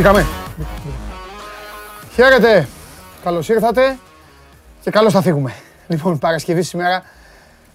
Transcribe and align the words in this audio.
Μπήκαμε. 0.00 0.26
Χαίρετε. 2.14 2.68
Καλώς 3.24 3.48
ήρθατε 3.48 3.98
και 4.80 4.90
καλώς 4.90 5.12
θα 5.12 5.22
φύγουμε. 5.22 5.52
Λοιπόν, 5.86 6.18
Παρασκευή 6.18 6.62
σήμερα, 6.62 7.02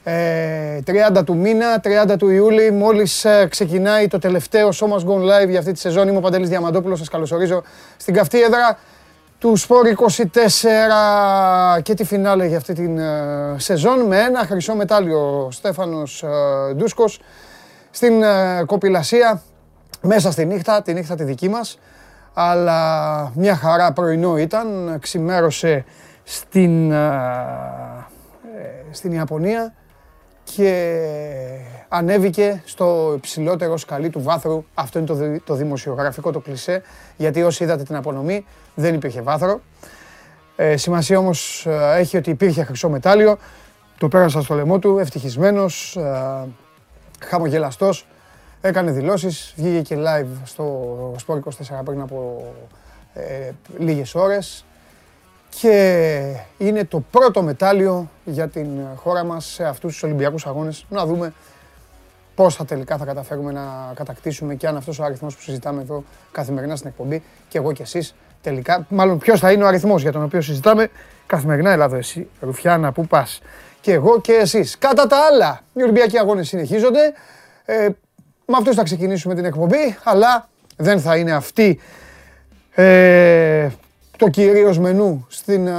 ε, 0.04 0.80
30 0.86 1.24
του 1.24 1.36
μήνα, 1.36 1.80
30 1.80 2.18
του 2.18 2.30
Ιούλη, 2.30 2.72
μόλις 2.72 3.26
ε, 3.26 3.48
ξεκινάει 3.50 4.08
το 4.08 4.20
τελευταίο 4.20 4.70
Show 4.70 4.88
Must 4.88 5.06
Go 5.06 5.44
Live 5.44 5.50
για 5.50 5.60
αυτή 5.60 5.72
τη 5.72 5.80
σεζόν. 5.80 6.08
Είμαι 6.08 6.18
ο 6.18 6.22
Παντελής 6.22 6.50
Διαμαντόπουλος, 6.50 7.00
σας 7.00 7.10
καλωσορίζω 7.10 7.64
στην 7.98 8.14
καυτή 8.14 8.42
έδρα 8.42 8.78
του 9.40 9.56
Σπόρ 9.56 9.88
24 9.88 11.82
και 11.82 11.94
τη 11.94 12.04
φινάλε 12.04 12.46
για 12.46 12.58
αυτή 12.58 12.74
την 12.74 12.98
ε, 12.98 13.56
σεζόν 13.58 14.00
με 14.00 14.20
ένα 14.20 14.40
χρυσό 14.40 14.76
μετάλλιο 14.76 15.50
Στέφανος 15.52 16.24
ε, 16.24 16.74
Ντούσκος 16.74 17.20
στην 17.92 18.24
ε, 18.24 18.64
κοπηλασία 18.66 19.42
μέσα 20.02 20.32
στη 20.32 20.46
νύχτα, 20.46 20.82
τη 20.82 20.94
νύχτα 20.94 21.16
τη 21.16 21.24
δική 21.24 21.50
μας 21.50 21.78
αλλά 22.38 23.32
μια 23.36 23.56
χαρά 23.56 23.94
πρωινό 23.94 24.38
ήταν, 24.38 24.98
ξημέρωσε 25.00 25.86
στην, 26.24 26.94
στην 28.92 29.12
Ιαπωνία 29.12 29.74
και 30.44 31.00
ανέβηκε 31.88 32.62
στο 32.66 33.14
υψηλότερο 33.16 33.78
σκαλί 33.78 34.10
του 34.10 34.22
βάθρου. 34.22 34.64
Αυτό 34.74 35.00
είναι 35.00 35.08
το, 35.08 35.42
το 35.44 35.54
δημοσιογραφικό 35.56 36.32
το 36.32 36.40
κλισέ, 36.40 36.82
γιατί 37.18 37.44
όσοι 37.44 37.64
είδατε 37.64 37.84
την 37.84 37.96
απονομή 37.96 38.46
δεν 38.76 38.94
υπήρχε 38.94 39.22
βάθρο. 39.22 39.62
Ε, 40.56 40.78
σημασία 40.78 41.18
όμως 41.18 41.68
έχει 41.96 42.18
ότι 42.18 42.30
υπήρχε 42.30 42.64
χρυσό 42.64 42.90
μετάλλιο. 42.90 43.38
Το 43.98 44.08
πέρασα 44.08 44.42
στο 44.42 44.56
λαιμό 44.56 44.80
του, 44.80 44.98
ευτυχισμένος, 44.98 45.96
ε, 45.96 46.48
χαμογελαστός. 47.26 48.08
Έκανε 48.62 48.92
δηλώσεις, 48.92 49.54
βγήκε 49.56 49.82
και 49.82 49.96
live 50.00 50.42
στο 50.44 51.16
Sport 51.26 51.40
24 51.40 51.40
πριν 51.86 52.02
από 52.02 52.46
ε, 53.14 53.52
λίγες 53.78 54.16
ώρες 54.16 54.66
και 55.50 56.36
είναι 56.58 56.86
το 56.86 57.04
πρώτο 57.12 57.42
μετάλλιο 57.42 58.10
για 58.26 58.48
την 58.48 58.68
χώρα 58.96 59.24
μας 59.24 59.46
σε 59.46 59.66
αυτούς 59.66 59.92
τους 59.92 60.04
Ολυμπιακούς 60.04 60.46
Αγώνες. 60.46 60.86
Να 60.90 61.06
δούμε 61.06 61.34
πώς 62.36 62.56
θα 62.56 62.66
τελικά 62.66 62.98
θα 62.98 63.06
καταφέρουμε 63.06 63.52
να 63.52 63.92
κατακτήσουμε 63.96 64.56
και 64.56 64.68
αν 64.68 64.78
αυτός 64.78 65.00
ο 65.00 65.04
αριθμός 65.04 65.36
που 65.36 65.42
συζητάμε 65.42 65.82
εδώ 65.82 66.04
καθημερινά 66.32 66.76
στην 66.76 66.90
εκπομπή 66.90 67.24
και 67.50 67.58
εγώ 67.58 67.72
και 67.72 67.84
εσείς 67.84 68.16
τελικά, 68.42 68.86
μάλλον 68.90 69.18
ποιος 69.18 69.40
θα 69.40 69.52
είναι 69.52 69.64
ο 69.64 69.68
αριθμός 69.68 70.02
για 70.02 70.12
τον 70.12 70.24
οποίο 70.24 70.42
συζητάμε 70.42 70.90
καθημερινά 71.26 71.72
Ελλάδα 71.72 71.98
εσύ, 71.98 72.30
Ρουφιάνα, 72.40 72.92
πού 72.92 73.08
πας 73.08 73.42
και 73.86 73.94
εγώ 73.94 74.22
και 74.22 74.34
εσείς. 74.34 74.78
Κατά 74.78 75.08
τα 75.08 75.18
άλλα, 75.32 75.62
οι 75.74 75.82
Ολυμπιακοί 75.82 76.18
Αγώνες 76.18 76.48
συνεχίζονται. 76.48 77.14
Ε, 77.66 77.88
με 78.46 78.58
αυτούς 78.58 78.76
θα 78.76 78.84
ξεκινήσουμε 78.84 79.36
την 79.36 79.46
εκπομπή, 79.46 79.98
αλλά 80.04 80.50
δεν 80.76 81.00
θα 81.00 81.18
είναι 81.18 81.32
αυτή 81.32 81.80
ε, 82.72 83.70
το 84.18 84.30
κυρίως 84.30 84.80
μενού 84.80 85.26
στην, 85.30 85.70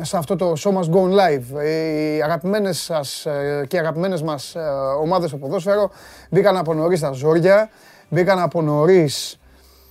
σε 0.00 0.16
αυτό 0.16 0.36
το 0.36 0.52
Show 0.58 0.70
Must 0.70 0.90
Go 0.90 1.00
Live. 1.00 1.64
Οι 1.64 2.22
αγαπημένες 2.22 2.78
σας 2.78 3.26
και 3.66 3.78
αγαπημένες 3.78 4.22
μας 4.22 4.56
ομάδες 5.00 5.28
στο 5.28 5.38
ποδόσφαιρο 5.38 5.90
μπήκαν 6.30 6.56
από 6.56 6.74
νωρίς 6.74 6.98
στα 6.98 7.12
ζόρια, 7.12 7.70
μπήκαν 8.08 8.38
από 8.38 8.62
νωρίς 8.62 9.38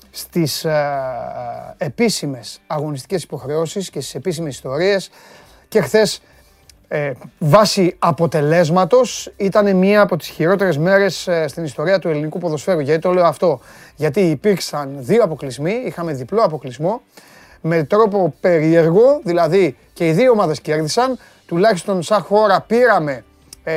στις 0.10 0.66
επίσημες 1.78 2.60
αγωνιστικές 2.68 3.24
υποχρεώσεις 3.24 3.90
και 3.90 4.00
στις 4.00 4.16
επίσημες 4.16 4.54
ιστορίες 4.54 5.10
και 5.68 5.82
χθες 5.82 6.22
ε, 6.96 7.12
βάσει 7.40 7.96
αποτελέσματος 8.00 9.34
ήταν 9.38 9.76
μία 9.76 10.02
από 10.02 10.18
τις 10.18 10.28
χειρότερες 10.28 10.78
μέρες 10.78 11.30
στην 11.46 11.64
ιστορία 11.64 12.00
του 12.00 12.10
ελληνικού 12.10 12.40
ποδοσφαίρου. 12.40 12.80
Γιατί 12.80 13.02
το 13.02 13.14
λέω 13.14 13.26
αυτό, 13.26 13.60
γιατί 13.96 14.20
υπήρξαν 14.20 14.96
δύο 15.00 15.24
αποκλεισμοί, 15.24 15.72
είχαμε 15.86 16.14
διπλό 16.14 16.42
αποκλεισμό 16.42 17.02
με 17.62 17.84
τρόπο 17.84 18.34
περίεργο, 18.40 19.20
δηλαδή 19.24 19.76
και 19.94 20.08
οι 20.08 20.12
δύο 20.12 20.32
ομάδες 20.32 20.62
κέρδισαν, 20.62 21.18
τουλάχιστον 21.46 22.02
σαν 22.02 22.22
χώρα 22.22 22.62
πήραμε, 22.62 23.24
ε, 23.64 23.74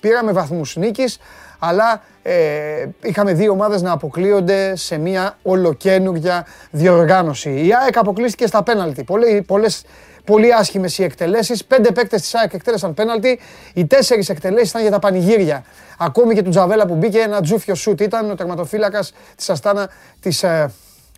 πήραμε 0.00 0.32
βαθμούς 0.32 0.76
νίκης, 0.76 1.18
αλλά 1.58 2.02
ε, 2.22 2.86
είχαμε 3.02 3.32
δύο 3.32 3.52
ομάδες 3.52 3.82
να 3.82 3.92
αποκλείονται 3.92 4.76
σε 4.76 4.98
μια 4.98 5.38
ολοκένουργια 5.42 6.46
διοργάνωση. 6.70 7.50
Η 7.50 7.74
ΑΕΚ 7.82 7.96
αποκλείστηκε 7.96 8.46
στα 8.46 8.62
πέναλτι. 8.62 9.04
Πολλές, 9.04 9.42
πολλές, 9.46 9.84
πολύ 10.24 10.54
άσχημες 10.54 10.98
οι 10.98 11.04
εκτελέσεις. 11.04 11.64
Πέντε 11.64 11.90
παίκτες 11.90 12.20
της 12.20 12.34
ΑΕΚ 12.34 12.52
εκτέλεσαν 12.52 12.94
πέναλτι. 12.94 13.40
Οι 13.74 13.86
τέσσερις 13.86 14.28
εκτελέσεις 14.28 14.70
ήταν 14.70 14.82
για 14.82 14.90
τα 14.90 14.98
πανηγύρια. 14.98 15.64
Ακόμη 15.98 16.34
και 16.34 16.42
του 16.42 16.50
Τζαβέλα 16.50 16.86
που 16.86 16.94
μπήκε 16.94 17.18
ένα 17.18 17.40
τζούφιο 17.40 17.74
σουτ 17.74 18.00
ήταν 18.00 18.30
ο 18.30 18.34
τερματοφύλακας 18.34 19.12
της 19.36 19.50
Αστάνα 19.50 19.90
της 20.20 20.42
ε, 20.42 20.70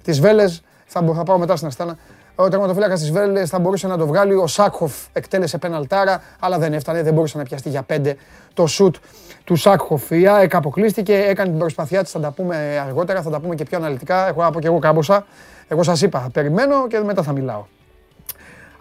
της 0.04 0.20
Βέλες. 0.20 0.62
Θα, 0.87 1.04
θα 1.14 1.22
πάω 1.22 1.38
μετά 1.38 1.56
στην 1.56 1.69
Αστάνα. 1.69 1.98
Ο 2.34 2.48
τερματοφύλακας 2.48 3.00
της 3.00 3.10
Βέλες 3.10 3.50
θα 3.50 3.59
μπορούσε 3.59 3.87
να 3.87 3.98
το 3.98 4.06
βγάλει. 4.06 4.34
Ο 4.34 4.47
Σάκχοφ 4.47 4.93
εκτέλεσε 5.12 5.59
πέναλτάρα, 5.59 6.22
αλλά 6.41 6.59
δεν 6.59 6.72
έφτανε. 6.72 7.03
Δεν 7.03 7.14
μπορούσε 7.14 7.38
να 7.38 7.44
πιαστεί 7.44 7.69
για 7.69 7.82
πέντε 7.82 8.16
το 8.54 8.66
σουτ 8.66 8.97
του 9.44 9.56
Σάκχοφ. 9.56 10.10
Η 10.10 10.28
ΑΕΚ 10.28 10.54
αποκλείστηκε, 10.54 11.14
έκανε 11.14 11.48
την 11.50 11.59
προσπαθειά 11.59 12.03
της. 12.03 12.12
Θα 12.12 12.20
τα 12.20 12.31
πούμε 12.31 12.82
αργότερα, 12.87 13.22
θα 13.22 13.31
τα 13.31 13.41
πούμε 13.41 13.54
και 13.54 13.64
πιο 13.64 13.78
αναλυτικά. 13.78 14.28
Εγώ 14.28 14.47
από 14.47 14.60
και 14.60 14.66
εγώ 14.66 14.78
κάμποσα. 14.78 15.26
Εγώ 15.69 15.82
σας 15.82 16.03
είπα, 16.03 16.28
περιμένω 16.32 16.87
και 16.87 16.98
μετά 16.98 17.22
θα 17.22 17.32
μιλάω. 17.32 17.64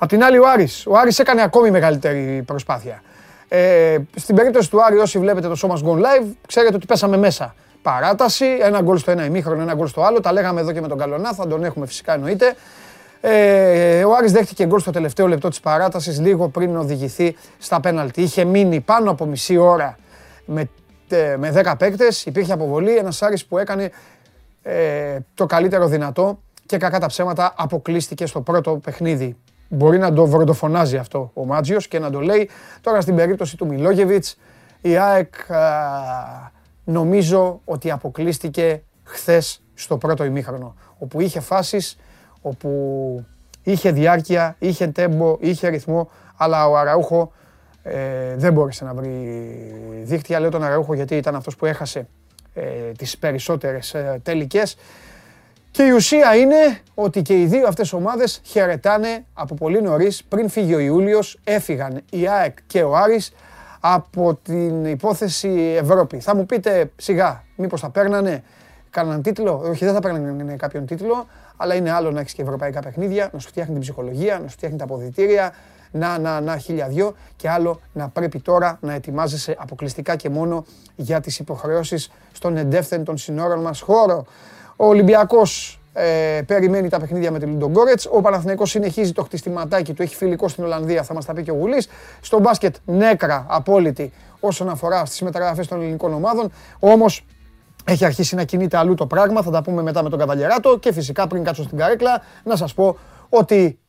Απ' 0.04 0.10
την 0.10 0.24
άλλη 0.24 0.38
ο 0.38 0.48
Άρης. 0.48 0.86
Ο 0.88 0.98
Άρης 0.98 1.20
έκανε 1.20 1.42
ακόμη 1.42 1.72
μεγαλύτερη 1.72 2.44
προσπάθεια. 2.46 3.02
Ε, 3.48 3.98
στην 4.16 4.36
περίπτωση 4.36 4.70
του 4.70 4.84
Άρη, 4.84 4.98
όσοι 4.98 5.20
βλέπετε 5.20 5.48
το 5.48 5.56
Show 5.62 5.70
Must 5.70 5.90
Go 5.90 5.98
Live, 5.98 6.26
ξέρετε 6.48 6.76
ότι 6.76 6.86
πέσαμε 6.86 7.18
μέσα. 7.18 7.56
Παράταση, 7.82 8.46
ένα 8.62 8.82
γκολ 8.82 8.98
στο 8.98 9.12
ένα 9.12 9.26
ημίχρονο, 9.26 9.62
ένα 9.62 9.74
γκολ 9.74 9.88
στο 9.88 10.02
άλλο. 10.02 10.20
Τα 10.20 10.32
λέγαμε 10.32 10.62
εδώ 10.62 10.72
και 10.72 10.82
με 10.82 10.88
τον 10.88 10.98
Καλονά, 10.98 11.34
θα 11.34 11.48
τον 11.48 11.64
έχουμε 11.64 11.86
φυσικά 11.86 12.14
εννοείται. 12.14 12.56
Ε, 13.22 14.04
ο 14.04 14.16
Άρης 14.16 14.32
δέχτηκε 14.32 14.66
γκολ 14.66 14.80
στο 14.80 14.92
τελευταίο 14.92 15.28
λεπτό 15.28 15.50
της 15.50 15.60
παράτασης, 15.60 16.20
λίγο 16.20 16.50
πριν 16.50 16.78
οδηγηθεί 16.78 17.36
στα 17.58 17.80
πέναλτι. 17.80 18.22
Είχε 18.22 18.44
μείνει 18.44 18.80
πάνω 18.80 19.12
από 19.12 19.26
μισή 19.26 19.58
ώρα 19.58 19.98
με, 20.46 20.70
με 21.38 21.64
10 21.66 21.74
παίκτες, 21.78 22.26
υπήρχε 22.26 22.54
αποβολή. 22.54 22.98
Ένας 22.98 23.22
Άρης 23.22 23.46
που 23.46 23.58
έκανε 23.58 23.92
ε, 24.64 25.18
το 25.34 25.46
καλύτερο 25.46 25.88
δυνατό 25.88 26.40
και 26.66 26.78
κακά 26.78 27.00
τα 27.00 27.08
ψέματα 27.08 27.54
αποκλείστηκε 27.58 28.26
στο 28.26 28.42
πρώτο 28.42 28.80
παιχνίδι. 28.84 29.38
Μπορεί 29.74 29.98
να 29.98 30.14
το 30.14 30.26
βροντοφωνάζει 30.26 30.98
αυτό 30.98 31.32
ο 31.34 31.46
Μάτζιος 31.46 31.88
και 31.88 32.00
να 32.00 32.12
το 32.12 32.20
λέει. 32.20 32.50
Τώρα 32.82 33.02
στην 33.02 33.16
περίπτωση 33.16 33.58
του 33.58 33.66
Μιλόγεβιτς, 33.68 34.38
η 34.82 34.98
ΑΕΚ 34.98 35.34
νομίζω 36.84 37.62
ότι 37.66 37.92
αποκλείστηκε 37.92 38.84
χθες 39.04 39.62
στο 39.74 39.98
πρώτο 39.98 40.24
ημίχρονο. 40.24 40.76
Όπου 40.98 41.22
είχε 41.22 41.40
φάσεις, 41.40 41.98
όπου 42.42 42.70
είχε 43.64 43.92
διάρκεια, 43.92 44.56
είχε 44.60 44.88
τέμπο, 44.88 45.38
είχε 45.40 45.68
ρυθμό, 45.68 46.10
αλλά 46.38 46.68
ο 46.70 46.78
Αραούχο 46.78 47.32
ε, 47.84 48.36
δεν 48.36 48.54
μπόρεσε 48.54 48.86
να 48.86 48.94
βρει 48.94 49.10
δίχτυα. 50.04 50.40
Λέω 50.40 50.50
τον 50.50 50.64
Αραούχο 50.64 50.94
γιατί 50.94 51.16
ήταν 51.16 51.36
αυτός 51.36 51.56
που 51.56 51.66
έχασε 51.66 52.08
ε, 52.54 52.62
τις 52.98 53.18
περισσότερες 53.18 53.94
ε, 53.94 54.20
τελικές. 54.24 54.76
Και 55.74 55.84
η 55.84 55.90
ουσία 55.90 56.36
είναι 56.36 56.78
ότι 56.94 57.22
και 57.22 57.42
οι 57.42 57.46
δύο 57.46 57.68
αυτές 57.68 57.94
ομάδες 57.94 58.42
χαιρετάνε 58.44 59.26
από 59.34 59.56
πολύ 59.56 59.82
νωρίς, 59.82 60.24
πριν 60.24 60.50
φύγει 60.50 60.76
ο 60.76 60.80
Ιούλιος, 60.80 61.40
έφυγαν 61.44 62.02
η 62.10 62.28
ΑΕΚ 62.28 62.58
και 62.68 62.84
ο 62.84 62.96
Άρης 62.96 63.34
από 63.80 64.40
την 64.44 64.86
υπόθεση 64.86 65.76
Ευρώπη. 65.80 66.20
Θα 66.20 66.36
μου 66.36 66.46
πείτε 66.46 66.92
σιγά, 66.96 67.44
μήπως 67.56 67.82
θα 67.82 67.90
παίρνανε 67.90 68.44
κανέναν 68.90 69.22
τίτλο; 69.22 69.62
Όχι, 69.66 69.86
δεν 69.86 69.94
θα 69.94 70.00
παίρνανε 70.00 70.56
κάποιον 70.56 70.86
τίτλο, 70.86 71.28
αλλά 71.58 71.76
είναι 71.76 71.92
άλλο 71.92 72.12
να 72.12 72.20
έχεις 72.20 72.34
και 72.34 72.42
ευρωπαϊκά 72.42 72.80
παιχνίδια, 72.80 73.30
να 73.34 73.40
σου 73.40 73.48
φτιάχνει 73.48 73.74
την 73.74 73.82
ψυχολογία, 73.82 74.40
να 74.40 74.48
σου 74.48 74.54
φτιάχνει 74.54 74.78
τα 74.78 74.84
αποδητήρια, 74.84 75.54
να, 75.92 76.18
να, 76.20 76.42
να, 76.42 76.58
χίλια 76.58 76.88
δυο 76.88 77.16
και 77.36 77.50
άλλο 77.50 77.82
να 77.94 78.10
πρέπει 78.10 78.40
τώρα 78.40 78.78
να 78.82 78.94
ετοιμάζεσαι 78.94 79.56
αποκλειστικά 79.60 80.16
και 80.16 80.30
μόνο 80.30 80.66
για 80.96 81.20
τις 81.20 81.40
υποχρεώσεις 81.40 82.12
στον 82.32 82.58
εντεύθεν 82.58 83.04
των 83.04 83.18
συνόρων 83.18 83.62
μας 83.62 83.82
χώρο. 83.82 84.26
Ο 84.76 84.86
Ολυμπιακός 84.86 85.80
ε, 85.94 86.42
περιμένει 86.48 86.90
τα 86.90 87.00
παιχνίδια 87.00 87.32
με 87.32 87.40
τη 87.40 87.46
Λουντογκόρετς. 87.46 88.08
Ο 88.12 88.22
Παναθηναϊκός 88.22 88.70
συνεχίζει 88.70 89.12
το 89.12 89.24
χτιστηματάκι 89.24 89.94
του, 89.94 90.02
έχει 90.02 90.16
φιλικό 90.16 90.48
στην 90.48 90.64
Ολλανδία, 90.64 91.04
θα 91.04 91.14
μας 91.14 91.26
τα 91.26 91.34
πει 91.34 91.44
και 91.44 91.52
ο 91.52 91.56
Γουλής. 91.56 91.88
Στο 92.22 92.40
μπάσκετ, 92.40 92.76
νέκρα 92.86 93.46
απόλυτη 93.50 94.12
όσον 94.40 94.70
αφορά 94.70 95.06
στις 95.06 95.22
μεταγραφές 95.22 95.68
των 95.68 95.82
ελληνικών 95.82 96.14
ομάδων. 96.14 96.52
Όμως 96.80 97.26
έχει 97.86 98.06
αρχίσει 98.06 98.36
να 98.36 98.44
κινείται 98.44 98.78
αλλού 98.78 98.94
το 98.94 99.08
πράγμα, 99.08 99.42
θα 99.42 99.52
τα 99.52 99.62
πούμε 99.62 99.82
μετά 99.82 100.04
με 100.04 100.10
τον 100.10 100.20
Καβαλιαράτο. 100.20 100.80
Και 100.80 100.94
φυσικά 100.94 101.28
πριν 101.28 101.44
κάτσω 101.44 101.64
στην 101.64 101.78
καρέκλα, 101.78 102.22
να 102.44 102.56
σας 102.56 102.74
πω 102.74 102.98
ότι 103.30 103.80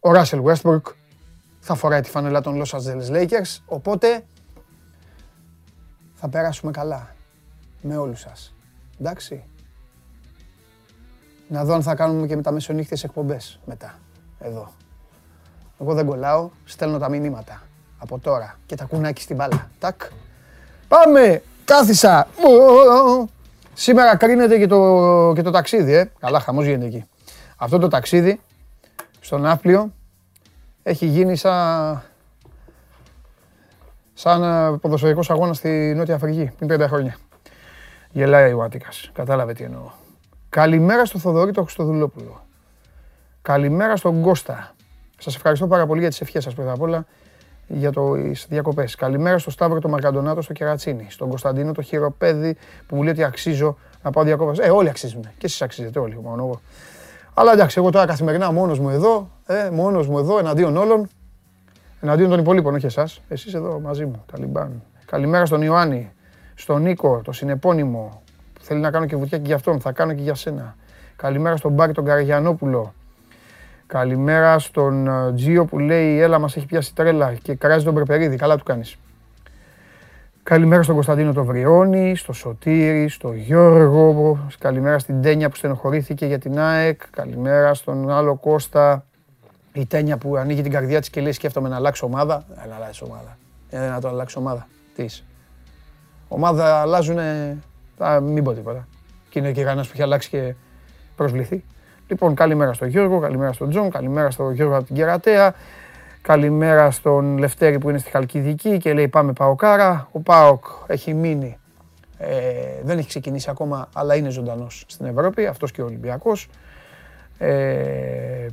ο 0.00 0.12
Ράσελ 0.12 0.40
Westbrook 0.44 0.82
θα 1.60 1.74
φοράει 1.74 2.00
τη 2.00 2.10
φανελά 2.10 2.40
των 2.40 2.62
Los 2.62 2.78
Angeles 2.78 3.12
Lakers. 3.12 3.58
Οπότε 3.66 4.24
θα 6.14 6.28
περάσουμε 6.28 6.70
καλά 6.70 7.14
με 7.80 7.96
όλους 7.96 8.20
σας. 8.20 8.54
Εντάξει. 9.00 9.44
Να 11.48 11.64
δω 11.64 11.74
αν 11.74 11.82
θα 11.82 11.94
κάνουμε 11.94 12.26
και 12.26 12.36
με 12.36 12.42
τα 12.42 12.50
μεσονύχτες 12.50 13.04
εκπομπές 13.04 13.60
μετά. 13.64 13.94
Εδώ. 14.38 14.72
Εγώ 15.80 15.94
δεν 15.94 16.06
κολλάω, 16.06 16.50
στέλνω 16.64 16.98
τα 16.98 17.08
μηνύματα. 17.08 17.62
Από 17.98 18.18
τώρα. 18.18 18.58
Και 18.66 18.76
τα 18.76 18.84
κουνάκι 18.84 19.22
στην 19.22 19.36
μπάλα. 19.36 19.70
Τάκ. 19.78 20.00
Πάμε! 20.88 21.42
Κάθισα! 21.64 22.28
Σήμερα 23.74 24.16
κρίνεται 24.16 24.58
και 24.58 24.66
το, 24.66 25.32
και 25.34 25.42
το 25.42 25.50
ταξίδι, 25.50 25.92
ε. 25.92 26.10
Καλά, 26.18 26.40
χαμός 26.40 26.64
γίνεται 26.64 26.86
εκεί. 26.86 27.04
Αυτό 27.56 27.78
το 27.78 27.88
ταξίδι 27.88 28.40
στον 29.20 29.40
Ναύπλιο 29.40 29.92
έχει 30.82 31.06
γίνει 31.06 31.36
σαν, 31.36 32.02
σαν 34.14 34.42
ε, 34.42 34.78
ποδοσφαιρικός 34.78 35.30
αγώνας 35.30 35.56
στη 35.56 35.92
Νότια 35.96 36.14
Αφρική 36.14 36.50
πριν 36.56 36.68
πέντε 36.68 36.86
χρόνια. 36.86 37.16
Γελάει 38.10 38.52
ο 38.52 38.62
Άτικας. 38.62 39.10
Κατάλαβε 39.14 39.52
τι 39.52 39.64
εννοώ. 39.64 39.90
Καλημέρα 40.48 41.04
στο 41.04 41.18
Θοδωρή 41.18 41.52
το 41.52 41.62
Χριστοδουλόπουλο. 41.62 42.46
Καλημέρα 43.42 43.96
στον 43.96 44.22
Κώστα. 44.22 44.74
Σας 45.18 45.34
ευχαριστώ 45.36 45.66
πάρα 45.66 45.86
πολύ 45.86 46.00
για 46.00 46.08
τις 46.08 46.20
ευχές 46.20 46.42
σας 46.42 46.54
πρώτα 46.54 46.72
απ' 46.72 46.80
όλα 46.80 47.06
για 47.66 47.90
τις 47.90 48.46
διακοπές. 48.48 48.94
Καλημέρα 48.94 49.38
στο 49.38 49.50
Σταύρο 49.50 49.78
το 49.78 49.88
Μαρκαντονάτο 49.88 50.42
στο 50.42 50.52
Κερατσίνη. 50.52 51.06
Στον 51.10 51.28
Κωνσταντίνο 51.28 51.72
το 51.72 51.82
Χειροπέδι 51.82 52.56
που 52.86 52.96
μου 52.96 53.02
λέει 53.02 53.12
ότι 53.12 53.24
αξίζω 53.24 53.76
να 54.02 54.10
πάω 54.10 54.24
διακοπές. 54.24 54.58
Ε, 54.58 54.70
όλοι 54.70 54.88
αξίζουν. 54.88 55.22
Και 55.22 55.46
εσείς 55.46 55.62
αξίζετε 55.62 55.98
όλοι, 55.98 56.20
μόνο 56.22 56.42
εγώ. 56.42 56.60
Αλλά 57.34 57.52
εντάξει, 57.52 57.78
εγώ 57.78 57.90
τώρα 57.90 58.06
καθημερινά 58.06 58.52
μόνος 58.52 58.78
μου 58.78 58.88
εδώ, 58.88 59.30
ε, 59.46 59.70
μόνος 59.70 60.08
μου 60.08 60.18
εδώ 60.18 60.38
εναντίον 60.38 60.76
όλων. 60.76 61.08
Εναντίον 62.00 62.30
των 62.30 62.38
υπολείπων, 62.38 62.74
όχι 62.74 62.86
εσάς. 62.86 63.20
Εσείς 63.28 63.54
εδώ 63.54 63.80
μαζί 63.80 64.04
μου, 64.04 64.24
Ταλιμπάν. 64.32 64.82
Καλημέρα 65.04 65.46
στον 65.46 65.62
Ιωάννη, 65.62 66.12
στον 66.54 66.82
Νίκο, 66.82 67.20
το 67.24 67.32
συνεπώνυμο. 67.32 68.22
Θέλει 68.68 68.80
να 68.80 68.90
κάνω 68.90 69.06
και 69.06 69.16
βουτιά 69.16 69.38
και 69.38 69.46
για 69.46 69.54
αυτόν, 69.54 69.80
θα 69.80 69.92
κάνω 69.92 70.12
και 70.12 70.22
για 70.22 70.34
σένα. 70.34 70.76
Καλημέρα 71.16 71.56
στον 71.56 71.72
Μπάρι 71.72 71.92
τον 71.92 72.04
Καραγιανόπουλο. 72.04 72.94
Καλημέρα 73.86 74.58
στον 74.58 75.06
ε, 75.06 75.32
Τζίο 75.34 75.64
που 75.64 75.78
λέει 75.78 76.20
έλα 76.20 76.38
μας 76.38 76.56
έχει 76.56 76.66
πιάσει 76.66 76.94
τρέλα 76.94 77.34
και 77.34 77.54
κράζει 77.54 77.84
τον 77.84 77.94
Πρεπερίδη. 77.94 78.36
Καλά 78.36 78.56
του 78.56 78.64
κάνεις. 78.64 78.96
Καλημέρα 80.42 80.82
στον 80.82 80.94
Κωνσταντίνο 80.94 81.32
το 81.32 81.44
Βριώνη, 81.44 82.16
στο 82.16 82.32
Σωτήρη, 82.32 83.08
στο 83.08 83.32
Γιώργο. 83.32 84.38
Καλημέρα 84.58 84.98
στην 84.98 85.22
Τένια 85.22 85.48
που 85.48 85.56
στενοχωρήθηκε 85.56 86.26
για 86.26 86.38
την 86.38 86.58
ΑΕΚ. 86.58 87.00
Καλημέρα 87.10 87.74
στον 87.74 88.10
άλλο 88.10 88.36
Κώστα. 88.36 89.04
Η 89.72 89.86
Τένια 89.86 90.16
που 90.16 90.36
ανοίγει 90.36 90.62
την 90.62 90.72
καρδιά 90.72 91.00
της 91.00 91.10
και 91.10 91.20
λέει 91.20 91.32
σκέφτομαι 91.32 91.68
να 91.68 91.76
αλλάξω 91.76 92.06
ομάδα. 92.06 92.44
Ε, 92.64 92.68
να 92.68 92.74
αλλάξει 92.74 93.04
ομάδα. 93.04 93.38
Ε, 93.70 93.88
να 93.88 94.00
το 94.00 94.08
αλλάξω 94.08 94.40
ομάδα. 94.40 94.66
Τι 94.94 95.02
είσαι. 95.02 95.24
Ομάδα 96.28 96.80
αλλάζουν, 97.98 98.32
μην 98.32 98.44
πω 98.44 98.52
τίποτα. 98.52 98.88
Και 99.28 99.38
είναι 99.38 99.52
και 99.52 99.62
κανένας 99.62 99.86
που 99.86 99.92
έχει 99.94 100.02
αλλάξει 100.02 100.28
και 100.28 100.54
προσβληθεί. 101.16 101.64
Λοιπόν, 102.08 102.34
καλημέρα 102.34 102.72
στον 102.72 102.88
Γιώργο, 102.88 103.18
καλημέρα 103.18 103.52
στον 103.52 103.70
Τζον, 103.70 103.90
καλημέρα 103.90 104.30
στον 104.30 104.52
Γιώργο 104.52 104.76
από 104.76 104.84
την 104.84 104.94
Κερατέα. 104.94 105.54
Καλημέρα 106.22 106.90
στον 106.90 107.38
Λευτέρη 107.38 107.78
που 107.78 107.88
είναι 107.88 107.98
στη 107.98 108.10
Χαλκιδική 108.10 108.78
και 108.78 108.92
λέει 108.92 109.08
πάμε 109.08 109.32
Παοκάρα. 109.32 110.08
Ο 110.12 110.20
Πάοκ 110.20 110.64
έχει 110.86 111.14
μείνει, 111.14 111.58
ε, 112.18 112.28
δεν 112.82 112.98
έχει 112.98 113.08
ξεκινήσει 113.08 113.50
ακόμα, 113.50 113.88
αλλά 113.92 114.14
είναι 114.14 114.28
ζωντανός 114.28 114.84
στην 114.86 115.06
Ευρώπη, 115.06 115.46
αυτός 115.46 115.72
και 115.72 115.82
ο 115.82 115.84
Ολυμπιακός. 115.84 116.48
Ε, 117.38 118.46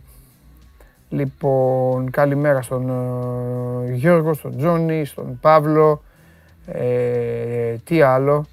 λοιπόν, 1.09 2.09
καλημέρα 2.09 2.61
στον 2.61 2.89
ε, 3.87 3.93
Γιώργο, 3.93 4.33
στον 4.33 4.57
Τζόνι, 4.57 5.05
στον 5.05 5.39
Παύλο. 5.41 6.03
Ε, 6.65 7.75
τι 7.83 8.01
άλλο. 8.01 8.45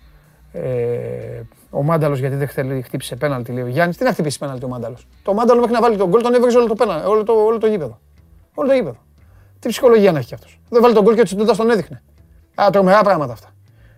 Ε, 0.52 1.40
ο 1.70 1.82
Μάνταλος 1.82 2.18
γιατί 2.18 2.36
δεν 2.36 2.48
θέλει, 2.48 2.82
χτύπησε 2.82 3.16
πέναλτι, 3.16 3.52
λέει 3.52 3.62
ο 3.62 3.66
Γιάννης. 3.66 3.96
Τι 3.96 4.04
να 4.04 4.12
χτυπήσει 4.12 4.38
πέναλτι 4.38 4.64
ο 4.64 4.68
Μάνταλος; 4.68 5.06
Το 5.22 5.34
Μάνταλο 5.34 5.60
μέχρι 5.60 5.74
να 5.74 5.80
βάλει 5.80 5.96
τον 5.96 6.08
γκολ 6.08 6.22
τον 6.22 6.34
έβριζε 6.34 6.58
όλο 6.58 6.66
το, 6.66 6.74
πέναλτι, 6.74 7.08
όλο 7.08 7.22
το, 7.22 7.32
όλο 7.32 7.58
το 7.58 7.66
γήπεδο. 7.66 7.98
Όλο 8.54 8.68
το 8.68 8.74
γήπεδο. 8.74 8.96
Τι 9.58 9.68
ψυχολογία 9.68 10.12
να 10.12 10.18
έχει 10.18 10.34
αυτός. 10.34 10.60
Δεν 10.68 10.82
βάλει 10.82 10.94
τον 10.94 11.04
γκολ 11.04 11.14
και 11.14 11.20
ο 11.20 11.24
Τσιντούντα 11.24 11.56
τον 11.56 11.70
έδειχνε. 11.70 12.02
Α, 12.62 12.68
τρομερά 12.72 13.02
πράγματα 13.02 13.32
αυτά. 13.32 13.48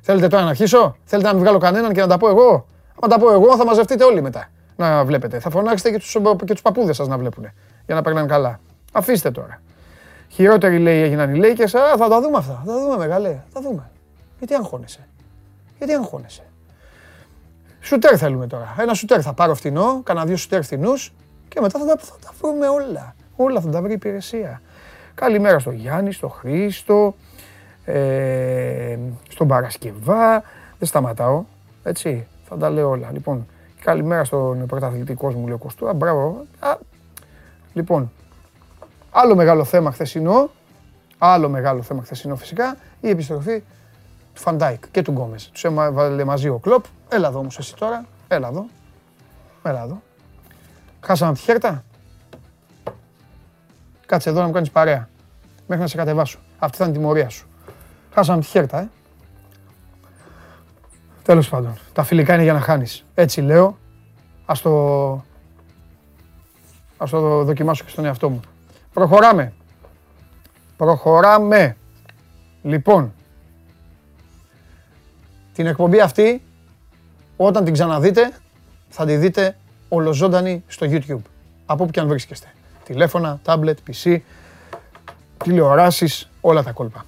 Θέλετε 0.01 0.29
τώρα 0.29 0.43
να 0.43 0.49
αρχίσω, 0.49 0.97
θέλετε 1.05 1.29
να 1.29 1.35
μην 1.35 1.43
βγάλω 1.43 1.59
κανέναν 1.59 1.93
και 1.93 2.01
να 2.01 2.07
τα 2.07 2.17
πω 2.17 2.29
εγώ; 2.29 2.67
Αν 3.03 3.11
τα 3.11 3.19
πω 3.19 3.33
εγώ 3.33 3.57
θα 3.57 3.65
μαζευτείτε 3.65 4.05
όλοι 4.05 4.23
μετά 4.23 4.49
να 4.77 5.05
βλέπετε. 5.05 5.39
Θα 5.39 5.51
φωνάξετε 5.51 5.91
και 5.91 5.99
τους 5.99 6.17
και 6.45 6.53
τους 6.53 6.63
παππούδες 6.63 6.97
σας 6.97 7.09
να 7.09 7.19
βλέπουν 7.19 7.47
για 7.87 7.95
να 7.95 8.03
περνάνε 8.03 8.27
καλά. 8.27 8.61
Αφήστε 8.93 9.31
τώρα. 9.31 9.63
Χειρότεροι 10.29 10.79
λέει 10.79 11.03
έγιναν 11.03 11.35
οι 11.35 11.41
Lakers. 11.43 11.79
Α, 11.79 11.97
θα 11.97 12.09
τα 12.09 12.21
δούμε 12.21 12.37
αυτά. 12.37 12.63
Θα 12.67 12.73
τα 12.73 12.81
δούμε 12.81 12.97
μεγάλε. 12.97 13.43
Θα 13.53 13.61
δούμε. 13.61 13.91
Γιατί 14.39 14.55
αγχώνεσαι; 14.55 15.09
Γιατί 15.85 15.97
αγχώνεσαι. 16.03 16.43
Σουτέρ 17.81 18.19
θέλουμε 18.19 18.47
τώρα. 18.47 18.75
Ένα 18.79 18.95
σουτέρ 18.95 19.21
θα 19.23 19.33
πάρω 19.33 19.55
φθηνό, 19.55 20.01
κάνα 20.05 20.25
δύο 20.25 20.37
σουτέρ 20.37 20.63
φθηνού 20.63 20.93
και 21.49 21.61
μετά 21.61 21.79
θα 21.79 21.87
τα, 21.87 21.97
θα 21.99 22.15
τα 22.25 22.33
βρούμε 22.41 22.69
όλα. 22.69 23.15
Όλα 23.37 23.61
θα 23.61 23.69
τα 23.69 23.81
βρει 23.81 23.91
η 23.91 23.95
υπηρεσία. 23.95 24.63
Καλημέρα 25.15 25.59
στο 25.59 25.71
Γιάννη, 25.71 26.13
στο 26.13 26.29
Χρήστο, 26.29 27.15
ε, 27.85 28.99
στον 29.29 29.49
Παρασκευά. 29.49 30.43
Δεν 30.79 30.89
σταματάω, 30.89 31.45
έτσι, 31.83 32.27
θα 32.49 32.57
τα 32.57 32.71
λέω 32.71 32.89
όλα. 32.89 33.09
Λοιπόν, 33.13 33.47
καλημέρα 33.85 34.25
στον 34.25 34.67
πρωταθλητή 34.67 35.35
κόσμου, 35.35 35.47
λέει 35.47 35.57
Κωστούρα. 35.57 35.93
Μπράβο. 35.93 36.45
Α, 36.59 36.77
λοιπόν, 37.73 38.13
άλλο 39.11 39.35
μεγάλο 39.35 39.65
θέμα 39.65 39.93
χθεσινό, 39.93 40.51
άλλο 41.19 41.49
μεγάλο 41.49 41.83
θέμα 41.83 42.03
χθεσινό 42.03 42.37
φυσικά, 42.37 42.77
η 43.01 43.09
επιστροφή 43.09 43.63
του 44.35 44.41
Φαν 44.41 44.63
Ντάικ 44.63 44.91
και 44.91 45.03
του 45.03 45.11
Γκόμες. 45.11 45.51
Τους 45.53 45.65
έβαλε 45.65 46.25
μαζί 46.25 46.49
ο 46.49 46.59
Κλοπ. 46.59 46.85
Έλα 47.09 47.29
εδώ 47.29 47.39
όμως 47.39 47.59
εσύ 47.59 47.77
τώρα. 47.77 48.05
Έλα 48.29 48.49
εδώ. 48.49 48.67
Έλα 49.63 49.83
εδώ. 49.83 50.03
Χάσαμε 51.01 51.33
τη 51.33 51.41
Χέρτα. 51.41 51.85
Κάτσε 54.07 54.31
εδώ 54.31 54.41
να 54.41 54.47
μου 54.47 54.53
κάνεις 54.53 54.71
παρέα. 54.71 55.09
Μέχρι 55.67 55.83
να 55.83 55.89
σε 55.89 55.97
κατεβάσω. 55.97 56.39
Αυτή 56.59 56.77
θα 56.77 56.85
είναι 56.85 56.93
η 56.93 56.97
τιμωρία 56.97 57.29
σου. 57.29 57.47
Χάσαμε 58.15 58.41
τη 58.41 58.47
χέρτα, 58.47 58.81
ε. 58.81 58.89
Τέλος 61.23 61.49
πάντων. 61.49 61.79
Τα 61.93 62.03
φιλικά 62.03 62.35
είναι 62.35 62.43
για 62.43 62.53
να 62.53 62.61
χάνεις. 62.61 63.05
Έτσι 63.15 63.41
λέω. 63.41 63.79
Ας 64.47 64.61
το... 64.61 65.25
Ας 66.97 67.11
το 67.11 67.45
δοκιμάσω 67.45 67.85
και 67.85 67.91
στον 67.91 68.05
εαυτό 68.05 68.31
μου. 68.31 68.41
Προχωράμε. 68.93 69.53
Προχωράμε. 70.77 71.77
Λοιπόν, 72.63 73.13
την 75.55 75.67
εκπομπή 75.67 76.01
αυτή, 76.01 76.43
όταν 77.37 77.65
την 77.65 77.73
ξαναδείτε, 77.73 78.33
θα 78.89 79.07
τη 79.07 79.17
δείτε 79.17 79.57
ολοζώντανη 79.89 80.65
στο 80.67 80.87
YouTube. 80.91 81.21
Από 81.67 81.83
όπου 81.83 81.93
και 81.93 82.01
αν 82.01 82.09
βρίσκεστε. 82.09 82.47
Τηλέφωνα, 82.85 83.41
tablet, 83.45 83.75
PC, 83.91 84.19
τηλεοράσεις, 85.45 86.31
όλα 86.41 86.63
τα 86.63 86.73
κόλπα. 86.73 87.05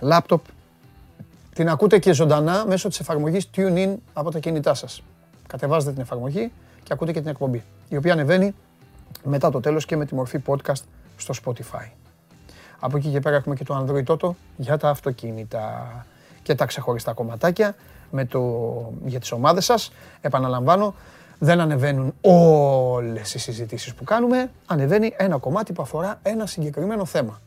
Λάπτοπ. 0.00 0.44
Την 1.54 1.68
ακούτε 1.68 1.98
και 1.98 2.12
ζωντανά 2.12 2.64
μέσω 2.66 2.88
της 2.88 3.00
εφαρμογής 3.00 3.50
TuneIn 3.56 3.94
από 4.12 4.30
τα 4.30 4.38
κινητά 4.38 4.74
σας. 4.74 5.02
Κατεβάζετε 5.46 5.92
την 5.92 6.00
εφαρμογή 6.00 6.52
και 6.82 6.92
ακούτε 6.92 7.12
και 7.12 7.20
την 7.20 7.28
εκπομπή, 7.28 7.62
η 7.88 7.96
οποία 7.96 8.12
ανεβαίνει 8.12 8.54
μετά 9.24 9.50
το 9.50 9.60
τέλος 9.60 9.86
και 9.86 9.96
με 9.96 10.04
τη 10.06 10.14
μορφή 10.14 10.42
podcast 10.46 10.82
στο 11.16 11.34
Spotify. 11.44 11.90
Από 12.78 12.96
εκεί 12.96 13.08
και 13.08 13.20
πέρα 13.20 13.36
έχουμε 13.36 13.54
και 13.54 13.64
το 13.64 13.84
Android 13.86 14.04
Toto 14.04 14.30
για 14.56 14.76
τα 14.76 14.88
αυτοκίνητα 14.88 16.06
και 16.46 16.54
τα 16.54 16.66
ξεχωριστά 16.66 17.12
κομματάκια 17.12 17.74
με 18.10 18.24
το, 18.24 18.42
για 19.04 19.20
τις 19.20 19.32
ομάδες 19.32 19.64
σας. 19.64 19.92
Επαναλαμβάνω, 20.20 20.94
δεν 21.38 21.60
ανεβαίνουν 21.60 22.14
όλες 22.20 23.34
οι 23.34 23.38
συζητήσεις 23.38 23.94
που 23.94 24.04
κάνουμε, 24.04 24.50
ανεβαίνει 24.66 25.14
ένα 25.16 25.38
κομμάτι 25.38 25.72
που 25.72 25.82
αφορά 25.82 26.18
ένα 26.22 26.46
συγκεκριμένο 26.46 27.04
θέμα. 27.04 27.40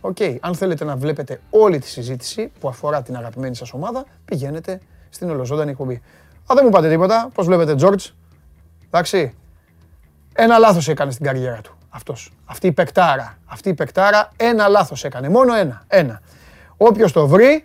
OK, 0.00 0.16
okay. 0.20 0.36
αν 0.40 0.54
θέλετε 0.54 0.84
να 0.84 0.96
βλέπετε 0.96 1.40
όλη 1.50 1.78
τη 1.78 1.88
συζήτηση 1.88 2.52
που 2.60 2.68
αφορά 2.68 3.02
την 3.02 3.16
αγαπημένη 3.16 3.54
σας 3.54 3.72
ομάδα, 3.72 4.04
πηγαίνετε 4.24 4.80
στην 5.10 5.30
ολοζώντανη 5.30 5.70
εκπομπή. 5.70 5.94
Α, 6.46 6.54
δεν 6.54 6.64
μου 6.64 6.70
πάτε 6.70 6.88
τίποτα, 6.88 7.30
πώς 7.34 7.46
βλέπετε 7.46 7.74
George, 7.78 8.12
εντάξει, 8.86 9.34
ένα 10.34 10.58
λάθος 10.58 10.88
έκανε 10.88 11.10
στην 11.10 11.24
καριέρα 11.26 11.60
του 11.60 11.76
αυτός. 11.88 12.32
Αυτή 12.44 12.66
η 12.66 12.72
παικτάρα, 12.72 13.38
αυτή 13.46 13.68
η 13.68 13.74
παικτάρα 13.74 14.32
ένα 14.36 14.68
λάθος 14.68 15.04
έκανε, 15.04 15.28
μόνο 15.28 15.54
ένα, 15.54 15.82
ένα. 15.86 16.20
Όποιος 16.76 17.12
το 17.12 17.26
βρει, 17.26 17.64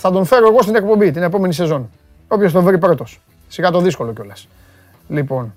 θα 0.00 0.10
τον 0.10 0.24
φέρω 0.24 0.48
εγώ 0.48 0.62
στην 0.62 0.74
εκπομπή 0.74 1.10
την 1.10 1.22
επόμενη 1.22 1.54
σεζόν. 1.54 1.90
Όποιος 2.28 2.52
τον 2.52 2.64
βρει 2.64 2.78
πρώτος. 2.78 3.20
Σιγά 3.48 3.70
το 3.70 3.80
δύσκολο 3.80 4.12
κιόλας. 4.12 4.48
Λοιπόν, 5.08 5.54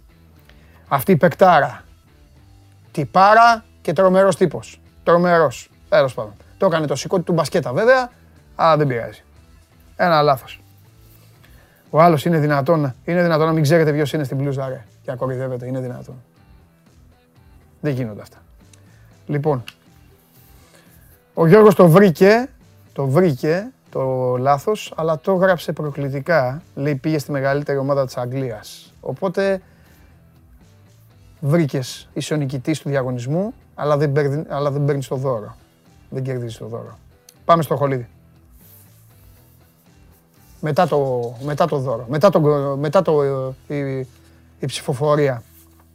αυτή 0.88 1.12
η 1.12 1.18
παικτάρα. 1.18 1.84
Τυπάρα 2.92 3.66
και 3.82 3.94
τρομερός 3.94 4.36
τύπος. 4.36 4.82
Τρομερός. 5.04 5.70
Τέλος 5.90 6.14
πάντων. 6.14 6.34
Το 6.58 6.66
έκανε 6.66 6.88
το 6.88 6.96
σηκώτη 6.96 7.24
του 7.24 7.34
μπασκέτα 7.34 7.74
βέβαια, 7.74 8.12
αλλά 8.56 8.78
δεν 8.78 8.88
πειράζει. 8.88 9.24
Ένα 9.96 10.22
λάθος. 10.22 10.62
Ο 11.90 12.02
άλλος 12.02 12.26
είναι 12.26 12.40
δυνατόν, 12.40 12.94
είναι 13.06 13.22
δυνατόν 13.22 13.46
να 13.46 13.54
μην 13.54 13.64
ξέρετε 13.64 13.92
ποιος 13.92 14.14
είναι 14.14 14.24
στην 14.24 14.38
πλούζα, 14.38 14.68
ρε. 14.68 14.86
Και 15.02 15.12
ακορυδεύετε, 15.12 15.68
είναι 15.68 15.80
δυνατόν. 15.80 16.16
Δεν 17.82 17.94
γίνονται 17.94 18.22
αυτά. 18.22 18.38
Λοιπόν, 19.28 19.64
ο 21.34 21.48
Γιώργος 21.48 21.76
το 21.76 21.88
βρήκε, 21.88 22.50
το 22.94 23.08
βρήκε 23.08 23.72
το 23.94 24.36
λάθος, 24.38 24.94
αλλά 24.96 25.20
το 25.20 25.32
έγραψε 25.32 25.72
προκλητικά. 25.72 26.62
Λέει 26.76 26.96
πήγε 26.96 27.20
στη 27.20 27.32
μεγαλύτερη 27.32 27.78
ομάδα 27.78 28.06
της 28.06 28.18
Αγγλίας. 28.18 28.94
Οπότε 29.02 29.62
βρήκες, 31.40 32.10
είσαι 32.14 32.34
ο 32.34 32.38
νικητής 32.38 32.80
του 32.80 32.90
διαγωνισμού, 32.90 33.54
αλλά 33.76 33.98
δεν, 33.98 34.12
παίρνει, 34.12 34.44
αλλά 34.50 34.72
δεν 34.72 34.86
παίρνεις 34.86 35.08
το 35.08 35.16
δώρο. 35.16 35.56
Δεν 36.10 36.24
κερδίζεις 36.24 36.58
το 36.58 36.66
δώρο. 36.66 36.98
Πάμε 37.46 37.62
στο 37.64 37.76
χολίδι. 37.76 38.08
μετά 40.60 40.88
το, 40.88 41.34
μετά 41.42 41.66
το 41.66 41.78
δώρο, 41.78 42.06
μετά, 42.10 42.30
το, 42.30 42.40
μετά 42.80 43.02
το, 43.02 43.24
η, 43.68 44.00
η 44.60 44.66
ψηφοφορία 44.66 45.44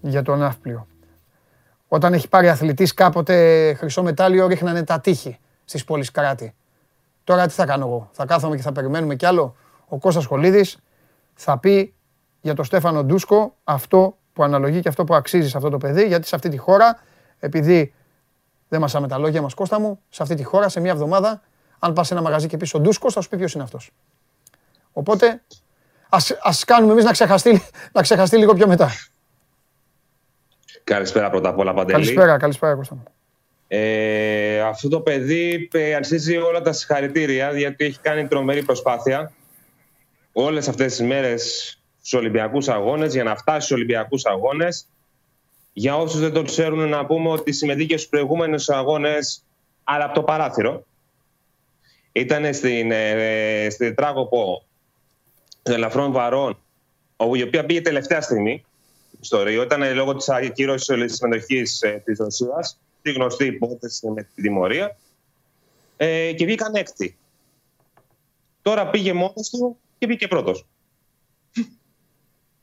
για 0.01 0.23
τον 0.23 0.39
ναύπλιο. 0.39 0.87
Όταν 1.89 2.13
έχει 2.13 2.29
πάρει 2.29 2.49
αθλητής 2.49 2.95
κάποτε 2.95 3.75
χρυσό 3.75 4.03
μετάλλιο 4.03 4.47
ρίχνανε 4.47 4.83
τα 4.83 5.01
τείχη 5.01 5.39
στις 5.65 5.85
πόλεις 5.85 6.11
κράτη. 6.11 6.55
Τώρα 7.29 7.47
τι 7.47 7.53
θα 7.53 7.67
κάνω 7.67 7.87
εγώ, 7.87 8.09
θα 8.13 8.27
κάθομαι 8.27 8.57
και 8.57 8.63
θα 8.63 8.73
περιμένουμε 8.73 9.15
κι 9.15 9.27
άλλο. 9.27 9.57
Ο 9.89 9.99
Κώστας 9.99 10.25
Χολίδης 10.25 10.79
θα 11.35 11.59
πει 11.59 11.95
για 12.41 12.55
τον 12.55 12.65
Στέφανο 12.65 13.05
Ντούσκο 13.05 13.55
αυτό 13.65 14.17
που 14.33 14.43
αναλογεί 14.43 14.81
και 14.81 14.89
αυτό 14.89 15.05
που 15.05 15.15
αξίζει 15.15 15.49
σε 15.49 15.57
αυτό 15.57 15.69
το 15.71 15.79
παιδί, 15.79 16.07
γιατί 16.07 16.27
σε 16.27 16.35
αυτή 16.35 16.49
τη 16.49 16.57
χώρα, 16.57 17.01
επειδή 17.39 17.95
δεν 18.69 18.81
μασάμε 18.81 19.09
τα 19.09 19.19
λόγια 19.19 19.43
μας 19.43 19.55
Κώστα 19.55 19.81
μου, 19.81 20.01
σε 20.09 20.23
αυτή 20.23 20.35
τη 20.35 20.43
χώρα, 20.43 20.69
σε 20.69 20.81
μια 20.81 20.91
εβδομάδα, 20.91 21.43
αν 21.79 21.93
πας 21.93 22.07
σε 22.07 22.15
ένα 22.15 22.23
μαγαζί 22.23 22.47
και 22.47 22.57
πεις 22.57 22.75
ο 22.75 22.81
Ντούσκος, 22.81 23.13
θα 23.13 23.21
σου 23.21 23.29
πει 23.29 23.37
ποιος 23.37 23.55
είναι 23.55 23.63
αυτός. 23.63 23.91
Οπότε, 24.93 25.43
ας, 26.09 26.31
ας 26.43 26.65
κάνουμε 26.65 26.93
εμείς 26.93 27.05
να 27.05 27.13
ξεχαστεί, 27.13 27.63
να 27.95 28.03
ξεχαστεί 28.03 28.37
λίγο 28.37 28.55
πιο 28.55 28.67
μετά. 28.67 28.91
Καλησπέρα 30.85 31.31
πρώτα 31.31 31.49
απ' 31.49 31.59
όλα, 31.59 31.75
Παντελή. 31.75 31.93
Καλησπέρα, 31.93 32.37
καλησπέρα 32.37 32.75
Κώστα 32.75 32.95
μου. 32.95 33.03
Ε, 33.71 34.61
αυτό 34.61 34.89
το 34.89 35.01
παιδί 35.01 35.69
ε, 35.73 35.95
αρχίζει 35.95 36.37
όλα 36.37 36.61
τα 36.61 36.73
συγχαρητήρια 36.73 37.53
γιατί 37.53 37.85
έχει 37.85 38.01
κάνει 38.01 38.29
τρομερή 38.29 38.63
προσπάθεια 38.63 39.33
όλες 40.33 40.69
αυτές 40.69 40.97
τις 40.97 41.07
μέρες 41.07 41.73
στους 42.01 42.13
Ολυμπιακούς 42.13 42.69
Αγώνες 42.69 43.13
για 43.13 43.25
να 43.25 43.37
φτάσει 43.37 43.61
στους 43.61 43.77
Ολυμπιακούς 43.77 44.25
Αγώνες. 44.25 44.87
Για 45.73 45.97
όσους 45.97 46.21
δεν 46.21 46.33
το 46.33 46.43
ξέρουν 46.43 46.89
να 46.89 47.07
πούμε 47.07 47.29
ότι 47.29 47.53
συμμετείχε 47.53 47.97
στους 47.97 48.09
προηγούμενους 48.09 48.69
αγώνες 48.69 49.45
αλλά 49.85 50.05
από 50.05 50.15
το 50.15 50.23
παράθυρο. 50.23 50.85
Ήταν 52.13 52.55
στην, 52.55 52.91
ε, 52.91 53.67
στην 53.71 53.95
τράγωπο 53.95 54.65
των 55.63 55.75
ελαφρών 55.75 56.13
βαρών 56.13 56.59
η 57.35 57.43
οποία 57.43 57.67
πήγε 57.67 57.81
τελευταία 57.81 58.21
στιγμή 58.21 58.65
στο 59.21 59.43
Ρίο. 59.43 59.63
Ήταν 59.63 59.95
λόγω 59.95 60.15
της 60.15 60.29
ακύρωσης 60.29 61.07
της 61.07 61.17
συμμετοχής 61.17 61.83
ε, 61.83 62.03
της 62.05 62.19
Ρωσίας 62.19 62.79
τη 63.09 63.15
γνωστή 63.15 63.45
υπόθεση 63.45 64.09
με 64.09 64.23
τη 64.23 64.43
τιμωρία 64.43 64.97
ε, 65.97 66.33
και 66.33 66.45
βγήκαν 66.45 66.75
έκτη. 66.75 67.19
Τώρα 68.63 68.91
πήγε 68.91 69.13
μόνος 69.13 69.49
του 69.51 69.79
και 69.99 70.07
βγήκε 70.07 70.29
πρώτος. 70.29 70.67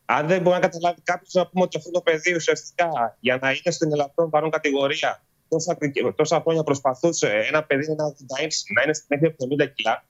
Αν 0.05 0.27
δεν 0.27 0.41
μπορεί 0.41 0.55
να 0.55 0.61
καταλάβει 0.61 1.01
κάποιος 1.01 1.33
να 1.33 1.47
πούμε 1.47 1.63
ότι 1.63 1.77
αυτό 1.77 1.91
το 1.91 2.01
παιδί 2.01 2.35
ουσιαστικά 2.35 3.17
για 3.19 3.37
να 3.41 3.49
είναι 3.49 3.71
στην 3.71 3.91
ελαφρών 3.91 4.29
παρόν 4.29 4.49
κατηγορία 4.49 5.23
τόσα, 5.47 5.77
τόσα 6.15 6.41
χρόνια 6.41 6.63
προσπαθούσε 6.63 7.27
ένα 7.47 7.63
παιδί 7.63 7.95
να, 7.95 8.03
να 8.03 8.83
είναι 8.83 8.93
στην 8.93 9.19
μέχρι 9.19 9.35
70 9.65 9.73
κιλά, 9.75 10.05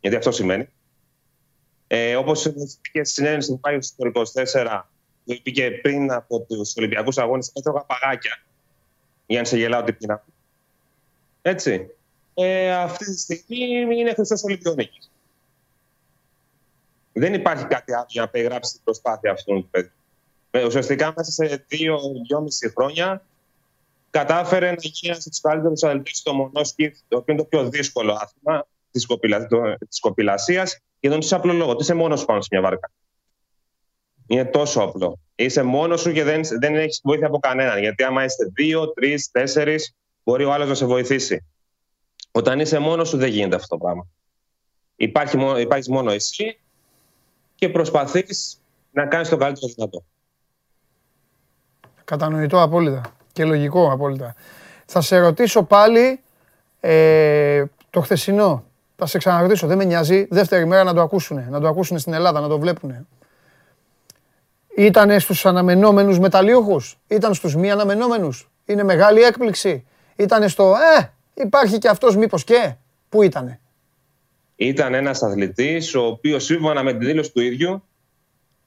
γιατί 0.00 0.16
αυτό 0.16 0.32
σημαίνει. 0.32 0.68
Ε, 1.86 2.16
Όπως 2.16 2.44
είχε 2.44 3.04
συνέντευξη 3.04 3.50
που 3.50 3.60
πάει 3.60 3.80
στο 3.80 4.10
24, 4.52 4.82
που 5.24 5.32
είπε 5.42 5.70
πριν 5.70 6.12
από 6.12 6.40
τους 6.40 6.76
Ολυμπιακούς 6.76 7.18
Αγώνες, 7.18 7.52
έτρωγα 7.54 7.84
παγάκια 7.84 8.42
για 9.32 9.40
να 9.40 9.46
σε 9.46 9.56
γελάω 9.56 9.80
ότι 9.80 9.92
πίνα. 9.92 10.24
Έτσι. 11.42 11.90
Ε, 12.34 12.72
αυτή 12.72 13.04
τη 13.04 13.18
στιγμή 13.18 13.96
είναι 13.96 14.14
χρυσός 14.14 14.42
Ολυμπιονίκης. 14.42 15.10
Δεν 17.12 17.34
υπάρχει 17.34 17.64
κάτι 17.64 17.94
άλλο 17.94 18.06
για 18.08 18.20
να 18.20 18.28
περιγράψει 18.28 18.72
την 18.72 18.80
προσπάθεια 18.84 19.32
αυτού 19.32 19.54
του 19.54 19.68
παιδιού. 19.70 19.90
Ε, 20.50 20.64
ουσιαστικά 20.64 21.12
μέσα 21.16 21.30
σε 21.30 21.64
δύο-δυόμιση 21.68 22.72
χρόνια 22.76 23.22
κατάφερε 24.10 24.70
να 24.70 24.76
γίνει 24.78 25.12
ένας 25.12 25.18
από 25.18 25.28
τους 25.30 25.40
καλύτερους 25.40 25.82
αδελφού 25.82 26.04
στο 26.06 26.34
μονόσκι, 26.34 26.90
το 27.08 27.16
οποίο 27.16 27.34
είναι 27.34 27.42
το 27.42 27.48
πιο 27.48 27.68
δύσκολο 27.68 28.12
άθλημα 28.12 28.66
της 29.88 30.00
κοπηλασίας. 30.00 30.78
Για 31.00 31.10
τον 31.10 31.18
είσαι 31.18 31.34
απλό 31.34 31.52
λόγο. 31.52 31.76
Είσαι 31.80 31.94
μόνος 31.94 32.24
πάνω 32.24 32.40
σε 32.40 32.48
μια 32.50 32.60
βάρκα. 32.60 32.90
Είναι 34.32 34.44
τόσο 34.44 34.80
απλό. 34.80 35.18
Είσαι 35.34 35.62
μόνος 35.62 36.00
σου 36.00 36.12
και 36.12 36.24
δεν, 36.24 36.40
δεν 36.60 36.76
έχεις 36.76 37.00
βοήθεια 37.04 37.26
από 37.26 37.38
κανέναν. 37.38 37.78
Γιατί 37.78 38.02
άμα 38.02 38.24
είστε 38.24 38.44
δύο, 38.54 38.92
τρεις, 38.92 39.30
τέσσερις, 39.30 39.94
μπορεί 40.24 40.44
ο 40.44 40.52
άλλος 40.52 40.68
να 40.68 40.74
σε 40.74 40.86
βοηθήσει. 40.86 41.44
Όταν 42.30 42.60
είσαι 42.60 42.78
μόνος 42.78 43.08
σου, 43.08 43.16
δεν 43.16 43.28
γίνεται 43.28 43.54
αυτό 43.56 43.76
το 43.76 43.84
πράγμα. 43.84 44.06
Υπάρχει, 44.96 45.60
υπάρχεις 45.60 45.88
μόνο 45.88 46.10
εσύ 46.10 46.60
και 47.54 47.68
προσπαθείς 47.68 48.60
να 48.90 49.06
κάνεις 49.06 49.28
το 49.28 49.36
καλύτερο 49.36 49.72
δυνατό. 49.74 50.04
Κατανοητό 52.04 52.62
απόλυτα 52.62 53.00
και 53.32 53.44
λογικό 53.44 53.92
απόλυτα. 53.92 54.34
Θα 54.86 55.00
σε 55.00 55.18
ρωτήσω 55.18 55.62
πάλι 55.62 56.20
ε, 56.80 57.64
το 57.90 58.00
χθεσινό. 58.00 58.64
Θα 58.96 59.06
σε 59.06 59.18
ξαναρωτήσω, 59.18 59.66
δεν 59.66 59.76
με 59.76 59.84
νοιάζει. 59.84 60.26
Δεύτερη 60.30 60.64
μέρα 60.64 60.84
να 60.84 60.94
το 60.94 61.00
ακούσουν, 61.00 61.50
να 61.50 61.60
το 61.60 61.68
ακούσουν 61.68 61.98
στην 61.98 62.12
Ελλάδα, 62.12 62.40
να 62.40 62.48
το 62.48 62.58
βλέπουν. 62.58 63.06
Ήτανε 64.76 65.18
στους 65.18 65.46
αναμενόμενους 65.46 66.18
μεταλλίοχους, 66.18 66.98
ήταν 67.08 67.34
στους 67.34 67.56
μη 67.56 67.70
αναμενόμενους; 67.70 68.50
Είναι 68.64 68.82
μεγάλη 68.82 69.20
έκπληξη; 69.20 69.86
Ήτανε 70.16 70.48
στο, 70.48 70.74
ε, 70.98 71.12
υπάρχει 71.34 71.78
και 71.78 71.88
αυτός 71.88 72.16
μήπως 72.16 72.44
και. 72.44 72.74
Πού 73.08 73.22
ήτανε; 73.22 73.60
Ήταν 74.56 74.94
ένας 74.94 75.22
αθλητής 75.22 75.94
ο 75.94 76.06
οποίος 76.06 76.44
σύμφωνα 76.44 76.82
με 76.82 76.92
τη 76.92 77.04
δήλωση 77.04 77.32
του 77.32 77.40
ίδιου 77.40 77.82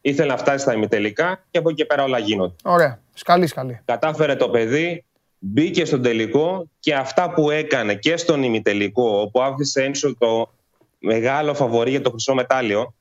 ήθελε 0.02 0.32
να 0.32 0.38
φτάσει 0.38 0.58
στα 0.58 0.74
ημιτελικά 0.74 1.44
και 1.52 1.58
από 1.58 1.70
εκεί 1.70 1.78
και 1.78 1.86
πέρα 1.86 2.04
όλα 2.04 2.20
γίνονται. 2.20 2.56
Ωραία. 2.64 3.00
Σκαλή, 3.14 3.48
σκαλή. 3.48 3.82
Κατάφερε 3.86 4.36
το 4.36 4.50
παιδί, 4.50 5.04
μπήκε 5.40 5.86
στον 5.86 6.02
τελικό 6.02 6.66
και 6.80 6.94
αυτά 6.94 7.34
που 7.34 7.52
έκανε 7.52 7.96
και 7.96 8.18
στον 8.18 8.44
ημιτελικό, 8.44 9.20
όπου 9.20 9.42
άφησε 9.42 9.84
ένσω 9.84 10.16
το 10.18 10.54
μεγάλο 11.00 11.54
φαβορή 11.54 11.90
για 11.90 12.02
το 12.02 12.10
χρυσό 12.10 12.34
μετάλλιο, 12.34 12.94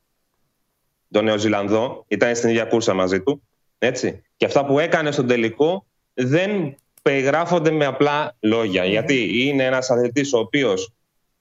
τον 1.15 1.25
Νεοζηλανδό, 1.25 2.05
ήταν 2.09 2.37
στην 2.37 2.49
ίδια 2.49 2.65
κούρσα 2.65 2.95
μαζί 2.95 3.21
του. 3.21 3.43
Έτσι. 3.79 4.23
Και 4.37 4.45
αυτά 4.45 4.65
που 4.65 4.79
έκανε 4.79 5.11
στον 5.11 5.27
τελικό 5.27 5.87
δεν 6.15 6.75
περιγράφονται 7.03 7.71
με 7.71 7.85
απλά 7.85 8.37
λόγια. 8.41 8.85
Γιατί 8.85 9.47
είναι 9.47 9.65
ένας 9.65 9.91
αθλητής 9.91 10.33
ο 10.33 10.39
οποίος 10.39 10.93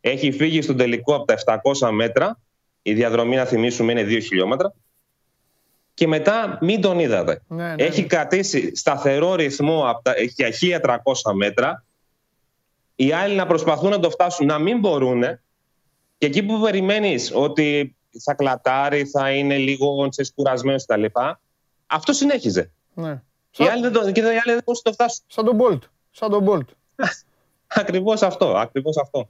έχει 0.02 0.32
φύγει 0.32 0.62
στον 0.62 0.78
τελικό 0.78 1.16
από 1.16 1.26
τα 1.26 1.62
700 1.82 1.90
μέτρα. 1.92 2.40
Η 2.82 2.94
διαδρομή, 2.94 3.36
να 3.36 3.46
θυμίσουμε, 3.46 3.92
είναι 3.92 4.04
2 4.04 4.22
χιλιόμετρα. 4.22 4.74
Και 5.94 6.08
μετά 6.08 6.58
μην 6.62 6.82
τον 6.82 7.00
είδατε. 7.00 7.42
Ναι, 7.48 7.74
ναι, 7.74 7.84
έχει 7.84 8.02
ναι. 8.02 8.08
κρατήσει 8.08 8.76
σταθερό 8.76 9.36
ρυθμό 9.36 9.90
από 9.90 10.02
τα, 10.04 10.14
για 10.36 10.80
1300 11.24 11.34
μέτρα. 11.34 11.84
Οι 12.96 13.12
άλλοι 13.12 13.36
να 13.36 13.46
προσπαθούν 13.46 13.90
να 13.90 14.00
το 14.00 14.10
φτάσουν, 14.10 14.46
να 14.46 14.60
μην 14.60 14.80
μπορούν. 14.80 15.22
Και 16.18 16.26
εκεί 16.26 16.44
που 16.44 16.60
περιμένεις 16.60 17.32
ότι 17.36 17.96
θα 18.24 18.34
κλατάρει, 18.34 19.06
θα 19.06 19.32
είναι 19.32 19.58
λίγο 19.58 20.10
κουρασμένο 20.36 20.78
κτλ. 20.78 21.06
Αυτό 21.88 22.14
συνέχιζε. 22.14 22.72
Ναι. 22.94 23.22
Οι 23.58 23.64
άλλοι 23.64 23.82
δεν, 23.82 23.92
το, 23.92 24.12
και 24.12 24.22
οι 24.22 24.24
άλλοι 24.24 24.42
δεν 24.46 24.62
μπορούσαν 24.66 24.84
να 24.86 24.92
το 24.92 24.94
φτάσουν. 24.94 25.24
Σαν 25.28 25.46
τον 25.46 25.58
Bolt. 25.62 25.90
Σαν 26.12 26.30
τον 26.30 26.46
Bolt. 26.50 26.74
ακριβώς 27.82 28.22
αυτό. 28.22 28.58
Ακριβώς 28.58 28.98
αυτό 28.98 29.28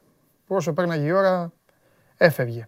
όσο 0.56 0.74
πέρναγε 0.74 1.06
η 1.06 1.12
ώρα, 1.12 1.52
έφευγε. 2.18 2.68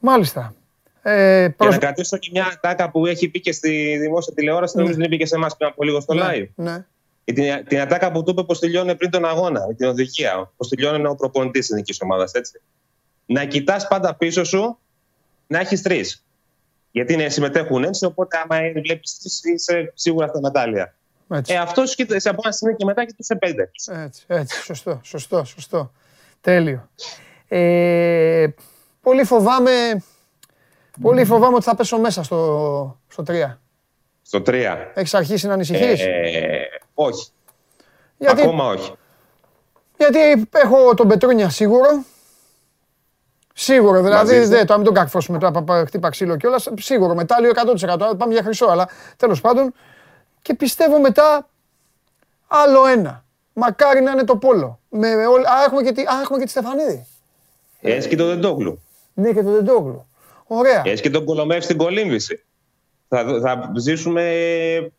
Μάλιστα. 0.00 0.54
Ε, 1.02 1.48
προς... 1.56 1.68
Και 1.68 1.74
να 1.74 1.80
κρατήσω 1.80 2.16
και 2.16 2.30
μια 2.32 2.46
ατάκα 2.52 2.90
που 2.90 3.06
έχει 3.06 3.28
πει 3.28 3.40
και 3.40 3.52
στη 3.52 3.98
δημόσια 3.98 4.34
τηλεόραση, 4.34 4.76
νομίζω 4.76 4.96
ναι. 4.96 5.02
την 5.02 5.12
είπε 5.12 5.22
και 5.22 5.28
σε 5.28 5.36
εμάς 5.36 5.56
πριν 5.56 5.68
από 5.68 5.84
λίγο 5.84 6.00
στο 6.00 6.14
ναι. 6.14 6.24
live. 6.26 6.46
Ναι. 6.54 6.84
Την, 7.24 7.64
την 7.68 7.80
ατάκα 7.80 8.12
που 8.12 8.22
του 8.22 8.30
είπε 8.30 8.42
πως 8.42 8.58
τελειώνει 8.58 8.94
πριν 8.94 9.10
τον 9.10 9.24
αγώνα, 9.24 9.74
την 9.74 9.86
οδηγία. 9.86 10.52
Πως 10.56 10.68
τελειώνει 10.68 11.06
ο 11.06 11.14
προπονητής 11.14 11.60
της 11.60 11.70
εθνικής 11.70 12.00
ομάδας. 12.00 12.32
Να 13.26 13.44
κοιτάς 13.44 13.88
πάντα 13.88 14.14
πίσω 14.14 14.44
σου 14.44 14.78
να 15.46 15.58
έχεις 15.58 15.82
τρεις. 15.82 16.24
Γιατί 16.90 17.12
είναι, 17.12 17.28
συμμετέχουν 17.28 17.84
έτσι, 17.84 18.04
οπότε 18.04 18.36
άμα 18.36 18.56
βλέπεις 18.72 19.18
τρεις, 19.18 19.44
είσαι 19.44 19.92
σίγουρα 19.94 20.26
στα 20.26 20.40
μετάλλια. 20.40 20.94
Ε, 21.46 21.56
αυτός 21.56 21.94
σε 22.16 22.28
από 22.28 22.40
ένα 22.44 22.52
σημείο 22.52 22.74
και 22.76 22.84
μετά 22.84 23.04
και 23.04 23.14
σε 23.18 23.34
πέντε. 23.34 23.70
Έτσι, 23.86 24.24
έτσι. 24.26 24.62
Σωστό, 24.62 25.00
σωστό, 25.02 25.44
σωστό. 25.44 25.92
Τέλειο. 26.40 26.88
Ε, 27.48 28.46
πολύ 29.00 29.24
φοβάμαι... 29.24 30.02
Πολύ 31.00 31.24
φοβάμαι 31.24 31.54
ότι 31.54 31.64
θα 31.64 31.74
πέσω 31.74 31.98
μέσα 31.98 32.22
στο, 32.22 33.00
στο 33.08 33.24
3. 33.26 33.32
Στο 34.22 34.42
3. 34.46 34.76
Έχεις 34.94 35.14
αρχίσει 35.14 35.46
να 35.46 35.52
ανησυχείς; 35.52 36.00
Ε, 36.00 36.68
όχι. 36.94 37.30
Γιατί, 38.18 38.40
Ακόμα 38.40 38.64
όχι. 38.64 38.92
Γιατί 39.96 40.48
έχω 40.50 40.94
τον 40.94 41.08
Πετρούνια 41.08 41.48
σίγουρο. 41.48 42.04
Σίγουρο, 43.58 44.02
δηλαδή 44.02 44.38
δεν 44.38 44.66
το 44.66 44.74
μην 44.74 44.84
τον 44.84 44.94
κακφώσουμε 44.94 45.38
τώρα, 45.38 45.84
χτύπα 45.86 46.10
ξύλο 46.10 46.36
κιόλας. 46.36 46.68
Σίγουρο, 46.78 47.14
μετάλλιο 47.14 47.50
100%. 47.50 48.16
Πάμε 48.18 48.32
για 48.32 48.42
χρυσό, 48.42 48.66
αλλά 48.66 48.88
τέλος 49.16 49.40
πάντων. 49.40 49.72
Και 50.42 50.54
πιστεύω 50.54 51.00
μετά 51.00 51.48
άλλο 52.46 52.86
ένα. 52.86 53.24
Μακάρι 53.52 54.00
να 54.00 54.10
είναι 54.10 54.24
το 54.24 54.36
πόλο. 54.36 54.80
Με, 54.88 55.08
Α, 55.08 55.64
έχουμε 55.66 55.82
και 55.82 55.92
τη, 55.92 56.02
α, 56.02 56.20
έχουμε 56.22 56.38
και 56.38 56.44
τη 56.44 56.50
Στεφανίδη. 56.50 57.06
Έχει 57.80 58.08
και 58.08 58.16
το 58.16 58.26
Δεντόγλου. 58.26 58.82
Ναι, 59.14 59.32
και 59.32 59.42
το 59.42 59.50
Δεντόγλου. 59.50 60.06
Ωραία. 60.46 60.82
Έχει 60.84 61.02
και 61.02 61.10
τον 61.10 61.24
Κολομέφ 61.24 61.64
στην 61.64 61.76
κολύμβηση. 61.76 62.44
Θα, 63.08 63.24
θα 63.42 63.72
ζήσουμε 63.76 64.22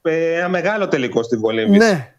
ε, 0.02 0.38
ένα 0.38 0.50
μεγάλο 0.50 0.88
τελικό 0.88 1.24
στην 1.24 1.42
κολύμβηση. 1.42 1.88
Ναι. 1.88 2.14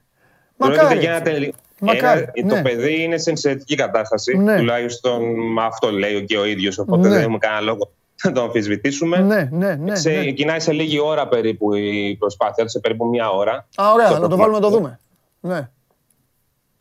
Μακάρι. 0.57 0.99
Για 0.99 1.23
ένα, 1.25 1.52
Μακάρι, 1.80 2.26
Ε, 2.32 2.42
ναι. 2.42 2.54
Το 2.54 2.62
παιδί 2.62 3.02
είναι 3.02 3.18
σε 3.18 3.30
ενσαιρετική 3.30 3.75
κατάσταση. 3.75 4.37
Ναι. 4.37 4.56
Τουλάχιστον 4.56 5.23
αυτό 5.58 5.90
λέει 5.90 6.25
και 6.25 6.38
ο 6.38 6.44
ίδιος. 6.44 6.78
Οπότε 6.78 7.08
Ναι. 7.08 7.14
δεν 7.14 7.23
έχουμε 7.23 7.38
κανένα 7.38 7.61
λόγο 7.61 7.90
να 8.25 8.32
τον 8.32 8.44
αμφισβητήσουμε. 8.44 9.18
Ναι, 9.18 9.49
ναι, 9.52 9.75
ναι. 9.75 9.97
σε, 9.97 10.11
ναι. 10.11 10.30
Κοινάει 10.30 10.61
σε 10.61 10.73
λίγη 10.73 11.00
ώρα 11.00 11.28
περίπου 11.28 11.75
η 11.75 12.16
προσπάθεια 12.18 12.64
του, 12.64 12.70
σε 12.70 12.78
περίπου 12.78 13.06
μία 13.06 13.30
ώρα. 13.30 13.68
Α, 13.76 13.92
ωραία, 13.92 14.08
το 14.08 14.18
να 14.18 14.28
το 14.28 14.37
βάλουμε 14.37 14.58
να 14.58 14.62
το 14.62 14.68
προγραμματικό. 14.70 14.99
δούμε. 15.40 15.54
Ναι. 15.54 15.68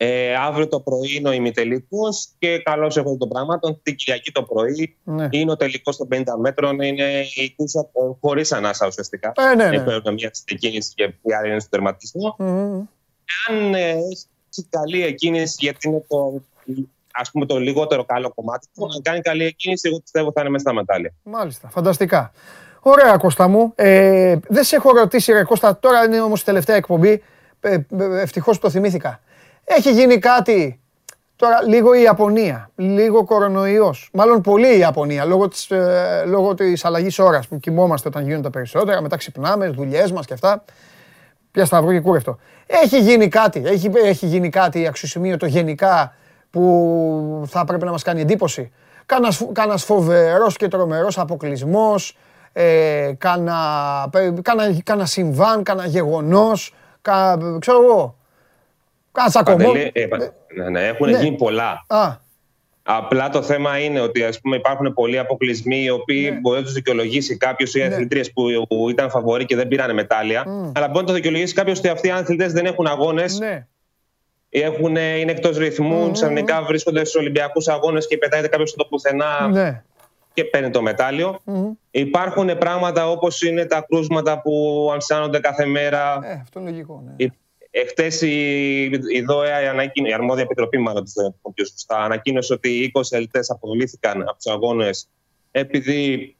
Ε, 0.00 0.34
αύριο 0.34 0.68
το 0.68 0.80
πρωί 0.80 1.16
είναι 1.16 1.28
ο 1.28 1.32
ημιτελικός 1.32 2.28
και 2.38 2.58
καλώς 2.58 2.96
έχω 2.96 3.16
των 3.16 3.28
πραγμάτων. 3.28 3.80
Την 3.82 3.94
Κυριακή 3.96 4.32
το 4.32 4.42
πρωί 4.42 4.96
ναι. 5.04 5.28
είναι 5.30 5.50
ο 5.50 5.56
τελικός 5.56 5.96
των 5.96 6.08
50 6.12 6.22
μέτρων. 6.40 6.80
Είναι 6.80 7.04
η 7.34 7.54
κούρσα 7.56 7.88
χωρίς 8.20 8.52
ανάσα 8.52 8.86
ουσιαστικά. 8.86 9.32
Ε, 9.36 9.54
ναι, 9.54 9.68
ναι. 9.68 9.76
Έχουν 9.92 10.12
μια 10.14 10.30
κίνηση 10.58 10.92
και 10.94 11.02
η 11.22 11.32
άλλη 11.40 11.50
είναι 11.50 11.60
στο 11.60 11.68
τερματισμό. 11.68 12.34
Μμμ. 12.38 12.84
Αν 13.48 13.74
ε, 13.74 13.88
έχει 13.90 14.26
καλή 14.68 15.02
εκκίνηση, 15.04 15.56
γιατί 15.58 15.88
είναι 15.88 16.04
το, 16.08 16.40
ας 17.12 17.30
πούμε, 17.30 17.46
το 17.46 17.58
λιγότερο 17.58 18.04
καλό 18.04 18.32
κομμάτι 18.34 18.66
του, 18.74 18.84
αν 18.94 19.02
κάνει 19.02 19.20
καλή 19.20 19.44
εκκίνηση, 19.44 19.88
εγώ 19.88 20.00
πιστεύω 20.00 20.32
θα 20.32 20.40
είναι 20.40 20.50
μέσα 20.50 20.64
στα 20.64 20.74
μετάλλια. 20.74 21.12
Μάλιστα, 21.22 21.68
φανταστικά. 21.68 22.32
Ωραία, 22.80 23.16
Κώστα 23.16 23.48
μου. 23.48 23.72
Ε, 23.74 24.36
δεν 24.48 24.64
σε 24.64 24.76
έχω 24.76 24.90
ρωτήσει, 24.90 25.32
ρε 25.32 25.44
Κώστα, 25.44 25.78
τώρα 25.78 26.04
είναι 26.04 26.20
όμως 26.20 26.40
η 26.40 26.44
τελευταία 26.44 26.76
εκπομπή. 26.76 27.22
Ε, 27.60 27.72
ε, 27.98 28.20
ευτυχώς 28.20 28.58
το 28.58 28.70
θυμήθηκα. 28.70 29.20
Έχει 29.64 29.92
γίνει 29.92 30.18
κάτι, 30.18 30.80
τώρα 31.36 31.62
λίγο 31.62 31.94
η 31.94 32.02
Ιαπωνία, 32.02 32.70
λίγο 32.76 33.24
κορονοϊός, 33.24 34.10
μάλλον 34.12 34.40
πολύ 34.40 34.74
η 34.74 34.78
Ιαπωνία, 34.78 35.24
λόγω 35.24 35.48
της, 35.48 35.70
ε, 35.70 36.24
λόγω 36.26 36.54
της 36.54 36.84
αλλαγής 36.84 37.18
ώρας 37.18 37.48
που 37.48 37.60
κοιμόμαστε 37.60 38.08
όταν 38.08 38.24
γίνονται 38.24 38.42
τα 38.42 38.50
περισσότερα, 38.50 39.00
μετά 39.00 39.16
ξυπνάμε, 39.16 39.68
δουλειές 39.68 40.12
μας 40.12 40.26
και 40.26 40.32
αυτά. 40.32 40.64
Πια 41.50 41.64
σταυρό 41.64 41.92
και 41.92 42.00
κούρευτο. 42.00 42.38
Έχει 42.66 43.00
γίνει 43.00 43.28
κάτι, 43.28 43.62
έχει, 43.66 43.90
έχει 44.04 44.26
γίνει 44.26 44.48
κάτι 44.48 44.86
αξιοσημείωτο 44.86 45.46
γενικά 45.46 46.14
που 46.50 47.42
θα 47.46 47.64
πρέπει 47.64 47.84
να 47.84 47.90
μας 47.90 48.02
κάνει 48.02 48.20
εντύπωση. 48.20 48.72
Κάνας, 49.06 49.36
φο- 49.36 49.52
κάνας 49.52 49.84
φοβερός 49.84 50.56
και 50.56 50.68
τρομερός 50.68 51.18
αποκλεισμός, 51.18 52.16
ε, 52.52 53.12
κάνα, 53.18 53.56
πε- 54.10 54.40
κάνα, 54.42 54.64
κάνα 54.84 55.06
συμβάν, 55.06 55.62
κάνα 55.62 55.86
γεγονός, 55.86 56.74
κα, 57.02 57.38
ξέρω 57.58 57.82
εγώ, 57.82 58.16
κάνα 59.12 59.28
τσακωμό. 59.28 59.56
Παντελή, 59.66 59.90
ε, 59.94 60.06
πα- 60.06 60.32
ναι, 60.56 60.68
ναι, 60.68 60.86
έχουν 60.86 61.10
Ναι. 61.10 61.18
γίνει 61.18 61.36
πολλά. 61.36 61.84
Α, 61.86 62.16
Απλά 62.90 63.28
το 63.28 63.42
θέμα 63.42 63.78
είναι 63.78 64.00
ότι 64.00 64.22
ας 64.24 64.40
πούμε, 64.40 64.56
υπάρχουν 64.56 64.92
πολλοί 64.94 65.18
αποκλεισμοί 65.18 65.82
οι 65.82 65.90
οποίοι 65.90 66.30
Ναι. 66.32 66.40
μπορεί 66.40 66.58
να 66.58 66.64
τους 66.64 66.72
δικαιολογήσει 66.72 67.36
κάποιος 67.36 67.74
οι 67.74 67.78
Ναι. 67.78 67.84
αθλητρίε 67.84 68.24
που, 68.34 68.42
που 68.68 68.88
ήταν 68.90 69.10
φαβοροί 69.10 69.44
και 69.44 69.56
δεν 69.56 69.68
πήραν 69.68 69.94
μετάλλια. 69.94 70.44
Αλλά 70.74 70.86
μπορεί 70.88 71.00
να 71.00 71.04
το 71.04 71.12
δικαιολογήσει 71.12 71.54
κάποιος 71.54 71.78
ότι 71.78 71.88
αυτοί 71.88 72.08
οι 72.08 72.10
αθλητές 72.10 72.52
δεν 72.52 72.66
έχουν 72.66 72.86
αγώνες 72.86 73.38
ναι, 73.38 73.66
έχουν, 74.50 74.96
είναι 74.96 75.30
εκτός 75.30 75.56
ρυθμού, 75.56 76.10
ξαφνικά 76.10 76.62
βρίσκονται 76.62 77.04
στους 77.04 77.20
Ολυμπιακούς 77.20 77.68
Αγώνες 77.68 78.06
και 78.06 78.18
πετάγεται 78.18 78.48
κάποιος 78.48 78.70
στο 78.70 78.84
πουθενά 78.84 79.48
ναι. 79.48 79.82
και 80.32 80.44
παίρνει 80.44 80.70
το 80.70 80.82
μετάλλιο. 80.82 81.40
Μμμ. 81.44 81.70
Υπάρχουν 81.90 82.58
πράγματα 82.58 83.10
όπως 83.10 83.42
είναι 83.42 83.64
τα 83.64 83.86
κρούσματα 83.88 84.40
που 84.40 84.88
αμψάνονται 84.92 85.40
κάθε 85.40 85.66
μέρα. 85.66 86.18
Ε, 86.22 86.32
αυτό 86.42 86.60
είναι 86.60 86.70
λογικό, 86.70 87.02
ναι. 87.06 87.26
Εχθές 87.70 88.20
η, 88.20 88.82
η 89.14 89.20
ΔΟΕΑ, 89.26 89.62
η, 89.62 89.66
ανακοίνω- 89.66 90.08
η 90.08 90.12
αρμόδια 90.12 90.42
επιτροπή, 90.42 90.78
μάλλον 90.78 91.04
της 91.04 91.12
ΔΟΕΑ, 91.12 91.34
πιο 91.54 91.64
σωστά, 91.64 91.96
ανακοίνωσε 91.96 92.52
ότι 92.52 92.92
20 92.94 93.00
ελτέ 93.10 93.40
αποβλήθηκαν 93.48 94.20
από 94.22 94.34
τους 94.36 94.46
αγώνες 94.52 95.08
επειδή 95.50 96.36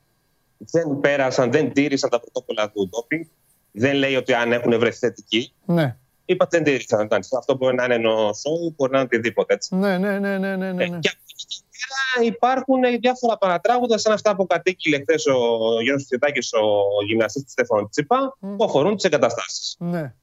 δεν 0.59 1.01
πέρασαν, 1.01 1.51
δεν 1.51 1.73
τήρησαν 1.73 2.11
τα 2.11 2.21
πρωτόκολλα 2.21 2.71
του 2.71 2.89
ντόπινγκ. 2.89 3.25
Δεν 3.73 3.95
λέει 3.97 4.15
ότι 4.17 4.33
αν 4.33 4.53
έχουν 4.53 4.79
βρεθεί 4.79 4.99
θετικοί. 4.99 5.53
Ναι, 5.65 5.97
Είπα 6.25 6.45
ότι 6.45 6.57
δεν 6.57 6.65
τήρησαν. 6.65 7.01
Εντάξει, 7.01 7.31
Αυτό 7.39 7.57
μπορεί 7.57 7.75
να 7.75 7.85
είναι 7.85 7.95
ενό 7.95 8.33
σοου, 8.33 8.75
μπορεί 8.77 8.93
να 8.93 8.99
είναι 8.99 9.07
οτιδήποτε 9.13 9.55
έτσι. 9.55 9.75
ναι, 9.77 9.99
ναι, 9.99 10.19
ναι, 10.19 10.39
ναι, 10.39 10.57
ναι, 10.57 10.73
ναι. 10.73 10.85
Ε, 10.85 10.89
ναι. 10.89 10.99
Και 10.99 11.09
από 11.09 11.19
εκεί 11.27 11.45
και 11.49 11.63
πέρα 11.71 12.27
υπάρχουν 12.27 12.81
διάφορα 13.01 13.39
παρατράγουδα, 13.39 13.99
σαν 13.99 14.13
αυτά 14.13 14.37
που 14.37 14.47
κατήγγειλε 14.47 14.99
χθες 15.01 15.27
ο 15.27 15.37
Γιώργος 15.83 16.05
Τσιτάκη, 16.05 16.57
ο 16.57 17.05
γυμναστής 17.07 17.43
της 17.43 17.53
Στέφανο 17.53 17.89
Τσίπα, 17.89 18.37
που 18.57 18.65
αφορούν 18.65 18.95
τις 18.95 19.05
εγκαταστάσεις. 19.05 19.77
ναι. 19.79 20.15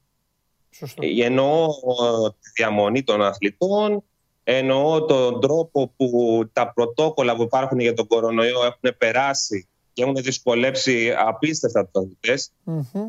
Σωστό. 0.78 1.06
Ε, 1.06 1.24
Εννοώ 1.24 1.64
ε, 1.64 2.30
τη 2.40 2.50
διαμονή 2.54 3.02
των 3.02 3.22
αθλητών, 3.22 4.02
εννοώ 4.44 5.04
τον 5.04 5.40
τρόπο 5.40 5.92
που 5.96 6.42
τα 6.52 6.72
πρωτόκολλα 6.72 7.36
που 7.36 7.42
υπάρχουν 7.42 7.80
για 7.80 7.94
τον 7.94 8.06
κορονοϊό 8.06 8.64
έχουν 8.64 8.96
περάσει 8.98 9.68
και 9.92 10.02
έχουν 10.02 10.14
δυσκολέψει 10.14 11.14
απίστευτα 11.18 11.86
τους 11.86 12.02
αθλητές. 12.02 12.52
Μμμ. 12.62 13.08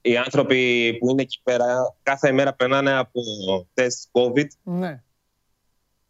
Οι 0.00 0.16
άνθρωποι 0.16 0.92
που 0.98 1.10
είναι 1.10 1.22
εκεί 1.22 1.40
πέρα 1.42 1.94
κάθε 2.02 2.32
μέρα 2.32 2.54
περνάνε 2.54 2.92
από 2.92 3.20
τεστ 3.74 4.08
COVID. 4.12 4.46
Ναι, 4.62 5.02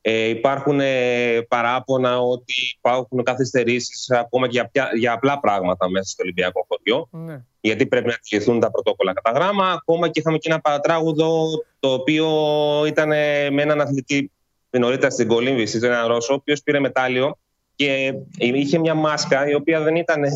Ε, 0.01 0.29
υπάρχουν 0.29 0.81
ε, 0.81 1.41
παράπονα 1.49 2.19
ότι 2.21 2.55
υπάρχουν 2.79 3.23
καθυστερήσεις 3.23 4.11
ακόμα 4.11 4.47
και 4.47 4.53
για, 4.53 4.69
πια- 4.69 4.91
για 4.97 5.13
απλά 5.13 5.41
πράγματα 5.41 5.89
μέσα 5.91 6.09
στο 6.09 6.23
Ολυμπιακό 6.23 6.67
χωριό 6.69 7.09
ναι. 7.11 7.45
γιατί 7.61 7.87
πρέπει 7.87 8.07
να 8.07 8.15
τηρηθούν 8.15 8.61
τα 8.61 8.71
πρωτόκολλα 8.71 9.13
κατά 9.13 9.39
γράμμα. 9.39 9.71
Ακόμα 9.73 10.09
και 10.09 10.21
είχαμε 10.21 10.39
και 10.39 10.51
ένα 10.51 10.61
παρατράγουδο 10.61 11.47
το 11.81 11.93
οποίο 11.93 12.27
ήταν 12.87 13.13
ε, 13.13 13.51
με 13.51 13.63
έναν 13.63 13.81
αθλητή 13.81 14.31
νωρίτερα 14.71 15.11
στην 15.11 15.29
κολύμβηση, 15.29 15.77
ήταν 15.77 15.91
ένα 15.91 16.07
Ρώσο, 16.07 16.33
ο 16.33 16.37
οποίος 16.37 16.63
πήρε 16.63 16.81
μετάλλιο 16.81 17.39
και 17.75 18.15
είχε 18.39 18.79
μια 18.79 18.95
μάσκα 18.95 19.49
η 19.49 19.55
οποία 19.55 19.81
δεν 19.81 19.97
ήταν 19.97 20.25
ε, 20.25 20.31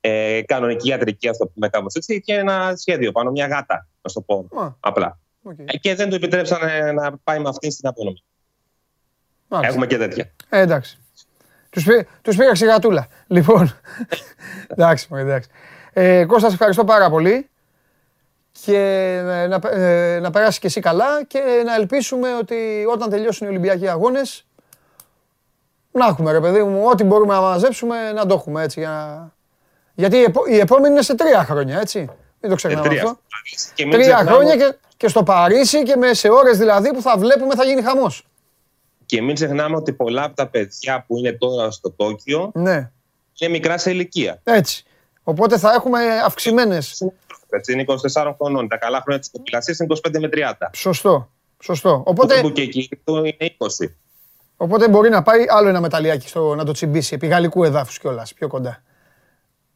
ε, 0.00 0.42
κανονική 0.42 0.88
ιατρική, 0.88 1.28
ας 1.28 1.36
το 1.38 1.46
πούμε 1.46 1.68
κάπως 1.68 1.94
έτσι. 1.94 2.14
Είχε 2.14 2.38
ένα 2.38 2.72
σχέδιο 2.76 3.12
πάνω, 3.12 3.30
μια 3.30 3.46
γάτα, 3.46 3.86
να 4.02 4.12
το 4.12 4.20
πω 4.20 4.48
Μα, 4.52 4.76
απλά. 4.80 5.18
οκ. 5.42 5.58
Ε, 5.64 5.76
Και 5.76 5.94
δεν 5.94 6.08
του 6.08 6.14
επιτρέψαν 6.14 6.68
ε, 6.68 6.92
να 6.92 7.18
πάει 7.24 7.38
με 7.38 7.48
αυτή 7.48 7.70
στην 7.70 7.88
απονομή. 7.88 8.22
Μάλιστα. 9.48 9.72
Έχουμε 9.72 9.86
και 9.86 9.96
τέτοια. 9.98 10.30
Ε, 10.48 10.60
εντάξει. 10.60 10.98
Τους, 11.70 11.84
πή, 11.84 12.06
τους 12.22 12.36
πείραξε 12.36 12.52
η 12.52 12.58
γατούλα. 12.58 13.06
Λοιπόν, 13.26 13.76
εντάξει, 14.76 15.06
μωρέ, 15.10 15.22
εντάξει. 15.22 15.48
Ε, 15.92 16.24
Κώστα, 16.24 16.48
σε 16.48 16.54
ευχαριστώ 16.54 16.84
πάρα 16.84 17.10
πολύ 17.10 17.48
και 18.64 18.76
ε, 19.26 19.46
να, 19.46 19.60
ε, 19.70 20.18
να 20.20 20.30
περάσεις 20.30 20.58
και 20.58 20.66
εσύ 20.66 20.80
καλά 20.80 21.24
και 21.26 21.62
να 21.66 21.74
ελπίσουμε 21.74 22.34
ότι 22.34 22.84
όταν 22.92 23.10
τελειώσουν 23.10 23.46
οι 23.46 23.50
Ολυμπιακοί 23.50 23.88
Αγώνες 23.88 24.46
να 25.90 26.06
έχουμε 26.06 26.32
ρε 26.32 26.40
παιδί 26.40 26.62
μου, 26.62 26.84
ό,τι 26.86 27.04
μπορούμε 27.04 27.34
να 27.34 27.40
μαζέψουμε 27.40 28.12
να 28.12 28.26
το 28.26 28.34
έχουμε 28.34 28.62
έτσι. 28.62 28.80
Για 28.80 28.88
να... 28.88 29.32
Γιατί 29.94 30.16
η, 30.16 30.22
επο- 30.22 30.46
η 30.46 30.58
επόμενη 30.58 30.92
είναι 30.94 31.02
σε 31.02 31.14
τρία 31.14 31.44
χρόνια, 31.44 31.78
έτσι. 31.80 31.98
Μην 31.98 32.10
το 32.40 32.52
Ε, 32.52 32.54
ξεχνάμε 32.54 32.88
τρία. 32.88 33.02
αυτό. 33.02 33.18
Και 33.74 33.84
μην 33.86 33.92
Τρία 33.92 34.14
ξεχνάμε- 34.14 34.30
χρόνια 34.34 34.56
και, 34.56 34.76
και 34.96 35.08
στο 35.08 35.22
Παρίσι 35.22 35.82
και 35.82 35.96
με, 35.96 36.14
σε 36.14 36.28
ώρες 36.28 36.58
δηλαδή 36.58 36.92
που 36.92 37.02
θα 37.02 37.16
βλέπουμε 37.18 37.54
θα 37.54 37.64
γίνει 37.64 37.82
χαμός. 37.82 38.27
Και 39.08 39.22
μην 39.22 39.34
ξεχνάμε 39.34 39.76
ότι 39.76 39.92
πολλά 39.92 40.24
από 40.24 40.36
τα 40.36 40.46
παιδιά 40.46 41.04
που 41.06 41.16
είναι 41.16 41.32
τώρα 41.32 41.70
στο 41.70 41.90
Τόκιο 41.90 42.50
Ναι, 42.54 42.90
είναι 43.38 43.50
μικρά 43.50 43.78
σε 43.78 43.90
ηλικία. 43.90 44.40
έτσι. 44.44 44.84
Οπότε 45.22 45.58
θα 45.58 45.72
έχουμε 45.72 45.98
αυξημένες 46.24 47.02
Έτσι, 47.48 47.72
είναι 47.72 47.84
24 48.14 48.32
χρονών. 48.36 48.68
Τα 48.68 48.76
καλά 48.76 49.00
χρόνια 49.00 49.18
της 49.20 49.30
κοπηλασία 49.30 49.76
είναι 49.80 49.96
25 50.08 50.18
με 50.20 50.28
30. 50.32 50.52
Σωστό. 50.72 51.30
Σωστό. 51.62 51.90
Οπότε 51.90 52.10
Οπότε, 52.10 52.40
που 52.40 52.52
και 52.52 52.62
εκεί 52.62 52.88
το 53.04 53.16
είναι 53.16 53.54
20. 53.58 53.86
οπότε 54.56 54.88
μπορεί 54.88 55.08
να 55.10 55.22
πάει 55.22 55.44
άλλο 55.48 55.68
ένα 55.68 55.80
μεταλλιάκι 55.80 56.28
στο, 56.28 56.54
να 56.54 56.64
το 56.64 56.72
τσιμπήσει 56.72 57.14
επί 57.14 57.26
γαλλικού 57.26 57.64
εδάφους 57.64 57.98
κιόλας 57.98 58.34
πιο 58.34 58.48
κοντά. 58.48 58.82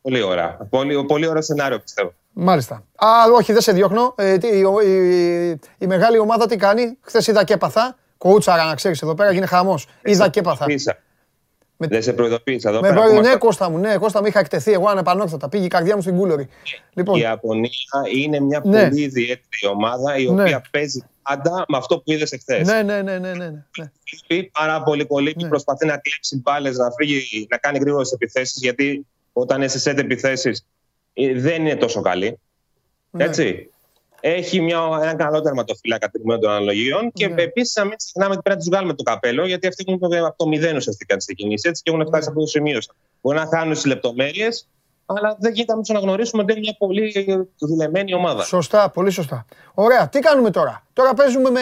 Πολύ 0.03 0.23
ωραία. 0.23 0.59
Πολύ, 0.71 1.05
πολύ 1.05 1.27
ωραίο 1.27 1.43
σενάριο 1.43 1.79
πιστεύω. 1.81 2.13
Μάλιστα. 2.33 2.75
Α, 2.95 3.09
όχι, 3.35 3.53
δεν 3.53 3.61
σε 3.63 3.73
διώχνω. 3.73 4.15
Ε, 4.17 4.39
τι, 4.39 4.47
η, 4.47 4.63
η, 4.87 5.61
η 5.79 5.87
μεγάλη 5.87 6.19
ομάδα 6.19 6.47
τι 6.47 6.57
κάνει; 6.57 6.99
Χθες 7.01 7.27
είδα 7.27 7.45
και 7.45 7.53
έπαθα. 7.53 7.97
Κούτσαρα 8.29 8.65
να 8.65 8.75
ξέρεις 8.75 9.03
εδώ 9.03 9.15
πέρα 9.15 9.33
γίνει 9.33 9.47
χαμός. 9.47 9.87
Είδα 10.05 10.29
και 10.29 10.39
έπαθα. 10.39 10.65
Πίσα. 10.65 10.99
Με- 11.77 11.87
Δεν 11.87 12.03
σε 12.03 12.13
προειδοποίησα 12.13 12.69
εδώ 12.69 12.81
Με 12.81 12.89
πέρα. 12.89 13.01
που 13.01 13.01
προ- 13.07 13.13
ναι, 13.13 13.19
είμαστε- 13.19 13.39
Κώστα 13.39 13.71
μου, 13.71 13.79
ναι, 13.79 13.97
Κώστα 13.97 14.21
μου 14.21 14.27
είχα 14.27 14.39
εκτεθεί. 14.39 14.73
Εγώ 14.73 14.89
ανεπανόρθωτα. 14.89 15.49
Πήγε 15.49 15.65
η 15.65 15.69
καρδιά 15.69 15.95
μου 15.97 16.03
στην 16.03 16.17
κούλορη. 16.17 16.49
Λοιπόν, 16.95 17.17
Η 17.17 17.21
Ιαπωνία 17.21 17.71
είναι 18.15 18.41
μια 18.41 18.63
Ναι. 18.65 18.83
πολύ 18.89 19.01
ιδιαίτερη 19.03 19.67
ομάδα 19.73 20.17
η 20.17 20.31
Ναι. 20.31 20.43
οποία 20.43 20.63
παίζει 20.71 21.05
πάντα 21.23 21.65
με 21.69 21.77
αυτό 21.77 21.97
που 21.99 22.13
είδες 22.13 22.33
εχθές. 22.33 22.67
ναι, 22.67 22.83
ναι, 22.83 23.03
ναι, 23.03 23.19
ναι, 23.19 23.33
ναι, 23.35 23.49
ναι. 23.79 23.91
Λείπει 24.29 24.51
πάρα 24.59 24.83
πολύ 24.83 25.07
πολύ 25.07 25.35
και 25.35 25.43
Ναι. 25.43 25.49
προσπαθεί 25.49 25.87
να 25.87 25.97
κλέψει 25.97 26.37
μπάλες, 26.43 26.77
να 26.77 26.91
φύγει, 26.91 27.47
να 27.51 27.57
κάνει 27.57 27.79
γρήγορες 27.79 28.13
επιθέσεις. 28.13 28.57
Γιατί 28.61 29.07
όταν 29.33 29.59
είναι 29.59 29.69
σε 29.69 29.79
σετ 29.79 29.99
επιθέσει 29.99 30.65
δεν 31.35 31.61
είναι 31.67 31.77
τόσο 31.77 32.01
καλή. 32.01 32.39
Ναι. 33.11 33.25
Έτσι. 33.25 33.71
Έχει 34.25 34.61
μια, 34.61 34.79
έναν 35.03 35.17
καλό 35.17 35.41
τερματοφύλακα 35.41 36.09
τιμών 36.11 36.41
των 36.41 36.51
αναλογίων 36.51 37.13
και 37.13 37.29
Ναι. 37.29 37.43
επίσης 37.43 37.75
να 37.77 37.85
μην 37.85 37.97
ξεχνάμε 37.97 38.33
ότι 38.33 38.43
πρέπει 38.43 38.57
να 38.59 38.63
τους 38.65 38.69
βγάλουμε 38.73 38.95
το 38.95 39.03
καπέλο 39.03 39.47
γιατί 39.47 39.67
αυτοί 39.67 39.85
έχουν 39.87 39.99
το- 39.99 40.27
από 40.27 40.37
το 40.37 40.47
μηδέν 40.49 40.77
ουσιαστικά 40.77 41.17
τις 41.17 41.25
ξεκινήσει 41.25 41.69
έτσι 41.69 41.83
και 41.83 41.91
έχουν 41.91 42.07
φτάσει 42.07 42.17
Ναι. 42.19 42.23
σε 42.25 42.29
αυτό 42.29 42.41
το 42.41 42.47
σημείο. 42.47 42.79
Μπορεί 43.21 43.37
να 43.39 43.47
χάνουν 43.47 43.75
τι 43.75 43.89
λεπτομέρειες, 43.89 44.69
αλλά 45.07 45.37
δεν 45.41 45.53
γίνεται 45.53 45.73
να 45.75 45.81
τους 45.81 45.91
αναγνωρίσουμε 45.91 46.43
ότι 46.43 46.53
είναι 46.53 46.61
μια 46.61 46.75
πολύ 46.79 47.13
δουλεμένη 47.59 48.15
ομάδα. 48.15 48.43
Σωστά, 48.45 48.91
πολύ 48.91 49.11
σωστά. 49.11 49.45
Ωραία, 49.75 50.09
τι 50.09 50.19
κάνουμε 50.19 50.51
τώρα; 50.51 50.87
Τώρα 50.93 51.15
παίζουμε 51.15 51.51
με. 51.51 51.61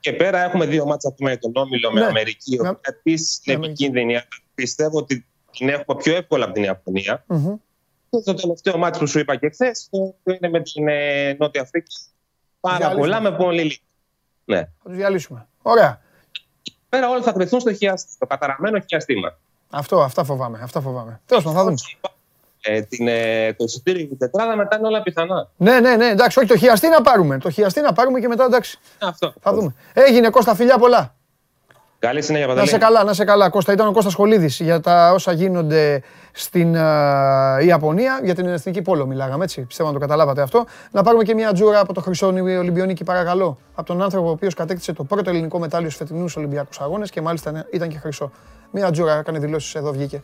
Και 0.00 0.12
πέρα 0.12 0.42
έχουμε 0.44 0.66
δύο 0.66 0.86
μάτσα 0.86 1.08
που 1.12 1.24
με 1.24 1.36
τον 1.36 1.52
Όμιλο 1.54 1.92
με 1.92 2.00
Ναι. 2.00 2.06
Αμερική, 2.06 2.54
η 2.54 2.58
Με- 2.60 2.68
οποία 2.68 2.94
επίσης 3.00 3.40
είναι 3.44 3.56
με 3.56 3.64
Αμερική. 3.64 3.84
επικίνδυνη. 3.84 4.14
αλλά 4.16 4.26
Πιστεύω 4.54 4.98
ότι 4.98 5.26
την 5.50 5.68
έχουμε 5.68 5.96
πιο 6.02 6.16
εύκολα 6.16 6.44
από 6.44 6.54
την 6.54 6.62
Ιαπωνία. 6.62 7.24
Μμμ. 7.26 7.54
Και 8.10 8.18
το 8.24 8.34
τελευταίο 8.34 8.78
μάτι 8.78 8.98
που 8.98 9.06
σου 9.06 9.18
είπα 9.18 9.36
και 9.36 9.48
χθες, 9.48 9.88
είναι 10.24 10.48
με 10.48 10.60
την 10.60 10.88
ε, 10.88 11.36
Νότια 11.38 11.62
Αφρική. 11.62 11.96
Πάρα 12.60 12.78
Γαλλία. 12.78 12.98
πολλά 12.98 13.20
με 13.20 13.32
πολύ 13.32 13.62
λίγα. 13.62 13.76
Ναι. 14.44 14.58
Θα 14.58 14.88
τους 14.88 14.96
διαλύσουμε. 14.96 15.46
Ωραία. 15.62 16.00
Πέρα 16.88 17.08
όλα 17.08 17.22
θα 17.22 17.32
κρυθούν 17.32 17.60
στο, 17.60 17.72
χιασ... 17.72 18.00
στο 18.00 18.26
καταραμένο 18.26 18.80
χιαστήμα. 18.86 19.38
Αυτό, 19.70 20.02
αυτά 20.02 20.24
φοβάμαι. 20.24 20.60
Αυτά 20.62 20.80
φοβάμαι. 20.80 21.20
Τέλος 21.26 21.44
πάντων, 21.44 21.58
θα 21.58 21.64
δούμε. 21.64 21.76
Ε, 22.60 22.82
την, 22.82 23.08
ε, 23.08 23.52
το 23.52 23.64
εισιτήριο 23.64 24.00
για 24.00 24.08
την 24.08 24.18
τετράδα 24.18 24.56
μετά 24.56 24.76
είναι 24.76 24.86
όλα 24.86 25.02
πιθανά. 25.02 25.48
Ναι, 25.56 25.80
ναι, 25.80 25.96
ναι, 25.96 26.06
εντάξει, 26.06 26.38
όχι 26.38 26.48
το 26.48 26.56
χιαστή 26.56 26.88
να 26.88 27.02
πάρουμε. 27.02 27.38
Το 27.38 27.50
χιαστή 27.50 27.80
να 27.80 27.92
πάρουμε 27.92 28.20
και 28.20 28.28
μετά 28.28 28.44
εντάξει. 28.44 28.78
Αυτό. 28.98 29.34
Θα 29.40 29.52
δούμε. 29.52 29.74
Έγινε 29.92 30.30
Κώστα, 30.30 30.54
φιλιά 30.54 30.78
πολλά. 30.78 31.15
Καλή 31.98 32.22
συνέχεια, 32.22 32.46
Να 32.46 32.52
Παντελή. 32.52 32.70
σε 32.70 32.78
καλά, 32.78 33.04
να 33.04 33.12
σε 33.12 33.24
καλά. 33.24 33.48
Κώστα, 33.48 33.72
ήταν 33.72 33.86
ο 33.86 33.92
Κώστας 33.92 34.14
Χολίδης 34.14 34.60
για 34.60 34.80
τα 34.80 35.12
όσα 35.12 35.32
γίνονται 35.32 36.02
στην 36.32 36.76
α, 36.76 37.58
Ιαπωνία, 37.60 38.20
για 38.22 38.34
την 38.34 38.46
εθνική 38.46 38.82
πόλο 38.82 39.06
μιλάγαμε, 39.06 39.44
έτσι. 39.44 39.60
Πιστεύω 39.62 39.88
να 39.88 39.94
το 39.94 40.00
καταλάβατε 40.00 40.42
αυτό. 40.42 40.64
Να 40.90 41.02
πάρουμε 41.02 41.22
και 41.22 41.34
μια 41.34 41.52
τζούρα 41.52 41.80
από 41.80 41.92
το 41.92 42.00
Χρυσό 42.00 42.26
Ολυμπιονίκη, 42.26 43.04
παρακαλώ. 43.04 43.58
Από 43.74 43.86
τον 43.86 44.02
άνθρωπο 44.02 44.26
ο 44.28 44.30
οποίος 44.30 44.54
κατέκτησε 44.54 44.92
το 44.92 45.04
πρώτο 45.04 45.30
ελληνικό 45.30 45.58
μετάλλιο 45.58 45.90
στους 45.90 46.06
φετινούς 46.06 46.36
Ολυμπιακούς 46.36 46.80
Αγώνες 46.80 47.10
και 47.10 47.20
μάλιστα 47.20 47.66
ήταν 47.72 47.88
και 47.88 47.98
χρυσό. 47.98 48.30
Μια 48.70 48.90
τζούρα 48.90 49.14
έκανε 49.18 49.38
δηλώσεις 49.38 49.74
εδώ, 49.74 49.92
βγήκε. 49.92 50.22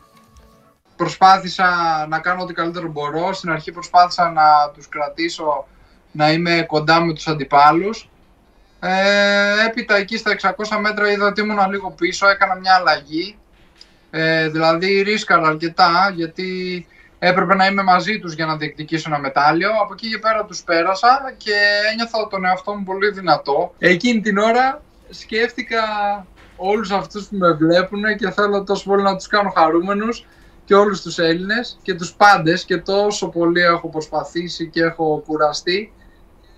προσπάθησα 0.96 1.66
να 2.08 2.18
κάνω 2.18 2.42
ό,τι 2.42 2.52
καλύτερο 2.52 2.88
μπορώ. 2.88 3.32
Στην 3.32 3.50
αρχή 3.50 3.72
προσπάθησα 3.72 4.30
να 4.30 4.42
τους 4.74 4.88
κρατήσω 4.88 5.66
να 6.12 6.32
είμαι 6.32 6.64
κοντά 6.66 7.00
με 7.04 7.12
τους 7.12 7.26
αντιπάλους. 7.28 8.10
Ε, 8.84 9.66
έπειτα 9.66 9.96
εκεί 9.96 10.16
στα 10.16 10.36
600 10.40 10.52
μέτρα 10.80 11.10
είδα 11.10 11.26
ότι 11.26 11.40
ήμουν 11.40 11.70
λίγο 11.70 11.90
πίσω, 11.90 12.28
έκανα 12.28 12.54
μια 12.54 12.74
αλλαγή. 12.74 13.38
Ε, 14.10 14.48
δηλαδή 14.48 15.00
ρίσκαρα 15.00 15.48
αρκετά 15.48 16.12
γιατί 16.14 16.86
έπρεπε 17.18 17.54
να 17.54 17.66
είμαι 17.66 17.82
μαζί 17.82 18.18
τους 18.18 18.34
για 18.34 18.46
να 18.46 18.56
διεκδικήσω 18.56 19.08
ένα 19.08 19.18
μετάλλιο. 19.18 19.70
Από 19.82 19.92
εκεί 19.92 20.08
και 20.08 20.18
πέρα 20.18 20.44
τους 20.44 20.62
πέρασα 20.62 21.34
και 21.36 21.52
ένιωθα 21.92 22.28
τον 22.28 22.44
εαυτό 22.44 22.74
μου 22.74 22.84
πολύ 22.84 23.10
δυνατό. 23.10 23.74
Εκείνη 23.78 24.20
την 24.20 24.38
ώρα 24.38 24.82
σκέφτηκα 25.10 25.82
όλους 26.56 26.90
αυτούς 26.90 27.26
που 27.26 27.36
με 27.36 27.52
βλέπουν 27.52 28.02
και 28.16 28.30
θέλω 28.30 28.64
τόσο 28.64 28.84
πολύ 28.84 29.02
να 29.02 29.16
τους 29.16 29.26
κάνω 29.26 29.50
χαρούμενους 29.50 30.26
και 30.64 30.74
όλους 30.74 31.02
τους 31.02 31.18
Έλληνες 31.18 31.78
και 31.82 31.94
τους 31.94 32.12
πάντες 32.12 32.64
και 32.64 32.76
τόσο 32.76 33.28
πολύ 33.28 33.60
έχω 33.60 33.88
προσπαθήσει 33.88 34.68
και 34.68 34.82
έχω 34.82 35.22
κουραστεί 35.26 35.92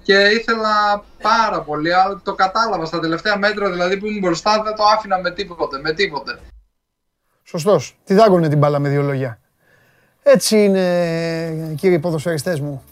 και 0.05 0.15
ήθελα 0.15 1.05
πάρα 1.23 1.61
πολύ, 1.61 1.95
αλλά 1.95 2.21
το 2.25 2.35
κατάλαβα 2.35 2.85
στα 2.85 3.01
τελευταία 3.01 3.39
μέτρα 3.39 3.71
δηλαδή 3.71 3.97
που 3.97 4.07
ήμουν 4.07 4.21
μπροστά 4.21 4.63
δεν 4.63 4.75
το 4.75 4.85
άφηνα 4.85 5.19
με 5.19 5.31
τίποτε, 5.31 5.79
με 5.81 5.93
τίποτε. 5.93 6.39
Σωστός. 7.43 7.97
Τι 8.05 8.15
δάγκωνε 8.15 8.49
την 8.49 8.59
μπάλα 8.59 8.79
με 8.79 8.89
δύο 8.89 9.03
λόγια. 9.03 9.39
Έτσι 10.23 10.65
είναι, 10.65 11.75
κύριοι 11.77 11.99
ποδοσφαιριστές 11.99 12.61
μου. 12.61 12.83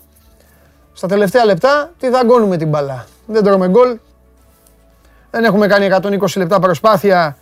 Στα 0.93 1.07
τελευταία 1.07 1.45
λεπτά 1.45 1.93
τη 1.99 2.09
δαγκώνουμε 2.09 2.57
την 2.57 2.69
μπάλα. 2.69 3.07
Δεν 3.27 3.45
τρώμε 3.45 3.69
γκολ. 3.69 3.99
Δεν 5.31 5.45
έχουμε 5.45 5.67
κάνει 5.67 5.89
120 6.03 6.37
λεπτά 6.37 6.59
προσπάθεια. 6.59 7.37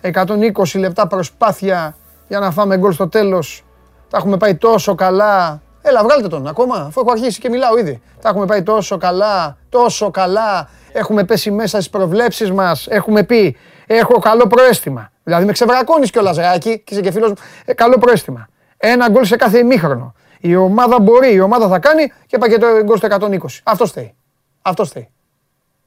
120 0.00 0.78
λεπτά 0.78 1.06
προσπάθεια 1.06 1.96
για 2.28 2.38
να 2.38 2.50
φάμε 2.50 2.76
γκολ 2.76 2.92
στο 2.92 3.08
τέλος. 3.08 3.64
Τα 4.10 4.16
έχουμε 4.16 4.36
πάει 4.36 4.56
τόσο 4.56 4.94
καλά. 4.94 5.62
Έλα, 5.88 6.02
βγάλτε 6.02 6.28
τον 6.28 6.46
ακόμα, 6.46 6.76
αφού 6.76 7.00
έχω 7.00 7.10
αρχίσει 7.10 7.40
και 7.40 7.48
μιλάω 7.48 7.78
ήδη. 7.78 8.02
Τα 8.20 8.28
έχουμε 8.28 8.46
πάει 8.46 8.62
τόσο 8.62 8.96
καλά, 8.96 9.56
τόσο 9.68 10.10
καλά. 10.10 10.68
Έχουμε 10.92 11.24
πέσει 11.24 11.50
μέσα 11.50 11.76
στις 11.76 11.90
προβλέψεις 11.90 12.50
μας. 12.52 12.86
Έχουμε 12.90 13.22
πει, 13.22 13.56
έχω 13.86 14.18
καλό 14.18 14.46
προαίσθημα. 14.46 15.12
Δηλαδή 15.22 15.44
με 15.44 15.52
ξεβρακώνεις 15.52 16.10
κιόλας, 16.10 16.36
Ράκη, 16.36 16.78
και 16.78 16.94
είσαι 16.94 17.02
και 17.02 17.10
φίλος 17.10 17.28
μου. 17.28 17.36
Ε, 17.64 17.72
καλό 17.72 17.98
προαίσθημα. 17.98 18.48
Ένα 18.76 19.08
γκολ 19.08 19.24
σε 19.24 19.36
κάθε 19.36 19.58
ημίχρονο. 19.58 20.14
Η 20.40 20.56
ομάδα 20.56 21.00
μπορεί, 21.00 21.32
η 21.32 21.40
ομάδα 21.40 21.68
θα 21.68 21.78
κάνει 21.78 22.12
και 22.26 22.38
πάει 22.38 22.50
και 22.50 22.58
το 22.58 22.66
γκολ 22.84 22.96
στο 22.96 23.06
120. 23.06 23.60
Αυτό 23.62 23.86
θέλει. 23.86 24.14
Αυτό 24.62 24.84
θέλει. 24.84 25.08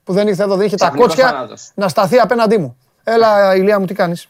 Που 0.04 0.14
δεν 0.14 0.28
ήρθε 0.28 0.44
εδώ, 0.44 0.56
δεν 0.56 0.66
είχε 0.66 0.76
τα 0.76 0.86
Ξαφνικός 0.86 1.08
κότσια 1.16 1.32
θάνατος. 1.32 1.72
να 1.76 1.88
σταθεί 1.88 2.18
απέναντί 2.20 2.58
μου. 2.58 2.78
Έλα, 3.04 3.56
Ηλία 3.56 3.80
μου, 3.80 3.86
τι 3.86 3.94
κάνεις; 3.94 4.28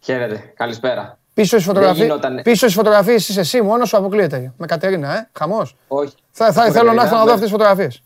Χαίρετε, 0.00 0.52
καλησπέρα. 0.56 1.18
Πίσω 1.34 1.48
στις 1.58 1.64
φωτογραφίες, 1.64 2.06
γινότανε. 2.06 2.42
πίσω 2.42 2.56
στις 2.56 2.74
φωτογραφίες 2.74 3.28
είσαι 3.28 3.40
εσύ, 3.40 3.62
μόνος 3.62 3.88
σου 3.88 3.96
αποκλείεται. 3.96 4.52
Με 4.56 4.66
Κατερίνα, 4.66 5.16
ε, 5.18 5.28
χαμός. 5.38 5.76
Όχι. 5.88 6.14
Θα, 6.30 6.52
θα, 6.52 6.62
Όχι, 6.62 6.70
θέλω 6.72 6.84
να 6.84 6.90
παιδιά, 6.90 7.02
έρθω 7.02 7.14
να 7.14 7.20
δω 7.20 7.26
με- 7.26 7.32
αυτές 7.32 7.48
τις 7.50 7.58
φωτογραφίες. 7.58 8.02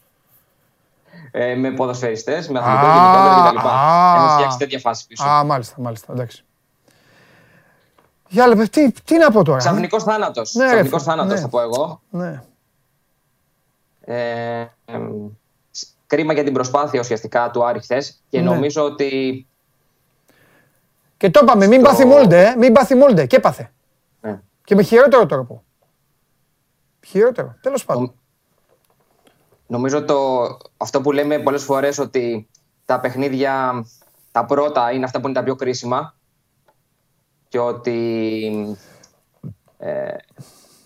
Ε, 1.31 1.55
με 1.55 1.71
ποδοσφαιριστές, 1.71 2.49
με 2.49 2.59
Α, 2.59 2.63
αθλητικό 2.63 2.87
γενικότερο 2.93 3.59
κτλ. 3.59 3.67
α. 3.69 4.15
Έχουμε 4.17 4.33
φτιάξει 4.35 4.59
τέτοια 4.59 4.79
φάση 4.79 5.07
πίσω. 5.07 5.25
Α, 5.25 5.45
μάλιστα, 5.45 5.75
μάλιστα, 5.79 6.13
εντάξει. 6.13 6.45
Για 8.29 8.47
λέμε, 8.47 8.67
τι, 8.67 8.93
τι 9.05 9.17
να 9.19 9.31
πω 9.31 9.45
τώρα. 9.45 9.59
Ξαφνικός 9.59 10.03
θάνατος. 10.03 10.55
Ναι, 10.55 10.65
ρε, 10.65 10.71
Ξαφνικός 10.71 11.03
φίλε, 11.03 11.15
θάνατος, 11.15 11.35
ναι. 11.35 11.41
θα 11.41 11.49
πω 11.49 11.61
εγώ. 11.61 12.01
Ναι. 12.11 12.43
Ε, 14.01 14.67
εμ, 14.85 15.29
σ- 15.71 15.89
κρίμα 16.07 16.33
για 16.33 16.45
την 16.45 16.53
προσπάθεια 16.53 17.01
ουσιαστικά 17.01 17.51
του 17.51 17.65
Άρη 17.67 17.81
χθες 17.81 18.23
και 18.29 18.41
Ναι. 18.41 18.45
νομίζω 18.51 18.83
ότι. 18.85 19.47
Και 21.17 21.31
το 21.31 21.41
είπαμε, 21.43 21.67
μην 21.67 21.81
Στο- 21.81 21.89
πάθει 21.89 22.05
μόλντε, 22.05 22.47
ε, 22.47 22.57
μην 22.57 22.73
πάθει 22.73 22.95
μόλντε. 22.95 23.27
Και 23.27 23.37
έπαθε. 23.37 23.73
ναι. 24.21 24.41
Και 24.65 24.75
με 24.75 24.83
χειρότερο 24.83 25.27
τρόπο. 25.27 25.65
Χειρότερο, 27.07 27.57
τέλος 27.61 27.85
πάντων. 27.85 28.03
Νομ- 28.03 28.15
Νομίζω 29.67 30.05
το, 30.05 30.47
αυτό 30.77 31.01
που 31.01 31.13
λέμε 31.13 31.39
πολλές 31.39 31.63
φορές 31.63 31.99
ότι 31.99 32.49
τα 32.85 33.01
παιχνίδια 33.01 33.85
τα 34.33 34.45
πρώτα 34.45 34.91
είναι 34.93 35.05
αυτά 35.05 35.21
που 35.21 35.27
είναι 35.29 35.37
τα 35.37 35.43
πιο 35.45 35.55
κρίσιμα 35.55 36.15
και 37.49 37.59
ότι 37.59 38.79
ε, 39.79 40.15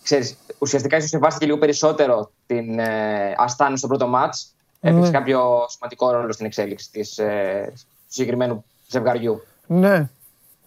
ξέρεις, 0.03 0.37
ουσιαστικά 0.59 0.97
ίσως 0.97 1.09
σεβάστηκε 1.11 1.47
λίγο 1.47 1.59
περισσότερο 1.59 2.31
την 2.47 2.79
ε, 2.79 3.35
Αστάνη 3.37 3.79
στο 3.79 3.87
πρώτο 3.87 4.07
μάτς 4.07 4.55
έπαιξε 4.81 5.11
Ναι. 5.11 5.19
κάποιο 5.19 5.67
σημαντικό 5.69 6.11
ρόλο 6.11 6.33
στην 6.33 6.47
εξέλιξη 6.47 6.91
της, 6.91 7.19
ε, 7.19 7.73
του 7.75 7.83
συγκεκριμένου 8.07 8.65
ζευγαριού. 8.89 9.43
Ναι, 9.67 10.11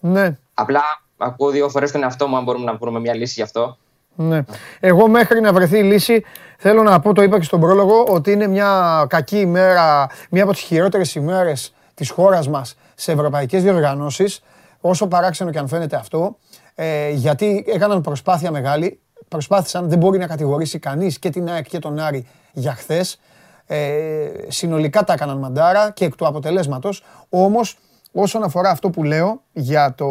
ναι, 0.06 0.36
Απλά 0.54 0.82
ακούω 1.16 1.50
δύο 1.50 1.68
φορές 1.68 1.92
τον 1.92 2.02
εαυτό 2.02 2.26
μου 2.26 2.36
αν 2.36 2.44
μπορούμε 2.44 2.64
να 2.64 2.76
βρούμε 2.76 3.00
μια 3.00 3.14
λύση 3.14 3.32
γι' 3.36 3.42
αυτό. 3.42 3.76
ναι. 4.14 4.44
Εγώ 4.80 5.08
μέχρι 5.08 5.40
να 5.40 5.52
βρεθεί 5.52 5.78
η 5.78 5.82
λύση 5.82 6.24
θέλω 6.58 6.82
να 6.82 7.00
πω, 7.00 7.12
το 7.12 7.22
είπα 7.22 7.38
και 7.38 7.44
στον 7.44 7.60
πρόλογο, 7.60 8.04
ότι 8.08 8.32
είναι 8.32 8.46
μια 8.46 9.04
κακή 9.08 9.38
ημέρα, 9.38 10.06
μια 10.30 10.42
από 10.42 10.52
τις 10.52 10.60
χειρότερες 10.60 11.14
ημέρες 11.14 11.74
της 11.94 12.10
χώρας 12.10 12.48
μας 12.48 12.76
σε 12.94 13.12
ευρωπαϊκές 13.12 13.62
διοργανώσεις, 13.62 14.42
όσο 14.80 15.06
παράξενο 15.06 15.50
και 15.50 15.58
αν 15.58 15.68
φαίνεται 15.68 15.96
αυτό, 15.96 16.36
ε, 16.74 17.10
γιατί 17.10 17.64
έκαναν 17.68 18.00
προσπάθεια 18.00 18.50
μεγάλη, 18.50 19.00
προσπάθησαν, 19.28 19.88
δεν 19.88 19.98
μπορεί 19.98 20.18
να 20.18 20.26
κατηγορήσει 20.26 20.78
κανείς 20.78 21.18
και 21.18 21.30
την 21.30 21.48
ΑΕΚ 21.50 21.68
και 21.68 21.78
τον 21.78 21.98
Άρη 21.98 22.26
για 22.52 22.74
χθες, 22.74 23.20
ε, 23.66 24.28
συνολικά 24.48 25.04
τα 25.04 25.12
έκαναν 25.12 25.38
μαντάρα 25.38 25.90
και 25.90 26.04
εκ 26.04 26.16
του 26.16 26.26
αποτελέσματος, 26.26 27.04
όμως 27.28 27.78
όσον 28.14 28.42
αφορά 28.42 28.70
αυτό 28.70 28.90
που 28.90 29.02
λέω 29.02 29.42
για 29.52 29.94
το 29.96 30.04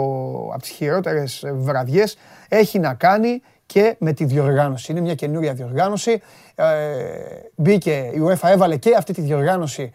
από 0.54 0.62
τις 0.62 0.70
χειρότερες 0.70 1.44
βραδιές 1.54 2.18
έχει 2.48 2.80
να 2.80 2.94
κάνει 2.94 3.42
και 3.66 3.96
με 4.00 4.13
τη 4.13 4.26
διοργάνωση. 4.26 4.92
Είναι 4.92 5.02
μια 5.02 5.16
καινούρια 5.16 5.54
διοργάνωση. 5.54 6.22
Ε, 6.56 6.66
μπήκε, 7.56 8.10
η 8.13 8.22
UEFA 8.28 8.50
έβαλε 8.50 8.76
και 8.78 8.96
αυτή 8.98 9.13
τη 9.13 9.22
διοργάνωση 9.22 9.94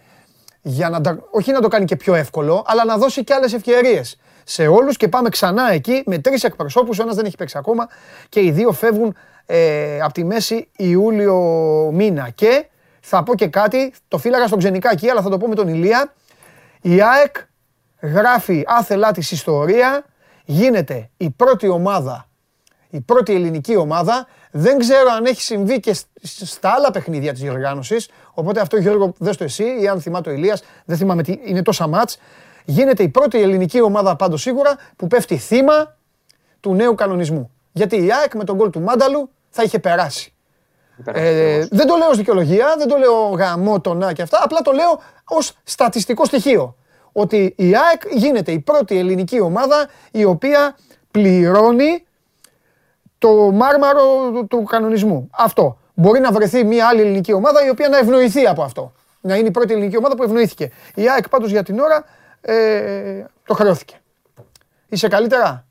για 0.62 0.88
να, 0.88 1.00
τα- 1.00 1.18
όχι 1.30 1.52
να 1.52 1.60
το 1.60 1.68
κάνει 1.68 1.84
και 1.84 1.96
πιο 1.96 2.14
εύκολο, 2.14 2.64
αλλά 2.66 2.84
να 2.84 2.96
δώσει 2.96 3.24
και 3.24 3.34
άλλες 3.34 3.52
ευκαιρίες 3.52 4.18
σε 4.44 4.66
όλους 4.66 4.96
και 4.96 5.08
πάμε 5.08 5.28
ξανά 5.28 5.72
εκεί 5.72 6.02
με 6.06 6.18
τρεις 6.18 6.44
εκπροσώπους, 6.44 6.98
ο 6.98 7.02
ένας 7.02 7.14
δεν 7.16 7.24
έχει 7.24 7.36
παίξει 7.36 7.58
ακόμα 7.58 7.88
και 8.28 8.40
οι 8.40 8.50
δύο 8.50 8.72
φεύγουν 8.72 9.16
ε, 9.46 10.00
από 10.00 10.12
τη 10.12 10.24
μέση 10.24 10.68
Ιούλιο 10.76 11.36
μήνα. 11.92 12.28
Και 12.34 12.66
θα 13.00 13.22
πω 13.22 13.34
και 13.34 13.46
κάτι, 13.46 13.92
το 14.08 14.18
φύλαγα 14.18 14.46
στον 14.46 14.58
Ξενικάκη, 14.58 15.08
αλλά 15.08 15.22
θα 15.22 15.28
το 15.30 15.38
πω 15.38 15.48
με 15.48 15.54
τον 15.54 15.68
Ηλία, 15.68 16.12
η 16.80 17.02
ΑΕΚ 17.02 17.36
γράφει 18.00 18.64
άθελά 18.66 19.12
της 19.12 19.30
ιστορία, 19.30 20.04
γίνεται 20.44 21.10
η 21.16 21.30
πρώτη 21.30 21.68
ομάδα, 21.68 22.28
η 22.90 23.00
πρώτη 23.00 23.34
ελληνική 23.34 23.76
ομάδα. 23.76 24.26
Δεν 24.50 24.78
ξέρω 24.78 25.10
αν 25.10 25.24
έχει 25.24 25.42
συμβεί 25.42 25.80
και 25.80 25.92
σ- 25.94 26.06
στα 26.22 26.70
άλλα 26.70 26.90
παιχνίδια 26.90 27.32
της 27.32 27.40
διοργάνωσης, 27.40 28.08
οπότε 28.32 28.60
αυτό 28.60 28.76
Γιώργο 28.76 29.12
δες 29.18 29.36
το 29.36 29.44
εσύ 29.44 29.80
ή 29.80 29.88
αν 29.88 30.00
θυμάται 30.00 30.30
ο 30.30 30.32
Ηλίας, 30.32 30.62
δεν 30.84 30.96
θυμάμαι 30.96 31.22
τι, 31.22 31.40
είναι 31.44 31.62
τόσα 31.62 31.86
μάτς. 31.86 32.18
Γίνεται 32.64 33.02
η 33.02 33.08
πρώτη 33.08 33.42
ελληνική 33.42 33.80
ομάδα 33.80 34.16
πάντως 34.16 34.40
σίγουρα 34.42 34.76
που 34.96 35.06
πέφτει 35.06 35.36
θύμα 35.36 35.96
του 36.60 36.74
νέου 36.74 36.94
κανονισμού. 36.94 37.50
Γιατί 37.72 37.96
η 38.04 38.12
ΑΕΚ 38.12 38.34
με 38.34 38.44
τον 38.44 38.56
γκολ 38.56 38.70
του 38.70 38.80
Μάνταλου 38.80 39.30
θα 39.50 39.62
είχε 39.62 39.78
περάσει. 39.78 40.32
Ε, 41.04 41.66
δεν 41.70 41.86
το 41.86 41.96
λέω 41.96 42.08
ως 42.08 42.16
δικαιολογία, 42.16 42.74
δεν 42.78 42.88
το 42.88 42.96
λέω 42.96 43.28
γαμό 43.28 43.80
το 43.80 43.94
να 43.94 44.12
και 44.12 44.22
αυτά, 44.22 44.40
απλά 44.42 44.60
το 44.60 44.72
λέω 44.72 45.00
ως 45.24 45.52
στατιστικό 45.64 46.24
στοιχείο. 46.24 46.76
Ότι 47.12 47.54
η 47.56 47.76
ΑΕΚ 47.76 48.02
γίνεται 48.14 48.52
η 48.52 48.58
πρώτη 48.60 48.98
ελληνική 48.98 49.40
ομάδα 49.40 49.88
η 50.10 50.24
οποία 50.24 50.76
πληρώνει 51.10 52.06
το 53.18 53.50
μάρμαρο 53.52 54.30
του, 54.32 54.46
του 54.46 54.62
κανονισμού. 54.62 55.28
Αυτό. 55.32 55.78
Μπορεί 55.94 56.20
να 56.20 56.32
βρεθεί 56.32 56.64
μια 56.64 56.86
άλλη 56.86 57.00
ελληνική 57.00 57.32
ομάδα 57.32 57.66
η 57.66 57.68
οποία 57.70 57.88
να 57.88 57.98
ευνοηθεί 57.98 58.46
από 58.46 58.62
αυτό. 58.62 58.92
Να 59.20 59.36
είναι 59.36 59.48
η 59.48 59.50
πρώτη 59.50 59.72
ελληνική 59.72 59.96
ομάδα 59.96 60.14
που 60.16 60.22
ευνοήθηκε. 60.22 60.70
Η 60.94 61.08
ΑΕΚ 61.10 61.28
πάντως 61.28 61.50
για 61.50 61.62
την 61.62 61.78
ώρα 61.78 62.04
ε, 62.40 63.24
το 63.46 63.54
χρεώθηκε. 63.54 63.96
Είσαι 64.88 65.08
καλύτερα; 65.08 65.66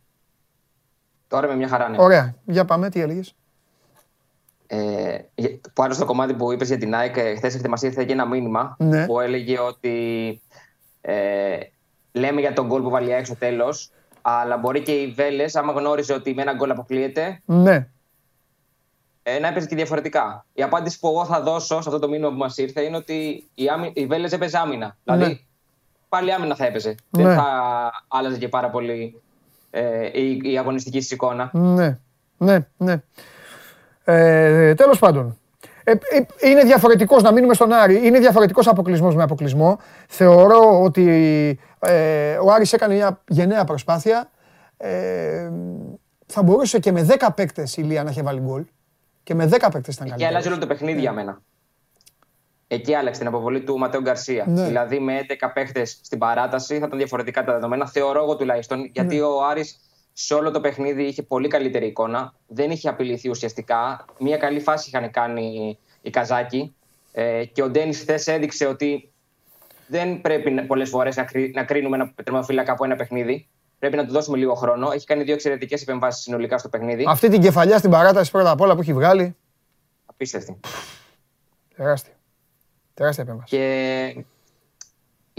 Τώρα 1.28 1.48
με 1.48 1.56
μια 1.56 1.68
χαρά, 1.68 1.90
ναι. 1.90 1.96
Ωραία. 2.00 2.36
Για 2.46 2.66
πάμε. 2.66 2.90
Τι 2.90 3.02
έλεγες; 3.02 3.36
Ε, 4.68 5.18
που 5.74 5.84
άλλο 5.84 5.94
στο 5.94 6.06
κομμάτι 6.06 6.34
που 6.34 6.52
είπες 6.52 6.68
για 6.68 6.78
την 6.78 6.96
ΑΕΚ, 6.96 7.14
χθε 7.14 7.50
χθες 7.50 7.62
μας 7.70 7.82
ήρθε 7.82 8.04
και 8.04 8.14
ένα 8.14 8.26
μήνυμα 8.26 8.76
Ναι. 8.80 9.06
που 9.06 9.20
έλεγε 9.20 9.60
ότι 9.60 10.42
ε, 11.02 11.58
λέμε 12.12 12.42
για 12.42 12.54
τον 12.54 12.66
γκολ 12.66 12.82
που 12.82 12.90
βάλει 12.90 13.10
η 13.10 13.14
ΑΕΚ 13.14 13.26
στο 13.26 13.36
τέλος, 13.36 13.92
αλλά 14.22 14.58
μπορεί 14.58 14.82
και 14.82 14.92
οι 14.92 15.12
Βέλες, 15.12 15.56
άμα 15.56 15.72
γνώριζε 15.74 16.14
ότι 16.14 16.34
με 16.34 16.42
ένα 16.42 16.54
γκολ 16.54 16.70
αποκλείεται, 16.72 17.42
Ναι. 17.46 17.88
ε, 19.24 19.40
να 19.40 19.48
έπαιζε 19.48 19.68
και 19.68 19.76
διαφορετικά. 19.76 20.46
Η 20.54 20.64
απάντηση 20.64 21.00
που 21.00 21.08
εγώ 21.08 21.26
θα 21.26 21.42
δώσω 21.42 21.82
σε 21.82 21.90
αυτό 21.90 22.00
το 22.00 22.10
μήνυμα 22.10 22.30
που 22.30 22.36
μας 22.38 22.58
ήρθε 22.58 22.82
είναι 22.82 22.98
ότι 22.98 23.48
η, 23.56 23.68
άμυ, 23.68 23.92
η 23.96 24.06
Βέλες 24.06 24.32
έπαιζε 24.32 24.58
άμυνα. 24.58 24.98
Ναι. 25.04 25.16
Δηλαδή 25.18 25.46
πάλι 26.10 26.34
άμυνα 26.34 26.56
θα 26.56 26.66
έπαιζε. 26.66 26.96
Ναι. 27.10 27.24
Δεν 27.24 27.36
θα 27.36 27.46
άλλαζε 28.08 28.38
και 28.38 28.48
πάρα 28.48 28.70
πολύ 28.70 29.22
ε, 29.72 30.22
η, 30.22 30.40
η 30.44 30.58
αγωνιστική 30.58 30.98
της 30.98 31.12
εικόνα. 31.12 31.50
Ναι, 31.54 31.98
ναι, 32.38 32.68
ναι. 32.78 33.02
Ε, 34.04 34.74
Τέλος 34.76 35.00
πάντων. 35.00 35.38
Ε, 35.88 35.92
ε, 35.92 36.50
είναι 36.50 36.64
διαφορετικός 36.64 37.24
να 37.24 37.32
μείνουμε 37.32 37.54
στον 37.54 37.72
Άρη. 37.74 38.08
Είναι 38.08 38.20
διαφορετικός 38.20 38.68
αποκλεισμός 38.68 39.16
με 39.16 39.24
αποκλεισμό. 39.24 39.80
Θεωρώ 40.08 40.82
ότι 40.82 41.10
ε, 41.80 42.38
ο 42.38 42.52
Άρης 42.52 42.74
έκανε 42.74 42.94
μια 42.94 43.22
γενναία 43.28 43.64
προσπάθεια. 43.64 44.30
Ε, 44.78 45.52
θα 46.26 46.44
μπορούσε 46.44 46.80
και 46.80 46.92
με 46.92 47.08
10 47.20 47.28
παίκτες 47.36 47.78
η 47.78 47.82
Λία 47.82 48.04
να 48.04 48.10
είχε 48.10 48.22
βάλει 48.22 48.40
γκολ. 48.40 48.66
Και 49.24 49.34
με 49.36 49.44
10 49.46 49.50
παίκτες 49.50 49.70
ήταν 49.72 50.08
Εκεί 50.08 50.10
καλύτερος. 50.10 50.30
αλλάζει 50.30 50.48
όλο 50.48 50.58
το 50.58 50.68
παιχνίδι 50.68 51.00
για 51.00 51.12
μένα. 51.12 51.42
Εκεί 52.68 52.94
άλλαξε 52.94 53.20
την 53.20 53.30
αποβολή 53.30 53.62
του 53.62 53.78
Ματέο 53.78 54.02
Γκαρσία. 54.02 54.46
Ναι. 54.48 54.66
Δηλαδή 54.66 55.00
με 55.00 55.26
11 55.40 55.52
παίχτε 55.54 55.86
στην 55.86 56.18
παράταση 56.18 56.80
θα 56.80 56.86
ήταν 56.86 56.98
διαφορετικά 56.98 57.44
τα 57.44 57.54
δεδομένα. 57.54 57.88
Θεωρώ 57.88 58.24
εγώ 58.24 58.36
τουλάχιστον. 58.36 58.80
Ναι. 58.80 58.88
Γιατί 58.92 59.20
ο 59.22 59.46
Άρης 59.50 59.80
σε 60.20 60.34
όλο 60.34 60.52
το 60.52 60.60
παιχνίδι 60.60 61.04
είχε 61.04 61.24
πολύ 61.24 61.48
καλύτερη 61.48 61.86
εικόνα. 61.86 62.34
Δεν 62.48 62.72
είχε 62.72 62.90
απειληθεί 62.90 63.30
ουσιαστικά. 63.30 64.06
Μία 64.20 64.38
καλή 64.38 64.60
φάση 64.60 64.90
είχαν 64.90 65.12
κάνει 65.12 65.78
οι 66.02 66.10
Καζάκοι. 66.10 66.76
Ε, 67.12 67.46
και 67.46 67.62
ο 67.62 67.70
Ντένις 67.70 68.00
χθες 68.00 68.28
έδειξε 68.28 68.66
ότι 68.66 69.12
δεν 69.88 70.22
πρέπει 70.22 70.62
πολλές 70.62 70.90
φορές 70.90 71.16
να, 71.16 71.24
κρι- 71.24 71.56
να 71.56 71.64
κρίνουμε 71.64 71.96
ένα 71.96 72.14
τερματοφύλακα 72.24 72.72
από 72.72 72.86
ένα 72.86 72.96
παιχνίδι. 72.96 73.48
Πρέπει 73.80 73.96
να 73.96 74.06
του 74.06 74.12
δώσουμε 74.12 74.38
λίγο 74.38 74.54
χρόνο. 74.54 74.92
Έχει 74.92 75.06
κάνει 75.06 75.24
δύο 75.24 75.34
εξαιρετικές 75.34 75.82
επεμβάσεις 75.82 76.24
συνολικά 76.24 76.58
στο 76.58 76.70
παιχνίδι. 76.70 77.06
Αυτή 77.08 77.30
την 77.30 77.42
κεφαλιά 77.42 77.78
στην 77.78 77.92
παράταση 77.92 78.32
πρώτα 78.32 78.52
απ' 78.52 78.62
όλα 78.62 78.76
που 78.76 78.82
έχει 78.82 78.94
βγάλει. 78.94 79.36
Απίστευτη. 80.06 80.60
Τεράστια. 81.76 82.14
Τεράστια 82.94 83.24
επέμβαση. 83.24 83.56
Και 83.56 84.26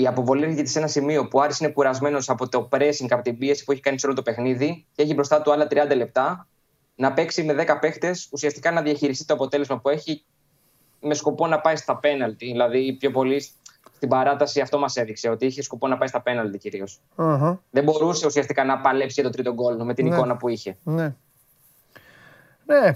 η 0.01 0.07
αποβολή 0.07 0.45
έρχεται 0.45 0.67
σε 0.69 0.79
ένα 0.79 0.89
σημείο 0.89 1.29
που 1.29 1.39
ο 1.39 1.43
Άρης 1.43 1.59
είναι 1.59 1.71
κουρασμένος 1.71 2.29
από 2.29 2.49
το 2.49 2.69
pressing, 2.73 3.07
από 3.11 3.23
την 3.23 3.39
πίεση 3.39 3.65
που 3.65 3.73
έχει 3.73 3.81
κάνει 3.81 3.99
σε 3.99 4.07
όλο 4.07 4.15
το 4.15 4.23
παιχνίδι 4.23 4.87
και 4.93 5.03
έχει 5.03 5.15
μπροστά 5.15 5.43
του 5.43 5.53
άλλα 5.53 5.67
30 5.71 5.97
λεπτά 5.97 6.47
να 6.95 7.13
παίξει 7.13 7.43
με 7.43 7.65
10 7.69 7.79
παίχτες, 7.81 8.29
ουσιαστικά 8.33 8.71
να 8.71 8.83
διαχειριστεί 8.83 9.25
το 9.25 9.35
αποτέλεσμα 9.35 9.79
που 9.79 9.89
έχει 9.89 10.25
με 11.01 11.15
σκοπό 11.15 11.47
να 11.47 11.61
πάει 11.61 11.77
στα 11.77 11.97
πέναλτι. 11.97 12.47
Δηλαδή, 12.47 12.93
πιο 12.93 13.11
πολύ 13.11 13.41
στην 13.97 14.09
παράταση 14.09 14.61
αυτό 14.61 14.79
μας 14.79 14.97
έδειξε, 14.97 15.29
ότι 15.29 15.47
είχε 15.47 15.63
σκοπό 15.63 15.87
να 15.87 15.99
πάει 15.99 16.09
στα 16.09 16.21
πέναλτι 16.21 16.59
κυρίως. 16.59 17.01
Αχα, 17.17 17.63
Δεν 17.71 17.85
μπορούσε 17.85 18.27
ουσιαστικά 18.27 18.65
να 18.65 18.79
παλέψει 18.79 19.21
για 19.21 19.23
το 19.23 19.31
τρίτο 19.31 19.53
γκολ 19.53 19.85
με 19.85 19.95
την 19.95 20.07
Ναι. 20.09 20.15
εικόνα 20.15 20.37
που 20.37 20.49
είχε. 20.49 20.77
Ναι. 20.83 21.15
Ναι. 22.67 22.93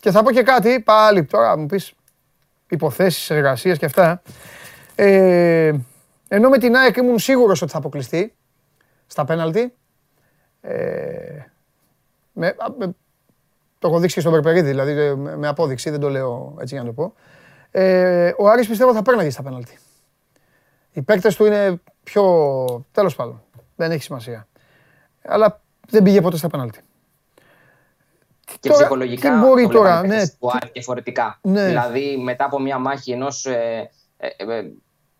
Και 0.00 0.10
θα 0.10 0.22
πω 0.22 0.30
και 0.30 0.42
κάτι 0.42 0.80
πάλι 0.80 1.24
τώρα 1.24 1.58
μου 1.58 1.66
πεις 1.66 1.92
υποθέσεις, 2.68 3.30
εργασίες 3.30 3.78
και 3.78 3.84
αυτά. 3.84 4.22
Ε, 4.94 5.72
ενώ 6.28 6.48
με 6.48 6.58
την 6.58 6.76
ΑΕΚ 6.76 6.96
ήμουν 6.96 7.18
σίγουρος 7.18 7.62
ότι 7.62 7.70
θα 7.70 7.78
αποκλειστεί 7.78 8.34
στα 9.06 9.24
πέναλτι. 9.24 9.74
Ε, 10.60 11.42
με, 12.32 12.46
α, 12.46 12.66
με- 12.78 12.96
το 13.78 13.88
έχω 13.88 13.98
δείξει 13.98 14.14
και 14.14 14.20
στον 14.20 14.32
Περπερίδη, 14.32 14.68
δηλαδή 14.68 14.90
ε, 14.90 15.14
με, 15.14 15.36
με 15.36 15.48
απόδειξη, 15.48 15.90
δεν 15.90 16.00
το 16.00 16.08
λέω 16.08 16.56
έτσι 16.60 16.74
για 16.74 16.82
να 16.82 16.88
το 16.88 16.94
πω. 16.94 17.14
Ε, 17.70 18.32
ο 18.38 18.48
Άρης 18.48 18.68
πιστεύω 18.68 18.94
θα 18.94 19.02
πέρναγε 19.02 19.30
στα 19.30 19.42
πέναλτι. 19.42 19.78
Οι 20.92 21.02
παίκτες 21.02 21.36
του 21.36 21.44
είναι 21.44 21.80
πιο... 22.02 22.24
Τέλος 22.92 23.14
πάντων, 23.14 23.42
δεν 23.76 23.90
έχει 23.90 24.02
σημασία. 24.02 24.48
Αλλά 25.22 25.60
δεν 25.88 26.02
πήγε 26.02 26.20
ποτέ 26.20 26.36
στα 26.36 26.48
πέναλτι. 26.48 26.80
Και 28.60 28.68
Τώρα, 28.68 28.80
ψυχολογικά 28.80 29.30
τι 29.30 29.36
μπορεί 29.36 29.62
το 29.62 29.68
βλέπανε 29.68 29.88
τώρα, 29.88 30.00
παίκτες 30.00 30.22
ναι, 30.22 30.36
του 30.38 30.50
Άρη 30.52 30.70
διαφορετικά. 30.72 31.38
Ναι. 31.42 31.66
Δηλαδή 31.66 32.16
μετά 32.16 32.44
από 32.44 32.60
μια 32.60 32.78
μάχη 32.78 33.12
ενός 33.12 33.46
ε, 33.46 33.90
ε, 34.16 34.28
ε, 34.36 34.70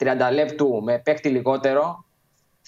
30 0.05 0.07
λεπτού 0.33 0.83
με 0.83 0.99
παίχτη 0.99 1.29
λιγότερο, 1.29 2.03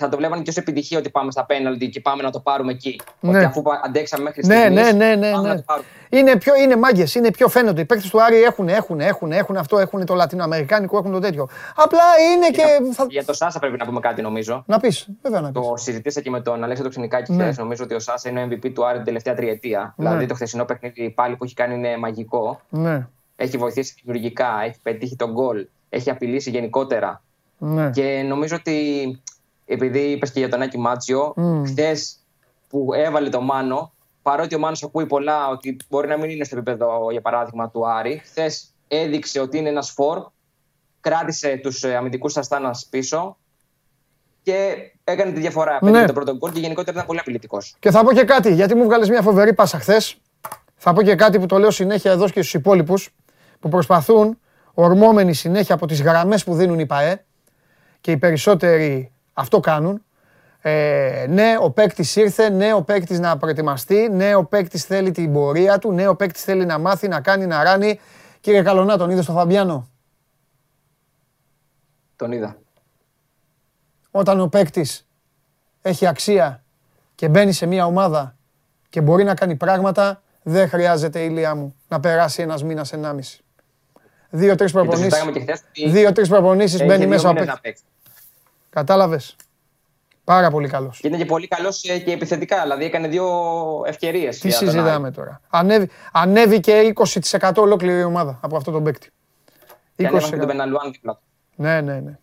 θα 0.02 0.08
το 0.08 0.16
βλέπανε 0.16 0.42
και 0.42 0.50
ως 0.50 0.56
επιτυχία 0.56 0.98
ότι 0.98 1.10
πάμε 1.10 1.30
στα 1.30 1.44
πέναλτι 1.46 1.88
και 1.88 2.00
πάμε 2.00 2.22
να 2.22 2.30
το 2.30 2.40
πάρουμε 2.40 2.72
εκεί. 2.72 3.00
Ναι. 3.20 3.36
Ότι 3.36 3.44
αφού 3.46 3.62
πα- 3.62 3.80
αντέξαμε 3.84 4.22
μέχρι 4.22 4.46
Ναι, 4.46 4.54
στιγμής, 4.56 4.82
ναι, 4.92 4.92
ναι, 4.92 5.14
ναι, 5.14 5.30
πάμε 5.30 5.42
ναι. 5.42 5.54
να 5.54 5.56
το 5.56 5.62
πάρουμε. 5.66 5.86
Είναι, 6.10 6.36
πιο, 6.36 6.54
είναι 6.54 6.76
μάγκες, 6.76 7.14
είναι 7.14 7.30
πιο 7.30 7.48
φαίνονται. 7.48 7.80
Οι 7.80 7.84
παίκτες 7.84 8.10
του 8.10 8.22
Άρη 8.22 8.42
έχουν, 8.42 8.68
έχουν, 8.68 9.00
έχουν, 9.00 9.32
έχουν 9.32 9.56
αυτό, 9.56 9.78
έχουν 9.78 10.04
το 10.06 10.14
λατινοαμερικάνικο, 10.14 10.98
έχουν 10.98 11.12
το 11.12 11.18
τέτοιο. 11.18 11.48
Απλά 11.76 12.02
είναι 12.34 12.50
και. 12.50 12.62
Θα... 12.92 13.06
Για 13.08 13.24
το 13.24 13.32
Σάσα 13.32 13.58
πρέπει 13.58 13.76
να 13.78 13.84
πούμε 13.86 14.00
κάτι 14.00 14.22
νομίζω. 14.22 14.62
Να 14.66 14.78
πεις, 14.80 15.08
βέβαια 15.22 15.40
να 15.40 15.52
πεις. 15.52 15.66
Το 15.66 15.76
συζητήσα 15.76 16.20
και 16.20 16.30
με 16.30 16.40
τον 16.40 16.54
Αλέξανδρο 16.62 16.88
Ξενικάκη 16.90 17.32
Ναι. 17.32 17.42
χθες. 17.42 17.58
Νομίζω 17.58 17.84
ότι 17.84 17.94
ο 17.94 17.98
Σάσα 17.98 18.28
είναι 18.28 18.42
ο 18.42 18.48
MVP 18.50 18.70
του 18.74 18.86
Άρη 18.86 18.96
την 18.96 19.04
τελευταία 19.06 19.34
τριετία. 19.34 19.94
Δηλαδή 19.96 20.26
το 20.26 20.34
χθεσινό 20.34 20.64
παιχνίδι 20.64 21.10
πάλι 21.10 21.36
που 21.36 21.44
έχει 21.44 21.54
κάνει 21.54 21.74
είναι 21.74 21.96
μαγικό. 21.96 22.60
Ναι, 22.68 23.06
Έχει 23.36 23.56
βοηθήσει 23.56 23.94
δημιουργικά, 24.04 24.48
έχει 24.64 24.76
πετύχει 24.82 25.16
τον 25.16 25.30
γκολ, 25.32 25.66
έχει 25.90 26.10
απειλήσει 26.10 26.50
γενικότερα. 26.50 27.22
ναι. 27.58 27.90
Και 27.90 28.24
νομίζω 28.28 28.56
ότι 28.56 29.20
επειδή 29.66 29.98
είπες 30.00 30.32
και 30.32 30.38
για 30.38 30.48
τον 30.48 30.62
Άκη 30.62 30.78
Μάτσιο, 30.78 31.32
Μμμ. 31.36 31.64
χθες 31.64 32.16
που 32.68 32.88
έβαλε 32.94 33.28
το 33.28 33.40
Μάνο, 33.40 33.92
παρότι 34.22 34.54
ο 34.54 34.58
Μάνος 34.58 34.82
ακούει 34.82 35.06
πολλά 35.06 35.48
ότι 35.48 35.76
μπορεί 35.88 36.08
να 36.08 36.16
μην 36.16 36.30
είναι 36.30 36.44
στο 36.44 36.56
επίπεδο, 36.56 37.10
για 37.10 37.20
παράδειγμα, 37.20 37.70
του 37.70 37.88
Άρη, 37.88 38.20
χθες 38.24 38.74
έδειξε 38.88 39.40
ότι 39.40 39.58
είναι 39.58 39.68
ένας 39.68 39.90
φορ, 39.90 40.26
κράτησε 41.00 41.60
τους 41.62 41.84
αμυντικούς 41.84 42.36
Αστάνας 42.36 42.86
πίσω 42.90 43.36
και 44.42 44.74
έκανε 45.04 45.32
τη 45.32 45.40
διαφορά. 45.40 45.78
Ναι. 45.82 45.90
Ναι. 45.90 46.06
το 46.06 46.12
πρώτο 46.12 46.36
γκολ 46.36 46.52
και 46.52 46.60
γενικότερα 46.60 46.92
ήταν 46.92 47.06
πολύ 47.06 47.18
απειλητικός. 47.18 47.76
Και 47.78 47.90
θα 47.90 48.04
πω 48.04 48.12
και 48.12 48.24
κάτι, 48.24 48.54
γιατί 48.54 48.74
μου 48.74 48.84
βγάλες 48.84 49.08
μια 49.08 49.22
φοβερή 49.22 49.54
πάσα 49.54 49.78
χθες. 49.78 50.16
Θα 50.76 50.92
πω 50.92 51.02
και 51.02 51.14
κάτι 51.14 51.38
που 51.38 51.46
το 51.46 51.58
λέω 51.58 51.70
συνέχεια 51.70 52.10
εδώ 52.10 52.24
και 52.24 52.30
στους 52.42 52.54
υπόλοιπους 52.54 53.10
που 53.60 53.68
προσπαθούν 53.68 54.38
ορμόμενοι 54.74 55.34
συνέχεια 55.34 55.74
από 55.74 55.86
τις 55.86 56.02
γραμμές 56.02 56.44
που 56.44 56.54
δίνουν 56.54 56.78
οι 56.78 56.86
ΠαΕ 56.86 57.24
και 58.00 58.10
οι 58.10 58.16
περισσότεροι 58.16 59.12
αυτό 59.32 59.60
κάνουν. 59.60 60.04
Ε, 60.60 61.26
ναι, 61.28 61.56
ο 61.60 61.70
παίκτης 61.70 62.16
ήρθε, 62.16 62.48
ναι, 62.48 62.72
ο 62.74 62.82
παίκτης 62.82 63.18
να 63.18 63.36
προετοιμαστεί, 63.36 64.08
ναι, 64.08 64.34
ο 64.34 64.44
παίκτης 64.44 64.84
θέλει 64.84 65.10
την 65.10 65.32
πορεία 65.32 65.78
του, 65.78 65.92
ναι, 65.92 66.08
ο 66.08 66.16
παίκτης 66.16 66.42
θέλει 66.42 66.64
να 66.64 66.78
μάθει, 66.78 67.08
να 67.08 67.20
κάνει, 67.20 67.46
να 67.46 67.62
ράνει. 67.62 68.00
Κύριε 68.40 68.62
Καλονά, 68.62 68.96
τον 68.96 69.10
είδες 69.10 69.24
στο 69.24 69.32
Φαμπιάνο; 69.32 69.88
Τον 72.16 72.32
είδα. 72.32 72.56
Όταν 74.10 74.40
ο 74.40 74.48
παίκτης 74.48 75.08
έχει 75.82 76.06
αξία 76.06 76.62
και 77.14 77.28
μπαίνει 77.28 77.52
σε 77.52 77.66
μια 77.66 77.86
ομάδα 77.86 78.36
και 78.88 79.00
μπορεί 79.00 79.24
να 79.24 79.34
κάνει 79.34 79.56
πράγματα, 79.56 80.22
δεν 80.42 80.68
χρειάζεται 80.68 81.20
ηλία 81.20 81.54
μου 81.54 81.74
να 81.88 82.00
περάσει 82.00 82.42
ένας 82.42 82.62
μήνας, 82.62 82.92
ενάμιση. 82.92 83.44
Δύο-τρεις 84.30 84.72
Και 84.72 84.78
το 84.78 84.84
προπονήσεις. 84.84 85.14
συζητάγαμε 85.14 85.32
και 85.46 85.52
χθες. 85.52 85.92
Δύο-τρεις 85.92 86.28
προπονήσεις 86.28 86.84
μπαίνει 86.84 87.06
μέσα 87.06 87.28
ο 87.28 87.32
παίκτη. 87.32 87.58
παίκτη. 87.62 87.82
Κατάλαβες. 88.70 89.36
Πάρα 90.24 90.50
πολύ 90.50 90.68
καλός. 90.68 90.98
Και 91.00 91.06
ήταν 91.06 91.18
και 91.18 91.24
πολύ 91.26 91.48
καλός 91.48 91.80
και 91.80 92.12
επιθετικά. 92.12 92.62
Δηλαδή 92.62 92.84
έκανε 92.84 93.08
δύο 93.08 93.26
ευκαιρίες. 93.86 94.38
Τι 94.38 94.50
συζητάμε 94.50 95.10
τώρα. 95.10 95.40
Ανέβη, 95.50 95.88
ανέβηκε 96.12 96.80
20% 96.94 97.52
ολόκληρη 97.56 97.98
η 98.00 98.04
ομάδα 98.04 98.38
από 98.42 98.56
αυτό 98.56 98.70
τον 98.70 98.84
παίκτη. 98.84 99.10
Και 99.96 100.06
ανέβασε 100.06 100.28
και 100.30 100.36
20%. 100.36 100.38
τον 100.38 100.46
Μπεναλουάν 100.46 100.90
δίπλα 100.92 101.12
του. 101.12 101.20
Ναι, 101.56 101.80
ναι, 101.80 102.00
ναι. 102.00 102.18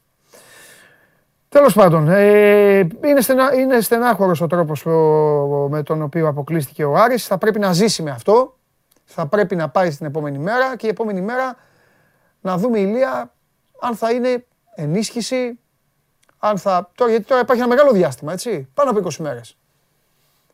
Τέλος 1.50 1.74
πάντων, 1.74 2.10
ε, 2.10 2.78
είναι, 3.06 3.22
στενά, 3.22 3.54
είναι 3.54 3.82
στενάχωρος 3.82 4.42
ο 4.42 4.48
τρόπος 4.48 4.86
ο- 4.86 5.68
με 5.70 5.84
τον 5.84 6.02
οποίο 6.02 6.28
αποκλείστηκε 6.28 6.84
ο 6.84 6.96
Άρης. 6.96 7.26
Θα 7.28 7.38
πρέπει 7.38 7.60
να 7.60 7.74
ζήσει 7.74 8.02
με 8.04 8.12
αυτό. 8.12 8.58
Θα 9.06 9.28
πρέπει 9.28 9.56
να 9.56 9.70
πάει 9.70 9.92
στην 9.92 10.06
επόμενη 10.06 10.38
μέρα 10.38 10.76
και 10.78 10.86
η 10.86 10.90
επόμενη 10.90 11.22
μέρα 11.22 11.56
να 12.42 12.58
δούμε 12.58 12.80
η 12.80 12.86
Ηλία 12.88 13.34
αν 13.82 13.96
θα 13.96 14.12
είναι 14.12 14.46
ενίσχυση, 14.76 15.60
αν 16.40 16.58
θα... 16.58 16.92
Τώρα, 16.96 17.12
γιατί 17.12 17.26
τώρα 17.26 17.42
υπάρχει 17.42 17.62
ένα 17.62 17.72
μεγάλο 17.72 17.92
διάστημα, 17.92 18.34
έτσι, 18.34 18.68
πάνω 18.74 18.90
από 18.90 19.08
20 19.08 19.16
μέρες. 19.16 19.58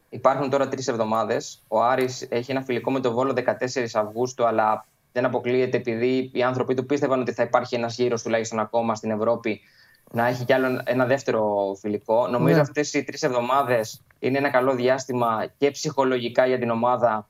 Υπάρχουν 0.10 0.50
τώρα 0.50 0.68
τρεις 0.68 0.88
εβδομάδες. 0.88 1.64
Ο 1.68 1.84
Άρης 1.84 2.28
έχει 2.30 2.52
ένα 2.52 2.62
φιλικό 2.62 2.92
με 2.92 3.00
το 3.00 3.12
Βόλο 3.12 3.34
14 3.36 3.88
Αυγούστου, 3.94 4.46
αλλά 4.46 4.86
δεν 5.12 5.26
αποκλείεται 5.26 5.78
επειδή 5.78 6.30
οι 6.34 6.44
άνθρωποι 6.44 6.74
του 6.74 6.86
πίστευαν 6.86 7.22
ότι 7.22 7.32
θα 7.34 7.44
υπάρχει 7.44 7.76
ένας 7.76 7.96
γύρος 7.96 8.22
τουλάχιστον 8.22 8.60
ακόμα 8.60 8.96
στην 8.96 9.12
Ευρώπη 9.12 9.62
να 10.12 10.28
έχει 10.28 10.46
κι 10.46 10.54
άλλο 10.54 10.82
ένα 10.84 11.06
δεύτερο 11.06 11.74
φιλικό. 11.80 12.28
Νομίζω 12.28 12.56
Ναι. 12.56 12.62
αυτές 12.62 12.94
οι 12.94 13.04
τρεις 13.04 13.24
εβδομάδες 13.24 14.02
είναι 14.20 14.38
ένα 14.38 14.50
καλό 14.50 14.76
διάστημα 14.76 15.46
και 15.58 15.72
ψυχολογικά 15.72 16.46
για 16.46 16.60
την 16.60 16.70
ομάδα 16.70 17.28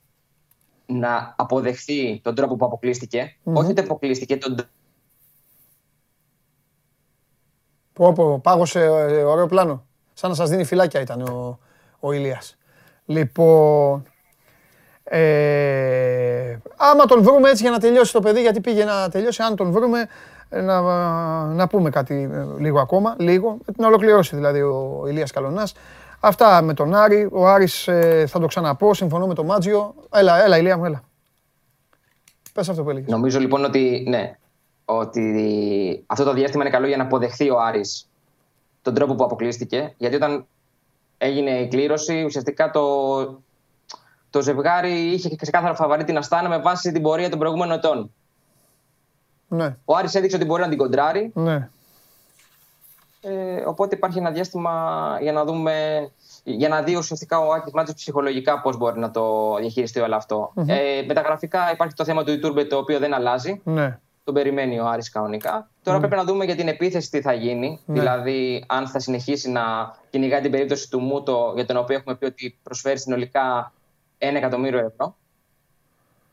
να 0.85 1.33
αποδεχθεί 1.37 2.19
τον 2.23 2.35
τρόπο 2.35 2.55
που 2.55 2.65
αποκλείστηκε. 2.65 3.35
Όχι 3.43 3.71
ότι 3.71 3.81
αποκλείστηκε, 3.81 4.37
τον 4.37 4.55
Πω, 7.93 8.13
πω, 8.13 8.39
πάγωσε 8.39 8.79
ε, 8.83 9.23
ωραίο 9.23 9.45
πλάνο. 9.45 9.85
Σαν 10.13 10.29
να 10.29 10.35
σας 10.35 10.49
δίνει 10.49 10.63
φυλάκια 10.63 11.01
ήταν 11.01 11.21
ο, 11.21 11.59
ο 11.99 12.11
Ηλίας. 12.11 12.57
Λοιπόν, 13.05 14.03
Ε, 15.03 16.57
άμα 16.77 17.05
τον 17.05 17.23
βρούμε 17.23 17.49
έτσι 17.49 17.61
για 17.63 17.71
να 17.71 17.79
τελειώσει 17.79 18.13
το 18.13 18.19
παιδί, 18.19 18.41
γιατί 18.41 18.61
πήγε 18.61 18.83
να 18.83 19.09
τελειώσει, 19.09 19.41
αν 19.43 19.55
τον 19.55 19.71
βρούμε, 19.71 20.07
ε, 20.49 20.61
να, 20.61 20.81
να 21.43 21.67
πούμε 21.67 21.89
κάτι 21.89 22.29
ε, 22.33 22.45
λίγο 22.59 22.79
ακόμα, 22.79 23.15
λίγο, 23.19 23.57
να 23.77 23.87
ολοκληρώσει 23.87 24.35
δηλαδή 24.35 24.61
ο 24.61 25.03
Ηλίας 25.07 25.31
Καλονάς. 25.31 25.73
Αυτά 26.25 26.61
με 26.61 26.73
τον 26.73 26.95
Άρη. 26.95 27.29
Ο 27.31 27.47
Άρης 27.47 27.87
ε, 27.87 28.25
θα 28.27 28.39
το 28.39 28.47
ξαναπώ, 28.47 28.93
συμφωνώ 28.93 29.27
με 29.27 29.33
τον 29.33 29.45
Μάτζιο. 29.45 29.95
Έλα, 30.13 30.43
έλα, 30.43 30.57
Ηλία 30.57 30.77
μου, 30.77 30.85
έλα. 30.85 31.03
Πες 32.53 32.69
αυτό 32.69 32.83
που 32.83 32.89
έλεγες. 32.89 33.09
Νομίζω 33.09 33.39
λοιπόν 33.39 33.63
ότι, 33.63 34.05
ναι, 34.07 34.37
ότι 34.85 36.03
αυτό 36.07 36.23
το 36.23 36.33
διάστημα 36.33 36.63
είναι 36.63 36.73
καλό 36.73 36.87
για 36.87 36.97
να 36.97 37.03
αποδεχθεί 37.03 37.49
ο 37.49 37.59
Άρης 37.59 38.09
τον 38.81 38.93
τρόπο 38.93 39.15
που 39.15 39.23
αποκλείστηκε. 39.23 39.93
Γιατί 39.97 40.15
όταν 40.15 40.45
έγινε 41.17 41.51
η 41.51 41.67
κλήρωση, 41.67 42.23
ουσιαστικά 42.23 42.71
το, 42.71 42.83
το 44.29 44.41
ζευγάρι 44.41 44.91
είχε 44.91 45.35
ξεκάθαρα 45.35 45.75
φαβαρή 45.75 46.03
την 46.03 46.17
Αστάνα 46.17 46.49
με 46.49 46.57
βάση 46.57 46.91
την 46.91 47.01
πορεία 47.01 47.29
των 47.29 47.39
προηγούμενων 47.39 47.77
ετών. 47.77 48.11
Ναι. 49.47 49.75
Ο 49.85 49.95
Άρης 49.95 50.15
έδειξε 50.15 50.35
ότι 50.35 50.45
μπορεί 50.45 50.61
να 50.61 50.69
την 50.69 50.77
κοντράρει. 50.77 51.31
Ναι. 51.33 51.69
Ε, 53.25 53.63
οπότε 53.65 53.95
υπάρχει 53.95 54.17
ένα 54.17 54.31
διάστημα 54.31 55.17
για 55.21 55.31
να 55.31 55.45
δούμε, 55.45 56.09
για 56.43 56.69
να 56.69 56.81
δει 56.81 56.95
ουσιαστικά 56.95 57.39
ο 57.39 57.51
Άκης 57.53 57.73
Μάτσο 57.73 57.93
ψυχολογικά 57.93 58.61
πώς 58.61 58.77
μπορεί 58.77 58.99
να 58.99 59.11
το 59.11 59.55
διαχειριστεί 59.59 59.99
όλο 59.99 60.15
αυτό. 60.15 60.53
Mm-hmm. 60.55 60.67
Ε, 60.67 61.03
μεταγραφικά 61.07 61.71
υπάρχει 61.71 61.93
το 61.93 62.03
θέμα 62.03 62.23
του 62.23 62.31
Ιτούρμπε 62.31 62.65
το 62.65 62.77
οποίο 62.77 62.99
δεν 62.99 63.13
αλλάζει. 63.13 63.61
Ναι. 63.63 63.99
Τον 64.23 64.33
περιμένει 64.33 64.79
ο 64.79 64.87
Άρης 64.87 65.09
κανονικά. 65.09 65.69
Τώρα 65.83 65.99
πρέπει 65.99 66.15
να 66.15 66.23
δούμε 66.23 66.45
για 66.45 66.55
την 66.55 66.67
επίθεση 66.67 67.09
τι 67.09 67.21
θα 67.21 67.33
γίνει. 67.33 67.79
Ναι. 67.85 67.99
Δηλαδή, 67.99 68.63
αν 68.67 68.87
θα 68.87 68.99
συνεχίσει 68.99 69.49
να 69.49 69.61
κυνηγάει 70.09 70.41
την 70.41 70.51
περίπτωση 70.51 70.89
του 70.89 70.99
Μούτο, 70.99 71.51
για 71.55 71.65
τον 71.65 71.77
οποίο 71.77 71.95
έχουμε 71.95 72.15
πει 72.15 72.25
ότι 72.25 72.57
προσφέρει 72.63 72.99
συνολικά 72.99 73.73
1 74.17 74.35
εκατομμύριο 74.35 74.79
ευρώ. 74.79 75.15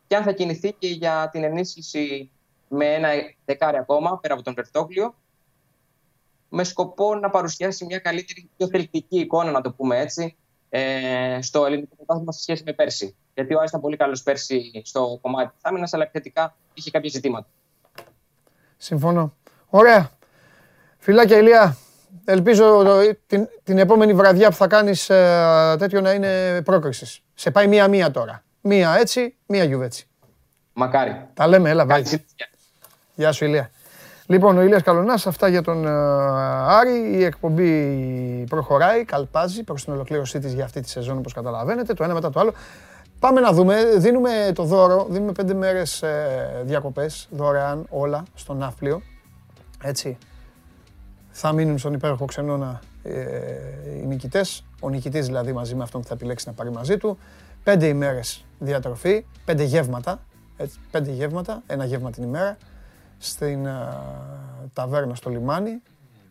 Και 0.07 0.17
αν 0.17 0.23
θα 0.23 0.33
κινηθεί 0.33 0.73
και 0.79 0.89
για 0.89 1.29
την 1.33 1.45
ενίσχυση 1.45 2.31
με 2.69 2.85
ένα 2.85 3.09
δεκάρι 3.45 3.77
ακόμα, 3.77 4.19
πέρα 4.19 4.35
από 4.35 4.43
τον 4.43 4.55
Βερτόγλιο, 4.55 5.15
με 6.53 6.65
σκοπό 6.65 7.15
να 7.15 7.31
παρουσιάσει 7.31 7.85
μια 7.85 7.99
καλύτερη, 7.99 8.51
πιο 8.57 8.69
θελκτική 8.69 9.19
εικόνα, 9.19 9.51
να 9.51 9.61
το 9.61 9.73
πούμε 9.73 9.99
έτσι, 9.99 10.37
ε, 10.69 11.39
στο 11.43 11.67
ελληνικό 11.67 11.97
πρωτάθλημα 11.97 12.33
σε 12.33 12.41
σχέση 12.41 12.63
με 12.67 12.73
πέρσι. 12.73 13.17
Γιατί 13.35 13.55
ο 13.55 13.59
Άρης 13.59 13.69
ήταν 13.69 13.81
πολύ 13.81 13.97
καλός 13.97 14.23
πέρσι 14.23 14.83
στο 14.85 15.19
κομμάτι 15.21 15.53
της 15.53 15.61
άμυνας, 15.65 15.93
αλλά 15.93 16.03
επιθετικά 16.03 16.57
είχε 16.75 16.91
κάποια 16.91 17.11
ζητήματα. 17.11 17.47
Συμφωνώ. 18.77 19.35
Ωραία. 19.69 20.11
Φιλάκια 20.99 21.39
Ηλία. 21.39 21.77
Ελπίζω 22.25 22.83
το, 22.83 23.17
την, 23.27 23.49
την 23.63 23.79
επόμενη 23.79 24.15
βραδιά 24.15 24.49
που 24.49 24.57
θα 24.57 24.67
κάνεις 24.67 25.11
ε, 25.11 25.77
τέτοιο 25.79 26.01
να 26.01 26.13
είναι 26.13 26.63
πρόκρισης. 26.63 27.21
Σε 27.35 27.51
πάει 27.51 27.67
μία-μία 27.67 28.11
τώρα. 28.11 28.45
Μία 28.61 28.97
έτσι, 28.99 29.37
μία 29.47 29.65
γιουβέτσι. 29.65 30.09
Μακάρι. 30.73 31.29
Τα 31.35 31.47
λέμε, 31.47 31.71
έλα, 31.71 31.87
Καλή 31.87 32.03
bye. 32.05 32.09
συνέχεια. 32.09 32.49
Γεια 33.15 33.33
σου 33.33 33.45
Ηλία. 33.45 33.71
Λοιπόν, 34.31 34.59
ο 34.59 34.63
Ηλίας 34.63 34.83
Καλονάς, 34.83 35.27
αυτά 35.27 35.49
για 35.49 35.63
τον 35.63 35.87
ε, 35.87 35.91
Άρη. 36.67 37.17
Η 37.19 37.25
εκπομπή 37.25 38.45
προχωράει, 38.49 39.05
καλπάζει 39.05 39.63
προς 39.63 39.85
την 39.85 39.93
ολοκλήρωσή 39.93 40.39
της 40.39 40.53
για 40.53 40.65
αυτή 40.65 40.81
τη 40.81 40.89
σεζόν, 40.89 41.19
όπως 41.19 41.33
καταλαβαίνετε, 41.33 41.95
το 41.95 42.05
ένα 42.05 42.15
μετά 42.15 42.31
το 42.31 42.41
άλλο. 42.41 42.53
Πάμε 43.19 43.41
να 43.41 43.53
δούμε, 43.53 43.85
δίνουμε 43.97 44.31
το 44.55 44.63
δώρο, 44.63 45.07
δίνουμε 45.11 45.33
πέντε 45.33 45.55
μέρες 45.55 46.03
ε, 46.03 46.63
διακοπές, 46.65 47.29
δωρεάν 47.31 47.87
όλα, 47.89 48.23
στο 48.35 48.55
Ναύπλιο. 48.55 49.03
Έτσι. 49.83 50.19
Θα 51.31 51.53
μείνουν 51.53 51.79
στον 51.79 51.93
υπέροχο 51.93 52.25
ξενώνα 52.25 52.81
ε, 53.03 53.15
οι 54.03 54.07
νικητές, 54.07 54.65
ο 54.81 54.89
νικητής 54.89 55.27
δηλαδή 55.27 55.53
μαζί 55.53 55.75
με 55.75 55.83
αυτόν 55.83 56.01
που 56.01 56.07
θα 56.07 56.15
επιλέξει 56.15 56.49
να 56.49 56.55
πάρει 56.55 56.71
μαζί 56.71 56.97
του. 56.97 57.19
Πέντε 57.63 57.87
ημέρες 57.87 58.45
διατροφή, 58.59 59.25
πέντε 59.45 59.63
γεύματα, 59.63 60.21
έτσι, 60.57 60.79
πέντε 60.91 61.11
γεύματα, 61.11 61.63
ένα 61.67 61.85
γεύμα 61.85 62.11
την 62.11 62.23
ημέρα 62.23 62.57
στην 63.23 63.69
α, 63.69 64.05
ταβέρνα 64.73 65.15
στο 65.15 65.31
λιμάνι 65.31 65.83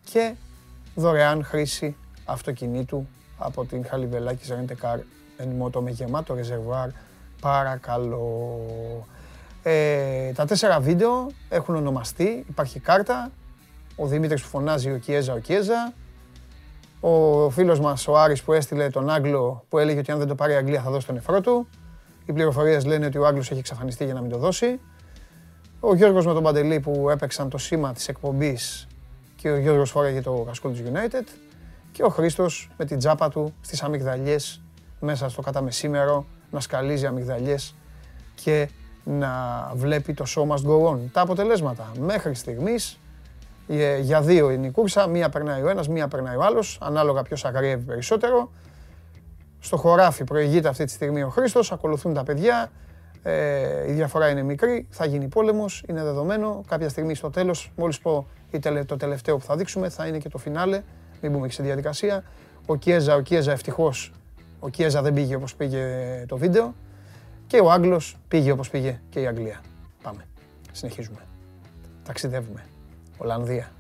και 0.04 0.36
δωρεάν 0.96 1.44
χρήση 1.44 1.96
αυτοκινήτου 2.26 3.08
από 3.38 3.66
την 3.66 3.86
Χαλιβελάκη 3.86 4.44
Rent 4.50 4.72
Car 4.86 5.00
and 5.44 5.64
Moto 5.64 5.82
με 5.82 5.92
γεμάτο 5.92 6.34
ρεζερβουάρ. 6.34 6.90
Παρακαλώ. 7.42 8.60
Ε, 9.64 10.32
τα 10.32 10.46
τέσσερα 10.46 10.80
βίντεο 10.80 11.32
έχουν 11.50 11.76
ονομαστεί, 11.76 12.46
υπάρχει 12.50 12.80
κάρτα. 12.80 13.32
Ο 13.96 14.06
Δημήτρης 14.08 14.42
που 14.42 14.48
φωνάζει 14.48 14.92
ο 14.92 14.98
Κιέζα, 14.98 15.34
ο 15.34 15.38
Κιέζα. 15.38 15.94
Ο 17.00 17.50
φίλος 17.50 17.80
μας 17.80 18.08
ο 18.08 18.18
Άρης 18.18 18.44
που 18.44 18.54
έστειλε 18.54 18.90
τον 18.90 19.10
Άγγλο 19.10 19.66
που 19.70 19.78
έλεγε 19.78 20.00
ότι 20.00 20.12
αν 20.12 20.18
δεν 20.18 20.28
το 20.28 20.36
πάρει 20.36 20.54
η 20.54 20.56
Αγγλία 20.56 20.82
θα 20.82 20.92
δώσει 20.92 21.06
τον 21.06 21.16
νεφρό 21.16 21.42
του. 21.42 21.68
Οι 22.26 22.34
πληροφορίες 22.34 22.86
λένε 22.86 23.06
ότι 23.06 23.18
ο 23.18 23.26
Άγγλος 23.26 23.52
έχει 23.52 23.60
εξαφανιστεί 23.60 24.06
για 24.06 24.14
να 24.14 24.22
μην 24.22 24.30
το 24.30 24.38
δώσει. 24.38 24.80
Ο 25.82 25.96
Γιώργος 25.96 26.26
με 26.26 26.34
τον 26.34 26.44
Παντελή 26.44 26.80
που 26.80 27.10
έπαιξαν 27.10 27.50
το 27.50 27.58
σήμα 27.58 27.94
της 27.94 28.08
εκπομπής 28.08 28.88
και 29.36 29.50
ο 29.50 29.58
Γιώργος 29.58 29.90
φόραγε 29.90 30.22
το 30.22 30.44
κασκόλ 30.48 30.74
του 30.74 30.84
United 30.94 31.28
και 31.92 32.04
ο 32.04 32.10
Χρήστος 32.10 32.70
με 32.78 32.86
την 32.86 32.98
τσάπα 32.98 33.30
του 33.30 33.54
στις 33.62 33.84
αμυγδαλιές 33.84 34.62
μέσα 35.00 35.30
στο 35.30 35.42
καταμεσήμερο 35.42 36.26
να 36.52 36.60
σκαλίζει 36.60 37.06
αμυγδαλιές 37.06 37.76
και 38.36 38.70
να 39.04 39.32
βλέπει 39.76 40.14
το 40.14 40.26
show 40.28 40.48
must 40.48 40.70
go 40.70 40.94
on. 40.94 40.98
Τα 41.12 41.22
αποτελέσματα. 41.22 41.92
Μέχρι 42.00 42.34
στιγμής 42.34 43.00
ε, 43.68 44.00
για 44.00 44.22
δύο 44.22 44.50
είναι 44.50 44.68
η 44.68 44.72
κούρσα, 44.72 45.08
μία 45.08 45.30
περνάει 45.30 45.62
ο 45.62 45.70
ένας, 45.70 45.88
μία 45.88 46.08
περνάει 46.08 46.36
ο 46.36 46.44
άλλος, 46.44 46.78
ανάλογα 46.82 47.22
ποιος 47.22 47.46
αγριεύει 47.46 47.84
περισσότερο. 47.84 48.52
Στο 49.60 49.78
χωράφι 49.78 50.24
προηγείται 50.24 50.68
αυτή 50.68 50.86
τη 50.86 50.92
στιγμή 50.92 51.24
ο 51.24 51.30
Χρήστος, 51.30 51.72
ακολουθούν 51.72 52.14
τα 52.14 52.24
παιδιά, 52.24 52.72
ε, 53.24 53.90
η 53.90 53.94
διαφορά 53.94 54.30
είναι 54.30 54.42
μικρή, 54.44 54.88
θα 54.90 55.06
γίνει 55.06 55.28
πόλεμος, 55.28 55.84
είναι 55.90 56.04
δεδομένο. 56.04 56.64
Κάποια 56.68 56.90
στιγμή 56.90 57.16
στο 57.16 57.30
τέλος, 57.30 57.72
μόλις 57.76 58.00
πω 58.00 58.28
η 58.52 58.60
τελε- 58.60 58.86
το 58.86 58.98
τελευταίο 58.98 59.38
που 59.38 59.44
θα 59.46 59.56
δείξουμε, 59.56 59.90
θα 59.90 60.08
είναι 60.08 60.18
και 60.18 60.30
το 60.30 60.38
φινάλε. 60.38 60.82
Μην 61.22 61.32
μπούμε 61.32 61.48
και 61.48 61.54
σε 61.54 61.64
διαδικασία. 61.64 62.24
Ο 62.66 62.76
Κιέζα, 62.76 63.16
ο 63.16 63.22
Κιέζα 63.22 63.52
ευτυχώς, 63.52 64.12
ο 64.60 64.70
Κιέζα 64.70 65.02
δεν 65.02 65.14
πήγε 65.14 65.36
όπως 65.36 65.56
πήγε 65.56 65.86
το 66.28 66.38
βίντεο. 66.38 66.76
Και 67.48 67.60
ο 67.60 67.72
Άγγλος 67.72 68.18
πήγε 68.28 68.52
όπως 68.52 68.70
πήγε 68.70 69.00
και 69.10 69.20
η 69.22 69.28
Αγγλία. 69.28 69.62
Πάμε. 70.02 70.26
Συνεχίζουμε. 70.72 71.20
Ταξιδεύουμε. 72.04 72.66
Ολλανδία. 73.18 73.72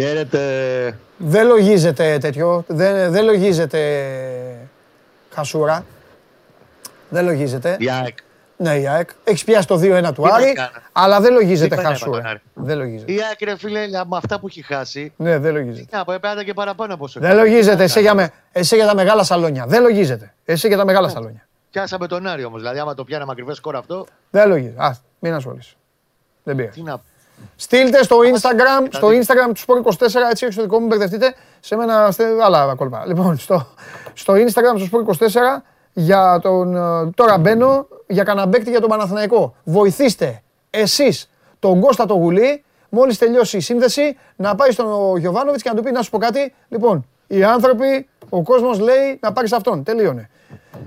Χαίρετε. 0.00 0.98
Δεν 1.16 1.46
λογίζεται 1.46 2.18
τέτοιο. 2.18 2.64
Δεν, 2.66 3.12
δεν 3.12 3.24
λογίζεται 3.24 3.80
χασούρα. 5.30 5.84
Δεν 7.08 7.24
λογίζεται. 7.24 7.76
Η 7.78 7.90
ΑΕΚ. 7.90 8.16
Ναι, 8.56 8.74
η 8.74 8.88
ΑΕΚ. 8.88 9.10
Έχεις 9.24 9.44
πιάσει 9.44 9.66
το 9.66 9.74
2-1 9.74 10.12
του 10.14 10.22
Τι 10.22 10.28
Άρη, 10.32 10.44
να 10.46 10.52
κάνω. 10.52 10.70
αλλά 10.92 11.20
δεν 11.20 11.32
λογίζεται 11.32 11.76
Τι 11.76 11.82
να 11.82 11.88
χασούρα. 11.88 12.16
κάνω, 12.20 12.28
Άρη. 12.28 12.40
Δεν 12.54 12.78
λογίζεται. 12.78 13.12
Η 13.12 13.16
ΑΕΚ, 13.28 13.42
ρε 13.44 13.56
φίλε, 13.56 13.80
με 13.88 14.16
αυτά 14.16 14.40
που 14.40 14.46
έχει 14.46 14.62
χάσει. 14.62 15.12
Ναι, 15.16 15.38
δεν 15.38 15.52
λογίζεται. 15.54 15.96
Να 15.96 16.04
πω, 16.04 16.12
έπαιρνε 16.12 16.42
και 16.44 16.54
παραπάνω 16.54 16.94
από 16.94 17.04
όσο. 17.04 17.20
Δεν 17.20 17.36
λογίζεται. 17.36 17.82
Εσύ 17.84 18.00
για, 18.00 18.14
με, 18.14 18.30
εσύ 18.52 18.76
για 18.76 18.86
τα 18.86 18.94
μεγάλα 18.94 19.24
σαλόνια. 19.24 19.66
Δεν 19.66 19.82
λογίζεται. 19.82 20.34
Εσύ 20.44 20.68
για 20.68 20.76
τα 20.76 20.84
μεγάλα 20.84 21.08
σαλόνια. 21.08 21.48
Πιάσαμε 21.70 22.06
τον 22.06 22.26
Άρη 22.26 22.44
όμως. 22.44 22.60
Δηλαδή, 22.60 22.78
άμα 22.78 22.94
το 22.94 23.04
πιάναμε 23.04 23.32
ακριβέ 23.32 23.54
σκορ 23.54 23.76
αυτό, 23.76 24.06
Δεν 24.30 24.48
λογίζεται. 24.48 24.82
Α, 24.84 24.96
μην 25.18 25.34
ασχολείσαι. 25.34 25.74
Δεν 26.42 26.56
πειράζει. 26.56 26.74
τι 26.80 26.82
να. 26.82 27.02
Στείλτε 27.56 28.02
στο 28.02 28.16
Instagram, 28.18 28.86
στο 28.90 29.08
Instagram 29.08 29.54
του 29.54 29.60
Sport 29.60 29.90
24, 29.90 30.06
έτσι 30.30 30.44
όχι 30.44 30.52
στο 30.52 30.62
δικό 30.62 30.80
μου, 30.80 30.86
μπερδευτείτε, 30.86 31.34
σε 31.60 31.76
μένα 31.76 32.10
στε, 32.10 32.24
άλλα 32.42 32.74
κόλπα. 32.74 33.06
Λοιπόν, 33.06 33.38
στο, 33.38 33.66
στο 34.14 34.34
Instagram 34.34 34.78
του 34.78 34.88
Sport 34.90 35.26
24, 35.26 35.26
για 35.92 36.38
τον, 36.42 36.76
ε, 36.76 37.10
τώρα 37.14 37.38
μπαίνω 37.38 37.86
για 38.06 38.24
καναμπέκτη 38.24 38.70
για 38.70 38.80
τον 38.80 38.88
Παναθηναϊκό. 38.88 39.54
Βοηθήστε 39.64 40.42
εσείς 40.70 41.30
τον 41.58 41.80
Κώστα 41.80 42.06
το 42.06 42.14
Γουλή, 42.14 42.64
μόλις 42.88 43.18
τελειώσει 43.18 43.56
η 43.56 43.60
σύνδεση, 43.60 44.16
να 44.36 44.54
πάει 44.54 44.70
στον 44.70 45.16
Γιωβάνοβιτς 45.16 45.62
και 45.62 45.68
να 45.68 45.74
του 45.74 45.82
πει 45.82 45.90
να 45.90 46.02
σου 46.02 46.10
πω 46.10 46.18
κάτι. 46.18 46.54
Λοιπόν, 46.68 47.06
οι 47.26 47.44
άνθρωποι, 47.44 48.08
ο 48.28 48.42
κόσμος 48.42 48.78
λέει 48.78 49.18
να 49.20 49.32
πάρεις 49.32 49.52
αυτόν. 49.52 49.82
Τελείωνε. 49.82 50.30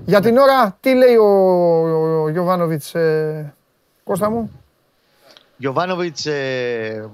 Για 0.04 0.20
την 0.20 0.36
ώρα, 0.36 0.76
τι 0.80 0.94
λέει 0.94 1.16
ο, 1.16 1.24
ο, 1.24 2.22
ο 2.22 2.28
Γιωβάνοβιτς, 2.28 2.94
ε, 2.94 3.54
Κώστα 4.04 4.30
μου; 4.30 4.59
Γιωβάνοβιτς 5.60 6.26
ε, 6.26 7.10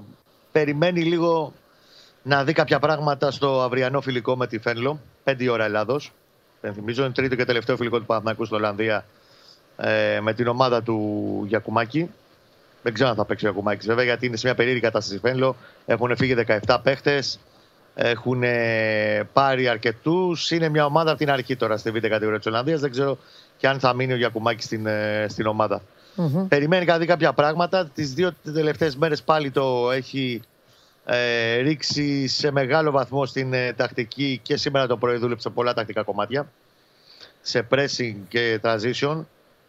περιμένει 0.51 1.01
λίγο 1.01 1.53
να 2.23 2.43
δει 2.43 2.53
κάποια 2.53 2.79
πράγματα 2.79 3.31
στο 3.31 3.61
αυριανό 3.61 4.01
φιλικό 4.01 4.37
με 4.37 4.47
τη 4.47 4.59
Φένλο. 4.59 4.99
5 5.23 5.47
ώρα 5.51 5.65
Ελλάδος. 5.65 6.11
Θυμίζω 6.73 7.03
είναι 7.03 7.13
τρίτο 7.13 7.35
και 7.35 7.45
τελευταίο 7.45 7.75
φιλικό 7.75 7.99
του 7.99 8.05
Παναθηναϊκού 8.05 8.45
στην 8.45 8.57
Ολλανδία 8.57 9.05
ε, 9.77 10.19
με 10.21 10.33
την 10.33 10.47
ομάδα 10.47 10.83
του 10.83 11.43
Γιακουμάκη. 11.47 12.09
Δεν 12.83 12.93
ξέρω 12.93 13.09
αν 13.09 13.15
θα 13.15 13.25
παίξει 13.25 13.45
ο 13.45 13.49
Γιακουμάκης 13.49 13.87
βέβαια 13.87 14.03
γιατί 14.03 14.25
είναι 14.25 14.37
σε 14.37 14.45
μια 14.45 14.55
περίεργη 14.55 14.81
κατάσταση 14.81 15.15
η 15.15 15.19
Φένλο. 15.19 15.55
Έχουν 15.85 16.15
φύγει 16.15 16.35
17 16.65 16.77
παίχτες. 16.83 17.39
Έχουν 17.95 18.43
ε, 18.43 19.23
πάρει 19.33 19.67
αρκετούς. 19.67 20.51
Είναι 20.51 20.69
μια 20.69 20.85
ομάδα 20.85 21.09
από 21.09 21.19
την 21.19 21.29
αρχή 21.29 21.55
τώρα 21.55 21.77
στη 21.77 21.91
β' 21.91 21.97
κατηγορία 21.97 22.37
της 22.37 22.47
Ολλανδίας. 22.47 22.79
Δεν 22.79 22.91
ξέρω 22.91 23.17
και 23.57 23.67
αν 23.67 23.79
θα 23.79 23.93
μείνει 23.93 24.13
ο 24.13 24.17
Γιακουμάκης 24.17 24.65
στην, 24.65 24.85
ε, 24.85 25.25
στην 25.29 25.45
ομάδα. 25.45 25.81
Περιμένει 26.47 26.85
να 26.85 26.97
δει 26.97 27.05
κάποια 27.05 27.33
πράγματα. 27.33 27.85
Τις 27.85 28.13
δύο 28.13 28.31
τελευταίες 28.53 28.95
μέρες 28.95 29.23
πάλι 29.23 29.51
το 29.51 29.91
έχει 29.91 30.41
ε, 31.05 31.55
ρίξει 31.55 32.27
σε 32.27 32.51
μεγάλο 32.51 32.91
βαθμό 32.91 33.25
στην 33.25 33.53
ε, 33.53 33.73
τακτική 33.73 34.39
και 34.43 34.57
σήμερα 34.57 34.87
το 34.87 34.97
πρωί 34.97 35.17
δούλεψε 35.17 35.49
πολλά 35.49 35.73
τακτικά 35.73 36.03
κομμάτια 36.03 36.51
σε 37.41 37.67
pressing 37.71 38.15
και 38.27 38.59
transition. 38.63 39.23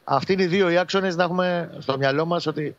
Αυτοί 0.04 0.32
είναι 0.32 0.42
οι 0.42 0.46
δύο 0.46 0.70
οι 0.70 0.78
άξονες 0.78 1.16
να 1.16 1.24
έχουμε 1.24 1.70
στο 1.78 1.96
μυαλό 1.98 2.24
μας 2.24 2.46
ότι 2.46 2.76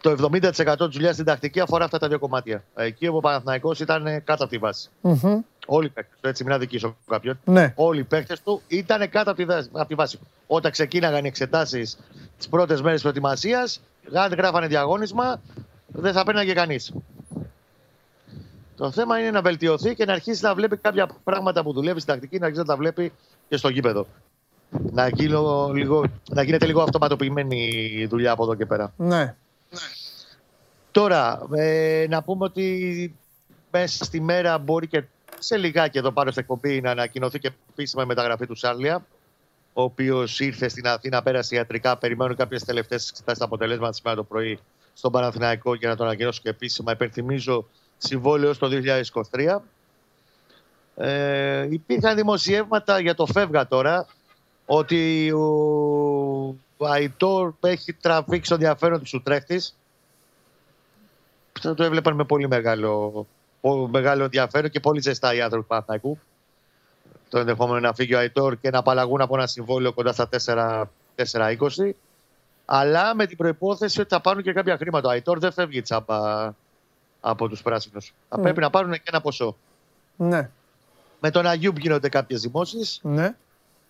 το 0.00 0.10
70% 0.10 0.42
της 0.42 0.66
δουλειάς 0.90 1.14
στην 1.14 1.24
τακτική 1.24 1.60
αφορά 1.60 1.84
αυτά 1.84 1.98
τα 1.98 2.08
δύο 2.08 2.18
κομμάτια. 2.18 2.64
Εκεί 2.74 3.06
ο 3.06 3.20
Παναθηναϊκός 3.20 3.80
ήταν 3.80 4.04
κάτω 4.04 4.42
από 4.42 4.48
τη 4.48 4.58
βάση. 4.58 4.88
Μμμ. 5.00 5.40
Όλοι 5.72 5.86
οι 5.86 5.90
παίκτες 5.90 6.18
του, 6.20 6.28
έτσι 6.28 6.44
μην 6.44 6.52
αδικήσω 6.52 6.96
κάποιον. 7.06 7.38
Ναι. 7.44 7.72
Όλοι 7.76 8.00
οι 8.00 8.04
παίκτες 8.04 8.42
του 8.42 8.62
ήταν 8.68 9.10
κάτω 9.10 9.30
από 9.30 9.38
τη, 9.38 9.44
δα- 9.44 9.68
από 9.72 9.88
τη 9.88 9.94
βάση. 9.94 10.18
Όταν 10.46 10.70
ξεκίναγαν 10.70 11.24
οι 11.24 11.28
εξετάσεις 11.28 11.98
τις 12.36 12.48
πρώτες 12.48 12.82
μέρες 12.82 13.00
προετοιμασίας, 13.00 13.80
αν 14.12 14.32
γράφανε 14.32 14.66
διαγώνισμα, 14.66 15.40
δεν 15.86 16.12
θα 16.12 16.24
παίρναγε 16.24 16.52
κανείς. 16.52 16.92
Το 18.76 18.90
θέμα 18.90 19.18
είναι 19.18 19.30
να 19.30 19.42
βελτιωθεί 19.42 19.94
και 19.94 20.04
να 20.04 20.12
αρχίσει 20.12 20.42
να 20.44 20.54
βλέπει 20.54 20.76
κάποια 20.76 21.08
πράγματα 21.24 21.62
που 21.62 21.72
δουλεύει 21.72 22.00
στην 22.00 22.12
τακτική, 22.12 22.38
να 22.38 22.44
αρχίσει 22.44 22.62
να 22.62 22.68
τα 22.68 22.76
βλέπει 22.76 23.12
και 23.48 23.56
στο 23.56 23.68
γήπεδο. 23.68 24.06
Να, 24.92 25.08
γίνω 25.08 25.70
λίγο, 25.74 26.04
να 26.30 26.42
γίνεται 26.42 26.66
λίγο 26.66 26.82
αυτοματοποιημένη 26.82 27.68
η 27.96 28.06
δουλειά 28.06 28.32
από 28.32 28.42
εδώ 28.42 28.54
και 28.54 28.66
πέρα. 28.66 28.92
Ναι. 28.96 29.34
Τώρα, 30.90 31.46
ε, 31.54 32.06
να 32.08 32.22
πούμε 32.22 32.44
ότι 32.44 33.14
μέσα 33.70 34.04
στη 34.04 34.20
μέρα 34.20 34.58
μπορεί 34.58 34.86
και 34.86 35.02
σε 35.40 35.56
λιγάκι 35.56 35.98
εδώ 35.98 36.10
πάνω 36.12 36.30
στην 36.30 36.42
εκπομπή 36.42 36.80
να 36.80 36.90
ανακοινωθεί 36.90 37.38
και 37.38 37.50
επίσημα 37.70 38.02
η 38.02 38.06
μεταγραφή 38.06 38.46
του 38.46 38.54
Σάρλια, 38.54 39.06
ο 39.72 39.82
οποίος 39.82 40.40
ήρθε 40.40 40.68
στην 40.68 40.86
Αθήνα, 40.86 41.22
πέρασε 41.22 41.54
ιατρικά. 41.54 41.96
Περιμένουν 41.96 42.36
κάποιες 42.36 42.64
τελευταίες 42.64 43.08
εξετάσεις 43.08 43.38
τα 43.38 43.44
αποτελέσματα 43.44 43.92
σήμερα 43.92 44.16
το 44.16 44.24
πρωί 44.24 44.58
στον 44.94 45.12
Παναθηναϊκό 45.12 45.74
για 45.74 45.88
να 45.88 45.96
τον 45.96 46.06
ανακοινώσω 46.06 46.40
και 46.42 46.48
επίσημα. 46.48 46.92
Υπενθυμίζω 46.92 47.66
συμβόλαιο 47.98 48.52
στο 48.52 48.68
2023. 49.30 49.56
Ε, 50.96 51.66
υπήρχαν 51.70 52.16
δημοσιεύματα 52.16 53.00
για 53.00 53.14
το 53.14 53.26
φεύγα 53.26 53.66
τώρα 53.66 54.06
ότι 54.66 55.32
ο, 55.32 55.44
ο 56.76 56.86
Αϊτόρ 56.86 57.52
έχει 57.60 57.92
τραβήξει 57.92 58.48
το 58.48 58.54
ενδιαφέρον 58.54 59.02
του 59.02 59.10
Ουτρέχτης 59.14 59.74
θα 61.60 61.74
το 61.74 61.82
έβλεπαν 61.82 62.14
με 62.14 62.24
πολύ 62.24 62.48
μεγάλο, 62.48 63.10
πο- 63.10 63.26
μεγάλο 63.90 64.24
ενδιαφέρον 64.24 64.70
και 64.70 64.80
πολύ 64.80 65.00
ζεστά 65.00 65.34
οι 65.34 65.40
άνθρωποι 65.40 65.62
του 65.62 65.68
Παναθηναϊκού. 65.68 66.18
Το 67.28 67.38
ενδεχόμενο 67.38 67.80
να 67.80 67.94
φύγει 67.94 68.14
ο 68.14 68.18
Αϊτόρ 68.18 68.56
και 68.60 68.70
να 68.70 68.78
απαλλαγούν 68.78 69.20
από 69.20 69.36
ένα 69.36 69.46
συμβόλαιο 69.46 69.92
κοντά 69.92 70.12
στα 70.12 70.28
4 70.44 70.84
4-20. 71.32 71.56
Αλλά 72.64 73.14
με 73.14 73.26
την 73.26 73.36
προπόθεση 73.36 74.00
ότι 74.00 74.08
θα 74.08 74.20
πάρουν 74.20 74.42
και 74.42 74.52
κάποια 74.52 74.76
χρήματα. 74.76 75.08
Ο 75.08 75.10
Αϊτόρ 75.10 75.38
δεν 75.38 75.52
φεύγει 75.52 75.82
τσάμπα 75.82 76.52
από 77.20 77.48
τους 77.48 77.62
πράσινους. 77.62 78.12
Θα 78.28 78.36
Ναι. 78.36 78.42
πρέπει 78.42 78.60
να 78.60 78.70
πάρουν 78.70 78.92
και 78.92 79.02
ένα 79.04 79.20
ποσό. 79.20 79.56
Ναι. 80.16 80.50
Με 81.20 81.30
τον 81.30 81.46
Αγιούμπ 81.46 81.76
γίνονται 81.78 82.08
κάποιες 82.08 82.40
δημόσεις. 82.40 82.98
Ναι. 83.02 83.34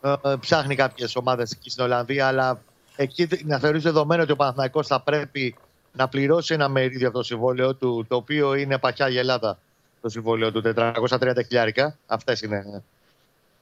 Ε, 0.03 0.15
ε, 0.25 0.35
ψάχνει 0.41 0.75
κάποιες 0.75 1.17
ομάδες 1.17 1.51
εκεί 1.53 1.71
στην 1.71 1.85
Ολλανδία, 1.85 2.27
αλλά 2.27 2.61
εκεί 2.97 3.29
να 3.45 3.59
θεωρεί 3.59 3.79
δεδομένο 3.79 4.23
ότι 4.23 4.33
ο 4.33 4.37
Παναθηναϊκός 4.37 4.87
θα 4.87 5.01
πρέπει 5.01 5.57
να 5.93 6.09
πληρώσει 6.09 6.55
ένα 6.55 6.69
μερίδιο 6.69 7.09
από 7.09 7.17
το 7.17 7.23
συμβόλαιο 7.25 7.75
του, 7.75 8.05
το 8.09 8.17
οποίο 8.17 8.55
είναι 8.55 8.79
παχιά 8.79 9.09
η 9.09 9.19
Ελλάδα. 9.19 9.59
Το 10.01 10.09
συμβόλαιο 10.09 10.53
του 10.53 10.63
430 11.09 11.33
χιλιάρικα. 11.47 11.97
Αυτές 12.07 12.41
είναι 12.41 12.83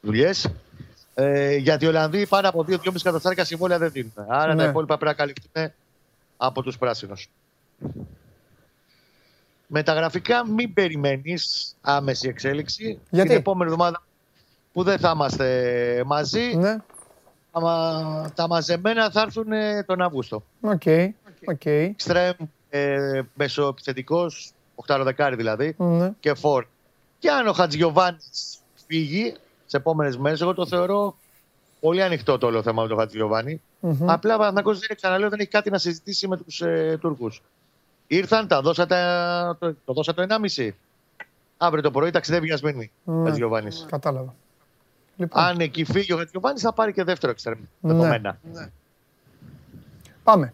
δουλειές. 0.01 0.51
Ε, 1.15 1.57
γιατί 1.57 1.85
οι 1.85 1.89
Ολλανδοί 1.89 2.27
πάνω 2.27 2.49
από 2.49 2.65
2-2,5 2.69 2.95
εκατοστάρικα 2.97 3.45
συμβόλαια 3.45 3.79
δεν 3.79 3.91
δίνουν. 3.93 4.13
Άρα 4.29 4.55
Ναι. 4.55 4.63
τα 4.63 4.69
υπόλοιπα 4.69 4.97
πρέπει 4.99 5.11
να 5.19 5.25
καλυφθούν 5.25 5.73
από 6.37 6.63
τους 6.63 6.79
πράσινους. 6.79 7.29
Μεταγραφικά 9.67 10.47
μην 10.47 10.73
περιμένεις 10.75 11.75
άμεση 11.81 12.29
εξέλιξη. 12.29 12.99
Γιατί; 13.11 13.29
Την 13.29 13.39
επόμενη 13.39 13.71
εβδομάδα 13.71 14.03
που 14.73 14.83
δεν 14.83 14.99
θα 14.99 15.11
είμαστε 15.15 16.03
μαζί, 16.07 16.57
Ναι. 16.57 16.77
Άμα 17.53 18.33
τα 18.35 18.49
μαζεμένα 18.49 19.11
θα 19.11 19.21
έρθουν 19.21 19.53
ε, 19.53 19.83
τον 19.83 20.03
Αύγουστο. 20.03 20.43
OK. 20.61 20.83
OK. 21.47 21.65
Εξτρέμ, 21.65 22.33
ε, 22.71 23.21
μεσοεπιθετικός, 23.35 24.53
οχταροδεκάρι 24.75 25.37
δηλαδή, 25.37 25.75
Ναι. 25.79 26.13
και 26.21 26.35
φορ. 26.35 26.67
Και 27.19 27.31
αν 27.31 27.47
ο 27.47 27.53
Χατζηγιοβάνης 27.53 28.59
φύγει 28.87 29.35
σε 29.67 29.77
επόμενες 29.77 30.17
μέρες, 30.17 30.41
εγώ 30.41 30.55
το 30.55 30.67
θεωρώ 30.67 31.17
πολύ 31.81 32.03
ανοιχτό 32.03 32.39
το 32.39 32.47
όλο 32.47 32.63
θέμα 32.63 32.83
με 32.83 32.89
τον 32.89 32.99
Χατζηγιοβάνη. 32.99 33.61
Μμμ. 33.81 34.11
Απλά 34.11 34.35
ο 34.35 34.39
Παναθηναϊκός 34.39 34.79
δεν 34.79 34.97
ξαναλέω, 34.97 35.29
δεν 35.29 35.41
έχει 35.41 35.49
κάτι 35.49 35.71
να 35.71 35.79
συζητήσει 35.79 36.29
με 36.29 36.37
τους 36.37 36.61
ε, 36.61 36.99
Τούρκους. 37.01 37.43
Ήρθαν, 38.07 38.49
τα 38.49 38.61
δώσατε, 38.61 38.97
το, 39.59 39.75
το 39.85 39.93
δώσατε 39.93 40.27
το 40.27 40.37
1,5. 40.57 40.71
Αύριο 41.57 41.83
το 41.83 41.91
πρωί 41.91 42.11
ταξιδεύει 42.11 42.47
για 42.47 42.57
Σμύρνη. 42.57 42.91
Ναι. 43.05 43.29
Χατζιωβάνη. 43.29 43.71
Κατάλαβα. 43.87 44.35
Λοιπόν, 45.17 45.43
Αν 45.43 45.61
εκεί 45.61 45.85
φύγει 45.85 46.13
ο 46.13 46.17
Χατζιωβάνη, 46.17 46.59
θα 46.59 46.73
πάρει 46.73 46.93
και 46.93 47.05
δεύτερο 47.05 47.33
εξτρέμ. 47.33 47.59
Ναι. 47.81 47.93
Δεδομένα. 47.93 48.39
πάμε. 50.23 50.53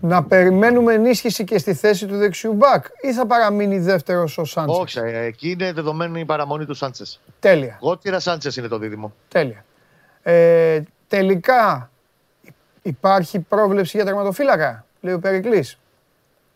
Να 0.00 0.24
περιμένουμε 0.24 0.94
ενίσχυση 0.94 1.44
και 1.44 1.58
στη 1.58 1.74
θέση 1.74 2.06
του 2.06 2.16
δεξιού 2.16 2.52
μπακ 2.52 2.84
ή 3.00 3.12
θα 3.12 3.26
παραμείνει 3.26 3.78
δεύτερος 3.78 4.38
ο 4.38 4.44
Σάντσες; 4.44 4.78
Όχι, 4.78 4.98
ε, 4.98 5.24
εκεί 5.24 5.50
είναι 5.50 5.72
δεδομένη 5.72 6.20
η 6.20 6.24
παραμονή 6.24 6.66
του 6.66 6.74
Σάντσες. 6.74 7.20
Τέλεια. 7.40 7.78
Γότυρα 7.80 8.20
Σάντσες 8.20 8.56
είναι 8.56 8.68
το 8.68 8.78
δίδυμο. 8.78 9.12
Τέλεια. 9.28 9.64
Ε, 10.22 10.82
τελικά 11.08 11.90
υπάρχει 12.82 13.38
πρόβλεψη 13.38 13.96
για 13.96 14.06
τερματοφύλακα, 14.06 14.86
λέει 15.00 15.14
ο 15.14 15.18
Περικλής; 15.18 15.78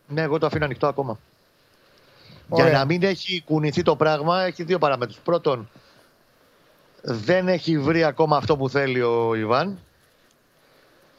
Ναι, 0.07 0.21
εγώ 0.21 0.37
το 0.37 0.45
αφήνω 0.45 0.65
ανοιχτό 0.65 0.87
ακόμα. 0.87 1.19
Ωραία. 2.49 2.69
Για 2.69 2.77
να 2.77 2.85
μην 2.85 3.03
έχει 3.03 3.43
κουνηθεί 3.45 3.81
το 3.81 3.95
πράγμα, 3.95 4.41
έχει 4.41 4.63
δύο 4.63 4.77
παραμέτρους. 4.77 5.19
Πρώτον, 5.23 5.69
δεν 7.01 7.47
έχει 7.47 7.79
βρει 7.79 8.03
ακόμα 8.03 8.37
αυτό 8.37 8.57
που 8.57 8.69
θέλει 8.69 9.01
ο 9.01 9.35
Ιβάν. 9.35 9.79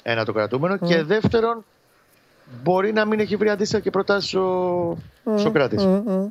Ένα 0.03 0.25
το 0.25 0.33
κρατούμενο. 0.33 0.77
Και 0.77 1.03
δεύτερον, 1.03 1.65
μπορεί 2.63 2.93
να 2.93 3.05
μην 3.05 3.21
έχει 3.21 3.37
βρει 3.37 3.49
αντίστοιχα 3.49 3.81
και 3.83 3.91
προτάσεις 3.91 4.35
ο 4.35 4.97
Σοκράτης. 5.37 5.85
Μμ, 5.85 6.03
μμ. 6.07 6.27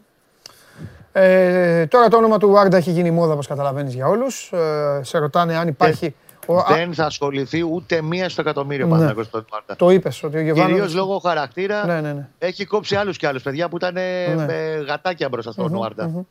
Ε, 1.11 1.85
τώρα 1.85 2.07
το 2.07 2.17
όνομα 2.17 2.37
του 2.37 2.49
Βάρντα 2.49 2.77
έχει 2.77 2.91
γίνει 2.91 3.11
μόδα, 3.11 3.33
όπως 3.33 3.47
καταλαβαίνεις, 3.47 3.93
για 3.93 4.07
όλους. 4.07 4.51
Ε, 4.53 4.99
σε 5.03 5.17
ρωτάνε 5.17 5.55
αν 5.57 5.67
υπάρχει... 5.67 6.15
Ο, 6.49 6.57
α, 6.57 6.63
Δεν 6.67 6.93
θα 6.93 7.05
ασχοληθεί 7.05 7.63
ούτε 7.73 8.01
μία 8.01 8.29
στο 8.29 8.41
εκατομμύριο 8.41 8.85
Ναι. 8.85 8.91
Παναθηναϊκός 8.91 9.25
στον 9.25 9.45
Μάρτα. 9.51 9.75
το 9.75 9.89
είπες 9.89 10.23
ότι 10.23 10.37
ο 10.37 10.41
Γεβάνοβιτς... 10.41 10.73
Κυρίως 10.75 10.93
λόγω 10.95 11.17
χαρακτήρα 11.19 11.85
Ναι, 11.85 12.01
ναι, 12.01 12.13
ναι. 12.13 12.27
έχει 12.39 12.65
κόψει 12.65 12.95
άλλους 12.95 13.17
και 13.17 13.27
άλλους 13.27 13.43
παιδιά 13.43 13.69
που 13.69 13.75
ήταν 13.77 13.93
Ναι. 13.93 14.45
με 14.45 14.83
γατάκια 14.87 15.29
μπροστά 15.29 15.51
στον 15.51 15.71
Νουάρντα. 15.71 16.25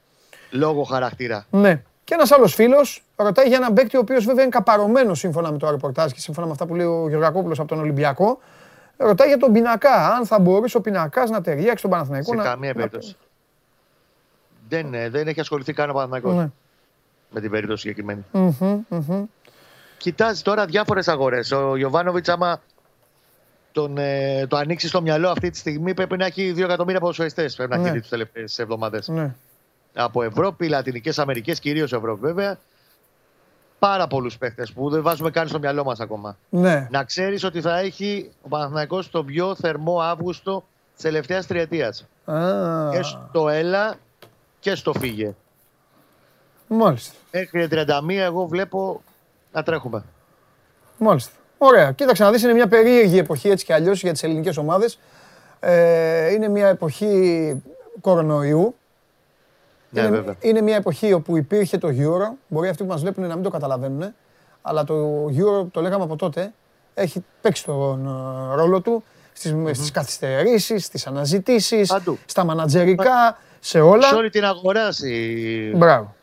Λόγω 0.51 0.83
χαρακτήρα. 0.83 1.47
Ναι. 1.51 1.83
Και 2.05 2.15
ένας 2.15 2.33
άλλος 2.33 2.55
φίλος 2.55 3.03
ρωτάει 3.17 3.47
για 3.49 3.57
έναν 3.57 3.73
παίκτη 3.73 3.97
ο 3.97 4.01
οποίος 4.01 4.25
βέβαια 4.25 4.43
είναι 4.43 4.51
καπαρωμένος 4.51 5.19
σύμφωνα 5.19 5.53
με 5.53 5.59
το 5.59 5.71
ρεπορτάζ 5.71 6.11
και 6.13 6.21
σύμφωνα 6.21 6.47
με 6.47 6.53
αυτά 6.53 6.67
που 6.67 6.75
λέει 6.75 6.87
ο 6.87 7.07
Γεωργακόπουλος 7.09 7.59
από 7.59 7.69
τον 7.69 7.79
Ολυμπιακό. 7.79 8.39
Ρωτάει 8.97 9.29
για 9.29 9.37
τον 9.39 9.53
πινακά. 9.53 10.09
Αν 10.15 10.27
θα 10.27 10.39
μπορούσε 10.39 10.77
ο 10.77 10.81
πινακάς 10.81 11.31
να 11.31 11.41
ταιριάξει 11.41 11.83
τον 11.83 11.91
Παναθηναϊκό. 11.91 12.31
Σε 12.31 12.37
να- 12.37 12.43
καμία 12.45 12.69
να- 12.69 12.75
περίπτωση. 12.75 13.17
Δεν, 14.69 14.95
ε, 14.95 15.09
δεν 15.09 15.29
έχει 15.29 15.41
ασχοληθεί 15.41 15.73
καν 15.73 15.91
ο 15.91 15.93
Παναθηναϊκός 15.93 16.35
Ναι. 16.35 16.51
με 17.31 17.41
την 17.41 17.51
περίπτωση 17.51 17.81
συγκεκριμένη. 17.81 18.25
Μμμ, 18.33 18.83
μμμ. 18.89 19.25
Κοιτάζει 19.99 20.43
τώρα 20.43 20.65
διάφορες 20.67 21.09
αγορές. 21.09 21.53
Ο 21.53 21.77
Ιωβάνοβιτ, 21.77 22.29
άμα 22.29 22.61
τον, 23.73 23.99
ε, 23.99 24.47
το 24.47 24.57
ανοίξει 24.57 24.89
στο 24.89 25.03
μυαλό 25.03 25.29
αυτή 25.29 25.51
τη 25.51 25.57
στιγμή, 25.59 25.95
πρέπει 25.95 26.17
να 26.17 26.27
έχει 26.27 26.53
2 26.53 26.65
εκατομμύρια 26.65 27.01
ποδοσφαιριστέ. 27.01 27.51
Πρέπει 27.57 27.71
να 27.71 27.77
Ναι. 27.77 27.83
έχει 27.85 27.93
δει 27.93 28.01
τις 28.01 28.09
τελευταίες 28.09 28.59
εβδομάδες. 28.59 29.09
Ναι. 29.09 29.35
Από 29.95 30.23
Ευρώπη, 30.23 30.69
Λατινικές 30.69 31.19
Αμερικές, 31.19 31.61
κυρίως 31.61 31.93
Ευρώπη 31.93 32.21
βέβαια. 32.21 32.59
Πάρα 33.79 34.07
πολλούς 34.07 34.39
παίχτε 34.39 34.67
που 34.75 34.91
δεν 34.91 35.03
βάζουμε 35.03 35.31
καν 35.31 35.49
στο 35.49 35.59
μυαλό 35.59 35.85
μας 35.85 36.01
ακόμα. 36.01 36.37
Ναι. 36.49 36.89
Να 36.91 37.05
ξέρεις 37.05 37.45
ότι 37.45 37.61
θα 37.61 37.79
έχει 37.79 38.31
ο 38.43 38.49
Παναθηναϊκός 38.49 39.11
τον 39.11 39.27
πιο 39.27 39.55
θερμό 39.55 40.01
Αύγουστο 40.01 40.65
της 40.95 41.03
τελευταίας 41.03 41.47
τριετίας. 41.47 42.07
Α, 42.25 42.91
Και 42.93 43.03
στο 43.03 43.49
έλα 43.49 43.95
και 44.61 44.75
στο 44.75 44.93
φύγε. 44.93 45.35
Μάλιστα. 46.69 47.15
Μέχρι 47.33 47.69
31 47.71 48.23
εγώ 48.23 48.47
βλέπω 48.47 49.03
να 49.53 49.63
τρέχουμε. 49.63 50.05
Μάλιστα. 50.99 51.33
Ωραία. 51.59 51.93
Κοίταξε 51.93 52.23
να 52.23 52.31
δεις, 52.31 52.43
είναι 52.43 52.53
μια 52.53 52.69
περίεργη 52.69 53.19
εποχή 53.19 53.49
έτσι 53.49 53.65
κι 53.65 53.73
αλλιώς 53.73 54.03
για 54.03 54.13
τις 54.13 54.23
ελληνικές 54.23 54.57
ομάδες. 54.57 54.99
Ε, 55.61 56.33
είναι 56.33 56.49
μια 56.49 56.69
εποχή 56.69 57.63
κορονοϊού. 58.01 58.75
Ναι, 59.91 60.01
είναι, 60.01 60.11
βέβαια. 60.11 60.35
είναι 60.41 60.61
μια 60.61 60.77
εποχή 60.77 61.13
όπου 61.13 61.37
υπήρχε 61.37 61.79
το 61.79 61.89
Euro. 61.89 62.35
Μπορεί 62.49 62.69
αυτοί 62.69 62.83
που 62.85 62.89
μας 62.91 63.01
βλέπουν 63.01 63.27
να 63.27 63.35
μην 63.35 63.43
το 63.43 63.51
καταλαβαίνουν. 63.51 64.15
Αλλά 64.63 64.85
το 64.85 65.25
Euro, 65.27 65.67
το 65.71 65.81
λέγαμε 65.81 66.05
από 66.05 66.17
τότε, 66.17 66.53
έχει 66.95 67.25
παίξει 67.41 67.65
τον 67.65 68.07
ε, 68.07 68.55
ρόλο 68.55 68.81
του 68.81 69.05
στις, 69.33 69.55
στις 69.73 69.91
καθυστερήσεις, 69.91 70.85
στις 70.85 71.07
αναζητήσεις, 71.07 71.89
Παντού. 71.89 72.19
στα 72.27 72.45
μανατζερικά, 72.45 73.39
σε 73.61 73.81
όλα. 73.81 74.07
Σε 74.09 74.15
όλη 74.15 74.31
την 74.31 74.45
αγορά. 74.45 74.93
Στη... 74.93 75.73
Μπράβο. 75.77 76.15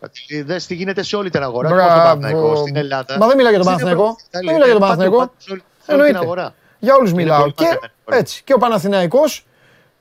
Δες 0.45 0.65
τι 0.65 0.73
γίνεται 0.75 1.03
σε 1.03 1.15
όλη 1.15 1.29
την 1.29 1.43
αγορά. 1.43 1.69
Μπράβο. 1.69 1.83
όχι 1.89 1.97
μόνο 1.97 2.05
στον 2.05 2.19
Παναθηναϊκό, 2.21 2.55
στην 2.55 2.75
Ελλάδα. 2.75 3.17
Μα 3.17 3.27
δεν 3.27 3.35
μιλάω 3.37 3.51
για 3.51 3.63
τον 3.63 3.73
Στην 3.73 3.85
Παναθηναϊκό. 3.85 4.03
Ευρώπη, 4.03 4.23
Δεν 4.31 4.53
μιλάω 4.53 4.65
για 4.69 4.79
τον 4.79 4.87
παντού, 4.87 4.95
Παναθηναϊκό. 5.01 5.17
παντού, 5.17 5.33
σε 5.37 5.51
όλη- 5.51 5.63
Σε 5.85 5.91
όλη 5.91 6.01
την 6.01 6.15
Εννοείται. 6.15 6.17
αγορά. 6.25 6.53
Για 6.79 6.95
όλους 6.95 7.09
Είναι 7.11 7.21
μιλάω. 7.21 7.39
πολύ 7.39 7.53
Και, 7.53 7.63
μαζεμένη 7.63 7.91
η 8.09 8.15
έτσι, 8.15 8.43
και 8.43 8.53
ο 8.53 8.57
Παναθηναϊκός 8.57 9.45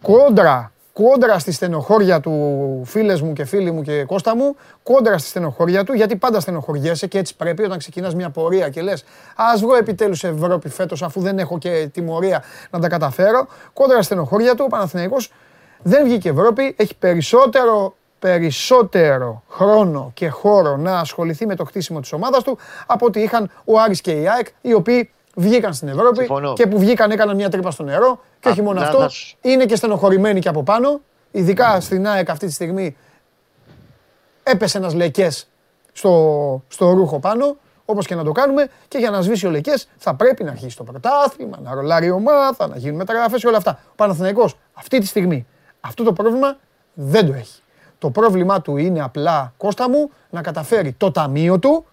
κόντρα, 0.03 0.72
κόντρα 0.93 1.39
στη 1.39 1.53
στενοχώρια 1.53 2.21
του 2.21 2.83
φίλες 2.85 3.21
μου 3.21 3.33
και 3.33 3.45
φίλοι 3.45 3.71
μου 3.71 3.83
και 3.83 4.05
Κώστα 4.05 4.37
μου, 4.37 4.57
κόντρα 4.83 5.19
στη 5.19 5.29
στενοχώρια 5.29 5.85
του, 5.85 5.93
γιατί 5.93 6.17
πάντα 6.17 6.41
στενοχωριέσαι 6.41 7.07
και 7.07 7.19
έτσι 7.19 7.37
πρέπει 7.37 7.63
όταν 7.63 7.79
ξεκινάς 7.79 8.15
μια 8.15 8.31
πορεία 8.31 8.69
και 8.69 8.83
λες 8.83 9.05
ας 9.37 9.61
βγω 9.61 9.75
επιτέλους 9.75 10.25
Ευρώπη 10.25 10.69
φέτος 10.69 11.03
αφού 11.03 11.21
δεν 11.21 11.39
έχω 11.39 11.59
και 11.59 11.89
τιμωρία 11.93 12.43
να 12.71 12.79
τα 12.79 12.89
καταφέρω. 12.89 13.47
Κόντρα 13.73 13.97
στη 13.97 14.05
στενοχώρια 14.05 14.55
του, 14.55 14.65
ο 14.67 14.69
Παναθηναϊκός 14.69 15.33
δεν 15.83 16.05
βγήκε 16.05 16.29
Ευρώπη, 16.29 16.75
έχει 16.79 16.97
περισσότερο 16.97 17.95
περισσότερο 18.19 19.43
χρόνο 19.49 20.11
και 20.15 20.29
χώρο 20.29 20.77
να 20.77 20.99
ασχοληθεί 20.99 21.47
με 21.47 21.55
το 21.55 21.65
χτίσιμο 21.65 22.01
της 22.01 22.13
ομάδας 22.13 22.43
του 22.43 22.59
από 22.87 23.07
ότι 23.07 23.21
είχαν 23.21 23.51
ο 23.65 23.81
Άρης 23.81 24.01
και 24.01 24.11
η 24.11 24.29
ΑΕΚ, 24.29 24.47
οι 24.61 24.73
οποίοι 24.73 25.11
βγήκαν 25.35 25.75
στην 25.75 25.89
Ευρώπη 25.89 26.17
Συμφωνώ. 26.17 26.53
και 26.53 26.67
που 26.67 26.79
βγήκαν 26.79 27.11
έκαναν 27.11 27.37
μια 27.37 27.49
τρύπα 27.49 27.71
στο 27.71 27.83
νερό 27.83 28.21
και 28.43 28.49
όχι 28.49 28.63
μόνο 28.63 28.79
Απλά 28.79 28.91
αυτό, 28.91 29.01
θα 29.03 29.09
σου- 29.09 29.37
είναι 29.41 29.65
και 29.67 29.77
στενοχωρημένοι 29.77 30.41
και 30.41 30.49
από 30.49 30.63
πάνω, 30.63 31.01
ειδικά 31.31 31.81
στην 31.81 32.07
ΑΕΚ 32.09 32.31
αυτή 32.31 32.47
τη 32.47 32.53
στιγμή 32.53 32.97
έπεσε 34.43 34.79
ένας 34.79 34.95
λεκές 34.95 35.47
στο, 35.93 36.63
στο 36.69 36.91
ρούχο 36.91 37.19
πάνω, 37.21 37.57
όπως 37.85 38.07
και 38.07 38.15
να 38.15 38.25
το 38.25 38.33
κάνουμε 38.33 38.69
και 38.89 38.99
για 38.99 39.11
να 39.11 39.21
σβήσει 39.21 39.47
ο 39.47 39.51
λεκές 39.51 39.89
θα 39.97 40.15
πρέπει 40.15 40.45
να 40.45 40.51
αρχίσει 40.51 40.77
το 40.77 40.85
πρωτάθλημα, 40.85 41.59
να 41.63 41.75
ρολάρει 41.75 42.07
η 42.07 42.11
ομάδα, 42.11 42.69
να 42.69 42.77
γίνουν 42.77 42.97
μεταγραφές 42.97 43.41
και 43.41 43.47
όλα 43.47 43.57
αυτά. 43.57 43.79
Ο 43.91 43.95
Παναθηναϊκός 43.97 44.57
αυτή 44.73 44.99
τη 44.99 45.07
στιγμή 45.07 45.47
αυτό 45.81 46.05
το 46.05 46.13
πρόβλημα 46.13 46.57
δεν 46.95 47.27
το 47.27 47.33
έχει. 47.33 47.61
Το 47.99 48.11
πρόβλημά 48.11 48.63
του 48.63 48.77
είναι 48.77 49.03
απλά, 49.03 49.53
Κώστα 49.57 49.91
μου, 49.91 50.11
να 50.31 50.43
καταφέρει 50.43 50.93
το 50.93 51.11
ταμείο 51.11 51.59
του 51.59 51.87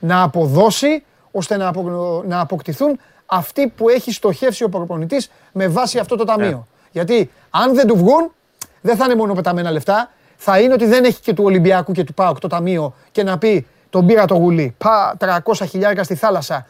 να 0.00 0.22
αποδώσει 0.22 1.04
ώστε 1.30 1.56
να, 1.56 1.68
απο- 1.68 2.22
να 2.26 2.40
αποκτηθούν 2.40 2.98
αυτοί 3.26 3.68
που 3.76 3.88
έχει 3.88 4.12
στοχεύσει 4.12 4.64
ο 4.64 4.68
προπονητής 4.68 5.30
με 5.52 5.68
βάση 5.68 5.98
αυτό 5.98 6.16
το 6.16 6.24
ταμείο. 6.24 6.66
Γιατί 6.90 7.30
αν 7.50 7.74
δεν 7.74 7.86
του 7.86 7.96
βγουν, 7.96 8.32
δεν 8.80 8.96
θα 8.96 9.04
είναι 9.04 9.14
μόνο 9.14 9.34
πεταμένα 9.34 9.70
λεφτά, 9.70 10.10
θα 10.36 10.60
είναι 10.60 10.72
ότι 10.72 10.86
δεν 10.86 11.04
έχει 11.04 11.20
και 11.20 11.32
του 11.34 11.44
Ολυμπιακού 11.44 11.92
και 11.92 12.04
του 12.04 12.14
ΠΑΟΚ 12.14 12.38
το 12.38 12.48
ταμείο 12.48 12.94
και 13.12 13.22
να 13.22 13.38
πει 13.38 13.66
τον 13.90 14.06
πήρα 14.06 14.24
το 14.24 14.34
γουλί, 14.34 14.74
πα 14.78 15.16
300 15.44 15.66
χιλιάρικα 15.68 16.02
στη 16.04 16.14
θάλασσα, 16.14 16.66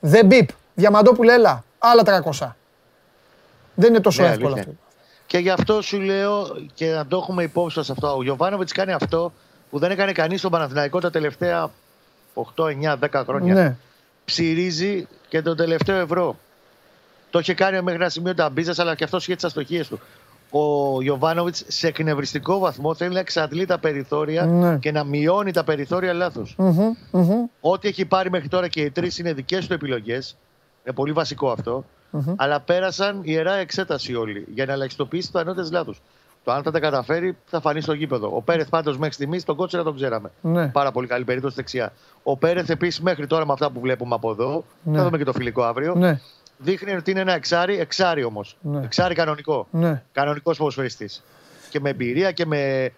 δεν 0.00 0.26
μπιπ, 0.26 0.48
Διαμαντόπουλε 0.74 1.32
έλα, 1.32 1.64
άλλα 1.78 2.02
300. 2.40 2.48
Δεν 3.74 3.88
είναι 3.90 4.00
τόσο 4.00 4.22
Ναι, 4.22 4.28
εύκολο 4.28 4.46
αλήθεια. 4.46 4.62
αυτό. 4.70 4.82
Και 5.26 5.38
γι' 5.38 5.50
αυτό 5.50 5.82
σου 5.82 6.00
λέω 6.00 6.56
και 6.74 6.86
να 6.86 7.06
το 7.06 7.16
έχουμε 7.16 7.42
υπόψη 7.42 7.78
μας 7.78 7.90
αυτό. 7.90 8.16
Ο 8.16 8.22
Γιωβάνοβιτς 8.22 8.72
κάνει 8.72 8.92
αυτό 8.92 9.32
που 9.70 9.78
δεν 9.78 9.90
έκανε 9.90 10.12
κανείς 10.12 10.38
στον 10.38 10.50
Παναθηναϊκό 10.50 11.00
τα 11.00 11.10
τελευταία 11.10 11.70
8, 12.34 12.64
9, 12.64 12.96
10 13.10 13.22
χρόνια. 13.26 13.54
Ναι. 13.54 13.76
Ψυρίζει 14.24 15.06
και 15.28 15.42
τον 15.42 15.56
τελευταίο 15.56 15.96
ευρώ. 15.98 16.36
Το 17.30 17.38
είχε 17.38 17.54
κάνει 17.54 17.82
μέχρι 17.82 18.00
ένα 18.00 18.08
σημείο 18.08 18.34
τα 18.34 18.50
μπίζα, 18.50 18.74
αλλά 18.82 18.94
και 18.94 19.04
αυτό 19.04 19.16
είχε 19.16 19.34
τις 19.34 19.44
αστοχίες 19.44 19.88
του. 19.88 20.00
Ο 20.50 21.02
Γιωβάνοβιτς 21.02 21.64
σε 21.66 21.86
εκνευριστικό 21.86 22.58
βαθμό 22.58 22.94
θέλει 22.94 23.14
να 23.14 23.20
εξαντλεί 23.20 23.66
τα 23.66 23.78
περιθώρια 23.78 24.44
Ναι. 24.44 24.76
και 24.78 24.92
να 24.92 25.04
μειώνει 25.04 25.52
τα 25.52 25.64
περιθώρια 25.64 26.12
λάθος. 26.12 26.54
Μμμ, 26.58 26.94
μμμ. 27.10 27.44
Ό,τι 27.60 27.88
έχει 27.88 28.04
πάρει 28.04 28.30
μέχρι 28.30 28.48
τώρα 28.48 28.68
και 28.68 28.80
οι 28.80 28.90
τρεις 28.90 29.18
είναι 29.18 29.32
δικές 29.32 29.66
του 29.66 29.72
επιλογές. 29.72 30.36
Είναι 30.84 30.94
πολύ 30.94 31.12
βασικό 31.12 31.50
αυτό. 31.50 31.84
Αλλά 32.36 32.60
πέρασαν 32.60 33.20
ιερά 33.22 33.52
εξέταση 33.54 34.14
όλοι 34.14 34.46
για 34.54 34.66
να 34.66 34.72
ελαχιστοποιήσει 34.72 35.32
το 35.32 35.38
ανώτε 35.38 35.62
λάθος. 35.70 36.00
Το 36.48 36.54
αν 36.54 36.62
θα 36.62 36.70
τα 36.70 36.80
καταφέρει 36.80 37.36
θα 37.46 37.60
φανεί 37.60 37.80
στο 37.80 37.92
γήπεδο. 37.92 38.30
Ο 38.36 38.42
Πέρεθ 38.42 38.68
πάντως 38.68 38.98
μέχρι 38.98 39.14
στιγμής 39.14 39.44
τον 39.44 39.56
κότσερα 39.56 39.82
τον 39.82 39.94
ξέραμε. 39.94 40.30
Ναι. 40.40 40.68
Πάρα 40.68 40.92
πολύ 40.92 41.06
καλή 41.06 41.24
περίπτωση 41.24 41.54
δεξιά. 41.54 41.92
Ο 42.22 42.36
Πέρεθ 42.36 42.70
επίσης 42.70 43.00
μέχρι 43.00 43.26
τώρα 43.26 43.46
με 43.46 43.52
αυτά 43.52 43.70
που 43.70 43.80
βλέπουμε 43.80 44.14
από 44.14 44.30
εδώ, 44.30 44.64
Ναι. 44.82 44.98
θα 44.98 45.04
δούμε 45.04 45.18
και 45.18 45.24
το 45.24 45.32
φιλικό 45.32 45.62
αύριο, 45.62 45.94
Ναι, 45.94 46.20
δείχνει 46.58 46.92
ότι 46.92 47.10
είναι 47.10 47.20
ένα 47.20 47.32
εξάρι, 47.34 47.78
εξάρι 47.78 48.24
όμως. 48.24 48.56
Ναι. 48.60 48.84
Εξάρι 48.84 49.14
κανονικό. 49.14 49.66
ναι. 49.70 50.02
Κανονικός 50.12 50.56
ποδοσφαιριστής. 50.56 51.22
Και 51.70 51.80
με 51.80 51.90
εμπειρία 51.90 52.32
και 52.32 52.46
με 52.46 52.92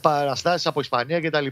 παραστάσεις 0.00 0.66
από 0.66 0.80
Ισπανία 0.80 1.20
κτλ. 1.20 1.46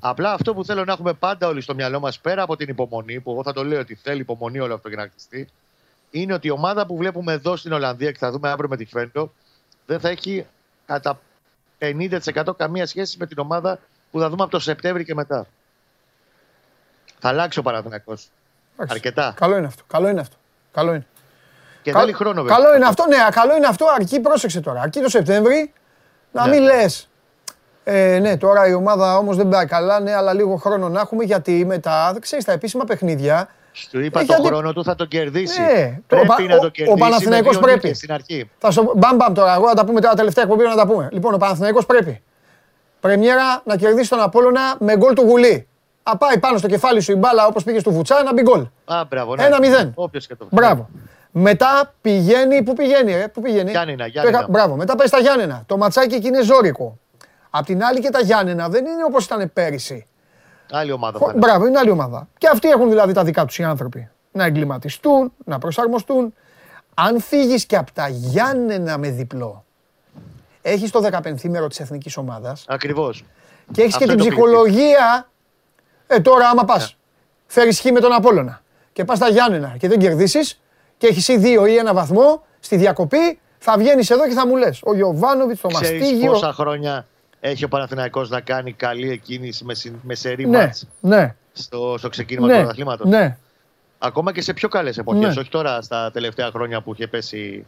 Απλά 0.00 0.32
αυτό 0.32 0.54
που 0.54 0.64
θέλω 0.64 0.84
να 0.84 0.92
έχουμε 0.92 1.12
πάντα 1.12 1.48
όλοι 1.48 1.60
στο 1.60 1.74
μυαλό 1.74 2.00
μας, 2.00 2.18
πέρα 2.18 2.42
από 2.42 2.56
την 2.56 2.68
υπομονή, 2.68 3.20
που 3.20 3.30
εγώ 3.30 3.42
θα 3.42 3.52
το 3.52 3.64
λέω 3.64 3.80
ότι 3.80 3.94
θέλει 3.94 4.20
υπομονή 4.20 4.58
όλο 4.58 4.74
αυτό 4.74 4.88
για 4.88 4.96
να 4.96 5.02
χτιστεί, 5.02 5.48
είναι 6.10 6.34
ότι 6.34 6.46
η 6.46 6.50
ομάδα 6.50 6.86
που 6.86 6.96
βλέπουμε 6.96 7.32
εδώ 7.32 7.56
στην 7.56 7.72
Ολλανδία 7.72 8.10
και 8.12 8.18
θα 8.18 8.30
δούμε 8.30 8.48
αύριο 8.50 8.68
με 8.68 8.76
τη 8.76 8.84
Φέντο, 8.84 9.32
δεν 9.86 10.00
θα 10.00 10.08
έχει 10.08 10.46
κατά 10.88 11.18
50% 11.78 12.56
καμία 12.56 12.86
σχέση 12.86 13.16
με 13.18 13.26
την 13.26 13.38
ομάδα 13.38 13.78
που 14.10 14.20
θα 14.20 14.28
δούμε 14.28 14.42
από 14.42 14.50
το 14.50 14.58
Σεπτέμβρη 14.58 15.04
και 15.04 15.14
μετά. 15.14 15.46
Θα 17.18 17.28
αλλάξει 17.28 17.58
ο 17.58 17.62
Παναθηναϊκός. 17.62 18.28
Εντάξει. 18.74 18.94
Αρκετά. 18.94 19.32
Καλό 19.36 19.56
είναι 19.56 19.66
αυτό. 19.66 19.82
Καλό 19.86 20.08
είναι 20.08 20.20
αυτό. 20.20 20.36
Καλό 20.72 20.90
είναι. 20.94 21.06
Και 21.82 21.92
Κα- 21.92 22.00
θέλει 22.00 22.12
χρόνο 22.12 22.42
βέβαια. 22.42 22.56
Καλό 22.56 22.74
είναι 22.76 22.86
αυτό, 22.86 23.06
ναι, 23.06 23.16
καλό 23.30 23.56
είναι 23.56 23.66
αυτό. 23.66 23.86
Αρκεί, 23.94 24.20
πρόσεξε 24.20 24.60
τώρα. 24.60 24.80
Αρκεί 24.80 25.00
το 25.00 25.08
Σεπτέμβρη 25.08 25.72
να 26.32 26.46
Ναι. 26.46 26.50
μην 26.54 26.62
λες. 26.62 27.08
Ε, 27.84 28.18
ναι, 28.18 28.36
τώρα 28.36 28.66
η 28.66 28.74
ομάδα 28.74 29.16
όμως 29.16 29.36
δεν 29.36 29.48
πάει 29.48 29.66
καλά, 29.66 30.00
ναι, 30.00 30.14
αλλά 30.14 30.32
λίγο 30.32 30.56
χρόνο 30.56 30.88
να 30.88 31.00
έχουμε 31.00 31.24
γιατί 31.24 31.64
μετά, 31.64 32.16
ξέρεις, 32.20 32.44
τα 32.44 32.52
επίσημα 32.52 32.84
παιχνίδια. 32.84 33.48
Του 33.90 34.00
είπα 34.00 34.18
Έχει 34.18 34.28
το 34.28 34.34
αντι- 34.34 34.46
χρόνο 34.46 34.72
του 34.72 34.84
θα 34.84 34.94
το 34.94 35.04
κερδίσει. 35.04 35.60
Ναι, 35.60 35.98
το- 36.06 36.16
πρέπει 36.16 36.42
ο- 36.42 36.46
να 36.46 36.54
ο- 36.54 36.58
το 36.58 36.66
ο 36.66 36.70
κερδίσει. 36.70 36.98
Παναθηναϊκός 36.98 37.54
με 37.54 37.60
δύο 37.60 37.60
πρέπει. 37.68 37.82
νίκες 37.84 37.96
Στην 37.96 38.12
αρχή. 38.12 38.50
Θα 38.58 38.70
στο 38.70 38.92
μπαμ 38.96 39.16
μπαμ 39.16 39.32
τώρα, 39.34 39.54
εγώ 39.54 39.66
να 39.66 39.74
τα 39.74 39.84
πούμε 39.84 40.00
τώρα 40.00 40.14
τελευταία 40.14 40.44
εκπομπή 40.44 40.64
να 40.64 40.74
τα 40.76 40.86
πούμε. 40.86 41.08
Λοιπόν, 41.12 41.34
ο 41.34 41.36
Παναθηναϊκός 41.36 41.86
πρέπει. 41.86 42.22
Πρεμιέρα 43.00 43.62
να 43.64 43.76
κερδίσει 43.76 44.08
τον 44.10 44.20
Απόλλωνα 44.20 44.60
με 44.78 44.96
γκολ 44.96 45.14
του 45.14 45.22
Γουλή. 45.22 45.66
Α, 46.02 46.16
πάει 46.16 46.38
πάνω 46.38 46.58
στο 46.58 46.68
κεφάλι 46.68 47.00
σου 47.00 47.12
η 47.12 47.14
μπάλα 47.14 47.46
όπως 47.46 47.64
πήγε 47.64 47.78
στο 47.78 47.90
Βουτσά 47.90 48.22
να 48.22 48.32
μπει 48.32 48.42
γκολ. 48.42 48.66
Α, 48.84 49.04
μπράβο. 49.08 49.34
Ναι. 49.36 49.44
Ένα 49.44 49.58
μηδέν. 49.58 49.92
Όποιος 49.94 50.26
και 50.26 50.34
το 50.34 50.46
Μπράβο. 50.50 50.88
Μετά 51.30 51.94
πηγαίνει, 52.00 52.62
πού 52.62 52.72
πηγαίνει, 52.72 53.12
ε, 53.12 53.26
πού 53.26 53.40
πηγαίνει; 53.40 53.70
Γιάννενα, 53.70 54.04
Το 54.04 54.10
Γιάννενα. 54.10 54.38
είχα- 54.38 54.46
Μπράβο, 54.50 54.74
μετά 54.76 54.94
πάει 54.96 55.06
στα 55.06 55.18
Γιάννενα. 55.20 55.62
Το 55.66 55.76
ματσάκι 55.76 56.14
εκεί 56.14 56.26
είναι 56.26 56.42
ζώρικο. 56.42 56.98
Απ' 57.50 57.64
την 57.64 57.82
άλλη 57.84 58.00
και 58.00 58.10
τα 58.10 58.20
Γιάννενα 58.20 58.68
δεν 58.68 58.84
είναι 58.86 59.04
όπως 59.06 59.24
ήταν 59.24 59.50
πέρυσι. 59.52 60.06
Άλλη 60.70 60.92
ομάδα 60.92 61.18
Χω- 61.18 61.26
θα 61.26 61.32
είναι. 61.36 61.46
Μπράβο, 61.46 61.66
είναι 61.66 61.78
άλλη 61.78 61.90
ομάδα. 61.90 62.28
Και 62.38 62.48
αυτοί 62.52 62.68
έχουν 62.68 62.88
δηλαδή 62.88 63.12
τα 63.12 63.24
δικά 63.24 63.44
τους 63.44 63.58
οι 63.58 63.62
άνθρωποι. 63.64 64.08
Να 64.32 64.44
εγκληματιστούν, 64.44 65.32
να 65.44 65.58
προσαρμοστούν. 65.58 66.34
Αν 66.94 67.20
φύγεις 67.20 67.66
και 67.66 67.76
από 67.76 67.92
τα 67.92 68.08
Γιάννενα 68.08 68.98
με 68.98 69.10
διπλό, 69.10 69.64
έχεις 70.62 70.90
το 70.90 71.00
15 71.00 71.68
της 71.68 71.80
εθνικής 71.80 72.16
ομάδας 72.16 72.64
Ακριβώς. 72.68 73.24
και 73.72 73.82
έχεις 73.82 73.96
και 73.96 74.04
Αυτό 74.04 74.16
την 74.16 74.24
είναι 74.24 74.34
το 74.34 74.42
ψυχολογία. 74.42 75.28
Ε, 76.06 76.20
τώρα 76.20 76.48
άμα 76.48 76.64
πας, 76.64 76.96
φέρεις 77.46 77.80
χ 77.80 77.84
με 77.84 78.00
τον 78.00 78.12
Απόλλωνα 78.12 78.62
και 78.92 79.04
πας 79.04 79.16
στα 79.16 79.28
Γιάννενα 79.28 79.74
και 79.78 79.88
δεν 79.88 79.98
κερδίσεις 79.98 80.60
και 80.96 81.06
έχεις 81.06 81.28
ή 81.28 81.36
δύο 81.36 81.66
ή 81.66 81.76
ένα 81.76 81.94
βαθμό 81.94 82.42
στη 82.60 82.76
διακοπή, 82.76 83.38
θα 83.58 83.76
βγαίνεις 83.78 84.10
εδώ 84.10 84.28
και 84.28 84.34
θα 84.34 84.46
μου 84.46 84.56
λες 84.56 84.80
ο 84.84 84.94
Γιωβάνοβιτς, 84.94 85.60
το 85.60 85.68
Ξέρεις 85.68 86.00
Μαστίγιο. 86.00 86.32
πόσα 86.32 86.52
χρόνια 86.52 87.06
έχει 87.40 87.64
ο 87.64 87.68
Παναθηναϊκός 87.68 88.30
να 88.30 88.40
κάνει 88.40 88.72
καλή 88.72 89.10
εκκίνηση 89.10 89.64
με, 89.64 89.74
συ- 89.74 89.92
με 90.02 90.14
σερή 90.14 90.46
Ναι, 90.46 90.58
μάτς 90.58 90.86
ναι, 91.00 91.34
στο, 91.52 91.94
στο 91.98 92.08
ξεκίνημα 92.08 92.46
του 92.46 92.52
ναι, 92.52 92.58
πρωταθλήματος. 92.58 93.08
ναι. 93.10 93.36
Ακόμα 93.98 94.32
και 94.32 94.40
σε 94.42 94.52
πιο 94.52 94.68
καλές 94.68 94.98
εποχές. 94.98 95.34
Ναι. 95.34 95.40
Όχι 95.40 95.50
τώρα 95.50 95.82
στα 95.82 96.10
τελευταία 96.10 96.50
χρόνια 96.50 96.80
που 96.80 96.92
είχε 96.94 97.06
πέσει 97.06 97.64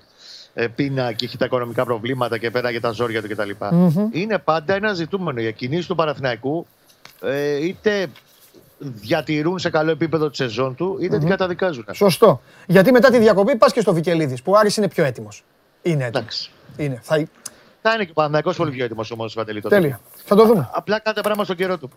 ε, 0.55 0.67
πείνα 0.67 1.13
και 1.13 1.25
είχε 1.25 1.37
τα 1.37 1.45
οικονομικά 1.45 1.85
προβλήματα 1.85 2.39
και 2.39 2.51
πέραγε 2.51 2.81
τα 2.81 2.91
ζόρια 2.91 3.23
του 3.23 3.29
κτλ. 3.29 3.51
Είναι 4.11 4.39
πάντα 4.39 4.75
ένα 4.75 4.93
ζητούμενο. 4.93 5.41
Οι 5.41 5.47
εκκινήσεις 5.47 5.87
του 5.87 5.95
Παναθηναϊκού 5.95 6.67
ε, 7.23 7.67
είτε 7.67 8.07
διατηρούν 8.79 9.59
σε 9.59 9.71
καλό 9.71 9.91
επίπεδο 9.91 10.31
τη 10.31 10.37
σεζόν 10.37 10.75
του, 10.75 10.99
είτε 11.01 11.19
την 11.19 11.29
καταδικάζουν. 11.29 11.85
Σωστό. 11.93 12.41
Γιατί 12.67 12.93
μετά 12.93 13.11
τη 13.11 13.19
διακοπή 13.19 13.57
πας 13.57 13.73
και 13.73 13.81
στο 13.81 13.95
Βικελίδης 13.95 14.43
που 14.43 14.53
ο 14.53 14.57
Άρης 14.57 14.77
είναι 14.77 14.89
πιο 14.89 15.05
έτοιμος. 15.05 15.45
Είναι 15.83 16.05
έτοιμος. 16.05 16.09
Εντάξει. 16.09 16.51
Είναι. 16.77 16.99
Θα... 17.03 17.27
Θα 17.83 17.93
είναι 17.95 18.05
και 18.05 18.11
ο 18.11 18.15
Παναθηναϊκός 18.15 18.57
πολύ 18.57 18.71
πιο 18.71 18.85
έτοιμος 18.85 19.11
όμω, 19.11 19.25
Βαντελή. 19.35 19.61
τότε. 19.61 19.75
Τέλεια. 19.75 20.01
Θα 20.25 20.37
το 20.37 20.45
δούμε. 20.45 20.71
Απλά 20.73 20.99
κάθε 21.01 21.21
πράγμα 21.21 21.45
στον 21.45 21.57
καιρό 21.57 21.79
του. 21.79 21.91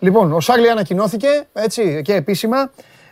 Λοιπόν, 0.00 0.32
ο 0.32 0.40
Σάρλι 0.40 0.70
ανακοινώθηκε 0.70 1.28
έτσι 1.52 2.02
και 2.04 2.14
επίσημα. 2.14 2.70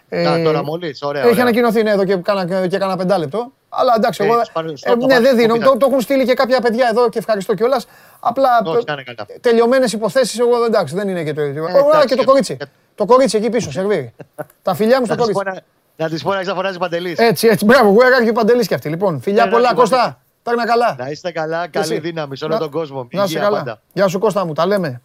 Ε, 0.08 0.26
Α, 0.26 0.42
τώρα 0.42 0.64
μόλις, 0.64 1.02
ωραία. 1.02 1.22
Έχει 1.22 1.30
ωραία. 1.30 1.42
ανακοινωθεί 1.42 1.82
ναι, 1.82 1.90
εδώ 1.90 2.04
και 2.04 2.16
κάνα, 2.16 2.66
και 2.66 2.78
κάνα 2.78 2.96
πεντάλεπτο. 2.96 3.52
Αλλά 3.68 3.92
εντάξει, 3.96 4.24
Ε, 4.24 4.26
εγώ. 4.26 4.44
σπα- 4.44 4.62
στο 4.76 4.92
ε, 4.92 4.96
το 4.96 5.06
ναι, 5.06 5.14
μάτι 5.14 5.22
δεν 5.24 5.30
που 5.34 5.40
δίνω. 5.40 5.52
πήγα. 5.52 5.64
Το, 5.66 5.76
το 5.76 5.86
έχουν 5.88 6.00
στείλει 6.00 6.24
και 6.24 6.34
κάποια 6.34 6.60
παιδιά 6.60 6.88
εδώ 6.90 7.08
και 7.08 7.18
ευχαριστώ 7.18 7.54
κιόλας. 7.54 7.86
Απλά 8.20 8.48
Όχι, 8.64 8.84
να 8.86 8.92
είναι 8.92 9.02
καλά. 9.02 9.26
τελειωμένες 9.40 9.92
υποθέσεις, 9.92 10.38
εγώ 10.38 10.64
εντάξει, 10.64 10.94
δεν 10.94 11.08
είναι 11.08 11.24
και 11.24 11.32
το 11.34 11.42
ίδιο. 11.42 11.62
Ε, 11.68 11.70
Ωραία, 11.72 11.80
εντάξει, 11.88 12.06
και 12.06 12.14
το 12.14 12.22
ε, 12.22 12.24
κορίτσι. 12.24 12.56
ε. 12.60 12.64
Το 12.94 13.04
κορίτσι 13.04 13.36
εκεί 13.36 13.50
πίσω, 13.50 13.70
σερβίρει. 13.70 14.12
Τα 14.62 14.74
φιλιά 14.74 14.98
μου 15.00 15.04
στο 15.06 15.14
Να 15.14 15.22
της 15.24 15.32
πω 15.32 15.38
κορίτσι. 15.42 15.62
να- 15.96 16.04
Να 16.04 16.10
της 16.10 16.22
πω 16.22 16.32
να 16.34 16.40
ξαφωνάζει 16.42 16.78
παντελής. 16.78 17.18
Έτσι, 17.18 17.46
έτσι. 17.48 17.64
Μπράβο, 17.64 17.96
Where 17.98 18.24
are 18.24 18.28
you 18.30 18.34
Παντελής 18.34 18.66
και 18.68 18.74
αυτή. 18.74 18.88
Λοιπόν, 18.88 19.20
φιλιά 19.20 19.44
Where 19.44 19.48
are 19.48 19.50
πολλά, 19.50 19.72
you, 19.72 19.76
Κώστα. 19.76 20.21
Παντελής. 20.42 20.64
Παίρνα 20.64 20.66
καλά. 20.66 20.96
Να 20.98 21.10
είστε 21.10 21.32
καλά, 21.32 21.66
Και 21.68 21.78
εσύ. 21.78 21.88
καλή 21.88 22.00
δύναμη 22.00 22.36
σε 22.36 22.44
όλο 22.44 22.54
Να- 22.54 22.60
τον 22.60 22.70
κόσμο. 22.70 22.98
Να 23.12 23.22
είσαι 23.22 23.32
Υγεία 23.32 23.40
καλά. 23.40 23.58
πάντα. 23.58 23.80
Γεια 23.92 24.08
σου 24.08 24.18
Κώστα 24.18 24.46
μου, 24.46 24.52
τα 24.52 24.66
λέμε. 24.66 25.00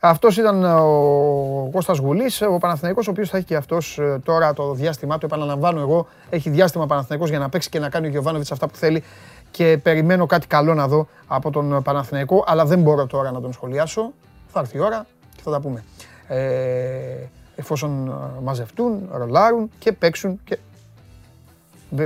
Αυτός 0.00 0.36
ήταν 0.36 0.64
ο 0.64 1.68
Κώστας 1.72 1.98
Γουλής, 1.98 2.42
ο 2.42 2.58
Παναθηναϊκός, 2.58 3.08
ο 3.08 3.10
οποίος 3.10 3.28
θα 3.30 3.36
έχει 3.36 3.46
και 3.46 3.56
αυτός 3.56 3.98
ε, 3.98 4.20
τώρα 4.24 4.52
το 4.52 4.72
διάστημά 4.72 5.18
του. 5.18 5.26
Επαναλαμβάνω 5.26 5.80
εγώ, 5.80 6.06
έχει 6.30 6.50
διάστημα 6.50 6.86
Παναθηναϊκός 6.86 7.28
για 7.30 7.38
να 7.38 7.48
παίξει 7.48 7.68
και 7.68 7.78
να 7.78 7.88
κάνει 7.88 8.06
ο 8.06 8.10
Γιωβάνοβιτς 8.10 8.52
αυτά 8.52 8.66
που 8.68 8.76
θέλει 8.76 9.02
και 9.50 9.78
περιμένω 9.82 10.26
κάτι 10.26 10.46
καλό 10.46 10.74
να 10.74 10.88
δω 10.88 11.06
από 11.26 11.50
τον 11.50 11.82
Παναθηναϊκό, 11.82 12.44
αλλά 12.46 12.64
δεν 12.64 12.80
μπορώ 12.80 13.06
τώρα 13.06 13.30
να 13.30 13.40
τον 13.40 13.52
σχολιάσω. 13.52 14.12
Θα 14.52 14.60
έρθει 14.60 14.76
η 14.76 14.80
ώρα 14.80 15.06
και 15.36 15.42
θα 15.44 15.50
τα 15.50 15.60
πούμε. 15.60 15.84
Ε, 16.28 17.28
εφόσον 17.56 18.06
ε, 18.08 18.40
μαζευτούν, 18.42 19.08
ρολάρουν 19.12 19.70
και 19.78 19.92
παίξουν 19.92 20.40
και 20.44 20.58
δε- 20.72 20.73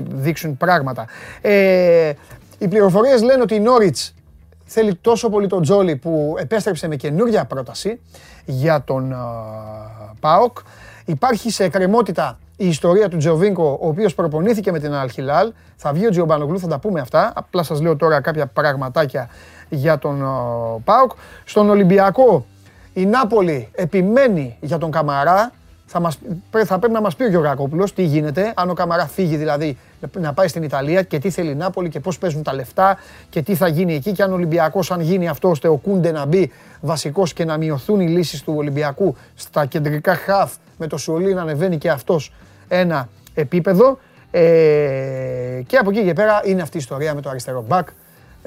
δείξουν 0.09 0.57
πράγματα. 0.57 1.07
Ε, 1.41 2.13
οι 2.59 2.69
πληροφορίες 2.69 3.23
λένε 3.23 3.43
ότι 3.43 3.55
η 3.55 3.61
Νόριτς 3.61 4.15
θέλει 4.65 4.95
τόσο 4.95 5.29
πολύ 5.29 5.47
τον 5.47 5.63
Τζόλι 5.63 5.97
που 5.97 6.35
επέστρεψε 6.39 6.89
με 6.89 6.97
καινούργια 6.97 7.45
πρόταση 7.45 8.01
για 8.45 8.83
τον 8.85 9.13
α, 9.13 9.19
ΠΑΟΚ. 10.21 10.59
Υπάρχει 11.05 11.51
σε 11.51 11.65
εκκρεμότητα 11.65 12.39
η 12.57 12.69
ιστορία 12.69 13.09
του 13.09 13.17
Τζοβίνκο, 13.17 13.79
ο 13.81 13.89
οποίος 13.89 14.15
προπονήθηκε 14.15 14.73
με 14.73 14.79
την 14.79 14.95
Αλχιλάλ. 14.95 15.53
Θα 15.77 15.93
βγει 15.93 16.07
ο 16.07 16.11
Τζιομπανογλου, 16.11 16.59
θα 16.59 16.69
τα 16.69 16.79
πούμε 16.79 17.01
αυτά. 17.01 17.33
Απλά 17.35 17.63
σας 17.63 17.81
λέω 17.81 17.97
τώρα 17.97 18.21
κάποια 18.21 18.47
πραγματάκια 18.47 19.29
για 19.69 19.99
τον 19.99 20.25
α, 20.25 20.31
ΠΑΟΚ. 20.85 21.11
Στον 21.45 21.71
Ολυμπιακό 21.71 22.47
η 22.93 23.07
Νάπολη 23.07 23.69
επιμένει 23.73 24.57
για 24.61 24.79
τον 24.79 24.91
Καμαρά. 24.91 25.53
Θα, 25.91 26.01
μας, 26.01 26.19
πρέ- 26.51 26.67
θα 26.67 26.79
πρέπει 26.79 26.93
να 26.95 27.01
μας 27.01 27.17
πει 27.17 27.23
ο 27.25 27.29
Γεωργακόπουλος 27.29 27.93
τι 27.95 28.03
γίνεται, 28.03 28.53
αν 28.57 28.71
ο 28.71 28.75
Καμαρά 28.75 29.07
φύγει 29.07 29.37
δηλαδή 29.37 29.77
να 30.21 30.33
πάει 30.33 30.49
στην 30.49 30.63
Ιταλία 30.63 31.03
και 31.03 31.19
τι 31.19 31.31
θέλει 31.31 31.51
η 31.51 31.55
Νάπολη 31.55 31.89
και 31.89 32.01
πώς 32.01 32.19
παίζουν 32.19 32.43
τα 32.43 32.55
λεφτά 32.55 32.99
και 33.31 33.43
τι 33.43 33.55
θα 33.55 33.69
γίνει 33.69 33.95
εκεί 33.95 34.13
και 34.13 34.23
αν 34.23 34.31
ο 34.31 34.35
Ολυμπιακός 34.35 34.91
αν 34.91 35.01
γίνει 35.01 35.29
αυτό 35.29 35.49
ώστε 35.51 35.69
ο 35.69 35.77
Κούντε 35.77 36.11
να 36.11 36.25
μπει 36.27 36.53
βασικός 36.81 37.33
και 37.33 37.45
να 37.45 37.57
μειωθούν 37.57 38.01
οι 38.01 38.09
λύσεις 38.09 38.43
του 38.43 38.55
Ολυμπιακού 38.57 39.17
στα 39.35 39.67
κεντρικά 39.67 40.15
χαφ 40.15 40.53
με 40.79 40.87
το 40.87 40.97
Σουολί 40.97 41.35
να 41.35 41.41
ανεβαίνει 41.43 41.79
και 41.79 41.91
αυτός 41.91 42.33
ένα 42.69 43.09
επίπεδο 43.35 43.99
ε, 44.31 45.63
και 45.67 45.77
από 45.77 45.91
εκεί 45.91 46.05
και 46.05 46.13
πέρα 46.13 46.41
είναι 46.45 46.63
αυτή 46.63 46.77
η 46.77 46.81
ιστορία 46.81 47.15
με 47.15 47.21
το 47.21 47.29
αριστερό 47.31 47.65
μπακ 47.69 47.89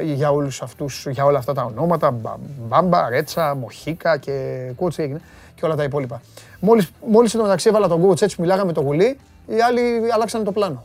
για, 0.01 0.31
όλους 0.31 0.61
αυτούς, 0.61 1.07
για 1.09 1.25
όλα 1.25 1.37
αυτά 1.37 1.53
τα 1.53 1.63
ονόματα, 1.63 2.11
Μπα- 2.11 2.37
Μπάμπα, 2.67 3.09
Ρέτσα, 3.09 3.55
Μοχίκα 3.55 4.17
και 4.17 4.61
coach 4.79 4.99
έγινε 4.99 5.21
και 5.55 5.65
όλα 5.65 5.75
τα 5.75 5.83
υπόλοιπα. 5.83 6.21
Μόλις, 6.63 6.91
μόλις 7.07 7.33
εδώ 7.33 7.43
μεταξύ 7.43 7.69
έβαλα 7.69 7.87
τον 7.87 8.09
coach 8.09 8.21
έτσι 8.21 8.35
που 8.35 8.41
μιλάγαμε 8.41 8.71
το 8.73 8.81
γουλί, 8.81 9.19
οι 9.45 9.61
άλλοι 9.61 10.11
αλλάξανε 10.13 10.43
το 10.43 10.51
πλάνο. 10.51 10.83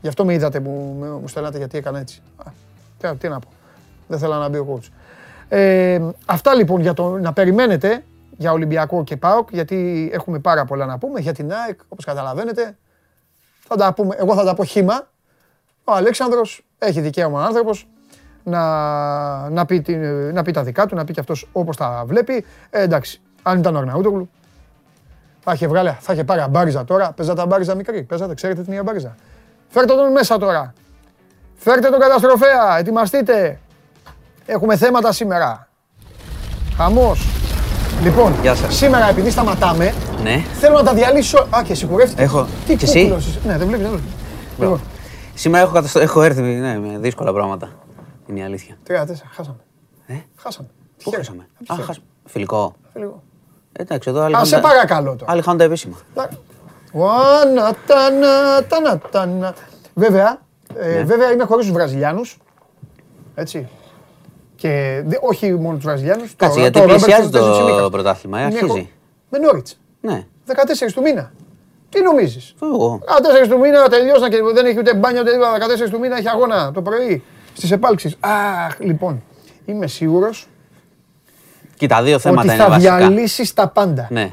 Γι' 0.00 0.08
αυτό 0.08 0.24
με 0.24 0.32
είδατε 0.34 0.60
που 0.60 0.70
μου, 0.70 1.18
μου 1.20 1.28
στέλνατε 1.28 1.58
γιατί 1.58 1.78
έκανα 1.78 1.98
έτσι. 1.98 2.22
Α, 2.36 2.50
τι, 2.98 3.16
τι 3.16 3.28
να 3.28 3.38
πω. 3.38 3.48
Δεν 4.06 4.18
θέλω 4.18 4.34
να 4.34 4.48
μπει 4.48 4.58
ο 4.58 4.66
coach. 4.74 4.88
Ε, 5.48 6.00
αυτά 6.26 6.54
λοιπόν 6.54 6.80
για 6.80 6.94
το 6.94 7.18
να 7.18 7.32
περιμένετε 7.32 8.04
για 8.36 8.52
Ολυμπιακό 8.52 9.04
και 9.04 9.16
ΠΑΟΚ, 9.16 9.48
γιατί 9.52 10.10
έχουμε 10.12 10.38
πάρα 10.38 10.64
πολλά 10.64 10.86
να 10.86 10.98
πούμε. 10.98 11.20
Για 11.20 11.32
την 11.32 11.52
ΑΕΚ, 11.52 11.80
όπως 11.88 12.04
καταλαβαίνετε, 12.04 12.76
θα 13.68 13.76
τα 13.76 13.92
πούμε, 13.94 14.14
εγώ 14.18 14.34
θα 14.34 14.44
τα 14.44 14.54
πω 14.54 14.64
χήμα. 14.64 15.08
Ο 15.84 15.92
Αλέξανδρος 15.92 16.64
έχει 16.78 17.00
δικαίωμα 17.00 17.44
άνθρωπος 17.44 17.88
να, 18.44 19.50
να, 19.50 19.66
πει, 19.66 19.80
την- 19.80 20.32
να 20.34 20.42
πει 20.42 20.52
τα 20.52 20.62
δικά 20.62 20.86
του, 20.86 20.94
να 20.94 21.04
πει 21.04 21.12
και 21.12 21.20
αυτός 21.20 21.48
όπως 21.52 21.76
τα 21.76 22.02
βλέπει. 22.06 22.44
Ε, 22.70 22.82
εντάξει, 22.82 23.20
αν 23.42 23.58
ήταν 23.58 23.76
ο 23.76 23.78
Αρναούτογλου, 23.78 24.30
θα 25.48 25.54
είχε, 25.54 25.66
βγάλει, 25.66 25.96
θα 26.00 26.12
είχε 26.12 26.24
πάρει 26.24 26.40
αμπάριζα 26.40 26.84
τώρα. 26.84 27.12
Παίζατε 27.12 27.40
αμπάριζα 27.40 27.74
μικρή. 27.74 28.02
Παίζατε, 28.02 28.34
ξέρετε 28.34 28.62
την 28.62 28.78
αμπάριζα. 28.78 29.14
Φέρτε 29.68 29.94
τον 29.94 30.12
μέσα 30.12 30.38
τώρα. 30.38 30.72
Φέρτε 31.56 31.88
τον 31.88 32.00
καταστροφέα. 32.00 32.78
Ετοιμαστείτε. 32.78 33.60
Έχουμε 34.46 34.76
θέματα 34.76 35.12
σήμερα. 35.12 35.68
Χαμός. 36.76 37.26
Λοιπόν, 38.02 38.34
Γεια 38.40 38.54
σας. 38.54 38.74
σήμερα 38.76 39.08
επειδή 39.08 39.30
σταματάμε, 39.30 39.94
Ναι. 40.22 40.44
θέλω 40.60 40.74
να 40.76 40.82
τα 40.82 40.94
διαλύσω. 40.94 41.38
Α, 41.56 41.62
και 41.64 41.74
σιγουρεύτηκε. 41.74 42.22
Έχω. 42.22 42.46
Τι 42.66 42.76
Και 42.76 42.84
εσύ; 42.84 43.02
κούκλος 43.02 43.26
είσαι. 43.26 43.40
Ναι, 43.46 43.58
δεν 43.58 43.66
βλέπεις, 43.66 43.86
δεν 43.86 43.90
βλέπεις. 43.96 44.12
Λοιπόν, 44.58 44.80
Σήμερα 45.34 45.62
έχω, 45.64 45.72
καταστο... 45.72 45.98
έχω 46.00 46.22
έρθει 46.22 46.40
ναι, 46.42 46.78
με 46.78 46.98
δύσκολα 46.98 47.32
πράγματα. 47.32 47.68
Είναι 48.26 48.40
η 48.40 48.42
αλήθεια. 48.42 48.76
τρία, 48.82 49.06
τέσσερα, 49.06 49.28
χάσαμε. 49.32 49.58
Ε; 50.06 50.14
Χάσαμε. 50.36 50.68
Πού 50.68 50.94
Τυχαία. 51.04 51.18
χάσαμε; 51.18 51.48
Απ' 51.60 51.66
τη 51.66 51.72
Α, 51.72 51.74
χέρι. 51.74 51.86
χάσαμε. 51.86 52.06
Φιλικό. 52.24 52.74
Λίγο. 52.94 53.22
Εντάξει, 53.80 54.10
εδώ 54.10 54.20
άλλοι 54.22 54.34
Α, 54.34 54.36
χάνουν 54.36 54.52
σε 54.52 54.60
τα- 54.60 54.68
παρακαλώ 54.68 55.16
τώρα. 55.16 55.32
Άλλοι 55.32 55.42
χάνουν 55.42 55.58
τα 55.58 55.64
επίσημα. 55.64 55.96
Ουάνα, 56.92 57.72
τανα, 57.86 58.64
τανα, 58.68 58.98
τανα. 59.10 59.54
Βέβαια, 59.94 60.38
ε, 60.78 60.88
Ναι. 60.94 61.02
βέβαια 61.04 61.32
είμαι 61.32 61.44
χωρίς 61.44 61.64
τους 61.66 61.74
Βραζιλιάνους. 61.74 62.38
Έτσι. 63.34 63.68
Και 64.56 65.02
δε- 65.06 65.16
όχι 65.20 65.52
μόνο 65.54 65.74
τους 65.74 65.84
Βραζιλιάνους. 65.84 66.34
Κάτσε, 66.36 66.54
το- 66.54 66.60
γιατί 66.60 66.72
το 66.72 66.78
Ρόμπερτσον 66.80 67.08
πλησιάζει 67.08 67.30
παίζει 67.30 67.48
το 67.48 67.62
Τσιμίκας. 67.64 67.88
πρωτάθλημα, 67.90 68.38
ε, 68.38 68.42
Είναι 68.42 68.54
αρχίζει. 68.54 68.68
χω- 68.70 68.86
Με 69.30 69.38
Νόριτς. 69.38 69.78
Ναι. 70.00 70.26
14 70.46 70.92
του 70.94 71.02
μήνα. 71.02 71.32
Τι 71.90 72.02
νομίζεις; 72.02 72.54
Εγώ. 72.62 73.00
14 73.04 73.48
του 73.48 73.58
μήνα 73.58 73.88
τελειώσαν 73.88 74.30
και 74.30 74.36
δεν 74.54 74.66
έχει 74.66 74.78
ούτε 74.78 74.94
μπάνιο 74.94 75.20
ούτε 75.20 75.30
τίποτα. 75.30 75.52
14 75.58 75.90
του 75.90 75.98
μήνα 75.98 76.16
έχει 76.16 76.28
αγώνα 76.28 76.70
το 76.72 76.82
πρωί 76.82 77.22
στις 77.54 77.70
επάλξεις. 77.70 78.16
Αχ, 78.20 78.78
λοιπόν, 78.78 79.22
είμαι 79.64 79.86
σίγουρος 81.78 81.96
Κοίτα, 81.96 82.02
δύο 82.02 82.18
θέματα 82.18 82.40
ότι 82.42 82.54
είναι 82.54 82.62
θα 82.64 82.68
βασικά. 82.70 82.96
διαλύσεις 82.96 83.52
τα 83.54 83.68
πάντα. 83.68 84.06
Ναι. 84.10 84.30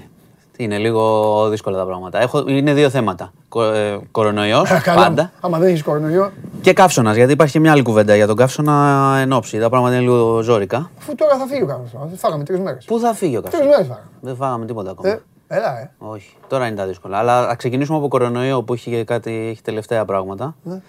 Είναι 0.58 0.78
λίγο 0.78 1.50
δύσκολα 1.50 1.78
τα 1.78 1.86
πράγματα. 1.86 2.22
Έχω, 2.22 2.44
είναι 2.48 2.74
δύο 2.74 2.90
θέματα. 2.90 3.32
Κο, 3.50 3.64
ε, 3.64 4.00
κορονοϊός, 4.12 4.72
Α, 4.72 4.80
καλά. 4.80 5.02
πάντα. 5.04 5.32
Άμα 5.42 5.58
δεν 5.60 5.70
έχεις 5.70 5.84
κορονοϊό, 5.84 6.32
Και 6.62 6.74
καύσωνας, 6.74 7.16
γιατί 7.16 7.32
υπάρχει 7.32 7.54
και 7.54 7.60
μια 7.60 7.72
άλλη 7.72 7.82
κουβέντα 7.82 8.16
για 8.16 8.28
τον 8.28 8.36
καύσωνα 8.36 9.18
εν 9.22 9.32
ώψη. 9.32 9.60
Τα 9.60 9.70
πράγματα 9.70 9.94
είναι 9.96 10.04
λίγο 10.04 10.42
ζώρικα. 10.42 10.90
αφού 10.98 11.16
τώρα 11.16 11.38
θα 11.38 11.46
φύγει 11.46 11.62
ο 11.62 11.66
καύσωνας. 11.66 12.10
Φάγαμε 12.20 12.44
τρεις 12.44 12.60
μέρες. 12.60 12.86
Πού 12.86 13.00
θα 13.00 13.14
φύγει 13.14 13.38
ο 13.38 13.42
Τρεις 13.42 13.54
καύσωνας; 13.54 13.76
μέρες 13.78 13.88
φάγαμε. 13.88 14.10
Δεν 14.22 14.36
φάγαμε 14.36 14.66
τίποτα 14.66 14.92
ακόμα. 14.92 15.10
Ε, 15.10 15.22
έλα, 15.48 15.80
ε. 15.80 15.92
Όχι, 15.98 16.30
τώρα 16.48 16.68
είναι 16.68 16.76
τα 16.76 16.86
δύσκολα. 16.86 17.18
Αλλά 17.18 17.48
θα 17.48 17.56
ξεκινήσουμε 17.56 17.98
από 17.98 18.08
κορονοϊό 18.08 18.64
που 18.64 18.74
έχει 18.74 19.04
κάτι 19.04 19.48
έχει 19.52 19.62
τελευταία 19.62 20.06
πράγματα. 20.06 20.56
Ναι. 20.64 20.82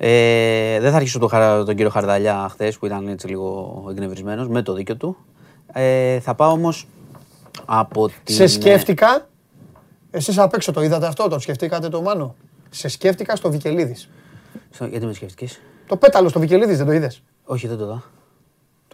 Ε, 0.00 0.80
δεν 0.80 0.90
θα 0.90 0.96
αρχίσω 0.96 1.18
τον, 1.18 1.28
Χαρα- 1.28 1.64
τον 1.64 1.74
κύριο 1.74 1.90
Χαρδαλιά 1.90 2.46
χθες 2.50 2.78
που 2.78 2.86
ήταν 2.86 3.08
έτσι 3.08 3.26
λίγο 3.28 3.84
εκνευρισμένος 3.90 4.48
με 4.48 4.62
το 4.62 4.72
δίκιο 4.72 4.96
του. 4.96 5.16
Ε, 5.72 6.20
θα 6.20 6.34
πάω 6.34 6.50
όμως 6.52 6.88
από 7.64 8.10
την. 8.24 8.34
Σε 8.34 8.46
σκέφτηκα. 8.46 9.26
Εσείς 10.10 10.38
απ' 10.38 10.54
έξω 10.54 10.72
το 10.72 10.82
είδατε 10.82 11.06
αυτό, 11.06 11.28
το 11.28 11.38
σκεφτήκατε 11.38 11.88
το 11.88 12.02
Μάνο; 12.02 12.34
Σε 12.70 12.88
σκέφτηκα 12.88 13.36
στο 13.36 13.50
Βικελίδης. 13.50 14.08
Στο- 14.70 14.86
γιατί 14.86 15.06
με 15.06 15.12
σκέφτηκες; 15.12 15.60
Το 15.86 15.96
πέταλο 15.96 16.28
στο 16.28 16.40
Βικελίδης 16.40 16.76
δεν 16.76 16.86
το 16.86 16.92
είδες; 16.92 17.22
Όχι, 17.44 17.66
δεν 17.66 17.76
το 17.76 17.86
δω. 17.86 18.02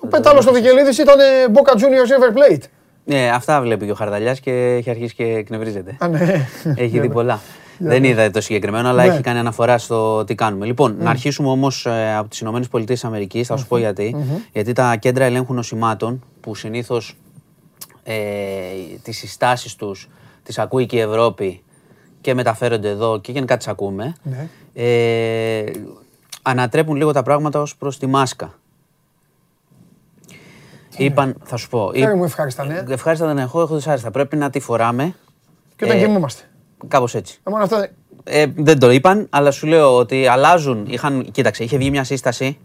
Το 0.01 0.07
πέταλο 0.07 0.41
στο 0.41 0.53
Βικελίδης 0.53 0.99
ήταν 0.99 1.19
ε, 1.21 1.25
Boca 1.53 1.73
Juniors 1.73 1.81
River 1.83 2.37
Plate. 2.37 2.63
Ναι, 3.05 3.31
αυτά 3.35 3.61
βλέπει 3.61 3.85
και 3.85 3.91
ο 3.91 3.95
Χαρδαλιάς 3.95 4.41
και 4.41 4.51
έχει 4.53 4.91
αρχίσει 4.91 5.15
και 5.15 5.25
εκνευρίζεται. 5.25 5.97
Α, 5.99 6.09
ναι. 6.09 6.47
Έχει 6.77 7.01
δει 7.01 7.09
πολλά. 7.09 7.41
Δεν 7.79 8.05
είδα 8.05 8.31
το 8.31 8.41
συγκεκριμένο, 8.41 8.89
αλλά 8.89 9.05
Ναι. 9.07 9.13
έχει 9.13 9.23
κάνει 9.23 9.39
αναφορά 9.39 9.79
στο 9.79 10.25
τι 10.25 10.35
κάνουμε. 10.35 10.67
Λοιπόν, 10.67 10.97
να 10.99 11.11
αρχίσουμε 11.11 11.49
όμως 11.49 11.87
από 12.19 12.29
τις 12.29 12.41
ΗΠΑ, 12.41 13.45
θα 13.45 13.57
σου 13.57 13.67
πω 13.67 13.77
γιατί. 13.79 14.17
Γιατί 14.53 14.73
τα 14.73 14.97
κέντρα 14.97 15.25
ελέγχου 15.25 15.55
νοσημάτων, 15.55 16.25
που 16.41 16.55
συνήθως 16.55 17.17
ε, 18.03 18.15
τις 19.03 19.19
συστάσεις 19.19 19.75
τους 19.75 20.09
τις 20.43 20.59
ακούει 20.59 20.87
και 20.87 20.97
η 20.97 21.01
Ευρώπη 21.01 21.63
και 22.21 22.35
μεταφέρονται 22.35 22.89
εδώ 22.89 23.21
και 23.21 23.33
γενικά 23.33 23.57
τις 23.57 23.69
ακούμε, 23.69 24.15
Ναι. 24.23 24.49
ε, 24.75 25.65
ανατρέπουν 26.43 26.97
λίγο 26.97 27.13
τα 27.13 27.23
πράγματα 27.23 27.61
ως 27.61 27.77
προς 27.77 27.99
τη 27.99 28.07
μάσκα. 28.07 28.55
Είπαν, 30.97 31.37
θα 31.45 31.57
σου 31.57 31.69
πω. 31.69 31.91
Φέρε 31.95 32.15
μου 32.15 32.25
ευχάριστα 32.25 32.65
νέα. 32.65 32.85
Ευχάριστα 32.89 33.27
δεν 33.27 33.39
έχω, 33.39 33.61
έχω 33.61 33.75
δυσάρεστα. 33.75 34.11
Πρέπει 34.11 34.37
να 34.37 34.51
τη 34.51 34.61
φοράμε. 34.61 35.15
Και 35.77 35.85
όταν 35.85 35.97
Ε, 35.97 36.01
κοιμούμαστε. 36.01 36.43
Κάπως 36.89 37.15
έτσι. 37.15 37.39
Ε, 37.45 37.51
μόνο 37.51 37.63
αυτό 37.63 37.79
δεν- 37.79 37.91
Ε, 38.27 38.47
δεν 38.57 38.79
το 38.79 38.91
είπαν, 38.91 39.27
αλλά 39.31 39.51
σου 39.51 39.67
λέω 39.67 39.97
ότι 39.97 40.27
αλλάζουν. 40.27 40.87
Είχαν, 40.89 41.29
κοίταξε, 41.33 41.65
είχε 41.65 41.77
βγει 41.77 41.91
μια 41.91 42.05
σύσταση 42.05 42.59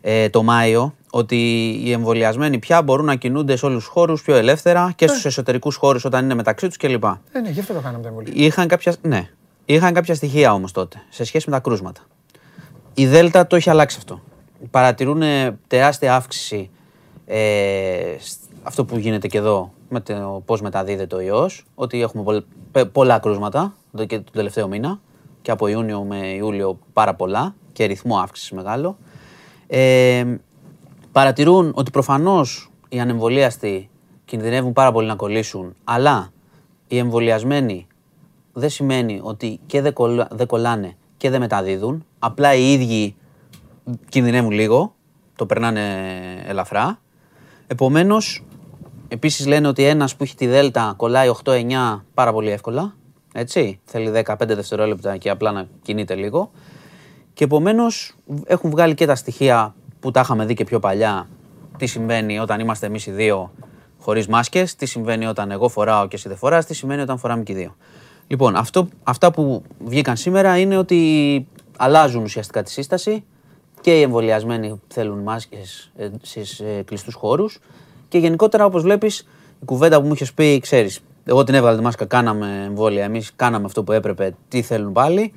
ε, 0.00 0.28
το 0.28 0.42
Μάιο 0.42 0.94
ότι 1.10 1.36
οι 1.84 1.92
εμβολιασμένοι 1.92 2.58
πια 2.58 2.82
μπορούν 2.82 3.04
να 3.04 3.14
κινούνται 3.14 3.56
σε 3.56 3.66
όλους 3.66 3.84
τους 3.84 3.92
χώρους 3.92 4.22
πιο 4.22 4.34
ελεύθερα 4.34 4.92
και 4.96 5.06
στους 5.06 5.24
εσωτερικούς 5.24 5.76
χώρους 5.76 6.04
όταν 6.04 6.24
είναι 6.24 6.34
μεταξύ 6.34 6.66
τους 6.66 6.76
κλπ. 6.76 7.04
Ε, 7.04 7.40
ναι, 7.42 7.48
γι' 7.50 7.60
αυτό 7.60 7.72
το 7.74 7.80
κάναμε 7.80 8.02
τα 8.02 8.08
εμβολία. 8.08 8.32
Είχαν 8.36 8.68
κάποια, 8.68 8.94
ναι, 9.02 9.28
είχαν 9.64 9.92
κάποια 9.92 10.14
στοιχεία 10.14 10.52
όμως 10.52 10.72
τότε 10.72 11.02
σε 11.08 11.24
σχέση 11.24 11.50
με 11.50 11.56
τα 11.56 11.60
κρούσματα. 11.62 12.00
Η 12.94 13.06
Δέλτα 13.06 13.46
το 13.46 13.56
έχει 13.56 13.70
αλλάξει 13.70 13.96
αυτό. 13.98 14.20
Παρατηρούν 14.70 15.22
ε, 15.22 15.58
τεράστια 15.66 16.14
αύξηση 16.14 16.70
ε, 17.26 18.16
σ- 18.18 18.38
αυτό 18.68 18.84
που 18.84 18.98
γίνεται 18.98 19.28
και 19.28 19.38
εδώ 19.38 19.72
με 19.88 20.00
το 20.00 20.42
πώς 20.44 20.60
μεταδίδεται 20.60 21.16
ο 21.16 21.20
ιός, 21.20 21.64
ότι 21.74 22.02
έχουμε 22.02 22.22
πολλ- 22.22 22.44
πε- 22.72 22.86
πολλά 22.86 23.18
κρούσματα 23.18 23.74
εδώ 23.94 24.04
και 24.04 24.16
τον 24.16 24.32
τελευταίο 24.32 24.68
μήνα 24.68 25.00
και 25.42 25.50
από 25.50 25.66
Ιούνιο 25.66 26.02
με 26.02 26.16
Ιούλιο 26.16 26.78
πάρα 26.92 27.14
πολλά 27.14 27.54
και 27.72 27.84
ρυθμό 27.84 28.18
αύξησης 28.18 28.50
μεγάλο. 28.52 28.96
Ε, 29.66 30.24
παρατηρούν 31.12 31.72
ότι 31.74 31.90
προφανώς 31.90 32.70
οι 32.88 33.00
ανεμβολίαστοι 33.00 33.90
κινδυνεύουν 34.24 34.72
πάρα 34.72 34.92
πολύ 34.92 35.06
να 35.06 35.14
κολλήσουν, 35.14 35.74
αλλά 35.84 36.32
οι 36.88 36.98
εμβολιασμένοι 36.98 37.86
δεν 38.52 38.70
σημαίνει 38.70 39.20
ότι 39.22 39.60
και 39.66 39.80
δεν, 39.80 39.92
κολλά- 39.92 40.34
δεν 40.34 40.46
κολλάνε 40.46 40.96
και 41.16 41.30
δεν 41.30 41.40
μεταδίδουν. 41.40 42.04
Απλά 42.18 42.54
οι 42.54 42.72
ίδιοι 42.72 43.16
κινδυνεύουν 44.08 44.50
λίγο, 44.50 44.94
το 45.36 45.46
περνάνε 45.46 45.82
ελαφρά. 46.46 47.00
Επομένως, 47.66 48.42
επίσης 49.08 49.46
λένε 49.46 49.68
ότι 49.68 49.84
ένας 49.84 50.16
που 50.16 50.22
έχει 50.22 50.34
τη 50.34 50.46
Δέλτα 50.46 50.94
κολλάει 50.96 51.30
8-9 51.44 52.00
πάρα 52.14 52.32
πολύ 52.32 52.50
εύκολα. 52.50 52.94
Έτσι, 53.32 53.80
θέλει 53.84 54.22
15 54.26 54.34
δευτερόλεπτα 54.46 55.16
και 55.16 55.30
απλά 55.30 55.52
να 55.52 55.68
κινείται 55.82 56.14
λίγο. 56.14 56.50
Και 57.34 57.44
επομένως 57.44 58.14
έχουν 58.44 58.70
βγάλει 58.70 58.94
και 58.94 59.06
τα 59.06 59.14
στοιχεία 59.14 59.74
που 60.00 60.10
τα 60.10 60.20
είχαμε 60.20 60.44
δει 60.44 60.54
και 60.54 60.64
πιο 60.64 60.78
παλιά. 60.78 61.28
Τι 61.76 61.86
συμβαίνει 61.86 62.38
όταν 62.38 62.60
είμαστε 62.60 62.86
εμείς 62.86 63.06
οι 63.06 63.10
δύο 63.10 63.50
χωρίς 64.00 64.26
μάσκες, 64.26 64.74
τι 64.74 64.86
συμβαίνει 64.86 65.26
όταν 65.26 65.50
εγώ 65.50 65.68
φοράω 65.68 66.08
και 66.08 66.16
εσύ 66.16 66.28
δεν 66.28 66.36
φοράς, 66.36 66.66
τι 66.66 66.74
συμβαίνει 66.74 67.00
όταν 67.00 67.18
φοράμε 67.18 67.42
και 67.42 67.52
οι 67.52 67.54
δύο. 67.54 67.76
Λοιπόν, 68.26 68.56
αυτό, 68.56 68.88
αυτά 69.02 69.30
που 69.30 69.62
βγήκαν 69.84 70.16
σήμερα 70.16 70.58
είναι 70.58 70.76
ότι 70.76 71.46
αλλάζουν 71.76 72.22
ουσιαστικά 72.22 72.62
τη 72.62 72.70
σύσταση 72.70 73.24
και 73.80 73.98
οι 73.98 74.02
εμβολιασμένοι 74.02 74.80
θέλουν 74.88 75.18
μάσκες 75.18 75.90
ε, 75.96 76.08
στις 76.22 76.60
ε, 76.60 76.82
κλειστούς 76.86 77.14
χώρους 77.14 77.58
και 78.08 78.18
γενικότερα 78.18 78.64
όπως 78.64 78.82
βλέπεις 78.82 79.18
η 79.62 79.64
κουβέντα 79.64 80.00
που 80.00 80.06
μου 80.06 80.12
είχες 80.12 80.32
πει, 80.32 80.60
ξέρεις, 80.60 81.00
εγώ 81.24 81.44
την 81.44 81.54
έβγαλα 81.54 81.76
τη 81.76 81.82
μάσκα, 81.82 82.04
κάναμε 82.04 82.62
εμβόλια, 82.66 83.04
εμείς 83.04 83.32
κάναμε 83.36 83.64
αυτό 83.64 83.84
που 83.84 83.92
έπρεπε, 83.92 84.34
τι 84.48 84.62
θέλουν 84.62 84.92
πάλι, 84.92 85.32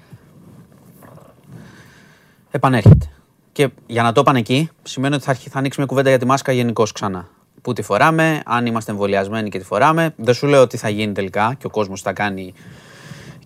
επανέρχεται. 2.51 3.05
Και 3.51 3.69
για 3.85 4.03
να 4.03 4.11
το 4.11 4.21
είπαν 4.21 4.35
εκεί, 4.35 4.69
σημαίνει 4.83 5.15
ότι 5.15 5.23
θα, 5.23 5.29
αρχι- 5.29 5.49
θα 5.49 5.59
ανοίξει 5.59 5.79
μια 5.79 5.87
κουβέντα 5.87 6.09
για 6.09 6.19
τη 6.19 6.25
μάσκα 6.25 6.51
γενικώς 6.51 6.91
ξανά. 6.91 7.29
Πού 7.61 7.73
τη 7.73 7.81
φοράμε, 7.81 8.41
αν 8.45 8.65
είμαστε 8.65 8.91
εμβολιασμένοι 8.91 9.49
και 9.49 9.57
τη 9.59 9.65
φοράμε. 9.65 10.13
Δεν 10.17 10.33
σου 10.33 10.47
λέω 10.47 10.67
τι 10.67 10.77
θα 10.77 10.89
γίνει 10.89 11.13
τελικά 11.13 11.55
και 11.57 11.65
ο 11.65 11.69
κόσμος 11.69 12.01
θα 12.01 12.13
κάνει 12.13 12.53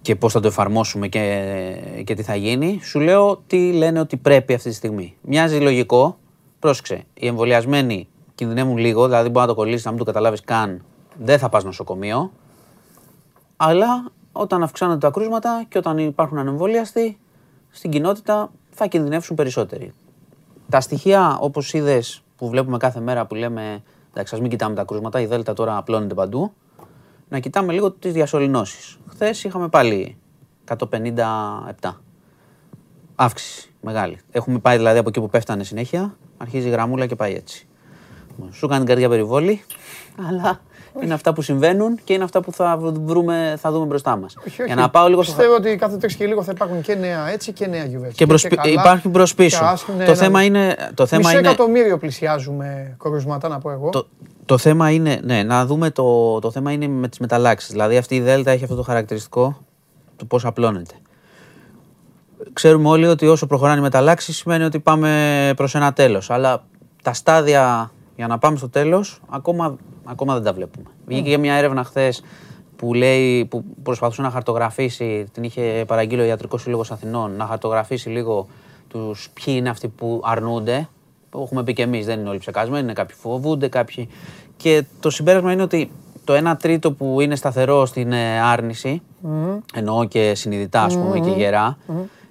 και 0.01 0.15
πώς 0.15 0.33
θα 0.33 0.39
το 0.39 0.47
εφαρμόσουμε 0.47 1.07
και, 1.07 1.43
και 2.03 2.13
τι 2.13 2.23
θα 2.23 2.35
γίνει. 2.35 2.79
Σου 2.83 2.99
λέω 2.99 3.43
τι 3.47 3.71
λένε 3.71 3.99
ότι 3.99 4.17
πρέπει 4.17 4.53
αυτή 4.53 4.69
τη 4.69 4.75
στιγμή. 4.75 5.15
Μοιάζει 5.21 5.59
λογικό. 5.59 6.17
Πρόσεξε, 6.59 7.03
οι 7.13 7.27
εμβολιασμένοι 7.27 8.07
κινδυνεύουν 8.35 8.77
λίγο, 8.77 9.05
δηλαδή 9.05 9.29
μπορεί 9.29 9.47
να 9.47 9.53
το 9.53 9.55
κολλήσεις, 9.55 9.85
να 9.85 9.89
μην 9.89 9.99
το 9.99 10.05
καταλάβεις 10.05 10.41
καν, 10.41 10.83
δεν 11.23 11.39
θα 11.39 11.49
πας 11.49 11.63
νοσοκομείο. 11.63 12.31
Αλλά 13.57 14.11
όταν 14.31 14.63
αυξάνονται 14.63 14.99
τα 14.99 15.09
κρούσματα 15.09 15.65
και 15.67 15.77
όταν 15.77 15.97
υπάρχουν 15.97 16.37
ανεμβολιαστοί, 16.37 17.19
στην 17.69 17.91
κοινότητα 17.91 18.51
θα 18.69 18.87
κινδυνεύσουν 18.87 19.35
περισσότεροι. 19.35 19.93
Τα 20.69 20.81
στοιχεία, 20.81 21.37
όπως 21.39 21.73
είδες 21.73 22.23
που 22.35 22.49
βλέπουμε 22.49 22.77
κάθε 22.77 22.99
μέρα 22.99 23.25
που 23.25 23.35
λέμε 23.35 23.83
εντάξει, 24.11 24.35
ας 24.35 24.41
μην 24.41 24.49
κοιτάμε 24.49 24.75
τα 24.75 24.83
κρούσματα, 24.83 25.19
η 25.19 25.25
Δέλτα 25.25 25.53
τώρα 25.53 25.77
απλώνεται 25.77 26.13
παντού, 26.13 26.53
να 27.29 27.39
κοιτάμε 27.39 27.73
λίγο 27.73 27.91
τις 27.91 28.13
διασωληνώσεις. 28.13 28.97
Χθες 29.07 29.43
είχαμε 29.43 29.69
πάλι 29.69 30.17
157. 30.65 32.01
Αύξηση 33.15 33.73
μεγάλη. 33.81 34.19
Έχουμε 34.31 34.59
πάει 34.59 34.77
δηλαδή 34.77 34.97
από 34.97 35.09
εκεί 35.09 35.19
που 35.19 35.29
πέφτανε 35.29 35.63
συνέχεια, 35.63 36.17
αρχίζει 36.37 36.67
η 36.67 36.69
γραμμούλα 36.69 37.05
και 37.05 37.15
πάει 37.15 37.33
έτσι. 37.33 37.67
Σου 38.51 38.67
κάνει 38.67 38.79
την 38.79 38.87
καρδιά 38.87 39.09
περιβόλη, 39.09 39.63
αλλά 40.29 40.59
είναι 41.01 41.13
αυτά 41.13 41.33
που 41.33 41.41
συμβαίνουν 41.41 41.99
και 42.03 42.13
είναι 42.13 42.23
αυτά 42.23 42.41
που 42.41 42.51
θα, 42.51 42.77
βρούμε, 43.05 43.55
θα 43.59 43.71
δούμε 43.71 43.85
μπροστά 43.85 44.17
μας. 44.17 44.35
Όχι, 44.37 44.61
όχι. 44.61 44.63
Για 44.63 44.75
να 44.75 44.89
πάω 44.89 45.07
λίγο 45.07 45.23
στο, 45.23 45.33
Πιστεύω 45.33 45.55
ότι 45.55 45.75
κάθε 45.75 45.97
τρει 45.97 46.15
και 46.15 46.25
λίγο 46.25 46.43
θα 46.43 46.51
υπάρχουν 46.55 46.81
και 46.81 46.95
νέα 46.95 47.29
έτσι 47.29 47.53
και 47.53 47.67
νέα 47.67 47.85
γιουβέτσι. 47.85 48.15
και 48.15 48.25
προς, 48.25 48.43
υπάρχει 48.73 49.09
προς 49.09 49.33
πίσω. 49.33 49.75
το 50.05 50.15
θέμα 50.15 50.43
είναι. 50.43 50.75
Το 50.93 51.05
θέμα 51.05 51.21
Μισό 51.21 51.39
είναι 51.39 51.47
εκατομμύριο 51.47 51.97
πλησιάζουμε 51.97 52.95
κρούσματα, 52.99 53.47
να 53.47 53.59
πω 53.59 53.71
εγώ. 53.71 53.89
το, 53.89 54.07
το 54.45 54.57
θέμα 54.57 54.91
είναι, 54.91 55.19
ναι, 55.23 55.43
να 55.43 55.65
δούμε 55.65 55.89
το, 55.89 56.39
το 56.39 56.51
θέμα 56.51 56.71
είναι 56.71 56.87
με 56.87 57.07
τις 57.07 57.19
μεταλλάξεις. 57.19 57.71
Δηλαδή 57.71 57.97
αυτή 57.97 58.15
η 58.15 58.21
Δέλτα 58.21 58.51
έχει 58.51 58.63
αυτό 58.63 58.75
το 58.75 58.83
χαρακτηριστικό 58.83 59.65
του 60.15 60.27
πώς 60.27 60.45
απλώνεται. 60.45 60.93
Ξέρουμε 62.53 62.89
όλοι 62.89 63.07
ότι 63.07 63.27
όσο 63.27 63.47
προχωράνε 63.47 63.79
οι 63.79 63.83
μεταλλάξεις 63.83 64.37
σημαίνει 64.37 64.63
ότι 64.63 64.79
πάμε 64.79 65.53
προς 65.55 65.75
ένα 65.75 65.93
τέλος. 65.93 66.29
Αλλά 66.29 66.63
τα 67.01 67.13
στάδια 67.13 67.91
για 68.15 68.27
να 68.27 68.37
πάμε 68.37 68.57
στο 68.57 68.69
τέλος 68.69 69.21
ακόμα, 69.29 69.75
ακόμα 70.03 70.33
δεν 70.33 70.43
τα 70.43 70.53
βλέπουμε. 70.53 70.85
Βγήκε 71.05 71.29
και 71.29 71.37
μια 71.37 71.53
έρευνα 71.53 71.83
χθες 71.83 72.23
που, 72.75 72.93
λέει, 72.93 73.45
που 73.45 73.63
προσπαθούσε 73.83 74.21
να 74.21 74.29
χαρτογραφήσει, 74.29 75.25
την 75.31 75.43
είχε 75.43 75.83
παραγγείλει 75.87 76.21
ο 76.21 76.25
Ιατρικός 76.25 76.61
Σύλλογος 76.61 76.91
Αθηνών, 76.91 77.35
να 77.35 77.45
χαρτογραφήσει 77.45 78.09
λίγο 78.09 78.47
τους 78.87 79.29
ποιοι 79.33 79.53
είναι 79.57 79.69
αυτοί 79.69 79.87
που 79.87 80.21
αρνούνται. 80.23 80.89
Που 81.29 81.41
έχουμε 81.41 81.63
πει 81.63 81.73
και 81.73 81.81
εμείς, 81.81 82.05
δεν 82.05 82.19
είναι 82.19 82.29
όλοι 82.29 82.39
ψεκασμένοι, 82.39 82.83
είναι 82.83 82.93
κάποιοι 82.93 83.15
που 83.21 83.29
φοβούνται, 83.29 83.67
κάποιοι... 83.67 84.09
Και 84.57 84.83
το 84.99 85.09
συμπέρασμα 85.09 85.51
είναι 85.51 85.61
ότι 85.61 85.91
το 86.23 86.51
1 86.51 86.57
τρίτο 86.59 86.91
που 86.91 87.21
είναι 87.21 87.35
σταθερό 87.35 87.85
στην 87.85 88.11
ε, 88.11 88.41
άρνηση, 88.41 89.01
εννοώ 89.73 90.05
και 90.05 90.35
συνειδητά 90.35 90.83
ας 90.83 90.97
πούμε 90.97 91.19
και 91.19 91.29
γερά, 91.29 91.77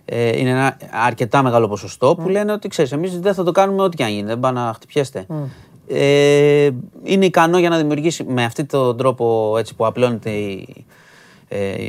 ε, 0.04 0.38
είναι 0.38 0.50
ένα 0.50 0.76
αρκετά 1.06 1.42
μεγάλο 1.42 1.68
ποσοστό 1.68 2.14
που 2.14 2.28
λένε 2.28 2.52
ότι 2.52 2.68
ξέρεις, 2.68 2.92
εμείς 2.92 3.20
δεν 3.20 3.34
θα 3.34 3.44
το 3.44 3.52
κάνουμε 3.52 3.82
ό,τι 3.82 3.96
και 3.96 4.04
αν 4.04 4.10
γίνει, 4.10 4.26
δεν 4.26 4.40
πάνε 4.40 4.60
να 4.60 4.72
χτυπιέστε. 4.72 5.26
Ε, 5.88 6.70
είναι 7.02 7.24
ικανό 7.24 7.58
για 7.58 7.68
να 7.68 7.76
δημιουργήσει 7.76 8.24
με 8.24 8.44
αυτόν 8.44 8.66
τον 8.66 8.96
τρόπο 8.96 9.54
έτσι, 9.58 9.74
που 9.74 9.86
απλώνεται 9.86 10.30
η, 10.30 10.86
ε, 11.48 11.82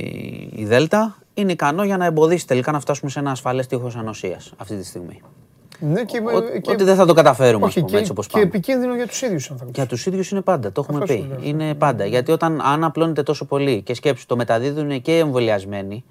η 0.55 0.65
Δέλτα, 0.65 1.17
είναι 1.33 1.51
ικανό 1.51 1.83
για 1.83 1.97
να 1.97 2.05
εμποδίσει 2.05 2.47
τελικά 2.47 2.71
να 2.71 2.79
φτάσουμε 2.79 3.09
σε 3.11 3.19
ένα 3.19 3.31
ασφαλές 3.31 3.67
τείχος 3.67 3.95
ανοσίας 3.95 4.53
αυτή 4.57 4.75
τη 4.75 4.85
στιγμή. 4.85 5.21
Ναι, 5.79 6.03
και, 6.03 6.17
Ό- 6.35 6.59
και- 6.61 6.71
Ότι 6.71 6.83
δεν 6.83 6.95
θα 6.95 7.05
το 7.05 7.13
καταφέρουμε, 7.13 7.65
όχι, 7.65 7.79
ας 7.79 7.83
πούμε, 7.85 7.89
και, 7.91 7.97
έτσι 7.97 8.11
όπως 8.11 8.25
και 8.27 8.33
πάμε. 8.33 8.45
επικίνδυνο 8.45 8.95
για 8.95 9.07
τους 9.07 9.21
ίδιους 9.21 9.51
ανθρώπους. 9.51 9.75
Για 9.75 9.85
τους 9.85 10.05
ίδιους 10.05 10.31
είναι 10.31 10.41
πάντα, 10.41 10.71
το 10.71 10.81
έχουμε 10.83 10.99
Αυτό 11.03 11.13
σου 11.13 11.19
πει. 11.21 11.27
λέω. 11.27 11.39
Είναι 11.41 11.73
πάντα. 11.73 12.05
Γιατί 12.05 12.31
όταν 12.31 12.61
αν 12.61 12.83
απλώνεται 12.83 13.23
τόσο 13.23 13.45
πολύ 13.45 13.81
και 13.81 13.93
σκέψου 13.93 14.25
το 14.25 14.35
μεταδίδουν 14.35 15.01
και 15.01 15.15
οι 15.15 15.19
εμβολιασμένοι, 15.19 16.03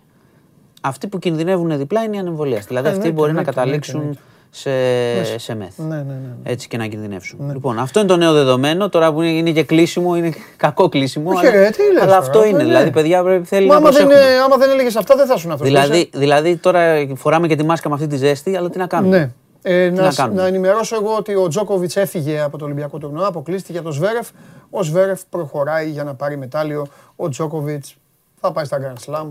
αυτοί 0.81 1.07
που 1.09 1.19
κινδυνεύουν 1.19 1.77
διπλά 1.79 2.03
είναι 2.03 2.17
οι 2.17 2.19
ανεμβολίαστοι. 2.19 2.67
Δηλαδή 2.69 2.87
αυτοί 2.89 2.99
Εννοείται, 2.99 3.21
μπορεί 3.21 3.33
να 3.33 3.39
εννοείται, 3.39 3.61
καταλήξουν 3.61 4.19
εννοείται, 4.63 5.25
σε, 5.25 5.39
σε 5.39 5.55
μεθ. 5.55 5.79
Ναι, 5.79 5.87
ναι, 5.87 6.03
ναι. 6.03 6.03
ναι. 6.13 6.51
Έτσι 6.51 6.69
και 6.69 6.77
να 6.77 6.87
κινδυνεύσουν. 6.87 7.51
Λοιπόν, 7.53 7.79
αυτό 7.79 7.99
είναι 7.99 8.09
το 8.09 8.17
νέο 8.17 8.33
δεδομένο. 8.33 8.89
Τώρα 8.89 9.13
που 9.13 9.23
είναι, 9.23 9.39
είναι 9.39 9.51
και 9.51 9.65
κλείσιμο, 9.65 10.17
είναι 10.17 10.33
κακό 10.57 10.89
κλείσιμο. 10.89 11.31
Όχι, 11.31 11.47
αλλά 11.47 11.57
ρε, 11.57 11.71
τι 11.71 11.83
λες 11.83 11.91
αλλά 11.91 12.05
τώρα, 12.05 12.17
αυτό 12.17 12.31
αυτό 12.39 12.45
είναι. 12.45 12.49
είναι. 12.63 12.65
Δηλαδή, 12.65 12.91
παιδιά, 12.91 13.23
πρέπει, 13.23 13.47
θέλει 13.47 13.67
Μα 13.67 13.73
να 13.73 13.79
άμα 13.79 13.91
δεν, 13.91 14.07
προσέχουμε. 14.07 14.39
άμα 14.39 14.57
δεν 14.57 14.71
έλεγες 14.71 14.97
αυτά, 14.97 15.17
δεν 15.17 15.27
θα 15.27 15.35
ήσουν 15.37 15.51
αυτό. 15.51 15.65
Δηλαδή, 15.65 16.11
δηλαδή, 16.15 16.57
τώρα 16.57 17.07
φοράμε 17.15 17.47
και 17.47 17.57
τη 17.57 17.65
μάσκα 17.65 17.89
με 17.89 17.95
αυτή 17.95 18.07
τη 18.07 18.17
ζέστη, 18.17 18.57
αλλά 18.57 18.71
τι 18.71 18.79
να 18.79 18.87
κάνουμε; 18.87 19.19
Ναι. 19.19 19.31
Ε, 19.63 19.91
να, 19.91 20.03
να 20.03 20.11
σ- 20.11 20.17
κάνουμε; 20.19 20.41
να 20.41 20.47
ενημερώσω 20.47 20.97
εγώ 20.97 21.15
ότι 21.17 21.35
ο 21.35 21.49
Τζόκοβιτς 21.49 21.97
έφυγε 21.97 22.41
από 22.41 22.59
το 22.59 22.65
Ολυμπιακό 22.65 22.99
τουρνουά, 22.99 23.27
αποκλείστηκε 23.27 23.79
από 23.79 23.87
το 23.87 23.93
Σβέρεφ. 23.93 24.29
Ο 24.71 24.83
Σβέρεφ 24.83 25.21
προχωράει 25.31 25.91
για 25.91 26.05
να 26.05 26.15
πάρει 26.15 26.37
μετάλλιο. 26.37 26.87
Ο 27.17 27.29
Τζόκοβιτς 27.29 27.97
θα 28.41 28.53
πάει 28.53 28.65
στα 28.65 28.79
Grand 28.81 29.13
Slam. 29.13 29.27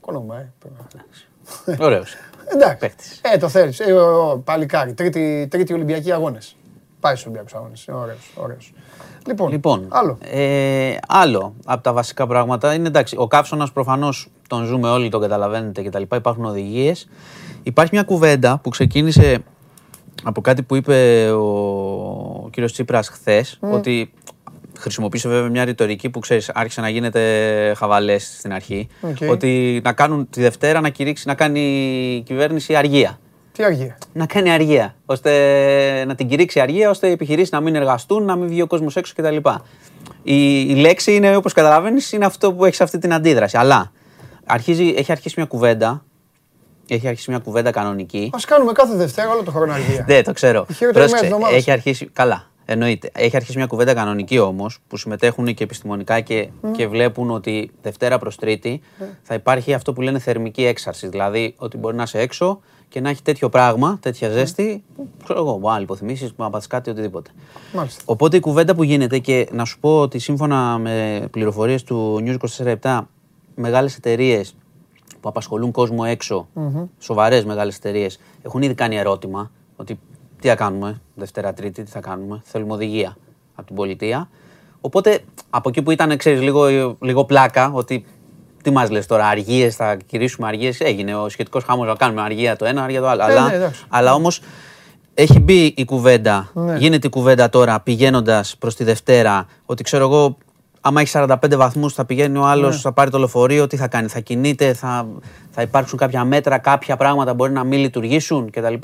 Κονομά, 0.00 0.36
ε. 0.36 0.48
πρέπει 2.44 2.58
να- 2.58 2.64
Ωραίο. 2.66 2.66
Εντάξει. 2.66 2.78
Παίκτης. 2.78 3.20
Ε, 3.34 3.38
το 3.38 3.48
θέλεις. 3.48 3.80
Ε, 3.80 3.92
ο- 3.92 4.30
ο- 4.30 4.38
παλικάρι. 4.38 4.94
Τρίτη, 4.94 5.46
τρίτη 5.50 5.72
Ολυμπιακή 5.72 6.12
αγώνες. 6.12 6.56
Πάει 7.00 7.12
στους 7.12 7.24
Ολυμπιακούς 7.26 7.54
αγώνες. 7.54 7.88
Ωραίος. 7.92 8.30
Ωραίος. 8.34 8.72
Λοιπόν, 9.26 9.50
Λοιπόν, 9.50 9.86
άλλο. 9.90 10.18
Ε, 10.30 10.96
άλλο 11.08 11.54
από 11.64 11.82
τα 11.82 11.92
βασικά 11.92 12.26
πράγματα 12.26 12.74
είναι 12.74 12.86
εντάξει. 12.88 13.16
Ο 13.18 13.26
καύσωνας 13.26 13.72
προφανώς 13.72 14.28
τον 14.48 14.64
ζούμε 14.64 14.88
όλοι, 14.90 15.08
τον 15.08 15.20
καταλαβαίνετε 15.20 15.82
κτλ. 15.82 16.02
Υπάρχουν 16.14 16.44
οδηγίες. 16.44 17.08
Υπάρχει 17.62 17.90
μια 17.94 18.02
κουβέντα 18.02 18.58
που 18.62 18.68
ξεκίνησε 18.70 19.38
από 20.24 20.40
κάτι 20.40 20.62
που 20.62 20.74
είπε 20.74 21.28
ο, 21.30 21.42
ο 22.44 22.48
κύριος 22.50 22.72
Τσίπρας 22.72 23.08
χθες, 23.08 23.58
ότι 23.60 24.12
χρησιμοποίησε 24.78 25.28
βέβαια 25.28 25.48
μια 25.48 25.64
ρητορική 25.64 26.10
που 26.10 26.18
ξέρεις 26.18 26.48
άρχισε 26.54 26.80
να 26.80 26.88
γίνεται 26.88 27.20
χαβαλές 27.76 28.34
στην 28.38 28.52
αρχή, 28.52 28.88
Οκ. 29.00 29.30
ότι 29.30 29.80
να 29.84 29.92
κάνουν 29.92 30.30
τη 30.30 30.40
Δευτέρα 30.40 30.80
να 30.80 30.88
κηρύξει 30.88 31.26
να 31.26 31.34
κάνει 31.34 31.60
η 32.16 32.20
κυβέρνηση 32.20 32.74
αργία 32.74 33.18
Τι 33.52 33.64
αργία; 33.64 33.98
να 34.12 34.26
κάνει 34.26 34.50
αργία. 34.50 34.94
ώστε 35.06 35.30
να 36.06 36.14
την 36.14 36.28
κηρύξει 36.28 36.60
αργία, 36.60 36.90
ώστε 36.90 37.08
οι 37.08 37.10
επιχειρήσεις 37.10 37.50
να 37.50 37.60
μην 37.60 37.74
εργαστούν, 37.74 38.24
να 38.24 38.36
μην 38.36 38.48
βγει 38.48 38.62
ο 38.62 38.66
κόσμος 38.66 38.96
έξω 38.96 39.12
κτλ. 39.16 39.36
Η, 40.22 40.60
η 40.60 40.74
λέξη 40.74 41.14
είναι, 41.14 41.36
όπως 41.36 41.52
καταλαβαίνεις, 41.52 42.12
είναι 42.12 42.24
αυτό 42.24 42.52
που 42.52 42.64
έχει 42.64 42.82
αυτή 42.82 42.98
την 42.98 43.12
αντίδραση. 43.12 43.56
Αλλά 43.56 43.92
αρχίζει, 44.46 44.94
έχει 44.96 45.12
αρχίσει 45.12 45.34
μια 45.38 45.46
κουβέντα. 45.46 46.04
Έχει 46.88 47.08
αρχίσει 47.08 47.30
μια 47.30 47.38
κουβέντα 47.38 47.70
κανονική. 47.70 48.30
Α 48.34 48.38
κάνουμε 48.46 48.72
κάθε 48.72 48.96
Δευτέρα 48.96 49.30
όλο 49.30 49.42
το 49.42 49.50
χρόνο 49.50 49.72
αργία. 49.72 50.04
Ναι, 50.08 50.22
το 50.22 50.32
ξέρω. 50.32 50.66
Η 50.68 50.72
χειρότερη 50.72 51.04
μέρα 51.04 51.08
Πρόσεξε, 51.08 51.24
της 51.24 51.32
εβδομάδας. 51.32 51.56
έχει 51.58 51.70
αρχίσει. 51.70 52.06
Καλά, 52.12 52.50
εννοείται. 52.64 53.10
Έχει 53.14 53.36
αρχίσει 53.36 53.56
μια 53.56 53.66
κουβέντα 53.66 53.94
κανονική 53.94 54.38
όμως 54.38 54.78
που 54.88 54.96
συμμετέχουν 54.96 55.54
και 55.54 55.64
επιστημονικά 55.64 56.20
και, 56.20 56.48
και 56.76 56.86
βλέπουν 56.86 57.30
ότι 57.30 57.70
Δευτέρα 57.82 58.18
προς 58.18 58.36
Τρίτη 58.36 58.80
θα 59.22 59.34
υπάρχει 59.34 59.74
αυτό 59.74 59.92
που 59.92 60.00
λένε 60.00 60.18
θερμική 60.18 60.64
έξαρση. 60.64 61.08
Δηλαδή 61.08 61.54
ότι 61.58 61.76
μπορεί 61.76 61.96
να 61.96 62.02
είσαι 62.02 62.18
έξω 62.18 62.60
και 62.88 63.00
να 63.00 63.10
έχει 63.10 63.22
τέτοιο 63.22 63.48
πράγμα, 63.48 63.98
τέτοια 64.02 64.30
ζέστη, 64.30 64.84
που 64.96 65.08
ξέρω 65.24 65.40
εγώ, 65.40 65.56
μπορεί 65.56 65.74
να 65.74 65.80
υποθυμήσει, 65.80 66.32
να 66.36 66.50
πάθει 66.50 66.68
κάτι, 66.68 66.90
οτιδήποτε. 66.90 67.30
Μάλιστα. 67.74 68.02
Οπότε 68.04 68.36
η 68.36 68.40
κουβέντα 68.40 68.74
που 68.74 68.82
γίνεται 68.82 69.18
και 69.18 69.48
να 69.52 69.64
σου 69.64 69.78
πω 69.80 70.00
ότι 70.00 70.18
σύμφωνα 70.18 70.78
με 70.78 71.26
πληροφορίες 71.30 71.82
του 71.82 72.22
News 72.26 72.36
24 72.82 73.00
μεγάλες 73.54 73.96
εταιρείες 73.96 74.54
που 75.20 75.28
απασχολούν 75.28 75.70
κόσμο 75.70 76.02
έξω, 76.06 76.48
σοβαρές 76.98 77.44
μεγάλες 77.44 77.76
εταιρείες, 77.76 78.20
έχουν 78.42 78.62
ήδη 78.62 78.74
κάνει 78.74 78.96
ερώτημα 78.96 79.50
ότι 79.76 79.98
τι 80.44 80.50
θα 80.50 80.56
κάνουμε 80.56 81.00
Δευτέρα 81.14 81.52
Τρίτη, 81.52 81.82
τι 81.82 81.90
θα 81.90 82.00
κάνουμε. 82.00 82.40
Θέλουμε 82.44 82.72
οδηγία 82.72 83.16
από 83.54 83.66
την 83.66 83.76
πολιτεία. 83.76 84.28
Οπότε 84.80 85.18
από 85.50 85.68
εκεί 85.68 85.82
που 85.82 85.90
ήταν, 85.90 86.16
ξέρεις, 86.16 86.40
λίγο, 86.40 86.68
λίγο 87.00 87.24
πλάκα, 87.24 87.70
ότι 87.72 88.04
τι 88.62 88.70
μας 88.70 88.90
λες 88.90 89.06
τώρα, 89.06 89.26
αργίες, 89.26 89.76
θα 89.76 89.96
κηρύσουμε 90.06 90.46
αργίες. 90.48 90.80
Έγινε 90.80 91.14
ο 91.14 91.28
σχετικός 91.28 91.64
χάμος 91.64 91.86
να 91.86 91.94
κάνουμε 91.94 92.22
αργία 92.22 92.56
το 92.56 92.64
ένα, 92.64 92.82
αργία 92.82 93.00
το 93.00 93.08
άλλο. 93.08 93.22
Ε, 93.22 93.24
αλλά 93.24 93.48
ναι, 93.48 93.54
εντάξει. 93.54 93.84
αλλά 93.88 94.14
όμως 94.14 94.40
έχει 95.14 95.38
μπει 95.40 95.74
η 95.76 95.84
κουβέντα, 95.84 96.50
Ναι. 96.54 96.76
γίνεται 96.76 97.06
η 97.06 97.10
κουβέντα 97.10 97.48
τώρα 97.48 97.80
πηγαίνοντας 97.80 98.56
προς 98.58 98.74
τη 98.74 98.84
Δευτέρα, 98.84 99.46
ότι 99.66 99.82
ξέρω 99.82 100.04
εγώ, 100.04 100.36
άμα 100.80 101.00
έχει 101.00 101.10
45 101.14 101.56
βαθμούς, 101.56 101.92
θα 101.94 102.04
πηγαίνει 102.04 102.38
ο 102.38 102.44
άλλος, 102.44 102.74
Ναι. 102.74 102.80
θα 102.80 102.92
πάρει 102.92 103.10
το 103.10 103.18
λεωφορείο, 103.18 103.66
τι 103.66 103.76
θα 103.76 103.88
κάνει, 103.88 104.08
θα 104.08 104.20
κινείται, 104.20 104.72
θα, 104.74 105.06
θα 105.50 105.62
υπάρξουν 105.62 105.98
κάποια 105.98 106.24
μέτρα, 106.24 106.58
κάποια 106.58 106.96
πράγματα 106.96 107.34
μπορεί 107.34 107.52
να 107.52 107.64
μην 107.64 107.80
λειτουργήσουν 107.80 108.50
κτλ. 108.50 108.74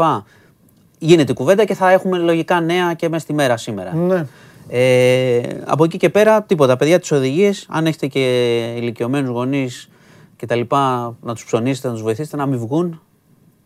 Γίνεται 1.02 1.32
η 1.32 1.34
κουβέντα 1.34 1.64
και 1.64 1.74
θα 1.74 1.90
έχουμε 1.90 2.18
λογικά 2.18 2.60
νέα 2.60 2.94
και 2.94 3.08
μέσα 3.08 3.22
στη 3.22 3.32
μέρα 3.32 3.56
σήμερα. 3.56 3.94
Ναι. 3.94 4.26
Ε, 4.68 5.40
από 5.64 5.84
εκεί 5.84 5.96
και 5.96 6.08
πέρα, 6.08 6.42
τίποτα. 6.42 6.76
Παιδιά, 6.76 6.98
τις 6.98 7.10
οδηγίες, 7.12 7.66
αν 7.68 7.86
έχετε 7.86 8.06
και 8.06 8.20
ηλικιωμένους 8.76 9.30
γονείς 9.30 9.90
και 10.36 10.46
τα 10.46 10.54
λοιπά, 10.54 11.16
να 11.22 11.34
τους 11.34 11.44
ψωνίσετε, 11.44 11.88
να 11.88 11.92
τους 11.94 12.02
βοηθήσετε 12.02 12.36
να 12.36 12.46
μην 12.46 12.58
βγουν. 12.58 13.02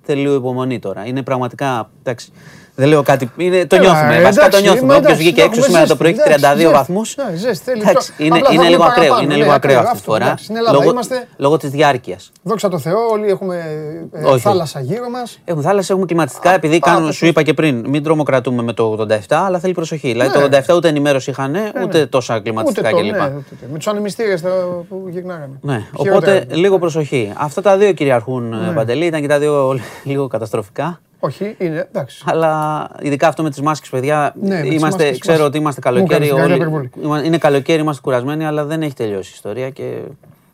Θέλει 0.03 0.21
λίγο 0.21 0.35
υπομονή 0.35 0.79
τώρα. 0.79 1.07
Είναι 1.07 1.23
πραγματικά. 1.23 1.91
Εντάξει, 2.01 2.33
δεν 2.75 2.89
λέω 2.89 3.03
κάτι. 3.03 3.31
Είναι, 3.37 3.67
το 3.67 3.77
Έλα, 3.77 3.85
νιώθουμε. 3.85 4.17
ε, 4.17 4.23
Βασικά 4.23 4.41
το 4.43 4.47
εντάξει, 4.47 4.63
νιώθουμε. 4.63 4.87
μα 4.87 4.95
Όποιος 4.99 5.13
εντάξει, 5.13 5.23
βγήκε 5.23 5.41
έξω 5.41 5.51
έχουμε 5.61 5.65
σήμερα 5.67 5.83
το 5.83 5.89
ζέστη, 5.89 6.03
πρωί 6.03 6.11
έχει 6.11 6.21
εντάξει, 6.21 6.45
32 6.45 6.57
ζέστη. 6.59 6.73
βαθμούς. 6.73 7.17
Ναι, 7.17 7.37
ζέστη, 7.37 7.65
θέλει 7.65 7.81
Εντάξει, 7.81 8.09
το- 8.17 8.25
είναι, 8.25 8.35
απλά 8.37 8.49
θα 8.49 8.55
είναι 8.55 8.63
λίγο 8.69 8.79
βάλουμε 8.83 8.87
ακραίο. 8.91 9.09
παραπάνω, 9.09 9.23
Είναι 9.25 9.35
ναι, 9.35 9.41
λίγο 9.43 9.53
ακραίο 9.55 9.79
ακραίο 9.79 9.91
αυτή 9.91 9.93
τη 9.93 9.99
αυτό, 10.01 10.11
φορά. 10.13 10.25
εντάξει, 10.25 10.45
στην 10.45 10.57
Ελλάδα 10.57 10.77
Λόγω, 10.79 10.91
είμαστε- 10.91 11.27
λόγω 11.37 11.57
της 11.57 11.71
διάρκειας. 11.71 12.33
Δόξα 12.43 12.69
τω 12.69 12.79
Θεώ, 12.79 12.99
όλοι 13.13 13.29
έχουμε 13.29 13.57
ε, 14.13 14.25
Όχι. 14.25 14.39
θάλασσα 14.41 14.81
γύρω 14.81 15.09
μας. 15.11 15.39
Έχουμε 15.45 15.65
θάλασσα, 15.65 15.89
έχουμε 15.93 16.07
κλιματιστικά. 16.07 16.51
Α, 16.51 16.55
επειδή 16.55 16.77
α, 16.77 16.79
κάνουν, 16.79 17.07
το 17.07 17.13
σου 17.13 17.27
είπα 17.27 17.43
και 17.43 17.55
πριν, 17.55 17.85
μην 17.89 18.03
τρομοκρατούμε 18.03 18.63
με 18.63 18.73
το 18.73 18.85
87, 18.85 19.17
αλλά 19.47 19.59
θέλει 19.59 19.73
προσοχή. 19.73 20.09
Δηλαδή 20.13 20.31
το 20.33 20.39
Ναι. 20.39 20.45
87 20.45 20.75
ούτε 20.77 20.89
ενημέρωση 20.89 21.31
είχαν, 21.31 21.57
ούτε 21.85 22.07
τόσα 22.07 22.35
Ούτε 22.35 22.43
κλιματιστικά 22.43 22.91
το, 22.91 22.97
κλπ. 22.97 23.11
ναι, 23.13 23.19
ούτε 23.19 23.45
το. 23.61 23.67
Με 23.73 23.77
τους 23.79 23.87
ανεμιστήρες 23.87 24.41
που 24.89 25.07
γυρνάγανε. 25.11 25.59
Ναι, 25.61 25.87
Χειρότερα. 25.99 26.17
οπότε 26.17 26.55
λίγο 26.55 26.79
προσοχή. 26.79 27.33
Αυτά 27.37 27.63
τα 27.63 27.77
δύο 27.77 27.93
κυριαρχούν, 27.93 28.49
ναι. 28.49 28.73
Παντελή, 28.75 29.07
ήταν 29.07 29.21
και 29.21 29.29
τα 29.29 29.39
δύο 29.39 29.79
λίγο 30.05 30.27
καταστροφικά. 30.27 31.01
Όχι, 31.25 31.55
είναι 31.59 31.87
εντάξει. 31.89 32.23
Αλλά 32.27 32.89
ειδικά 33.01 33.29
αυτό 33.29 33.43
με 33.43 33.51
τις 33.51 33.61
μάσκες, 33.61 33.89
παιδιά. 33.91 34.35
Ναι, 34.41 34.55
με 34.55 34.61
τις 34.61 34.71
είμαστε, 34.71 35.03
μάσκες 35.03 35.19
ξέρω 35.19 35.39
μας- 35.39 35.47
ότι 35.47 35.59
είμαστε 35.59 35.81
μου 35.85 35.97
έκανες 35.97 36.09
καλοκαίρι. 36.09 36.29
την 36.29 36.37
καλή 36.37 36.53
όλοι- 36.53 36.61
υπερβολή. 36.61 36.91
είμα- 37.03 37.25
είναι 37.25 37.39
καλοκαίρι, 37.39 37.81
είμαστε 37.81 38.03
κουρασμένοι, 38.03 38.47
αλλά 38.47 38.65
δεν 38.65 38.83
έχει 38.83 38.95
τελειώσει 38.95 39.29
η 39.31 39.33
ιστορία 39.35 39.71
και 39.71 39.99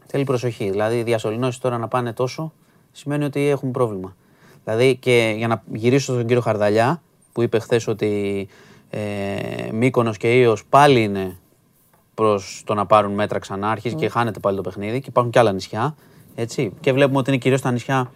θέλει 0.06 0.24
προσοχή. 0.24 0.70
Δηλαδή, 0.70 0.96
οι 0.98 1.02
διασωληνώσεις 1.02 1.60
τώρα 1.60 1.78
να 1.78 1.88
πάνε 1.88 2.12
τόσο 2.12 2.52
σημαίνει 2.92 3.24
ότι 3.24 3.48
έχουν 3.48 3.70
πρόβλημα. 3.70 4.16
Δηλαδή, 4.64 4.96
και 4.96 5.34
για 5.36 5.48
να 5.48 5.62
γυρίσω 5.72 6.12
στον 6.12 6.26
κύριο 6.26 6.42
Χαρδαλιά, 6.42 7.02
που 7.32 7.42
είπε 7.42 7.58
χθες 7.58 7.86
ότι 7.88 8.48
ε, 8.90 9.00
Μύκονος 9.72 10.16
και 10.16 10.38
Ήος 10.38 10.64
πάλι 10.68 11.02
είναι 11.02 11.36
προς 12.14 12.62
το 12.66 12.74
να 12.74 12.86
πάρουν 12.86 13.12
μέτρα 13.12 13.38
ξανά. 13.38 13.70
Αρχίζει 13.70 13.94
και 13.94 14.08
χάνεται 14.08 14.38
πάλι 14.40 14.56
το 14.56 14.62
παιχνίδι 14.62 15.00
και 15.00 15.06
υπάρχουν 15.08 15.32
και 15.32 15.38
άλλα 15.38 15.52
νησιά. 15.52 15.94
Έτσι. 16.34 16.72
Και 16.80 16.92
βλέπουμε 16.92 17.18
ότι 17.18 17.30
είναι 17.30 17.38
κυρίως 17.38 17.60
τα 17.60 17.70
νησιά 17.70 18.10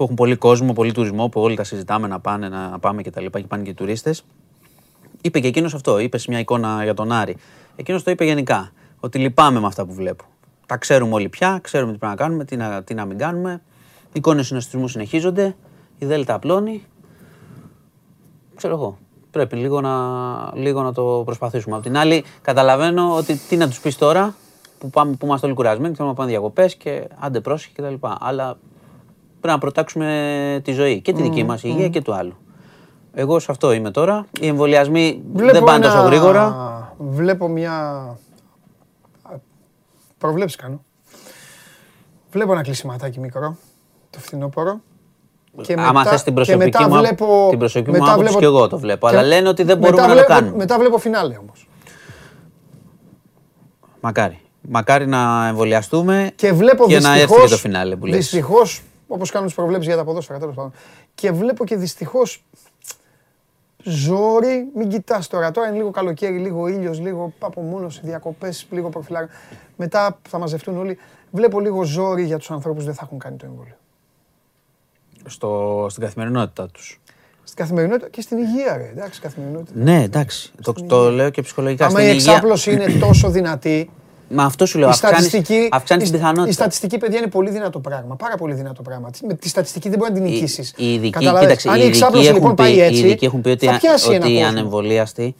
που 0.00 0.06
έχουν 0.06 0.16
πολύ 0.18 0.36
κόσμο, 0.36 0.72
πολύ 0.72 0.92
τουρισμό, 0.92 1.28
που 1.28 1.40
όλοι 1.40 1.56
τα 1.56 1.64
συζητάμε 1.64 2.08
να 2.08 2.20
πάνε, 2.20 2.48
να 2.48 2.78
πάμε 2.78 3.02
κτλ. 3.02 3.24
Και, 3.24 3.40
και 3.40 3.46
πάνε 3.46 3.62
και 3.62 3.70
οι 3.70 3.74
τουρίστες. 3.74 4.24
Είπε 5.20 5.40
και 5.40 5.46
εκείνος 5.46 5.74
αυτό. 5.74 5.98
Είπε 5.98 6.18
σε 6.18 6.26
μια 6.28 6.38
εικόνα 6.38 6.82
για 6.82 6.94
τον 6.94 7.12
Άρη. 7.12 7.36
Εκείνος 7.76 8.02
το 8.02 8.10
είπε 8.10 8.24
γενικά. 8.24 8.72
Ότι 9.00 9.18
λυπάμαι 9.18 9.60
με 9.60 9.66
αυτά 9.66 9.84
που 9.84 9.92
βλέπω. 9.92 10.24
Τα 10.66 10.76
ξέρουμε 10.76 11.14
όλοι 11.14 11.28
πια, 11.28 11.58
ξέρουμε 11.62 11.92
τι 11.92 11.98
πρέπει 11.98 12.16
να 12.16 12.22
κάνουμε, 12.22 12.44
τι 12.44 12.56
να, 12.56 12.82
τι 12.82 12.94
να 12.94 13.04
μην 13.04 13.18
κάνουμε. 13.18 13.62
Οι 14.06 14.10
εικόνες 14.12 14.46
συνοστισμού 14.46 14.88
συνεχίζονται. 14.88 15.56
Η 15.98 16.06
Δέλτα 16.06 16.34
απλώνει. 16.34 16.84
Ξέρω 18.54 18.74
εγώ. 18.74 18.98
Πρέπει 19.30 19.56
λίγο 19.56 19.80
να, 19.80 19.96
λίγο 20.54 20.82
να 20.82 20.92
το 20.92 21.22
προσπαθήσουμε. 21.24 21.76
Απ' 21.76 21.82
την 21.82 21.96
άλλη, 21.96 22.24
καταλαβαίνω 22.42 23.16
ότι 23.16 23.36
τι 23.36 23.56
να 23.56 23.68
τους 23.68 23.80
πεις 23.80 23.96
τώρα 23.96 24.34
που, 24.78 24.90
πάμε, 24.90 25.14
που 25.16 25.26
είμαστε 25.26 25.46
όλοι 25.46 25.54
κουρασμένοι, 25.54 25.94
θέλουμε 25.94 26.12
να 26.12 26.18
πάμε 26.18 26.30
διακοπές 26.30 26.74
και 26.74 27.08
άντε 27.18 27.40
πρόσεχε 27.40 27.72
κτλ. 27.82 28.06
Αλλά 28.20 28.58
πρέπει 29.40 29.54
να 29.54 29.58
προτάξουμε 29.58 30.60
τη 30.64 30.72
ζωή 30.72 31.00
και 31.00 31.12
τη 31.12 31.22
δική 31.22 31.44
μας 31.44 31.62
υγεία 31.62 31.88
και 31.88 32.00
του 32.00 32.14
άλλου. 32.14 32.36
Εγώ 33.14 33.38
σε 33.38 33.46
αυτό 33.50 33.72
είμαι 33.72 33.90
τώρα. 33.90 34.26
Οι 34.40 34.46
εμβολιασμοί 34.46 35.22
δεν 35.32 35.64
πάνε 35.64 35.84
τόσο 35.84 35.98
ένα- 35.98 36.06
γρήγορα. 36.06 36.94
Βλέπω 36.98 37.48
μια. 37.48 38.04
Προβλέψει 40.18 40.56
κάνω. 40.56 40.82
Βλέπω 42.30 42.52
ένα 42.52 42.62
κλεισιματάκι 42.62 43.20
μικρό, 43.20 43.56
το 44.10 44.18
φθινόπωρο. 44.18 44.80
Και 45.62 45.72
Άμα 45.78 45.92
μετά- 45.92 46.10
θες 46.10 46.22
την 46.22 46.34
και 46.34 46.42
προσωπική 46.42 46.64
μετά 46.64 46.88
μου, 46.88 46.94
απ- 46.98 47.04
βλέπω- 47.04 47.46
την 47.50 47.58
προσωπική 47.58 47.90
μου 47.90 47.98
μετά 47.98 48.12
άποψη 48.12 48.22
βλέπω- 48.32 48.38
και 48.40 48.44
εγώ 48.58 48.68
το 48.68 48.78
βλέπω. 48.78 49.06
Αλλά 49.06 49.22
λένε 49.22 49.48
ότι 49.48 49.62
δεν 49.62 49.78
μετά 49.78 49.90
μπορούμε 49.90 50.02
να 50.02 50.08
το 50.08 50.14
βλέπω- 50.14 50.32
κάνουμε. 50.40 50.56
Μετά 50.56 50.78
βλέπω 50.78 50.98
φινάλε 50.98 51.36
όμως. 51.40 51.68
Μακάρι. 54.00 54.40
Μακάρι 54.68 55.06
να 55.06 55.46
εμβολιαστούμε 55.48 56.30
Και 56.34 56.52
βλέπω 56.52 56.86
και 56.86 56.98
να 57.00 57.08
έρθει 57.08 57.18
δυστυχώς, 57.20 57.44
και 57.44 57.50
το 57.50 57.56
φινάλε 57.56 57.96
που 57.96 58.06
λες. 58.06 58.16
Δυστυχώς, 58.16 58.82
όπως 59.12 59.30
κάνουν 59.30 59.46
τις 59.46 59.56
προβλέψεις 59.56 59.86
για 59.86 59.96
τα 59.96 60.04
ποδόσφαιρα 60.04 60.38
τέλος 60.38 60.54
πάντων. 60.54 60.72
Και 61.14 61.32
βλέπω 61.32 61.64
και 61.64 61.76
δυστυχώς 61.76 62.44
ζόρι, 63.84 64.66
μην 64.74 64.88
κοιτάς 64.88 65.26
τώρα. 65.28 65.50
Τώρα 65.50 65.68
είναι 65.68 65.76
λίγο 65.76 65.90
καλοκαίρι, 65.90 66.38
λίγο 66.38 66.66
ήλιος, 66.66 67.00
λίγο 67.00 67.32
απομόνωση, 67.38 68.00
διακοπές, 68.04 68.66
λίγο 68.70 68.88
προφυλάκ. 68.88 69.30
Μετά 69.76 70.18
θα 70.28 70.38
μαζευτούν 70.38 70.76
όλοι. 70.78 70.98
Βλέπω 71.30 71.60
λίγο 71.60 71.82
ζόρι 71.82 72.24
για 72.24 72.38
τους 72.38 72.50
ανθρώπους 72.50 72.80
που 72.80 72.86
δεν 72.86 72.94
θα 72.94 73.02
έχουν 73.04 73.18
κάνει 73.18 73.36
το 73.36 73.46
εμβόλιο. 73.46 73.74
Στο, 75.26 75.86
στην 75.90 76.02
καθημερινότητά 76.02 76.66
τους. 76.66 77.00
Στην 77.42 77.56
καθημερινότητα 77.64 78.08
και 78.08 78.20
στην 78.20 78.38
υγεία, 78.38 78.76
ρε. 78.76 78.88
Εντάξει, 78.88 79.20
καθημερινότητα. 79.20 79.78
Ναι, 79.78 80.02
εντάξει. 80.02 80.52
Το, 80.62 80.72
το 80.72 81.10
λέω 81.10 81.30
και 81.30 81.42
ψυχολογικά. 81.42 81.84
Άμα 81.86 81.98
στην 81.98 82.10
η 82.10 82.14
υγεία- 82.16 82.32
εξάπλωση 82.32 82.72
είναι 82.72 82.86
τόσο 82.98 83.30
δυνατή, 83.30 83.90
Μα 84.32 84.44
αυτό 84.44 84.66
σου 84.66 84.78
λέω. 84.78 84.88
η 84.88 84.90
Αυξάνεις, 84.90 85.16
στατιστική, 85.26 85.68
αυξάνεις 85.70 86.04
η- 86.08 86.10
την 86.10 86.18
πιθανότητα. 86.18 86.48
Η 86.48 86.52
στατιστική, 86.52 86.98
παιδιά, 86.98 87.18
είναι 87.18 87.26
πολύ 87.28 87.50
δυνατό 87.50 87.78
πράγμα. 87.80 88.16
Πάρα 88.16 88.36
πολύ 88.36 88.54
δυνατό 88.54 88.82
πράγμα. 88.82 89.10
Με 89.26 89.34
τη 89.34 89.48
στατιστική 89.48 89.88
δεν 89.88 89.98
μπορεί 89.98 90.10
να 90.12 90.16
την 90.16 90.26
Οι- 90.26 90.30
νικήσεις. 90.30 90.72
Οι 90.76 90.92
ειδικοί, 90.92 91.18
κοίταξε, 91.18 91.70
οι 91.76 91.80
ειδικοί, 91.80 92.26
έχουν 92.26 92.54
πει, 92.54 92.64
οι 92.70 92.98
ειδικοί 92.98 93.24
έχουν 93.24 93.40
πει 93.40 93.48
ότι, 93.48 93.66
θα 93.66 93.76
πιάσει 93.78 94.10
ένα 94.12 94.24
ότι 94.24 94.32
οι 94.32 94.34
κόσμο. 94.34 94.48
ανεμβολίαστοι 94.48 95.34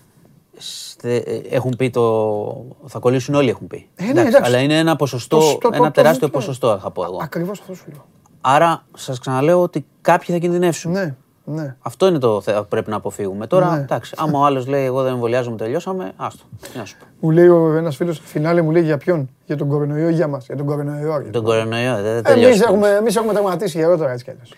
στε- 0.57 1.26
έχουν 1.51 1.74
πει 1.76 1.91
το. 1.91 2.66
Θα 2.86 2.99
κολλήσουν 2.99 3.34
όλοι, 3.34 3.49
έχουν 3.49 3.66
πει. 3.66 3.88
Ε, 3.97 4.05
ναι, 4.05 4.11
εντάξει. 4.20 4.41
Αλλά 4.43 4.59
είναι 4.59 4.78
ένα 4.78 4.97
ποσοστό, 4.97 5.38
Το- 5.38 5.59
το- 5.61 5.70
ένα 5.74 5.84
το- 5.84 5.91
τεράστιο 5.91 6.26
το- 6.26 6.32
ποσοστό, 6.32 6.78
θα 6.82 6.91
πω 6.91 7.05
εγώ. 7.05 7.18
Ακριβώς 7.22 7.61
αυτό 7.61 7.74
σου 7.74 7.84
λέω. 7.93 8.05
Άρα 8.41 8.84
σας 8.97 9.18
ξαναλέω 9.18 9.62
ότι 9.62 9.84
κάποιοι 10.01 10.34
θα 10.34 10.41
κινδυνεύσουν. 10.41 10.93
Ναι, 10.93 11.14
ναι. 11.51 11.74
Αυτό 11.82 12.07
είναι 12.07 12.18
το 12.18 12.40
θε- 12.40 12.57
που 12.57 12.66
πρέπει 12.68 12.90
να 12.90 12.96
αποφύγουμε. 12.96 13.46
Τώρα, 13.46 13.70
Ναι. 13.74 13.80
εντάξει, 13.80 14.14
άμα 14.16 14.38
ο 14.38 14.44
άλλος 14.44 14.66
λέει: 14.66 14.84
Εγώ 14.84 15.03
δεν 15.03 15.12
εμβολιάζομαι, 15.12 15.57
τελειώσαμε, 15.57 16.12
άστο. 16.16 16.44
Τι 16.72 16.78
να 16.78 16.84
σου 16.84 16.96
πω. 16.98 17.05
Μου 17.20 17.30
λέει 17.30 17.46
ένας 17.76 17.96
φίλος, 17.96 18.20
φινάλε 18.24 18.62
μου 18.62 18.70
λέει 18.70 18.82
για 18.82 18.96
ποιον, 18.96 19.28
για 19.46 19.57
τον 19.57 19.68
κορονοϊό 19.68 20.09
ή 20.09 20.12
για 20.12 20.26
μας; 20.26 20.46
Για 20.46 20.57
τον 20.57 20.66
κορονοϊό. 20.66 21.24
Τον 21.30 21.44
κορονοϊό 21.44 21.94
δεν 21.94 22.03
δεν 22.03 22.12
Εμείς 22.12 22.22
τελειώσαμε. 22.32 22.64
έχουμε, 22.64 22.88
εμείς 22.88 23.16
έχουμε 23.16 23.32
τερματίσει 23.32 23.78
γερότερα 23.78 24.11
έτσι 24.12 24.24
κι 24.24 24.30
αλλιώς. 24.30 24.53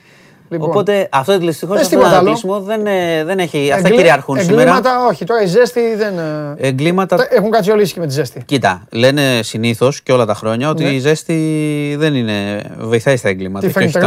Λοιπόν, 0.49 0.69
Οπότε 0.71 1.09
αυτό 1.13 1.39
δυστυχώ 1.39 1.73
Πες 1.73 1.83
αυτό 1.83 1.95
τίποτα 1.95 2.11
το 2.11 2.17
άλλο. 2.17 2.25
αναπτύσσιμο 2.27 2.61
δεν, 2.61 2.87
ε, 2.87 3.25
δεν 3.25 3.39
έχει. 3.39 3.59
Αυτά 3.73 3.77
εγκλη- 3.79 3.97
κυριαρχούν 3.97 4.39
σήμερα. 4.41 4.61
Εγκλήματα, 4.61 5.07
όχι. 5.07 5.25
Τώρα 5.25 5.43
η 5.43 5.47
ζέστη 5.47 5.95
δεν. 5.97 6.19
ε, 6.19 6.55
Εγκλήματα. 6.69 7.17
τα- 7.17 7.27
Έχουν 7.31 7.51
κάτσει 7.51 7.71
όλοι 7.71 7.83
ίσχυοι 7.83 7.97
με 8.01 8.07
τη 8.07 8.13
ζέστη. 8.13 8.43
Κοίτα, 8.45 8.83
λένε 8.91 9.41
συνήθως 9.43 10.03
και 10.03 10.13
όλα 10.13 10.25
τα 10.27 10.35
χρόνια 10.35 10.71
ότι 10.71 10.83
Ναι. 10.85 10.91
η 10.91 10.99
ζέστη 10.99 11.95
δεν 11.99 12.15
είναι. 12.15 12.63
βοηθάει 12.79 13.17
στα 13.17 13.29
εγκλήματα. 13.29 13.67
Τι, 13.67 13.73
και 13.73 13.99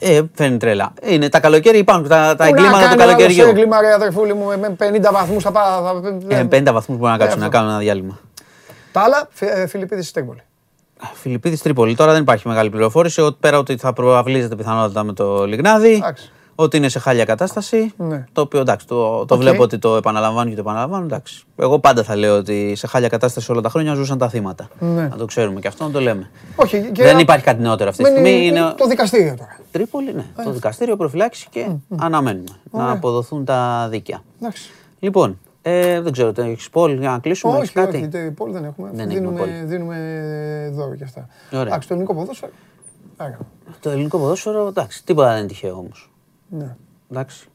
φέρνει 0.00 0.16
όχι 0.18 0.26
τρελά; 0.26 0.26
τα- 0.26 0.26
Ε, 0.26 0.28
φέρνει 0.34 0.56
τρέλα. 0.56 0.92
Είναι 1.14 1.28
τα 1.28 1.40
καλοκαίρι 1.40 1.78
υπάρχουν 1.78 2.08
τα, 2.08 2.16
τα 2.16 2.34
Πού 2.34 2.42
να 2.42 2.46
εγκλήματα 2.48 2.78
του 2.78 2.88
κάνει 2.88 3.02
άλλος 3.02 3.14
καλοκαιριού. 3.14 3.48
έγκλημα, 3.48 3.80
ρε 3.80 3.92
αδερφούλη 3.92 4.34
μου, 4.34 4.46
με 4.60 4.76
50 4.78 5.12
βαθμούς 5.12 5.42
θα 5.42 5.50
πάω. 5.52 6.02
Ε, 6.28 6.44
50 6.44 6.72
βαθμούς 6.72 6.98
μπορεί 6.98 7.12
να 7.12 7.18
κάτσουν 7.18 7.42
αυτό. 7.42 7.44
να 7.44 7.48
κάνουν 7.48 7.68
ένα 7.70 7.78
διάλειμμα. 7.78 8.18
Τα 8.92 9.00
άλλα, 9.00 9.28
Φιλιππίδης 9.68 10.04
στη 10.04 10.14
Τρίπολη. 10.14 10.42
Φιλιππίδης 11.14 11.62
Τρίπολη. 11.62 11.94
Τώρα 11.96 12.12
δεν 12.12 12.20
υπάρχει 12.22 12.48
μεγάλη 12.48 12.70
πληροφόρηση. 12.70 13.20
Ότι 13.20 13.36
πέρα 13.40 13.58
ότι 13.58 13.76
θα 13.76 13.92
προαυλίζεται 13.92 14.54
πιθανότατα 14.56 15.04
με 15.04 15.12
το 15.12 15.46
Λιγνάδι. 15.46 15.92
Εντάξει. 15.94 16.32
Ότι 16.62 16.76
είναι 16.76 16.88
σε 16.88 16.98
χάλια 16.98 17.24
κατάσταση. 17.24 17.92
Ναι. 17.96 18.24
Το 18.32 18.40
οποίο 18.40 18.60
εντάξει, 18.60 18.86
το, 18.86 19.24
το 19.24 19.34
Οκ. 19.34 19.40
βλέπω 19.40 19.62
ότι 19.62 19.78
το 19.78 19.96
επαναλαμβάνουν 19.96 20.48
και 20.50 20.54
το 20.54 20.60
επαναλαμβάνουν. 20.60 21.06
Εντάξει. 21.06 21.44
Εγώ 21.56 21.78
πάντα 21.78 22.02
θα 22.02 22.16
λέω 22.16 22.36
ότι 22.36 22.74
σε 22.76 22.86
χάλια 22.86 23.08
κατάσταση 23.08 23.52
όλα 23.52 23.60
τα 23.60 23.68
χρόνια 23.68 23.94
ζούσαν 23.94 24.18
τα 24.18 24.28
θύματα. 24.28 24.68
Ναι. 24.78 25.02
Να 25.08 25.16
το 25.16 25.24
ξέρουμε 25.24 25.60
και 25.60 25.68
αυτό 25.68 25.84
να 25.84 25.90
το 25.90 26.00
λέμε. 26.00 26.30
Όχι, 26.56 26.90
και 26.92 27.02
Δεν 27.02 27.18
υπάρχει 27.18 27.44
κάτι 27.44 27.60
νεότερο 27.62 27.90
αυτή 27.90 28.04
τη 28.04 28.10
δεδομένη 28.10 28.26
στιγμή. 28.28 28.46
Είναι... 28.46 28.74
Το 28.76 28.86
δικαστήριο 28.86 29.34
τώρα. 29.38 29.56
Τρίπολη, 29.72 30.12
ναι. 30.14 30.24
Το 30.44 30.50
δικαστήριο 30.50 30.96
προφυλάξει 30.96 31.46
και 31.50 31.66
αναμένουμε 31.96 32.48
να 32.70 32.82
Ωραία. 32.82 32.92
αποδοθούν 32.94 33.44
τα 33.44 33.86
δίκαια. 33.90 34.22
Εντάξει. 34.40 34.70
Λοιπόν, 34.98 35.38
ε, 35.62 36.00
δεν 36.00 36.12
ξέρω, 36.12 36.32
έχεις 36.36 36.70
πόλη 36.70 36.96
για 36.96 37.10
να 37.10 37.18
κλείσουμε, 37.18 37.56
έχεις 37.56 37.68
Όχι, 37.68 37.72
κάτι; 37.78 37.96
όχι, 37.96 38.08
τε- 38.08 38.30
πόλη 38.30 38.52
δεν 38.52 38.64
έχουμε. 38.64 38.90
Δεν 38.92 39.00
έχουμε 39.10 39.14
δίνουμε, 39.20 39.38
πόλη. 39.38 39.52
δίνουμε 39.64 39.96
δώρο 40.74 40.94
και 40.94 41.04
αυτά. 41.04 41.26
Ωραία. 41.52 41.62
Εντάξει, 41.66 41.88
το 41.88 41.94
ελληνικό 41.94 42.14
ποδόσφαιρο. 42.14 42.52
Άρα, 43.16 43.38
Το 43.80 43.90
ελληνικό 43.90 44.18
ποδόσφαιρο, 44.18 44.66
εντάξει, 44.66 45.04
τίποτα 45.04 45.28
δεν 45.28 45.38
είναι 45.38 45.46
τυχαίο 45.46 45.76
όμως. 45.76 46.09
Ναι. 46.50 46.76
Εντάξει. 47.10 47.48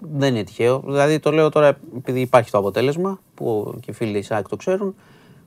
Δεν 0.00 0.34
είναι 0.34 0.44
τυχαίο. 0.44 0.82
Δηλαδή 0.86 1.18
το 1.18 1.32
λέω 1.32 1.48
τώρα 1.48 1.78
επειδή 1.96 2.20
υπάρχει 2.20 2.50
το 2.50 2.58
αποτέλεσμα 2.58 3.20
που 3.34 3.74
και 3.80 3.90
οι 3.90 3.94
φίλοι 3.94 4.22
ΣΑΚ 4.22 4.48
το 4.48 4.56
ξέρουν. 4.56 4.94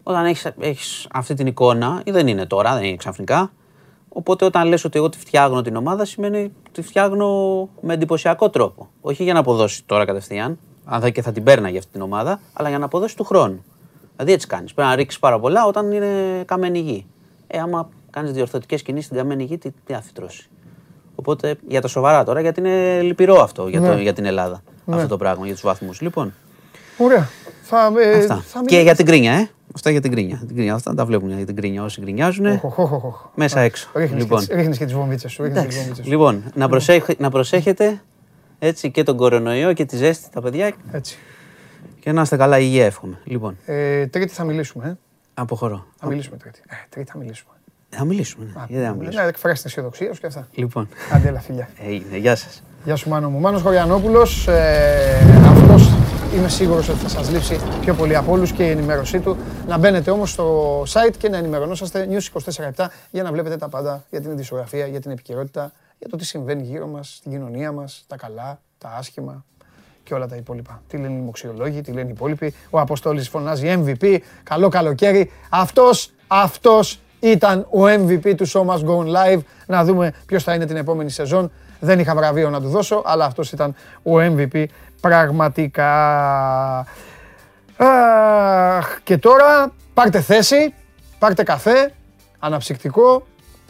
Όταν 0.03 0.25
έχεις, 0.25 0.51
έχεις 0.59 1.07
αυτή 1.11 1.33
την 1.33 1.47
εικόνα, 1.47 2.01
ή 2.05 2.11
δεν 2.11 2.27
είναι 2.27 2.45
τώρα, 2.45 2.73
δεν 2.73 2.83
είναι 2.83 2.95
ξαφνικά. 2.95 3.51
Οπότε 4.09 4.45
όταν 4.45 4.67
λες 4.67 4.83
ότι 4.83 4.97
εγώ 4.97 5.09
τη 5.09 5.17
φτιάχνω 5.17 5.61
την 5.61 5.75
ομάδα, 5.75 6.05
σημαίνει 6.05 6.37
ότι 6.37 6.53
τη 6.71 6.81
φτιάχνω 6.81 7.69
με 7.81 7.93
εντυπωσιακό 7.93 8.49
τρόπο. 8.49 8.89
Όχι 9.01 9.23
για 9.23 9.33
να 9.33 9.39
αποδώσει 9.39 9.83
τώρα 9.85 10.05
κατευθείαν, 10.05 10.59
αν 10.85 11.01
θα 11.01 11.09
και 11.09 11.21
θα 11.21 11.31
την 11.31 11.43
πέρναγε 11.43 11.77
αυτή 11.77 11.91
την 11.91 12.01
ομάδα, 12.01 12.39
αλλά 12.53 12.69
για 12.69 12.77
να 12.77 12.85
αποδώσει 12.85 13.15
του 13.15 13.23
χρόνου. 13.23 13.63
Δηλαδή 14.15 14.31
έτσι 14.31 14.47
κάνεις. 14.47 14.73
Πρέπει 14.73 14.89
να 14.89 14.95
ρίξεις 14.95 15.19
πάρα 15.19 15.39
πολλά 15.39 15.65
όταν 15.65 15.91
είναι 15.91 16.43
καμένη 16.45 16.79
γη. 16.79 17.05
Ε, 17.47 17.59
άμα 17.59 17.89
κάνεις 18.09 18.31
διορθωτικές 18.31 18.81
κινήσεις 18.81 19.05
στην 19.05 19.17
καμένη 19.17 19.43
γη, 19.43 19.57
τι, 19.57 19.71
τι 19.71 19.93
θα 19.93 20.01
φυτρώσει. 20.01 20.49
Οπότε 21.19 21.55
για 21.67 21.81
τα 21.81 21.87
σοβαρά 21.87 22.23
τώρα, 22.23 22.41
γιατί 22.41 22.59
είναι 22.59 23.01
λυπηρό 23.01 23.41
αυτό 23.41 23.67
για, 23.67 23.81
το, 23.81 23.93
Ναι. 23.93 24.01
για 24.01 24.13
την 24.13 24.25
Ελλάδα. 24.25 24.61
Αυτό 24.87 25.07
το 25.07 25.17
πράγμα, 25.17 25.45
για 25.45 25.53
τους 25.53 25.63
βαθμούς. 25.63 26.01
Λοιπόν, 26.01 26.33
Ωραία. 26.97 27.29
Θα, 27.61 27.91
ε, 28.01 28.17
αυτά. 28.17 28.43
θα 28.47 28.61
Και 28.65 28.79
για 28.79 28.95
την 28.95 29.05
κρίνια, 29.05 29.33
ε. 29.33 29.49
Αυτά 29.75 29.89
για 29.89 30.01
την 30.01 30.11
κρίνια. 30.11 30.43
Την 30.47 30.55
κρίνια. 30.55 30.73
Αυτά 30.73 30.93
τα 30.93 31.05
βλέπουν 31.05 31.35
για 31.37 31.45
την 31.45 31.55
κρίνια. 31.55 31.83
Όσοι 31.83 32.01
γκρινιάζουν, 32.01 32.45
Οχ, 32.45 32.63
οχ, 32.63 32.79
οχ, 32.79 33.03
οχ. 33.05 33.25
μέσα 33.35 33.59
έξω. 33.59 33.89
Ρίχνεις, 33.93 34.21
Λοιπόν. 34.21 34.39
και, 34.39 34.45
τις- 34.45 34.55
ρίχνεις 34.55 34.77
και 34.77 34.85
τις 34.85 34.93
βομβίτσες 34.93 35.31
σου. 35.31 35.43
ρίχνεις 35.43 35.61
και 35.61 35.67
τις 35.67 35.75
Εντάξει. 35.77 35.87
βομβίτσες 35.89 36.05
σου. 36.05 36.11
Λοιπόν, 36.41 36.51
να, 36.55 36.69
προσέχ- 36.69 37.19
να 37.19 37.29
προσέχετε 37.29 38.01
έτσι 38.59 38.91
και 38.91 39.03
τον 39.03 39.17
κορονοϊό 39.17 39.73
και 39.73 39.85
τη 39.85 39.95
ζέστη 39.95 40.29
τα 40.31 40.41
παιδιά 40.41 40.71
Έτσι. 40.91 41.17
Και 41.99 42.11
να 42.11 42.21
είστε 42.21 42.37
καλά, 42.37 42.59
υγεία 42.59 42.85
εύχομαι. 42.85 43.17
Λοιπόν, 43.23 43.57
Ε, 43.65 44.07
τρίτη 44.07 44.33
θα 44.33 44.43
μιλήσουμε. 44.43 44.85
Ε. 44.87 44.97
αποχωρώ. 45.33 45.85
Θα 45.99 46.07
μιλήσουμε 46.07 46.37
τρίτη. 46.37 46.59
Ε, 46.67 46.75
τρίτη 46.89 47.11
θα 47.11 47.17
μιλήσουμε. 47.17 47.53
Θα 47.89 48.05
μιλήσουμε. 48.05 48.45
Ναι. 48.45 48.51
Γιατί 48.67 48.73
δεν 48.73 48.85
θα 48.85 48.95
μιλήσουμε; 48.95 49.23
Ναι, 49.23 49.29
εκφράσει 49.29 49.61
την 49.61 49.69
αισιοδοξία 49.69 50.13
σου 50.13 50.19
και 50.19 50.27
αυτά. 50.27 50.47
Λοιπόν, 50.53 50.89
Άντε, 51.13 51.27
έλα, 51.27 51.39
φιλιά. 51.39 51.69
έγινε. 51.87 52.17
Γεια 52.17 52.35
σας. 52.35 52.63
Γεια 52.83 52.95
σου 52.95 53.09
Μάνο 53.09 53.29
μου. 53.29 53.39
Μάνος 53.39 53.61
Χωριανόπουλος, 53.61 54.47
ε, 54.47 55.17
αυτός 55.47 55.91
είμαι 56.35 56.49
σίγουρος 56.49 56.89
ότι 56.89 56.99
θα 56.99 57.09
σας 57.09 57.31
λείψει 57.31 57.59
πιο 57.81 57.93
πολύ 57.93 58.15
από 58.15 58.31
όλους 58.31 58.51
και 58.51 58.63
η 58.65 58.69
ενημέρωσή 58.69 59.19
του. 59.19 59.37
Να 59.67 59.77
μπαίνετε 59.77 60.11
όμως 60.11 60.31
στο 60.31 60.81
site 60.81 61.13
και 61.17 61.29
να 61.29 61.37
ενημερωνόσαστε 61.37 62.07
News 62.11 62.21
24-7 62.75 62.89
για 63.11 63.23
να 63.23 63.31
βλέπετε 63.31 63.57
τα 63.57 63.69
πάντα 63.69 64.03
για 64.09 64.21
την 64.21 64.31
ειδησιογραφία, 64.31 64.85
για 64.87 64.99
την 65.01 65.11
επικαιρότητα, 65.11 65.71
για 65.99 66.09
το 66.09 66.15
τι 66.17 66.25
συμβαίνει 66.25 66.63
γύρω 66.63 66.87
μας, 66.87 67.15
στην 67.15 67.31
κοινωνία 67.31 67.71
μας, 67.71 68.03
τα 68.07 68.15
καλά, 68.15 68.59
τα 68.77 68.89
άσχημα 68.97 69.45
και 70.03 70.13
όλα 70.13 70.27
τα 70.27 70.35
υπόλοιπα. 70.35 70.81
Τι 70.87 70.97
λένε 70.97 71.13
οι 71.13 71.21
μοξιολόγοι, 71.21 71.81
τι 71.81 71.91
λένε 71.91 72.07
οι 72.07 72.11
υπόλοιποι. 72.11 72.53
Ο 72.69 72.79
Αποστόλης 72.79 73.29
φωνάζει 73.29 73.83
MVP, 73.85 74.17
καλό 74.43 74.69
καλοκαίρι. 74.69 75.31
Αυτός, 75.49 76.11
αυτός 76.27 76.99
ήταν 77.19 77.67
ο 77.69 77.83
MVP 77.83 78.35
του 78.35 78.49
Show 78.49 78.65
Must 78.65 78.85
Go 78.85 78.97
On 78.97 79.05
Live. 79.05 79.39
Να 79.65 79.83
δούμε 79.83 80.13
ποιος 80.25 80.43
θα 80.43 80.53
είναι 80.53 80.65
την 80.65 80.75
επόμενη 80.75 81.09
σεζόν. 81.09 81.51
Δεν 81.79 81.99
είχα 81.99 82.15
βραβείο 82.15 82.49
να 82.49 82.61
του 82.61 82.69
δώσω, 82.69 83.01
αλλά 83.05 83.25
αυτός 83.25 83.51
ήταν 83.51 83.75
ο 84.03 84.11
MVP 84.11 84.65
πραγματικά. 85.01 85.97
Αχ, 87.77 88.99
και 89.03 89.17
τώρα 89.17 89.73
πάρτε 89.93 90.21
θέση, 90.21 90.73
πάρτε 91.19 91.43
καφέ, 91.43 91.93
αναψυκτικό, 92.39 93.27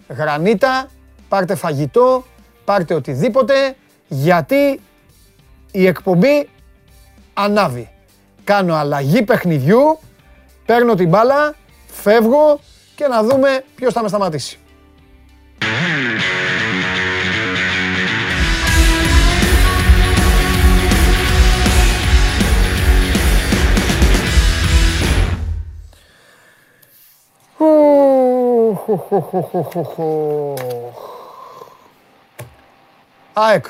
γρανίτα, 0.08 0.88
πάρτε 1.30 1.56
φαγητό, 1.56 2.24
πάρτε 2.66 2.94
οτιδήποτε, 2.94 3.76
γιατί 4.08 4.80
η 5.72 5.88
εκπομπή 5.88 6.50
ανάβει. 7.34 7.90
Κάνω 8.44 8.76
αλλαγή 8.76 9.24
παιχνιδιού, 9.24 10.00
παίρνω 10.66 10.96
την 10.96 11.10
μπάλα, 11.10 11.56
φεύγω 11.88 12.60
και 13.00 13.08
να 13.08 13.24
δούμε 13.24 13.64
ποιος 13.76 13.94
θα 13.94 14.02
με 14.02 14.08
σταματήσει. 14.08 14.60
Οχ, 27.58 28.88
οχ, 28.88 29.12
οχ, 29.12 29.34
οχ, 29.34 29.54
οχ, 29.54 29.76
οχ, 29.76 29.98
οχ. 29.98 30.60
ΑΕΚ. 33.34 33.66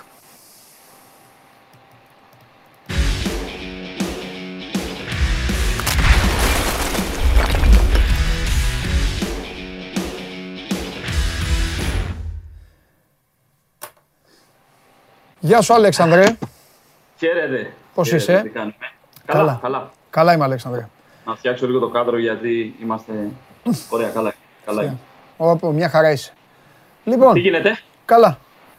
Γεια 15.39 15.61
σου 15.61 15.73
Αλέξανδρε. 15.73 16.37
Χαίρετε. 17.17 17.73
Πώς 17.93 18.09
Χαίρετε, 18.09 18.31
είσαι; 18.31 18.41
Τι 18.41 18.49
κάνουμε. 18.49 18.73
Καλά. 19.25 19.43
Καλά, 19.43 19.59
καλά. 19.61 19.89
Καλά 20.09 20.33
είμαι 20.33 20.43
Αλέξανδρε. 20.43 20.87
Να 21.25 21.35
φτιάξω 21.35 21.67
λίγο 21.67 21.79
το 21.79 21.87
κάδρο 21.87 22.17
γιατί 22.17 22.75
είμαστε. 22.81 23.13
Ωραία, 23.89 24.09
καλά. 24.09 24.33
καλά. 24.65 24.83
είμαι. 24.83 24.97
Όπο, 25.37 25.71
μια 25.71 25.89
χαρά 25.89 26.11
είσαι. 26.11 26.33
Λοιπόν, 27.03 27.33
Τι 27.33 27.39
γίνεται; 27.39 27.79
καλά. 28.05 28.37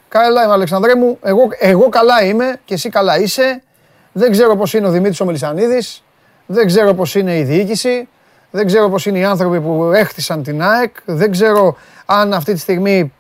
Καλά 0.09 0.45
είμαι 0.45 0.53
Αλεξανδρέ 0.53 0.95
μου. 0.95 1.19
Εγώ, 1.23 1.49
εγώ 1.59 1.89
καλά 1.89 2.25
είμαι 2.25 2.61
και 2.65 2.75
εσύ 2.75 2.89
καλά 2.89 3.19
είσαι. 3.19 3.63
Δεν 4.13 4.31
ξέρω 4.31 4.57
πώς 4.57 4.75
είναι 4.75 4.87
ο 4.87 4.91
Δημήτρης 4.91 5.21
ο 5.21 5.25
Μελισανίδης. 5.25 6.03
Δεν 6.47 6.67
ξέρω 6.67 6.95
πώς 6.95 7.15
είναι 7.15 7.39
η 7.39 7.43
διοίκηση. 7.43 8.09
Δεν 8.51 8.67
ξέρω 8.67 8.89
πώς 8.89 9.07
είναι 9.07 9.19
οι 9.19 9.25
άνθρωποι 9.25 9.61
που 9.61 9.91
έχτισαν 9.95 10.43
την 10.43 10.63
ΑΕΚ. 10.63 10.97
Δεν 11.05 11.31
ξέρω 11.31 11.77
αν 12.07 12.33
αυτή 12.33 12.53
τη 12.53 12.59
στιγμή 12.59 13.13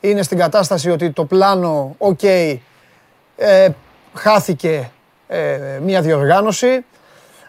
είναι 0.00 0.22
στην 0.22 0.38
κατάσταση 0.38 0.90
ότι 0.90 1.10
το 1.10 1.24
πλάνο, 1.24 1.94
οκ, 1.98 2.20
ε, 3.42 3.68
χάθηκε 4.14 4.90
ε, 5.26 5.58
μια 5.82 6.00
διοργάνωση. 6.00 6.84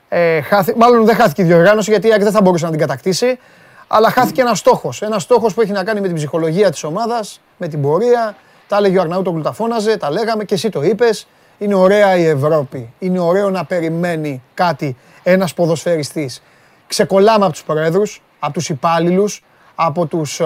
Ε, 0.09 0.41
χάθη, 0.41 0.73
μάλλον 0.77 1.05
δεν 1.05 1.15
χάθηκε 1.15 1.41
η 1.41 1.45
διοργάνωση 1.45 1.91
γιατί 1.91 2.07
η 2.07 2.11
ΑΕΚ 2.11 2.23
δεν 2.23 2.31
θα 2.31 2.41
μπορούσε 2.41 2.65
να 2.65 2.71
την 2.71 2.79
κατακτήσει. 2.79 3.39
Αλλά 3.87 4.09
χάθηκε 4.09 4.41
ένας 4.41 4.59
στόχος. 4.59 5.01
Ένας 5.01 5.23
στόχος 5.23 5.53
που 5.53 5.61
έχει 5.61 5.71
να 5.71 5.83
κάνει 5.83 6.01
με 6.01 6.07
την 6.07 6.15
ψυχολογία 6.15 6.71
της 6.71 6.83
ομάδας, 6.83 7.41
με 7.57 7.67
την 7.67 7.81
πορεία. 7.81 8.35
Τα 8.67 8.77
έλεγε 8.77 8.97
ο 8.97 9.01
Αρναούτογλου, 9.01 9.41
τα 9.41 9.51
φώναζε, 9.51 9.97
τα 9.97 10.11
λέγαμε 10.11 10.43
και 10.43 10.53
εσύ 10.53 10.69
το 10.69 10.81
είπες. 10.81 11.27
Είναι 11.57 11.75
ωραία 11.75 12.15
η 12.15 12.25
Ευρώπη. 12.25 12.93
Είναι 12.99 13.19
ωραίο 13.19 13.49
να 13.49 13.65
περιμένει 13.65 14.41
κάτι 14.53 14.97
ένας 15.23 15.53
ποδοσφαιριστής. 15.53 16.43
Ξεκολλάμε 16.87 17.43
από 17.45 17.53
τους 17.53 17.63
προέδρους, 17.63 18.21
από 18.39 18.53
τους 18.53 18.69
υπάλληλους, 18.69 19.43
από 19.75 20.05
τους 20.05 20.41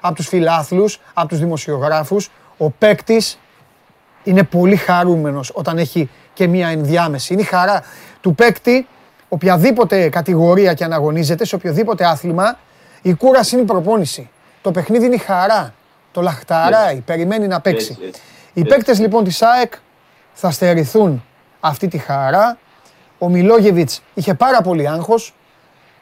από 0.00 0.14
τους 0.14 0.28
φιλάθλους, 0.28 1.00
από 1.14 1.28
τους 1.28 1.38
δημοσιογράφους. 1.38 2.30
Ο 2.56 2.70
παίκτης 2.70 3.38
είναι 4.22 4.42
πολύ 4.42 4.76
χαρούμενος 4.76 5.50
όταν 5.54 5.78
έχει 5.78 6.10
και 6.32 6.46
μία 6.46 6.68
ενδιάμεση. 6.68 7.32
Είναι 7.32 7.42
η 7.42 7.44
χαρά 7.44 7.82
του 8.20 8.34
παίκτη, 8.34 8.86
οποιαδήποτε 9.28 10.08
κατηγορία 10.08 10.74
και 10.74 10.84
αναγωνίζεται, 10.84 11.44
σε 11.44 11.54
οποιοδήποτε 11.54 12.04
άθλημα, 12.04 12.58
η 13.02 13.14
κούραση 13.14 13.54
είναι 13.54 13.64
η 13.64 13.66
προπόνηση. 13.66 14.30
Το 14.62 14.70
παιχνίδι 14.70 15.06
είναι 15.06 15.14
η 15.14 15.18
χαρά. 15.18 15.74
Το 16.12 16.20
λαχταράει, 16.20 16.96
περιμένει 17.00 17.46
να 17.46 17.60
παίξει. 17.60 17.90
Έτσι, 17.90 18.06
έτσι. 18.06 18.20
Οι 18.52 18.64
παίκτες 18.64 18.98
λοιπόν 18.98 19.24
της 19.24 19.42
ΑΕΚ 19.42 19.72
θα 20.32 20.50
στερηθούν 20.50 21.24
αυτή 21.60 21.88
τη 21.88 21.98
χαρά. 21.98 22.58
Ο 23.18 23.28
Μιλόγεβιτς 23.28 24.02
είχε 24.14 24.34
πάρα 24.34 24.60
πολύ 24.60 24.88
άγχος. 24.88 25.34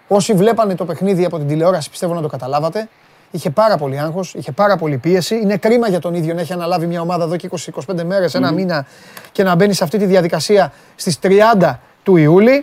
Όσοι 0.09 0.33
βλέπανε 0.33 0.75
το 0.75 0.85
παιχνίδι 0.85 1.25
από 1.25 1.39
την 1.39 1.47
τηλεόραση 1.49 1.91
πιστεύω 1.91 2.15
να 2.15 2.21
το 2.21 2.29
καταλάβατε. 2.29 2.89
Είχε 3.31 3.51
πάρα 3.51 3.77
πολύ 3.77 3.99
άγχος, 3.99 4.35
είχε 4.35 4.53
πάρα 4.53 4.77
πολύ 4.77 4.97
πίεση. 4.97 5.35
Είναι 5.37 5.57
κρίμα 5.57 5.89
για 5.89 5.99
τον 5.99 6.15
ίδιο 6.15 6.35
να 6.35 6.41
έχει 6.41 6.53
αναλάβει 6.53 6.87
μια 6.87 7.01
ομάδα 7.01 7.25
εδώ 7.25 7.37
και 7.37 7.51
20-25 7.89 8.05
μέρες, 8.05 8.35
ένα 8.35 8.53
μήνα 8.53 8.87
και 9.33 9.43
να 9.43 9.55
μπαίνει 9.55 9.73
σε 9.73 9.85
αυτή 9.85 9.99
τη 9.99 10.05
διαδικασία 10.05 10.73
στις 10.95 11.19
30 11.23 11.79
του 12.03 12.17
Ιούλη. 12.17 12.63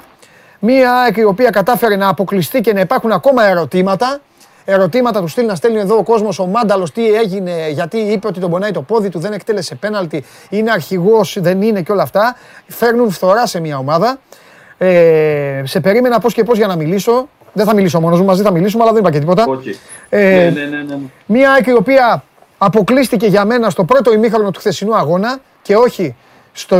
Μία 0.59 0.93
ΑΕΚ 0.93 1.17
η 1.17 1.23
οποία 1.23 1.49
κατάφερε 1.49 1.95
να 1.95 2.07
αποκλειστεί 2.07 2.61
και 2.61 2.73
να 2.73 2.79
υπάρχουν 2.79 3.11
ακόμα 3.11 3.45
ερωτήματα. 3.45 4.19
Ερωτήματα 4.65 5.21
του 5.21 5.27
στυλ 5.27 5.45
να 5.45 5.55
στέλνει 5.55 5.79
εδώ 5.79 5.97
ο 5.97 6.03
κόσμος, 6.03 6.39
ο 6.39 6.45
Μάνταλος, 6.45 6.91
τι 6.91 7.13
έγινε, 7.13 7.69
γιατί 7.69 7.97
είπε 7.97 8.27
ότι 8.27 8.39
τον 8.39 8.49
πονάει 8.49 8.71
το 8.71 8.81
πόδι 8.81 9.09
του, 9.09 9.19
δεν 9.19 9.33
εκτέλεσε 9.33 9.75
πέναλτι, 9.75 10.23
είναι 10.49 10.71
αρχηγός, 10.71 11.37
δεν 11.41 11.61
είναι 11.61 11.81
και 11.81 11.91
όλα 11.91 12.03
αυτά. 12.03 12.35
Φέρνουν 12.67 13.09
φθορά 13.11 13.45
σε 13.45 13.59
μια 13.59 13.77
ομάδα. 13.77 14.19
Ε, 14.77 15.61
σε 15.65 15.79
περίμενα 15.79 16.19
πώς 16.19 16.33
και 16.33 16.43
πώς 16.43 16.57
για 16.57 16.67
να 16.67 16.75
μιλήσω. 16.75 17.29
Δεν 17.57 17.65
θα 17.65 17.73
μιλήσω 17.73 17.99
μόνος 17.99 18.19
μου, 18.19 18.25
μαζί 18.25 18.41
θα 18.41 18.51
μιλήσουμε, 18.51 18.83
αλλά 18.83 18.91
δεν 18.91 19.01
είπα 19.01 19.11
και 19.11 19.19
τίποτα. 19.19 19.45
Όχι. 19.47 19.79
Ε, 20.09 20.51
Ναι, 20.53 20.61
ναι, 20.61 20.77
ναι, 20.77 20.83
ναι. 20.83 20.97
Μία 21.25 21.51
ΑΕΚ 21.51 21.65
η 21.65 21.71
οποία 21.73 22.23
αποκλείστηκε 22.57 23.27
για 23.27 23.45
μένα 23.45 23.69
στο 23.69 23.83
πρώτο 23.83 24.13
ημίχρονο 24.13 24.51
του 24.51 24.59
χθεσινού 24.59 24.95
αγώνα 24.95 25.37
και 25.61 25.75
όχι 25.75 26.15
στο, 26.51 26.77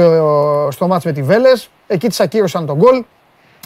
στο 0.72 0.88
μάτς 0.88 1.06
με 1.06 1.12
τη 1.12 1.22
Βέλες. 1.24 1.70
Εκεί 1.88 2.08
της 2.08 2.20
ακύρωσαν 2.20 2.66
τον 2.66 2.76
γκολ. 2.76 3.04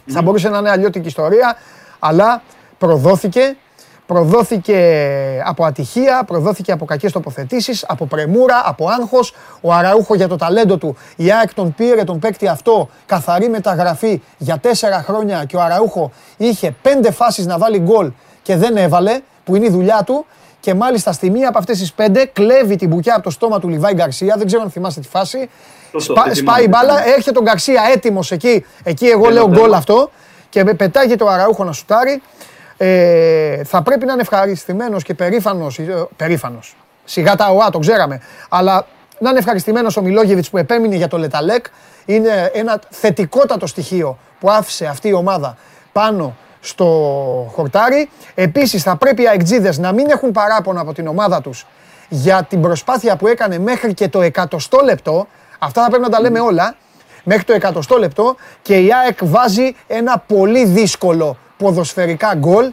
Θα 0.06 0.22
μπορούσε 0.22 0.50
να 0.50 0.58
είναι 0.58 0.70
αλλιώτικη 0.70 1.08
ιστορία, 1.08 1.58
αλλά 2.00 2.42
προδόθηκε. 2.78 3.56
Προδόθηκε 4.10 4.80
από 5.46 5.66
ατυχία, 5.66 6.24
προδόθηκε 6.28 6.72
από 6.72 6.86
κακές 6.86 7.12
τοποθετήσεις, 7.12 7.86
από 7.88 8.06
πρεμούρα, 8.06 8.62
από 8.66 8.88
άγχος. 8.90 9.34
Ο 9.62 9.74
Αραούχο 9.74 10.16
για 10.16 10.28
το 10.28 10.36
ταλέντο 10.36 10.78
του, 10.78 10.98
η 11.16 11.32
ΑΕΚ 11.32 11.54
τον 11.54 11.74
πήρε 11.76 12.04
τον 12.04 12.20
παίκτη 12.20 12.48
αυτό, 12.48 12.90
καθαρή 13.06 13.50
μεταγραφή 13.50 14.22
για 14.38 14.58
τέσσερα 14.58 15.04
χρόνια 15.08 15.44
και 15.48 15.56
ο 15.56 15.62
Αραούχο 15.62 16.12
είχε 16.38 16.76
πέντε 16.82 17.12
φάσεις 17.12 17.46
να 17.46 17.58
βάλει 17.58 17.80
γκολ 17.80 18.12
και 18.42 18.56
δεν 18.56 18.78
έβαλε, 18.78 19.20
που 19.44 19.56
είναι 19.56 19.66
η 19.66 19.70
δουλειά 19.70 20.04
του. 20.06 20.26
Και 20.60 20.74
μάλιστα 20.74 21.12
στη 21.12 21.30
μία 21.30 21.50
από 21.50 21.58
αυτές 21.58 21.80
τις 21.80 21.94
πέντε 21.94 22.26
κλέβει 22.26 22.76
την 22.76 22.88
μπουκιά 22.90 23.14
από 23.16 23.24
το 23.24 23.30
στόμα 23.30 23.60
του 23.60 23.68
Λιβάη 23.70 23.94
Γκαρσία. 23.94 24.36
Δεν 24.38 24.46
ξέρω 24.48 24.62
αν 24.62 24.70
θυμάστε 24.72 25.02
τη 25.02 25.08
φάση. 25.08 25.50
Σωστό, 25.92 26.14
Σπα- 26.14 26.30
τη 26.30 26.36
σπάει 26.36 26.36
θυμάμαι, 26.38 26.62
η 26.64 26.68
μπάλα, 26.70 26.88
τη 26.88 26.96
θυμάμαι. 26.96 27.12
έρχεται 27.16 27.32
τον 27.32 27.44
Γκαρσία 27.44 27.82
έτοιμος 27.94 28.32
εκεί. 28.32 28.66
Εκεί 28.84 29.06
εγώ 29.06 29.22
Τέλος, 29.22 29.34
λέω 29.36 29.46
γκολ 29.48 29.58
τέλος. 29.62 29.78
αυτό. 29.78 30.12
Και 30.50 30.64
με 30.64 30.74
πετάγεται 30.74 31.24
ο 31.24 31.30
Αραούχο 31.30 31.64
να 31.64 31.72
σουτάρει. 31.72 32.22
Ε, 32.82 33.64
θα 33.64 33.82
πρέπει 33.82 34.06
να 34.06 34.12
είναι 34.12 34.22
ευχαριστημένος 34.22 35.04
και 35.04 35.14
περήφανος. 35.14 35.80
Περήφανος. 36.16 36.76
Σιγά 37.04 37.36
τα 37.36 37.50
ΟΑ, 37.50 37.70
το 37.70 37.80
ξέραμε. 37.80 38.22
Αλλά 38.50 38.86
να 39.20 39.30
είναι 39.30 39.40
ευχαριστημένος 39.40 39.98
ο 39.98 40.02
Μιλόγεβιτς 40.02 40.50
που 40.50 40.58
επέμεινε 40.58 40.96
για 40.96 41.08
το 41.08 41.18
Λεταλέκ. 41.18 41.66
Είναι 42.06 42.52
ένα 42.54 42.82
θετικότατο 42.90 43.68
στοιχείο 43.68 44.18
που 44.40 44.50
άφησε 44.50 44.86
αυτή 44.86 45.08
η 45.08 45.14
ομάδα 45.14 45.58
πάνω 45.92 46.36
στο 46.62 46.86
χορτάρι. 47.54 48.10
Επίσης 48.36 48.84
θα 48.84 48.96
πρέπει 48.96 49.22
οι 49.22 49.28
αεκτζίδες 49.28 49.78
να 49.78 49.92
μην 49.92 50.10
έχουν 50.10 50.32
παράπονο 50.32 50.82
από 50.82 50.94
την 50.94 51.08
ομάδα 51.08 51.42
τους 51.42 51.66
για 52.10 52.44
την 52.44 52.62
προσπάθεια 52.62 53.16
που 53.16 53.28
έκανε 53.28 53.60
μέχρι 53.60 53.94
και 53.94 54.08
το 54.08 54.22
εκατοστό 54.22 54.80
λεπτό. 54.84 55.28
Αυτά 55.60 55.84
θα 55.84 55.88
πρέπει 55.88 56.04
να 56.04 56.10
τα 56.10 56.22
λέμε 56.22 56.40
όλα. 56.40 56.76
Μέχρι 57.24 57.44
το 57.44 57.54
εκατοστό 57.54 57.98
λεπτό 57.98 58.36
και 58.62 58.78
η 58.78 58.90
ΑΕΚ 59.04 59.18
βάζει 59.22 59.76
ένα 59.88 60.24
πολύ 60.28 60.66
δύσκολο 60.66 61.38
ποδοσφαιρικά 61.60 62.36
γκολ 62.36 62.72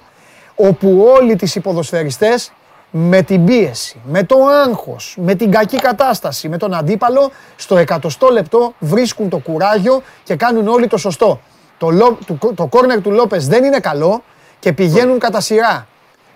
όπου 0.54 1.08
όλοι 1.16 1.36
τις 1.36 1.54
οι 1.54 1.60
ποδοσφαιριστές 1.60 2.52
με 2.90 3.22
την 3.22 3.44
πίεση, 3.44 4.00
με 4.04 4.22
το 4.22 4.36
άγχος, 4.46 5.16
με 5.20 5.34
την 5.34 5.50
κακή 5.50 5.76
κατάσταση, 5.76 6.48
με 6.48 6.56
τον 6.56 6.74
αντίπαλο, 6.74 7.30
στο 7.56 7.76
εκατοστό 7.76 8.28
λεπτό 8.28 8.74
βρίσκουν 8.78 9.28
το 9.28 9.38
κουράγιο 9.38 10.02
και 10.22 10.36
κάνουν 10.36 10.68
όλοι 10.68 10.86
το 10.86 10.96
σωστό. 10.96 11.40
Το, 11.78 11.90
λο, 11.90 12.18
το, 12.26 12.52
το 12.54 12.66
κόρνερ 12.66 13.00
του 13.00 13.10
Λόπες 13.10 13.48
δεν 13.48 13.64
είναι 13.64 13.78
καλό 13.78 14.22
και 14.58 14.72
πηγαίνουν 14.72 15.18
κατά 15.18 15.40
σειρά. 15.40 15.86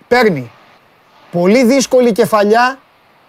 Παίρνει 0.07 0.51
πολύ 1.31 1.63
δύσκολη 1.63 2.11
κεφαλιά, 2.11 2.79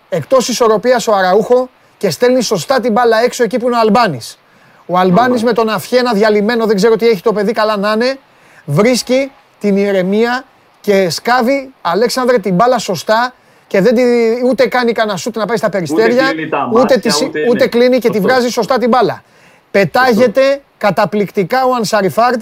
εκτός 0.08 0.48
ισορροπίας 0.48 1.06
ο 1.06 1.14
Αραούχο 1.14 1.68
και 1.98 2.10
στέλνει 2.10 2.42
σωστά 2.42 2.80
την 2.80 2.92
μπάλα 2.92 3.22
έξω 3.22 3.42
εκεί 3.42 3.58
που 3.58 3.66
είναι 3.66 3.76
ο 3.76 3.80
Αλμπάνης. 3.80 4.38
Ο 4.86 4.98
Αλμπάνης 4.98 5.42
με 5.42 5.52
τον 5.52 5.68
Αφιένα 5.68 6.12
διαλυμένο, 6.12 6.66
δεν 6.66 6.76
ξέρω 6.76 6.96
τι 6.96 7.08
έχει 7.08 7.22
το 7.22 7.32
παιδί 7.32 7.52
καλά 7.52 7.76
να 7.76 7.92
είναι, 7.92 8.18
βρίσκει 8.64 9.32
την 9.60 9.76
ηρεμία 9.76 10.44
και 10.80 11.10
σκάβει, 11.10 11.72
Αλέξανδρε, 11.82 12.38
την 12.38 12.54
μπάλα 12.54 12.78
σωστά 12.78 13.34
και 13.66 13.80
δεν 13.80 13.94
τη, 13.94 14.02
ούτε 14.44 14.66
κάνει 14.66 14.92
κανένα 14.92 15.16
σούτ 15.16 15.36
να 15.36 15.46
πάει 15.46 15.56
στα 15.56 15.68
περιστέρια, 15.68 16.28
κλείνει 16.28 16.48
τα 16.48 16.68
ούτε, 16.72 16.78
μάτια, 16.78 17.00
τη- 17.00 17.24
ούτε- 17.24 17.48
ούτε 17.48 17.64
ναι. 17.64 17.66
κλείνει 17.70 17.98
και 17.98 18.08
τη 18.08 18.14
Σωστό. 18.16 18.28
βγάζει 18.28 18.48
σωστά 18.48 18.78
την 18.78 18.88
μπάλα. 18.88 19.22
Πετάγεται 19.70 20.62
καταπληκτικά 20.78 21.64
ο 21.64 21.74
Ανσαριφάρντ 21.74 22.40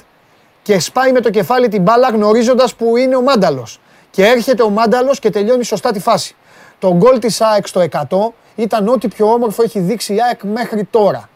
και 0.62 0.78
σπάει 0.78 1.12
με 1.12 1.20
το 1.20 1.30
κεφάλι 1.30 1.68
την 1.68 1.82
μπάλα 1.82 2.08
γνωρίζοντας 2.08 2.74
που 2.74 2.96
είναι 2.96 3.16
ο 3.16 3.22
Μάνταλος. 3.22 3.80
Και 4.10 4.26
έρχεται 4.26 4.62
ο 4.62 4.70
Μάνταλος 4.70 5.18
και 5.18 5.30
τελειώνει 5.30 5.64
σωστά 5.64 5.92
τη 5.92 6.00
φάση. 6.00 6.34
Το 6.78 6.94
γκολ 6.94 7.18
της 7.18 7.40
ΑΕΚ 7.40 7.66
στο 7.66 7.80
100 7.80 8.34
ήταν 8.56 8.88
ό,τι 8.88 9.08
πιο 9.08 9.32
όμορφο 9.32 9.62
έχει 9.62 9.80
δείξει 9.80 10.14
η 10.14 10.22
ΑΕΚ 10.22 10.42
μέχρι 10.42 10.84
τώρα. 10.84 11.28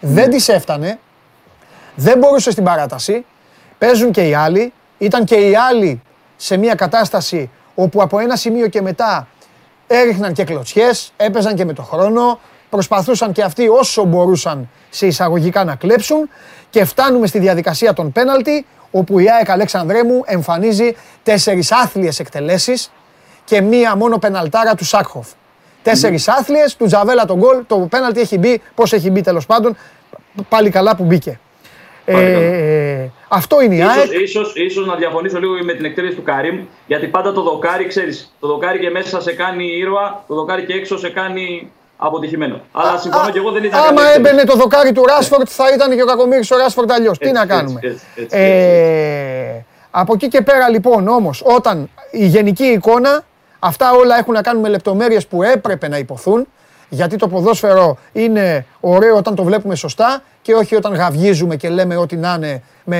Δεν 0.00 0.30
της 0.30 0.48
έφτανε, 0.48 0.98
δεν 1.94 2.18
μπορούσε 2.18 2.50
στην 2.50 2.64
παράταση. 2.64 3.24
Παίζουν 3.78 4.10
και 4.10 4.28
οι 4.28 4.34
άλλοι. 4.34 4.72
Ήταν 4.98 5.24
και 5.24 5.34
οι 5.34 5.56
άλλοι 5.56 6.02
σε 6.36 6.56
μια 6.56 6.74
κατάσταση 6.74 7.50
όπου 7.74 8.02
από 8.02 8.18
ένα 8.18 8.36
σημείο 8.36 8.68
και 8.68 8.82
μετά 8.82 9.28
έριχναν 9.86 10.32
και 10.32 10.44
κλωτσιές, 10.44 11.12
έπαιζαν 11.16 11.54
και 11.54 11.64
με 11.64 11.72
το 11.72 11.82
χρόνο, 11.82 12.40
προσπαθούσαν 12.70 13.32
και 13.32 13.42
αυτοί 13.42 13.68
όσο 13.68 14.04
μπορούσαν 14.04 14.68
σε 14.90 15.06
εισαγωγικά 15.06 15.64
να 15.64 15.74
κλέψουν 15.74 16.30
και 16.70 16.84
φτάνουμε 16.84 17.26
στη 17.26 17.38
διαδικασία 17.38 17.92
των 17.92 18.12
πέναλτι 18.12 18.66
όπου 18.90 19.18
η 19.18 19.30
ΑΕΚ 19.30 19.50
Αλέξανδρέ 19.50 20.04
μου 20.04 20.22
εμφανίζει 20.26 20.96
τέσσερις 21.22 21.72
άθλιες 21.72 22.18
εκτελέσεις 22.18 22.92
και 23.44 23.60
μία 23.60 23.96
μόνο 23.96 24.18
πεναλτάρα 24.18 24.74
του 24.74 24.84
Σάκχοφ. 24.84 25.28
Τέσσερις 25.82 26.28
άθλιες, 26.28 26.76
του 26.76 26.86
Τζαβέλα 26.86 27.24
τον 27.24 27.38
γκολ, 27.38 27.66
το 27.66 27.76
πέναλτι 27.76 28.20
έχει 28.20 28.38
μπει, 28.38 28.62
πώς 28.74 28.92
έχει 28.92 29.10
μπει 29.10 29.20
τέλος 29.20 29.46
πάντων, 29.46 29.76
πάλι 30.48 30.70
καλά 30.70 30.96
που 30.96 31.04
μπήκε. 31.04 31.40
Πάλι 32.12 32.24
καλά. 32.32 32.44
Ε, 32.44 33.10
αυτό 33.28 33.60
είναι 33.62 33.74
η 33.74 33.82
ΑΕΚ. 33.82 34.04
Ίσως, 34.04 34.20
ίσως, 34.20 34.52
ίσως 34.54 34.86
να 34.86 34.94
διαφωνήσω 34.94 35.38
λίγο 35.38 35.52
με 35.64 35.72
την 35.72 35.84
εκτέλεση 35.84 36.14
του 36.16 36.22
Καρύμ, 36.22 36.58
γιατί 36.86 37.06
πάντα 37.06 37.32
το 37.32 37.42
δοκάρι, 37.42 37.86
ξέρεις, 37.86 38.34
το 38.40 38.46
δοκάρι 38.46 38.78
και 38.78 38.90
μέσα 38.90 39.20
σε 39.20 39.32
κάνει 39.32 39.64
ήρωα, 39.66 40.24
το 40.28 40.34
δοκάρι 40.34 40.64
και 40.64 40.72
έξω 40.72 40.98
σε 40.98 41.08
κάνει 41.10 41.70
αποτυχημένο. 41.96 42.60
Αλλά 42.72 42.98
συμφωνώ 42.98 43.30
και 43.30 43.38
εγώ 43.38 43.50
δεν 43.50 43.64
ήταν 43.64 43.80
Άμα 43.80 43.86
καλή 43.88 43.98
εκτέλεση. 44.00 44.30
έμπαινε 44.32 44.44
το 44.44 44.56
δοκάρι 44.56 44.92
του 44.92 45.04
Ράσφορντ 45.06 45.46
θα 45.50 45.64
ήταν 45.74 45.96
και 45.96 46.02
ο 46.02 46.06
Κακομύρης 46.06 46.50
ο 46.50 46.56
Ράσφορντ 46.56 46.90
αλλιώς. 46.92 47.18
Τι 47.18 47.28
Έτσι, 47.28 47.36
να 47.36 47.42
έτσι, 47.42 47.54
κάνουμε; 47.56 47.80
έτσι, 47.82 48.04
έτσι, 48.14 48.36
Ε, 48.38 49.64
από 49.90 50.12
εκεί 50.14 50.28
και 50.28 50.42
πέρα 50.42 50.68
λοιπόν 50.68 51.08
όμως 51.08 51.42
όταν 51.44 51.90
η 52.10 52.26
γενική 52.26 52.64
εικόνα 52.64 53.24
αυτά 53.58 53.92
όλα 53.92 54.18
έχουν 54.18 54.34
να 54.34 54.42
κάνουν 54.42 54.62
με 54.62 54.68
λεπτομέρειες 54.68 55.26
που 55.26 55.42
έπρεπε 55.42 55.88
να 55.88 55.98
υποθούν 55.98 56.46
γιατί 56.88 57.16
το 57.16 57.28
ποδόσφαιρο 57.28 57.98
είναι 58.12 58.66
ωραίο 58.80 59.16
όταν 59.16 59.34
το 59.34 59.44
βλέπουμε 59.44 59.74
σωστά 59.74 60.22
και 60.42 60.54
όχι 60.54 60.74
όταν 60.74 60.94
γαυγίζουμε 60.94 61.56
και 61.56 61.68
λέμε 61.68 61.96
ό,τι 61.96 62.16
να 62.16 62.34
είναι 62.34 62.62
με 62.84 62.98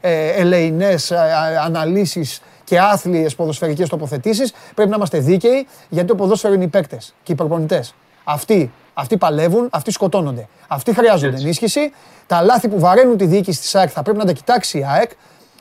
ε, 0.00 0.28
ελεηνές 0.28 1.10
ε, 1.10 1.18
αναλύσεις 1.64 2.42
και 2.64 2.78
άθλιες 2.78 3.34
ποδοσφαιρικές 3.34 3.88
τοποθετήσεις. 3.88 4.52
Πρέπει 4.74 4.90
να 4.90 4.96
είμαστε 4.96 5.18
δίκαιοι 5.18 5.66
γιατί 5.88 6.08
το 6.08 6.14
ποδόσφαιρο 6.14 6.54
είναι 6.54 6.64
οι 6.64 6.68
παίκτες 6.68 7.14
και 7.22 7.32
οι 7.32 7.34
προπονητές. 7.34 7.94
Αυτοί, 8.24 8.72
αυτοί 8.94 9.16
παλεύουν, 9.16 9.68
αυτοί 9.70 9.90
σκοτώνονται. 9.90 10.48
Αυτοί 10.68 10.94
χρειάζονται 10.94 11.36
ενίσχυση. 11.36 11.92
Τα 12.26 12.42
λάθη 12.42 12.68
που 12.68 12.78
βαραίνουν 12.78 13.16
τη 13.16 13.26
διοίκηση 13.26 13.60
της 13.60 13.74
ΑΕΚ 13.74 13.90
θα 13.92 14.02
πρέπει 14.02 14.18
να 14.18 14.24
τα 14.24 14.32
κοιτάξει 14.32 14.78
η 14.78 14.84
ΑΕΚ. 14.88 15.10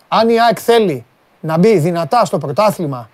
Αν 0.08 0.30
η 0.30 0.42
ΑΕΚ 0.42 0.58
θέλει 0.62 1.06
να 1.40 1.58
μπει 1.58 1.78
δυνατά 1.78 2.26
στο 2.26 2.38
πρωτάθλημα 2.38 3.10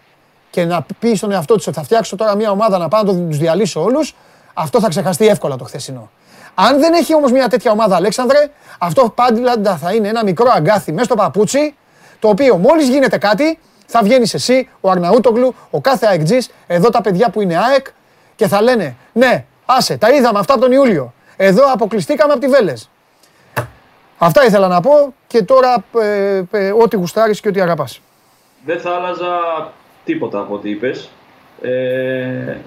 και 0.58 0.66
να 0.66 0.86
πει 0.99 1.16
στον 1.16 1.32
εαυτό 1.32 1.55
της 1.55 1.68
ότι 1.68 1.76
θα 1.78 1.84
φτιάξω 1.84 2.16
τώρα 2.16 2.36
μια 2.36 2.51
ομάδα 2.51 2.78
να 2.78 2.88
πάω 2.88 3.03
να 3.03 3.14
τους 3.14 3.38
διαλύσω 3.38 3.84
όλους, 3.84 4.16
αυτό 4.53 4.80
θα 4.80 4.88
ξεχαστεί 4.89 5.28
εύκολα 5.28 5.55
το 5.55 5.64
χθεσινό. 5.64 6.10
Αν 6.55 6.80
δεν 6.80 6.93
έχει 6.93 7.16
όμως 7.16 7.32
μια 7.32 7.47
τέτοια 7.47 7.72
ομάδα, 7.72 7.95
Αλέξανδρε, 7.95 8.49
αυτό 8.78 9.14
πάντα 9.16 9.78
θα 9.78 9.93
είναι 9.93 10.08
ένα 10.08 10.24
μικρό 10.24 10.51
αγκάθι 10.55 10.91
μέσα 10.91 11.03
στο 11.03 11.16
παπούτσι, 11.16 11.76
το 12.20 12.28
οποίο 12.28 12.58
μόλις 12.58 12.88
γίνεται 12.88 13.18
κάτι, 13.18 13.60
θα 13.86 14.01
βγαίνεις 14.03 14.34
εσύ, 14.34 14.70
ο 14.82 14.89
Αρναούτογλου, 14.89 15.55
ο 15.70 15.82
κάθε 15.82 16.05
αεκτζής, 16.05 16.49
εδώ 16.68 16.89
τα 16.89 17.01
παιδιά 17.01 17.30
που 17.30 17.41
είναι 17.41 17.58
ΑΕΚ 17.58 17.88
και 18.36 18.47
θα 18.47 18.62
λένε 18.62 18.95
Ναι, 19.14 19.45
άσε, 19.66 19.97
τα 19.97 20.10
είδαμε 20.10 20.39
αυτά 20.39 20.53
από 20.53 20.62
τον 20.62 20.72
Ιούλιο. 20.72 21.14
Εδώ 21.36 21.72
αποκλειστήκαμε 21.72 22.34
από 22.34 22.41
τη 22.41 22.47
Βέλες. 22.47 22.89
Αυτά 24.18 24.45
ήθελα 24.45 24.68
να 24.68 24.82
πω 24.82 25.14
και 25.28 25.43
τώρα 25.43 25.84
ε, 26.01 26.41
ε, 26.51 26.72
ό,τι 26.72 26.95
γουστάρεις 26.95 27.41
και 27.41 27.47
ό,τι 27.47 27.62
αγαπάς. 27.62 28.01
Δεν 28.66 28.80
θα 28.80 28.95
άλλαζα 28.95 29.30
τίποτα 30.08 30.39
από 30.39 30.53
ό,τι 30.53 30.70
είπες. 30.70 31.10
Ε, 31.62 32.58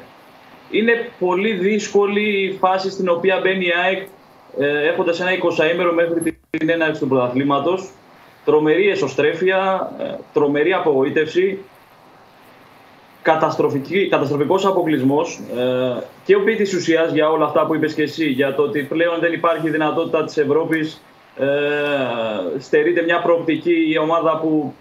είναι 0.71 0.93
πολύ 1.19 1.53
δύσκολη 1.53 2.45
η 2.45 2.57
φάση 2.61 2.91
στην 2.91 3.09
οποία 3.09 3.41
μπαίνει 3.43 3.65
η 3.65 3.73
ΑΕΚ 3.85 4.07
ε, 4.59 4.89
έχοντας 4.89 5.21
ένα 5.21 5.31
20ήμερο 5.31 5.93
μέχρι 5.95 6.37
την 6.51 6.71
έναρξη 6.71 7.01
του 7.01 7.09
πρωταθλήματος. 7.09 7.91
Τρομερή 8.45 8.89
εσωστρέφεια, 8.89 9.93
ε, 9.99 10.15
τρομερή 10.33 10.73
απογοήτευση, 10.73 11.59
καταστροφική, 13.23 14.09
καταστροφικός 14.09 14.67
αποκλεισμός 14.67 15.41
ε, 15.57 16.03
και 16.25 16.37
ο 16.37 16.45
της 16.57 16.75
ουσίας 16.75 17.13
για 17.13 17.31
όλα 17.31 17.45
αυτά 17.45 17.67
που 17.67 17.75
είπες 17.75 17.95
και 17.95 18.03
εσύ, 18.03 18.27
για 18.27 18.55
το 18.55 18.63
ότι 18.63 18.83
πλέον 18.83 19.21
δεν 19.21 19.33
υπάρχει 19.33 19.71
δυνατότητα 19.71 20.25
της 20.25 20.37
Ευρώπης, 20.37 21.03
ε, 21.39 21.47
στερείται 22.59 23.03
μια 23.03 23.21
προοπτική 23.21 23.91
η 23.91 23.99
ομάδα 23.99 24.39
που 24.39 24.75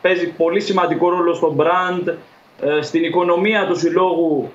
παίζει 0.00 0.32
πολύ 0.32 0.60
σημαντικό 0.60 1.08
ρόλο 1.08 1.34
στο 1.34 1.56
brand, 1.58 2.14
ε, 2.60 2.82
στην 2.82 3.04
οικονομία 3.04 3.66
του 3.66 3.78
συλλόγου 3.78 4.50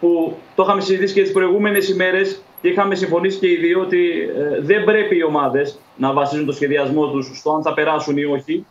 που 0.00 0.36
το 0.54 0.62
είχαμε 0.62 0.80
συζητήσει 0.80 1.14
και 1.14 1.22
τις 1.22 1.32
προηγούμενες 1.32 1.88
ημέρες 1.88 2.42
και 2.60 2.68
είχαμε 2.68 2.94
συμφωνήσει 2.94 3.38
και 3.38 3.50
οι 3.50 3.56
δύο 3.56 3.80
ότι 3.80 4.30
ε, 4.36 4.60
δεν 4.60 4.84
πρέπει 4.84 5.16
οι 5.16 5.22
ομάδες 5.22 5.78
να 5.96 6.12
βασίζουν 6.12 6.46
το 6.46 6.52
σχεδιασμό 6.52 7.10
τους 7.10 7.38
στο 7.38 7.52
αν 7.52 7.62
θα 7.62 7.74
περάσουν 7.74 8.16
ή 8.16 8.24
όχι. 8.24 8.66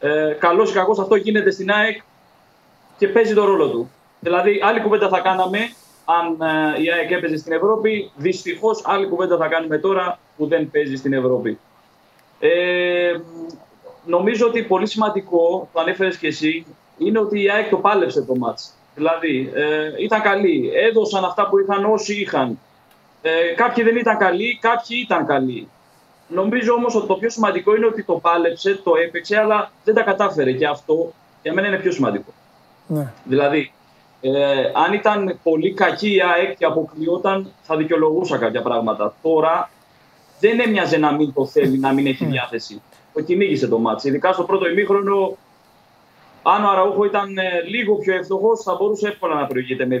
Ε, 0.00 0.36
καλώς 0.38 0.70
ή 0.70 0.74
κακώς 0.74 0.98
αυτό 0.98 1.14
γίνεται 1.14 1.50
στην 1.50 1.70
ΑΕΚ 1.70 2.00
και 2.98 3.08
παίζει 3.08 3.34
το 3.34 3.44
ρόλο 3.44 3.68
του. 3.68 3.90
Δηλαδή, 4.20 4.60
άλλη 4.62 4.80
κουβέντα 4.80 5.08
θα 5.08 5.20
κάναμε 5.20 5.58
αν 6.04 6.48
ε, 6.76 6.82
η 6.82 6.90
ΑΕΚ 6.90 7.10
έπαιζε 7.10 7.36
στην 7.36 7.52
Ευρώπη. 7.52 8.10
Δυστυχώς, 8.16 8.82
άλλη 8.84 9.06
κουβέντα 9.06 9.36
θα 9.36 9.48
κάνουμε 9.48 9.78
τώρα 9.78 10.18
που 10.36 10.46
δεν 10.46 10.70
παίζει 10.70 10.96
στην 10.96 11.12
Ευρώπη. 11.12 11.58
Ε, 12.40 13.12
νομίζω 14.06 14.46
ότι 14.46 14.62
πολύ 14.62 14.86
σημαντικό, 14.86 15.68
το 15.72 15.80
ανέφερες 15.80 16.16
και 16.16 16.26
εσύ, 16.26 16.66
είναι 16.98 17.18
ότι 17.18 17.42
η 17.42 17.50
ΑΕΚ 17.50 17.68
το 17.68 17.76
πάλεψε 17.76 18.22
το 18.22 18.36
μάτς. 18.36 18.72
Δηλαδή, 18.94 19.50
ε, 19.54 20.02
ήταν 20.02 20.20
καλή. 20.20 20.70
Έδωσαν 20.74 21.24
αυτά 21.24 21.48
που 21.48 21.58
είχαν 21.58 21.84
όσοι 21.84 22.20
είχαν. 22.20 22.58
Ε, 23.22 23.30
κάποιοι 23.56 23.84
δεν 23.84 23.96
ήταν 23.96 24.18
καλοί, 24.18 24.58
κάποιοι 24.60 25.02
ήταν 25.04 25.26
καλοί. 25.26 25.68
Νομίζω 26.28 26.72
όμως 26.72 26.94
ότι 26.94 27.06
το 27.06 27.14
πιο 27.14 27.30
σημαντικό 27.30 27.76
είναι 27.76 27.86
ότι 27.86 28.04
το 28.04 28.14
πάλεψε, 28.14 28.80
το 28.84 28.92
έπαιξε, 29.06 29.38
αλλά 29.38 29.70
δεν 29.84 29.94
τα 29.94 30.02
κατάφερε. 30.02 30.52
Και 30.52 30.66
αυτό 30.66 31.12
για 31.42 31.52
μένα 31.52 31.66
είναι 31.66 31.78
πιο 31.78 31.92
σημαντικό. 31.92 32.32
Ναι. 32.86 33.12
Δηλαδή, 33.24 33.72
ε, 34.20 34.30
αν 34.74 34.92
ήταν 34.92 35.38
πολύ 35.42 35.72
κακή 35.72 36.14
η 36.14 36.22
ΑΕΚ 36.22 36.56
και 36.56 36.64
αποκλειόταν, 36.64 37.52
θα 37.62 37.76
δικαιολογούσα 37.76 38.38
κάποια 38.38 38.62
πράγματα. 38.62 39.14
Τώρα 39.22 39.70
δεν 40.40 40.60
έμοιαζε 40.60 40.96
να 40.96 41.12
μην 41.12 41.32
το 41.32 41.46
θέλει, 41.46 41.78
να 41.78 41.92
μην 41.92 42.06
έχει 42.06 42.24
διάθεση. 42.24 42.82
Το 43.12 43.20
κυνήγησε 43.22 43.68
το 43.68 43.78
ματς. 43.78 44.08
Ειδικά 44.08 44.32
στο 44.32 44.44
πρώτο 44.44 44.68
ημίχρονο, 44.68 45.36
αν 46.42 46.64
ο 46.64 46.68
Αραούχο 46.68 47.04
ήταν 47.04 47.38
ε, 47.38 47.62
λίγο 47.68 47.94
πιο 47.94 48.14
εύστοχος, 48.14 48.62
θα 48.62 48.74
μπορούσε 48.74 49.08
εύκολα 49.08 49.34
να 49.34 49.46
προηγείται 49.46 49.86
με 49.86 49.96
2-0. 49.96 50.00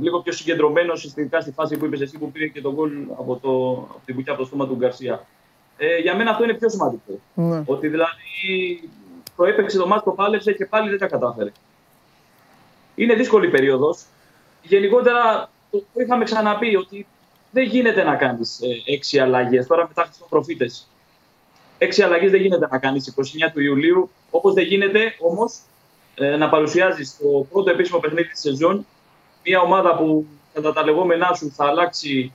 Λίγο 0.00 0.20
πιο 0.20 0.32
συγκεντρωμένος, 0.32 1.04
ειδικά 1.04 1.40
στη 1.40 1.50
φάση 1.50 1.76
που 1.76 1.84
είπες 1.84 2.00
εσύ 2.00 2.18
που 2.18 2.32
πήρε 2.32 2.46
και 2.46 2.60
το 2.60 2.74
γκολ 2.74 2.90
από, 3.18 3.38
το, 3.42 3.72
από 3.90 4.00
την 4.04 4.14
κουκιά 4.14 4.32
από 4.32 4.40
το 4.40 4.46
στόμα 4.46 4.66
του 4.66 4.76
Γκαρσία. 4.76 5.26
Ε, 5.76 5.98
για 5.98 6.16
μένα 6.16 6.30
αυτό 6.30 6.44
είναι 6.44 6.54
πιο 6.54 6.68
σημαντικό. 6.68 7.18
Ναι. 7.34 7.62
Ότι 7.66 7.88
δηλαδή 7.88 8.90
το 9.36 9.44
έπαιξε 9.44 9.78
το 9.78 9.86
μάτι, 9.86 10.04
το 10.04 10.10
πάλεψε 10.10 10.52
και 10.52 10.66
πάλι 10.66 10.88
δεν 10.90 10.98
τα 10.98 11.06
κατάφερε. 11.06 11.52
Είναι 12.94 13.14
δύσκολη 13.14 13.48
περίοδος. 13.48 14.04
Γενικότερα 14.62 15.50
το, 15.70 15.78
το 15.78 16.00
είχαμε 16.00 16.24
ξαναπεί 16.24 16.76
ότι 16.76 17.06
δεν 17.50 17.64
γίνεται 17.64 18.02
να 18.02 18.16
κάνεις 18.16 18.60
ε, 18.60 18.92
έξι 18.92 19.18
αλλαγές. 19.18 19.66
Τώρα 19.66 19.86
μετά 19.88 20.10
του 20.18 20.26
προφήτε. 20.28 20.70
Έξι 21.82 22.02
αλλαγές 22.02 22.30
δεν 22.30 22.40
γίνεται 22.40 22.68
να 22.70 22.78
κάνεις 22.78 23.14
29 23.16 23.50
του 23.52 23.60
Ιουλίου. 23.60 24.10
Όπως 24.30 24.54
δεν 24.54 24.64
γίνεται 24.64 25.00
όμως 25.20 25.54
ε, 26.14 26.36
να 26.36 26.48
παρουσιάζεις 26.48 27.16
το 27.20 27.46
πρώτο 27.52 27.70
επίσημο 27.70 27.98
παιχνίδι 27.98 28.28
της 28.28 28.40
σεζόν 28.40 28.86
μια 29.44 29.60
ομάδα 29.60 29.96
που 29.96 30.26
κατά 30.54 30.72
τα 30.72 30.84
λεγόμενά 30.84 31.32
σου 31.36 31.52
θα 31.56 31.64
αλλάξει 31.66 32.32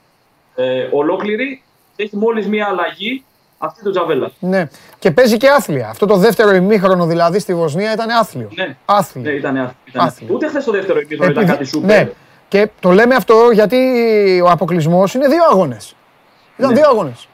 ε, 0.55 0.87
ολόκληρη 0.91 1.63
και 1.95 2.03
έχει 2.03 2.15
μόλις 2.17 2.47
μια 2.47 2.67
αλλαγή 2.67 3.23
Αυτή 3.57 3.83
του 3.83 3.91
Τζαβέλα. 3.91 4.31
Ναι. 4.39 4.67
Και 4.99 5.11
παίζει 5.11 5.37
και 5.37 5.49
άθλια. 5.49 5.89
Αυτό 5.89 6.05
το 6.05 6.15
δεύτερο 6.15 6.55
ημίχρονο 6.55 7.05
δηλαδή 7.05 7.39
στη 7.39 7.55
Βοσνία 7.55 7.93
ήταν 7.93 8.09
άθλιο. 8.09 8.49
Ναι, 8.55 8.75
Άθλιο. 8.85 9.23
ναι 9.23 9.31
ήταν 9.31 9.57
άθλιο. 9.57 9.75
Ήταν 9.87 10.01
Άθλιο. 10.05 10.25
άθλιο. 10.25 10.35
Ούτε 10.35 10.47
χθες 10.47 10.63
το 10.63 10.71
δεύτερο 10.71 10.99
ημίχρονο 10.99 11.31
ήταν 11.31 11.43
Επειδή- 11.43 11.57
κάτι 11.57 11.69
σούπερ. 11.69 12.03
Ναι. 12.05 12.11
Και 12.47 12.69
το 12.79 12.91
λέμε 12.91 13.15
αυτό 13.15 13.49
γιατί 13.53 13.77
ο 14.45 14.49
αποκλεισμός 14.49 15.13
είναι 15.13 15.27
δύο 15.27 15.43
αγώνες. 15.51 15.95
Ήταν 16.57 16.71
Ναι. 16.71 16.75
δύο 16.79 16.89
αγώνες. 16.89 17.27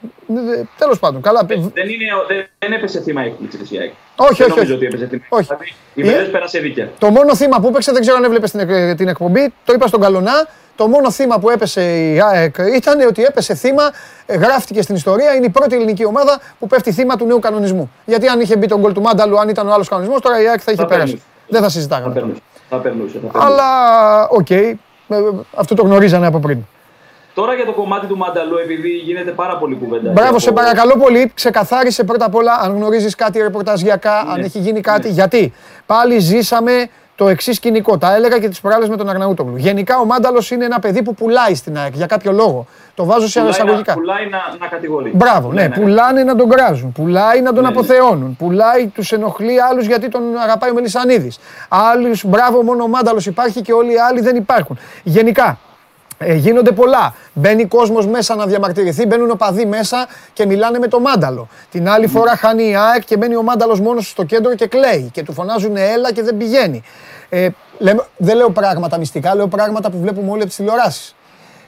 Τέλος 0.78 1.00
πάντων. 1.00 1.22
Καλά. 1.22 1.44
Δεν, 1.46 1.58
είναι, 1.60 2.06
δεν, 2.28 2.46
δεν 2.60 2.72
έπεσε 2.72 3.02
θύμα 3.02 3.22
έκπληξη 3.22 3.76
η 3.76 3.78
ΑΕΚ. 3.78 3.92
Όχι, 4.16 4.34
δεν 4.34 4.46
όχι, 4.46 4.50
νομίζω 4.50 4.76
όχι. 4.76 4.86
ότι 4.86 4.86
έπεσε 4.86 5.08
θύμα. 5.08 5.24
Όχι. 5.30 5.44
Δηλαδή, 5.48 5.74
η 5.94 6.02
Ε, 6.02 6.12
Βερές 6.12 6.30
πέρασε 6.30 6.60
δίκαια. 6.60 6.90
Το 7.00 7.10
μόνο 7.10 7.36
θύμα 7.36 7.60
που 7.60 7.68
έπαιξε, 7.68 7.92
δεν 7.92 8.02
ξέρω 8.02 8.18
αν 8.18 8.24
έβλεπες 8.24 8.52
την, 8.52 8.60
εκ- 8.60 8.96
την 8.98 9.08
εκπομπή, 9.08 9.54
το 9.66 9.74
είπα 9.74 9.88
στον 9.88 10.02
Καλονά. 10.02 10.48
Το 10.76 10.88
μόνο 10.88 11.12
θύμα 11.12 11.40
που 11.40 11.50
έπεσε 11.50 12.00
η 12.14 12.22
ΑΕΚ 12.22 12.56
ήταν 12.76 13.00
ότι 13.08 13.24
έπεσε 13.24 13.56
θύμα, 13.56 13.84
ε, 14.26 14.36
γράφτηκε 14.36 14.82
στην 14.82 14.96
ιστορία, 14.96 15.34
είναι 15.36 15.46
η 15.46 15.50
πρώτη 15.50 15.76
ελληνική 15.76 16.06
ομάδα 16.06 16.40
που 16.60 16.68
πέφτει 16.68 16.92
θύμα 16.92 17.16
του 17.16 17.26
νέου 17.26 17.40
κανονισμού. 17.40 17.92
Γιατί 18.06 18.28
αν 18.28 18.40
είχε 18.40 18.58
μπει 18.58 18.68
το 18.68 18.80
γκολ 18.80 18.94
του 18.94 19.02
Μάνταλου, 19.02 19.40
αν 19.40 19.50
ήταν 19.50 19.68
ο 19.68 19.74
άλλος 19.74 19.88
κανονισμός, 19.90 20.22
τώρα 20.22 20.42
η 20.42 20.48
ΑΕΚ 20.48 20.60
θα 20.64 20.72
είχε 20.72 20.82
Θα 20.82 20.88
πέρασει. 20.88 21.06
περνούσε. 21.12 21.28
Δεν 21.48 21.60
θα 21.62 21.68
Θα 21.68 21.72
συζητάγαμε. 21.74 22.14
περνούσε. 22.14 22.40
Θα 22.70 22.78
περνούσε. 22.78 23.20
Θα 23.22 23.28
περνούσε. 23.28 23.46
Αλλά 23.48 23.68
οκ, 24.30 24.50
ε, 24.50 24.76
αυτό 25.56 25.76
το 25.76 25.84
γνωρίζανε 25.84 26.28
από 26.28 26.40
πριν. 26.40 26.58
Τώρα 27.34 27.54
για 27.54 27.66
το 27.66 27.72
κομμάτι 27.72 28.06
του 28.08 28.18
Μάνταλου, 28.18 28.58
επειδή 28.58 28.90
γίνεται 28.90 29.32
πάρα 29.32 29.58
πολύ 29.58 29.76
κουβέντα. 29.76 30.12
Μπράβο, 30.12 30.34
και 30.34 30.40
σε 30.40 30.50
από- 30.50 30.60
παρακαλώ 30.62 30.98
πολύ, 30.98 31.32
ξεκαθάρισε 31.34 32.04
πρώτα 32.04 32.26
απ' 32.26 32.36
όλα 32.36 32.54
αν 32.62 32.76
γνωρίζεις 32.76 33.16
κάτι 33.16 33.40
ρεπορταζιακά, 33.42 34.18
αν 34.20 34.40
Ναι. 34.40 34.46
έχει 34.46 34.60
γίνει 34.60 34.82
κάτι. 34.82 35.08
Ναι. 35.08 35.14
Γιατί 35.14 35.54
πάλι 35.86 36.20
ζήσαμε 36.20 36.88
το 37.16 37.28
εξής 37.28 37.56
σκηνικό. 37.56 37.98
Τα 37.98 38.16
έλεγα 38.16 38.40
και 38.40 38.50
τις 38.50 38.62
προάλλες 38.62 38.90
με 38.90 38.98
τον 38.98 39.10
Αγναούτογλου. 39.10 39.58
Γενικά 39.58 40.00
ο 40.00 40.06
Μάνταλος 40.06 40.52
είναι 40.52 40.66
ένα 40.66 40.80
παιδί 40.80 41.04
που 41.04 41.14
πουλάει 41.14 41.56
στην 41.56 41.78
ΑΕΚ 41.78 41.96
για 41.96 42.06
κάποιο 42.06 42.32
λόγο. 42.32 42.66
Το 42.96 43.06
βάζω 43.06 43.28
σε 43.28 43.40
Πουλάει 43.40 43.52
να, 43.58 43.64
εισαγωγικά. 43.64 43.94
πουλάει 43.94 44.30
να, 44.30 44.38
να 44.60 44.68
κατηγορεί. 44.68 45.12
Μπράβο, 45.16 45.52
ναι, 45.52 45.62
ναι. 45.62 45.70
πουλάνε 45.76 46.24
να 46.24 46.36
τον 46.36 46.50
κράζουν, 46.50 46.92
πουλάει 46.92 47.42
να 47.42 47.54
τον 47.54 47.64
Ναι, 47.64 47.70
ναι. 47.70 47.76
αποθεώνουν, 47.76 48.36
πουλάει, 48.36 48.88
τους 48.88 49.12
ενοχλεί 49.12 49.62
άλλους 49.62 49.86
γιατί 49.86 50.10
τον 50.10 50.22
αγαπάει 50.44 50.70
ο 50.70 50.74
Μελισανίδης. 50.74 51.40
Άλλους, 51.70 52.24
μπράβο, 52.26 52.64
μόνο 52.64 52.84
ο 52.84 52.88
Μάνταλος 52.88 53.26
υπάρχει 53.26 53.62
και 53.62 53.74
όλοι 53.74 53.94
οι 53.94 53.98
άλλοι 54.10 54.22
δεν 54.22 54.36
υπάρχουν. 54.36 54.80
Γενικά, 55.04 55.58
ε, 56.18 56.34
γίνονται 56.34 56.72
πολλά. 56.72 57.16
Μπαίνει 57.34 57.66
κόσμος 57.66 58.08
μέσα 58.08 58.36
να 58.36 58.46
διαμαρτυρηθεί, 58.46 59.06
μπαίνουν 59.06 59.32
οπαδοί 59.32 59.66
μέσα 59.66 60.08
και 60.34 60.46
μιλάνε 60.46 60.80
με 60.80 60.88
το 60.88 61.00
Μάνταλο. 61.00 61.48
Την 61.72 61.90
άλλη 61.90 62.08
φορά 62.08 62.36
χάνει 62.36 62.70
η 62.70 62.76
ΑΕΚ 62.76 63.04
και 63.06 63.18
μπαίνει 63.18 63.36
ο 63.36 63.42
Μάνταλος 63.42 63.80
μόνος 63.80 64.10
στο 64.10 64.24
κέντρο 64.24 64.56
και 64.56 64.68
κλαίει. 64.68 65.10
Και 65.14 65.24
του 65.24 65.34
φωνάζουν 65.34 65.76
έλα 65.78 66.14
και 66.14 66.24
δεν 66.24 66.38
πηγαίνει. 66.38 66.84
Ε, 67.30 67.48
λέμε- 67.78 68.06
δεν 68.18 68.36
λέω 68.36 68.50
πράγματα 68.50 68.98
μυστικά, 68.98 69.36
λέω 69.36 69.48
πράγματα 69.48 69.90
που 69.90 69.98
βλέπουμε 70.02 70.30
όλοι 70.30 70.40
από 70.40 70.48
τις 70.48 70.56
τηλεοράσεις. 70.56 71.16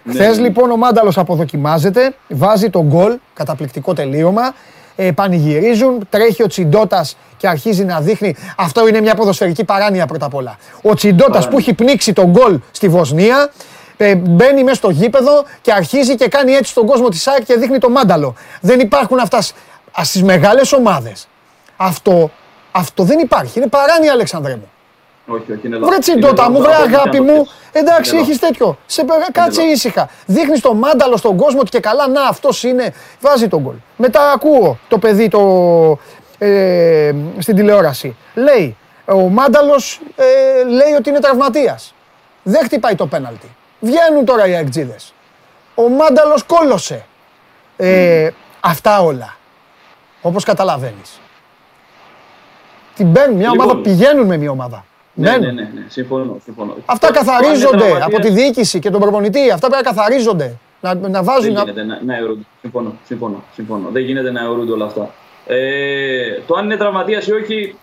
Χθες 0.09 0.39
λοιπόν 0.39 0.71
ο 0.71 0.77
Μάνταλος 0.77 1.17
αποδοκιμάζεται, 1.17 2.13
βάζει 2.29 2.69
τον 2.69 2.81
γκολ, 2.85 3.17
καταπληκτικό 3.33 3.93
τελείωμα. 3.93 4.53
Ε, 4.97 5.11
πανηγυρίζουν, 5.11 6.07
τρέχει 6.09 6.43
ο 6.43 6.47
Τσιντότα 6.47 7.05
και 7.37 7.47
αρχίζει 7.47 7.83
να 7.85 7.99
δείχνει. 8.01 8.35
Αυτό 8.57 8.87
είναι 8.87 9.01
μια 9.01 9.15
ποδοσφαιρική 9.15 9.63
παράνοια 9.63 10.05
πρώτα 10.05 10.25
απ' 10.25 10.33
όλα. 10.33 10.57
Ο 10.81 10.93
Τσιντότα 10.93 11.25
Παράνοια. 11.29 11.49
που 11.49 11.57
έχει 11.57 11.73
πνίξει 11.73 12.13
τον 12.13 12.25
γκολ 12.25 12.59
στη 12.71 12.89
Βοσνία, 12.89 13.37
ε, 13.43 13.74
μπαίνει 14.15 14.63
μέσα 14.63 14.75
στο 14.75 14.89
γήπεδο 14.89 15.43
και 15.61 15.71
αρχίζει 15.73 16.15
και 16.15 16.27
κάνει 16.27 16.51
έτσι 16.53 16.71
στον 16.71 16.85
κόσμο 16.85 17.09
της 17.09 17.27
ΑΕΚ 17.27 17.43
και 17.45 17.55
δείχνει 17.55 17.77
το 17.77 17.89
μάνταλο. 17.89 18.35
Δεν 18.61 18.79
υπάρχουν 18.79 19.19
αυτά 19.19 19.41
στις 20.01 20.23
μεγάλες 20.23 20.73
ομάδες. 20.73 21.27
Αυτό, 21.77 22.31
αυτό 22.71 23.03
δεν 23.03 23.19
υπάρχει. 23.19 23.59
Είναι 23.59 23.67
παράνοια, 23.67 24.11
Αλεξανδρέ 24.11 24.55
μου. 24.55 24.69
Όχι, 25.27 25.51
όχι, 25.51 25.67
είναι 25.67 25.75
Βρε 25.77 25.85
λάθος. 25.85 25.99
τσιντότα 25.99 26.43
Είναι 26.43 26.53
μου, 26.53 26.61
βρε 26.61 26.71
λάθος. 26.71 26.85
αγάπη 26.87 27.17
Είναι 27.17 27.31
μου. 27.31 27.37
λάθος. 27.37 27.53
Εντάξει, 27.71 28.11
Είναι 28.11 28.21
έχεις 28.21 28.39
τέτοιο. 28.39 28.77
Σε 28.85 29.03
πε- 29.03 29.31
κάτσε 29.31 29.61
λάθος. 29.61 29.75
ήσυχα. 29.75 30.09
Δείχνεις 30.25 30.59
το 30.61 30.73
μάνταλο 30.73 31.17
στον 31.17 31.35
κόσμο 31.37 31.59
ότι 31.59 31.69
και 31.69 31.79
καλά, 31.79 32.07
να 32.07 32.23
αυτός 32.23 32.63
είναι. 32.63 32.93
Βάζει 33.21 33.47
τον 33.47 33.61
γκολ. 33.61 33.73
Μετά 33.97 34.31
ακούω 34.31 34.77
το 34.87 34.97
παιδί 34.97 35.27
το, 35.27 35.39
ε, 36.37 37.13
στην 37.37 37.55
τηλεόραση. 37.55 38.15
Λέει, 38.33 38.77
ο 39.05 39.17
μάνταλος 39.29 40.01
ε, 40.15 40.63
λέει 40.69 40.93
ότι 40.97 41.09
είναι 41.09 41.19
τραυματίας. 41.19 41.93
Δεν 42.43 42.63
χτυπάει 42.63 42.95
το 42.95 43.07
πέναλτι. 43.07 43.49
Βγαίνουν 43.79 44.25
τώρα 44.25 44.47
οι 44.47 44.55
αεκτζίδε. 44.55 44.95
Ο 45.75 45.89
μάνταλος 45.89 46.43
κόλωσε. 46.43 47.05
Ε, 47.77 48.29
Αυτά 48.59 49.01
όλα. 49.01 49.35
Όπως 50.21 50.43
καταλαβαίνεις. 50.43 51.19
Την 52.95 53.11
παίρνουν 53.11 53.37
μια 53.37 53.49
Λοιπόν. 53.51 53.65
ομάδα, 53.69 53.81
πηγαίνουν 53.81 54.25
με 54.25 54.37
μια 54.37 54.51
ομάδα. 54.51 54.85
Ναι, 55.13 55.29
Μπαίνουν. 55.31 55.55
ναι, 55.55 55.61
ναι, 55.61 55.69
ναι, 55.73 55.85
συμφωνώ. 55.87 56.37
συμφωνώ. 56.43 56.75
Αυτά 56.85 57.07
Το- 57.07 57.13
το 57.13 57.19
αν 57.19 57.25
είναι 57.25 57.31
καθαρίζονται 57.33 57.77
τραυματίας, 57.77 58.05
από 58.05 58.19
τη 58.19 58.29
διοίκηση 58.29 58.79
και 58.79 58.89
τον 58.89 59.01
προπονητή. 59.01 59.51
Αυτά 59.51 59.67
πρέπει 59.69 59.83
να 59.83 59.91
καθαρίζονται. 59.91 60.57
Να, 60.81 60.93
να 60.93 61.23
βάζουν. 61.23 61.43
Δεν 61.43 61.53
Να... 61.53 61.61
γίνεται 61.63 61.83
να, 61.83 61.99
να 62.03 62.15
αιωρούνται. 62.17 62.43
Συμφωνώ, 62.61 62.93
συμφωνώ, 63.05 63.43
συμφωνώ. 63.53 63.89
Δεν 63.91 64.03
γίνεται 64.03 64.31
να 64.31 64.41
αιωρούνται 64.41 64.71
όλα 64.71 64.85
αυτά. 64.85 65.09
Ε, 65.47 66.41
το 66.47 66.55
αν 66.55 66.65
είναι 66.65 66.77
τραυματίας 66.77 67.27
ή 67.27 67.31
όχι, 67.31 67.75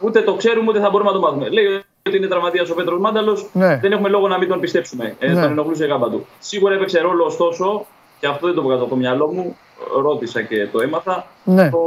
ούτε 0.00 0.20
το 0.22 0.34
ξέρουμε 0.34 0.68
ούτε 0.70 0.80
θα 0.80 0.90
μπορούμε 0.90 1.10
να 1.10 1.16
το 1.16 1.22
μάθουμε. 1.22 1.48
Λέει 1.48 1.84
ότι 2.08 2.16
είναι 2.16 2.26
τραυματίας 2.26 2.70
ο 2.70 2.74
Πέτρος 2.74 3.00
Μάνταλος. 3.00 3.48
Ναι. 3.52 3.76
Δεν 3.76 3.92
έχουμε 3.92 4.08
λόγο 4.08 4.28
να 4.28 4.38
μην 4.38 4.48
τον 4.48 4.60
πιστέψουμε. 4.60 5.16
Ε, 5.18 5.26
Ναι. 5.32 5.40
Τον 5.40 5.50
ενοχλούσε 5.50 5.84
η 5.84 5.88
γάμπα 5.88 6.10
του. 6.10 6.26
Σίγουρα 6.38 6.74
έπαιξε 6.74 7.00
ρόλο, 7.00 7.24
ωστόσο, 7.24 7.86
και 8.20 8.26
αυτό 8.26 8.46
δεν 8.46 8.54
το 8.54 8.62
βγάζω 8.62 8.80
από 8.80 8.90
το 8.90 8.96
μυαλό 8.96 9.26
μου. 9.26 9.56
Ρώτησα 10.02 10.42
και 10.42 10.66
το 10.66 10.80
έμαθα. 10.80 11.26
Ναι. 11.44 11.70
Το 11.70 11.78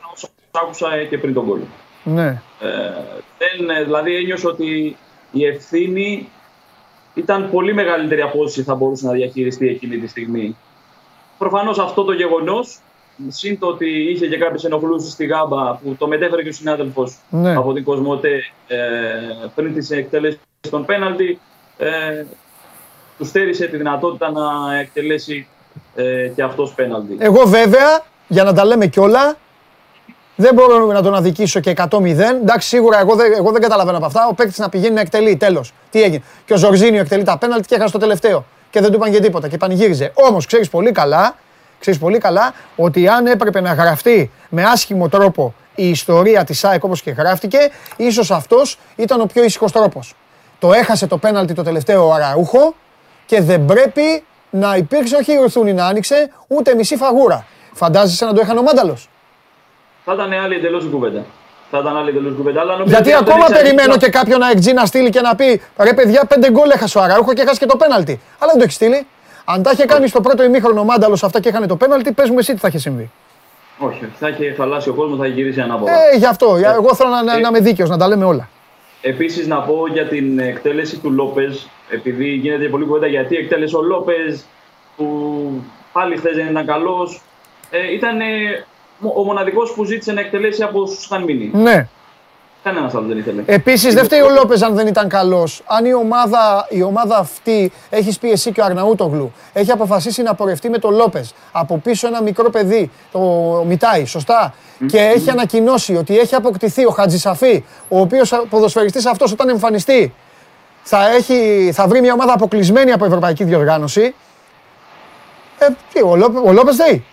τα 0.00 0.08
όσα 0.12 0.28
άκουσα 0.50 0.94
ε, 0.94 1.04
και 1.04 1.18
πριν 1.18 1.34
τον 1.34 1.46
κόλλο. 1.46 1.66
Ναι. 2.04 2.26
Ε, 2.60 2.68
δεν, 3.38 3.70
ε, 3.70 3.82
δηλαδή 3.84 4.16
ένιωσα 4.16 4.48
ότι 4.48 4.96
η 5.32 5.46
ευθύνη 5.46 6.28
ήταν 7.14 7.50
πολύ 7.50 7.74
μεγαλύτερη 7.74 8.20
από 8.20 8.38
όσοι 8.42 8.62
θα 8.62 8.74
μπορούσε 8.74 9.06
να 9.06 9.12
διαχειριστεί 9.12 9.68
εκείνη 9.68 9.98
τη 9.98 10.06
στιγμή. 10.06 10.56
Προφανώς 11.38 11.78
αυτό 11.78 12.04
το 12.04 12.12
γεγονός, 12.12 12.78
συν 13.28 13.58
το 13.58 13.66
ότι 13.66 14.10
είχε 14.10 14.26
και 14.26 14.38
κάποιες 14.38 14.64
ενοχλούσει 14.64 15.10
στη 15.10 15.26
γάμπα 15.26 15.74
που 15.74 15.94
το 15.98 16.08
μετέφερε 16.08 16.42
και 16.42 16.48
ο 16.48 16.52
συνάδελφος 16.52 17.16
Ναι. 17.30 17.56
από 17.56 17.72
την 17.72 17.84
Κοσμοτέ 17.84 18.42
ε, 18.66 18.76
πριν 19.54 19.74
τις 19.74 19.90
εκτελέσεις 19.90 20.38
των 20.70 20.84
πέναλτι, 20.84 21.40
ε, 21.78 22.24
τους 23.18 23.28
στέρισε 23.28 23.66
τη 23.66 23.76
δυνατότητα 23.76 24.30
να 24.30 24.76
εκτελέσει 24.78 25.46
ε, 25.94 26.28
και 26.34 26.42
αυτός 26.42 26.72
πέναλτι. 26.74 27.16
Εγώ 27.18 27.46
βέβαια, 27.46 28.02
για 28.28 28.44
να 28.44 28.52
τα 28.52 28.64
λέμε 28.64 28.86
κιόλα, 28.86 29.36
δεν 30.36 30.54
μπορώ 30.54 30.86
να 30.86 31.02
τον 31.02 31.14
αδικήσω 31.14 31.60
και 31.60 31.74
100-0. 31.76 32.04
Εντάξει, 32.04 32.68
σίγουρα 32.68 32.98
εγώ 33.00 33.14
δεν, 33.14 33.32
εγώ 33.32 33.50
δεν 33.52 33.60
καταλαβαίνω 33.60 33.96
από 33.96 34.06
αυτά. 34.06 34.26
Ο 34.30 34.34
παίκτης 34.34 34.58
να 34.58 34.68
πηγαίνει 34.68 34.94
να 34.94 35.00
εκτελεί. 35.00 35.36
Τέλος. 35.36 35.72
Τι 35.90 36.02
έγινε. 36.02 36.22
Και 36.44 36.52
ο 36.52 36.56
Ζορζίνιο 36.56 37.00
εκτελεί 37.00 37.22
τα 37.22 37.38
πέναλτι 37.38 37.68
και 37.68 37.74
έχασε 37.74 37.92
το 37.92 37.98
τελευταίο. 37.98 38.44
Και 38.70 38.80
δεν 38.80 38.90
του 38.90 38.96
είπαν 38.96 39.12
και 39.12 39.20
τίποτα 39.20 39.48
και 39.48 39.56
πανηγύριζε. 39.56 40.12
Όμως 40.14 40.46
ξέρεις 40.46 40.68
πολύ 40.68 40.92
καλά, 40.92 41.36
ξέρεις 41.84 42.00
πολύ 42.00 42.18
καλά 42.18 42.54
ότι 42.76 43.08
αν 43.08 43.26
έπρεπε 43.26 43.60
να 43.60 43.72
γραφτεί 43.72 44.30
με 44.48 44.62
άσχημο 44.62 45.08
τρόπο 45.08 45.54
η 45.74 45.88
ιστορία 45.88 46.44
της 46.44 46.64
ΑΕΚ 46.64 46.84
όπως 46.84 47.02
και 47.02 47.10
γράφτηκε, 47.10 47.58
ίσως 47.96 48.30
αυτός 48.30 48.78
ήταν 48.96 49.20
ο 49.20 49.26
πιο 49.26 49.44
ήσυχος 49.44 49.72
τρόπος. 49.72 50.14
Το 50.58 50.72
έχασε 50.72 51.06
το 51.06 51.18
πέναλτι 51.18 51.54
το 51.54 51.62
τελευταίο 51.62 52.06
ο 52.08 52.12
Αραούχο 52.12 52.74
και 53.26 53.40
δεν 53.40 53.64
πρέπει 53.64 54.24
να 54.50 54.76
υπήρξε 54.76 55.16
όχι 55.16 55.32
η 55.32 55.38
Ορθούνη 55.38 55.72
να 55.72 55.86
άνοιξε, 55.86 56.30
ούτε 56.48 56.74
μισή 56.74 56.96
φαγούρα. 56.96 57.46
Φαντάζεσαι 57.72 58.24
να 58.24 58.32
το 58.32 58.40
έχανε 58.40 58.58
ο 58.58 58.62
Μάνταλος. 58.62 59.08
Θα 60.04 60.12
ήταν 60.12 60.32
άλλη 60.32 60.54
εντελώς 60.54 60.84
η 60.84 60.88
κουβέντα. 60.88 61.24
Θα 61.70 61.78
ήταν 61.78 61.96
άλλη 61.96 62.08
εντελώς 62.08 62.32
η 62.32 62.36
κουβέντα. 62.36 62.60
Αλλά 62.60 62.72
νομίζω 62.72 62.94
Γιατί 62.94 63.08
ότι 63.08 63.18
αν 63.18 63.24
δεν 63.24 63.32
ακόμα 63.32 63.46
έχεις 63.48 63.56
περιμένω 63.62 63.90
ανοίξει- 63.92 64.10
και 64.10 64.18
κάποιον 64.18 64.42
αεκτζή 64.42 64.72
να 64.72 64.86
στείλει 64.86 65.10
και 65.10 65.20
να 65.20 65.34
πει 65.34 65.62
ρε 65.78 65.92
παιδιά, 65.94 66.24
πέντε 66.24 66.50
γκολ 66.50 66.70
έχασε 66.70 66.98
ο 66.98 67.02
Αραούχο 67.02 67.32
και 67.32 67.42
έχασε 67.42 67.58
και 67.58 67.66
το 67.66 67.76
πέναλτι. 67.76 68.20
Αλλά 68.38 68.50
δεν 68.50 68.58
το 68.58 68.64
έχει 68.64 68.72
στείλει. 68.72 69.06
Αν 69.44 69.62
τα 69.62 69.70
είχε 69.70 69.84
κάνει 69.84 70.08
στο 70.08 70.20
πρώτο 70.20 70.42
ημίχρονο 70.44 70.80
ο 70.80 70.84
Μάνταλος 70.84 71.22
αυτά 71.24 71.40
και 71.40 71.48
έχανε 71.48 71.66
το 71.66 71.76
πέναλτι, 71.76 72.12
πες 72.12 72.30
μου 72.30 72.38
εσύ 72.38 72.52
τι 72.54 72.58
θα 72.58 72.68
είχε 72.68 72.78
συμβεί. 72.78 73.10
Όχι, 73.78 74.08
θα 74.18 74.28
είχε 74.28 74.54
χαλάσει 74.56 74.88
ο 74.88 74.92
κόσμος, 74.94 75.18
θα 75.18 75.26
είχε 75.26 75.34
γυρίσει 75.34 75.60
ανάποδα. 75.60 75.92
Ε, 75.92 76.16
γι' 76.16 76.26
αυτό. 76.26 76.56
για- 76.58 76.72
Εγώ 76.72 76.94
θέλω 76.94 77.10
να, 77.10 77.22
να, 77.22 77.32
Ε. 77.36 77.38
να 77.40 77.48
είμαι 77.48 77.60
δίκαιος, 77.60 77.88
να 77.88 77.96
τα 77.98 78.08
λέμε 78.08 78.24
όλα. 78.24 78.48
Επίσης, 79.00 79.46
να 79.46 79.60
πω 79.60 79.86
για 79.92 80.06
την 80.08 80.38
εκτέλεση 80.38 80.98
του 80.98 81.10
Λόπες, 81.10 81.68
επειδή 81.90 82.28
γίνεται 82.28 82.68
πολύ 82.68 82.84
κουβέντα 82.84 83.06
γιατί 83.06 83.36
εκτέλεσε 83.36 83.76
ο 83.76 83.82
Λόπες, 83.82 84.44
που 84.96 85.06
πάλι 85.92 86.16
χθες 86.16 86.36
δεν 86.36 86.46
ήταν 86.50 86.66
καλός. 86.66 87.20
Ε, 87.70 87.92
ήταν 87.94 88.20
ε, 88.20 88.24
ο 89.14 89.22
μοναδικός 89.24 89.72
που 89.72 89.84
ζήτησε 89.84 90.12
να 90.12 90.20
εκτελέσει 90.20 90.62
από 90.62 90.80
όσου 90.80 90.98
είχαν 91.04 91.22
μείνει. 91.22 91.50
Ναι. 91.54 91.88
Κανένας 92.64 92.94
άλλος 92.94 93.08
δεν 93.08 93.18
ήθελε. 93.18 93.42
Επίσης, 93.46 93.94
δεν 93.94 94.04
φταίει 94.04 94.20
ο 94.20 94.30
Λόπες 94.30 94.62
αν 94.62 94.74
δεν 94.74 94.86
ήταν 94.86 95.08
καλός. 95.08 95.62
Αν 95.66 95.84
η 95.84 95.94
ομάδα, 95.94 96.66
η 96.70 96.82
ομάδα 96.82 97.18
αυτή, 97.18 97.72
έχει 97.90 98.18
πει 98.18 98.30
εσύ 98.30 98.52
και 98.52 98.60
ο 98.60 98.64
Αρναούτογλου, 98.64 99.32
έχει 99.52 99.70
αποφασίσει 99.70 100.22
να 100.22 100.34
πορευτεί 100.34 100.70
με 100.70 100.78
τον 100.78 100.94
Λόπες 100.94 101.34
από 101.52 101.78
πίσω 101.78 102.06
ένα 102.06 102.22
μικρό 102.22 102.50
παιδί, 102.50 102.90
το 103.12 103.20
Μιτάι, 103.66 104.04
σωστά, 104.04 104.54
και 104.86 104.98
έχει 104.98 105.30
ανακοινώσει 105.30 105.96
ότι 105.96 106.18
έχει 106.18 106.34
αποκτηθεί 106.34 106.84
ο 106.84 106.90
Χατζησαφή, 106.90 107.64
ο 107.88 108.00
οποίος 108.00 108.44
ποδοσφαιριστής 108.50 109.06
αυτός 109.06 109.32
όταν 109.32 109.48
εμφανιστεί 109.48 110.14
θα, 110.82 111.08
έχει, 111.08 111.70
θα 111.74 111.86
βρει 111.86 112.00
μια 112.00 112.12
ομάδα 112.12 112.32
αποκλεισμένη 112.32 112.92
από 112.92 113.04
ευρωπαϊκή 113.04 113.44
διοργάνωση. 113.44 114.14
Ε, 115.58 115.66
τι, 115.92 116.02
ο, 116.02 116.16
Λόπε, 116.16 116.38
ο 116.38 116.52
Λόπες 116.52 116.76
δεν 116.76 117.04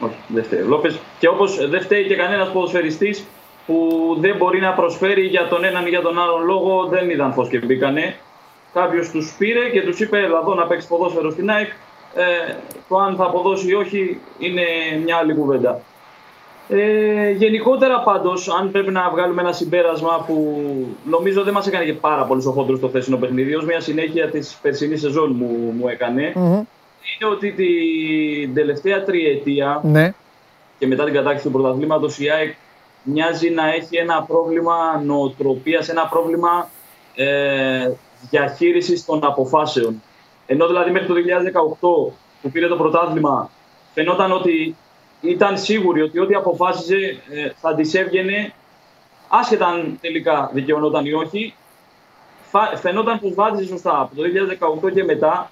Όχι, 0.00 0.14
δεν 0.28 0.44
φταίει. 0.44 0.60
Ο 0.60 0.66
Λόπες, 0.66 0.98
και 1.18 1.28
όπως 1.28 1.68
δεν 1.68 1.82
φταίει 1.82 2.06
και 2.06 2.16
κανένας 2.16 2.48
ποδοσφαιριστής 2.48 3.24
που 3.68 4.16
δεν 4.20 4.36
μπορεί 4.36 4.60
να 4.60 4.72
προσφέρει 4.72 5.22
για 5.26 5.48
τον 5.48 5.64
έναν 5.64 5.86
ή 5.86 5.88
για 5.88 6.00
τον 6.00 6.18
άλλον 6.18 6.44
λόγο, 6.44 6.86
δεν 6.86 7.10
είδαν 7.10 7.32
φως 7.32 7.48
και 7.48 7.58
μπήκανε. 7.58 8.14
Κάποιος 8.74 9.10
τους 9.10 9.34
πήρε 9.38 9.68
και 9.68 9.82
τους 9.82 10.00
είπε: 10.00 10.18
Ελά, 10.18 10.38
εδώ 10.38 10.54
να 10.54 10.66
παίξεις 10.66 10.88
ποδόσφαιρο 10.88 11.30
στην 11.30 11.50
ΑΕΚ. 11.50 11.68
Ε, 12.14 12.54
το 12.88 12.96
αν 12.96 13.16
θα 13.16 13.24
αποδώσει 13.24 13.68
ή 13.68 13.74
όχι 13.74 14.20
είναι 14.38 14.62
μια 15.04 15.16
άλλη 15.16 15.34
κουβέντα. 15.34 15.80
Ε, 16.68 17.30
γενικότερα 17.30 18.00
πάντως, 18.00 18.48
αν 18.48 18.70
πρέπει 18.70 18.90
να 18.90 19.10
βγάλουμε 19.10 19.42
ένα 19.42 19.52
συμπέρασμα 19.52 20.24
που 20.26 20.64
νομίζω 21.04 21.42
δεν 21.42 21.52
μας 21.52 21.66
έκανε 21.66 21.84
και 21.84 21.92
πάρα 21.92 22.22
πολύ 22.24 22.46
ο 22.46 22.50
χόντρος 22.50 22.80
το 22.80 22.88
θέσινο 22.88 23.16
παιχνίδι, 23.16 23.54
ως 23.54 23.64
μια 23.64 23.80
συνέχεια 23.80 24.30
της 24.30 24.58
περσινής 24.62 25.00
σεζόν 25.00 25.32
μου, 25.36 25.74
μου 25.78 25.88
έκανε, 25.88 26.32
είναι 27.20 27.30
ότι 27.32 27.50
την 27.52 28.54
τελευταία 28.54 29.04
τριετία 29.04 29.80
Ναι. 29.84 30.14
και 30.78 30.86
μετά 30.86 31.04
την 31.04 31.14
κατάκτηση 31.14 31.44
του 31.44 31.52
πρωταθλήματος 31.52 32.18
η 32.18 32.30
ΑΕΚ 32.30 32.54
μοιάζει 33.02 33.50
να 33.50 33.68
έχει 33.74 33.96
ένα 33.96 34.22
πρόβλημα 34.22 35.00
νοοτροπίας, 35.04 35.88
ένα 35.88 36.06
πρόβλημα 36.06 36.68
ε, 37.14 37.90
διαχείρισης 38.30 39.04
των 39.04 39.24
αποφάσεων. 39.24 40.02
Ενώ 40.46 40.66
δηλαδή 40.66 40.90
μέχρι 40.90 41.06
το 41.08 41.14
2018 41.14 42.12
που 42.42 42.50
πήρε 42.50 42.66
το 42.68 42.76
πρωτάθλημα 42.76 43.50
φαινόταν 43.94 44.32
ότι 44.32 44.76
ήταν 45.20 45.58
σίγουροι 45.58 46.02
ότι 46.02 46.18
ό,τι 46.18 46.34
αποφάσιζε 46.34 46.96
ε, 47.30 47.50
θα 47.60 47.74
της 47.74 47.94
έβγαινε 47.94 48.52
άσχετα 49.28 49.66
αν 49.66 49.98
τελικά 50.00 50.50
δικαιωνόταν 50.52 51.06
ή 51.06 51.12
όχι. 51.12 51.54
Φα- 52.50 52.76
Φαινόταν 52.76 53.20
πως 53.20 53.34
βάδιζε 53.34 53.68
σωστά. 53.68 54.00
Από 54.00 54.14
το 54.16 54.22
2018 54.88 54.92
και 54.94 55.04
μετά 55.04 55.50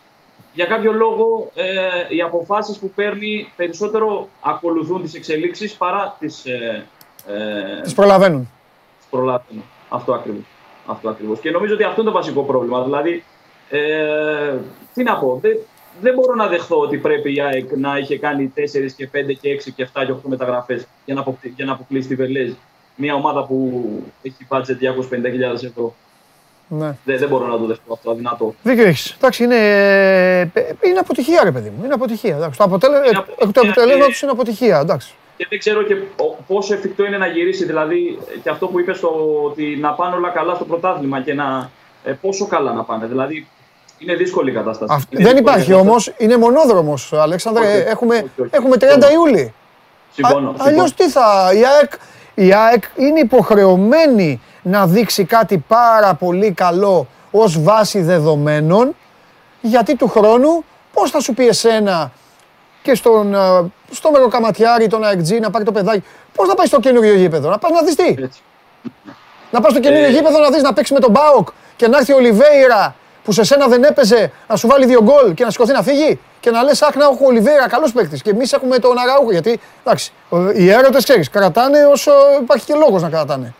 για 0.52 0.64
κάποιο 0.66 0.92
λόγο 0.92 1.50
ε, 1.54 2.14
οι 2.16 2.20
αποφάσεις 2.22 2.78
που 2.78 2.90
παίρνει 2.90 3.52
περισσότερο 3.56 4.28
ακολουθούν 4.40 5.02
τις 5.02 5.14
εξελίξεις 5.14 5.74
παρά 5.74 6.16
τις 6.18 6.44
ε, 6.46 6.86
ε, 7.26 7.80
Τις 7.82 7.94
προλαβαίνουν. 7.94 8.50
προλάβουν. 9.10 9.62
Αυτό 9.88 10.12
ακριβώς. 10.14 10.42
Αυτό 10.86 11.08
ακριβώς. 11.08 11.40
Και 11.40 11.50
νομίζω 11.50 11.74
ότι 11.74 11.82
αυτό 11.84 12.00
είναι 12.00 12.10
το 12.10 12.16
βασικό 12.16 12.42
πρόβλημα. 12.42 12.82
Δηλαδή, 12.84 13.24
ε, 13.70 14.54
τι 14.94 15.02
να 15.02 15.16
πω, 15.18 15.38
δεν, 15.42 15.56
δεν 16.00 16.14
μπορώ 16.14 16.34
να 16.34 16.46
δεχθώ 16.46 16.76
ότι 16.80 16.96
πρέπει 16.96 17.34
η 17.34 17.40
ΑΕΚ 17.40 17.76
να 17.76 17.98
είχε 17.98 18.18
κάνει 18.18 18.52
4 18.56 18.60
και 18.96 19.08
5 19.12 19.32
και 19.40 19.48
6 19.66 19.70
και 19.76 19.88
7 19.94 20.04
και 20.06 20.12
8 20.12 20.16
μεταγραφές 20.22 20.86
για 21.04 21.14
να, 21.14 21.20
αποκτή- 21.20 21.52
για 21.56 21.64
να 21.64 21.72
αποκλείσει 21.72 22.08
τη 22.08 22.14
Βελέζ. 22.14 22.52
Μια 22.96 23.14
ομάδα 23.14 23.44
που 23.44 23.84
έχει 24.22 24.46
budget 24.48 24.60
250.000 24.60 25.64
ευρώ. 25.64 25.94
Ναι. 26.68 26.96
Δεν, 27.04 27.18
δεν 27.18 27.28
μπορώ 27.28 27.46
να 27.46 27.58
το 27.58 27.64
δεχτώ 27.66 27.92
αυτό, 27.92 28.10
αδυνατό. 28.10 28.54
Δίκιο 28.62 28.84
έχεις. 28.86 29.12
Εντάξει, 29.12 29.44
είναι, 29.44 29.56
είναι 30.80 30.98
αποτυχία 30.98 31.40
ρε 31.44 31.50
παιδί 31.50 31.72
μου. 31.76 31.84
Είναι 31.84 31.94
αποτυχία. 31.94 32.36
Εντάξει. 32.36 32.58
Το, 32.58 32.64
αποτέλε... 32.64 32.96
Είναι 32.96 33.06
εκ- 33.06 33.16
αποτυχία 33.16 33.42
εκ 33.48 33.52
του 33.54 33.70
αποτελέσματος 33.70 34.18
και- 34.18 34.24
είναι 34.26 34.32
αποτυχία. 34.32 34.78
Εντάξει. 34.78 35.14
Και 35.36 35.46
δεν 35.48 35.58
ξέρω 35.58 35.82
και 35.82 35.94
πο- 35.94 36.38
πόσο 36.46 36.74
εφικτό 36.74 37.04
είναι 37.04 37.18
να 37.18 37.26
γυρίσει. 37.26 37.64
Δηλαδή, 37.64 38.18
και 38.42 38.50
αυτό 38.50 38.66
που 38.66 38.80
είπες 38.80 38.96
στο 38.96 39.42
ότι 39.44 39.76
να 39.80 39.92
πάνε 39.92 40.14
όλα 40.16 40.28
καλά 40.30 40.54
στο 40.54 40.64
πρωτάθλημα 40.64 41.20
και 41.20 41.34
να. 41.34 41.70
ε, 42.04 42.12
πόσο 42.12 42.46
καλά 42.46 42.72
να 42.72 42.82
πάνε. 42.82 43.06
Δηλαδή, 43.06 43.46
είναι 43.98 44.14
δύσκολη 44.14 44.50
η 44.50 44.54
κατάσταση. 44.54 44.92
Αυ- 44.94 45.12
Είναι 45.12 45.22
Δεν 45.24 45.32
δύσκολη 45.34 45.36
η 45.36 45.40
υπάρχει 45.40 45.70
κατάσταση. 45.70 45.88
όμως, 45.88 46.12
είναι 46.18 46.36
μονόδρομος, 46.36 47.12
Αλέξανδρε. 47.12 47.64
Όχι, 47.66 47.84
έχουμε, 47.86 48.14
όχι, 48.14 48.24
όχι. 48.40 48.50
έχουμε 48.52 48.76
30 48.76 48.88
Συμφωνώ. 48.90 49.12
Ιούλη. 49.12 49.54
Συμφωνώ. 50.12 50.50
Α, 50.50 50.54
αλλιώς 50.58 50.94
τι 50.94 51.08
θα, 51.10 51.50
η 51.54 51.64
ΑΕΚ, 51.66 51.92
η 52.34 52.52
ΑΕΚ 52.54 52.84
είναι 52.96 53.20
υποχρεωμένη 53.20 54.40
να 54.62 54.86
δείξει 54.86 55.24
κάτι 55.24 55.64
πάρα 55.68 56.14
πολύ 56.14 56.50
καλό 56.52 57.06
ως 57.30 57.62
βάση 57.62 58.00
δεδομένων, 58.02 58.96
γιατί 59.60 59.96
του 59.96 60.08
χρόνου 60.08 60.64
πώς 60.92 61.10
θα 61.10 61.20
σου 61.20 61.34
πει 61.34 61.46
εσένα 61.48 62.12
και 62.86 62.94
στον, 62.94 63.34
ε, 63.34 63.38
στο 63.90 64.10
Μεροκαματιάρη, 64.10 64.86
τον 64.86 65.04
ΑΕΚΤΖ, 65.04 65.30
να 65.30 65.50
πάρει 65.50 65.64
το 65.64 65.72
παιδάκι, 65.72 66.02
πώς 66.34 66.48
να 66.48 66.54
πάει 66.54 66.66
στο 66.66 66.80
καινούριο 66.80 67.14
γήπεδο, 67.14 67.48
να 67.50 67.58
πας 67.58 67.70
να 67.70 67.82
δεις 67.82 67.94
τι; 67.94 68.08
Έτσι. 68.22 68.40
Να 69.50 69.60
πας 69.60 69.72
στο 69.72 69.80
καινούριο 69.80 70.04
Ε, 70.06 70.10
γήπεδο 70.10 70.38
να 70.38 70.50
δεις 70.50 70.62
να 70.62 70.72
παίξεις 70.72 70.94
με 70.94 71.00
τον 71.00 71.10
Μπάοκ 71.10 71.48
και 71.76 71.88
να 71.88 71.98
έρθει 71.98 72.12
ο 72.12 72.16
Ολιβέηρα 72.16 72.94
που 73.24 73.32
σε 73.32 73.44
σένα 73.44 73.66
δεν 73.66 73.82
έπαιζε 73.84 74.32
να 74.48 74.56
σου 74.56 74.66
βάλει 74.68 74.86
δύο 74.86 75.02
γκολ 75.02 75.34
και 75.34 75.44
να 75.44 75.50
σηκωθεί 75.50 75.72
να 75.72 75.82
φύγει 75.82 76.18
και 76.40 76.50
να 76.50 76.62
λες 76.62 76.82
αχ 76.82 76.94
να 76.96 77.04
έχω 77.04 77.18
ο 77.20 77.26
Ολιβέηρα 77.26 77.68
καλός 77.68 77.92
παίκτης 77.92 78.22
και 78.22 78.30
εμείς 78.30 78.52
έχουμε 78.52 78.78
τον 78.78 78.98
Αραούχο 78.98 79.30
γιατί 79.30 79.60
εντάξει 79.84 80.12
ο- 80.28 80.50
οι 80.50 80.70
έρωτες 80.70 81.04
ξέρεις 81.04 81.30
κρατάνε 81.30 81.84
όσο 81.92 82.10
υπάρχει 82.42 82.64
και 82.66 82.74
λόγος 82.74 83.02
να 83.02 83.08
κρατάνε. 83.08 83.54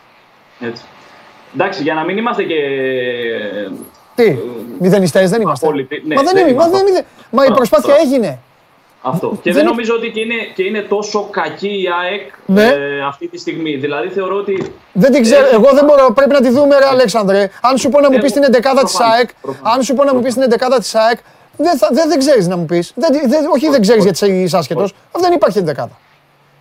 Έτσι. 0.60 0.82
Εντάξει, 1.54 1.82
για 1.82 1.94
να 1.94 2.04
μην 2.04 2.16
είμαστε 2.16 2.42
και. 2.42 2.54
Τι, 4.14 4.36
μηδενιστές 4.78 5.30
δεν 5.30 5.40
είμαστε. 5.40 5.66
Απόλυτοι. 5.66 6.02
Ναι, 6.06 6.14
μα 6.14 6.22
δεν 6.22 6.32
δεν 6.34 6.42
είναι, 6.46 6.56
μα, 6.56 6.64
είμαστε. 6.64 6.84
δεν 6.84 6.86
είναι, 6.94 7.04
μα 7.30 7.42
η 7.42 7.46
Μπράβο, 7.46 7.54
προσπάθεια 7.54 7.94
μπράβο. 7.94 8.14
έγινε. 8.14 8.38
Αυτό. 9.02 9.28
Και 9.28 9.34
Δεν 9.42 9.52
δεν 9.52 9.60
είναι- 9.62 9.70
νομίζω 9.70 9.94
ότι 9.94 10.10
και 10.10 10.20
είναι, 10.20 10.34
και 10.54 10.62
είναι 10.62 10.80
τόσο 10.80 11.28
κακή 11.30 11.82
η 11.82 11.86
ΑΕΚ 12.02 12.30
Ναι. 12.46 12.62
ε, 12.66 13.02
αυτή 13.06 13.28
τη 13.28 13.38
στιγμή. 13.38 13.76
Δηλαδή 13.76 14.08
θεωρώ 14.08 14.36
ότι. 14.36 14.72
Δεν 14.92 15.12
την 15.12 15.22
ξέρω, 15.22 15.46
Έχει- 15.46 15.54
εγώ 15.54 15.70
δεν 15.72 15.84
μπορώ, 15.84 16.12
πρέπει 16.12 16.32
να 16.32 16.40
τη 16.40 16.48
δούμε 16.50 16.78
ρε 16.78 16.86
Αλέξανδρε. 16.86 17.50
Αν 17.60 17.78
σου 17.78 17.88
πω 17.88 18.00
να 18.00 18.10
μου 18.10 18.16
Ε, 18.16 18.20
πεις 18.20 18.32
την 18.32 18.42
εντεκάδα 18.42 18.82
της 18.82 18.92
προφανώς, 18.92 19.16
ΑΕΚ, 19.18 19.28
προφανώς, 19.40 19.72
αν 19.74 19.82
σου 19.82 19.94
πω 19.94 20.04
να 20.04 20.14
μου 20.14 20.20
πεις 20.22 20.32
την 20.34 20.42
εντεκάδα 20.42 20.78
της 20.78 20.94
ΑΕΚ, 20.94 21.18
δεν, 21.56 21.76
θα, 21.78 21.88
δεν, 21.92 22.08
δεν 22.08 22.18
ξέρεις 22.18 22.46
να 22.46 22.56
μου 22.56 22.66
πεις. 22.66 22.92
Δεν, 22.94 23.20
δεν, 23.28 23.46
όχι 23.54 23.68
δεν 23.68 23.80
ξέρεις 23.80 24.04
γιατί 24.04 24.26
είσαι 24.26 24.56
άσχετος, 24.56 24.92
δεν 25.18 25.32
υπάρχει 25.32 25.58
εντεκάδα. 25.58 25.98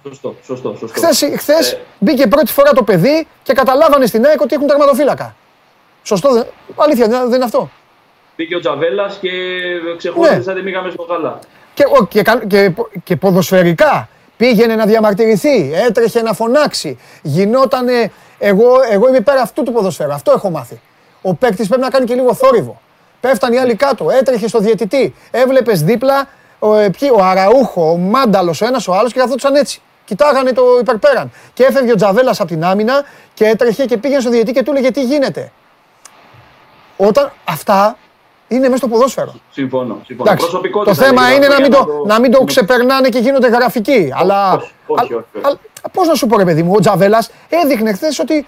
Σωστό, 0.07 0.35
σωστό, 0.45 0.75
σωστό. 0.79 0.99
Χθες, 0.99 1.29
χθες 1.37 1.71
Ε, 1.71 1.77
μπήκε 1.99 2.27
πρώτη 2.27 2.51
φορά 2.51 2.71
το 2.73 2.83
παιδί 2.83 3.27
και 3.43 3.53
καταλάβανε 3.53 4.05
στην 4.05 4.25
ΑΕΚ 4.25 4.41
ότι 4.41 4.55
έχουν 4.55 4.67
τερματοφύλακα. 4.67 5.35
Σωστό, 6.03 6.33
δεν, 6.33 6.45
αλήθεια 6.75 7.07
δεν, 7.07 7.19
δεν 7.25 7.33
είναι 7.35 7.43
αυτό. 7.43 7.69
Μπήκε 8.37 8.55
ο 8.55 8.59
Τζαβέλας 8.59 9.17
και 9.21 9.29
ξεχώρισε 9.97 10.35
Ναι. 10.35 10.41
σαν 10.41 10.55
τη 10.55 10.61
μήγα 10.61 10.81
μέσα 10.81 10.93
στο 10.93 11.03
γάλα. 11.03 11.39
Και, 11.75 11.83
ο- 11.99 12.05
και, 12.05 12.21
κα- 12.21 12.45
και, 12.47 12.71
και 13.03 13.15
ποδοσφαιρικά 13.15 14.09
πήγαινε 14.37 14.75
να 14.75 14.85
διαμαρτυρηθεί, 14.85 15.71
έτρεχε 15.87 16.21
να 16.21 16.33
φωνάξει, 16.33 16.97
γινότανε. 17.21 18.11
Εγώ, 18.39 18.67
εγώ 18.91 19.07
είμαι 19.07 19.19
πέρα 19.19 19.41
αυτού 19.41 19.63
του 19.63 19.71
ποδοσφαίρου. 19.71 20.13
Αυτό 20.13 20.31
έχω 20.31 20.49
μάθει. 20.49 20.79
Ο 21.21 21.33
παίκτης 21.33 21.67
πρέπει 21.67 21.81
να 21.81 21.89
κάνει 21.89 22.05
και 22.05 22.13
λίγο 22.13 22.33
θόρυβο. 22.33 22.81
Πέφταν 23.21 23.53
οι 23.53 23.57
άλλοι 23.57 23.75
κάτω, 23.75 24.09
έτρεχε 24.09 24.47
στο 24.47 24.59
διαιτητή. 24.59 25.15
Έβλεπες 25.31 25.83
δίπλα 25.83 26.27
ο, 26.59 26.75
ε, 26.75 26.89
ποιοι, 26.89 27.09
ο 27.17 27.23
Αραούχο, 27.23 27.91
ο 27.91 27.97
Μάνταλος, 27.97 28.61
ο 28.61 28.65
ένας 28.65 28.87
ο 28.87 28.93
άλλος 28.93 29.13
και 29.13 29.19
καθόντουσαν 29.19 29.55
έτσι. 29.55 29.81
Κοιτάγανε 30.05 30.51
το 30.51 30.63
υπερπέραν. 30.81 31.31
Και 31.53 31.63
έφευγε 31.63 31.91
ο 31.91 31.95
Τζαβέλας 31.95 32.39
από 32.39 32.49
την 32.49 32.63
άμυνα 32.63 33.03
και 33.33 33.45
έτρεχε 33.45 33.85
και 33.85 33.97
πήγαινε 33.97 34.21
στο 34.21 34.29
διαιτητή 34.29 34.51
και 34.51 34.63
του 34.63 34.71
έλεγε 34.71 34.91
τι 34.91 35.03
γίνεται. 35.03 35.51
Όταν 36.97 37.31
αυτά 37.45 37.97
είναι 38.47 38.63
μέσα 38.63 38.77
στο 38.77 38.87
ποδόσφαιρο. 38.87 39.33
Συμφωνώ. 39.51 40.01
συμφωνώ. 40.05 40.29
Εντάξει, 40.29 40.47
Προσωπικότητα 40.47 40.95
το 40.95 41.03
θέμα 41.03 41.21
λέγεται 41.21 41.45
είναι 41.45 41.45
αυτό 41.45 41.61
να 41.61 41.61
μην 41.61 41.71
για 41.71 41.83
το, 41.85 42.05
να 42.05 42.19
μην 42.19 42.31
το 42.31 42.43
ξεπερνάνε 42.43 43.09
και 43.09 43.19
γίνονται 43.19 43.47
γραφικοί. 43.47 44.13
Αλλά. 44.15 44.53
όχι, 44.53 44.71
όχι, 44.85 45.13
όχι, 45.13 45.45
όχι. 45.45 45.57
Πώς 45.91 46.07
να 46.07 46.13
σου 46.13 46.27
πω, 46.27 46.37
ρε 46.37 46.43
παιδί 46.43 46.63
μου, 46.63 46.71
ο 46.75 46.79
Τζαβέλας 46.79 47.31
έδειχνε 47.49 47.93
χθες 47.93 48.19
ότι 48.19 48.47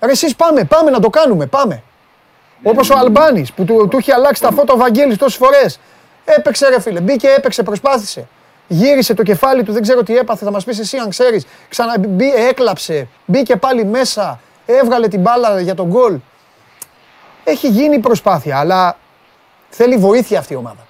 ρε, 0.00 0.10
εσείς 0.10 0.36
πάμε, 0.36 0.64
πάμε 0.64 0.90
να 0.90 1.00
το 1.00 1.10
κάνουμε, 1.10 1.46
πάμε. 1.46 1.82
Όπως 2.62 2.90
ο 2.90 2.98
Αλμπάνης 2.98 3.52
που 3.52 3.64
του, 3.64 3.88
του 3.90 3.98
είχε 3.98 4.12
αλλάξει 4.12 4.42
τα 4.42 4.50
φώτα 4.52 4.72
ο 4.72 4.76
Βαγγέλης 4.76 5.16
τόσες 5.16 5.36
φορές. 5.38 5.80
Έπαιξε, 6.24 6.68
ρε 6.68 6.80
φίλε, 6.80 7.00
μπήκε, 7.00 7.28
έπαιξε, 7.28 7.62
προσπάθησε. 7.62 8.28
Γύρισε 8.68 9.14
το 9.14 9.22
κεφάλι 9.22 9.62
του, 9.62 9.72
δεν 9.72 9.82
ξέρω 9.82 10.02
τι 10.02 10.16
έπαθε, 10.16 10.44
θα 10.44 10.50
μας 10.50 10.64
πεις 10.64 10.78
εσύ 10.78 10.96
αν 10.96 11.08
ξέρεις. 11.08 11.46
Ξαναμπή, 11.68 12.32
έκλαψε, 12.34 13.08
μπήκε 13.24 13.56
πάλι 13.56 13.84
μέσα, 13.84 14.40
έβγαλε 14.66 15.08
την 15.08 15.20
μπάλα 15.20 15.60
για 15.60 15.74
τον 15.74 15.86
γκολ. 15.86 16.18
Έχει 17.44 17.68
γίνει 17.68 17.98
προσπάθεια, 17.98 18.58
αλλά 18.58 18.96
θέλει 19.68 19.96
βοήθεια 19.96 20.38
αυτή 20.38 20.52
η 20.52 20.56
ομάδα. 20.56 20.86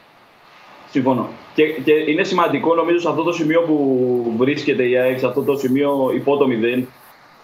Συμφωνώ. 0.90 1.28
Και, 1.55 1.65
και 1.66 1.93
είναι 1.93 2.24
σημαντικό 2.24 2.74
νομίζω 2.74 2.98
σε 2.98 3.09
αυτό 3.09 3.23
το 3.23 3.32
σημείο 3.32 3.61
που 3.62 4.35
βρίσκεται 4.39 4.89
η 4.89 4.97
ΑΕΚ, 4.97 5.19
σε 5.19 5.27
αυτό 5.27 5.43
το 5.43 5.57
σημείο 5.57 6.11
υπό 6.15 6.36
το 6.36 6.47
0, 6.47 6.82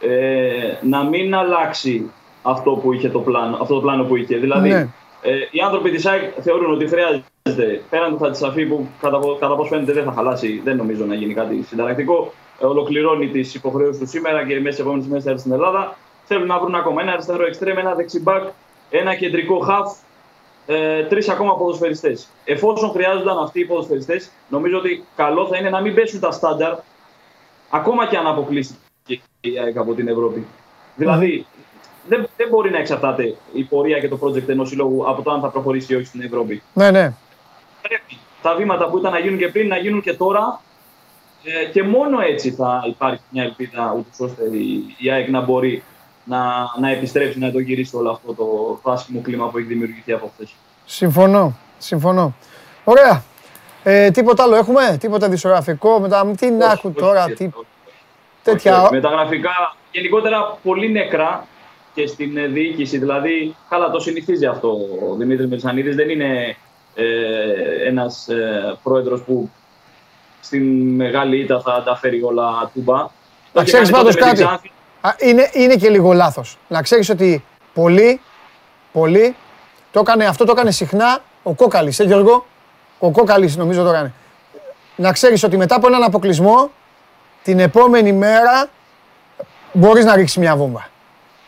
ε, 0.00 0.76
να 0.82 1.04
μην 1.04 1.34
αλλάξει 1.34 2.10
αυτό, 2.42 2.70
που 2.70 2.92
είχε 2.92 3.08
το 3.08 3.18
πλάνο, 3.18 3.58
αυτό 3.60 3.74
το 3.74 3.80
πλάνο 3.80 4.04
που 4.04 4.16
είχε. 4.16 4.36
Δηλαδή, 4.36 4.68
Ναι. 4.68 4.88
ε, 5.22 5.32
οι 5.50 5.60
άνθρωποι 5.64 5.90
της 5.90 6.06
ΑΕΚ 6.06 6.22
θεωρούν 6.40 6.72
ότι 6.72 6.86
χρειάζεται 6.88 7.82
πέραν 7.90 8.10
του 8.10 8.18
Χατζησαφή 8.24 8.64
που 8.66 8.86
κατά, 9.00 9.18
πο- 9.18 9.36
κατά 9.40 9.54
πώς 9.56 9.68
φαίνεται 9.68 9.92
δεν 9.92 10.04
θα 10.04 10.12
χαλάσει, 10.12 10.60
δεν 10.64 10.76
νομίζω 10.76 11.04
να 11.04 11.14
γίνει 11.14 11.34
κάτι 11.34 11.62
συνταρακτικό. 11.68 12.32
Ε, 12.60 12.66
ολοκληρώνει 12.66 13.28
τις 13.28 13.54
υποχρεώσεις 13.54 13.98
του 14.00 14.06
σήμερα 14.08 14.46
και 14.46 14.54
μέσα 14.54 14.70
στις 14.70 14.78
επόμενες 14.78 15.06
μέρες 15.06 15.24
θα 15.24 15.30
έρθει 15.30 15.42
στην 15.42 15.52
Ελλάδα. 15.52 15.96
Θέλουν 16.24 16.46
να 16.46 16.58
βρουν 16.58 16.74
ακόμα 16.74 17.02
ένα 17.02 17.12
αριστερό 17.12 17.46
εξτρέμ, 17.46 17.78
ένα 17.78 17.94
δεξιμπάκ, 17.94 18.42
ένα 18.90 19.14
κεντρικό 19.14 19.58
χαφ, 19.58 19.92
ε, 20.66 21.02
τρεις 21.04 21.28
ακόμα 21.28 21.56
ποδοσφαιριστές. 21.56 22.28
Εφόσον 22.44 22.90
χρειάζονταν 22.90 23.38
αυτοί 23.38 23.60
οι 23.60 23.64
ποδοσφαιριστές, 23.64 24.30
νομίζω 24.48 24.78
ότι 24.78 25.04
καλό 25.16 25.46
θα 25.46 25.56
είναι 25.56 25.70
να 25.70 25.80
μην 25.80 25.94
πέσουν 25.94 26.20
τα 26.20 26.30
στάνταρ, 26.30 26.74
ακόμα 27.70 28.06
και 28.06 28.16
αν 28.16 28.26
αποκλείσει 28.26 28.78
η 29.40 29.58
ΑΕΚ 29.58 29.76
από 29.76 29.94
την 29.94 30.08
Ευρώπη. 30.08 30.46
Δηλαδή, 30.96 31.46
δεν, 32.08 32.28
δεν 32.36 32.48
μπορεί 32.48 32.70
να 32.70 32.78
εξαρτάται 32.78 33.36
η 33.52 33.64
πορεία 33.64 33.98
και 33.98 34.08
το 34.08 34.18
project 34.22 34.48
ενός 34.48 34.68
συλλόγου 34.68 35.08
από 35.08 35.22
το 35.22 35.30
αν 35.30 35.40
θα 35.40 35.48
προχωρήσει 35.48 35.92
ή 35.92 35.96
όχι 35.96 36.06
στην 36.06 36.22
Ευρώπη. 36.22 36.62
Ναι, 36.72 36.90
ναι. 36.90 37.12
Πρέπει 37.82 38.18
τα 38.42 38.54
βήματα 38.54 38.90
που 38.90 38.98
ήταν 38.98 39.12
να 39.12 39.18
γίνουν 39.18 39.38
και 39.38 39.48
πριν 39.48 39.68
να 39.68 39.76
γίνουν 39.76 40.00
και 40.00 40.14
τώρα. 40.14 40.60
Ε, 41.44 41.64
και 41.64 41.82
μόνο 41.82 42.20
έτσι 42.20 42.50
θα 42.50 42.82
υπάρχει 42.86 43.22
μια 43.30 43.42
ελπίδα 43.42 43.94
ούτως 43.98 44.20
ώστε 44.20 44.56
η, 44.56 44.94
η 44.98 45.10
ΑΕΚ 45.10 45.28
να 45.28 45.40
μπορεί 45.40 45.82
να, 46.24 46.38
να 46.80 46.90
επιστρέψει 46.90 47.38
να 47.38 47.50
το 47.50 47.58
γυρίσει 47.58 47.96
όλο 47.96 48.10
αυτό 48.10 48.34
το, 48.34 48.44
το 48.82 48.90
άσχημο 48.90 49.20
κλίμα 49.20 49.48
που 49.48 49.58
έχει 49.58 49.66
δημιουργηθεί 49.66 50.12
από 50.12 50.30
χθες. 50.34 50.54
Συμφωνώ. 50.84 51.56
Συμφωνώ. 51.78 52.34
Ωραία. 52.84 53.22
Ε, 53.82 54.10
τίποτα 54.10 54.42
άλλο 54.42 54.56
έχουμε, 54.56 54.96
τίποτα 55.00 55.28
δισογραφικό; 55.28 56.00
Μετά, 56.00 56.30
τι 56.36 56.50
να 56.50 56.70
έχουν 56.70 56.94
τώρα, 56.94 57.30
τι, 57.30 57.48
τέτοια. 58.42 58.88
Μεταγραφικά 58.90 59.76
γενικότερα 59.90 60.58
πολύ 60.62 60.90
νεκρά 60.90 61.46
και 61.94 62.06
στην 62.06 62.36
ε, 62.36 62.46
διοίκηση. 62.46 62.98
Δηλαδή, 62.98 63.56
καλά 63.68 63.90
το 63.90 64.00
συνηθίζει 64.00 64.46
αυτό 64.46 64.68
ο 65.10 65.14
Δημήτρης 65.14 65.48
Μερσανίδης. 65.48 65.96
Δεν 65.96 66.10
είναι 66.10 66.56
ε, 66.94 67.04
ένας 67.86 68.28
ε, 68.28 68.78
πρόεδρος 68.82 69.22
που 69.22 69.50
στην 70.40 70.94
μεγάλη 70.94 71.38
ήττα 71.38 71.60
θα 71.60 71.82
τα 71.82 71.96
φέρει 71.96 72.22
όλα 72.22 72.70
τούμπα. 72.74 72.96
Το 72.96 73.10
Να 73.52 73.62
είχε 73.62 73.72
ξέρεις 73.72 73.90
κάνει 73.90 74.04
τότε 74.04 74.14
πάντως 74.14 74.14
με 74.14 74.20
την 74.20 74.28
κάτι. 74.28 74.42
Ξάνθη. 74.42 74.72
Α, 75.04 75.10
είναι, 75.18 75.50
είναι 75.52 75.74
και 75.74 75.88
λίγο 75.88 76.12
λάθος. 76.12 76.58
Να 76.68 76.82
ξέρεις 76.82 77.10
ότι 77.10 77.44
πολλοί, 77.74 78.20
πολλοί, 78.92 79.36
το 79.90 80.00
έκανε, 80.00 80.24
αυτό 80.24 80.44
το 80.44 80.52
έκανε 80.52 80.70
συχνά 80.70 81.18
ο 81.42 81.54
Κόκαλης, 81.54 81.98
ε 82.00 82.04
Γιώργο. 82.04 82.46
Ο 82.98 83.10
Κόκαλης 83.10 83.56
νομίζω 83.56 83.82
το 83.82 83.88
έκανε. 83.88 84.12
Να 84.96 85.12
ξέρεις 85.12 85.42
ότι 85.42 85.56
μετά 85.56 85.74
από 85.74 85.86
έναν 85.86 86.02
αποκλεισμό, 86.02 86.70
την 87.42 87.60
επόμενη 87.60 88.12
μέρα 88.12 88.68
μπορείς 89.72 90.04
να 90.04 90.14
ρίξεις 90.16 90.36
μια 90.36 90.56
βόμβα. 90.56 90.88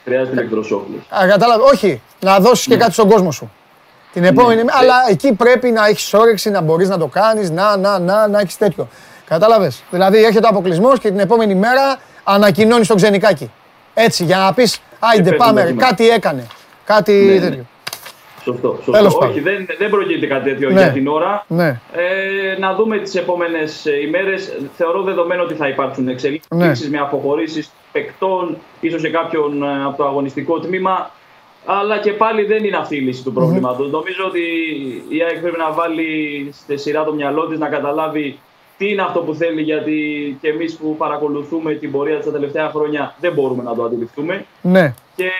Χρειάζεται 0.05 0.33
ηλεκτροσόκλους. 0.33 1.03
Α, 1.09 1.27
κατάλαβες. 1.29 1.71
Όχι, 1.73 2.03
να 2.21 2.39
δώσεις 2.39 2.67
και 2.67 2.77
κάτι 2.77 2.93
στον 2.93 3.09
κόσμο 3.09 3.31
σου. 3.31 3.53
Την 4.13 4.25
επόμενη 4.25 4.65
μέρα, 4.65 4.79
αλλά 4.79 4.95
εκεί 5.09 5.33
πρέπει 5.33 5.71
να 5.71 5.87
έχεις 5.87 6.15
όρεξη, 6.15 6.51
να 6.51 6.61
μπορείς 6.61 6.89
να 6.89 6.99
το 6.99 7.07
κάνεις, 7.07 7.51
να, 7.51 7.77
να, 7.77 7.99
να, 7.99 8.29
να 8.29 8.41
έχεις 8.41 8.57
τέτοιο. 8.57 8.89
Κατάλαβες. 9.27 9.83
Δηλαδή 9.91 10.25
έρχεται 10.25 10.47
ο 10.47 10.49
αποκλεισμός 10.49 10.99
και 10.99 11.09
την 11.09 11.19
επόμενη 11.19 11.55
μέρα 11.55 11.99
ανακοινώνεις 12.25 12.87
τον 12.89 12.97
ξενικάκι. 12.97 13.51
Έτσι, 13.95 14.25
για 14.25 14.39
να 14.39 14.55
πεις, 14.55 14.81
άιντε 14.99 15.23
παίρνει 15.23 15.37
πάμε, 15.39 15.61
ρε, 15.61 15.67
δοκιμά. 15.67 15.87
κάτι 15.87 16.09
έκανε. 16.09 16.47
Κάτι 16.85 17.13
Ναι, 17.13 17.35
ναι. 17.35 17.41
τέτοιο. 17.41 17.65
Σωστό. 18.43 18.75
σωστό. 18.77 18.91
Τέλος 18.93 19.15
πάντων. 19.15 19.31
Όχι, 19.31 19.41
δεν, 19.41 19.67
δεν 19.79 19.91
προκύπτει 19.91 20.27
κάτι 20.27 20.51
τέτοιο 20.51 20.71
Ναι. 20.71 20.81
για 20.81 20.91
την 20.93 21.07
ώρα. 21.09 21.45
Ναι. 21.49 21.81
Ε, 21.93 22.59
να 22.59 22.75
δούμε 22.75 22.99
τις 22.99 23.15
επόμενες 23.15 23.87
ε, 23.87 24.01
ημέρες. 24.01 24.53
Θεωρώ 24.77 25.03
δεδομένο 25.03 25.43
ότι 25.43 25.55
θα 25.55 25.69
υπάρξουν 25.69 26.09
εξελίξεις 26.09 26.49
Ναι. 26.55 26.73
με 26.91 26.99
αποχωρήσεις 26.99 27.71
παικτών, 27.93 28.57
ίσως 28.81 29.01
σε 29.01 29.09
κάποιον 29.09 29.63
ε, 29.63 29.85
από 29.85 29.97
το 29.97 30.05
αγωνιστικό 30.05 30.61
τμήμα. 30.61 31.11
Αλλά 31.67 31.99
και 31.99 32.13
πάλι 32.13 32.45
δεν 32.45 32.65
είναι 32.65 32.77
αυτή 32.77 32.97
η 32.97 33.01
λύση 33.01 33.23
του 33.23 33.33
προβλήματος. 33.33 33.91
Νομίζω 33.91 34.25
ότι 34.27 34.41
η 35.09 35.23
ΑΕΚ 35.23 35.39
πρέπει 35.41 35.59
να 35.59 35.73
βάλει 35.73 36.51
στη 36.63 36.77
σειρά 36.77 37.05
το 37.05 37.13
μυαλό 37.13 37.47
της 37.47 37.59
να 37.59 37.69
καταλάβει 37.69 38.39
τι 38.79 38.89
είναι 38.91 39.03
αυτό 39.03 39.21
που 39.21 39.35
θέλει, 39.35 39.63
γιατί 39.63 39.99
και 40.41 40.49
εμείς 40.49 40.77
που 40.77 40.97
παρακολουθούμε 40.97 41.75
την 41.75 41.91
πορεία 41.91 42.17
της 42.17 42.25
τα 42.27 42.33
τελευταία 42.33 42.71
χρόνια 42.71 43.15
δεν 43.21 43.33
μπορούμε 43.33 43.63
να 43.63 43.75
το 43.75 43.85
αντιληφθούμε 43.85 44.45
Ναι. 44.63 44.95
και 45.17 45.31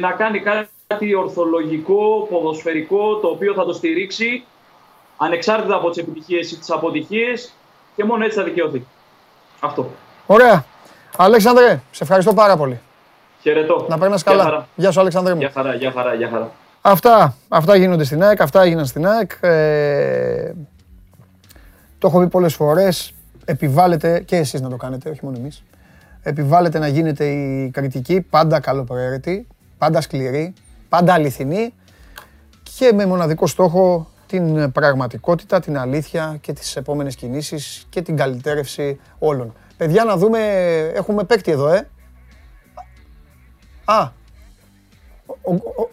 να 0.00 0.10
κάνει 0.10 0.42
κάτι 0.86 1.14
ορθολογικό, 1.14 2.26
ποδοσφαιρικό, 2.30 3.16
το 3.16 3.28
οποίο 3.28 3.54
θα 3.54 3.64
το 3.64 3.72
στηρίξει 3.72 4.44
ανεξάρτητα 5.16 5.74
από 5.74 5.88
τις 5.90 5.98
επιτυχίες 5.98 6.50
ή 6.52 6.58
τις 6.58 6.70
αποτυχίες 6.70 7.52
και 7.96 8.04
μόνο 8.04 8.24
έτσι 8.24 8.38
θα 8.38 8.44
δικαιωθεί. 8.44 8.86
Αυτό. 9.60 9.90
Ωραία. 10.26 10.64
Αλέξανδρε, 11.16 11.80
σε 11.90 12.02
ευχαριστώ 12.02 12.34
πάρα 12.34 12.56
πολύ. 12.56 12.80
Χαιρετώ. 13.42 13.86
Να 13.88 13.98
περνάς 13.98 14.22
Γεια 14.22 14.32
καλά. 14.32 14.44
χαρά. 14.44 14.68
Γεια 14.76 14.90
σου, 14.90 15.00
Αλέξανδρε 15.00 15.32
μου. 15.34 15.40
Γεια 15.40 15.50
χαρά, 15.54 15.74
γεια 15.74 15.90
χαρά, 15.92 16.14
γεια 16.14 16.28
χαρά. 16.32 16.50
Αυτά, 16.82 17.36
αυτά 17.48 17.76
γίνονται 17.76 18.04
στην 18.04 18.22
ΑΕΚ, 18.22 18.40
αυτά 18.40 18.62
έγιναν 18.62 18.86
στην 18.86 19.06
ΑΕΚ. 19.06 19.30
Ε, 19.40 20.52
το 22.02 22.08
έχω 22.08 22.20
πει 22.20 22.28
πολλές 22.28 22.54
φορές, 22.54 23.14
επιβάλλεται 23.44 24.20
και 24.20 24.36
εσείς 24.36 24.60
να 24.60 24.68
το 24.68 24.76
κάνετε, 24.76 25.10
όχι 25.10 25.20
μόνο 25.22 25.36
εμείς. 25.38 25.64
Επιβάλλεται 26.22 26.78
να 26.78 26.88
γίνεται 26.88 27.26
η 27.26 27.70
κριτική 27.70 28.20
πάντα 28.20 28.60
καλοπροαίρετη, 28.60 29.46
πάντα 29.78 30.00
σκληρή, 30.00 30.52
πάντα 30.88 31.12
αληθινή 31.12 31.74
και 32.62 32.92
με 32.94 33.06
μοναδικό 33.06 33.46
στόχο 33.46 34.08
την 34.26 34.72
πραγματικότητα, 34.72 35.60
την 35.60 35.78
αλήθεια 35.78 36.38
και 36.40 36.52
τις 36.52 36.76
επόμενες 36.76 37.16
κινήσεις 37.16 37.86
και 37.88 38.02
την 38.02 38.16
καλυτέρευση 38.16 39.00
όλων. 39.18 39.54
Παιδιά, 39.76 40.04
να 40.04 40.16
δούμε, 40.16 40.38
έχουμε 40.94 41.24
παίκτη 41.24 41.50
εδώ, 41.50 41.68
ε. 41.68 41.88
Α, 43.84 44.10
ο, 45.42 45.54
ο, 45.54 45.90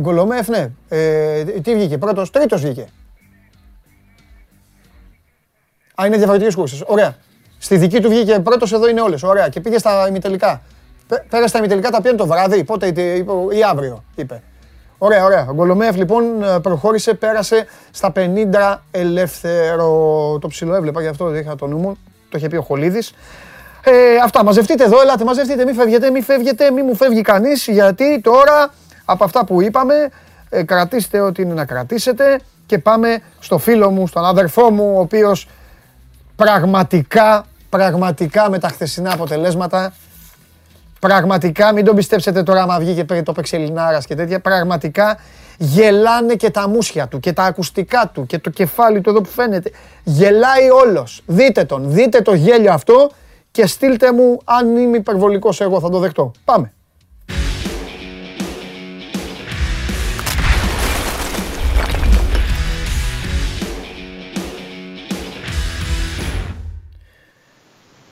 Γκολομέφ, 0.00 0.48
ναι. 0.48 0.72
Ε, 0.88 1.44
τι 1.44 1.74
βγήκε, 1.74 1.98
πρώτος, 1.98 2.30
τρίτος 2.30 2.60
βγήκε. 2.60 2.86
Α, 6.02 6.06
είναι 6.06 6.16
διαφορετικές 6.16 6.54
κούρσες. 6.54 6.82
Ωραία. 6.86 7.14
Στη 7.58 7.76
δική 7.76 8.00
του 8.00 8.08
βγήκε 8.08 8.38
πρώτος, 8.40 8.72
εδώ 8.72 8.88
είναι 8.88 9.00
όλες. 9.00 9.22
Ωραία. 9.22 9.48
Και 9.48 9.60
πήγε 9.60 9.78
στα 9.78 10.08
ημιτελικά. 10.08 10.62
Πέ- 11.08 11.22
Πέρασε 11.30 11.48
στα 11.48 11.58
ημιτελικά, 11.58 11.90
τα 11.90 12.00
πιάνει 12.02 12.16
το 12.16 12.26
βράδυ, 12.26 12.64
πότε, 12.64 12.86
είπε, 12.86 13.02
ή 13.56 13.62
αύριο, 13.70 14.04
είπε. 14.14 14.42
Ωραία, 14.98 15.24
ωραία. 15.24 15.46
Ο 15.50 15.52
Γκολομέφ 15.52 15.96
λοιπόν 15.96 16.42
ε, 16.42 16.58
προχώρησε, 16.62 17.14
πέρασε 17.14 17.66
στα 17.90 18.12
50 18.16 18.76
ελεύθερο. 18.90 19.88
Το 20.40 20.48
ψηλό 20.48 20.74
έβλεπα, 20.74 21.00
γι' 21.00 21.08
αυτό 21.08 21.34
είχα 21.36 21.56
το 21.56 21.66
νου 21.66 21.78
μου. 21.78 21.98
Το 22.28 22.38
είχε 22.38 22.48
πει 22.48 22.56
ο 22.56 22.62
Χολίδης. 22.62 23.12
Ε, 23.84 23.92
αυτά, 24.24 24.44
μαζευτείτε 24.44 24.84
εδώ, 24.84 25.00
ελάτε, 25.00 25.24
μαζευτείτε, 25.24 25.64
μην 25.64 25.74
φεύγετε, 25.74 26.10
μην 26.10 26.22
φεύγετε, 26.22 26.70
μην 26.70 26.84
μου 26.88 26.94
φεύγει 26.96 27.20
κανείς, 27.20 27.66
γιατί 27.66 28.20
τώρα 28.20 28.70
από 29.04 29.24
αυτά 29.24 29.44
που 29.44 29.62
είπαμε, 29.62 29.94
ε, 30.48 30.62
κρατήστε 30.62 31.20
ό,τι 31.20 31.42
είναι 31.42 31.54
να 31.54 31.64
κρατήσετε 31.64 32.40
και 32.66 32.78
πάμε 32.78 33.18
στο 33.40 33.58
φίλο 33.58 33.90
μου, 33.90 34.06
στον 34.06 34.24
αδερφό 34.24 34.70
μου, 34.70 34.92
ο 34.96 35.00
οποίος 35.00 35.48
πραγματικά, 36.36 37.46
πραγματικά 37.68 38.50
με 38.50 38.58
τα 38.58 38.68
χθεσινά 38.68 39.12
αποτελέσματα, 39.12 39.92
πραγματικά, 41.00 41.72
μην 41.72 41.84
τον 41.84 41.96
πιστέψετε 41.96 42.42
τώρα 42.42 42.62
άμα 42.62 42.78
βγήκε 42.78 43.04
πριν 43.04 43.24
το 43.24 43.32
παίξει 43.32 43.56
Ελληνάρας 43.56 44.06
και 44.06 44.14
τέτοια, 44.14 44.40
πραγματικά 44.40 45.18
γελάνε 45.58 46.34
και 46.34 46.50
τα 46.50 46.68
μουσια 46.68 47.08
του 47.08 47.20
και 47.20 47.32
τα 47.32 47.42
ακουστικά 47.42 48.10
του 48.14 48.26
και 48.26 48.38
το 48.38 48.50
κεφάλι 48.50 49.00
του 49.00 49.10
εδώ 49.10 49.20
που 49.20 49.28
φαίνεται. 49.28 49.70
Γελάει 50.04 50.70
όλος. 50.70 51.22
Δείτε 51.26 51.64
τον, 51.64 51.92
δείτε 51.92 52.20
το 52.20 52.34
γέλιο 52.34 52.72
αυτό 52.72 53.10
και 53.50 53.66
στείλτε 53.66 54.12
μου 54.12 54.40
αν 54.44 54.76
είμαι 54.76 54.96
υπερβολικός 54.96 55.60
εγώ 55.60 55.80
θα 55.80 55.90
το 55.90 55.98
δεχτώ. 55.98 56.32
Πάμε. 56.44 56.72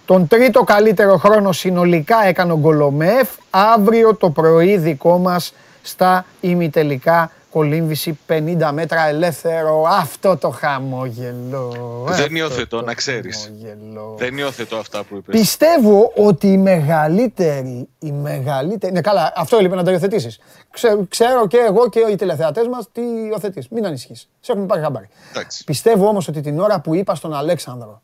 Τον 0.07 0.27
τρίτο 0.27 0.63
καλύτερο 0.63 1.17
χρόνο 1.17 1.53
συνολικά 1.53 2.27
έκανε 2.27 2.53
ο 2.53 2.59
Γκολομέφ. 2.59 3.29
Αύριο 3.51 4.15
το 4.15 4.31
πρωί 4.31 4.77
δικό 4.77 5.19
μας 5.19 5.55
στα 5.83 6.25
ημιτελικά 6.41 7.31
κολύμβηση 7.51 8.19
50 8.29 8.71
μέτρα 8.73 9.09
ελεύθερο. 9.09 9.85
Αυτό 9.89 10.37
το 10.37 10.51
χαμόγελο. 10.51 11.73
Δεν 12.07 12.17
αυτό 12.17 12.37
υιοθετώ, 12.37 12.79
το 12.79 12.85
να 12.85 12.95
ξέρεις. 12.95 13.53
χαμόγελο. 13.63 14.15
Δεν 14.19 14.39
υιοθετώ 14.39 14.77
αυτά 14.77 15.05
που 15.05 15.17
είπες. 15.17 15.41
Πιστεύω 15.41 16.13
ότι 16.17 16.47
η 16.47 16.59
μεγαλύτερη, 16.59 17.89
η 17.99 18.13
μεγαλύτερη. 18.13 18.93
Ναι, 18.93 19.01
καλά, 19.01 19.33
αυτό 19.37 19.57
έλειπε 19.57 19.75
να 19.75 19.85
το 19.85 19.91
υιοθετήσεις. 19.91 20.39
Ξέρω, 20.71 21.07
ξέρω 21.09 21.47
και 21.47 21.59
εγώ 21.69 21.89
και 21.89 22.01
οι 22.11 22.17
τηλεθεατές 22.17 22.69
μας 22.69 22.89
τι 22.93 23.01
υιοθετείς. 23.31 23.69
Μην 23.69 23.87
ανησυχείς. 23.87 24.29
Σε 24.41 24.53
έχουμε 24.53 24.67
πάρει 24.67 24.83
χαμπάρι. 24.83 25.09
Εντάξει. 25.31 25.65
Πιστεύω 25.65 26.09
όμως 26.09 26.29
ότι 26.29 26.41
την 26.41 26.61
ώρα 26.61 26.81
που 26.81 26.95
είπα 26.95 27.15
στον 27.15 27.35
Αλέξανδρο 27.35 28.03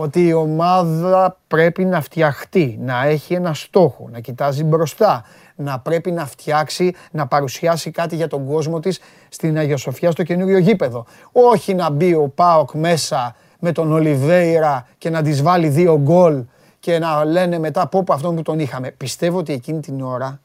ότι 0.00 0.26
η 0.26 0.32
ομάδα 0.32 1.36
πρέπει 1.46 1.84
να 1.84 2.00
φτιαχτεί, 2.00 2.78
να 2.82 3.06
έχει 3.06 3.34
ένα 3.34 3.54
στόχο, 3.54 4.08
να 4.12 4.20
κοιτάζει 4.20 4.64
μπροστά, 4.64 5.24
να 5.56 5.78
πρέπει 5.78 6.10
να 6.10 6.26
φτιάξει, 6.26 6.94
να 7.10 7.26
παρουσιάσει 7.26 7.90
κάτι 7.90 8.16
για 8.16 8.28
τον 8.28 8.46
κόσμο 8.46 8.80
της 8.80 9.00
στην 9.28 9.58
Αγία 9.58 9.76
Σοφιά 9.76 10.10
στο 10.10 10.22
καινούριο 10.22 10.58
γήπεδο. 10.58 11.06
Όχι 11.32 11.74
να 11.74 11.90
μπει 11.90 12.14
ο 12.14 12.28
Πάοκ 12.34 12.70
μέσα 12.72 13.34
με 13.58 13.72
τον 13.72 13.92
Ολιβέηρα 13.92 14.86
και 14.98 15.10
να 15.10 15.22
της 15.22 15.42
βάλει 15.42 15.68
δύο 15.68 15.98
γκολ 15.98 16.44
και 16.80 16.98
να 16.98 17.24
λένε 17.24 17.58
μετά 17.58 17.86
πω 17.86 18.02
πω 18.04 18.14
αυτόν 18.14 18.34
που 18.36 18.42
τον 18.42 18.58
είχαμε. 18.58 18.90
Πιστεύω 18.90 19.38
ότι 19.38 19.52
εκείνη 19.52 19.80
την 19.80 20.00
ώρα, 20.00 20.40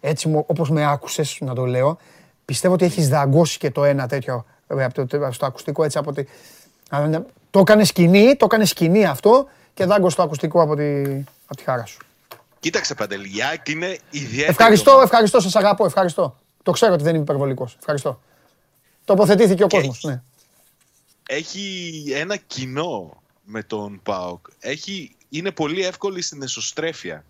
έτσι 0.00 0.28
μου- 0.28 0.44
όπως 0.46 0.70
με 0.70 0.86
άκουσες 0.90 1.38
να 1.40 1.54
το 1.54 1.64
λέω, 1.64 1.96
πιστεύω 2.44 2.74
ότι 2.74 2.84
έχεις 2.84 3.08
δαγκώσει 3.08 3.58
και 3.58 3.70
το 3.70 3.84
ένα 3.84 4.06
τέτοιο 4.06 4.44
ε, 4.66 4.84
από 4.84 5.06
το, 5.06 5.32
στο 5.32 5.46
ακουστικό 5.46 5.84
έτσι 5.84 5.98
από 5.98 6.12
τη... 6.12 6.24
Α, 7.46 7.48
ναι, 7.48 7.50
Το 7.50 7.58
έκανε 7.58 7.84
σκηνή, 7.84 8.36
το 8.36 8.44
έκανε 8.44 8.64
σκηνή 8.64 9.04
αυτό 9.04 9.46
και 9.74 9.84
δάγκωσε 9.84 10.16
το 10.16 10.22
ακουστικό 10.22 10.62
από 10.62 10.76
τη, 10.76 11.02
από 11.46 11.56
τη 11.56 11.62
χάρα 11.62 11.84
σου. 11.86 11.98
Κοίταξε 12.60 12.94
Παντελή, 12.94 13.36
η 13.36 13.42
ΑΕΚ 13.42 13.68
είναι 13.68 13.98
ιδιαίτερη. 14.10 14.50
Ευχαριστώ, 14.50 14.90
ομάδα. 14.90 15.04
ευχαριστώ, 15.04 15.40
σας 15.40 15.56
αγαπώ, 15.56 15.84
ευχαριστώ. 15.84 16.38
Το 16.62 16.72
ξέρω 16.72 16.92
ότι 16.94 17.02
δεν 17.02 17.14
είμαι 17.14 17.22
υπερβολικός. 17.22 17.76
Ευχαριστώ. 17.78 18.20
Τοποθετήθηκε 19.04 19.64
ο 19.64 19.66
Και 19.66 19.76
κόσμος, 19.76 19.96
έχει- 19.96 20.06
ναι. 20.06 20.22
Έχει 21.28 22.04
ένα 22.14 22.36
κοινό 22.36 23.22
με 23.44 23.62
τον 23.62 24.00
ΠΑΟΚ. 24.02 24.46
Έχει, 24.60 25.16
είναι 25.28 25.50
πολύ 25.50 25.84
εύκολη 25.84 26.22
στην 26.22 26.42
εσωστρέφεια. 26.42 27.24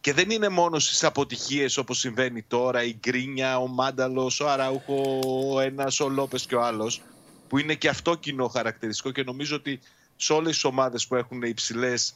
Και 0.00 0.12
δεν 0.12 0.30
είναι 0.30 0.48
μόνο 0.48 0.78
στις 0.78 1.04
αποτυχίες 1.04 1.76
όπως 1.76 1.98
συμβαίνει 1.98 2.42
τώρα, 2.42 2.82
η 2.84 2.96
Γκρίνια, 3.00 3.58
ο 3.58 3.66
Μάνταλος, 3.66 4.40
ο 4.40 4.48
Αραούχο, 4.48 5.20
ο 5.52 5.60
ένας, 5.60 6.00
ο 6.00 6.08
Λόπες 6.08 6.46
και 6.46 6.54
ο 6.54 6.62
άλλος, 6.62 7.02
που 7.48 7.58
είναι 7.58 7.74
και 7.74 7.88
αυτό 7.88 8.14
κοινό 8.14 8.48
χαρακτηριστικό 8.48 9.10
και 9.10 9.22
νομίζω 9.22 9.56
ότι 9.56 9.80
σε 10.16 10.32
όλες 10.32 10.52
τις 10.52 10.64
ομάδες 10.64 11.06
που 11.06 11.14
έχουν 11.14 11.42
υψηλές 11.42 12.14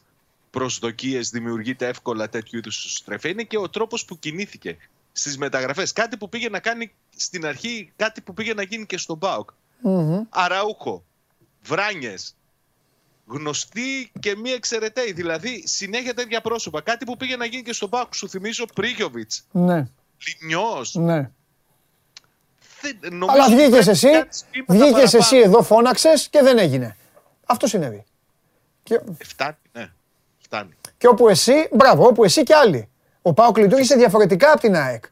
προσδοκίες 0.51 1.31
δημιουργείται 1.31 1.87
εύκολα 1.87 2.29
τέτοιου 2.29 2.59
είδους 2.59 2.77
εσωστρέφεια. 2.77 3.31
Είναι 3.31 3.43
και 3.43 3.59
ο 3.59 3.69
τρόπος 3.69 4.05
που 4.05 4.19
κινήθηκε 4.19 4.77
στις 5.13 5.39
μεταγραφές. 5.39 5.93
Κάτι 5.93 6.17
που 6.17 6.29
πήγε 6.29 6.49
να 6.49 6.61
κάνει 6.61 6.93
στην 7.17 7.47
αρχή, 7.47 7.93
κάτι 7.97 8.21
που 8.21 8.35
πήγε 8.35 8.55
να 8.55 8.63
γίνει 8.63 8.87
και 8.87 8.99
στον 8.99 9.19
ΠΑΟΚ. 9.19 9.51
Αραούχο, 10.29 11.05
Βράνιες, 11.63 12.37
γνωστοί 13.27 14.11
και 14.21 14.37
μη 14.37 14.51
εξαιρεταίοι. 14.51 15.13
Δηλαδή 15.13 15.63
συνέχεια 15.67 16.15
τέτοια 16.15 16.41
πρόσωπα. 16.41 16.81
Κάτι 16.81 17.05
που 17.05 17.17
πήγε 17.17 17.37
να 17.37 17.45
γίνει 17.45 17.63
και 17.63 17.73
στον 17.73 17.91
ΠΑΟΚ. 17.91 18.15
Σου 18.15 18.29
θυμίζω 18.29 18.65
Πρίγιοβιτς, 18.75 19.47
Ναι, 19.51 19.89
Λινιός. 20.41 20.95
ναι. 20.95 21.31
Δεν, 22.81 22.99
νομίζω 23.17 23.33
Αλλά 23.33 23.45
ότι 23.45 23.55
βγήκες 23.55 23.71
πρέπει 23.71 23.91
εσύ, 23.91 24.07
να 24.07 24.13
κάνεις 24.13 24.45
βήματα 24.53 24.73
βγήκες 24.73 24.93
παραπάνω. 25.11 25.25
εσύ 25.25 25.37
εδώ, 25.37 25.63
φώναξες 25.63 26.29
και 26.29 26.41
δεν 26.43 26.59
έγινε. 26.59 26.97
Αυτό 27.47 27.67
συνέβη. 27.67 28.05
Και, 28.83 28.95
Ε, 28.95 29.01
Φτάνει, 29.25 29.57
ναι. 29.73 29.91
Φτάνει. 30.39 30.71
και 30.99 31.07
όπου 31.07 31.29
εσύ, 31.29 31.69
μπράβο, 31.73 32.07
όπου 32.07 32.25
εσύ 32.25 32.43
και 32.43 32.55
άλλοι. 32.55 32.89
Ο 33.23 33.33
Πάοκ 33.33 33.59
λειτουργήσε 33.59 33.95
διαφορετικά 33.95 34.51
από 34.53 34.61
την 34.61 34.77
ΑΕΚ. 34.77 35.05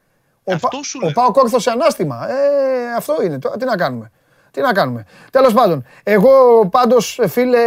Ο, 0.44 0.52
Αυτό 0.52 0.68
Πα- 0.68 0.82
σου 0.82 0.98
ο 1.02 1.04
λέω. 1.04 1.12
Πάοκ 1.14 1.36
όρθωσε 1.36 1.70
ανάστημα. 1.70 2.28
Ε, 2.30 2.94
αυτό 2.96 3.22
είναι. 3.22 3.38
Τώρα 3.38 3.56
τι 3.56 3.64
να 3.64 3.76
κάνουμε. 3.76 4.10
Τι 4.50 4.60
να 4.60 4.72
κάνουμε. 4.72 5.04
Τέλος 5.30 5.52
πάντων, 5.52 5.84
εγώ 6.02 6.66
πάντως 6.70 7.18
φίλε 7.28 7.64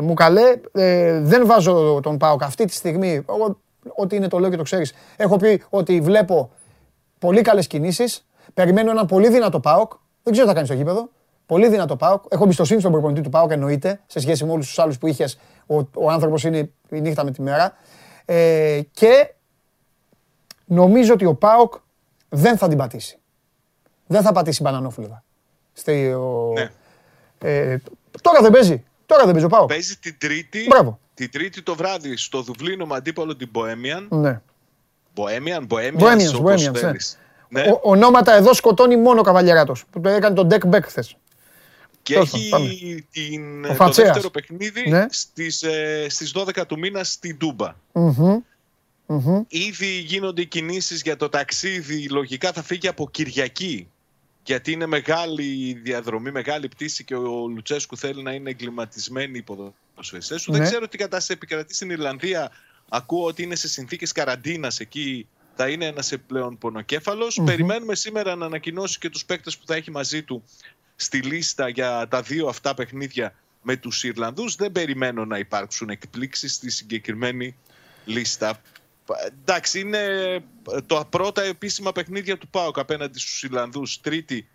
μου 0.00 0.14
καλέ, 0.14 0.54
ε, 0.72 1.20
δεν 1.20 1.46
βάζω 1.46 2.00
τον 2.02 2.16
Πάοκ 2.18 2.42
αυτή 2.42 2.64
τη 2.64 2.72
στιγμή. 2.74 3.24
Εγώ, 3.28 3.60
ό,τι 3.94 4.16
είναι 4.16 4.28
το 4.28 4.38
λέω 4.38 4.50
και 4.50 4.56
το 4.56 4.62
ξέρεις. 4.62 4.94
Έχω 5.16 5.36
πει 5.36 5.62
ότι 5.68 6.00
βλέπω 6.00 6.50
πολύ 7.18 7.42
καλές 7.42 7.66
κινήσεις. 7.66 8.26
Περιμένω 8.54 8.90
έναν 8.90 9.06
πολύ 9.06 9.28
δυνατό 9.28 9.60
ΠΑΟΚ. 9.60 9.92
Δεν 10.22 10.32
ξέρω 10.32 10.44
τι 10.46 10.48
θα 10.48 10.54
κάνει 10.54 10.66
στο 10.66 10.76
γήπεδο. 10.76 11.08
Πολύ 11.46 11.68
δυνατό 11.68 11.96
ΠΑΟΚ. 11.96 12.24
Έχω 12.28 12.44
εμπιστοσύνη 12.44 12.80
στον 12.80 12.92
προπονητή 12.92 13.20
του 13.20 13.30
ΠΑΟΚ, 13.30 13.50
εννοείται, 13.50 14.00
σε 14.06 14.20
σχέση 14.20 14.44
με 14.44 14.52
όλους 14.52 14.66
τους 14.66 14.78
άλλους 14.78 14.98
που 14.98 15.06
είχε. 15.06 15.28
Ο, 15.66 15.76
ο 15.94 16.10
άνθρωπος 16.10 16.44
είναι 16.44 16.70
η 16.90 17.00
νύχτα 17.00 17.24
με 17.24 17.30
τη 17.30 17.42
μέρα. 17.42 17.76
Ε, 18.24 18.80
και 18.92 19.34
νομίζω 20.64 21.12
ότι 21.12 21.24
ο 21.24 21.34
ΠΑΟΚ 21.34 21.74
δεν 22.28 22.56
θα 22.58 22.68
την 22.68 22.78
πατήσει. 22.78 23.18
Δεν 24.06 24.22
θα 24.22 24.32
πατήσει 24.32 24.62
μπανανόφλουδα. 24.62 25.24
Στη, 25.72 26.12
ο, 26.12 26.52
Ναι. 26.54 26.70
ε, 27.38 27.78
τώρα 28.22 28.40
δεν 28.40 28.50
παίζει. 28.52 28.84
Τώρα 29.06 29.22
δεν 29.22 29.30
παίζει 29.32 29.46
ο 29.46 29.48
ΠΑΟΚ. 29.48 29.68
Παίζει 29.68 29.96
την 29.96 30.16
Τρίτη, 30.18 30.64
Μπράβο. 30.68 30.98
την 31.14 31.30
τρίτη 31.30 31.62
το 31.62 31.74
βράδυ 31.74 32.16
στο 32.16 32.42
Δουβλίνο 32.42 32.86
με 32.86 32.94
αντίπαλο 32.96 33.36
την 33.36 33.50
Bohemian. 33.54 34.06
Ναι. 34.08 34.40
Bohemian, 35.16 35.66
Bohemians, 35.68 36.02
Bohemians, 36.02 36.38
όπως 36.38 36.70
Bohemians, 37.50 37.54
ναι. 37.54 37.60
θέλεις. 37.60 37.68
Ναι. 37.68 37.72
Ο, 37.82 37.90
ονόματα 37.90 38.34
εδώ 38.34 38.54
σκοτώνει 38.54 38.96
μόνο 38.96 39.20
ο 39.20 39.22
Καβαλιαράτος, 39.22 39.84
που 39.90 40.00
το 40.00 40.08
έκανε 40.08 40.34
τον 40.34 40.48
Deck 40.50 40.74
Beck 40.76 40.82
χθες. 40.82 41.16
Και 42.02 42.12
Τέλος 42.14 42.32
έχει 42.34 42.48
πάντων, 42.48 42.68
την, 43.10 43.64
Ο 43.64 43.68
το 43.68 43.74
Φατσέας. 43.74 44.06
δεύτερο 44.06 44.30
παιχνίδι 44.30 44.88
Ναι. 44.90 45.06
στις, 45.10 45.62
ε, 45.62 46.06
στις 46.08 46.32
12 46.32 46.66
του 46.66 46.78
μήνα 46.78 47.04
στην 47.04 47.38
Τούμπα. 47.38 47.74
Μμμ. 47.92 48.40
Ήδη 49.48 49.86
γίνονται 49.86 50.40
οι 50.40 50.46
κινήσεις 50.46 51.02
για 51.02 51.16
το 51.16 51.28
ταξίδι. 51.28 52.08
Λογικά 52.08 52.52
θα 52.52 52.62
φύγει 52.62 52.88
από 52.88 53.10
Κυριακή. 53.10 53.88
Γιατί 54.44 54.72
είναι 54.72 54.86
μεγάλη 54.86 55.42
η 55.44 55.72
διαδρομή, 55.82 56.30
μεγάλη 56.30 56.68
πτήση 56.68 57.04
και 57.04 57.14
ο 57.14 57.46
Λουτσέσκου 57.48 57.96
θέλει 57.96 58.22
να 58.22 58.32
είναι 58.32 58.50
εγκληματισμένοι 58.50 59.38
οι 59.38 59.42
ποδοσφαιριστές 59.42 60.42
του. 60.42 60.52
Ναι. 60.52 60.58
Δεν 60.58 60.66
ξέρω 60.66 60.88
τι 60.88 60.96
κατάσταση 60.96 61.32
επικρατεί 61.32 61.74
στην 61.74 61.90
Ιρλανδία. 61.90 62.50
Ακούω 62.88 63.24
ότι 63.24 63.42
είναι 63.42 63.54
σε 63.54 63.68
συνθήκες 63.68 64.12
καραντίνας 64.12 64.80
εκεί. 64.80 65.28
Θα 65.60 65.68
είναι 65.68 65.86
ένας 65.86 66.12
επιπλέον 66.12 66.58
πονοκέφαλος. 66.58 67.40
Περιμένουμε 67.44 67.94
σήμερα 67.94 68.34
να 68.34 68.46
ανακοινώσει 68.46 68.98
και 68.98 69.10
τους 69.10 69.24
παίκτες 69.24 69.58
που 69.58 69.66
θα 69.66 69.74
έχει 69.74 69.90
μαζί 69.90 70.22
του 70.22 70.44
στη 70.96 71.18
λίστα 71.22 71.68
για 71.68 72.08
τα 72.08 72.22
δύο 72.22 72.46
αυτά 72.48 72.74
παιχνίδια 72.74 73.34
με 73.62 73.76
τους 73.76 74.04
Ιρλανδούς. 74.04 74.54
Δεν 74.54 74.72
περιμένω 74.72 75.24
να 75.24 75.38
υπάρξουν 75.38 75.90
εκπλήξεις 75.90 76.54
στη 76.54 76.70
συγκεκριμένη 76.70 77.56
λίστα. 78.04 78.60
Πα- 79.06 79.32
Εντάξει, 79.40 79.80
είναι 79.80 80.02
το 80.86 81.06
πρώτα 81.10 81.42
επίσημα 81.42 81.92
παιχνίδια 81.92 82.38
του 82.38 82.48
ΠΑΟΚ 82.48 82.78
απέναντι 82.78 83.18
στους 83.18 83.42
Ιρλανδούς. 83.42 84.00
Τρίτη 84.00 84.48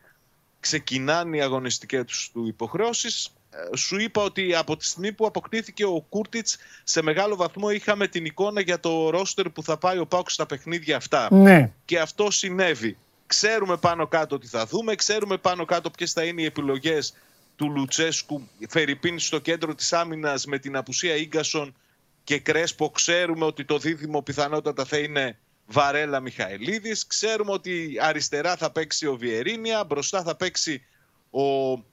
ξεκινάνε 0.59 1.37
οι 1.37 1.41
αγωνιστικές 1.41 2.03
τους 2.05 2.29
του 2.33 2.47
υποχρεώσεις. 2.47 3.29
Ε, 3.71 3.77
Σου 3.77 3.99
είπα 3.99 4.23
ότι 4.23 4.55
από 4.55 4.77
τη 4.77 4.85
στιγμή 4.85 5.11
που 5.11 5.25
αποκτήθηκε 5.25 5.85
ο 5.85 6.05
Κούρτιτς 6.09 6.57
σε 6.83 7.01
μεγάλο 7.01 7.35
βαθμό 7.35 7.69
είχαμε 7.69 8.07
την 8.07 8.25
εικόνα 8.25 8.61
για 8.61 8.79
το 8.79 9.09
ρόστερ 9.09 9.49
που 9.49 9.63
θα 9.63 9.77
πάει 9.77 9.97
ο 9.97 10.05
ΠΑΟΚ 10.05 10.29
στα 10.31 10.45
παιχνίδια 10.45 10.95
αυτά 10.97 11.27
Ναι. 11.31 11.71
και 11.85 11.99
αυτό 11.99 12.31
συνέβη. 12.31 12.97
Ξέρουμε 13.27 13.77
πάνω 13.77 14.07
κάτω 14.07 14.37
τι 14.37 14.47
θα 14.47 14.65
δούμε, 14.65 14.95
ξέρουμε 14.95 15.37
πάνω 15.37 15.65
κάτω 15.65 15.89
ποιες 15.89 16.11
θα 16.11 16.23
είναι 16.23 16.41
οι 16.41 16.45
επιλογές 16.45 17.13
του 17.55 17.71
Λουτσέσκου 17.71 18.47
Φερρυπίν 18.69 19.19
στο 19.19 19.39
κέντρο 19.39 19.75
της 19.75 19.93
άμυνας 19.93 20.45
με 20.45 20.59
την 20.59 20.75
απουσία 20.75 21.15
Ίγκασον 21.15 21.75
και 22.23 22.39
Κρέσπο. 22.39 22.89
Ξέρουμε 22.89 23.45
ότι 23.45 23.65
το 23.65 23.77
δίδυμο 23.77 24.21
πιθανότατα 24.21 24.85
θα 24.85 24.97
είναι 24.97 25.37
Βαρέλα 25.65 26.19
Μιχαηλίδης. 26.19 27.07
Ξέρουμε 27.07 27.51
ότι 27.51 27.97
αριστερά 28.01 28.55
θα 28.55 28.71
παίξει 28.71 29.07
ο 29.07 29.15
Βιερίνια, 29.15 29.83
μπροστά 29.83 30.23
θα 30.23 30.35
παίξει 30.35 30.85
ο 31.29 31.73
ε, 31.73 31.83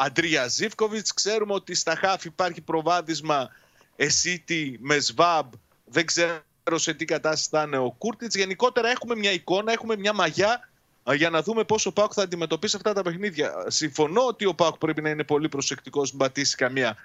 Αντρία 0.00 0.46
Ζίβκοβιτς. 0.46 1.14
Ξέρουμε 1.14 1.52
ότι 1.52 1.74
στα 1.74 1.96
χάφ 1.96 2.24
υπάρχει 2.24 2.60
προβάδισμα 2.60 3.50
Εσίτη 3.96 4.78
με 4.80 4.98
Σβάμπ. 4.98 5.52
Δεν 5.84 6.06
ξέρω 6.06 6.42
σε 6.74 6.94
τι 6.94 7.04
κατάσταση 7.04 7.48
θα 7.50 7.62
είναι 7.62 7.78
ο 7.78 7.90
Κούρτιτς. 7.90 8.34
Γενικότερα 8.34 8.88
έχουμε 8.88 9.16
μια 9.16 9.32
εικόνα, 9.32 9.72
έχουμε 9.72 9.96
μια 9.96 10.12
μαγιά 10.12 10.68
ε, 11.04 11.14
για 11.14 11.30
να 11.30 11.42
δούμε 11.42 11.64
πώς 11.64 11.86
ο 11.86 11.92
Πάουκ 11.92 12.12
θα 12.14 12.22
αντιμετωπίσει 12.22 12.76
αυτά 12.76 12.92
τα 12.92 13.02
παιχνίδια. 13.02 13.64
Συμφωνώ 13.66 14.26
ότι 14.26 14.44
ο 14.44 14.54
Πάουκ 14.54 14.76
πρέπει 14.78 15.02
να 15.02 15.10
είναι 15.10 15.24
πολύ 15.24 15.48
προσεκτικός, 15.48 16.10
μην 16.10 16.18
πατήσει 16.18 16.56
καμία 16.56 16.96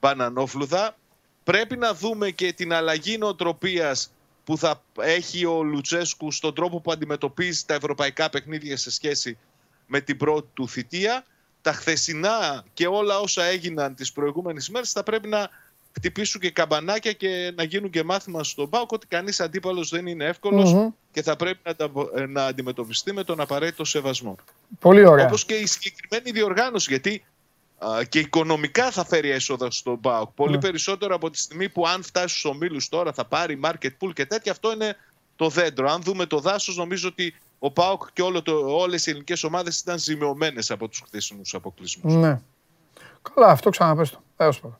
μπανανόφλουδα. 0.00 0.96
Πρέπει 1.44 1.76
να 1.76 1.94
δούμε 1.94 2.30
και 2.30 2.52
την 2.52 2.72
αλλαγή 2.72 3.18
νοοτροπίας 3.18 4.12
που 4.44 4.58
θα 4.58 4.82
έχει 5.00 5.44
ο 5.44 5.62
Λουτσέσκου 5.62 6.30
στον 6.30 6.54
τρόπο 6.54 6.80
που 6.80 6.92
αντιμετωπίζει 6.92 7.64
τα 7.66 7.74
ευρωπαϊκά 7.74 8.30
παιχνίδια 8.30 8.76
σε 8.76 8.90
σχέση 8.90 9.38
με 9.86 10.00
την 10.00 10.16
πρώτη 10.16 10.48
του 10.54 10.68
θητεία. 10.68 11.24
Τα 11.62 11.72
χθεσινά 11.72 12.64
και 12.74 12.86
όλα 12.86 13.18
όσα 13.18 13.44
έγιναν 13.44 13.94
τις 13.94 14.12
προηγούμενες 14.12 14.68
μέρες 14.68 14.92
θα 14.92 15.02
πρέπει 15.02 15.28
να 15.28 15.48
χτυπήσουν 15.96 16.40
και 16.40 16.50
καμπανάκια 16.50 17.12
και 17.12 17.52
να 17.56 17.62
γίνουν 17.62 17.90
και 17.90 18.02
μάθημα 18.02 18.44
στον 18.44 18.68
ΠΑΟΚ 18.68 18.92
ότι 18.92 19.06
κανείς 19.06 19.40
αντίπαλος 19.40 19.88
δεν 19.88 20.06
είναι 20.06 20.24
εύκολος 20.24 20.72
Μμμ. 20.72 20.88
και 21.12 21.22
θα 21.22 21.36
πρέπει 21.36 21.58
να, 21.64 21.74
τα- 21.76 21.90
να 22.28 22.44
αντιμετωπιστεί 22.46 23.12
με 23.12 23.24
τον 23.24 23.40
απαραίτητο 23.40 23.84
σεβασμό. 23.84 24.36
Πολύ 24.80 25.06
ωραία. 25.06 25.26
Όπως 25.26 25.44
και 25.44 25.54
η 25.54 25.66
συγκεκριμένη 25.66 26.30
διοργάνωση, 26.30 26.86
γιατί 26.90 27.24
α, 27.78 28.04
και 28.08 28.18
οικονομικά 28.18 28.90
θα 28.90 29.04
φέρει 29.04 29.30
έσοδα 29.30 29.70
στον 29.70 30.00
ΠΑΟΚ. 30.00 30.30
Πολύ 30.30 30.52
Ναι. 30.54 30.60
περισσότερο 30.60 31.14
από 31.14 31.30
τη 31.30 31.38
στιγμή 31.38 31.68
που 31.68 31.86
αν 31.86 32.02
φτάσει 32.02 32.28
στους 32.38 32.44
ομίλους 32.44 32.88
τώρα 32.88 33.12
θα 33.12 33.24
πάρει 33.24 33.60
market 33.64 33.90
pool 34.00 34.12
και 34.14 34.26
τέτοια, 34.26 34.52
αυτό 34.52 34.72
είναι 34.72 34.96
το 35.36 35.48
δέντρο. 35.48 35.90
Αν 35.90 36.02
δούμε 36.02 36.26
το 36.26 36.38
δάσος, 36.40 36.76
νομίζω 36.76 37.08
ότι 37.08 37.34
ο 37.58 37.70
ΠΑΟΚ 37.70 38.02
και 38.12 38.22
όλο 38.22 38.42
το, 38.42 38.52
όλες 38.66 39.06
οι 39.06 39.10
ελληνικές 39.10 39.44
ομάδες 39.44 39.78
ήταν 39.80 39.98
ζημιωμένες 39.98 40.70
από 40.70 40.88
τους 40.88 41.02
χθεσινούς 41.06 41.54
αποκλεισμούς. 41.54 42.14
Ναι. 42.14 42.40
Καλά, 43.34 43.46
αυτό 43.46 43.70
ξαναπες 43.70 44.10
το. 44.10 44.18
Τέλος 44.36 44.60
πάντων. 44.60 44.78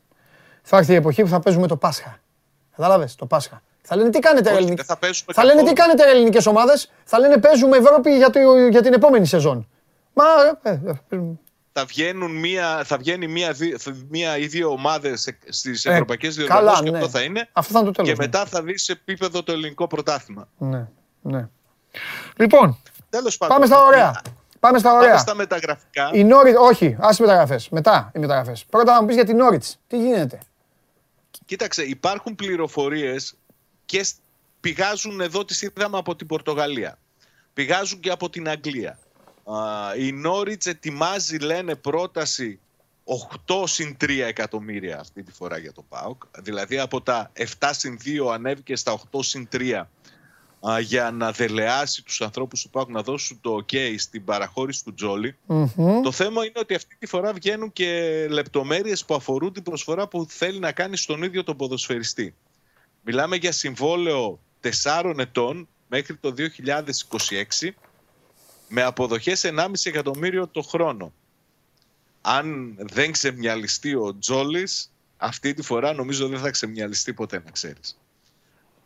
Θα 0.62 0.76
έρθει 0.76 0.92
η 0.92 0.94
εποχή 0.94 1.22
που 1.22 1.28
θα 1.28 1.40
παίζουμε 1.40 1.66
το 1.66 1.76
Πάσχα. 1.76 2.20
Κατάλαβες, 2.76 3.14
το 3.14 3.26
Πάσχα. 3.26 3.62
Θα 3.82 3.96
λένε 3.96 4.10
τι 4.10 4.18
κάνετε 4.18 4.48
Όχι, 4.48 4.56
ελληνικέ. 4.58 4.76
δεν 4.76 4.84
θα 4.84 4.96
παίζουμε 4.96 5.32
Θα 5.32 5.44
λένε 5.44 5.62
τι 5.62 5.72
καθόλου. 5.72 5.96
κάνετε 5.96 6.10
ελληνικές 6.16 6.46
ομάδες; 6.46 6.92
Θα 7.04 7.18
λένε 7.18 7.38
παίζουμε 7.38 7.76
Ευρώπη 7.76 8.16
για, 8.16 8.30
το, 8.30 8.38
για 8.70 8.82
την 8.82 8.92
επόμενη 8.92 9.26
σεζόν. 9.26 9.68
Μα. 10.12 10.24
ε, 10.62 10.70
ε, 10.70 11.16
ε, 11.16 11.18
θα, 11.72 11.84
βγαίνουν 11.84 12.30
μία, 12.38 12.84
θα 12.84 12.96
βγαίνει 12.96 13.26
μία, 13.26 13.52
δι- 13.52 13.76
μία 14.08 14.38
ή 14.38 14.46
δύο 14.46 14.70
ομάδες 14.70 15.34
στις 15.48 15.84
Ε, 15.84 15.90
ευρωπαϊκές 15.92 16.36
καλά, 16.36 16.46
διοργανώσεις 16.48 16.84
και 16.84 16.90
ναι. 16.90 16.96
αυτό 16.98 17.08
θα 17.18 17.22
είναι. 17.22 17.48
Αυτό 17.52 17.72
θα 17.72 17.78
είναι 17.78 17.86
το 17.88 17.94
τέλος, 18.02 18.10
Και 18.10 18.16
ναι. 18.16 18.24
μετά 18.26 18.46
θα 18.46 18.62
δεις 18.62 18.82
σε 18.84 18.92
επίπεδο 18.92 19.42
το 19.42 19.52
ελληνικό 19.52 19.86
πρωτάθλημα. 19.86 20.48
ναι, 20.58 20.88
ναι. 21.22 21.48
Λοιπόν, 22.36 22.82
Τέλος 23.10 23.36
πάντων. 23.36 23.54
πάμε 23.56 23.66
στα 23.66 23.84
ωραία. 23.84 24.20
Πάμε 24.60 24.78
στα 24.78 24.88
Πάμε 24.90 25.02
ωραία. 25.04 25.18
στα 25.18 25.34
μεταγραφικά. 25.34 26.10
Η 26.12 26.24
Νόριτς, 26.24 26.58
όχι, 26.60 26.96
άσε 27.00 27.22
μεταγραφές. 27.22 27.68
Μετά 27.68 28.10
οι 28.14 28.18
μεταγραφές. 28.18 28.64
Πρώτα 28.64 28.92
να 28.94 29.00
μου 29.00 29.06
πεις 29.06 29.14
για 29.14 29.24
την 29.24 29.36
Νόριτς. 29.36 29.78
Τι 29.86 29.96
γίνεται; 29.98 30.38
Κοίταξε, 31.46 31.82
υπάρχουν 31.82 32.34
πληροφορίες 32.34 33.34
και 33.84 34.04
σ- 34.04 34.16
πηγάζουν 34.60 35.20
εδώ, 35.20 35.44
τις 35.44 35.62
είδαμε 35.62 35.98
από 35.98 36.16
την 36.16 36.26
Πορτογαλία. 36.26 36.98
Πηγάζουν 37.54 38.00
και 38.00 38.10
από 38.10 38.30
την 38.30 38.48
Αγγλία. 38.48 38.98
Α, 39.44 39.56
η 39.96 40.12
Νόριτς 40.12 40.66
ετοιμάζει, 40.66 41.36
λένε, 41.38 41.74
πρόταση 41.74 42.60
8 43.46 43.66
συν 43.66 43.96
3 44.00 44.08
εκατομμύρια 44.26 44.98
αυτή 45.00 45.22
τη 45.22 45.32
φορά 45.32 45.58
για 45.58 45.72
το 45.72 45.82
ΠΑΟΚ. 45.88 46.22
Δηλαδή 46.38 46.78
από 46.78 47.00
τα 47.02 47.30
7 47.60 47.70
συν 47.72 47.98
2 48.04 48.32
ανέβηκε 48.32 48.76
στα 48.76 48.92
8 49.12 49.18
συν 49.22 49.48
3 49.52 49.82
α, 50.66 50.80
για 50.80 51.10
να 51.10 51.32
δελεάσει 51.32 52.04
τους 52.04 52.20
ανθρώπους 52.20 52.62
του 52.62 52.70
ΠΑΟΚ 52.70 52.88
να 52.90 53.02
δώσουν 53.02 53.40
το 53.40 53.64
OK 53.66 53.94
στην 53.98 54.24
παραχώρηση 54.24 54.84
του 54.84 54.94
Τζόλι. 54.94 55.36
Μμμ. 55.46 56.02
Το 56.02 56.12
θέμα 56.12 56.44
είναι 56.44 56.58
ότι 56.58 56.74
αυτή 56.74 56.96
τη 56.98 57.06
φορά 57.06 57.32
βγαίνουν 57.32 57.72
και 57.72 58.26
λεπτομέρειες 58.30 59.04
που 59.04 59.14
αφορούν 59.14 59.52
την 59.52 59.62
προσφορά 59.62 60.08
που 60.08 60.26
θέλει 60.28 60.58
να 60.58 60.72
κάνει 60.72 60.96
στον 60.96 61.22
ίδιο 61.22 61.44
τον 61.44 61.56
ποδοσφαιριστή. 61.56 62.34
Μιλάμε 63.02 63.36
για 63.36 63.52
συμβόλαιο 63.52 64.40
4 64.82 65.14
ετών 65.18 65.68
μέχρι 65.88 66.16
το 66.16 66.34
2026 67.60 67.68
με 68.68 68.82
αποδοχές 68.82 69.44
1,5 69.44 69.72
εκατομμύριο 69.82 70.48
το 70.48 70.62
χρόνο. 70.62 71.12
Αν 72.20 72.76
δεν 72.78 73.12
ξεμυαλιστεί 73.12 73.94
ο 73.94 74.18
Τζόλης, 74.18 74.92
αυτή 75.16 75.54
τη 75.54 75.62
φορά 75.62 75.92
νομίζω 75.92 76.28
δεν 76.28 76.38
θα 76.38 76.50
ξεμυαλιστεί 76.50 77.12
ποτέ 77.12 77.42
να 77.44 77.50
ξέρεις. 77.50 77.98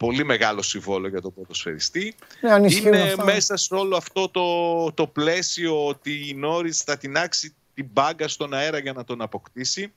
Πολύ 0.07 0.25
μεγάλο 0.25 0.63
συμβόλαιο 0.63 1.11
για 1.11 1.21
τον 1.21 1.35
ποδοσφαιριστή. 1.35 2.15
Ναι, 2.41 2.53
αν 2.53 2.65
ισχύουν 2.65 2.93
Είναι 2.93 3.03
αυτά. 3.03 3.25
μέσα 3.25 3.57
σε 3.57 3.75
όλο 3.75 3.97
αυτό 3.97 4.29
το, 4.29 4.93
το 4.93 5.07
πλαίσιο 5.07 5.87
ότι 5.87 6.29
η 6.29 6.35
Νόρις 6.35 6.83
θα 6.83 6.97
τεινάξει 6.97 7.55
την 7.75 7.89
μπάγκα 7.93 8.29
στον 8.29 8.55
αέρα 8.55 8.79
για 8.79 8.93
να 8.93 9.05
τον 9.05 9.23
αποκτήσει. 9.23 9.93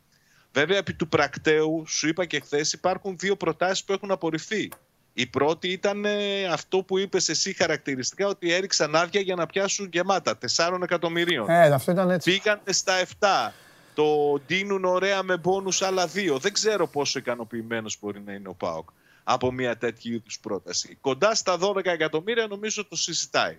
Βέβαια, 0.54 0.78
επί 0.78 0.94
του 0.94 1.08
πρακτέου, 1.08 1.84
σου 1.88 2.08
είπα 2.08 2.26
και 2.26 2.40
χθες, 2.40 2.74
υπάρχουν 2.74 3.16
δύο 3.18 3.36
προτάσεις 3.36 3.84
που 3.84 3.94
έχουν 3.94 4.12
απορριφθεί. 4.12 4.70
Η 5.14 5.26
πρώτη 5.28 5.68
ήταν 5.68 6.06
ε, 6.06 6.46
αυτό 6.46 6.78
που 6.78 6.98
είπες 6.98 7.30
εσύ 7.30 7.54
χαρακτηριστικά 7.54 8.28
ότι 8.28 8.54
έριξαν 8.54 8.96
άδεια 8.96 9.22
για 9.22 9.36
να 9.36 9.46
πιάσουν 9.46 9.90
γεμάτα 9.92 10.38
4 10.56 10.80
εκατομμυρίων. 10.84 11.50
Ε, 11.50 11.66
αυτό 11.66 11.92
ήταν 11.92 12.10
έτσι. 12.10 12.32
Πήγαν 12.32 12.60
στα 12.66 12.94
7. 13.50 13.52
Το 13.94 14.40
ντύνουν 14.46 14.86
ωραία 14.86 15.24
με 15.24 15.38
μπόνους 15.38 15.82
άλλα 15.82 16.08
δύο. 16.08 16.38
Δεν 16.38 16.54
ξέρω 16.54 16.88
πόσο 16.88 17.20
ικανοποιημένος 17.20 17.98
μπορεί 18.02 18.22
να 18.26 18.34
είναι 18.34 18.48
ο 18.48 18.54
Πάοκ 18.54 18.90
από 19.28 19.52
μια 19.52 19.78
τέτοιου 19.78 20.14
είδους 20.14 20.40
πρόταση. 20.40 20.98
Κοντά 21.02 21.36
στα 21.36 21.58
12 21.62 21.86
εκατομμύρια 21.86 22.48
νομίζω 22.48 22.86
το 22.88 22.96
συζητάει. 22.96 23.58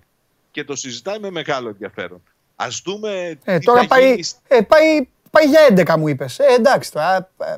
Και 0.51 0.65
το 0.65 0.77
συζητάει 0.77 1.19
με 1.19 1.31
μεγάλο 1.31 1.69
ενδιαφέρον. 1.69 2.23
Α 2.57 2.67
δούμε. 2.85 3.39
Ε, 3.45 3.59
τι 3.59 3.65
τώρα 3.65 3.81
θα 3.81 3.87
πάει, 3.87 4.11
γίνει 4.11 4.23
ε, 4.49 4.61
πάει, 4.61 5.09
πάει 5.31 5.47
για 5.49 5.95
11 5.95 5.99
μου 5.99 6.09
είπες. 6.09 6.39
Ε, 6.39 6.45
εντάξει 6.59 6.93
τώρα. 6.93 7.17
ε, 7.17 7.53
ε, 7.53 7.57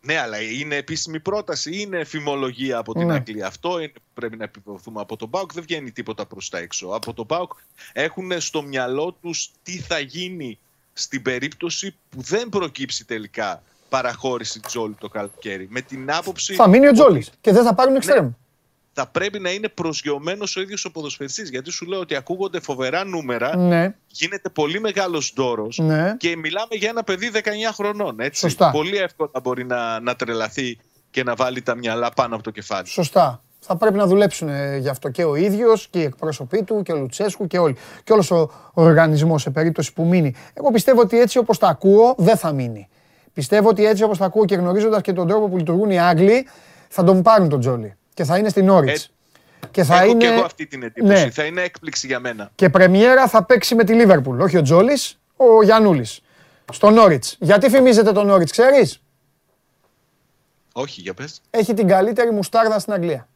Ναι, 0.00 0.18
αλλά 0.18 0.40
είναι 0.40 0.76
επίσημη 0.76 1.20
πρόταση, 1.20 1.80
είναι 1.80 2.04
φημολογία 2.04 2.78
από 2.78 2.92
την 2.94 3.06
Ναι. 3.06 3.12
Αγγλία. 3.14 3.46
Αυτό 3.46 3.78
είναι 3.78 3.88
που 3.88 4.00
πρέπει 4.14 4.36
να 4.36 4.44
επιβεβαιωθούμε. 4.44 5.00
Από 5.00 5.16
τον 5.16 5.30
Πάουκ 5.30 5.52
δεν 5.52 5.62
βγαίνει 5.62 5.90
τίποτα 5.92 6.26
προς 6.26 6.48
τα 6.48 6.58
έξω. 6.58 6.88
Από 6.88 7.12
τον 7.12 7.26
Πάουκ 7.26 7.52
έχουν 7.92 8.40
στο 8.40 8.62
μυαλό 8.62 9.12
τους 9.22 9.50
τι 9.62 9.78
θα 9.78 9.98
γίνει 9.98 10.58
στην 10.92 11.22
περίπτωση 11.22 11.94
που 12.10 12.20
δεν 12.20 12.48
προκύψει 12.48 13.04
τελικά 13.04 13.62
παραχώρηση 13.88 14.60
Τζόλι 14.60 14.94
το 15.00 15.08
καλοκαίρι. 15.08 15.66
Με 15.70 15.80
την 15.80 16.10
άποψη 16.12 16.54
θα 16.54 16.68
μείνει 16.68 16.86
ο 16.86 16.88
ότι 16.88 16.98
Τζόλης 16.98 17.30
και 17.40 17.52
δεν 17.52 17.64
θα 17.64 17.74
πάρουν 17.74 17.92
Ναι. 17.92 17.98
εξτρέμ. 17.98 18.30
θα 18.92 19.06
πρέπει 19.06 19.38
να 19.38 19.50
είναι 19.50 19.68
προσγειωμένος 19.68 20.56
ο 20.56 20.60
ίδιος 20.60 20.84
ο 20.84 20.90
ποδοσφαιριστής. 20.90 21.50
Γιατί 21.50 21.70
σου 21.70 21.86
λέω 21.86 22.00
ότι 22.00 22.14
ακούγονται 22.14 22.60
φοβερά 22.60 23.04
νούμερα, 23.04 23.56
Ναι, 23.56 23.94
γίνεται 24.06 24.48
πολύ 24.48 24.80
μεγάλος 24.80 25.32
δώρος 25.36 25.78
ναι. 25.78 26.16
και 26.16 26.36
μιλάμε 26.36 26.74
για 26.74 26.88
ένα 26.88 27.02
παιδί 27.04 27.30
19 27.34 27.38
χρονών. 27.74 28.20
Έτσι. 28.20 28.40
Σωστά. 28.40 28.70
Πολύ 28.70 28.96
εύκολα 28.96 29.30
μπορεί 29.42 29.64
να, 29.64 30.00
να 30.00 30.16
τρελαθεί 30.16 30.78
και 31.10 31.22
να 31.22 31.34
βάλει 31.34 31.62
τα 31.62 31.74
μυαλά 31.74 32.10
πάνω 32.10 32.34
από 32.34 32.44
το 32.44 32.50
κεφάλι. 32.50 32.86
Σωστά. 32.86 33.40
Θα 33.68 33.76
πρέπει 33.76 33.96
να 33.96 34.06
δουλέψουν 34.06 34.48
ε, 34.48 34.76
γι' 34.76 34.88
αυτό 34.88 35.08
και 35.10 35.24
ο 35.24 35.34
ίδιος 35.34 35.88
και 35.90 35.98
οι 35.98 36.02
εκπρόσωποι 36.02 36.62
του 36.62 36.82
και 36.82 36.92
ο 36.92 36.96
Λουτσέσκου 36.96 37.46
και 37.46 37.58
όλοι. 37.58 37.76
Και 38.04 38.12
όλος 38.12 38.30
ο, 38.30 38.36
ο 38.74 38.82
οργανισμός 38.82 39.42
σε 39.42 39.50
περίπτωση 39.50 39.92
που 39.92 40.04
μείνει. 40.04 40.34
Εγώ 40.54 40.70
πιστεύω 40.70 41.00
ότι 41.00 41.20
έτσι 41.20 41.38
όπως 41.38 41.58
τα 41.58 41.68
ακούω 41.68 42.14
δεν 42.18 42.36
θα 42.36 42.52
μείνει. 42.52 42.88
Πιστεύω 43.36 43.68
ότι 43.68 43.86
έτσι 43.86 44.02
όπως 44.02 44.18
τα 44.18 44.24
ακούω 44.24 44.44
και 44.44 44.54
γνωρίζοντας 44.54 45.00
και 45.02 45.12
τον 45.12 45.28
τρόπο 45.28 45.48
που 45.48 45.56
λειτουργούν 45.56 45.90
οι 45.90 46.00
Άγγλοι 46.00 46.46
θα 46.88 47.04
τον 47.04 47.22
πάρουν 47.22 47.48
τον 47.48 47.60
Τζόλι. 47.60 47.96
Και 48.14 48.24
θα 48.24 48.38
είναι 48.38 48.48
στην 48.48 48.68
Όριτ. 48.68 48.96
Ε, 48.96 49.00
και 49.70 49.84
θα 49.84 49.96
Έχω 49.96 50.10
είναι. 50.10 50.18
και 50.18 50.26
εγώ 50.26 50.42
αυτή 50.44 50.66
την 50.66 50.82
εντύπωση. 50.82 51.12
Ναι. 51.12 51.30
Θα 51.30 51.44
είναι 51.44 51.62
έκπληξη 51.62 52.06
για 52.06 52.20
μένα. 52.20 52.50
Και 52.54 52.70
πρεμιέρα 52.70 53.28
θα 53.28 53.44
παίξει 53.44 53.74
με 53.74 53.84
τη 53.84 53.92
Λίβερπουλ. 53.94 54.40
Όχι 54.40 54.56
ο 54.56 54.62
Τζόλη, 54.62 54.98
ο 55.36 55.62
Γιανούλη. 55.62 56.06
Στο 56.72 56.90
Νόριτ. 56.90 57.24
Γιατί 57.38 57.70
φημίζεται 57.70 58.12
το 58.12 58.22
Νόριτ, 58.22 58.50
ξέρεις; 58.50 59.02
Όχι, 60.72 61.00
για 61.00 61.14
πες. 61.14 61.40
Έχει 61.50 61.74
την 61.74 61.88
καλύτερη 61.88 62.30
μουστάρδα 62.32 62.78
στην 62.78 62.92
Αγγλία. 62.92 63.28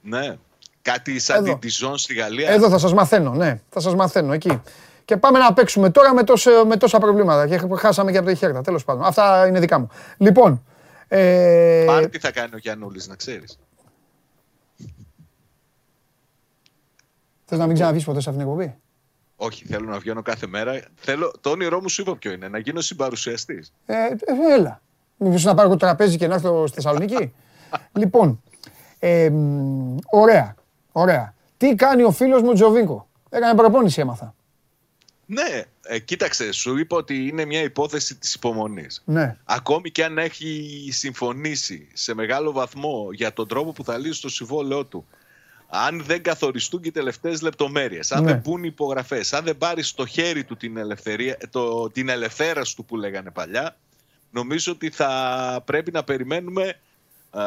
Ναι. 0.00 0.36
Κάτι 0.82 1.18
σαν 1.18 1.36
Εδώ. 1.36 1.46
την 1.46 1.58
Τιζόν 1.58 1.98
στη 1.98 2.14
Γαλλία. 2.14 2.50
Εδώ 2.50 2.68
θα 2.68 2.78
σας 2.78 2.94
μαθαίνω, 2.94 3.34
ναι. 3.34 3.60
Θα 3.68 3.80
σας 3.80 3.94
μαθαίνω 3.94 4.32
εκεί. 4.32 4.62
Και 5.10 5.16
πάμε 5.16 5.38
να 5.38 5.52
παίξουμε 5.52 5.90
τώρα 5.90 6.14
με, 6.14 6.22
τόσα, 6.22 6.64
με 6.64 6.76
τόσα 6.76 6.98
προβλήματα. 6.98 7.48
Και 7.48 7.60
χάσαμε 7.76 8.12
και 8.12 8.18
από 8.18 8.28
τη 8.28 8.34
χέρτα. 8.34 8.60
Τέλος 8.60 8.84
πάντων. 8.84 9.04
Αυτά 9.04 9.46
είναι 9.46 9.60
δικά 9.60 9.78
μου. 9.78 9.88
Λοιπόν. 10.16 10.64
Ε, 11.08 11.84
Πάρτι 11.86 12.18
θα 12.18 12.30
κάνει 12.30 12.54
ο 12.54 12.58
Γιαννούλης, 12.58 13.08
να 13.08 13.14
ξέρεις. 13.14 13.58
θες 17.44 17.58
να 17.58 17.66
μην 17.66 17.74
ξαναβγείς 17.74 18.04
ποτέ 18.04 18.20
σε 18.20 18.30
αυτήν 18.30 18.44
την 18.44 18.52
εκπομπή; 18.52 18.76
Όχι, 19.36 19.66
θέλω 19.66 19.88
να 19.88 19.98
βγαίνω 19.98 20.22
κάθε 20.22 20.46
μέρα. 20.46 20.80
Θέλω... 20.94 21.32
Το 21.40 21.50
όνειρό 21.50 21.80
μου 21.80 21.88
σου 21.88 22.02
είπα 22.02 22.16
ποιο 22.16 22.32
είναι, 22.32 22.48
να 22.48 22.58
γίνω 22.58 22.80
συμπαρουσιαστής. 22.80 23.72
Ε, 23.86 23.94
ε, 23.94 24.54
έλα. 24.54 24.80
Μήπως 25.16 25.44
να 25.44 25.54
πάρω 25.54 25.68
το 25.68 25.76
τραπέζι 25.76 26.16
και 26.16 26.26
να 26.26 26.34
έρθω 26.34 26.66
στη 26.66 26.74
Θεσσαλονίκη; 26.74 27.34
λοιπόν. 28.00 28.42
Ε, 28.98 29.30
μ, 29.30 29.96
ωραία. 30.10 30.54
Ωραία. 30.92 31.34
Τι 31.56 31.74
κάνει 31.74 32.02
ο 32.02 32.10
φίλος 32.10 32.42
μου 32.42 32.52
Τζοβίνκο; 32.52 33.08
Έκανε 33.30 33.54
προπόνηση 33.54 34.00
έμαθα. 34.00 34.34
Ναι, 35.32 35.62
ε, 35.82 35.98
κοίταξε, 35.98 36.52
σου 36.52 36.76
είπα 36.76 36.96
ότι 36.96 37.26
είναι 37.26 37.44
μια 37.44 37.62
υπόθεση 37.62 38.14
της 38.16 38.34
υπομονής. 38.34 39.02
Ναι. 39.04 39.36
Ακόμη 39.44 39.90
και 39.90 40.04
αν 40.04 40.18
έχει 40.18 40.88
συμφωνήσει 40.92 41.88
σε 41.92 42.14
μεγάλο 42.14 42.52
βαθμό 42.52 43.08
για 43.12 43.32
τον 43.32 43.48
τρόπο 43.48 43.72
που 43.72 43.84
θα 43.84 43.98
λύσει 43.98 44.20
το 44.20 44.28
συμβόλαιό 44.28 44.84
του, 44.84 45.06
αν 45.68 46.02
δεν 46.02 46.22
καθοριστούν 46.22 46.80
και 46.80 46.88
οι 46.88 46.92
τελευταίες 46.92 47.42
λεπτομέρειες, 47.42 48.12
αν 48.12 48.24
Ναι. 48.24 48.30
δεν 48.30 48.40
μπουν 48.40 48.64
οι 48.64 48.68
υπογραφές, 48.72 49.32
αν 49.32 49.44
δεν 49.44 49.58
πάρει 49.58 49.82
στο 49.82 50.06
χέρι 50.06 50.44
του 50.44 50.56
την, 50.56 50.76
ελευθερία, 50.76 51.38
το, 51.50 51.90
την 51.90 52.08
ελευθέρωση 52.08 52.76
του 52.76 52.84
που 52.84 52.96
λέγανε 52.96 53.30
παλιά, 53.30 53.76
νομίζω 54.30 54.72
ότι 54.72 54.90
θα 54.90 55.62
πρέπει 55.64 55.90
να 55.90 56.04
περιμένουμε 56.04 56.64
ε, 57.34 57.40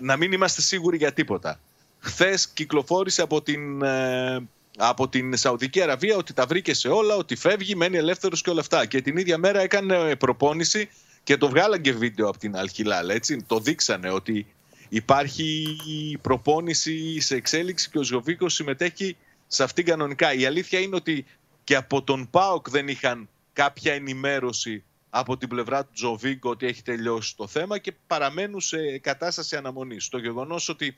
να 0.00 0.16
μην 0.16 0.32
είμαστε 0.32 0.60
σίγουροι 0.60 0.96
για 0.96 1.12
τίποτα. 1.12 1.60
Χθες 1.98 2.48
κυκλοφόρησε 2.48 3.22
από 3.22 3.42
την, 3.42 3.82
ε, 3.82 4.48
από 4.80 5.08
την 5.08 5.36
Σαουδική 5.36 5.82
Αραβία 5.82 6.16
ότι 6.16 6.32
τα 6.32 6.46
βρήκε 6.46 6.74
σε 6.74 6.88
όλα, 6.88 7.16
ότι 7.16 7.36
φεύγει, 7.36 7.74
μένει 7.74 7.96
ελεύθερος 7.96 8.42
και 8.42 8.50
όλα 8.50 8.60
αυτά. 8.60 8.86
Και 8.86 9.02
την 9.02 9.16
ίδια 9.16 9.38
μέρα 9.38 9.60
έκανε 9.60 10.16
προπόνηση 10.16 10.88
και 11.22 11.36
το 11.36 11.48
βγάλαν 11.48 11.80
και 11.80 11.92
βίντεο 11.92 12.28
από 12.28 12.38
την 12.38 12.56
Αλχιλάλ. 12.56 13.08
Έτσι. 13.08 13.42
Το 13.46 13.60
δείξανε 13.60 14.10
ότι 14.10 14.46
υπάρχει 14.88 15.76
προπόνηση 16.20 17.20
σε 17.20 17.34
εξέλιξη 17.34 17.90
και 17.90 17.98
ο 17.98 18.02
Ζοβίκος 18.02 18.54
συμμετέχει 18.54 19.16
σε 19.46 19.62
αυτήν 19.62 19.84
κανονικά. 19.84 20.32
Η 20.34 20.46
αλήθεια 20.46 20.78
είναι 20.78 20.96
ότι 20.96 21.26
και 21.64 21.76
από 21.76 22.02
τον 22.02 22.30
ΠΑΟΚ 22.30 22.70
δεν 22.70 22.88
είχαν 22.88 23.28
κάποια 23.52 23.92
ενημέρωση 23.92 24.84
από 25.10 25.36
την 25.36 25.48
πλευρά 25.48 25.84
του 25.84 25.92
Τζοβίκο 25.94 26.50
ότι 26.50 26.66
έχει 26.66 26.82
τελειώσει 26.82 27.36
το 27.36 27.46
θέμα 27.46 27.78
και 27.78 27.92
παραμένουν 28.06 28.60
σε 28.60 28.98
κατάσταση 28.98 29.56
αναμονής. 29.56 30.08
Το 30.08 30.18
γεγονός 30.18 30.68
ότι 30.68 30.96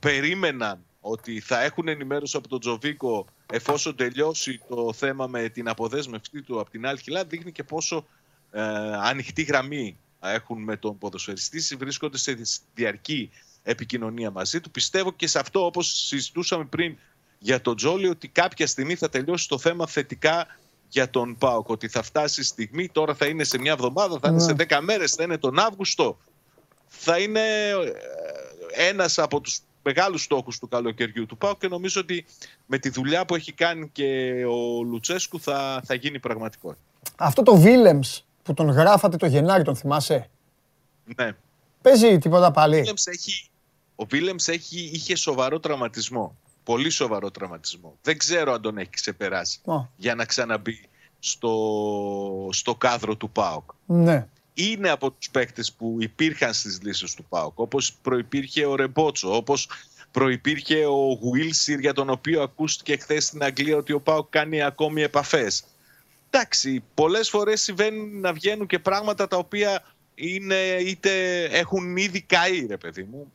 περίμεναν 0.00 0.84
ότι 1.06 1.40
θα 1.40 1.62
έχουν 1.62 1.88
ενημέρωση 1.88 2.36
από 2.36 2.48
τον 2.48 2.60
Τζοβίκο 2.60 3.26
εφόσον 3.52 3.96
τελειώσει 3.96 4.60
το 4.68 4.92
θέμα 4.92 5.26
με 5.26 5.48
την 5.48 5.68
αποδέσμευτή 5.68 6.42
του 6.42 6.60
από 6.60 6.70
την 6.70 6.86
άλλη 6.86 6.98
χιλά 6.98 7.24
δείχνει 7.24 7.52
και 7.52 7.64
πόσο 7.64 8.06
ε, 8.50 8.62
ανοιχτή 8.96 9.42
γραμμή 9.42 9.98
έχουν 10.20 10.62
με 10.62 10.76
τον 10.76 10.98
ποδοσφαιριστή 10.98 11.76
βρίσκονται 11.76 12.18
σε 12.18 12.38
διαρκή 12.74 13.30
επικοινωνία 13.62 14.30
μαζί 14.30 14.60
του. 14.60 14.70
Πιστεύω 14.70 15.12
και 15.12 15.26
σε 15.26 15.38
αυτό 15.38 15.64
όπως 15.64 16.06
συζητούσαμε 16.06 16.64
πριν 16.64 16.96
για 17.38 17.60
τον 17.60 17.76
Τζόλι 17.76 18.08
ότι 18.08 18.28
κάποια 18.28 18.66
στιγμή 18.66 18.94
θα 18.94 19.08
τελειώσει 19.08 19.48
το 19.48 19.58
θέμα 19.58 19.86
θετικά 19.86 20.46
για 20.88 21.10
τον 21.10 21.38
ΠΑΟΚ 21.38 21.68
ότι 21.68 21.88
θα 21.88 22.02
φτάσει 22.02 22.40
η 22.40 22.44
στιγμή, 22.44 22.88
τώρα 22.88 23.14
θα 23.14 23.26
είναι 23.26 23.44
σε 23.44 23.58
μια 23.58 23.72
εβδομάδα, 23.72 24.18
θα 24.18 24.28
είναι 24.28 24.40
σε 24.40 24.54
10 24.58 24.78
μέρες, 24.82 25.12
θα 25.12 25.22
είναι 25.22 25.38
τον 25.38 25.58
Αύγουστο. 25.58 26.18
Θα 26.86 27.18
είναι 27.18 27.68
ε, 27.68 27.92
ένας 28.88 29.18
από 29.18 29.40
τους 29.40 29.60
μεγάλους 29.84 30.22
στόχους 30.22 30.58
του 30.58 30.68
καλοκαιριού 30.68 31.26
του 31.26 31.36
ΠΑΟΚ 31.36 31.58
και 31.58 31.68
νομίζω 31.68 32.00
ότι 32.00 32.24
με 32.66 32.78
τη 32.78 32.88
δουλειά 32.88 33.24
που 33.24 33.34
έχει 33.34 33.52
κάνει 33.52 33.88
και 33.92 34.32
ο 34.44 34.82
Λουτσέσκου 34.82 35.40
θα, 35.40 35.82
θα 35.84 35.94
γίνει 35.94 36.18
πραγματικό. 36.18 36.76
Αυτό 37.16 37.42
το 37.42 37.56
Βίλεμς 37.56 38.24
που 38.42 38.54
τον 38.54 38.68
γράφατε 38.70 39.16
το 39.16 39.26
Γενάρη, 39.26 39.62
τον 39.62 39.76
θυμάσαι; 39.76 40.30
Ναι. 41.16 41.32
Παίζει 41.82 42.18
τίποτα 42.18 42.50
πάλι; 42.50 42.78
Βίλεμς 42.78 43.06
έχει, 43.06 43.48
ο 43.94 44.04
Βίλεμς 44.04 44.48
έχει, 44.48 44.90
είχε 44.92 45.16
σοβαρό 45.16 45.60
τραυματισμό. 45.60 46.36
Πολύ 46.64 46.90
σοβαρό 46.90 47.30
τραυματισμό. 47.30 47.96
Δεν 48.02 48.18
ξέρω 48.18 48.52
αν 48.52 48.60
τον 48.62 48.78
έχει 48.78 48.90
ξεπεράσει 48.90 49.60
Ω, 49.64 49.88
για 49.96 50.14
να 50.14 50.24
ξαναμπεί 50.24 50.88
στο, 51.18 51.52
στο 52.52 52.74
κάδρο 52.74 53.16
του 53.16 53.30
ΠΑΟΚ. 53.30 53.70
ναι. 53.86 54.26
Είναι 54.54 54.90
από 54.90 55.10
τους 55.10 55.30
παίκτες 55.30 55.72
που 55.72 55.96
υπήρχαν 56.00 56.52
στις 56.54 56.78
λύσεις 56.82 57.14
του 57.14 57.24
ΠΑΟΚ. 57.28 57.58
Όπως 57.58 57.92
προϋπήρχε 58.02 58.64
ο 58.66 58.74
Ρεμπότσο, 58.74 59.36
όπως 59.36 59.68
προϋπήρχε 60.10 60.86
ο 60.86 61.18
Γουίλσιρ 61.22 61.78
για 61.78 61.92
τον 61.92 62.10
οποίο 62.10 62.42
ακούστηκε 62.42 62.96
χθες 62.96 63.24
στην 63.24 63.42
Αγγλία 63.44 63.76
ότι 63.76 63.92
ο 63.92 64.00
ΠΑΟΚ 64.00 64.26
κάνει 64.30 64.62
ακόμη 64.62 65.02
επαφές. 65.02 65.64
Εντάξει, 66.30 66.82
πολλές 66.94 67.28
φορές 67.28 67.60
συμβαίνουν 67.62 68.20
να 68.20 68.32
βγαίνουν 68.32 68.66
και 68.66 68.78
πράγματα 68.78 69.28
τα 69.28 69.36
οποία 69.36 69.82
είναι 70.14 70.54
είτε 70.80 71.42
έχουν 71.44 71.96
ήδη 71.96 72.20
καεί, 72.20 72.66
ρε 72.66 72.76
παιδί 72.76 73.02
μου. 73.02 73.32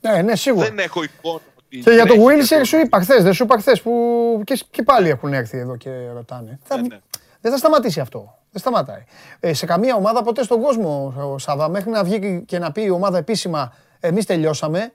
Ναι, 0.00 0.22
ναι, 0.22 0.36
σίγουρα. 0.36 0.66
Δεν 0.66 0.78
έχω 0.78 1.02
εικόνα. 1.02 1.40
ότι 1.58 1.78
Και 1.78 1.90
για 1.90 2.06
το 2.06 2.14
τρέχει 2.14 2.42
Wilson 2.54 2.58
το- 2.58 2.64
σου 2.64 2.76
είπα 2.78 3.00
χθες, 3.00 3.22
δεν 3.22 3.32
σου 3.32 3.42
είπα 3.44 3.58
χθες 3.58 3.82
που 3.82 4.42
και, 4.44 4.60
και 4.70 4.82
πάλι 4.82 5.08
έχουν 5.08 5.32
έρθει 5.32 5.58
εδώ 5.58 5.76
και 5.76 5.90
ρωτάνε. 6.12 6.58
Θα- 6.62 6.76
Ναι, 6.76 6.82
ναι. 6.86 6.98
Δεν 7.40 7.50
θα 7.52 7.58
σταματήσει 7.58 8.00
αυτό. 8.00 8.38
Δεν 8.52 8.60
σταματάει. 8.60 9.04
Ε, 9.40 9.52
σε 9.54 9.66
καμία 9.66 9.94
ομάδα 9.94 10.22
ποτέ 10.22 10.42
στον 10.42 10.60
κόσμο, 10.62 11.14
ο 11.32 11.38
Σάβα, 11.38 11.68
μέχρι 11.68 11.90
να 11.90 12.04
βγει 12.04 12.42
και 12.46 12.58
να 12.58 12.72
πει 12.72 12.82
η 12.82 12.90
ομάδα 12.90 13.18
επίσημα 13.18 13.72
εμείς 14.00 14.26
τελειώσαμε. 14.26 14.92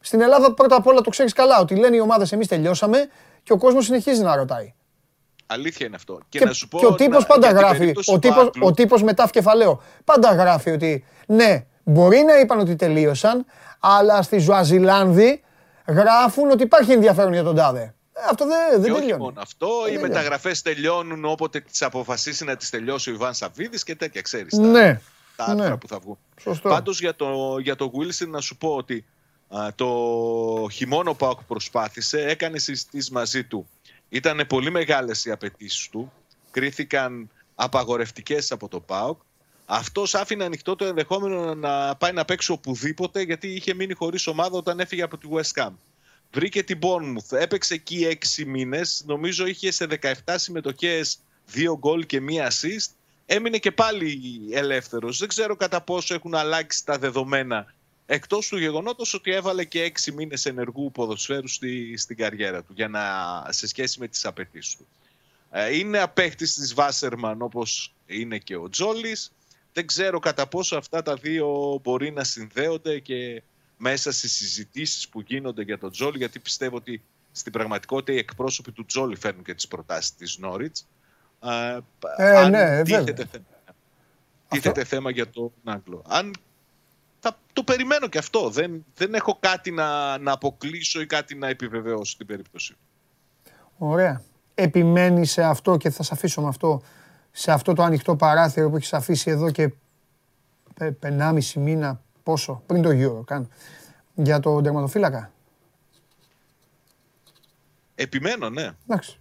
Στην 0.00 0.20
Ελλάδα 0.20 0.54
πρώτα 0.54 0.76
απ' 0.76 0.86
όλα 0.86 1.00
το 1.00 1.10
ξέρεις 1.10 1.32
καλά 1.32 1.60
ότι 1.60 1.74
λένε 1.76 1.96
οι 1.96 2.00
ομάδες 2.00 2.32
εμείς 2.32 2.46
τελειώσαμε 2.48 3.08
και 3.42 3.52
ο 3.52 3.56
κόσμος 3.58 3.84
συνεχίζει 3.84 4.22
να 4.22 4.36
ρωτάει. 4.36 4.74
Αλήθεια 5.46 5.86
είναι 5.86 5.96
αυτό. 5.96 6.18
Και, 6.28 6.38
Και, 6.38 6.44
να 6.44 6.52
σου 6.52 6.68
πω 6.68 6.78
και 6.78 6.86
ο 6.86 6.94
τύπος 6.94 7.20
να- 7.22 7.26
πάντα 7.26 7.46
για 7.46 7.56
την 7.56 7.58
γράφει, 7.64 7.78
περίπτωση 7.78 8.10
ο 8.10 8.14
του 8.14 8.20
τύπος, 8.20 8.46
Άκλου, 8.46 8.66
ο 8.66 8.72
τύπος 8.72 9.02
μετά 9.02 9.28
κεφαλαίο, 9.32 9.82
πάντα 10.04 10.34
γράφει 10.34 10.70
ότι 10.70 11.04
ναι, 11.26 11.64
μπορεί 11.84 12.18
να 12.22 12.38
είπαν 12.38 12.58
ότι 12.58 12.76
τελείωσαν, 12.76 13.44
αλλά 13.80 14.22
στη 14.22 14.38
Ζουαζιλάνδη 14.38 15.42
γράφουν 15.86 16.50
ότι 16.50 16.62
υπάρχει 16.62 16.92
ενδιαφέρον 16.92 17.32
για 17.32 17.42
τον 17.42 17.54
τάδε. 17.56 17.94
Ε, 18.16 18.20
αυτό 18.30 18.46
δεν, 18.46 18.70
Και 18.74 18.78
δεν 18.80 18.90
όχι 18.90 19.00
τελειώνει. 19.00 19.22
μόνο 19.22 19.40
αυτό, 19.40 19.66
οι 19.66 19.84
τελειώνει. 19.84 20.08
μεταγραφές 20.08 20.62
τελειώνουν 20.62 21.24
όποτε 21.24 21.60
τις 21.60 21.82
αποφασίσει 21.82 22.44
να 22.44 22.56
τις 22.56 22.70
τελειώσει 22.70 23.10
ο 23.10 23.12
Ιβάν 23.12 23.34
Σαββίδης 23.34 23.82
και 23.82 23.94
τέτοια, 23.96 24.20
ξέρεις. 24.20 24.52
Ναι, 24.58 25.00
τα 25.36 25.44
άρθρα 25.44 25.68
Ναι. 25.68 25.76
που 25.76 25.88
θα 25.88 25.98
βγουν. 25.98 26.18
Σωστό. 26.40 26.68
Πάντως 26.68 27.00
για 27.00 27.14
το, 27.14 27.58
για 27.58 27.76
το 27.76 27.92
Wilson 27.94 28.26
να 28.28 28.40
σου 28.40 28.56
πω 28.56 28.74
ότι 28.76 29.04
α, 29.48 29.68
το 29.74 29.88
χειμώνα 30.72 31.10
ο 31.10 31.14
Πάοκ 31.14 31.42
προσπάθησε, 31.42 32.24
έκανε 32.26 32.58
συζητήσεις 32.58 33.10
μαζί 33.10 33.44
του. 33.44 33.68
Ήταν 34.08 34.44
πολύ 34.48 34.70
μεγάλες 34.70 35.24
οι 35.24 35.30
απαιτήσεις 35.30 35.88
του. 35.88 36.12
Κρίθηκαν 36.50 37.30
απαγορευτικές 37.54 38.52
από 38.52 38.68
το 38.68 38.80
Πάοκ. 38.80 39.20
Αυτός 39.66 40.14
άφηνε 40.14 40.44
ανοιχτό 40.44 40.76
το 40.76 40.84
ενδεχόμενο 40.84 41.54
να 41.54 41.96
πάει 41.96 42.12
να 42.12 42.24
παίξει 42.24 42.52
οπουδήποτε 42.52 43.20
γιατί 43.22 43.48
είχε 43.48 43.74
μείνει 43.74 43.94
χωρίς 43.94 44.26
ομάδα 44.26 44.56
όταν 44.58 44.80
έφυγε 44.80 45.02
από 45.02 45.16
τη 45.18 45.28
West 45.32 45.62
Ham. 45.62 45.70
Βρήκε 46.34 46.62
την 46.62 46.78
Bournemouth, 46.82 47.36
έπαιξε 47.38 47.74
εκεί 47.74 48.04
έξι 48.04 48.44
μήνες, 48.44 49.02
νομίζω 49.06 49.46
είχε 49.46 49.70
σε 49.70 49.86
17 50.24 50.34
συμμετοχές 50.34 51.18
δύο 51.46 51.78
γκολ 51.78 52.06
και 52.06 52.20
μία 52.20 52.50
assist. 52.50 52.90
Έμεινε 53.26 53.58
και 53.58 53.72
πάλι 53.72 54.20
ελεύθερος. 54.52 55.18
Δεν 55.18 55.28
ξέρω 55.28 55.56
κατά 55.56 55.80
πόσο 55.80 56.14
έχουν 56.14 56.34
αλλάξει 56.34 56.84
τα 56.84 56.98
δεδομένα 56.98 57.74
εκτός 58.06 58.48
του 58.48 58.58
γεγονότος 58.58 59.14
ότι 59.14 59.30
έβαλε 59.30 59.64
και 59.64 59.82
έξι 59.82 60.12
μήνες 60.12 60.46
ενεργού 60.46 60.90
ποδοσφαίρου 60.92 61.48
στη, 61.48 61.96
στην 61.96 62.16
καριέρα 62.16 62.62
του 62.62 62.72
για 62.76 62.88
να, 62.88 63.02
σε 63.48 63.66
σχέση 63.66 64.00
με 64.00 64.08
τις 64.08 64.24
απαιτήσεις 64.24 64.76
του. 64.76 64.86
Ε, 65.50 65.76
Είναι 65.76 65.98
απέκτης 65.98 66.54
της 66.54 66.74
Βάσερμαν 66.74 67.42
όπως 67.42 67.94
είναι 68.06 68.38
και 68.38 68.56
ο 68.56 68.68
Τζόλης. 68.68 69.32
Δεν 69.72 69.86
ξέρω 69.86 70.18
κατά 70.18 70.46
πόσο 70.46 70.76
αυτά 70.76 71.02
τα 71.02 71.14
δύο 71.14 71.80
μπορεί 71.82 72.10
να 72.10 72.24
συνδέονται 72.24 72.98
και 72.98 73.42
μέσα 73.84 74.12
στις 74.12 74.32
συζητήσεις 74.32 75.08
που 75.08 75.20
γίνονται 75.20 75.62
για 75.62 75.78
τον 75.78 75.90
Τζόλι, 75.90 76.16
γιατί 76.16 76.38
πιστεύω 76.38 76.76
ότι 76.76 77.02
στην 77.32 77.52
πραγματικότητα 77.52 78.12
οι 78.12 78.18
εκπρόσωποι 78.18 78.72
του 78.72 78.84
Τζόλι 78.84 79.16
φέρνουν 79.16 79.44
και 79.44 79.54
τις 79.54 79.68
προτάσεις 79.68 80.14
της 80.14 80.38
Νόριτς. 80.38 80.86
Ε, 81.42 81.78
Ε, 82.16 82.36
αν 82.36 82.50
ναι, 82.50 82.82
τίθεται, 82.82 83.12
βέβαια. 83.12 83.26
θέμα, 83.30 83.44
τίθεται 84.48 84.84
θέμα 84.84 85.10
για 85.10 85.30
τον 85.30 85.52
Άγγλο. 85.64 86.02
Αν 86.08 86.34
θα 87.20 87.38
το 87.52 87.62
περιμένω 87.62 88.08
και 88.08 88.18
αυτό. 88.18 88.50
Δεν, 88.50 88.84
δεν 88.96 89.14
έχω 89.14 89.36
κάτι 89.40 89.70
να, 89.70 90.18
να 90.18 90.32
αποκλείσω 90.32 91.00
ή 91.00 91.06
κάτι 91.06 91.34
να 91.34 91.48
επιβεβαιώσω 91.48 92.12
στην 92.12 92.26
περίπτωση. 92.26 92.74
Ωραία. 93.78 94.22
Επιμένει 94.54 95.26
σε 95.26 95.42
αυτό 95.42 95.76
και 95.76 95.90
θα 95.90 96.02
σε 96.02 96.10
αφήσω 96.14 96.40
με 96.42 96.48
αυτό, 96.48 96.82
σε 97.32 97.52
αυτό 97.52 97.72
το 97.72 97.82
ανοιχτό 97.82 98.16
παράθυρο 98.16 98.70
που 98.70 98.76
έχεις 98.76 98.92
αφήσει 98.92 99.30
εδώ 99.30 99.50
και 99.50 99.72
πε- 100.74 100.92
πενάμιση 100.92 101.58
μήνα, 101.58 102.02
πόσο, 102.24 102.62
πριν 102.66 102.82
το 102.82 102.90
γύρο 102.90 103.22
καν, 103.26 103.48
για 104.14 104.40
τον 104.40 104.62
τερματοφύλακα. 104.62 105.32
Επιμένω, 107.94 108.50
ναι. 108.50 108.70
Εντάξει. 108.88 109.18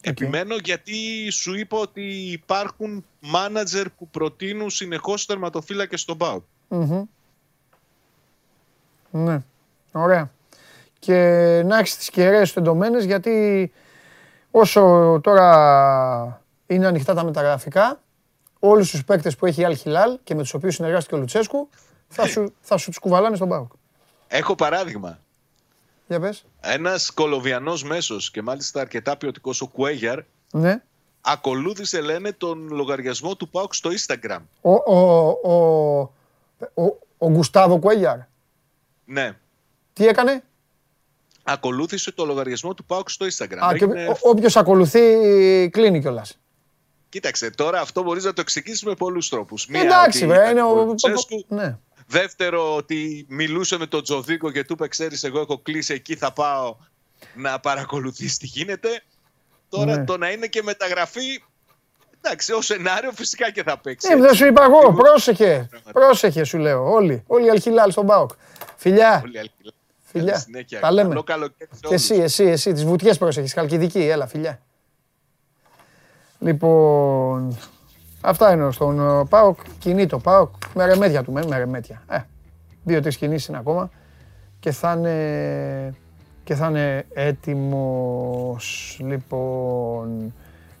Επιμένω 0.00 0.56
γιατί 0.56 1.30
σου 1.30 1.54
είπα 1.54 1.78
ότι 1.78 2.02
υπάρχουν 2.30 3.04
μάνατζερ 3.20 3.90
που 3.90 4.08
προτείνουν 4.08 4.70
συνεχώς 4.70 5.26
τερματοφύλακες 5.26 6.00
στον 6.00 6.16
ΠΑΟΚ. 6.16 6.42
Μμμ. 6.68 7.04
Ναι. 9.10 9.42
Ωραία. 9.92 10.30
Και 10.98 11.14
να 11.64 11.78
έχεις 11.78 11.96
τις 11.96 12.10
κεραίες 12.10 12.48
σου 12.48 12.58
εντωμένε 12.58 12.98
γιατί 12.98 13.72
όσο 14.50 14.80
τώρα 15.22 16.42
είναι 16.66 16.86
ανοιχτά 16.86 17.14
τα 17.14 17.24
μεταγραφικά, 17.24 18.00
όλους 18.58 18.90
τους 18.90 19.04
παίκτες 19.04 19.36
που 19.36 19.46
έχει 19.46 19.60
η 19.60 19.64
Αλχιλάλ 19.64 20.18
και 20.24 20.34
με 20.34 20.42
τους 20.42 20.54
οποίους 20.54 20.74
συνεργάστηκε 20.74 21.14
ο 21.14 21.18
Λουτσέσκου 21.18 21.68
θα 22.08 22.26
σου, 22.26 22.54
θα 22.60 22.76
σου 22.76 22.86
τους 22.88 22.98
κουβαλάνε 22.98 23.36
στον 23.36 23.48
Πάοκ. 23.48 23.72
Έχω 24.28 24.54
παράδειγμα. 24.54 25.18
Για 26.06 26.20
πες. 26.20 26.44
Ένας 26.60 27.10
κολοβιανός 27.10 27.82
μέσος 27.84 28.30
και 28.30 28.42
μάλιστα 28.42 28.80
αρκετά 28.80 29.16
ποιοτικός 29.16 29.60
ο 29.60 29.66
Κουέγιαρ 29.66 30.20
Ναι. 30.52 30.82
ακολούθησε 31.20 32.00
λένε 32.00 32.32
τον 32.32 32.68
λογαριασμό 32.70 33.36
του 33.36 33.48
ΠΑΟΚ 33.48 33.74
στο 33.74 33.90
Instagram. 33.90 34.38
Ο, 34.60 34.70
ο, 34.72 35.28
ο, 35.42 35.98
ο, 36.74 36.98
ο 37.18 37.30
Γκουστάβο 37.30 37.78
Κουέγιαρ. 37.78 38.18
Ναι. 39.04 39.36
Τι 39.92 40.06
έκανε; 40.06 40.42
Ακολούθησε 41.42 42.12
το 42.12 42.24
λογαριασμό 42.24 42.74
του 42.74 42.84
ΠΑΟΚ 42.84 43.10
στο 43.10 43.26
Instagram. 43.26 43.58
Α, 43.64 43.68
και 43.76 43.84
Έγινε- 43.84 44.08
ο- 44.08 44.18
όποιος 44.22 44.56
ακολουθεί 44.56 45.00
κλείνει 45.72 46.00
κιόλας. 46.00 46.38
Κοίταξε, 47.08 47.50
τώρα 47.50 47.80
αυτό 47.80 48.02
μπορείς 48.02 48.24
να 48.24 48.32
το 48.32 48.40
εξηγήσεις 48.40 48.82
με 48.84 48.94
πολλούς 48.94 49.28
τρόπους. 49.28 49.66
Εντάξει, 49.72 50.26
βρε, 50.26 50.48
είναι 50.50 50.62
ο... 50.62 50.94
Τσέσκου. 50.94 51.44
Ναι. 51.48 51.78
Δεύτερο, 52.10 52.74
ότι 52.76 53.26
μιλούσε 53.28 53.78
με 53.78 53.86
τον 53.86 54.02
Τζοδίκο 54.02 54.50
και 54.50 54.64
του 54.64 54.72
είπε: 54.72 54.88
Ξέρεις, 54.88 55.24
εγώ 55.24 55.40
έχω 55.40 55.58
κλείσει 55.58 55.94
εκεί, 55.94 56.16
θα 56.16 56.32
πάω 56.32 56.76
να 57.34 57.60
παρακολουθείς 57.60 58.36
τι 58.38 58.46
γίνεται. 58.46 59.02
Τώρα 59.68 59.96
Ναι. 59.96 60.04
το 60.04 60.16
να 60.16 60.30
είναι 60.30 60.46
και 60.46 60.62
μεταγραφή. 60.62 61.42
Εντάξει, 62.20 62.52
ως 62.52 62.66
σενάριο 62.66 63.12
φυσικά 63.12 63.50
και 63.50 63.62
θα 63.62 63.78
παίξει. 63.78 64.08
Ε, 64.12 64.16
δεν 64.16 64.34
σου 64.34 64.46
είπα 64.46 64.62
εγώ, 64.64 64.78
Λίγο- 64.78 64.92
πρόσεχε. 64.92 65.68
Πρόσεχε, 65.92 66.44
σου 66.44 66.58
λέω. 66.58 66.92
Όλοι. 66.92 67.22
Όλοι 67.26 67.46
οι 67.46 67.50
Αλχιλάλ 67.50 67.90
στον 67.90 68.06
Πάοκ. 68.06 68.30
Φιλιά. 68.76 69.20
Όλοι 69.24 69.38
άλλοι. 69.38 69.50
Φιλιά. 70.04 70.30
Καλή 70.32 70.42
συνέχεια. 70.42 70.80
Τα 70.80 70.92
λέμε. 70.92 71.08
Καλό 71.08 71.22
καλοκαίρι 71.22 71.70
σε 71.72 71.80
Και 71.80 71.86
όλους. 71.86 72.02
εσύ, 72.10 72.14
εσύ, 72.14 72.44
εσύ. 72.44 72.72
Τις 72.72 72.84
βουτιές 72.84 73.18
πρόσεχες. 73.18 73.52
Χαλκιδική. 73.52 73.98
Έλα, 74.00 74.26
φιλιά. 74.26 74.60
Λοιπόν, 76.38 77.58
αυτά 78.20 78.52
είναι 78.52 78.70
στον 78.70 79.20
ε, 79.20 79.24
ΠΑΟΚ. 79.28 79.58
Κινεί 79.78 80.06
το 80.06 80.18
ΠΑΟΚ 80.18 80.54
με 80.74 80.86
ρεμέδια 80.86 81.22
του, 81.22 81.32
με, 81.32 81.42
με 81.48 81.58
ρεμέδια. 81.58 82.02
Ε, 82.08 82.18
δύο-τρεις 82.84 83.16
κινήσεις 83.16 83.48
είναι 83.48 83.58
ακόμα 83.58 83.90
και 84.60 84.70
θα 84.70 84.92
είναι, 84.92 85.94
και 86.44 86.54
θα 86.54 86.68
είναι 86.68 87.06
έτοιμος. 87.14 88.98
Λοιπόν, 89.00 90.34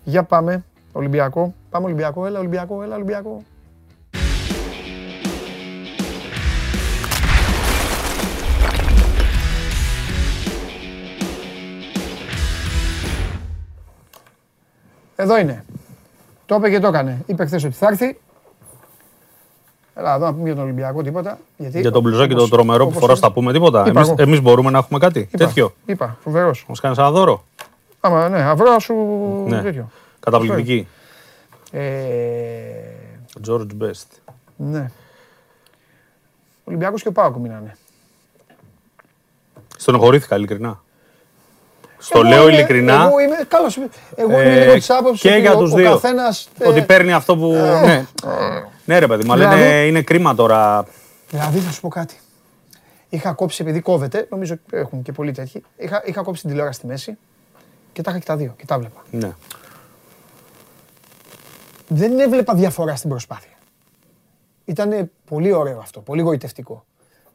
για 0.04 0.22
πάμε. 0.22 0.64
Ολυμπιακό. 0.92 1.54
Πάμε 1.70 1.84
Ολυμπιακό. 1.84 2.26
Έλα, 2.26 2.38
Ολυμπιακό. 2.38 2.82
Έλα, 2.82 2.94
Ολυμπιακό. 2.94 3.42
Εδώ 15.16 15.38
είναι. 15.38 15.64
Το 16.48 16.54
είπε 16.54 16.70
και 16.70 16.78
το 16.80 16.86
έκανε. 16.88 17.22
Είπε 17.26 17.44
χθες 17.46 17.64
ότι 17.64 17.74
θα 17.74 17.86
έρθει. 17.86 18.18
Έλα, 19.94 20.14
εδώ 20.14 20.24
να 20.26 20.32
πούμε 20.32 20.44
για 20.44 20.54
τον 20.54 20.64
Ολυμπιακό 20.64 21.02
τίποτα. 21.02 21.38
Γιατί, 21.56 21.80
Για 21.80 21.90
τον 21.90 22.02
μπλουζάκι 22.02 22.30
το 22.30 22.36
όπως- 22.36 22.50
τρομερό 22.50 22.84
που 22.84 22.88
όπως- 22.90 23.00
φορά, 23.02 23.16
θα 23.16 23.32
πούμε 23.32 23.52
τίποτα. 23.52 23.80
Είπα 23.80 23.88
Εμείς, 24.00 24.08
εγώ. 24.08 24.22
εμείς 24.22 24.40
μπορούμε 24.42 24.70
να 24.70 24.78
έχουμε 24.78 24.98
κάτι 24.98 25.18
Είπα, 25.32 25.38
τέτοιο. 25.46 25.74
Είπα, 25.86 26.16
φοβερός. 26.22 26.64
Μας 26.68 26.80
κάνεις 26.80 26.98
ένα 26.98 27.10
δώρο. 27.10 27.44
Άμα 28.00 28.28
ναι, 28.28 28.42
αυρό 28.42 28.78
σου 28.78 28.94
Ναι. 29.48 29.62
τέτοιο. 29.62 29.90
Καταπληκτική. 30.20 30.88
Ε, 31.70 31.80
George 33.48 33.66
Best. 33.82 34.06
ναι. 34.56 34.90
Ο 36.58 36.64
Ολυμπιακός 36.64 37.02
και 37.02 37.08
ο 37.08 37.12
Πάοκ 37.12 37.36
μείνανε. 37.36 37.76
Στενοχωρήθηκα 39.76 40.36
ειλικρινά. 40.36 40.82
Στο 41.98 42.18
Εγώ 42.18 42.28
λέω 42.28 42.42
είμαι- 42.42 42.52
ειλικρινά. 42.52 42.94
Εγώ 43.06 43.18
είμαι, 43.20 43.36
καλώς, 43.48 43.76
εγώ 44.16 44.30
είμαι 44.40 44.42
ε, 44.54 44.60
λίγο 44.60 44.72
της 44.74 44.90
άποψης 44.90 45.20
και 45.20 45.28
ότι 45.30 45.40
για 45.40 45.52
ο- 45.54 45.58
τους 45.58 45.72
ο 45.72 45.76
δύο. 45.76 45.90
καθένας, 45.90 46.48
ε, 46.58 46.68
Ότι 46.68 46.82
παίρνει 46.82 47.12
αυτό 47.12 47.36
που. 47.36 47.52
ναι. 47.84 48.06
ναι, 48.84 48.98
ρε 48.98 49.06
παιδί, 49.06 49.24
μα 49.26 49.34
Δηλαδή- 49.34 49.58
λένε 49.60 49.86
είναι 49.86 50.02
κρίμα 50.02 50.34
τώρα. 50.34 50.86
Δηλαδή 51.30 51.58
θα 51.58 51.70
σου 51.72 51.80
πω 51.80 51.88
κάτι. 51.88 52.18
Είχα 53.08 53.32
κόψει, 53.32 53.62
επειδή 53.62 53.80
κόβεται, 53.80 54.26
νομίζω 54.30 54.54
έχουν 54.72 55.02
και 55.02 55.12
πολλοί 55.12 55.32
τέτοιοι, 55.32 55.62
είχα, 55.76 56.02
είχα 56.04 56.22
κόψει 56.22 56.40
την 56.40 56.50
τηλεόραση 56.50 56.78
στη 56.78 56.86
μέση 56.86 57.16
και 57.92 58.02
τα 58.02 58.10
είχα 58.10 58.18
και 58.20 58.26
τα 58.26 58.36
δύο 58.36 58.54
και 58.58 58.64
τα 58.66 58.78
βλέπα. 58.78 59.02
Ναι. 59.10 59.30
Δεν 61.88 62.18
έβλεπα 62.18 62.54
διαφορά 62.54 62.96
στην 62.96 63.10
προσπάθεια. 63.10 63.50
Ήταν 64.64 65.10
πολύ 65.24 65.52
ωραίο 65.52 65.78
αυτό, 65.78 66.00
πολύ 66.00 66.22
γοητευτικό. 66.22 66.84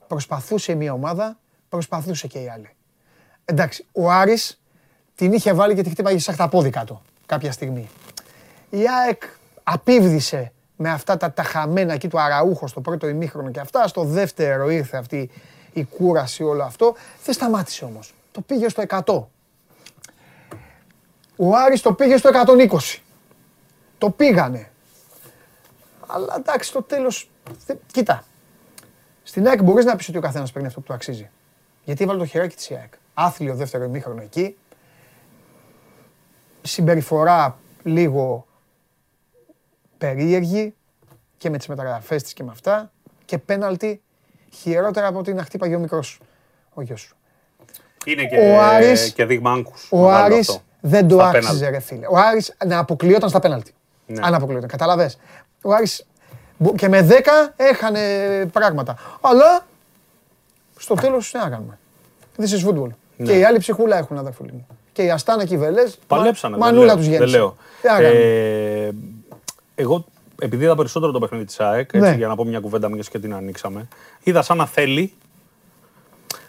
Προσπαθούσε 0.08 0.74
μια 0.76 0.94
ομάδα, 0.94 1.38
προσπαθούσε 1.70 2.28
και 2.28 2.40
η 2.40 2.50
άλλη. 2.50 2.70
Εντάξει, 3.46 3.86
ο 3.92 4.12
Άρης 4.12 4.62
την 5.16 5.34
είχε 5.34 5.54
βάλει 5.54 5.76
και 5.76 5.82
τη 5.84 5.90
χτύπαγε 5.90 6.20
σαν 6.20 6.36
τα 6.36 6.50
πόδι 6.50 6.70
κάτω 6.70 7.02
κάποια 7.26 7.52
στιγμή. 7.52 7.90
Η 8.70 8.84
ΑΕΚ 8.90 9.24
απίβδησε 9.64 10.52
με 10.76 10.90
αυτά 10.90 11.18
τα, 11.18 11.32
τα 11.32 11.44
χαμένα 11.44 11.94
εκεί 11.94 12.08
του 12.08 12.20
Αραούχο 12.20 12.68
στο 12.68 12.82
πρώτο 12.82 13.08
ημίχρονο 13.08 13.52
και 13.52 13.60
αυτά. 13.60 13.88
Στο 13.88 14.04
δεύτερο 14.04 14.70
ήρθε 14.70 14.98
αυτή 14.98 15.30
η 15.74 15.84
κούραση 15.84 16.44
όλο 16.44 16.64
αυτό. 16.64 16.96
Δεν 17.26 17.34
σταμάτησε 17.34 17.86
όμως. 17.86 18.14
Το 18.32 18.42
πήγε 18.42 18.70
στο 18.70 18.84
100. 18.88 19.24
Ο 21.36 21.56
Άρης 21.56 21.82
το 21.82 21.94
πήγε 21.94 22.18
στο 22.18 22.30
120. 22.70 23.00
Το 23.98 24.10
πήγανε. 24.10 24.70
Αλλά 26.08 26.36
εντάξει, 26.38 26.70
στο 26.70 26.82
τέλος... 26.82 27.30
θε- 27.66 27.78
Κοίτα. 27.92 28.24
Στην 29.24 29.48
ΑΕΚ 29.48 29.62
μπορείς 29.64 29.86
να 29.86 29.96
πεις 29.96 30.08
ότι 30.08 30.18
ο 30.18 30.22
καθένας 30.22 30.52
παίρνει 30.52 30.68
αυτό 30.68 30.80
που 30.80 30.86
του 30.86 30.94
αξίζει. 30.94 31.30
Γιατί 31.84 32.04
έβαλε 32.04 32.20
το 32.20 32.26
χεράκι 32.26 32.56
της 32.56 32.70
η 32.70 32.76
ΑΕΚ. 32.76 32.94
Άθλιο 33.14 33.56
δεύτερο 33.56 33.84
ημίχρονο 33.84 34.22
εκεί. 34.22 34.58
Συμπεριφορά 36.62 37.58
λίγο 37.84 38.46
περίεργη 39.98 40.74
και 41.38 41.50
με 41.50 41.58
τις 41.58 41.68
μεταγραφές 41.68 42.24
της 42.24 42.34
και 42.34 42.44
με 42.44 42.52
αυτά. 42.52 42.92
Και 43.26 43.38
πέναλτι 43.38 44.02
χειρότερα 44.52 45.08
από 45.08 45.20
ότι 45.20 45.34
να 45.34 45.44
χτύπαγε 45.44 45.76
ο 45.76 45.80
μικρός 45.80 46.20
ο 46.74 46.82
γιος 46.82 47.02
σου. 47.02 47.16
Είναι 48.06 48.26
και- 48.26 48.38
Ο 48.38 48.62
Άρης- 48.62 49.12
και 49.14 49.26
δείγμα 49.26 49.52
άγκους. 49.52 49.88
Ο 49.92 50.12
Άρης 50.12 50.62
δεν 50.82 51.08
το 51.08 51.16
Στα 51.16 51.28
άξιζε 51.28 51.48
πέναλτι. 51.48 51.66
ρε 51.70 51.80
φίλε. 51.80 52.06
Ο 52.10 52.18
Άρης 52.18 52.56
να 52.66 52.78
αποκλειόταν 52.78 53.30
στα 53.30 53.40
πέναλτι. 53.40 53.74
Ναι. 54.06 54.20
Αν 54.26 54.34
αποκλειόταν. 54.34 54.70
Καταλαβες. 54.70 55.18
Ο 55.62 55.74
Άρης 55.74 56.06
Μπο- 56.58 56.74
Και 56.76 56.88
με 56.90 57.02
10 57.02 57.54
έχανε 57.56 58.46
πράγματα. 58.52 58.98
Αλλά 59.22 59.66
στο 60.78 60.96
τέλος 60.96 61.32
τι 61.32 61.38
να 61.38 61.50
κάνουμε. 61.50 61.78
This 62.38 62.44
is 62.50 62.68
football. 62.70 62.90
Ναι. 63.24 63.32
Και 63.32 63.40
οι 63.40 63.44
άλλοι 63.44 63.58
ψυχούλα 63.58 63.98
έχουν 63.98 64.18
αδερφούλη 64.18 64.52
μου. 64.52 64.68
Και 64.92 65.04
οι 65.04 65.10
Αστάνα 65.12 65.46
και 65.46 65.54
οι 65.54 65.58
Βελές. 65.58 65.98
Παλέψανε. 66.08 66.56
δεν 66.58 66.64
Μανούλα 66.66 66.86
λέω, 66.86 66.96
τους 66.96 67.04
δεν 67.06 67.14
γέννησε. 67.14 67.38
λέω. 67.38 67.56
Τι 67.82 67.88
να 67.88 67.94
κάνουμε; 67.94 68.10
Ε, 68.14 68.92
εγώ, 69.76 70.06
επειδή 70.42 70.64
είδα 70.64 70.76
περισσότερο 70.76 71.12
το 71.12 71.20
παιχνίδι 71.20 71.46
της 71.46 71.60
ΑΕΚ, 71.60 71.90
έτσι, 71.94 72.10
Ναι. 72.10 72.16
για 72.16 72.28
να 72.28 72.36
πω 72.36 72.44
μια 72.46 72.60
κουβέντα 72.60 72.90
μιας 72.90 73.10
και 73.10 73.20
την 73.20 73.34
ανοίξαμε, 73.34 73.88
είδα 74.24 74.42
σαν 74.42 74.58
να 74.58 74.66
θέλει, 74.66 75.14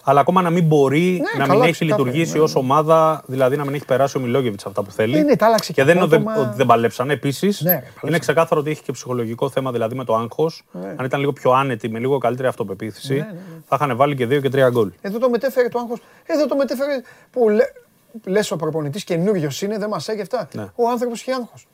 αλλά 0.07 0.21
ακόμα 0.21 0.43
να 0.43 0.51
μην 0.51 0.65
μπορεί 0.65 1.11
Ναι, 1.23 1.39
να 1.41 1.47
καλά, 1.47 1.53
μην 1.55 1.63
έχει 1.63 1.73
ξεκάθαρα, 1.73 2.03
λειτουργήσει 2.05 2.37
ναι. 2.37 2.43
ως 2.43 2.55
ομάδα, 2.55 3.23
δηλαδή 3.27 3.57
να 3.57 3.65
μην 3.65 3.75
έχει 3.75 3.85
περάσει 3.85 4.17
ο 4.17 4.21
Μιλόγεβιτς 4.21 4.67
αυτά 4.67 4.83
που 4.83 4.91
θέλει. 4.91 5.17
Ε, 5.17 5.23
ναι, 5.23 5.37
τα 5.37 5.47
άλλαξε 5.47 5.73
και 5.73 5.81
και 5.81 5.87
δεν 5.87 5.97
είναι 5.97 6.05
απότομα. 6.05 6.37
ότι 6.49 6.57
δεν 6.57 6.67
παλέψανε. 6.67 7.13
Επίσης, 7.13 7.61
Ναι, 7.61 7.71
ρε, 7.71 7.77
παλέψανε. 7.77 8.09
είναι 8.11 8.19
ξεκάθαρο 8.19 8.61
ότι 8.61 8.71
έχει 8.71 8.83
και 8.83 8.93
ψυχολογικό 8.93 9.51
θέμα 9.51 9.73
δηλαδή 9.73 9.95
με 9.95 10.05
το 10.05 10.15
άγχος. 10.15 10.65
Ναι. 10.73 10.95
Αν 10.97 11.05
ήταν 11.05 11.21
λίγο 11.21 11.33
πιο 11.33 11.51
άνετη, 11.51 11.89
με 11.89 11.99
λίγο 11.99 12.19
καλύτερη 12.19 12.49
αυτοπεποίθηση, 12.49 13.25
θα 13.69 13.79
είχαν 13.81 13.97
βάλει 13.97 14.17
και 14.17 14.27
δύο 14.27 14.41
και 14.41 14.49
τρία 14.49 14.69
γκολ. 14.71 14.91
Εδώ 15.01 15.19
το 15.19 15.31
μετέφερε 15.31 15.69
το 15.69 15.79
άγχος. 15.79 15.99
Εδώ 16.27 16.47
το 16.47 16.57
μετέφερε 16.57 17.03
που 17.31 17.49
λέ, 17.49 17.65
λες 18.25 18.51
ο 18.51 18.57
προπονητής 18.57 19.05
καινούριο 19.05 19.51
είναι, 19.63 19.79
δεν 19.79 19.89
μας 19.89 20.09
έχει 20.09 20.21
αυτά. 20.21 20.49
Ναι. 20.53 20.63
Ο 20.75 20.89
άνθρωπος 20.89 21.21
είχε 21.21 21.33
άγχος. 21.33 21.67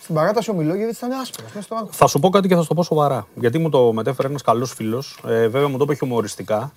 Στην 0.00 0.14
παράταση 0.14 0.50
ο 0.50 0.54
Μιλόγεβιτς 0.54 0.96
ήταν 0.98 1.12
άσπρος, 1.12 1.46
μέσα 1.54 1.62
στο 1.66 1.74
άγχος. 1.74 1.96
Θα 1.96 2.06
σου 2.06 2.18
πω 2.18 2.28
κάτι 2.28 2.48
και 2.48 2.54
θα 2.54 2.60
σου 2.62 2.68
το 2.68 2.74
πω 2.74 2.82
σοβαρά. 2.82 3.26
Γιατί 3.34 3.58
μου 3.58 3.68
το 3.68 3.92
μετέφερε 3.92 4.28
ένας 4.28 4.42
καλός 4.42 4.72
φίλος. 4.72 5.18
Ε, 5.26 5.48
βέβαια 5.48 5.68
μου 5.68 5.76
το 5.78 5.84
είπε 5.84 5.94
χιουμοριστικά. 5.94 6.72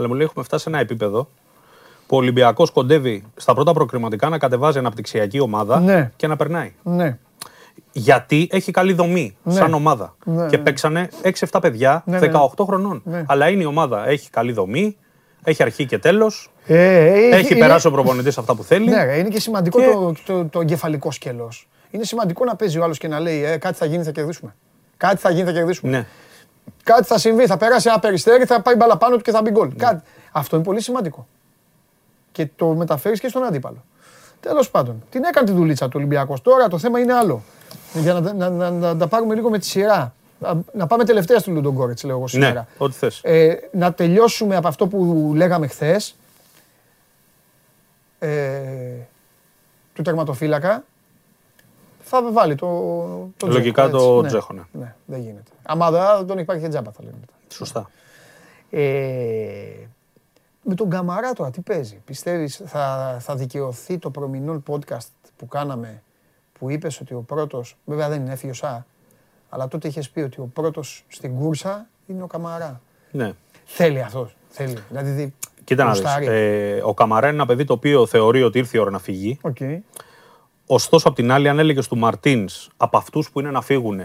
Αλλά 0.00 0.08
μου 0.08 0.14
λέει: 0.14 0.26
Έχουμε 0.26 0.44
φτάσει 0.44 0.62
σε 0.62 0.68
ένα 0.68 0.78
επίπεδο 0.78 1.28
που 2.06 2.16
ο 2.16 2.18
Ολυμπιακός 2.18 2.70
κοντεύει 2.70 3.24
στα 3.36 3.54
πρώτα 3.54 3.72
προκριματικά 3.72 4.28
να 4.28 4.38
κατεβάζει 4.38 4.78
αναπτυξιακή 4.78 5.40
ομάδα 5.40 5.80
Ναι. 5.80 6.10
και 6.16 6.26
να 6.26 6.36
περνάει. 6.36 6.72
Ναι. 6.82 7.18
Γιατί 7.92 8.48
έχει 8.52 8.72
καλή 8.72 8.92
δομή 8.92 9.36
Ναι. 9.42 9.52
σαν 9.54 9.74
ομάδα. 9.74 10.16
Ναι, 10.24 10.46
και 10.46 10.56
ναι. 10.56 10.62
παίξανε 10.62 11.08
6-7 11.22 11.58
παιδιά 11.60 12.02
Ναι, 12.06 12.18
ναι. 12.18 12.30
18 12.56 12.64
χρονών. 12.64 13.02
Ναι. 13.04 13.24
Αλλά 13.26 13.48
είναι 13.48 13.62
η 13.62 13.66
ομάδα. 13.66 14.08
Έχει 14.08 14.30
καλή 14.30 14.52
δομή, 14.52 14.96
έχει 15.44 15.62
αρχή 15.62 15.86
και 15.86 15.98
τέλος. 15.98 16.50
Ε, 16.66 16.76
ε, 17.06 17.28
Έχει 17.36 17.52
είναι- 17.52 17.60
περάσει 17.60 17.86
ο 17.86 17.90
προπονητής 17.90 18.38
αυτά 18.38 18.54
που 18.54 18.62
θέλει. 18.64 18.88
Ναι, 18.88 19.04
ρε, 19.04 19.18
είναι 19.18 19.28
και 19.28 19.40
σημαντικό 19.40 19.78
Και- 19.80 19.86
Το, 19.86 20.14
το, 20.26 20.44
το 20.44 20.60
εγκεφαλικό 20.60 21.10
σκέλος. 21.10 21.68
Είναι 21.90 22.04
σημαντικό 22.04 22.44
να 22.44 22.56
παίζει 22.56 22.78
ο 22.78 22.84
άλλος 22.84 22.98
και 22.98 23.08
να 23.08 23.20
λέει 23.20 23.44
ε, 23.44 23.56
κάτι 23.56 23.76
θα 23.76 23.84
γίνει, 23.86 24.02
θα 24.04 24.10
κερδίσουμε. 24.10 24.54
Κάτι 24.96 25.16
θα 25.16 25.30
γίνει, 25.30 25.44
θα 25.46 25.52
κερδίσουμε. 25.52 25.90
Ναι. 25.90 26.06
Κάτι 26.82 27.04
θα 27.04 27.18
συμβεί, 27.18 27.46
θα 27.46 27.56
περάσει 27.56 27.88
ένα 27.88 27.98
περιστέρι, 27.98 28.44
θα 28.44 28.62
πάει 28.62 28.74
μπαλά 28.74 28.96
πάνω 28.96 29.16
του 29.16 29.22
και 29.22 29.30
θα 29.30 29.42
μπει 29.42 29.50
γκολ. 29.50 29.76
Κάτι. 29.76 30.02
Αυτό 30.32 30.56
είναι 30.56 30.64
πολύ 30.64 30.80
σημαντικό. 30.80 31.26
Και 32.32 32.48
το 32.56 32.66
μεταφέρεις 32.66 33.20
και 33.20 33.28
στον 33.28 33.44
αντίπαλο. 33.44 33.84
Τέλος 34.40 34.70
πάντων, 34.70 35.02
την 35.10 35.24
έκανε 35.24 35.46
τη 35.46 35.52
δουλίτσα 35.52 35.86
του 35.86 35.92
Ολυμπιακός. 35.96 36.42
Τώρα 36.42 36.68
το 36.68 36.78
θέμα 36.78 36.98
είναι 36.98 37.12
άλλο. 37.12 37.42
Για 37.94 38.12
να, 38.12 38.32
να, 38.32 38.50
να, 38.50 38.70
να 38.70 38.96
τα 38.96 39.06
πάρουμε 39.06 39.34
λίγο 39.34 39.50
με 39.50 39.58
τη 39.58 39.66
σειρά. 39.66 40.14
Να, 40.38 40.60
να 40.72 40.86
πάμε 40.86 41.04
τελευταία 41.04 41.38
στο 41.38 41.50
Λουντογκόρετς, 41.50 42.02
λέω 42.02 42.16
εγώ 42.16 42.26
σήμερα. 42.26 42.52
Ναι, 42.52 42.66
ό,τι 42.78 42.94
θες. 42.94 43.20
Ε, 43.22 43.54
να 43.72 43.92
τελειώσουμε 43.92 44.56
από 44.56 44.68
αυτό 44.68 44.86
που 44.86 45.32
λέγαμε 45.34 45.66
χθες. 45.66 46.16
Ε, 48.18 48.28
του 49.94 50.02
τερματοφύλακα. 50.02 50.84
Θα 52.12 52.32
βάλει 52.32 52.54
το, 52.54 52.66
το 53.36 53.46
Λογικά 53.46 53.88
Τζέχο, 53.88 54.04
το 54.06 54.18
έτσι. 54.18 54.28
Τζέχο, 54.28 54.52
ναι. 54.52 54.62
ναι. 54.72 54.94
δεν 55.06 55.20
γίνεται. 55.20 55.50
Άμα 55.62 55.90
δεν 55.90 56.26
τον 56.26 56.38
υπάρχει 56.38 56.62
και 56.62 56.68
τζάμπα 56.68 56.90
θα 56.90 57.02
λέμε 57.02 57.16
μετά. 57.20 57.32
Σωστά. 57.48 57.90
Ε, 58.70 58.80
με 60.62 60.74
τον 60.74 60.90
Καμαρά 60.90 61.32
τώρα 61.32 61.50
τι 61.50 61.60
παίζει; 61.60 62.00
Πιστεύεις 62.04 62.62
θα, 62.64 63.16
θα 63.20 63.34
δικαιωθεί 63.36 63.98
το 63.98 64.10
προμηνών 64.10 64.62
podcast 64.68 65.08
που 65.36 65.46
κάναμε 65.48 66.02
που 66.58 66.70
είπες 66.70 67.00
ότι 67.00 67.14
ο 67.14 67.20
πρώτος, 67.20 67.76
βέβαια 67.84 68.08
δεν 68.08 68.20
είναι 68.20 68.32
έφυγε 68.32 68.50
ο 68.52 68.54
Σα, 68.54 68.86
αλλά 69.48 69.68
τότε 69.68 69.88
είχες 69.88 70.10
πει 70.10 70.20
ότι 70.20 70.40
ο 70.40 70.50
πρώτος 70.52 71.04
στην 71.08 71.38
κούρσα 71.38 71.86
είναι 72.06 72.22
ο 72.22 72.26
Καμαρά. 72.26 72.80
Ναι. 73.10 73.32
Θέλει 73.64 74.00
αυτός. 74.02 74.36
Θέλει. 74.48 74.76
Δηλαδή, 74.88 75.10
δι- 75.10 75.32
Κοίτα 75.64 75.84
να 75.84 75.90
δεις. 75.92 76.00
γουστάρει. 76.00 76.26
Ε, 76.26 76.80
ο 76.82 76.94
Καμαρά 76.94 77.26
είναι 77.26 77.36
ένα 77.36 77.46
παιδί 77.46 77.64
το 77.64 77.72
οποίο 77.72 78.06
θεωρεί 78.06 78.42
ότι 78.42 78.58
ήρθε 78.58 78.76
η 78.76 78.80
ώρα 78.80 78.90
να 78.90 78.98
φύγει. 78.98 79.38
Οκ. 79.42 79.56
Ωστόσο, 80.72 81.08
απ' 81.08 81.14
την 81.14 81.32
άλλη, 81.32 81.48
αν 81.48 81.58
έλεγες 81.58 81.88
του 81.88 81.96
Μαρτίνς 81.96 82.68
από 82.76 82.96
αυτούς 82.96 83.30
που 83.30 83.40
είναι 83.40 83.50
να 83.50 83.60
φύγουν, 83.62 84.00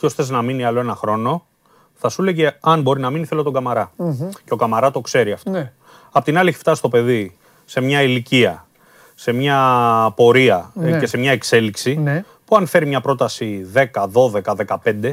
ποιος 0.00 0.14
θες 0.14 0.30
να 0.30 0.42
μείνει 0.42 0.64
άλλο 0.64 0.80
ένα 0.80 0.94
χρόνο, 0.94 1.46
θα 1.94 2.08
σου 2.08 2.22
έλεγε 2.22 2.56
αν 2.60 2.82
μπορεί 2.82 3.00
να 3.00 3.10
μείνει, 3.10 3.24
θέλω 3.24 3.42
τον 3.42 3.52
Καμαρά 3.52 3.92
Και 4.44 4.52
ο 4.52 4.56
Καμαρά 4.56 4.90
το 4.90 5.00
ξέρει 5.00 5.32
αυτό. 5.32 5.50
Ναι. 5.50 5.72
Απ' 6.12 6.24
την 6.24 6.38
άλλη, 6.38 6.48
έχει 6.48 6.58
φτάσει 6.58 6.82
το 6.82 6.88
παιδί 6.88 7.36
σε 7.64 7.80
μια 7.80 8.02
ηλικία, 8.02 8.66
σε 9.14 9.32
μια 9.32 9.58
πορεία 10.16 10.72
ε, 10.80 10.90
Ναι. 10.90 10.98
και 10.98 11.06
σε 11.06 11.16
μια 11.16 11.30
εξέλιξη 11.32 11.96
Ναι. 11.96 12.24
που 12.44 12.56
αν 12.56 12.66
φέρει 12.66 12.86
μια 12.86 13.00
πρόταση 13.00 13.66
10, 13.74 14.06
12, 14.12 14.54
15, 14.54 15.12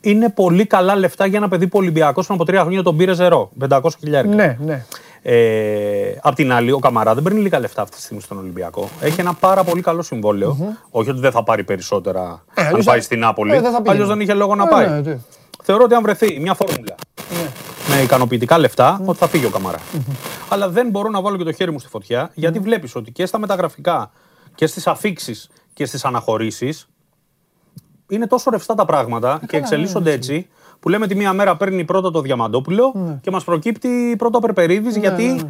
είναι 0.00 0.30
πολύ 0.30 0.66
καλά 0.66 0.96
λεφτά 0.96 1.26
για 1.26 1.38
ένα 1.38 1.48
παιδί 1.48 1.66
που 1.66 1.78
ο 1.78 1.80
Ολυμπιακός 1.80 2.26
πριν 2.26 2.36
από 2.40 2.46
τρία 2.46 2.60
χρόνια 2.60 2.82
τον 2.82 2.96
πήρε 2.96 3.14
ζερό, 3.14 3.50
500 3.68 3.80
χιλιάρικα. 3.98 4.34
Ναι, 4.34 4.58
ναι. 4.64 4.84
Ε, 5.24 6.14
απ' 6.22 6.34
την 6.34 6.52
άλλη, 6.52 6.72
ο 6.72 6.78
Καμαρά 6.78 7.14
δεν 7.14 7.22
παίρνει 7.22 7.40
λίγα 7.40 7.58
λεφτά 7.60 7.82
αυτή 7.82 7.96
τη 7.96 8.02
στιγμή 8.02 8.22
στον 8.22 8.38
Ολυμπιακό. 8.38 8.88
Έχει 9.00 9.20
ένα 9.20 9.34
πάρα 9.34 9.64
πολύ 9.64 9.80
καλό 9.82 10.02
συμβόλαιο. 10.02 10.76
Όχι 10.90 11.10
ότι 11.10 11.20
δεν 11.20 11.30
θα 11.30 11.42
πάρει 11.42 11.64
περισσότερα 11.64 12.44
Ε, 12.54 12.60
αν 12.62 12.66
αλλιώς 12.66 12.84
πάει 12.84 12.96
θα- 12.98 13.02
στην 13.04 13.18
Νάπολη. 13.18 13.50
ε, 13.54 13.60
δεν 13.60 13.62
θα 13.62 13.70
πήγαινε. 13.76 13.90
Αλλιώς 13.90 14.08
δεν 14.08 14.20
είχε 14.20 14.34
λόγο 14.34 14.54
να 14.54 14.64
Ε, 14.64 14.66
πάει. 14.70 14.88
ναι, 14.88 15.02
τι. 15.02 15.16
Θεωρώ 15.62 15.84
ότι 15.84 15.94
αν 15.94 16.02
βρεθεί 16.02 16.40
μια 16.40 16.54
φόρμουλα 16.54 16.94
με 17.88 18.02
ικανοποιητικά 18.02 18.58
λεφτά, 18.58 19.00
ότι 19.04 19.18
θα 19.18 19.28
φύγει 19.28 19.44
ο 19.46 19.50
Καμαρά. 19.50 19.78
Αλλά 20.48 20.68
δεν 20.68 20.88
μπορώ 20.90 21.08
να 21.10 21.20
βάλω 21.20 21.36
και 21.36 21.44
το 21.44 21.52
χέρι 21.52 21.70
μου 21.72 21.78
στη 21.78 21.88
φωτιά, 21.88 22.30
γιατί 22.34 22.58
βλέπεις 22.58 22.94
ότι 22.94 23.12
και 23.12 23.26
στα 23.26 23.38
μεταγραφικά 23.38 24.10
και 24.54 24.66
στις 24.66 24.86
αφήξεις 24.86 25.48
και 25.74 25.86
στις 25.86 26.04
αναχωρήσεις 26.04 26.88
είναι 28.08 28.26
τόσο 28.26 28.50
ρευστά 28.50 28.74
τα 28.74 28.84
πράγματα 28.84 29.40
και 29.48 29.56
εξελίσσονται 29.56 30.12
έτσι. 30.12 30.48
Που 30.82 30.88
λέμε 30.88 31.06
τη 31.06 31.14
μία 31.14 31.32
μέρα 31.32 31.56
παίρνει 31.56 31.84
πρώτα 31.84 32.10
το 32.10 32.20
Διαμαντόπουλο 32.20 33.18
και 33.22 33.30
μας 33.30 33.44
προκύπτει 33.44 34.14
πρώτα 34.18 34.38
ο 34.38 34.40
Περπερίδης 34.40 34.96
γιατί 34.96 35.40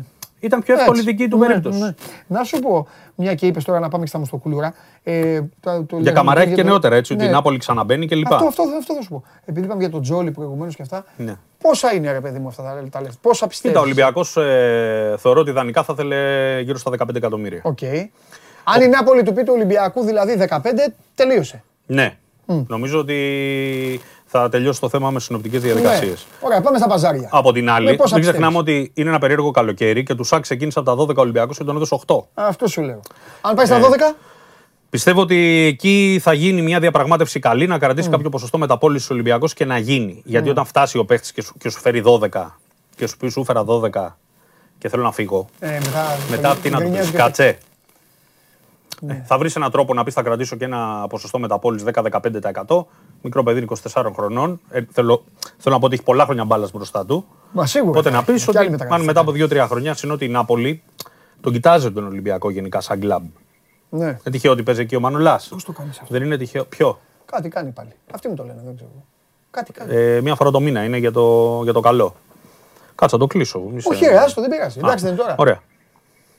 ήταν 0.40 0.62
πιο 0.62 0.74
εύκολη 0.74 0.98
Έτσι. 0.98 1.10
δική 1.10 1.28
του 1.28 1.38
Ναι, 1.38 1.46
περίπτωση. 1.46 1.78
ναι. 1.78 1.94
Να 2.26 2.44
σου 2.44 2.58
πω, 2.58 2.86
μια 3.14 3.34
και 3.34 3.46
είπες 3.46 3.64
τώρα 3.64 3.80
να 3.80 3.88
πάμε 3.88 4.02
και 4.02 4.08
στα 4.08 4.18
Μουστοκούλουρα. 4.18 4.74
Ε, 5.02 5.40
το, 5.60 5.70
το 5.70 5.70
Για 5.88 5.98
λέγαμε 5.98 6.12
Καμαρά 6.12 6.40
έχει 6.40 6.48
για 6.48 6.56
και 6.56 6.62
το- 6.62 6.68
νεότερα 6.68 6.96
έτσι, 6.96 7.12
ότι 7.12 7.22
Ναι. 7.22 7.28
η 7.28 7.32
Νάπολη 7.32 7.58
ξαναμπαίνει 7.58 8.06
κλπ. 8.08 8.32
Αυτό, 8.32 8.46
αυτό, 8.46 8.62
αυτό 8.78 8.94
θα 8.94 9.02
σου 9.02 9.08
πω. 9.08 9.22
Επειδή 9.44 9.66
είπαμε 9.66 9.80
για 9.80 9.90
τον 9.90 10.02
Τζόλι 10.02 10.30
προηγουμένως 10.30 10.76
και 10.76 10.82
αυτά. 10.82 11.04
Ναι. 11.16 11.34
Πόσα 11.62 11.94
είναι 11.94 12.12
ρε 12.12 12.20
παιδί 12.20 12.38
μου 12.38 12.48
αυτά 12.48 12.62
τα, 12.62 12.68
τα 12.90 13.00
λεφτά, 13.00 13.18
πόσα 13.20 13.46
πιστεύεις; 13.46 13.70
Κοίτα, 13.70 13.80
ο 13.80 13.82
Ολυμπιακός 13.82 14.36
ε, 14.36 15.14
θεωρώ 15.18 15.40
ότι 15.40 15.50
ιδανικά 15.50 15.82
θα 15.82 15.92
ήθελε 15.92 16.16
γύρω 16.60 16.78
στα 16.78 16.90
15 16.90 17.14
εκατομμύρια. 17.14 17.60
Οκ. 17.64 17.78
Αν 18.64 18.82
η 18.82 18.88
Νάπολη 18.88 19.22
του 19.22 19.32
πει 19.32 19.42
του 19.42 19.52
Ολυμπιακού 19.56 20.02
δηλαδή 20.04 20.36
15, 20.48 20.92
τελείωσε. 21.14 21.62
Ναι. 21.86 22.16
Νομίζω 22.66 22.98
ότι 22.98 23.16
θα 24.34 24.48
τελειώσει 24.48 24.80
το 24.80 24.88
θέμα 24.88 25.10
με 25.10 25.20
συνοπτικές 25.20 25.60
διαδικασίες. 25.62 26.26
Ναι. 26.40 26.46
Ωραία, 26.46 26.60
πάμε 26.60 26.78
στα 26.78 26.86
παζάρια. 26.86 27.28
Από 27.32 27.52
την 27.52 27.70
άλλη, 27.70 27.86
Με 27.86 27.94
πόσα 27.94 28.14
μην 28.14 28.22
ξεχνάμε 28.24 28.58
πιστεύεις; 28.58 28.82
ότι 28.82 28.92
είναι 29.00 29.08
ένα 29.08 29.18
περίεργο 29.18 29.50
καλοκαίρι 29.50 30.02
και 30.02 30.14
τους 30.14 30.24
ΠΑΟΚ 30.24 30.40
ξεκίνησε 30.42 30.78
από 30.78 30.96
τα 30.96 31.04
12 31.12 31.16
Ολυμπιακούς 31.16 31.56
και 31.58 31.64
τον 31.64 31.76
έδωσε 31.76 31.98
8. 32.06 32.16
Αυτό 32.34 32.66
σου 32.68 32.82
λέω. 32.82 33.00
Αν 33.40 33.54
πάει 33.54 33.66
στα 33.66 33.76
Ε, 33.76 33.80
12, 33.80 34.14
Πιστεύω 34.90 35.20
ότι 35.20 35.36
εκεί 35.66 36.20
θα 36.22 36.32
γίνει 36.32 36.62
μια 36.62 36.80
διαπραγμάτευση 36.80 37.38
καλή, 37.38 37.66
να 37.66 37.78
κρατήσει 37.78 38.08
κάποιο 38.08 38.28
ποσοστό 38.28 38.58
μεταπόλησης 38.58 39.10
Ολυμπιακός 39.10 39.54
και 39.54 39.64
να 39.64 39.78
γίνει. 39.78 40.22
Γιατί 40.24 40.48
όταν 40.50 40.64
φτάσει 40.64 40.98
ο 40.98 41.04
παίχτης 41.04 41.32
και, 41.32 41.42
σου- 41.42 41.54
και 41.58 41.68
σου 41.70 41.80
φέρει 41.80 42.02
12 42.04 42.58
και 42.96 43.06
σου 43.06 43.16
πει 43.16 43.28
σου 43.28 43.40
έφερα 43.40 43.64
12 43.64 44.16
και 44.78 44.88
θέλω 44.88 45.02
να 45.02 45.12
φύγω, 45.12 45.46
ε, 45.60 45.68
μετά, 45.70 46.16
μετά 46.30 46.56
τι 46.62 46.70
να 46.70 46.76
του 46.76 46.82
γκρινιάζει 46.82 47.06
πει, 47.10 47.16
και- 47.16 47.22
κάτσε. 47.22 47.58
Ε, 49.06 49.22
θα 49.24 49.38
βρεις 49.38 49.56
έναν 49.56 49.70
τρόπο 49.70 49.94
να 49.94 50.04
πεις 50.04 50.14
θα 50.14 50.22
κρατήσω 50.22 50.56
και 50.56 50.64
ένα 50.64 51.06
ποσοστό 51.08 51.38
μεταπόληση 51.38 51.84
10-15%. 52.66 52.84
Μικρό 53.22 53.42
παιδί 53.42 53.66
24 53.92 54.10
χρονών. 54.14 54.60
Ε, 54.70 54.80
θέλω, 54.92 55.24
θέλω 55.58 55.74
να 55.74 55.80
πω 55.80 55.86
ότι 55.86 55.94
έχει 55.94 56.04
πολλά 56.04 56.24
χρόνια 56.24 56.44
μπάλας 56.44 56.70
μπροστά 56.72 57.06
του. 57.06 57.26
Μα 57.52 57.66
σίγουρα. 57.66 57.90
Οπότε 57.90 58.10
να 58.10 58.24
πεις 58.24 58.44
Και 58.44 58.50
άλλη 58.58 58.58
ότι 58.58 58.66
αν 58.66 58.72
μεταγραφή. 58.72 59.04
μετά 59.04 59.20
από 59.20 59.32
2-3 59.32 59.66
χρόνια 59.68 59.94
συνότι 59.94 60.24
η 60.24 60.28
Νάπολη 60.28 60.82
τον 61.40 61.52
κοιτάζει 61.52 61.90
τον 61.92 62.06
Ολυμπιακό 62.06 62.50
γενικά 62.50 62.80
σαν 62.80 63.00
κλαμπ. 63.00 63.24
Ναι. 63.88 64.06
Είναι 64.06 64.18
τυχαίο 64.30 64.52
ότι 64.52 64.62
παίζει 64.62 64.80
εκεί 64.80 64.96
ο 64.96 65.00
Μανουλά. 65.00 65.40
Πώς 65.48 65.64
το 65.64 65.72
κάνεις 65.72 65.98
αυτό; 66.00 66.14
Δεν 66.14 66.22
είναι 66.22 66.36
τυχαίο. 66.36 66.64
Ποιο; 66.64 66.98
Κάτι 67.24 67.48
κάνει 67.48 67.70
πάλι. 67.70 67.92
Αυτοί 68.14 68.28
μου 68.28 68.34
το 68.34 68.44
λένε, 68.44 68.60
δεν 68.64 68.74
ξέρω. 68.76 68.90
Κάτι 69.50 69.72
κάνει. 69.72 69.94
Ε, 69.94 70.20
μία 70.20 70.34
φορά 70.34 70.50
το 70.50 70.60
μήνα 70.60 70.84
είναι 70.84 70.96
για 70.96 71.12
το, 71.12 71.60
για 71.62 71.72
το 71.72 71.80
καλό. 71.80 72.14
Κάτσε, 72.94 73.14
να 73.16 73.20
το 73.20 73.26
κλείσω. 73.26 73.58
μη 73.60 73.80
σε- 73.80 73.88
Όχι, 73.92 74.04
ρε, 74.06 74.18
άστο, 74.18 74.40
δεν 74.40 74.50
πειράζει. 74.50 74.78
Α, 74.78 74.82
Εντάξει, 74.84 75.04
δεν 75.04 75.12
είναι 75.12 75.22
τώρα. 75.22 75.34
Ωραία. 75.38 75.60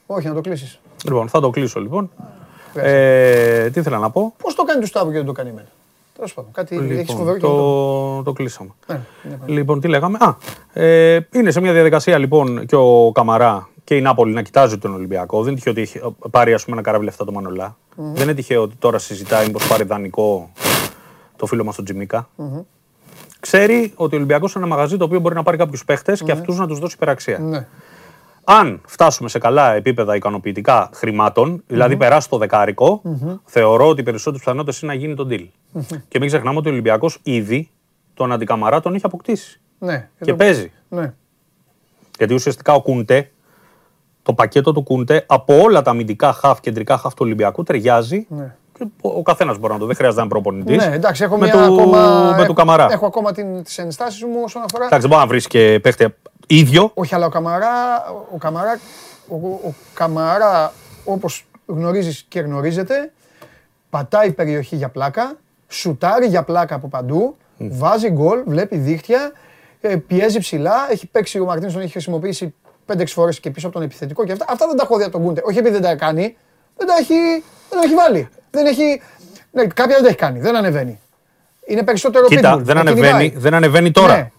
Όχι, 0.06 0.28
να 0.28 0.34
το 0.34 0.42
κλείσεις. 0.42 0.80
Λοιπόν, 1.06 1.28
θα 1.30 1.40
το 1.40 1.50
κλείσω 1.50 1.80
λοιπόν. 1.80 2.12
Ε, 2.76 3.70
τι 3.70 3.80
ήθελα 3.80 3.98
να 3.98 4.10
πω; 4.10 4.34
Πώς 4.38 4.56
το 4.56 4.64
κάνει 4.64 4.82
του 4.82 4.88
Σταύρου 4.88 5.12
και 5.12 5.18
δεν 5.18 5.26
το 5.26 5.32
κάνει 5.32 5.50
εμένα; 5.50 5.68
Τέλος 6.16 6.34
πάντων, 6.34 6.52
κάτι 6.52 6.76
έχει 6.76 6.86
Λοιπόν, 6.86 7.16
φοβερό 7.16 7.38
και 7.38 7.48
δεν 7.48 7.56
το. 7.56 8.16
το, 8.16 8.24
το 8.24 8.34
κλείσαμε. 8.34 8.70
Ναι, 8.88 9.00
ναι, 9.24 9.38
ναι. 9.46 9.54
Λοιπόν, 9.54 9.80
τι 9.80 9.88
λέγαμε; 9.88 10.18
Α, 10.22 10.36
ε, 10.82 11.28
είναι 11.32 11.52
σε 11.52 11.62
μια 11.62 11.74
διαδικασία 11.74 12.18
λοιπόν 12.18 12.66
και 12.66 12.76
ο 12.76 13.12
Καμαρά 13.14 13.68
και 13.84 13.96
η 13.96 14.02
Νάπολη 14.02 14.34
να 14.34 14.42
κοιτάζει 14.42 14.78
τον 14.78 14.94
Ολυμπιακό. 14.94 15.44
Δεν 15.44 15.48
είναι 15.48 15.56
τυχαίο 15.56 15.72
ότι 15.72 15.82
έχει 15.82 16.16
πάρει 16.32 16.54
ας 16.54 16.64
πούμε, 16.64 16.76
ένα 16.76 16.86
καράβι 16.86 17.06
λεφτά 17.06 17.26
το 17.26 17.32
Μανολά. 17.32 17.78
Δεν 17.96 18.24
είναι 18.24 18.34
τυχαίο 18.34 18.62
ότι 18.62 18.76
τώρα 18.80 18.98
συζητάει 18.98 19.46
μήπως 19.46 19.68
πάρει 19.68 19.84
δανεικό 19.84 20.52
το 21.36 21.46
φίλο 21.46 21.64
μας 21.64 21.76
τον 21.76 21.86
τζιμικα 21.86 22.30
Ξέρει 23.40 23.94
ότι 23.96 24.14
ο 24.16 24.18
Ολυμπιακός 24.18 24.54
είναι 24.54 24.66
ένα 24.66 24.76
μαγαζί 24.76 24.98
το 24.98 25.04
οποίο 25.04 25.20
μπορεί 25.20 25.36
να 25.36 25.44
πάρει 25.44 25.58
κάποιους 25.58 25.86
παίχτες 25.86 26.24
και 26.24 26.32
αυτούς 26.32 26.58
να 26.58 26.68
τους 26.68 26.80
δώσει 26.80 26.96
υπεραξία. 26.96 27.68
Ναι. 28.52 28.56
Αν 28.58 28.82
φτάσουμε 28.86 29.30
σε 29.30 29.40
καλά 29.40 29.74
επίπεδα 29.74 30.16
ικανοποιητικά 30.16 30.90
χρημάτων, 30.94 31.64
δηλαδή 31.68 31.98
περάσει 31.98 32.30
το 32.30 32.38
δεκάρικο, 32.38 33.02
θεωρώ 33.46 33.88
ότι 33.88 34.02
οι 34.02 34.04
περισσότερες 34.04 34.40
πιθανότητες 34.40 34.82
είναι 34.82 34.94
να 34.94 35.00
γίνει 35.00 35.16
το 35.16 35.28
deal. 35.30 35.48
Και 36.08 36.20
μην 36.20 36.28
ξεχνάμε 36.28 36.58
ότι 36.58 36.68
ο 36.68 36.72
Ολυμπιακός 36.72 37.20
ήδη 37.24 37.70
τον 38.14 38.32
αντικαμαρά 38.32 38.80
τον 38.80 38.94
έχει 38.96 39.06
αποκτήσει. 39.06 39.62
Ναι. 39.80 39.98
Και 40.18 40.32
εδώ- 40.32 40.36
παίζει. 40.36 40.72
Ναι. 40.90 41.14
Γιατί 42.18 42.34
ουσιαστικά 42.34 42.74
ο 42.74 42.82
Κούντε, 42.82 43.32
το 44.24 44.34
πακέτο 44.34 44.72
του 44.74 44.84
Κούντε 44.84 45.26
από 45.28 45.62
όλα 45.62 45.82
τα 45.82 45.92
αμυντικά 45.92 46.34
χαφ, 46.34 46.60
κεντρικά 46.60 46.98
χαφ 46.98 47.14
του 47.14 47.22
Ολυμπιακού 47.26 47.64
ταιριάζει. 47.64 48.26
Ναι. 48.30 48.56
Και 48.78 48.86
ο 49.02 49.10
ο 49.10 49.22
καθένας 49.22 49.58
μπορεί 49.58 49.74
να 49.74 49.80
το. 49.80 49.86
Δεν 49.86 49.96
χρειάζεται 49.96 50.22
να 50.22 50.26
είναι 50.26 50.42
προπονητής. 50.42 50.86
Ναι, 50.88 50.96
εντάξει, 50.96 51.24
έχω 51.24 51.38
με 51.38 51.46
μια 51.46 51.54
του, 51.68 51.74
ακόμα. 51.82 52.36
με 52.38 52.46
του 52.46 52.54
Καμαρά. 52.54 52.88
Έχω 52.92 53.06
ακόμα 53.06 53.32
την, 53.32 53.64
τις 53.64 53.78
ενστάσεις 53.78 54.24
μου 54.24 54.42
όσον 54.44 54.62
αφορά. 54.66 54.86
Εντάξει, 54.86 55.00
δεν 55.08 55.10
μπορεί 55.10 55.22
να 55.22 55.28
βρεις 55.28 55.48
και 55.48 55.80
παίχτη 55.84 56.16
ίδιο. 56.48 56.92
Όχι, 56.94 57.16
αλλά 57.16 57.26
ο 57.26 57.30
Καμαρά, 57.30 58.06
ο 58.34 58.38
Καμαρά, 58.38 58.80
ο, 59.28 59.36
ο 59.36 59.74
Καμαρά 59.94 60.74
όπως 61.04 61.46
γνωρίζεις 61.66 62.26
και 62.28 62.40
γνωρίζετε, 62.40 63.12
πατάει 63.90 64.32
περιοχή 64.32 64.76
για 64.76 64.90
πλάκα, 64.90 65.38
σουτάρει 65.68 66.28
για 66.28 66.44
πλάκα 66.44 66.76
από 66.76 66.88
παντού, 66.88 67.38
βάζει 67.58 68.10
γκολ, 68.10 68.44
βλέπει 68.46 68.78
δίχτυα, 68.78 69.32
ε, 69.82 69.96
πιέζει 69.96 70.40
ψηλά, 70.40 70.88
έχει 70.90 71.08
παίξει 71.08 71.40
ο 71.40 71.46
Μαρτίνς, 71.46 71.74
τον 71.74 71.82
έχει 71.82 71.92
χρησιμοποιήσει 71.92 72.54
5-6 72.88 73.04
φορές 73.06 73.40
και 73.40 73.52
πίσω 73.52 73.68
από 73.68 73.76
τον 73.76 73.86
επιθετικό 73.86 74.26
και 74.26 74.32
αυτά. 74.32 74.46
Αυτά 74.50 74.68
δεν 74.68 74.76
τα 74.78 74.84
έχω 74.84 74.98
δει 74.98 75.04
από 75.04 75.12
τον 75.12 75.22
Κούντε. 75.22 75.42
Όχι 75.46 75.58
επειδή 75.58 75.74
δεν 75.74 75.84
τα 75.84 75.96
κάνει, 75.96 76.38
δεν 76.78 76.88
τα 76.88 76.94
έχει, 77.00 77.44
δεν 77.70 77.80
τα 77.80 77.84
έχει 77.84 77.94
βάλει. 77.94 78.30
Δεν 78.52 78.66
έχει, 78.66 79.02
ναι, 79.52 79.66
κάποια 79.66 79.94
δεν 79.94 80.04
τα 80.04 80.08
έχει 80.08 80.18
κάνει, 80.18 80.40
δεν 80.40 80.56
ανεβαίνει. 80.56 81.00
Είναι 81.66 81.84
περισσότερο 81.84 82.28
Κοίτα, 82.28 82.56
pitbull, 82.56 82.62
δεν 82.62 82.76
με 82.76 82.82
ανεβαίνει, 82.82 83.08
κυνηγάει. 83.08 83.34
δεν 83.42 83.54
ανεβαίνει 83.54 83.92
τώρα. 83.92 84.16
Ναι. 84.16 84.32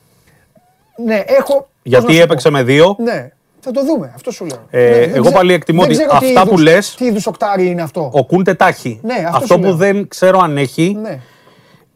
Ναι, 0.97 1.23
έχω. 1.27 1.69
Πώς 1.85 1.93
να 1.93 1.99
Γιατί 1.99 2.15
σου 2.15 2.23
έπαιξε 2.23 2.49
πω. 2.49 2.55
με 2.55 2.63
δύο. 2.63 2.97
Ναι, 2.99 3.31
θα 3.61 3.71
το 3.71 3.85
δούμε. 3.85 4.13
Αυτό 4.15 4.31
σου 4.31 4.45
λέω. 4.45 4.67
Ε, 4.71 4.89
Ναι, 4.89 4.99
δεν 4.99 5.11
εγώ 5.15 5.21
ξέ- 5.23 5.35
πάλι 5.37 5.53
εκτιμώ 5.53 5.81
δεν 5.81 5.91
ότι 5.91 5.99
ξέρω 6.05 6.19
τι 6.19 6.27
αυτά 6.27 6.41
που 6.43 6.49
είδους- 6.49 6.63
λες- 6.63 6.95
Τι 6.95 7.05
είδους 7.05 7.27
οκτάρι 7.27 7.67
είναι 7.67 7.83
αυτό. 7.83 8.11
Ο 8.13 8.25
Κούντε 8.25 8.55
τα 8.55 8.67
έχει. 8.69 9.01
Ναι, 9.03 9.15
αυτό 9.15 9.37
Αυτό 9.37 9.47
σου 9.47 9.55
που 9.61 9.67
λέω. 9.67 9.75
δεν 9.75 10.09
ξέρω 10.09 10.39
αν 10.39 10.57
έχει 10.59 10.99
Ναι. 11.03 11.21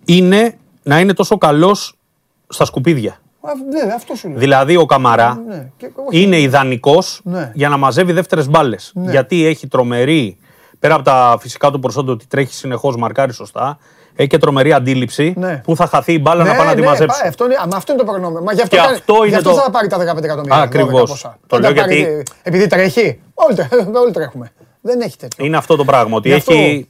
είναι 0.05 0.55
να 0.83 1.01
είναι 1.01 1.13
τόσο 1.13 1.39
καλός 1.39 1.95
στα 2.49 2.65
σκουπίδια. 2.65 3.13
Α, 3.41 3.51
Ναι, 3.87 3.93
αυτό 3.93 4.15
σου 4.15 4.29
λέω. 4.29 4.39
Δηλαδή 4.39 4.77
ο 4.77 4.85
Καμαρά 4.87 5.43
Ναι, 5.49 5.71
και- 5.77 5.91
όχι. 6.09 6.21
είναι 6.23 6.41
ιδανικός 6.41 7.21
Ναι. 7.25 7.51
για 7.55 7.69
να 7.69 7.77
μαζεύει 7.77 8.13
δεύτερες 8.13 8.49
μπάλες. 8.49 8.93
Γιατί 8.95 9.47
έχει 9.47 9.67
τρομερή, 9.69 10.37
πέρα 10.79 10.95
από 10.95 11.05
τα 11.05 11.37
φυσικά 11.41 11.71
του 11.71 11.79
προσόντα 11.79 12.13
ότι 12.13 12.27
τρέχει 12.27 12.55
συνεχώς, 12.55 12.97
μαρκάρει 12.97 13.33
σωστά, 13.33 13.79
έχει 14.21 14.29
και 14.29 14.39
τρομερή 14.39 14.73
αντίληψη 14.73 15.35
Ναι. 15.37 15.61
που 15.65 15.77
θα 15.77 15.87
χαθεί 15.87 16.13
η 16.13 16.19
μπάλα 16.23 16.43
Ναι, 16.43 16.51
να 16.51 16.57
πάει 16.57 16.67
να 16.67 16.75
τη 16.75 16.81
ναι, 16.81 16.87
μαζέψει. 16.87 17.19
πάει, 17.21 17.29
αυτό, 17.29 17.45
είναι, 17.45 17.57
μα 17.71 17.77
αυτό 17.77 17.93
είναι 17.93 18.03
το 18.03 18.07
προνόμιο. 18.11 18.41
Μα 18.43 18.53
γι' 18.53 18.61
αυτό, 18.63 18.77
Και 18.77 18.83
κάνει- 18.83 18.97
αυτό 18.97 19.15
γι' 19.23 19.27
είναι 19.29 19.37
αυτό 19.37 19.51
το- 19.51 19.57
θα 19.57 19.71
πάρει 19.71 19.89
τα 19.89 19.99
15 19.99 20.25
εκατομμύρια. 20.25 20.57
Ακριβώς. 20.57 21.01
12 21.01 21.07
πόσα. 21.09 21.39
Το 21.47 21.57
Δεν 21.59 21.61
λέω 21.65 21.75
τα 21.75 21.81
πάρει, 21.81 21.97
γιατί- 21.97 22.13
ε, 22.13 22.23
Επειδή 22.43 22.67
τρέχει. 22.67 23.21
Όλοι, 23.35 23.55
τρέ- 23.57 23.73
όλοι 24.05 24.13
τρέχουμε. 24.13 24.53
Δεν 24.81 25.01
έχει 25.01 25.17
τέτοιο. 25.17 25.45
Είναι 25.45 25.57
αυτό 25.57 25.77
το 25.77 25.85
πράγμα. 25.85 26.17
Ότι 26.17 26.29
Γι' 26.29 26.35
αυτό- 26.35 26.53
έχει. 26.53 26.89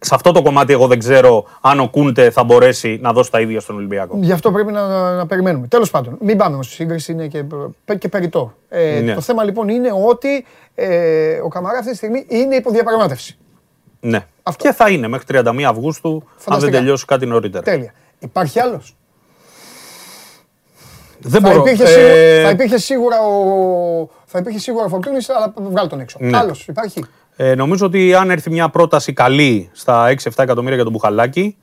Σε 0.00 0.14
αυτό 0.14 0.32
το 0.32 0.42
κομμάτι, 0.42 0.72
εγώ 0.72 0.86
δεν 0.86 0.98
ξέρω 0.98 1.44
αν 1.60 1.80
ο 1.80 1.88
Κούντε 1.88 2.30
θα 2.30 2.44
μπορέσει 2.44 2.98
να 3.02 3.12
δώσει 3.12 3.30
τα 3.30 3.40
ίδια 3.40 3.60
στον 3.60 3.76
Ολυμπιακό. 3.76 4.16
Γι' 4.20 4.32
αυτό 4.32 4.50
πρέπει 4.52 4.72
να, 4.72 5.12
να 5.14 5.26
περιμένουμε. 5.26 5.66
Τέλος 5.66 5.90
πάντων, 5.90 6.16
μην 6.20 6.36
πάμε 6.36 6.54
όμως 6.54 6.66
στη 6.66 6.74
σύγκριση, 6.74 7.12
είναι 7.12 7.26
και, 7.26 7.44
και 7.98 8.08
περιττό. 8.08 8.52
Ε, 8.68 9.00
Ναι. 9.00 9.14
Το 9.14 9.20
θέμα 9.20 9.44
λοιπόν 9.44 9.68
είναι 9.68 9.88
ότι 10.08 10.44
ε, 10.74 11.38
ο 11.44 11.48
Καμαρά 11.48 11.78
αυτή 11.78 11.90
τη 11.90 11.96
στιγμή 11.96 12.24
είναι 12.28 12.54
υποδιαπραγμάτευση. 12.54 13.36
Ναι. 14.08 14.26
Αυτό. 14.42 14.64
Και 14.64 14.72
θα 14.72 14.90
είναι 14.90 15.08
μέχρι 15.08 15.26
31 15.44 15.62
Αυγούστου, 15.62 16.08
αν 16.08 16.20
δεν 16.20 16.36
Φανταστικά. 16.38 16.76
τελειώσει 16.78 17.04
κάτι 17.04 17.26
νωρίτερα. 17.26 17.62
Τέλεια. 17.64 17.92
Υπάρχει 18.18 18.60
άλλος; 18.60 18.96
Δεν 21.18 21.40
Θα, 21.40 21.48
μπορώ. 21.48 21.60
υπήρχε 21.66 21.82
Ε, 21.82 21.86
σίγουρα, 21.86 22.42
θα 22.42 22.50
υπήρχε 22.50 22.78
σίγουρα 22.78 23.16
ο, 23.20 24.08
θα 24.26 24.38
υπήρχε 24.38 24.58
σίγουρα 24.58 24.84
ο 24.84 24.88
Φορτούνης, 24.88 25.28
αλλά 25.30 25.52
βγάλει 25.70 25.88
τον 25.88 26.00
έξω. 26.00 26.16
Ναι. 26.20 26.36
Άλλος 26.38 26.66
υπάρχει; 26.68 27.04
Ε, 27.36 27.54
νομίζω 27.54 27.86
ότι 27.86 28.14
αν 28.14 28.30
έρθει 28.30 28.50
μια 28.50 28.68
πρόταση 28.68 29.12
καλή 29.12 29.70
στα 29.72 30.08
6-7 30.08 30.30
εκατομμύρια 30.36 30.74
για 30.74 30.84
τον 30.84 30.92
μπουχαλακι 30.92 31.56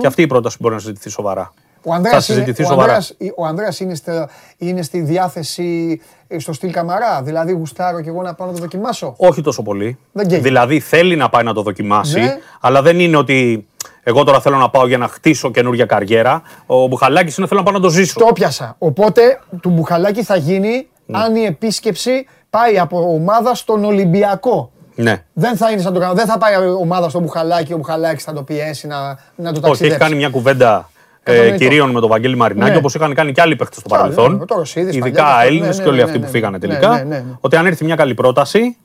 και 0.00 0.06
αυτή 0.06 0.22
η 0.22 0.26
πρόταση 0.26 0.56
μπορεί 0.60 0.74
να 0.74 0.80
συζητηθεί 0.80 1.10
σοβαρά. 1.10 1.52
Ο 1.84 1.92
Ανδρέας, 1.92 2.26
θα 2.26 2.32
είναι, 2.32 2.42
συζητηθεί 2.42 2.62
ο 2.62 2.66
σοβαρά. 2.72 2.92
Ανδρέας, 2.92 3.14
ο 3.36 3.46
Ανδρέας 3.46 3.80
είναι, 3.80 3.94
στα- 3.94 4.28
είναι 4.56 4.82
στη 4.82 5.00
διάθεση 5.00 6.00
ε, 6.28 6.38
στο 6.38 6.52
στυλ 6.52 6.70
Καμαρά. 6.72 7.22
Δηλαδή 7.22 7.52
γουστάρω 7.52 8.00
και 8.00 8.08
εγώ 8.08 8.22
να 8.22 8.34
πάω 8.34 8.46
να 8.46 8.52
το 8.52 8.58
δοκιμάσω. 8.58 9.14
Όχι 9.16 9.42
τόσο 9.42 9.62
πολύ. 9.62 9.98
Δεν 10.12 10.26
καίγει. 10.26 10.40
Δηλαδή 10.42 10.80
θέλει 10.80 11.16
να 11.16 11.28
πάει 11.28 11.42
να 11.42 11.52
το 11.54 11.62
δοκιμάσει, 11.62 12.20
Ναι. 12.20 12.36
αλλά 12.60 12.82
δεν 12.82 13.00
είναι 13.00 13.16
ότι 13.16 13.66
εγώ 14.02 14.24
τώρα 14.24 14.40
θέλω 14.40 14.56
να 14.56 14.70
πάω 14.70 14.86
για 14.86 14.98
να 14.98 15.08
χτίσω 15.08 15.50
καινούργια 15.50 15.84
καριέρα. 15.86 16.42
Ο 16.66 16.86
Μπουχαλάκης 16.86 17.36
είναι 17.36 17.46
θέλω 17.46 17.58
να 17.60 17.66
πάω 17.66 17.74
να 17.74 17.80
το 17.80 17.88
ζήσω. 17.88 18.18
Το 18.20 18.32
πιάσα. 18.32 18.74
Οπότε 18.78 19.40
του 19.62 19.70
Μπουχαλάκη 19.70 20.22
θα 20.22 20.36
γίνει 20.36 20.88
Ναι. 21.06 21.18
αν 21.18 21.36
η 21.36 21.44
επίσκεψη 21.44 22.26
πάει 22.50 22.78
από 22.78 23.12
ομάδα 23.14 23.54
στον 23.54 23.84
Ολυμπιακό. 23.84 24.70
Ναι. 24.94 25.24
Δεν 25.32 25.56
θα, 25.56 25.70
είναι 25.70 25.80
σαν 25.80 25.92
το, 25.94 26.12
δεν 26.14 26.26
θα 26.26 26.38
πάει 26.38 26.54
ομάδα 26.80 27.08
στο 27.08 27.20
Μπουχαλάκη, 27.20 27.72
ο 27.72 27.76
Μπουχαλάκης 27.76 28.24
θα 28.24 28.32
το 28.32 28.42
πιέσει 28.42 28.86
να, 28.86 28.98
να 29.08 29.16
το 29.36 29.48
Όχι, 29.50 29.60
ταξιδέψει. 29.60 29.84
έχει 29.84 29.96
κάνει 29.96 30.14
μια 30.14 30.28
κουβέντα 30.28 30.90
ε, 31.22 31.32
Κατανοητό. 31.32 31.56
κυρίων 31.64 31.90
με 31.90 32.00
τον 32.00 32.08
Βαγγέλη 32.08 32.36
Μαρινάκη, 32.36 32.70
Ναι. 32.70 32.76
όπως 32.76 32.94
είχαν 32.94 33.14
κάνει 33.14 33.32
και 33.32 33.40
άλλοι 33.40 33.56
παίχτες 33.56 33.78
στο 33.78 33.88
Κι 33.88 33.94
άλλοι, 33.94 34.14
παρελθόν. 34.14 34.36
ναι, 34.38 34.44
το 34.44 34.54
Ρωσίδης, 34.54 34.94
Ειδικά 34.96 35.22
παλιά, 35.24 35.46
Έλληνες 35.46 35.68
ναι, 35.68 35.74
και 35.74 35.80
ναι, 35.82 35.88
όλοι 35.88 35.96
ναι, 35.96 36.02
αυτοί 36.02 36.18
ναι, 36.18 36.24
που 36.24 36.30
ναι. 36.30 36.36
φύγανε 36.38 36.58
Ναι, 36.58 36.66
τελικά. 36.66 36.88
ναι, 36.96 37.02
ναι, 37.02 37.16
ναι. 37.18 37.36
Ότι 37.40 37.56
αν 37.56 37.66
έρθει 37.66 37.84
μια 37.84 37.94
καλή 37.94 38.14
πρόταση, 38.14 38.76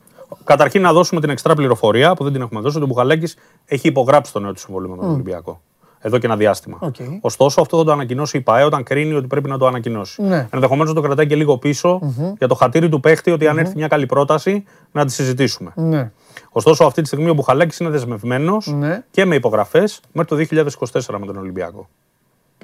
καταρχήν 0.44 0.82
να 0.82 0.94
δώσουμε 0.94 1.22
την 1.22 1.30
εξτρά 1.30 1.53
πληροφορία 1.56 2.14
που 2.14 2.24
δεν 2.24 2.34
την 2.34 2.41
έχουμε 2.41 2.62
δώσει, 2.62 2.76
ότι 2.76 2.86
ο 2.86 2.88
Μπουχαλάκης 2.88 3.38
έχει 3.66 3.88
υπογράψει 3.88 4.34
το 4.34 4.40
νέο 4.40 4.53
του 4.53 4.60
συμβόλαιο 4.60 4.90
με 4.90 4.98
τον 4.98 5.12
Ολυμπιακό. 5.12 5.62
Εδώ 5.99 6.18
και 6.18 6.26
ένα 6.26 6.36
διάστημα. 6.36 6.78
Οκ. 6.82 6.95
Ωστόσο, 7.22 7.62
αυτό 7.62 7.78
θα 7.78 7.84
το 7.84 7.91
ανακοινώσει 7.91 8.38
η 8.38 8.41
ΠΑΕ 8.41 8.64
όταν 8.64 8.84
κρίνει 8.84 9.14
ότι 9.14 9.28
πρέπει 9.28 9.49
να 9.49 9.57
το 9.57 9.68
ανακοινώσει. 9.68 10.22
Ναι. 10.22 10.48
Ενδεχομένως 10.52 10.94
το 10.94 11.02
κρατάει 11.02 11.28
και 11.28 11.36
λίγο 11.36 11.57
πίσω 11.57 11.99
για 12.38 12.48
το 12.48 12.56
χατήρι 12.56 12.90
του 12.90 12.99
παίχτη 12.99 13.32
ότι 13.32 13.48
αν 13.48 13.57
έρθει 13.57 13.74
μια 13.76 13.88
καλή 13.88 14.06
πρόταση 14.06 14.64
να 14.91 15.06
τη 15.06 15.12
συζητήσουμε. 15.12 15.72
Ναι. 15.76 16.12
Ωστόσο, 16.52 16.84
αυτή 16.86 17.02
τη 17.02 17.07
στιγμή 17.07 17.30
ο 17.30 17.34
Μπουχαλάκης 17.34 17.78
είναι 17.80 17.90
δεσμευμένος 17.90 18.68
Ναι. 18.68 19.03
και 19.12 19.26
με 19.26 19.36
υπογραφές 19.36 19.99
μέχρι 20.12 20.30
το 20.30 20.36
2024 20.36 21.20
με 21.20 21.26
τον 21.26 21.38
Ολυμπιακό. 21.38 21.90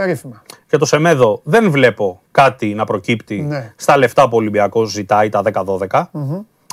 Περίφημα. 0.06 0.42
Και 0.68 0.78
του 0.78 0.86
Σεμέδο 0.86 1.40
δεν 1.44 1.72
βλέπω 1.72 2.22
κάτι 2.32 2.74
να 2.74 2.86
προκύπτει 2.86 3.42
Ναι. 3.42 3.74
στα 3.76 3.98
λεφτά 3.98 4.24
που 4.24 4.30
ο 4.34 4.38
Ολυμπιακός 4.38 4.92
ζητάει, 4.92 5.30
τα 5.30 5.42
10-12. 5.42 6.10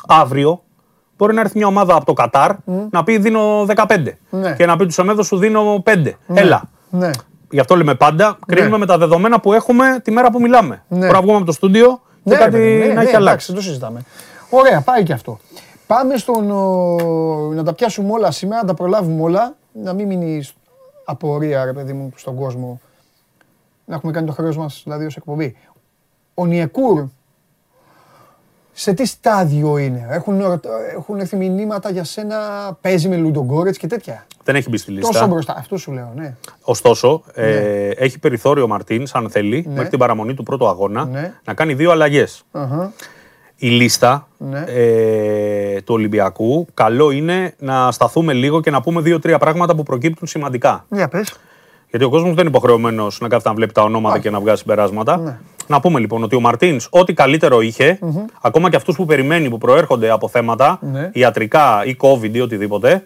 Αύριο 0.09 0.63
μπορεί 1.17 1.35
να 1.35 1.41
έρθει 1.41 1.59
μια 1.59 1.67
ομάδα 1.67 1.95
από 1.95 2.05
το 2.05 2.13
Κατάρ 2.13 2.51
να 2.91 3.05
πει 3.05 3.19
δίνω 3.19 3.67
15. 3.67 4.19
Ναι. 4.31 4.55
Και 4.55 4.67
να 4.67 4.77
πει 4.77 4.85
του 4.85 4.93
Σεμέδο 4.93 5.23
σου 5.23 5.37
δίνω 5.37 5.83
5. 5.87 6.13
Έλα. 6.35 6.63
Ναι. 6.91 7.11
Γι' 7.51 7.61
αυτό 7.61 7.77
λέμε 7.77 7.95
πάντα, 7.95 8.39
κρίνουμε 8.47 8.79
με 8.79 8.87
τα 8.87 8.99
δεδομένα 8.99 9.41
που 9.41 9.53
έχουμε 9.53 10.01
τη 10.05 10.11
μέρα 10.11 10.31
που 10.31 10.41
μιλάμε. 10.41 10.83
Ναι. 10.89 10.99
Μπορεί 10.99 11.13
να 11.13 11.21
βγούμε 11.21 11.37
από 11.37 11.45
το 11.45 11.53
στούντιο 11.53 12.01
και 12.25 12.31
Ναι, 12.31 12.37
κάτι 12.37 12.51
ρε 12.51 12.57
παιδί 12.63 12.73
μου, 12.73 12.79
ναι, 12.79 12.87
να 12.87 12.87
ναι, 12.87 12.91
έχει 12.93 12.99
εντάξει, 13.01 13.17
αλλάξει. 13.17 13.47
δεν 13.53 13.61
το 13.61 13.67
συζητάμε. 13.67 14.01
Ωραία, 14.51 14.81
πάει 14.81 15.03
και 15.03 15.13
αυτό. 15.13 15.39
Πάμε 15.87 16.17
στον, 16.17 16.51
ο, 16.51 17.53
να 17.55 17.63
τα 17.65 17.73
πιάσουμε 17.75 18.13
όλα 18.13 18.31
σήμερα, 18.31 18.61
να 18.61 18.67
τα 18.69 18.75
προλάβουμε 18.75 19.23
όλα, 19.23 19.55
να 19.73 19.93
μην 19.93 20.07
μείνει 20.07 20.43
σ- 20.43 20.55
απορία, 21.05 21.65
ρε 21.65 21.73
παιδί 21.73 21.93
μου, 21.93 22.13
στον 22.17 22.35
κόσμο. 22.37 22.81
Να 23.89 23.95
έχουμε 23.95 24.13
κάνει 24.13 24.27
το 24.27 24.33
χρέος 24.33 24.57
μας, 24.57 24.81
δηλαδή, 24.85 25.05
ως 25.05 25.17
εκπομπή. 25.17 25.57
Ο 26.35 26.47
Νιεκούρ, 26.47 27.05
σε 28.73 28.93
τι 28.93 29.07
στάδιο 29.07 29.79
είναι; 29.79 30.07
Έχουν, 30.11 30.41
ερωτα- 30.41 30.71
έχουν 30.97 31.19
έρθει 31.19 31.37
μηνύματα 31.37 31.91
για 31.91 32.05
σένα, 32.05 32.37
παίζει 32.81 33.09
με 33.09 33.17
Λουντογκόρετς 33.17 33.79
και 33.79 33.87
τέτοια; 33.87 34.27
Δεν 34.45 34.57
έχει 34.57 34.69
μπει 34.69 34.77
στη 34.77 34.91
λίστα. 34.91 35.13
Τόσο 35.13 35.27
μπροστά, 35.27 35.55
αυτό 35.59 35.77
σου 35.77 35.93
λέω, 35.93 36.13
ναι. 36.17 36.35
Ωστόσο, 36.63 37.23
ε, 37.35 37.89
έχει 37.91 38.19
περιθώριο 38.19 38.65
ο 38.65 38.67
Μαρτίνς, 38.67 39.15
αν 39.15 39.31
θέλει, 39.31 39.65
μέχρι 39.69 39.89
την 39.89 39.99
παραμονή 39.99 40.35
του 40.35 40.43
πρώτου 40.43 40.69
αγώνα, 40.69 41.05
Ναι. 41.05 41.35
να 41.45 41.55
κάνει 41.55 41.75
δύο 41.75 41.91
αλλαγές. 41.91 42.43
Αχα. 42.53 42.93
Η 43.57 43.69
λίστα 43.69 44.29
Ναι. 44.39 44.65
ε, 44.67 45.81
του 45.81 45.95
Ολυμπιακού, 45.95 46.67
καλό 46.75 47.11
είναι 47.11 47.55
να 47.59 47.93
σταθούμε 47.93 48.33
λίγο 48.33 48.61
και 48.61 48.71
να 48.71 48.81
πούμε 48.83 49.01
δύο-τρία 49.01 49.39
πράγματα 49.39 49.75
που 49.75 49.83
προκύπτουν 49.83 50.27
σημαντικά. 50.29 50.85
Για 50.91 51.09
πες. 51.09 51.35
Γιατί 51.91 52.05
ο 52.05 52.09
κόσμος 52.09 52.31
δεν 52.31 52.39
είναι 52.39 52.49
υποχρεωμένος 52.49 53.21
να 53.21 53.29
κάθεται 53.29 53.49
να 53.49 53.55
βλέπει 53.55 53.73
τα 53.73 53.83
ονόματα 53.83 54.19
και 54.19 54.31
να 54.31 54.41
βγάζει 54.41 54.59
συμπεράσματα. 54.61 55.17
Ναι. 55.19 55.39
Να 55.67 55.81
πούμε 55.81 56.01
λοιπόν 56.01 56.23
ότι 56.23 56.37
ο 56.37 56.41
Μαρτίνς, 56.41 56.87
ό,τι 56.91 57.13
καλύτερο 57.13 57.61
είχε, 57.61 57.99
ακόμα 58.41 58.71
και 58.71 58.77
αυτούς 58.77 58.97
που 58.97 59.05
περιμένει 59.05 59.49
που 59.49 59.59
προέρχονται 59.59 60.11
από 60.11 60.29
θέματα 60.29 60.79
Ναι. 60.83 61.11
ιατρικά 61.13 61.85
ή 61.85 61.97
COVID 62.01 62.31
ή 62.33 62.41
οτιδήποτε, 62.41 63.05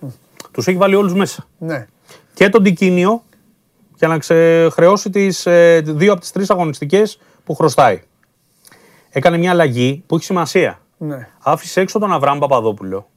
τους 0.53 0.67
έχει 0.67 0.77
βάλει 0.77 0.95
όλους 0.95 1.15
μέσα. 1.15 1.45
Ναι. 1.59 1.87
Και 2.35 2.49
τον 2.49 2.63
Τικίνιο 2.63 3.23
για 3.97 4.09
να 4.09 4.19
ξεχρεώσει 4.19 5.11
τις, 5.11 5.47
ε, 5.47 5.81
δύο 5.85 6.13
από 6.13 6.21
τις 6.21 6.33
τρεις 6.33 6.51
αγωνιστικές 6.51 7.19
που 7.45 7.55
χρωστάει. 7.55 8.03
Έκανε 9.11 9.37
μια 9.39 9.51
αλλαγή 9.51 10.03
που 10.07 10.15
έχει 10.15 10.25
σημασία. 10.25 10.81
Ναι. 10.97 11.29
Άφησε 11.43 11.81
έξω 11.81 11.99
τον 11.99 12.13
Αβραάμ 12.13 12.39
Παπαδόπουλο. 12.39 13.09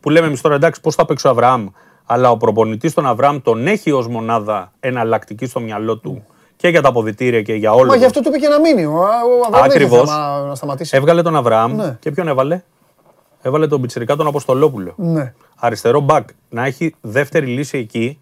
Που 0.00 0.10
λέμε 0.10 0.26
εμείς 0.26 0.40
τώρα 0.40 0.54
εντάξει, 0.54 0.80
πώς 0.80 0.94
θα 0.94 1.04
παίξει 1.04 1.26
ο 1.26 1.30
Αβραάμ, 1.30 1.66
αλλά 2.10 2.30
ο 2.30 2.36
προπονητής 2.36 2.94
τον 2.94 3.06
Αβραάμ 3.06 3.38
τον 3.42 3.66
έχει 3.66 3.90
ως 3.92 4.08
μονάδα 4.08 4.72
εναλλακτική 4.80 5.46
στο 5.46 5.60
μυαλό 5.60 5.98
του 5.98 6.24
και 6.56 6.68
για 6.68 6.82
τα 6.82 6.88
αποδητήρια 6.88 7.42
και 7.42 7.54
για 7.54 7.72
όλο. 7.72 7.86
Μα 7.86 7.96
γι' 7.96 8.04
αυτό 8.04 8.20
του 8.20 8.28
είπε 8.28 8.38
και 8.38 8.48
να 8.48 8.60
μείνει. 8.60 8.84
Ο, 8.84 8.92
ο 8.92 9.00
Αβραάμ 9.46 9.68
δεν 9.68 9.76
είχε 9.80 9.84
Ακριβώς. 9.84 10.08
θέμα 10.10 10.40
να 10.48 10.54
σταματήσει. 10.54 10.96
Έβγαλε 10.96 11.22
τον 11.22 11.36
Αβραάμ 11.36 11.74
Ναι. 11.74 11.96
και 12.00 12.10
ποιον 12.10 12.28
έβαλε; 12.28 12.62
Έβαλε 13.42 13.66
τον 13.66 13.80
Πιτσυρικά 13.80 14.16
τον 14.16 14.26
Αποστολόπουλο. 14.26 14.92
Ναι. 14.96 15.34
Αριστερό 15.56 16.00
μπακ. 16.00 16.28
Να 16.48 16.64
έχει 16.64 16.94
δεύτερη 17.00 17.46
λύση 17.46 17.78
εκεί. 17.78 18.20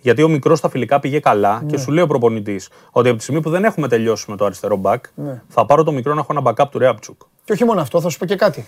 Γιατί 0.00 0.22
ο 0.22 0.28
μικρός 0.28 0.58
στα 0.58 0.68
φιλικά 0.68 1.00
πήγε 1.00 1.20
καλά 1.20 1.62
και 1.66 1.76
σου 1.78 1.90
λέει 1.92 2.04
ο 2.04 2.06
προπονητής 2.06 2.68
ότι 2.90 3.08
από 3.08 3.16
τη 3.16 3.22
στιγμή 3.22 3.40
που 3.40 3.50
δεν 3.50 3.64
έχουμε 3.64 3.88
τελειώσει 3.88 4.30
με 4.30 4.36
το 4.36 4.44
αριστερό 4.44 4.80
back, 4.84 4.96
Ναι. 5.14 5.42
θα 5.48 5.66
πάρω 5.66 5.82
το 5.82 5.92
μικρό 5.92 6.14
να 6.14 6.20
έχω 6.20 6.32
ένα 6.38 6.42
backup 6.50 6.68
του 6.70 6.78
Ρέαπτσουκ. 6.78 7.20
Και 7.44 7.52
όχι 7.52 7.64
μόνο 7.64 7.80
αυτό, 7.80 8.00
θα 8.00 8.08
σου 8.08 8.18
πω 8.18 8.24
και 8.26 8.36
κάτι. 8.36 8.66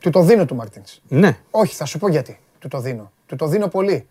Του 0.00 0.10
το 0.10 0.20
δίνω 0.22 0.44
του 0.44 0.54
Μαρτίνς. 0.54 1.00
Ναι. 1.08 1.38
Όχι, 1.50 1.74
θα 1.74 1.84
σου 1.84 1.98
πω 1.98 2.08
γιατί. 2.08 2.38
Του 2.60 2.68
το 2.68 2.80
δίνω. 2.80 3.10
Του 3.26 3.36
το 3.36 3.46
δίνω 3.46 3.68
πολύ. 3.68 4.06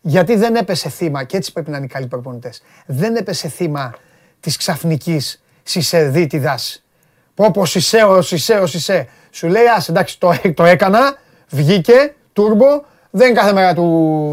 Γιατί 0.00 0.36
δεν 0.36 0.54
έπεσε 0.54 0.88
θύμα, 0.88 1.24
και 1.24 1.36
έτσι 1.36 1.52
πρέπει 1.52 1.70
να 1.70 1.76
είναι 1.76 1.86
οι 1.86 1.88
καλοί 1.88 2.06
προπονητές. 2.06 2.62
Δεν 2.86 3.16
έπεσε 3.16 3.48
θύμα 3.48 3.94
της 4.40 4.56
ξαφνικής 4.56 5.42
σισεδίτιδα. 5.62 6.58
Πω 7.34 7.50
πω 7.50 7.64
σισέ, 7.66 8.02
ο 8.02 8.22
σισέ, 8.22 8.54
ο 8.54 8.66
σισέ. 8.66 9.08
Σου 9.30 9.48
λέει, 9.48 9.66
ας 9.76 9.88
εντάξει, 9.88 10.18
το, 10.18 10.32
το 10.54 10.64
έκανα, 10.64 11.16
βγήκε, 11.48 12.14
τούρμπο, 12.32 12.66
δεν 13.10 13.28
είναι 13.30 13.38
κάθε 13.40 13.52
μέρα 13.52 13.74
του, 13.74 13.80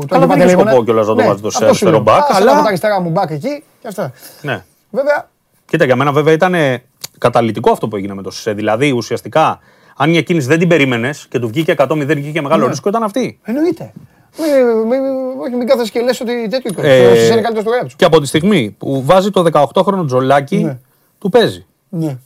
του 0.02 0.08
Καλά, 0.08 0.20
δεν 0.20 0.30
είχε 0.30 0.38
Παντελεήμωνα. 0.40 0.70
σκοπό 0.70 0.84
κιόλας 0.86 1.08
να 1.08 1.16
το 1.16 1.22
Ναι, 1.22 1.28
βάζεις 1.28 1.42
το 1.42 1.50
σε 1.52 1.58
αυτό 1.58 1.74
σου 1.74 1.88
αριστερό 1.88 2.04
λέω. 2.04 2.16
back, 2.18 2.22
Άσε 2.30 2.34
αλλά- 2.36 2.46
να 2.46 2.52
έχω 2.52 2.62
τα 2.62 2.68
αριστερά 2.68 3.02
μου 3.02 3.14
back 3.16 3.30
εκεί 3.30 3.64
και 3.82 3.88
αυτά. 3.88 4.12
ναι. 4.42 4.64
Βέβαια, 4.92 5.30
Κοίτα, 5.66 5.86
για 5.86 5.96
μένα 5.96 6.12
βέβαια 6.12 6.34
ήταν 6.34 6.54
ε, 6.54 6.84
καταλητικό 7.18 7.72
αυτό 7.72 7.88
που 7.88 7.96
έγινε 7.96 8.14
με 8.14 8.22
το 8.22 8.32
ΣΕ. 8.32 8.54
Δηλαδή, 8.54 8.92
ουσιαστικά, 8.92 9.60
αν 9.98 10.14
η 10.14 10.18
εκκίνηση 10.18 10.48
δεν 10.48 10.60
την 10.60 10.68
περίμενες 10.68 11.26
και 11.30 11.40
του 11.40 11.48
βγήκε 11.48 11.74
100-0 11.78 12.06
και 12.08 12.28
είχε 12.28 12.42
μεγάλο 12.42 12.64
Ναι. 12.64 12.70
ρίσκο, 12.70 12.90
ήταν 12.90 13.04
αυτή. 13.04 13.40
εννοείται. 13.44 13.92
Μην, 14.40 14.78
μην, 14.88 15.00
όχι, 15.42 15.56
μην 15.56 15.68
κάθεσαι 15.68 15.92
και 15.92 16.00
λες 16.00 16.20
ότι 16.22 16.48
τέτοιο 16.50 16.72
Ε, 16.84 17.04
ε, 17.04 17.26
είναι 17.26 17.42
καλύτερος 17.42 17.64
του 17.64 17.72
Ρέατσου. 17.72 17.96
Και 17.96 18.06
από 18.06 18.20
τη 18.22 18.28
στιγμή 18.28 18.76
που 18.78 19.04
βάζει 19.06 19.30
το 19.30 19.46
18χρονο 19.54 20.04
τζολάκι, 20.06 20.58
Ναι. 20.58 20.78
του 21.20 21.30
παίζει. 21.30 21.66
Ναι. 21.90 22.18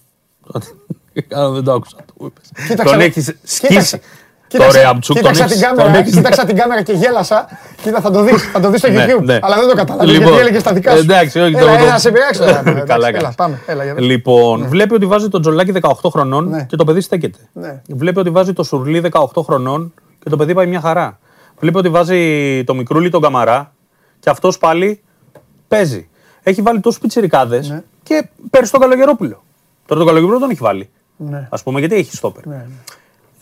Κάνω, 1.28 1.52
δεν 1.52 1.64
το 1.64 1.72
άκουσα. 1.74 1.96
αυτό 2.00 2.14
που 2.18 2.26
είπες. 2.26 2.68
Κοίταξα- 2.68 2.94
Τον 2.94 3.02
έχεις 3.02 3.36
σκίσει. 3.44 4.02
Κοίταξα- 4.52 4.58
Το 4.58 4.58
κοίταξα- 4.58 4.82
Ρεαμτσούκ 4.82 5.16
τον 5.16 5.32
κοίταξα 5.32 5.44
έχεις- 5.44 5.58
την 5.58 5.68
τον 5.68 5.78
κάμερα, 5.78 6.00
έχεις- 6.00 6.16
κοίταξα 6.16 6.46
την 6.46 6.56
κάμερα 6.56 6.82
και 6.82 6.94
γέλασα. 6.94 7.48
Κοίτα, 7.82 8.02
θα 8.02 8.12
το 8.12 8.22
δεις, 8.24 8.44
θα 8.54 8.60
το 8.60 8.70
δεις 8.70 8.80
στο 8.80 8.90
Ναι, 8.92 9.06
YouTube. 9.06 9.24
ναι. 9.24 9.40
Αλλά 9.42 9.56
δεν 9.56 9.68
το 9.70 9.76
κατάλαβες 9.76 10.12
Λοιπόν, 10.12 10.28
γιατί 10.28 10.42
έλεγε 10.42 10.60
στα 10.60 10.74
δικά 10.74 10.92
σου. 10.92 10.98
εντάξει, 11.00 11.40
όχι, 11.40 11.56
Έλα, 11.56 11.60
το- 11.66 11.68
έλα, 11.74 11.80
το- 11.80 11.86
να 11.92 11.98
σε 11.98 12.12
πειράξω. 12.12 12.44
τώρα, 12.44 12.60
εντάξει, 12.66 12.84
Καλά 12.86 13.08
Έλα, 13.08 13.18
έκανες. 13.18 13.36
πάμε. 13.36 13.60
Έλα, 13.66 13.84
για 13.84 13.94
δες. 13.94 14.04
Λοιπόν, 14.06 14.68
βλέπει 14.68 14.94
ότι 14.94 15.06
βάζει 15.06 15.28
τον 15.30 15.42
τζολάκι 15.42 15.72
18 15.72 16.10
χρονών 16.10 16.50
Ναι. 16.50 16.64
και 16.64 16.76
το 16.76 16.84
παιδί 16.84 17.02
στέκεται. 17.02 17.38
Ναι. 17.54 17.82
Βλέπει 17.90 18.20
ότι 18.20 18.30
βάζει 18.30 18.54
το 18.54 18.64
σουρλί 18.64 19.00
18 19.00 19.42
χρονών 19.44 19.94
και 20.24 20.30
το 20.30 20.38
παιδί 20.38 20.54
πάει 20.54 20.68
μια 20.68 20.80
χαρά. 20.82 21.20
Βλέπει 21.60 21.78
ότι 21.78 21.90
βάζει 21.90 22.64
το 22.64 22.74
μικρούλι 22.74 23.10
τον 23.10 23.22
καμαρά 23.22 23.74
και 24.20 24.30
αυτός 24.30 24.58
πάλι 24.58 25.02
παίζει. 25.68 26.10
Έχει 26.44 26.62
βάλει 26.62 26.80
τόσους 26.80 27.00
πιτσιρικάδες 27.00 27.70
Ναι. 27.70 27.82
και 28.04 28.28
πέρυσι 28.50 28.72
τον 28.72 28.82
Καλογερόπουλο. 28.82 29.44
Τώρα 29.86 30.00
τον 30.00 30.06
Καλογερόπουλο 30.08 30.40
τον 30.40 30.50
έχει 30.50 30.60
βάλει. 30.62 30.90
Ναι. 31.18 31.48
Α 31.50 31.58
πούμε, 31.64 31.80
γιατί 31.80 31.96
έχει 31.96 32.16
στόπερ. 32.16 32.46
Ναι, 32.48 32.56
ναι. 32.56 32.66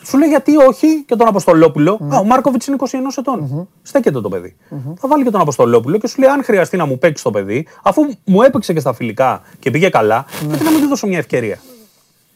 Σου 0.10 0.18
λέει 0.18 0.30
γιατί 0.30 0.58
όχι 0.58 1.04
και 1.04 1.16
τον 1.16 1.28
Αποστολόπουλο. 1.28 2.00
Α, 2.14 2.18
ο 2.18 2.24
Μάρκοβιτς 2.24 2.68
είναι 2.68 2.78
21 2.80 2.86
ετων 3.18 3.68
Στέκεται 3.82 4.22
το 4.22 4.30
παιδί. 4.30 4.56
Θα 5.00 5.08
βάλει 5.08 5.24
και 5.24 5.30
τον 5.30 5.42
Αποστολόπουλο 5.42 5.98
και 5.98 6.08
σου 6.08 6.20
λέει: 6.22 6.30
Αν 6.30 6.44
χρειαστεί 6.44 6.78
να 6.78 6.86
μου 6.86 6.98
παίξει 6.98 7.24
το 7.24 7.32
παιδί, 7.32 7.68
αφού 7.84 8.02
μου 8.26 8.42
έπαιξε 8.42 8.74
και 8.74 8.80
στα 8.80 8.94
φιλικά 8.94 9.42
και 9.60 9.72
πήγε 9.72 9.90
καλά, 9.90 10.26
γιατί 10.48 10.64
να 10.64 10.72
μην 10.72 10.82
του 10.82 10.88
δώσω 10.88 11.08
μια 11.08 11.18
ευκαιρία. 11.18 11.60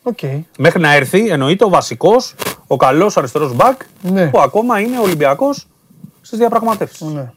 Οκ. 0.03 0.19
Μέχρι 0.57 0.79
να 0.81 0.93
έρθει, 0.93 1.27
εννοείται 1.29 1.65
ο 1.65 1.69
βασικός, 1.69 2.35
ο 2.67 2.75
καλός 2.75 3.17
αριστερός 3.17 3.55
μπακ, 3.55 3.81
Ναι. 4.01 4.29
που 4.29 4.39
ακόμα 4.39 4.79
είναι 4.79 4.99
Ολυμπιακός 4.99 5.67
στις 6.21 6.37
διαπραγματεύσεις. 6.39 7.01
Ναι. 7.01 7.31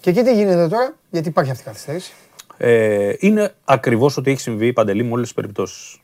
Και 0.00 0.10
εκεί 0.10 0.22
τι 0.22 0.34
γίνεται 0.34 0.68
τώρα, 0.68 0.94
γιατί 1.10 1.28
υπάρχει 1.28 1.50
αυτή 1.50 1.62
η 1.62 1.66
καθυστέρηση; 1.66 2.12
Ε, 2.56 3.12
είναι 3.18 3.54
ακριβώς 3.64 4.16
ότι 4.16 4.30
έχει 4.30 4.40
συμβεί 4.40 4.72
Παντελή 4.72 5.04
με 5.04 5.12
όλες 5.12 5.22
τις 5.24 5.34
περιπτώσεις. 5.34 5.98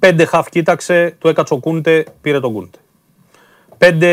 Πέντε 0.00 0.24
χαφ 0.24 0.48
κοίταξε, 0.48 1.16
του 1.18 1.28
έκατσε 1.28 1.54
ο 1.54 1.58
Κούντε, 1.58 2.04
πήρε 2.20 2.40
τον 2.40 2.52
Κούντε. 2.52 2.78
Πέντε 3.78 4.08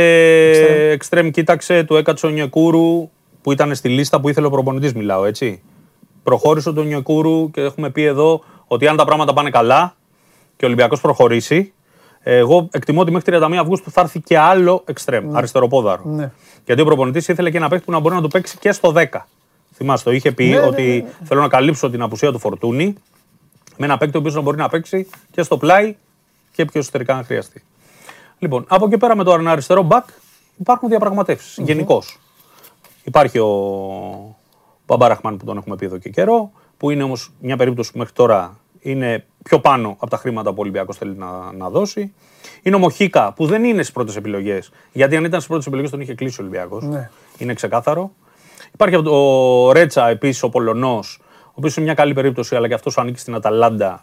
εξτρέμ 0.90 1.30
κοίταξε, 1.30 1.84
του 1.84 1.96
έκατσε 1.96 2.26
ο 2.26 2.30
Ονιεκούρου, 2.30 3.10
που 3.42 3.52
ήταν 3.52 3.76
στη 3.76 3.90
λίστα 3.90 4.22
που 4.22 4.30
ήθελε 4.30 4.48
ο 4.48 4.50
προπονητής, 4.50 4.94
μιλάω 4.94 5.26
έτσι. 5.26 5.62
Προχώρησε 6.24 6.74
τον 6.74 6.88
Νιεκούρου 6.88 7.52
και 7.52 7.62
έχουμε 7.62 7.90
πει 7.90 8.04
εδώ 8.04 8.44
ότι 8.68 8.88
αν 8.88 8.98
τα 8.98 9.06
πράγματα 9.06 9.34
πάνε 9.34 9.50
καλά 9.50 9.96
και 10.58 10.66
ο 10.66 10.68
Ολυμπιακός 10.68 11.02
προχωρήσει, 11.02 11.74
εγώ 12.24 12.68
εκτιμώ 12.72 13.02
ότι 13.02 13.12
μέχρι 13.12 13.38
31 13.38 13.54
Αυγούστου 13.60 13.92
θα 13.92 14.02
έρθει 14.02 14.20
και 14.20 14.38
άλλο 14.38 14.84
εξτρέμ, 14.86 15.38
αριστεροπόδαρο. 15.38 16.02
Ναι. 16.06 16.32
Γιατί 16.66 16.82
ο 16.82 16.86
προπονητής 16.86 17.28
ήθελε 17.28 17.52
και 17.52 17.58
ένα 17.58 17.70
παίκτη 17.70 17.86
που 17.86 17.92
να 17.92 18.00
μπορεί 18.00 18.16
να 18.16 18.22
το 18.22 18.28
παίξει 18.28 18.58
και 18.58 18.72
στο 18.72 18.94
10. 18.96 19.04
Θυμάστε, 19.74 20.10
το 20.10 20.16
είχε 20.16 20.32
πει 20.32 20.46
Ναι, 20.46 20.60
ναι, 20.60 20.66
ότι 20.66 20.82
ναι, 20.82 20.96
ναι. 20.96 21.10
θέλω 21.24 21.42
να 21.42 21.48
καλύψω 21.48 21.90
την 21.90 22.02
απουσία 22.02 22.32
του 22.32 22.40
Φορτούνη 22.40 22.96
με 23.78 23.86
ένα 23.86 23.98
παίκτη 23.98 24.18
ο 24.18 24.20
οποίος 24.20 24.36
να 24.36 24.42
μπορεί 24.42 24.58
να 24.58 24.70
παίξει 24.70 25.08
και 25.32 25.42
στο 25.42 25.58
πλάι 25.58 25.96
και 26.52 26.66
πιο 26.66 26.80
εσωτερικά 26.80 27.16
αν 27.16 27.26
χρειαστεί. 27.26 27.64
Λοιπόν, 28.40 28.66
από 28.68 28.86
εκεί 28.86 28.98
πέρα 28.98 29.16
με 29.16 29.24
το 29.24 29.32
αριστερό 29.32 29.82
μπακ 29.82 30.08
υπάρχουν 30.60 30.90
διαπραγματεύσεις 30.90 31.58
γενικώς. 31.58 32.20
Υπάρχει 33.04 33.40
ο 33.40 34.36
Μπαμπαραχμάν 34.86 35.38
που 35.38 35.46
τον 35.46 35.58
έχουμε 35.58 35.76
πει 35.76 35.86
εδώ 35.86 35.98
και 35.98 36.10
καιρό, 36.10 36.52
που 36.78 36.90
είναι 36.90 37.04
όμως 37.04 37.32
μια 37.40 37.58
περίπτωση 37.58 37.92
που 37.92 37.98
μέχρι 37.98 38.14
τώρα 38.14 38.58
είναι 38.80 39.26
πιο 39.44 39.60
πάνω 39.60 39.90
από 39.90 40.10
τα 40.10 40.18
χρήματα 40.18 40.50
που 40.50 40.56
ο 40.58 40.62
Ολυμπιακός 40.62 40.98
θέλει 40.98 41.16
να, 41.16 41.52
να 41.52 41.70
δώσει. 41.70 42.14
Είναι 42.62 42.76
ο 42.76 42.80
Μοχίκα 42.80 43.34
που 43.34 43.46
δεν 43.46 43.64
είναι 43.64 43.82
στις 43.82 43.92
πρώτες 43.92 44.16
επιλογές. 44.16 44.72
Γιατί 44.92 45.16
αν 45.16 45.24
ήταν 45.24 45.34
στις 45.34 45.48
πρώτες 45.48 45.66
επιλογές 45.66 45.92
τον 45.92 46.02
είχε 46.02 46.16
κλείσει 46.16 46.42
ο 46.42 46.44
Ολυμπιακός. 46.44 46.84
Ναι. 46.84 47.10
Είναι 47.38 47.54
ξεκάθαρο. 47.54 48.12
Υπάρχει 48.74 48.96
ο 48.96 49.72
Ρέτσα 49.72 50.08
επίσης, 50.08 50.44
ο 50.44 50.50
Πολωνός, 50.50 51.20
ο 51.22 51.27
οποίος 51.58 51.76
είναι 51.76 51.86
μια 51.86 51.94
καλή 51.96 52.14
περίπτωση, 52.14 52.56
αλλά 52.56 52.68
και 52.68 52.74
αυτός 52.74 52.98
ανήκει 52.98 53.20
στην 53.20 53.36
Αταλάντα. 53.36 54.02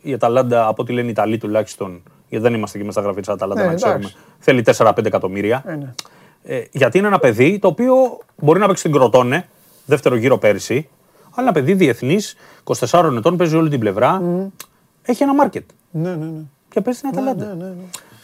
Η 0.00 0.12
Αταλάντα, 0.12 0.66
από 0.66 0.82
ό,τι 0.82 0.92
λένε 0.92 1.06
οι 1.06 1.10
Ιταλοί 1.10 1.38
τουλάχιστον, 1.38 2.02
γιατί 2.28 2.44
δεν 2.44 2.54
είμαστε 2.54 2.78
και 2.78 2.84
με 2.84 2.92
στα 2.92 3.00
γραφεία 3.00 3.20
της 3.20 3.30
Αταλάντα 3.30 3.60
Ναι, 3.62 3.68
να 3.68 3.74
ξέρουμε, 3.74 3.98
εντάξει. 3.98 4.16
θέλει 4.38 4.62
4-5 4.76 5.04
εκατομμύρια. 5.06 5.62
Ε, 5.66 5.74
ναι. 5.74 5.94
Ε, 6.42 6.64
γιατί 6.70 6.98
είναι 6.98 7.06
ένα 7.06 7.18
παιδί 7.18 7.58
το 7.58 7.68
οποίο 7.68 7.94
μπορεί 8.36 8.58
να 8.60 8.66
παίξει 8.66 8.82
την 8.82 8.92
Κροτόνε, 8.92 9.48
δεύτερο 9.86 10.16
γύρο 10.16 10.38
πέρυσι, 10.38 10.88
αλλά 11.30 11.46
ένα 11.46 11.52
παιδί 11.52 11.74
διεθνής, 11.74 12.36
24 12.64 13.10
ετών, 13.16 13.36
παίζει 13.36 13.56
όλη 13.56 13.68
την 13.68 13.80
πλευρά. 13.80 14.22
Έχει 15.02 15.22
ένα 15.22 15.34
μάρκετ 15.34 15.64
Ναι, 15.90 16.08
ναι, 16.08 16.24
ναι. 16.24 16.40
και 16.68 16.80
παίζει 16.80 16.98
στην 16.98 17.10
Αταλάντα. 17.10 17.44
ναι, 17.44 17.52
ναι, 17.64 17.68
ναι. 17.68 17.74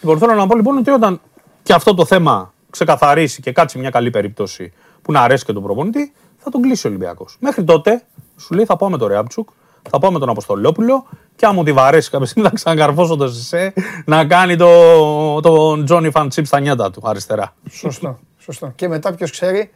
Λοιπόν, 0.01 0.19
θέλω 0.19 0.35
να 0.35 0.47
πω 0.47 0.57
λοιπόν 0.57 0.77
ότι 0.77 0.91
όταν 0.91 1.21
και 1.63 1.73
αυτό 1.73 1.95
το 1.95 2.05
θέμα 2.05 2.53
ξεκαθαρίσει 2.71 3.41
και 3.41 3.53
κάτσει 3.53 3.79
μια 3.79 3.91
καλή 3.91 4.11
περίπτωση 4.11 4.73
που 5.03 5.13
να 5.13 5.21
αρέσει 5.21 5.45
και 5.45 5.53
τον 5.53 5.63
προπονητή, 5.63 6.13
θα 6.39 6.51
τον 6.51 6.63
κλείσει 6.63 6.87
ο 6.87 6.91
Ολυμπιακός. 6.91 7.37
Μέχρι 7.41 7.65
τότε, 7.65 8.03
σου 8.43 8.55
λέει 8.55 8.65
θα 8.65 8.77
πάω 8.77 8.91
με 8.91 8.99
τον 8.99 9.09
Ρεάπτσουκ, 9.09 9.49
θα 9.91 9.99
πάω 9.99 10.11
με 10.13 10.19
τον 10.19 10.29
Αποστολόπουλο 10.29 11.07
και 11.37 11.47
άμα 11.47 11.63
τη 11.63 11.73
βαρέσει 11.73 12.11
κάποια 12.11 12.27
στιγμή 12.27 12.49
θα 12.49 12.55
ξανακαρφώσω 12.55 13.17
το 13.17 13.29
Σισε 13.29 13.73
να 14.05 14.25
κάνει 14.25 14.57
το, 14.57 15.41
τον 15.41 15.85
Τζόνι 15.85 16.11
Φαντσίπ 16.11 16.47
στα 16.47 16.61
νιάτα 16.61 16.91
του 16.91 17.01
αριστερά. 17.05 17.55
Σωστό, 17.71 18.19
σωστό. 18.39 18.73
Και 18.75 18.89
μετά 18.89 19.15
ποιος 19.15 19.31
ξέρει, 19.31 19.71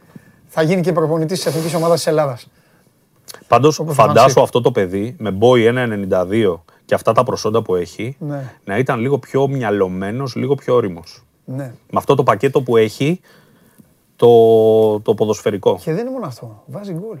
θα 0.47 0.61
γίνει 0.61 0.81
και 0.81 0.91
προπονητής 0.91 1.37
της 1.37 1.47
εθνικής 1.47 1.73
ομάδας 1.73 1.97
της 1.97 2.07
Ελλάδας. 2.07 2.47
Πάντως, 3.47 3.79
Όπως 3.79 3.91
ο 3.91 3.95
φαντάσου 3.95 4.19
Φαντσίπ. 4.19 4.41
αυτό 4.43 4.61
το 4.61 4.71
παιδί 4.71 5.15
με 5.19 5.31
μπόι 5.31 5.63
1,92 5.65 6.61
και 6.85 6.93
αυτά 6.93 7.11
τα 7.11 7.23
προσόντα 7.23 7.61
που 7.61 7.75
έχει 7.75 8.15
Ναι. 8.19 8.53
να 8.63 8.77
ήταν 8.77 8.99
λίγο 8.99 9.19
πιο 9.19 9.47
μυαλωμένος, 9.47 10.35
λίγο 10.35 10.55
πιο 10.55 10.75
όριμο. 10.75 11.03
Ναι. 11.45 11.63
Με 11.63 11.97
αυτό 11.97 12.15
το 12.15 12.23
πακέτο 12.23 12.61
που 12.61 12.77
έχει 12.77 13.19
το, 14.15 14.99
το 14.99 15.13
ποδοσφαιρικό. 15.13 15.79
Και 15.83 15.93
δεν 15.93 16.01
είναι 16.01 16.11
μόνο 16.11 16.25
αυτό. 16.25 16.63
Βάζει 16.65 16.93
γκολ. 16.93 17.17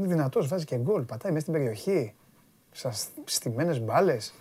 Είναι 0.00 0.14
δυνατός, 0.14 0.48
βάζει 0.48 0.64
και 0.64 0.76
γκολ. 0.76 1.02
Πατάει 1.02 1.32
μέσα 1.32 1.44
στην 1.44 1.52
περιοχή. 1.52 2.14
Σα 2.72 2.92
στημένες 3.24 3.80
μπάλες. 3.80 4.32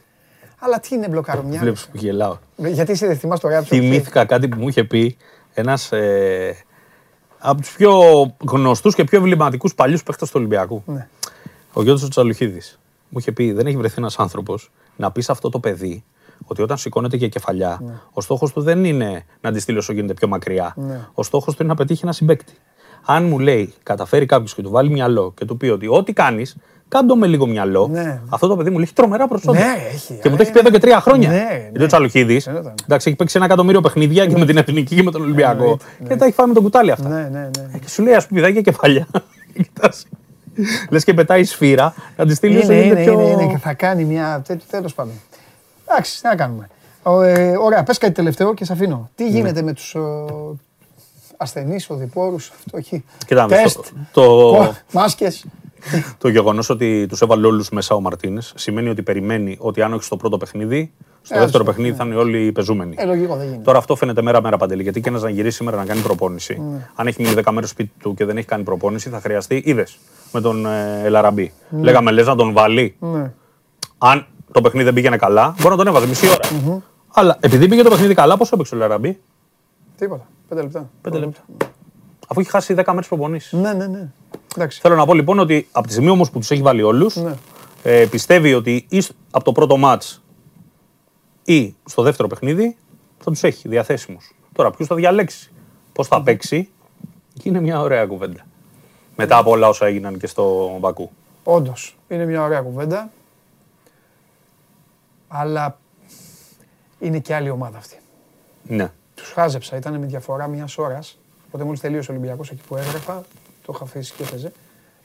Αλλά 0.60 0.80
τι 0.80 0.96
είναι 0.96 1.08
μπλοκαρομιά. 1.08 1.60
Βλέπεις 1.60 1.88
που 1.88 1.98
γελάω. 1.98 2.38
Γιατί 2.56 2.92
εσύ 2.92 3.06
δεν 3.06 3.18
θυμάσαι 3.18 3.42
το 3.42 3.48
ράπ 3.48 3.66
Θυμήθηκα 3.66 4.26
κάτι 4.26 4.48
που 4.48 4.60
μου 4.60 4.68
είχε 4.68 4.84
πει 4.84 5.18
ένας 5.54 5.92
ε, 5.92 6.56
από 7.40 7.62
τους 7.62 7.76
πιο 7.76 8.02
γνωστούς 8.50 8.96
και 8.96 9.04
πιο 9.04 9.18
εμβληματικούς 9.18 9.76
παλιούς 9.76 10.04
παίχτες 10.04 10.28
του 10.28 10.36
Ολυμπιακού. 10.38 10.84
Ναι. 10.86 11.08
Ο 11.74 11.84
Γιώργος 11.84 12.10
Τσαλουχίδης. 12.10 12.80
Μου 13.10 13.20
είχε 13.20 13.32
πει, 13.32 13.52
δεν 13.52 13.68
έχει 13.68 13.78
βρεθεί 13.78 13.96
ένας 13.98 14.20
άνθρωπος 14.20 14.72
να 14.96 15.12
πει 15.12 15.22
σε 15.22 15.32
αυτό 15.32 15.50
το 15.50 15.60
παιδί 15.60 16.04
ότι 16.46 16.62
όταν 16.62 16.78
σηκώνεται 16.78 17.18
για 17.18 17.28
κεφαλιά, 17.28 18.02
ο 18.14 18.22
στόχος 18.22 18.54
του 18.54 18.62
δεν 18.62 18.84
είναι 18.84 19.26
να 19.42 19.52
τη 19.52 19.60
στείλει 19.60 19.78
όσο 19.78 19.94
γίνεται 19.94 20.14
πιο 20.14 20.28
μακριά. 20.28 20.74
Ναι. 20.78 21.08
Ο 21.14 21.24
στόχος 21.24 21.56
του 21.56 21.64
είναι 21.64 21.72
να 21.72 21.78
πετύχει 21.78 22.00
ένα 22.04 22.14
συμπέκτη. 22.14 22.54
Αν 23.06 23.26
μου 23.28 23.40
λέει, 23.40 23.74
καταφέρει 23.84 24.26
κάποιος 24.26 24.54
και 24.56 24.62
του 24.62 24.70
βάλει 24.70 24.90
μυαλό 24.90 25.34
και 25.38 25.46
του 25.46 25.58
πει 25.58 25.68
ότι 25.68 25.88
ό,τι 25.88 26.14
κάνεις, 26.14 26.56
κάντο 26.88 27.16
με 27.16 27.28
λίγο 27.28 27.46
μυαλό, 27.48 27.88
Ναι. 27.92 28.22
αυτό 28.30 28.48
το 28.48 28.56
παιδί 28.56 28.70
μου 28.70 28.76
λέει 28.76 28.84
έχει 28.84 28.94
τρομερά 28.94 29.28
προσόντα. 29.28 29.60
Ναι, 29.60 29.76
έχει. 29.94 30.20
Και 30.22 30.30
μου 30.30 30.36
το 30.36 30.42
Ε, 30.42 30.44
έχει 30.44 30.52
πει 30.52 30.60
εδώ 30.60 30.70
και 30.70 30.78
τρία 30.80 31.00
χρόνια. 31.02 31.30
ναι, 31.30 31.36
Γιατί 31.62 31.78
ναι. 31.78 31.84
ο 31.84 31.88
Τσαλουχίδη, 31.88 32.40
Φαινόταν. 32.40 32.74
εντάξει, 32.84 33.08
έχει 33.08 33.18
παίξει 33.18 33.38
ένα 33.38 33.46
εκατομμύριο 33.46 33.82
παιχνίδια 33.82 34.26
και 34.28 34.38
με 34.38 34.46
την 34.46 34.58
Εθνική 34.58 34.96
και 34.96 35.04
με 35.04 35.12
τον 35.12 35.22
Ολυμπιακό. 35.22 35.62
Εννοείται, 35.64 35.84
Και 36.08 36.16
τα 36.16 36.26
έχει 36.26 36.34
φάει 36.34 36.48
με 36.48 36.54
τον 36.54 36.64
κουτάλι 36.64 36.92
αυτά. 36.92 37.10
Ναι, 37.10 37.22
ναι, 37.32 37.50
ναι. 37.72 37.78
Και 37.80 37.90
σου 37.90 38.04
λέει, 38.04 38.14
ας 38.14 38.28
πούμε, 38.28 38.40
πηδάει 38.40 38.56
και 38.56 38.62
κεφαλιά. 38.72 39.08
Λες 40.90 41.04
και 41.04 41.14
πετάει 41.14 41.44
σφύρα, 41.44 41.94
να 42.18 42.26
τη 42.26 42.36
στείλει 42.36 42.58
όσο 42.58 42.72
Είναι, 42.72 42.82
γίνεται 42.82 43.02
είναι, 43.02 43.12
πιο. 43.12 43.22
είναι, 43.22 43.32
είναι, 43.44 43.52
και 43.52 43.58
θα 43.58 43.74
κάνει 43.74 44.04
μια. 44.06 44.42
Τέλος 44.70 44.94
πάντων. 44.94 45.14
Εντάξει, 45.88 46.22
τι 46.22 46.28
να 46.28 46.36
κάνουμε. 46.36 46.68
Ο, 47.04 47.22
ε, 47.22 47.58
ωραία, 47.58 47.84
πες 47.84 47.98
κάτι 47.98 48.14
τελευταίο 48.14 48.54
και 48.54 48.66
σε 48.66 48.74
αφήνω. 48.74 49.10
Τι 49.16 49.30
γίνεται 49.30 49.62
με 49.62 49.74
τους 49.74 49.96
ασθενείς, 51.42 51.90
οδηπόρους, 51.90 52.50
αυτό 52.50 52.78
εκεί. 52.78 53.06
Κοίτα, 53.26 53.48
με 53.48 53.56
Τεστ, 53.56 53.80
το, 54.12 54.52
το, 54.52 54.76
μάσκες. 54.92 55.46
το 56.18 56.28
γεγονός 56.28 56.70
ότι 56.70 57.06
τους 57.10 57.22
έβαλε 57.22 57.48
όλους 57.48 57.70
μέσα 57.70 57.96
ο 57.96 58.02
Μαρτίνες 58.02 58.54
σημαίνει 58.56 58.90
ότι 58.90 59.04
περιμένει 59.04 59.58
ότι 59.60 59.82
αν 59.82 59.94
όχι 59.94 60.04
στο 60.04 60.18
πρώτο 60.18 60.38
παιχνίδι, 60.38 60.92
Στο 61.22 61.40
δεύτερο 61.40 61.64
παιχνίδι 61.64 61.98
θα 61.98 62.06
είναι 62.06 62.16
όλοι 62.16 62.46
οι 62.46 62.52
πεζούμενοι. 62.52 62.96
Ε, 62.98 63.06
λογικό 63.06 63.36
δεν 63.36 63.46
γίνεται. 63.46 63.64
Τώρα 63.64 63.78
αυτό 63.78 63.96
φαίνεται 63.96 64.22
μέρα-μέρα 64.22 64.58
παντελή. 64.58 64.84
Γιατί 64.84 65.02
και 65.02 65.10
ένας 65.10 65.22
να 65.22 65.30
γυρίσει 65.30 65.56
σήμερα 65.56 65.78
να 65.78 65.86
κάνει 65.86 66.02
προπόνηση. 66.02 66.62
Ναι. 66.72 66.90
Αν 66.96 67.08
έχει 67.08 67.22
μείνει 67.22 67.34
10 67.46 67.52
μέρες 67.52 67.70
σπίτι 67.70 67.92
του 68.00 68.14
και 68.14 68.26
δεν 68.26 68.38
έχει 68.38 68.48
κάνει 68.48 68.64
προπόνηση, 68.64 69.10
θα 69.10 69.20
χρειαστεί. 69.20 69.62
Είδες 69.66 69.98
με 70.32 70.42
τον 70.42 70.66
ε, 70.66 71.02
Ελαραμπή. 71.04 71.54
Λέγαμε 71.70 72.12
λες 72.12 72.28
να 72.28 72.36
τον 72.36 72.54
βάλει. 72.54 72.96
Ναι. 73.00 73.32
Αν 73.98 74.28
το 74.52 74.62
παιχνίδι 74.62 74.86
δεν 74.86 74.94
πήγαινε 74.94 75.18
καλά, 75.18 75.56
μπορεί 75.58 75.70
να 75.70 75.76
τον 75.76 75.88
έβαζε 75.88 76.08
μισή 76.08 76.28
ώρα. 76.28 76.84
Αλλά 77.14 77.38
επειδή 77.40 77.68
πήγε 77.68 77.82
το 77.82 77.90
παιχνίδι 77.90 78.14
καλά, 78.14 78.38
πόσο 78.38 78.52
έπαιξε 78.54 78.76
ο 78.76 78.78
Ελαραμπή; 78.78 79.20
Τίποτα. 80.00 80.28
Πέντε 80.48 80.62
λεπτά. 80.62 80.90
Πέντε 81.02 81.18
λεπτά. 81.18 81.42
Αφού 82.28 82.40
έχει 82.40 82.50
χάσει 82.50 82.74
10 82.78 82.84
μέρε 82.94 83.08
προπονήσει. 83.08 83.58
Ναι, 83.58 83.74
ναι, 83.74 83.88
ναι. 83.88 84.10
Εντάξει. 84.56 84.80
Θέλω 84.82 84.96
να 84.96 85.06
πω 85.06 85.14
λοιπόν 85.14 85.40
ότι 85.40 85.68
από 85.72 85.86
τη 85.88 85.92
στιγμή 85.94 86.10
όμως 86.10 86.30
που 86.32 86.40
τους 86.40 86.52
έχει 86.52 86.62
βάλει 86.62 86.82
όλους, 86.84 87.16
Ναι. 87.16 87.34
ε, 87.84 88.06
πιστεύει 88.06 88.54
ότι 88.54 88.86
ή 88.90 89.02
σ- 89.02 89.12
από 89.32 89.44
το 89.44 89.52
πρώτο 89.52 89.78
μάτς 89.78 90.24
ή 91.44 91.76
στο 91.86 92.02
δεύτερο 92.02 92.28
παιχνίδι 92.28 92.78
θα 93.20 93.32
τους 93.32 93.44
έχει 93.44 93.68
διαθέσιμους. 93.68 94.36
Τώρα, 94.54 94.72
ποιος 94.72 94.88
θα 94.88 94.96
διαλέξει, 94.96 95.52
πώς 95.94 96.08
θα 96.08 96.22
παίξει, 96.24 96.70
και 97.34 97.50
είναι 97.50 97.62
μια 97.62 97.80
ωραία 97.82 98.06
κουβέντα. 98.06 98.46
Μετά 99.16 99.38
από 99.38 99.50
όλα 99.52 99.68
όσα 99.68 99.86
έγιναν 99.86 100.18
και 100.20 100.28
στο 100.28 100.78
Μπακού. 100.80 101.10
Όντως, 101.44 101.98
είναι 102.08 102.26
μια 102.26 102.42
ωραία 102.44 102.62
κουβέντα. 102.62 103.10
Αλλά 105.28 105.78
είναι 107.00 107.20
και 107.20 107.36
άλλη 107.36 107.50
ομάδα 107.50 107.78
αυτή. 107.78 107.96
Ναι. 108.68 108.92
Τους 109.20 109.32
χάζεψα, 109.32 109.76
ήταν 109.78 110.00
με 110.00 110.06
διαφορά 110.06 110.48
μιας 110.48 110.78
ώρας. 110.78 111.20
Οπότε 111.48 111.64
μόλις 111.64 111.80
τελείωσε 111.80 112.12
ο 112.12 112.14
Ολυμπιακός 112.14 112.50
εκεί 112.52 112.62
που 112.68 112.76
έγραφα, 112.76 113.24
το 113.66 113.72
είχα 113.76 113.84
αφήσει 113.84 114.14
και 114.14 114.24
έπαιζε. 114.24 114.52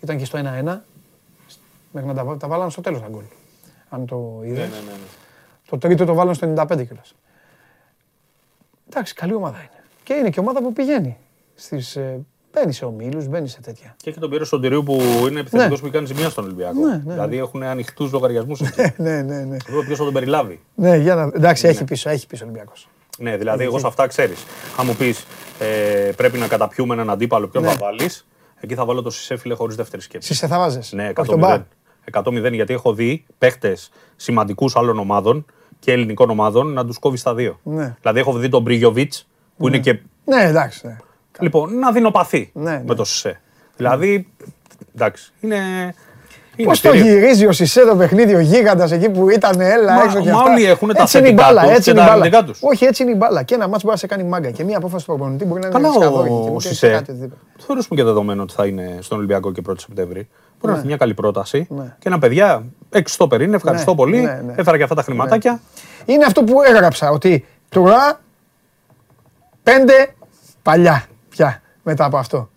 Ήταν 0.01 0.17
και 0.19 0.25
στο 0.25 0.39
1-1. 0.39 0.43
Μέχρι 1.93 2.09
να 2.09 2.15
τα, 2.15 2.25
βά- 2.25 2.39
τα 2.39 2.49
βάλανε 2.49 2.71
στο 2.71 2.81
τέλος 2.81 3.01
τα 3.01 3.09
γκολ. 3.11 3.23
Αν 3.89 4.07
το 4.07 4.41
είδες. 4.45 4.69
Το 5.69 5.79
τρίτο 5.79 6.05
το 6.05 6.15
βάλανε 6.15 6.35
στο 6.35 6.53
95 6.57 6.67
κιόλας. 6.87 7.15
Εντάξει, 8.91 9.15
καλή 9.15 9.35
ομάδα 9.35 9.57
είναι. 9.59 9.83
Και 10.03 10.15
είναι 10.15 10.31
και 10.31 10.41
ομάδα 10.41 10.61
που 10.63 10.73
πηγαίνει. 10.73 11.17
Στις, 11.55 11.97
ε, 11.97 12.21
μπαίνει 12.53 12.73
σε 12.73 12.85
ομίλους, 12.85 13.27
μπαίνει 13.27 13.49
σε 13.49 13.61
τέτοια. 13.61 13.95
Και 14.03 14.11
έχει 14.11 14.19
τον 14.19 14.31
Πύρο 14.31 14.45
Σοντηρίου 14.45 14.83
που 14.83 15.01
είναι 15.29 15.41
επιθετικός 15.41 15.81
που 15.81 15.91
κάνει 15.91 16.07
ζημιά 16.07 16.29
στον 16.29 16.45
Ολυμπιακό. 16.45 16.79
Ναι, 16.81 16.87
ναι, 16.91 17.03
ναι. 17.05 17.13
Δηλαδή 17.13 17.37
έχουν 17.39 17.63
ανοιχτούς 17.63 18.13
λογαριασμούς 18.13 18.61
εκεί. 18.77 18.93
ναι, 19.03 19.23
ναι, 19.23 19.41
ναι. 19.45 19.57
Ποιο 19.87 19.97
θα 19.97 20.05
τον 20.05 20.13
περιλάβει. 20.13 20.61
Ναι, 20.75 20.97
για 20.97 21.15
να... 21.15 21.23
Εντάξει, 21.23 21.67
έχει 21.69 21.85
πίσω, 21.85 22.11
έχει 22.11 22.27
πίσω 22.27 22.45
ο 22.45 22.49
Ολυμπιακός. 22.49 22.89
Ναι, 23.19 23.37
δηλαδή 23.37 23.65
εγώ 23.65 23.79
σε 23.79 23.87
αυτά 23.87 24.07
ξέρεις. 24.07 24.45
Αν 24.79 24.87
μου 24.87 24.95
πεις 24.95 25.27
ε, 25.59 26.11
πρέπει 26.17 26.39
να 26.39 26.47
καταπιούμε 26.49 26.95
έναν 26.95 27.11
αντίπαλο, 27.11 27.49
ποιον 27.49 27.63
Ναι. 27.63 27.69
θα 27.71 27.77
βάλεις, 27.81 28.27
εκεί 28.61 28.75
θα 28.75 28.85
βάλω 28.85 29.03
το 29.03 29.11
Σισέφιλε 29.11 29.55
χωρίς 29.55 29.77
δεύτερη 29.77 30.03
σκέψη. 30.03 30.29
Εσύ 30.31 30.41
σε 30.41 30.47
θα 30.47 30.59
βάζες. 30.59 30.93
Ναι, 30.93 31.13
Όχι 31.17 31.29
τον 31.31 31.39
Μπα. 31.39 31.65
100-0. 32.13 32.21
100-0 32.49 32.53
γιατί 32.53 32.73
έχω 32.73 32.95
δει 32.95 33.25
παίχτες 33.39 33.91
σημαντικούς 34.17 34.77
άλλων 34.77 34.99
ομάδων 34.99 35.47
και 35.79 35.93
ελληνικών 35.93 36.31
ομάδων 36.31 36.73
να 36.73 36.87
τους 36.87 36.99
κόβεις 36.99 37.21
στα 37.21 37.35
δύο. 37.35 37.59
Ναι. 37.63 37.97
Δηλαδή 38.01 38.21
έχω 38.21 38.33
δει 38.33 38.49
τον 38.49 38.63
Μπρίγιοβιτς 38.63 39.29
που 39.57 39.69
είναι 39.69 39.79
και. 39.79 40.01
Ναι, 40.25 40.43
εντάξει. 40.45 40.87
Ναι. 40.87 40.97
Λοιπόν, 41.41 41.79
να 41.79 41.93
δίνω 41.93 42.11
παθή 42.11 42.51
Ναι, 42.55 42.71
ναι. 42.71 42.83
με 42.87 42.95
το 42.95 43.05
Σισε. 43.05 43.41
Δηλαδή, 43.77 44.29
εντάξει, 44.95 45.33
είναι. 45.41 45.95
Είναι 46.57 46.69
Πώς 46.69 46.81
το 46.81 46.89
περίεργο. 46.91 47.19
γυρίζει 47.19 47.47
ο 47.47 47.53
Σισε 47.53 47.81
το 47.87 47.97
παιχνίδι, 47.97 48.35
ο 48.35 48.39
γίγαντας 48.41 48.93
εκεί 48.93 49.09
που 49.11 49.31
ήταν 49.31 49.61
έλα 49.61 49.93
Μα- 49.95 50.03
έξω 50.03 50.21
και 50.21 50.31
μα 50.31 50.39
αυτά. 50.39 50.53
όλοι 50.53 50.65
έχουνε 50.65 50.93
τα 50.93 51.03
Έτσι 51.03 51.19
είναι 51.19 51.27
η 51.27 51.31
θετικά 51.31 51.47
μπάλα, 51.53 51.63
τους 51.63 51.71
έτσι 51.71 51.83
και 51.83 51.91
είναι 51.91 52.01
η 52.01 52.03
τα 52.03 52.09
μπάλα. 52.11 52.23
αρνητικά 52.25 52.45
τους. 52.53 52.59
Όχι, 52.63 52.85
έτσι 52.85 53.03
είναι 53.03 53.13
η 53.13 53.15
μπάλα. 53.19 53.43
Και 53.43 53.55
ένα 53.55 53.69
μάτς 53.69 53.83
μπορεί 53.83 53.95
να 53.95 54.01
σε 54.01 54.07
κάνει 54.07 54.25
μάγκα. 54.25 54.51
Και 54.51 54.65
μία 54.65 54.77
απόφαση 54.77 55.05
του 55.07 55.17
προπονητή 55.17 55.45
μπορεί 55.45 55.61
να 55.61 55.67
είναι 55.67 55.77
Καλά 55.77 55.93
σκαδόρικη 55.93 56.29
και 56.35 56.35
ο 56.35 56.39
μπορεί 56.43 56.53
να 56.55 56.61
Σισε. 56.61 56.89
κάτι 56.89 57.11
οτιδήποτε. 57.11 57.41
Θεωρούσαμε 57.67 58.01
και 58.01 58.05
δεδομένο 58.07 58.43
ότι 58.43 58.53
θα 58.55 58.67
είναι 58.67 58.99
στον 59.01 59.19
Ολυμπιακό 59.19 59.53
και 59.53 59.63
1η 59.69 59.81
Σεπτέμβρη. 59.81 60.29
Μπορεί 60.61 60.73
να 60.73 60.73
έρθει 60.73 60.87
μια 60.87 60.97
καλή 60.97 61.15
πρόταση. 61.15 61.67
Ναι. 61.71 61.83
Και 61.99 62.09
ένα 62.09 62.19
παιδιά, 62.19 62.65
έξι 62.91 63.15
στο 63.15 63.29
είναι, 63.41 63.57
ευχαριστώ 63.57 63.91
Ναι, 63.91 63.97
πολύ. 63.97 64.21
ναι, 64.21 64.41
ναι. 64.47 64.53
Έφερα 64.57 64.77
και 64.77 64.83
αυτά 64.83 64.95
τα 64.95 65.03
χρηματάκια. 65.03 65.61
Είναι 66.05 66.25
αυτό 66.25 66.43
που 66.45 66.63
έγραψα, 66.63 67.11
ότι 67.11 67.47
τώρα 67.69 68.21
πέντε 69.63 70.15
παλιά 70.63 71.05
πια 71.29 71.61
μετά 71.83 72.05
από 72.05 72.17
αυτό. 72.17 72.49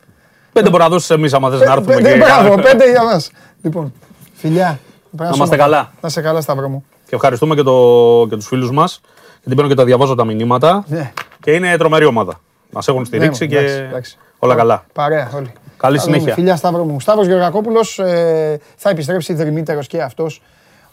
Πέντε 0.53 0.69
μπορεί 0.69 0.83
να 0.83 0.89
δώσεις 0.89 1.09
εμείς 1.09 1.33
άμα 1.33 1.49
θες 1.49 1.59
να 1.59 1.71
έρθουμε 1.71 1.95
Πέντε, 1.95 2.11
και. 2.11 2.17
μπράβο, 2.17 2.55
πέντε 2.61 2.89
για 2.89 3.03
μας. 3.03 3.31
Λοιπόν, 3.61 3.93
φιλιά. 4.33 4.79
Να 5.11 5.31
είμαστε 5.35 5.55
καλά. 5.55 5.91
Να 6.01 6.07
είσαι 6.07 6.21
καλά, 6.21 6.41
Σταύρο 6.41 6.69
μου. 6.69 6.85
Και 7.07 7.15
ευχαριστούμε 7.15 7.55
και, 7.55 7.63
το, 7.63 8.25
και 8.29 8.35
τους 8.35 8.47
φίλους 8.47 8.71
μας. 8.71 9.01
Γιατί 9.43 9.55
μπαίνω 9.55 9.67
και 9.67 9.73
τα 9.75 9.85
διαβάζω 9.85 10.15
τα 10.15 10.25
μηνύματα. 10.25 10.83
Ναι. 10.87 11.11
Και 11.41 11.51
είναι 11.51 11.77
τρομερή 11.77 12.05
ομάδα. 12.05 12.39
Μας 12.71 12.87
έχουν 12.87 13.05
στηρίξει 13.05 13.43
Ναι, 13.45 13.49
και 13.49 13.57
εντάξει, 13.57 13.77
εντάξει. 13.89 14.17
όλα 14.39 14.55
καλά. 14.55 14.85
Παρέα 14.93 15.31
όλοι. 15.35 15.51
Καλή 15.77 15.97
Θα 15.97 16.03
δούμε. 16.03 16.15
συνέχεια. 16.15 16.33
Φιλιά 16.35 16.55
Σταύρο 16.55 16.83
μου. 16.83 16.99
Σταύρος 16.99 17.27
Γεωργακόπουλος 17.27 17.99
ε, 17.99 18.59
θα 18.75 18.89
επιστρέψει 18.89 19.33
δρυμύτερος 19.33 19.87
και 19.87 20.01
αυτός 20.01 20.41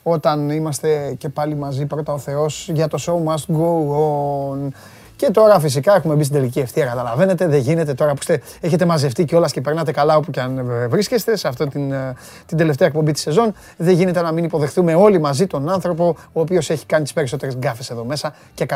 όταν 0.03 0.51
είμαστε 0.51 1.15
και 1.19 1.29
πάλι 1.29 1.55
μαζί 1.55 1.87
πρώτα 1.87 2.13
ο 2.13 2.19
Θεός 2.19 2.69
για 2.73 2.89
το 2.89 2.99
show 3.07 3.31
must 3.33 3.55
go 3.57 3.69
on. 3.97 4.69
Και 5.17 5.31
τώρα 5.31 5.61
φυσικά 5.61 5.95
έχουμε 5.95 6.15
μπει 6.15 6.25
στην 6.25 6.37
τελική 6.37 6.61
ευθεία, 6.61 6.85
καταλαβαίνετε, 6.85 7.47
δεν 7.47 7.61
γίνεται 7.61 7.95
τώρα 7.95 8.11
που 8.11 8.19
είστε, 8.21 8.41
έχετε 8.61 8.85
μαζευτεί 8.85 9.25
κιόλας 9.25 9.53
και 9.53 9.61
περνάτε 9.61 9.93
καλά 9.93 10.17
όπου 10.17 10.31
και 10.31 10.41
αν 10.41 10.59
ε, 10.59 10.87
βρίσκεστε 10.89 11.37
σε 11.37 11.49
αυτή 11.49 11.69
την, 11.69 11.93
ε, 11.93 12.15
την 12.47 12.57
τελευταία 12.57 12.89
εκπομπή 12.89 13.13
της 13.13 13.23
σεζόν. 13.23 13.55
Δεν 13.77 13.95
γίνεται 13.95 14.21
να 14.21 14.33
μην 14.33 14.45
υποδεχθούμε 14.45 14.95
όλοι 14.95 15.21
μαζί 15.21 15.47
τον 15.47 15.69
άνθρωπο 15.69 16.17
ο 16.33 16.41
οποίος 16.41 16.71
έχει 16.71 16.87
κάνει 16.87 17.03
τις 17.03 17.13
περισσότερες 17.13 17.57
γκάφες 17.57 17.91
εδώ 17.91 18.05
μέσα 18.05 18.35
και 18.55 18.67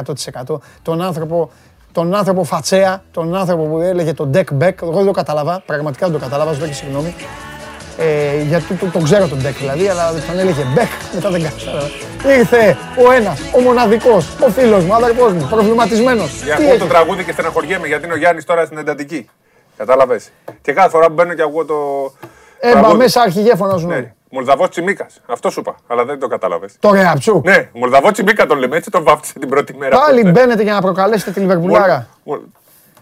100% 0.46 0.60
τον 0.82 1.02
άνθρωπο 1.02 1.50
τον 1.92 2.14
άνθρωπο 2.14 2.44
Φατσέα, 2.44 3.02
τον 3.10 3.36
άνθρωπο 3.36 3.64
που 3.64 3.78
έλεγε 3.78 4.12
τον 4.14 4.30
Deck 4.34 4.44
Beck. 4.62 4.82
Εγώ 4.82 4.92
δεν 4.92 5.04
το 5.04 5.10
κατάλαβα, 5.10 5.62
πραγματικά 5.66 6.06
δεν 6.06 6.18
το 6.18 6.24
κατάλαβα, 6.24 6.52
ζητώ 6.52 6.66
και 6.66 6.72
συγγνώμη. 6.72 7.14
Ε, 8.00 8.42
γιατί 8.42 8.74
τον, 8.74 8.90
τον 8.90 9.02
ξέρω 9.04 9.28
τον 9.28 9.38
Deck 9.38 9.54
δηλαδή, 9.58 9.88
αλλά 9.88 10.12
τον 10.26 10.38
έλεγε 10.38 10.62
Beck, 10.76 10.88
μετά 11.14 11.30
δεν 11.30 11.42
κατάλαβα. 11.42 11.86
Ήρθε 12.38 12.76
ο 13.06 13.12
ένας, 13.12 13.40
ο 13.56 13.60
μοναδικός, 13.60 14.28
ο 14.46 14.48
φίλος 14.50 14.84
μου, 14.84 14.90
ο 14.92 14.94
αδερφός 14.94 15.32
μου, 15.32 15.46
προβληματισμένος. 15.50 16.42
Για 16.44 16.54
ακούω 16.54 16.76
το 16.78 16.84
τραγούδι 16.86 17.24
και 17.24 17.32
στεναχωριέμαι 17.32 17.86
γιατί 17.86 18.04
είναι 18.04 18.12
ο 18.14 18.16
Γιάννης 18.16 18.44
τώρα 18.44 18.64
στην 18.64 18.78
εντατική. 18.78 19.28
Κατάλαβες. 19.76 20.30
Και 20.62 20.72
κάθε 20.72 20.88
φορά 20.88 21.06
που 21.06 21.12
μπαίνω 21.12 21.34
και 21.34 21.42
ακούω 21.42 21.64
το. 21.64 21.74
Έμπα 22.60 22.72
τραγούδι. 22.78 22.96
μέσα 22.98 23.20
αρχηγέ 23.22 23.54
φωνάζουν 23.56 23.90
όλοι. 23.90 24.00
Ναι. 24.00 24.12
Μολδαβός 24.30 24.68
Τσιμίκας. 24.68 25.20
Αυτό 25.26 25.50
σου 25.50 25.60
είπα. 25.60 25.74
Αλλά 25.86 26.04
δεν 26.04 26.18
το 26.18 26.26
κατάλαβες. 26.26 26.72
Το 26.80 26.92
Ρεαψού. 26.92 27.40
Ναι, 27.44 27.68
Μολδαβός 27.72 28.12
Τσιμίκα 28.12 28.46
τον 28.46 28.58
λέμε. 28.58 28.76
Έτσι 28.76 28.90
τον 28.90 29.02
βάφτισε 29.04 29.38
την 29.38 29.48
πρώτη 29.48 29.74
μέρα. 29.74 29.98
Πάλι 29.98 30.20
Πότε. 30.20 30.30
μπαίνετε 30.32 30.62
για 30.62 30.72
να 30.72 30.80
προκαλέσετε 30.80 31.30
τη 31.30 31.40
Λιβερπουλάρα. 31.40 32.08
Μολ- 32.24 32.40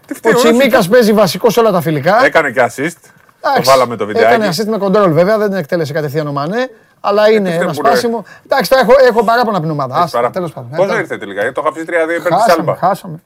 Τι 0.07 0.13
φταίει, 0.13 0.31
Ο 0.33 0.37
όλος 0.37 0.49
Τσιμίκας 0.49 0.79
ήταν. 0.85 0.91
παίζει 0.91 1.13
βασικό 1.13 1.49
σε 1.49 1.59
όλα 1.59 1.71
τα 1.71 1.81
φιλικά. 1.81 2.25
Έκανε 2.25 2.51
και 2.51 2.61
assist. 2.69 3.09
Το 3.47 3.53
Εντάξει, 3.53 3.71
βάλαμε 3.71 3.95
το 3.95 4.05
βιντεάκι. 4.05 4.33
Έκανε 4.33 4.49
assist 4.53 4.65
με 4.67 4.77
κοντρόλ 4.77 5.11
βέβαια, 5.11 5.37
δεν 5.37 5.47
την 5.49 5.57
εκτέλεσε 5.57 5.93
κατευθείαν 5.93 6.27
ο 6.27 6.31
Μανέ. 6.31 6.69
Αλλά 6.99 7.29
είναι 7.29 7.49
φταίει 7.49 7.61
ένα 7.61 7.71
που 7.73 7.81
λέει. 7.81 7.91
σπάσιμο. 7.91 8.25
Εντάξει, 8.45 8.69
τώρα 8.69 8.81
έχω, 8.81 8.91
έχω 9.07 9.23
παράπονα 9.23 9.57
από 9.57 9.61
την 9.65 9.71
ομάδα. 9.71 9.95
Άστα, 9.95 10.17
Παρά- 10.17 10.29
τέλος 10.31 10.53
πάντων. 10.53 10.69
Πώς 10.75 10.85
Ε, 10.85 10.87
δεν 10.89 10.99
ήρθε 10.99 11.17
τελικά, 11.17 11.39
γιατί 11.41 11.55
το 11.55 11.61
είχα 11.61 11.69
αφήσει 11.69 11.85
3-2 11.85 12.15
υπέρ 12.19 12.31
της 12.33 12.41
Χάσαμε, 12.41 12.53
Άλμπα. 12.71 12.75
χάσαμε. 12.75 13.19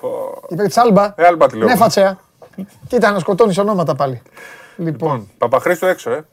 Πω. 0.00 0.08
Υπέρ 0.48 0.66
της 0.66 0.76
Άλμπα. 0.76 1.12
Ε, 1.16 1.26
Άλμπα 1.26 1.46
τη 1.46 1.56
λέω. 1.56 1.68
Ναι, 1.68 1.76
φατσέα. 1.76 2.18
Κοίτα 2.88 3.10
να 3.10 3.18
σκοτώνεις 3.18 3.58
ονόματα 3.58 3.94
πάλι. 3.94 4.22
Λοιπόν, 4.76 5.28
Παπαχρήστο 5.38 5.86
έξω, 5.86 6.10
ε. 6.10 6.24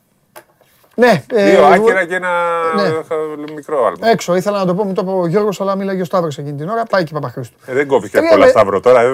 Ναι. 0.95 1.23
ε, 1.34 1.49
Δύο 1.51 1.57
εγώ- 1.65 1.73
άκυρα 1.73 2.05
και 2.05 2.15
ένα 2.15 2.30
ναι. 2.76 2.84
χα- 2.89 3.53
μικρό 3.53 3.85
άλμα. 3.85 4.07
Έξω, 4.09 4.35
ήθελα 4.35 4.57
να 4.57 4.65
το 4.65 4.76
πω, 4.76 4.84
μου 4.84 4.93
το 4.93 5.01
είπε 5.01 5.11
ο 5.11 5.26
Γιώργος, 5.27 5.61
αλλά 5.61 5.76
μίλαγε 5.76 6.01
ο 6.01 6.05
Σταύρος 6.05 6.38
εκείνη 6.38 6.57
την 6.57 6.69
ώρα. 6.69 6.84
Πάει 6.85 7.03
και 7.03 7.09
η 7.11 7.13
Παπαχρήστου. 7.13 7.57
Ε, 7.65 7.73
δεν 7.73 7.88
κόβει 7.88 8.09
και 8.09 8.18
Τρία 8.18 8.23
εύκολα 8.27 8.45
με- 8.45 8.51
Σταύρο 8.51 8.80
τώρα. 8.80 9.01
ε. 9.01 9.09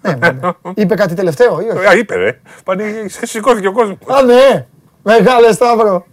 Ναι, 0.00 0.14
βέβαια. 0.14 0.54
Είπε 0.74 0.94
κάτι 0.94 1.14
τελευταίο 1.14 1.60
ή 1.60 1.68
όχι; 1.76 1.86
Α, 1.86 1.94
είπε, 1.96 2.14
ρε. 2.14 2.40
Πάνε, 2.64 2.84
σηκώθηκε 3.08 3.66
ο 3.66 3.72
κόσμος. 3.72 3.96
Α, 4.06 4.22
ναι. 4.22 4.66
Μεγάλε 5.02 5.52
Σταύρο. 5.52 6.06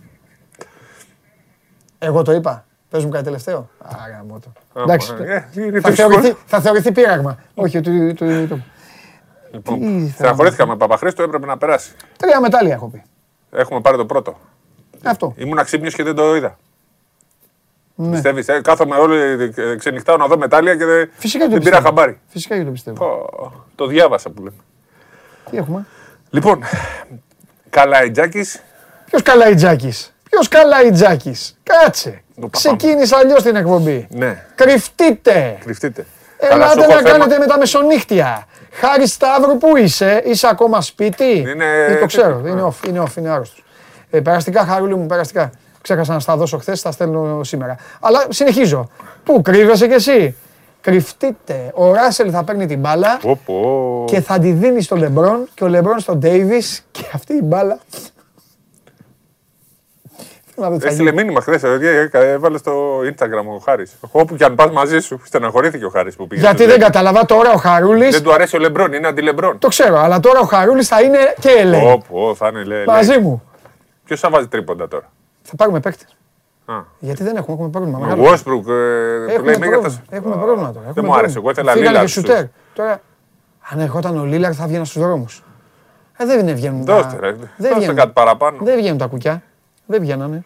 Εγώ 2.00 2.22
το 2.24 2.32
είπα. 2.32 2.66
Πες 2.90 3.04
μου 3.04 3.10
κάτι 3.10 3.24
τελευταίο. 3.24 3.70
Άρα, 3.78 4.26
μότο. 4.28 4.52
Εντάξει. 4.78 5.14
Θα 5.82 5.92
θεωρηθεί, 5.92 6.36
θα 6.46 6.60
θεωρηθεί 6.62 6.92
πείραγμα. 6.92 7.38
Όχι, 7.54 7.82
του, 7.82 8.14
του, 8.14 8.48
του. 8.48 8.64
Τι 9.52 9.60
θα- 9.62 10.14
Στεναχωρήθηκα 10.14 10.68
με 10.68 10.76
Παπαχρήστο, 10.78 11.24
έπρεπε 11.24 11.46
να 11.46 11.58
περάσει. 11.58 11.92
Τρία 12.18 12.42
μετάλλια 12.42 12.74
έχω 12.74 12.88
πει. 12.88 13.04
Έχουμε 13.52 13.82
πάρει 13.82 13.98
το 13.98 14.06
πρώτο. 14.06 14.40
Αυτό. 15.04 15.34
Ήμουν 15.38 15.60
αξύπνιο 15.60 15.90
και 15.92 16.04
δεν 16.04 16.16
το 16.16 16.36
είδα. 16.36 16.58
Ναι. 17.96 18.12
Πιστεύεις, 18.12 18.48
ε, 18.48 18.62
κάθομαι 18.62 18.96
όλη, 18.96 19.52
ε, 19.56 19.76
ξενυχτάω 19.76 20.18
να 20.18 20.28
δω 20.28 20.38
μετάλλια 20.38 20.76
και 20.76 20.86
δεν, 20.86 21.10
Φυσικά 21.18 21.44
και 21.44 21.50
το 21.50 21.56
δεν 21.56 21.64
πήρα 21.64 21.76
πιστεύω. 21.78 21.96
χαμπάρι. 21.96 22.20
Φυσικά 22.28 22.58
και 22.58 22.64
το 22.64 22.72
πιστεύω. 22.72 22.98
Πω, 23.06 23.64
το 23.76 23.86
διάβασα 23.88 24.30
που 24.30 24.44
λέμε. 24.44 24.56
Τι 25.52 25.58
έχουμε; 25.58 25.86
Λοιπόν, 26.30 26.64
Καλαϊτζάκης, 27.70 28.64
Ποιος 29.06 29.22
Καλαϊτζάκης; 29.22 30.14
Ποιος 30.30 30.48
Καλαϊτζάκης; 30.48 31.58
Κάτσε. 31.64 32.22
παπά 32.36 32.50
Ξεκίνησε 32.52 33.16
αλλιώς 33.16 33.44
την 33.44 33.56
εκπομπή. 33.56 34.08
ναι, 34.12 34.46
Κρυφτείτε. 34.56 35.58
κρυφτείτε. 35.64 36.06
Αλλά 36.52 36.68
σου 36.68 36.72
Ελάτε 36.72 36.82
έχω 36.82 36.94
να 36.94 36.98
θέμα- 36.98 37.12
κάνετε 37.18 37.38
με 37.40 37.46
τα 37.46 37.58
μεσονύχτια. 37.58 38.48
Χάρη 38.72 39.08
Σταύρου, 39.08 39.58
πού 39.58 39.78
είσαι, 39.78 40.22
είσαι 40.26 40.48
ακόμα 40.48 40.82
σπίτι; 40.82 41.38
Είναι- 41.38 41.86
Ε, 41.88 41.96
το 41.96 42.06
ξέρω, 42.06 42.42
είναι 42.48 42.64
off, 42.68 42.88
είναι 42.88 43.04
off, 43.08 43.18
είναι 43.18 43.30
άρρωστος. 43.30 43.64
Ε, 44.10 44.20
περαστικά, 44.20 44.66
Χαρούλη 44.66 44.96
μου, 44.96 45.06
περαστικά. 45.06 45.50
Ξέχασα 45.82 46.14
να 46.14 46.20
στα 46.20 46.36
δώσω 46.38 46.58
χθες, 46.58 46.82
τα 46.82 46.92
στέλνω 46.92 47.44
σήμερα. 47.44 47.76
Αλλά 48.00 48.26
συνεχίζω. 48.30 48.90
Πού 49.24 49.42
κρύβεσαι 49.42 49.88
κι 49.88 49.94
εσύ; 49.94 50.36
Κρυφτείτε. 50.82 51.72
Ο 51.74 51.94
Ράσελ 51.94 52.30
θα 52.34 52.44
παίρνει 52.44 52.66
την 52.66 52.80
μπάλα 52.80 53.18
Πω, 53.22 53.40
πω. 53.46 54.04
και 54.08 54.22
θα 54.22 54.40
τη 54.40 54.52
δίνει 54.52 54.82
στον 54.82 54.98
Λεμπρόν 54.98 55.48
και 55.54 55.64
ο 55.64 55.68
Λεμπρόν 55.68 56.00
στον 56.00 56.18
Ντέιβις 56.18 56.86
και 56.92 57.04
αυτή 57.14 57.34
η 57.34 57.42
μπάλα 57.44 57.80
Να 60.56 60.70
δω 60.70 60.76
τι 60.76 60.82
θα 60.82 60.88
Έστειλε 60.88 61.10
γίνει. 61.10 61.22
μήνυμα 61.22 61.42
χθες. 61.42 61.62
Έβαλες 62.12 62.60
στο 62.60 63.00
Instagram 63.00 63.56
ο 63.56 63.58
Χάρης. 63.58 63.92
Όπου 64.12 64.36
και 64.36 64.44
αν 64.44 64.56
πας 64.56 64.72
μαζί 64.72 65.00
σου, 65.00 65.22
στεναχωρήθηκε 65.26 65.86
ο 65.86 65.90
Χάρης 65.90 66.16
που 66.16 66.28
πήγε. 66.28 66.42
Γιατί 66.42 66.58
στο 66.58 66.66
δεν 66.68 66.78
Τζέι. 66.78 66.90
κατάλαβα 66.92 67.26
τώρα 67.26 67.52
ο 67.52 67.58
Χαρούλη. 67.58 68.10
Δεν 68.10 68.24
του 68.24 68.34
αρέσει 68.34 68.56
ο 68.56 68.60
Λεμπρόν, 68.60 68.94
είναι 68.94 69.08
αντιλεμπρόν. 69.08 69.58
Το 69.60 69.68
ξέρω, 69.68 70.00
αλλά 70.00 70.20
τώρα 70.20 70.40
ο 70.40 70.44
Χαρούλης 70.46 70.88
θα 70.88 71.02
είναι 71.02 71.18
και 71.40 71.50
ελέη. 71.50 71.92
Όπου, 71.92 72.34
θα 72.38 72.48
είναι 72.48 72.64
λέει. 72.64 72.84
Μαζί 72.86 73.20
μου. 73.20 73.44
Ποιος 74.10 74.22
θα 74.22 74.30
βάζει 74.30 74.48
τρίποντα 74.48 74.88
τώρα; 74.88 75.12
Θα 75.42 75.56
πάρουμε 75.56 75.80
παίκτες. 75.80 76.16
Α. 76.66 76.74
Γιατί 77.00 77.24
δεν 77.24 77.36
έχουμε, 77.36 77.54
έχουμε 77.54 77.70
πρόβλημα. 77.70 77.98
Ο 77.98 78.02
μεγάλο. 78.02 78.24
Westbrook, 78.24 78.68
ε, 78.72 79.34
Έχουμε 79.34 79.54
playmaker 79.54 79.60
πρόβλημα. 79.60 79.90
θα- 79.90 80.02
Έχουμε 80.16 80.36
πρόβλημα 80.36 80.74
τώρα. 80.74 80.88
Έχουμε 80.90 81.08
μου 81.08 81.14
άρεσε. 81.16 81.34
πρόβλημα. 81.40 81.40
Εγώ 81.40 81.50
ήθελα 81.50 81.72
Φύγανε 81.72 81.98
Lillard 81.98 82.02
και 82.02 82.08
στους- 82.08 82.24
σουτέρ. 82.24 82.46
Τώρα, 82.74 83.02
αν 83.70 83.80
ερχόταν 83.80 84.18
ο 84.18 84.26
Λίλαρ 84.26 84.56
θα 84.56 84.68
βγαίνα 84.68 84.86
στους 84.86 85.02
δρόμους. 85.02 85.44
Ε, 86.18 86.26
δεν 86.26 86.56
βγαίνουν. 86.56 86.86
τα- 86.86 86.96
Δώστε, 87.02 87.20
ρε. 87.20 87.32
Δεν 87.32 87.48
Δώστε 87.58 87.76
βγαίνουν. 87.76 87.96
κάτι 87.96 88.12
παραπάνω. 88.14 88.58
Δεν 88.62 88.78
βγαίνουν 88.78 88.98
τα 88.98 89.06
κουκιά. 89.08 89.44
Δεν 89.86 90.02
βγαίνανε. 90.02 90.42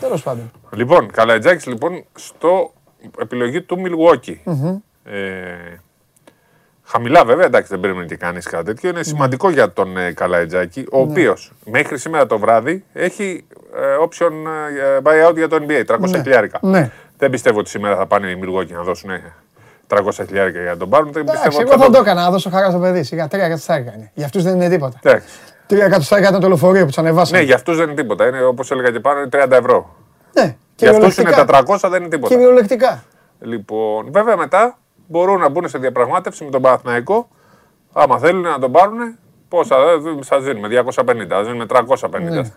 Τέλος 0.00 0.22
πάντων. 0.22 0.50
Λοιπόν, 0.70 1.10
Καλατζάκη 1.10 1.68
λοιπόν 1.68 2.04
στο 2.14 2.72
επιλογή 3.18 3.62
του 3.62 3.76
Milwaukee. 3.84 4.36
Ε, 5.04 5.16
χαμηλά 6.90 7.24
βέβαια, 7.24 7.46
εντάξει 7.46 7.68
δεν 7.70 7.80
πρέπει 7.80 8.06
και 8.06 8.16
κανείς 8.16 8.46
κάτι 8.46 8.64
τέτοιο. 8.64 8.88
Είναι 8.90 9.02
σημαντικό 9.02 9.50
για 9.50 9.72
τον 9.72 9.96
ε, 9.96 10.12
Καλατζάκη, 10.12 10.86
ο 10.92 11.00
οποίος 11.00 11.52
μέχρι 11.64 11.98
σήμερα 11.98 12.26
το 12.26 12.38
βράδυ 12.38 12.84
έχει 12.92 13.44
ε, 13.74 13.80
option 14.08 14.30
ε, 14.78 14.98
buyout 15.02 15.34
για 15.36 15.48
το 15.48 15.56
NBA, 15.68 15.94
300 15.94 15.98
Ναι. 16.00 16.20
χιλιάρικα. 16.22 16.58
Ναι. 16.62 16.90
Δεν 17.18 17.30
πιστεύω 17.30 17.58
ότι 17.58 17.68
σήμερα 17.68 17.96
θα 17.96 18.06
πάνε 18.06 18.30
οι 18.30 18.40
Milwaukee 18.44 18.70
να 18.72 18.82
δώσουν 18.82 19.10
ε, 19.10 19.32
300 19.88 19.98
χιλιάρικα 20.26 20.60
για 20.60 20.70
να 20.70 20.76
τον 20.76 20.88
πάρουν. 20.88 21.12
Δεν 21.12 21.22
Εντάξει, 21.22 21.42
πιστεύω 21.48 21.70
εγώ 21.72 21.72
ότι 21.72 21.80
θα 21.80 21.86
θα 21.86 21.92
το 21.92 21.98
έκανα 22.10 22.22
να 22.22 22.30
δώσω 22.30 22.50
χαρά 22.50 22.70
στο 22.70 22.78
παιδί. 22.78 23.02
Σιγά 23.02 23.28
τρία 23.28 23.44
εκατοστάρικα 23.44 23.92
είναι. 23.96 24.10
Για 24.14 24.24
αυτούς 24.24 24.42
δεν 24.42 24.54
είναι 24.54 24.68
τίποτα. 24.68 24.98
Εντάξει. 25.02 25.26
Τρία 25.66 25.84
εκατοστάρικα 25.84 26.28
ήταν 26.28 26.40
το 26.40 26.48
λεωφορείο 26.48 26.80
που 26.80 26.86
τους 26.86 26.98
ανεβάσανε. 26.98 27.38
Ναι, 27.38 27.44
για 27.44 27.54
αυτούς 27.54 27.76
δεν 27.76 27.86
είναι 27.90 27.94
τίποτα. 28.00 28.26
Είναι 28.26 28.44
όπως 28.44 28.70
έλεγα 28.70 28.90
και 28.90 29.00
πάνω, 29.00 29.20
είναι 29.20 29.28
30 29.32 29.50
ευρώ. 29.50 29.94
Ναι, 30.32 30.56
Για 30.76 30.90
αυτούς 30.90 31.16
είναι 31.16 31.30
κυριολεκτικά. 31.30 31.62
τα 31.64 31.88
300, 31.88 31.90
δεν 31.90 32.00
είναι 32.00 32.10
τίποτα. 32.10 32.34
Κυριολεκτικά. 32.34 33.02
Λοιπόν, 33.40 34.08
βέβαια 34.12 34.36
μετά 34.36 34.78
μπορούν 35.08 35.40
να 35.40 35.48
μπουν 35.48 35.68
σε 35.68 35.78
διαπραγμάτευση 35.78 36.44
με 36.44 36.50
τον 36.50 36.62
Παναθηναϊκό. 36.62 37.28
Άμα 37.92 38.18
θέλουν 38.18 38.42
να 38.42 38.58
τον 38.58 38.72
πάρουν, 38.72 39.18
πόσα 39.48 39.76
σα 40.20 40.40
δίνουμε, 40.40 40.68
250, 40.68 41.26
θα 41.28 41.42
δίνουμε 41.42 41.66
350. 41.68 42.52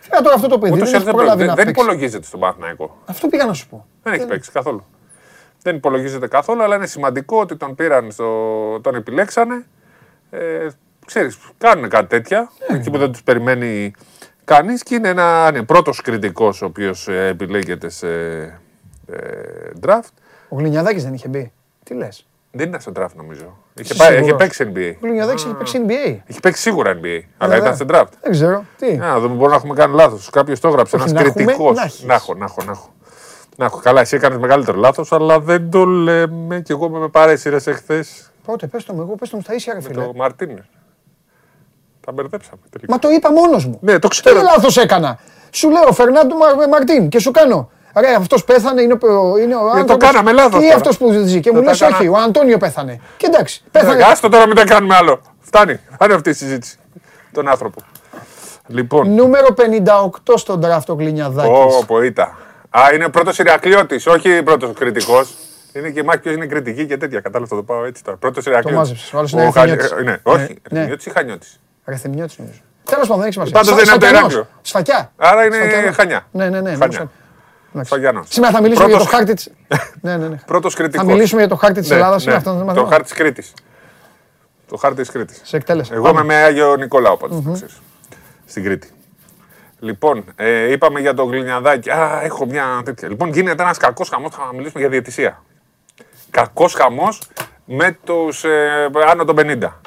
Φέρα 0.00 0.22
τώρα 0.22 0.34
αυτό 0.34 0.48
το 0.48 0.58
παιδί 0.58 0.72
Ούτως 0.72 0.88
ή 0.88 0.92
δεν 0.92 0.94
άλλως 0.94 0.94
έχει 0.94 1.04
δεν, 1.04 1.14
προλάβει 1.14 1.38
δεν, 1.38 1.46
να 1.46 1.54
δεν 1.54 1.64
παίξει. 1.64 1.80
υπολογίζεται 1.80 2.26
στον 2.26 2.40
Παναθηναϊκό. 2.40 2.96
Αυτό 3.06 3.28
πήγα 3.28 3.44
να 3.44 3.52
σου 3.52 3.68
πω. 3.68 3.86
Δεν 4.02 4.12
έχει 4.12 4.26
παίξει 4.26 4.50
καθόλου. 4.52 4.84
Δεν 5.62 5.76
υπολογίζεται 5.76 6.28
καθόλου, 6.28 6.62
αλλά 6.62 6.76
είναι 6.76 6.86
σημαντικό 6.86 7.38
ότι 7.40 7.56
τον 7.56 7.74
πήραν, 7.74 8.10
στο, 8.10 8.26
τον 8.80 8.94
επιλέξανε. 8.94 9.66
Ε, 10.30 10.66
ξέρεις, 11.06 11.38
κάνουν 11.58 11.88
κάτι 11.88 12.06
τέτοια, 12.06 12.50
Ναι. 12.70 12.76
εκεί 12.78 12.90
που 12.90 12.98
δεν 12.98 13.12
τους 13.12 13.22
περιμένει 13.22 13.92
κανείς 14.44 14.82
και 14.82 14.94
είναι 14.94 15.08
ένα 15.08 15.46
είναι 15.50 15.62
πρώτος 15.62 16.00
κριτικός 16.00 16.62
ο 16.62 16.64
οποίος 16.64 17.08
ε, 17.08 17.26
επιλέγεται 17.26 17.88
σε 17.88 18.08
ε, 19.06 19.70
draft. 19.86 20.08
Ο 20.48 20.56
Γλινιαδάκης 20.56 21.04
δεν 21.04 21.14
είχε 21.14 21.28
μπει. 21.28 21.52
Τι 21.84 21.94
λες; 21.94 22.26
Δεν 22.50 22.66
είναι 22.66 22.78
στο 22.80 22.92
draft 22.96 23.14
νομίζω. 23.16 23.56
Είχε, 23.74 23.92
Είσαι 23.92 23.94
πάει, 23.94 24.08
σίγουρος; 24.08 24.26
είχε 24.28 24.36
παίξει 24.36 24.72
NBA. 24.74 24.94
Ο 24.96 25.06
Γλινιαδάκη 25.06 25.42
είχε 25.44 25.54
παίξει 25.54 25.80
NBA. 25.86 26.16
Έχει 26.26 26.40
παίξει 26.40 26.62
σίγουρα 26.62 26.92
NBA, 26.92 27.20
αλλά 27.38 27.54
Βέβαια. 27.54 27.56
ήταν 27.58 27.76
σε 27.76 27.84
draft. 27.88 28.12
Δεν 28.22 28.32
ξέρω. 28.32 28.64
Τι; 28.78 28.96
Να 28.96 29.20
δούμε, 29.20 29.34
μπορεί 29.34 29.50
να 29.50 29.56
έχουμε 29.56 29.74
κάνει 29.74 29.94
λάθος. 29.94 30.30
Κάποιος 30.30 30.60
το 30.60 30.68
έγραψε, 30.68 30.96
Όχι, 30.96 31.04
ένας 31.08 31.22
να 31.22 31.28
έχουμε, 31.28 31.44
κριτικός. 31.44 31.76
να 31.76 31.82
έχεις. 31.82 32.02
Να 32.04 32.14
έχω, 32.14 32.34
να 32.34 32.44
έχω, 32.44 32.62
να 32.64 32.70
έχω. 32.72 32.88
Να 33.56 33.64
έχω. 33.64 33.80
Καλά, 33.82 34.00
εσύ 34.00 34.16
έκανες 34.16 34.38
μεγαλύτερο 34.38 34.78
λάθος, 34.78 35.12
αλλά 35.12 35.40
δεν 35.40 35.70
το 35.70 35.84
λέμε. 35.84 36.60
Και 36.60 36.72
εγώ 36.72 36.88
με 36.88 37.08
παρέσυρες 37.08 37.66
εχθές 37.66 38.30
Πότε, 38.44 38.66
πες 38.66 38.84
το 38.84 38.94
μου, 38.94 39.00
εγώ 39.00 39.14
πες 39.14 39.28
το 39.30 39.36
μου 39.36 39.42
στα 39.42 39.54
ίσια, 39.54 39.72
ρε 39.72 39.80
με 39.80 39.86
φίλε. 39.88 40.02
το 40.04 40.12
Μαρτίνε. 40.14 40.66
Τα 42.00 42.12
μπερδέψαμε 42.12 42.60
τελικά. 42.70 42.92
Μα 42.92 42.98
το 42.98 43.08
είπα 43.10 43.32
μόνος 43.32 43.66
μου. 43.66 43.78
Ναι, 43.82 43.98
το 43.98 44.08
Τι 44.08 44.16
ξέρω. 44.20 44.40
λάθος 44.42 44.76
έκανα; 44.76 45.18
Σου 45.50 45.70
λέω 45.70 45.92
Φερνάντο 45.92 46.36
Μα- 46.36 46.66
Μαρτίν 46.68 47.08
και 47.08 47.18
σου 47.18 47.30
κάνω. 47.30 47.70
Ρε, 48.00 48.14
αυτός 48.14 48.44
πέθανε, 48.44 48.82
είναι, 48.82 48.92
ο- 48.92 49.36
είναι 49.38 49.54
ο 49.56 49.58
το 49.58 49.64
άνθρωπος. 49.66 49.96
κάναμε 50.10 50.32
λάθος 50.32 50.58
Τι 50.60 50.64
τώρα. 50.64 50.74
αυτός 50.76 50.98
που 50.98 51.12
ζει. 51.12 51.40
Και 51.40 51.50
Δεν 51.50 51.58
μου 51.58 51.64
τα 51.64 51.70
λες, 51.70 51.80
έκανα. 51.80 51.96
όχι, 51.96 52.08
ο 52.08 52.16
Αντώνιο 52.16 52.58
πέθανε. 52.58 53.00
Και 53.16 53.26
εντάξει, 53.26 53.62
πέθανε. 53.70 54.00
Ε, 54.00 54.04
Άστο 54.04 54.28
τώρα, 54.28 54.46
μην 54.46 54.56
τα 54.56 54.64
κάνουμε 54.64 54.94
άλλο. 54.94 55.20
Φτάνει. 55.40 55.80
Φτάνει 55.92 56.12
αυτή 56.12 56.30
η 56.30 56.32
συζήτηση. 56.32 56.76
Τον 57.32 57.48
άνθρωπο. 57.48 57.80
Λοιπόν, 58.66 59.14
Νούμερο 59.14 59.48
58 59.54 60.36
στον 60.36 60.60
draft 60.64 60.84
ο 60.88 60.92
Γλινιαδάκη. 60.94 61.48
Ω, 61.50 61.84
πω, 61.86 62.02
ήταν. 62.02 62.26
Α, 62.70 62.80
είναι 62.94 63.08
πρώτος 63.08 63.38
Ηρακλειώτη, 63.38 64.00
όχι 64.06 64.42
πρώτος 64.42 64.70
κριτικός. 64.78 65.34
Είναι 65.72 65.90
και 65.90 66.02
μάχη 66.02 66.18
ποιος 66.18 66.34
είναι 66.34 66.46
κριτική 66.46 66.86
και 66.86 66.96
τέτοια. 66.96 67.20
Κατάλαβα 67.20 67.50
θα 67.50 67.56
το 67.56 67.62
πάω 67.62 67.84
έτσι 67.84 68.04
τώρα. 68.04 68.16
Πρώτος 68.16 68.46
Ηρακλειώτη. 68.46 68.76
μάζεψες, 68.78 69.12
ο 69.12 69.18
άλλος 69.18 69.32
είναι 69.32 69.42
Ρεθυμιώτης. 69.44 69.92
Ναι, 70.04 70.16
όχι. 70.22 70.38
Ναι. 70.70 70.78
Ρεθυμιώτης 70.78 71.06
ή 71.06 71.10
Χανιώτης. 71.10 71.60
Ρεθυμιώτης 71.84 72.38
νομίζω. 72.38 72.58
Τέλος 72.84 73.06
πάντων, 73.08 73.16
δεν 73.16 73.24
έχει 73.24 73.32
σημασία. 73.32 73.54
Πάντως 73.54 73.74
δεν 73.74 73.84
είναι 73.84 73.92
από 73.92 74.00
το 74.00 74.06
Σφακιανός. 74.06 74.32
Ηράκλειο. 74.32 74.58
Σφακιά. 74.62 75.12
Άρα 75.16 75.44
είναι 75.44 75.56
Σφακιανός. 75.56 75.94
Χανιά. 75.96 76.26
Ναι, 76.30 76.48
ναι, 76.48 76.60
ναι. 76.60 76.74
Χανιά. 76.76 77.10
Νομίζω. 77.74 77.94
Εντάξει. 77.94 77.94
Σφαγιανός. 77.94 78.26
Σήμερα 78.30 78.52
θα 78.52 78.60
μιλήσουμε 78.62 78.88
για 78.88 78.98
το 78.98 79.04
Πρώτος- 79.04 79.18
χάρτη 79.18 79.34
τη. 79.34 79.50
ναι, 80.08 80.16
ναι, 80.16 80.28
ναι. 80.28 80.36
Πρώτος 80.46 80.74
κριτικός. 80.74 81.06
Θα 81.06 81.12
μιλήσουμε 81.12 81.40
για 81.40 81.48
το 81.50 81.56
χάρτη 81.56 81.80
της 81.80 81.90
Ελλάδας. 81.90 82.24
Είναι 82.24 82.34
αυτός 82.34 82.52
το 82.52 82.58
Το 82.58 82.64
μαθήμα. 82.64 82.88
χάρτη 82.88 83.02
της 83.04 83.12
Κρήτης. 83.12 83.52
Το 84.68 84.76
χάρτη 84.76 85.00
της 85.00 85.10
Κρήτης. 85.10 85.40
Σε 85.42 85.56
εκτέλεσα. 85.56 85.94
Εγώ 85.94 86.08
είμαι 86.08 86.24
με 86.24 86.34
Άγιο 86.34 86.76
Νικολάου 86.76 87.16
πάντως, 87.16 87.42
το 87.44 87.52
ξέρεις. 87.52 87.80
Στην 88.46 88.64
Κρήτη. 88.64 88.88
Λοιπόν, 89.78 90.24
ε, 90.36 90.72
είπαμε 90.72 91.00
για 91.00 91.14
το 91.14 91.24
γλυνιαδάκι. 91.24 91.90
Α, 91.90 92.20
έχω 92.22 92.46
μια 92.46 92.82
τέτοια. 92.84 93.08
Λοιπόν, 93.08 93.28
γίνεται 93.32 93.62
ένας 93.62 93.76
κακός 93.78 94.08
χαμός. 94.08 94.34
Θα 94.34 94.50
μιλήσουμε 94.54 94.80
για 94.80 94.88
διαιτησία. 94.88 95.42
Κακός 96.30 96.74
χαμός 96.74 97.20
με 97.64 97.98
τους 98.04 98.44
ε, 98.44 98.90
άνω 99.10 99.24
των 99.24 99.36
50. 99.38 99.80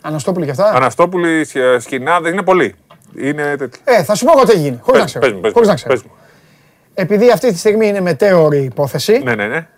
Αναστόπουλοι 0.00 0.44
και 0.44 0.50
αυτά. 0.50 0.70
Αναστόπουλοι, 0.74 1.44
Σχ- 1.44 1.56
Σκινάδε, 1.78 2.28
είναι 2.28 2.42
πολλοί. 2.42 2.74
Είναι 3.18 3.56
τέτοια. 3.56 3.80
Ε, 3.84 4.02
θα 4.04 4.14
σου 4.14 4.24
πω 4.24 4.32
εγώ 4.36 4.44
τι 4.46 4.52
έγινε. 4.52 4.78
Χωρίς 4.82 5.00
να 5.00 5.04
Πες, 5.06 5.10
ξέρω. 5.10 5.24
πες 5.24 5.32
μου, 5.34 5.40
πες 5.40 5.48
μου, 5.48 5.54
Χωρίς 5.54 5.68
να 5.68 5.74
ξέρω. 5.74 5.92
πες 5.94 6.02
μου. 6.02 6.10
Επειδή 6.94 7.30
αυτή 7.30 7.52
τη 7.52 7.58
στιγμή 7.58 7.86
είναι 7.88 8.00
μετέωρη 8.00 8.62
υπόθεση, 8.64 9.18
Ναι, 9.18 9.34
ναι, 9.34 9.46
ναι. 9.46 9.68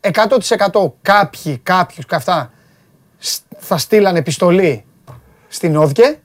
100% 0.00 0.92
κάποιοι, 1.02 1.58
κάποιους 1.58 2.06
και 2.06 2.14
αυτά 2.14 2.52
σ- 3.18 3.42
θα 3.58 3.78
στείλαν 3.78 4.16
επιστολή 4.16 4.84
στην 5.48 5.76
Όδκε. 5.76 6.18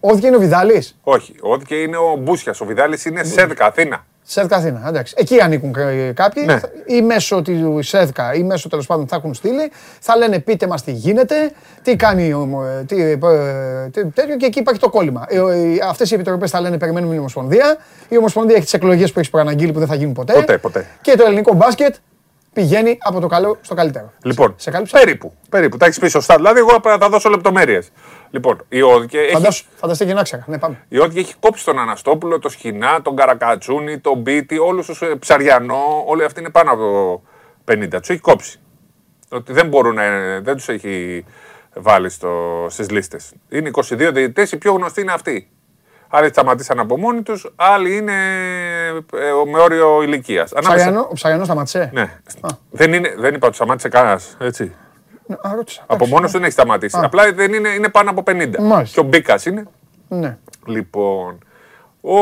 Όδκε 0.00 0.26
είναι 0.26 0.36
ο 0.36 0.38
Βιδάλης. 0.38 0.98
Όχι. 1.02 1.34
Ό,τι 1.40 1.64
και 1.64 1.74
είναι 1.74 1.96
ο 1.96 2.16
Μπούσιας. 2.16 2.60
Ο 2.60 2.64
Βιδάλης 2.64 3.04
είναι 3.04 3.24
ΣΕΔΚΑ 3.24 3.66
Αθήνα. 3.66 4.06
Σέδκα 4.32 4.56
Αθήνα. 4.56 4.84
Εντάξει. 4.88 5.14
Εκεί 5.16 5.40
ανήκουν 5.40 5.72
κα- 5.72 6.12
κάποιοι. 6.14 6.42
Ναι. 6.46 6.60
Ή 6.86 7.02
μέσω 7.02 7.42
του 7.42 7.78
Σέδκα 7.82 8.34
ή 8.34 8.42
μέσω 8.42 8.68
τέλος 8.68 8.86
πάντων 8.86 9.06
θα 9.08 9.16
έχουν 9.16 9.34
στείλει. 9.34 9.70
Θα 10.00 10.16
λένε 10.16 10.38
πείτε 10.38 10.66
μας 10.66 10.82
τι 10.84 10.92
γίνεται, 10.92 11.34
τι 11.82 11.96
κάνει 11.96 12.32
ο, 12.32 12.64
ε, 12.80 12.84
τι, 12.84 13.02
ε, 13.02 13.16
τι, 13.92 14.06
τέτοιο 14.06 14.36
και 14.36 14.46
εκεί 14.46 14.58
υπάρχει 14.58 14.80
το 14.80 14.90
κόλλημα. 14.90 15.26
Αυτές 15.88 16.10
οι 16.10 16.14
επιτροπές 16.14 16.50
θα 16.50 16.60
λένε 16.60 16.78
περιμένουμε 16.78 17.14
η 17.14 17.18
Ομοσπονδία. 17.18 17.76
Η 18.08 18.16
Ομοσπονδία 18.16 18.54
έχει 18.54 18.64
τις 18.64 18.74
εκλογές 18.74 19.12
που 19.12 19.20
έχει 19.20 19.30
προαναγγείλει 19.30 19.72
που 19.72 19.78
δεν 19.78 19.88
θα 19.88 19.94
γίνουν 19.94 20.12
ποτέ. 20.12 20.32
Ποτέ, 20.32 20.58
ποτέ. 20.58 20.86
Και 21.00 21.16
το 21.16 21.24
ελληνικό 21.26 21.54
μπάσκετ 21.54 21.94
πηγαίνει 22.52 22.98
από 23.00 23.20
το 23.20 23.26
καλό 23.26 23.58
στο 23.60 23.74
καλύτερο. 23.74 24.12
Λοιπόν, 24.22 24.54
Σε 24.56 24.70
κάλυψα; 24.70 24.98
περίπου. 24.98 25.32
Περίπου. 25.48 25.76
Τα 25.76 25.86
έχεις 25.86 25.98
πει 25.98 26.08
σωστά. 26.08 26.36
Δηλαδή, 26.36 26.58
εγώ 26.58 26.78
θα 26.82 26.98
τα 26.98 27.08
δώσω 27.08 27.28
λεπτομέρειες. 27.28 27.88
Λοιπόν, 28.30 28.64
η 28.68 28.82
ΟΔΚΕ 28.82 29.18
έχει 29.18 29.32
Φαντάσου, 29.32 29.64
φανταστείτε 29.76 30.10
και 30.10 30.16
να 30.16 30.22
ξέχα. 30.22 30.44
Ναι, 30.46 30.58
πάμε. 30.58 30.84
Η 30.88 30.98
Ότια 30.98 31.20
έχει 31.20 31.34
κόψει 31.40 31.64
τον 31.64 31.78
Αναστόπουλο, 31.78 32.38
τον 32.38 32.50
Σχοινά, 32.50 33.02
τον 33.02 33.16
Καρακατσούνη, 33.16 33.98
τον 33.98 34.18
Μπίτι, 34.18 34.58
όλους 34.58 34.86
τους 34.86 35.02
Ψαριανό, 35.18 36.04
όλοι 36.06 36.24
αυτοί 36.24 36.40
είναι 36.40 36.50
πάνω 36.50 36.72
από 36.72 37.22
50. 37.64 37.88
Τους 37.90 38.08
έχει 38.08 38.20
κόψει. 38.20 38.60
Ότι 39.28 39.52
δεν 39.52 39.66
μπορούν 39.66 39.94
να, 39.94 40.02
δεν 40.40 40.56
τους 40.56 40.68
έχει 40.68 41.24
βάλει 41.74 42.10
στις 42.68 42.90
λίστες. 42.90 43.32
Είναι 43.48 43.70
22 43.74 43.82
διαιτητές, 43.96 44.52
οι 44.52 44.56
πιο 44.58 44.72
γνωστοί 44.72 45.00
είναι 45.00 45.12
αυτοί. 45.12 45.50
Άλλοι 46.08 46.28
σταματήσαν 46.28 46.78
από 46.78 46.98
μόνοι 46.98 47.22
τους, 47.22 47.52
άλλοι 47.56 47.96
είναι 47.96 48.12
ε, 49.14 49.50
με 49.50 49.58
όριο 49.58 50.02
ηλικίας. 50.02 50.52
Ψαριανό, 50.60 51.06
ο 51.10 51.12
Ψαριανός 51.12 51.46
σταματήσε. 51.46 51.90
Ναι. 51.92 52.20
Δεν, 52.70 52.92
είναι, 52.92 53.14
δεν 53.18 53.34
είπα 53.34 53.46
ότι 53.46 53.56
σταμάτησε 53.56 53.88
κανένας. 53.88 54.36
Έτσι. 55.30 55.40
Ναι, 55.44 55.50
Α, 55.52 55.54
ρώτησα. 55.56 55.80
Από 55.82 55.94
Εντάξει. 55.94 56.12
μόνος 56.12 56.30
του 56.30 56.36
δεν 56.36 56.42
έχει 56.44 56.52
σταματήσει. 56.52 56.98
Απλά 57.02 57.32
δεν 57.32 57.52
είναι, 57.52 57.68
είναι 57.68 57.88
πάνω 57.88 58.10
από 58.10 58.22
50. 58.26 58.58
Μάλιστα. 58.58 58.94
Και 58.94 59.06
ο 59.06 59.08
Μπίκας 59.08 59.46
είναι. 59.46 59.64
Ναι. 60.08 60.38
Λοιπόν, 60.66 61.38
ο 62.00 62.16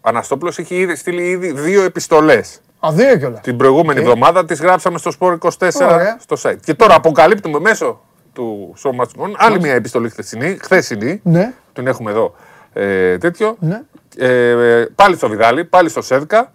Αναστόπουλος 0.00 0.58
έχει 0.58 0.74
ήδη 0.74 0.96
στείλει 0.96 1.22
ήδη 1.28 1.52
δύο 1.52 1.82
επιστολές. 1.82 2.60
Α, 2.86 2.88
δύο 2.92 3.16
κιόλας. 3.16 3.40
Την 3.40 3.56
προηγούμενη 3.56 4.00
εβδομάδα 4.00 4.44
τις 4.44 4.60
γράψαμε 4.60 4.98
στο 4.98 5.10
Sport 5.18 5.38
24 5.38 5.70
Ωραία. 5.90 6.16
στο 6.20 6.36
site. 6.42 6.56
Και 6.64 6.74
τώρα 6.74 6.94
αποκαλύπτουμε 6.94 7.60
μέσω 7.60 8.00
του 8.32 8.72
σώματος 8.76 9.14
άλλη 9.36 9.60
μια 9.60 9.74
επιστολή 9.74 10.10
χθεσινή, 10.10 10.58
χθεσινή, 10.62 11.20
Ναι. 11.24 11.52
την 11.72 11.86
έχουμε 11.86 12.10
εδώ 12.10 12.34
ε, 12.72 13.18
τέτοιο, 13.18 13.56
Ναι. 13.58 13.80
ε, 14.16 14.84
πάλι 14.94 15.16
στο 15.16 15.28
Βιδάλη, 15.28 15.64
πάλι 15.64 15.88
στο 15.88 16.02
ΣΕΔΚΑ. 16.02 16.52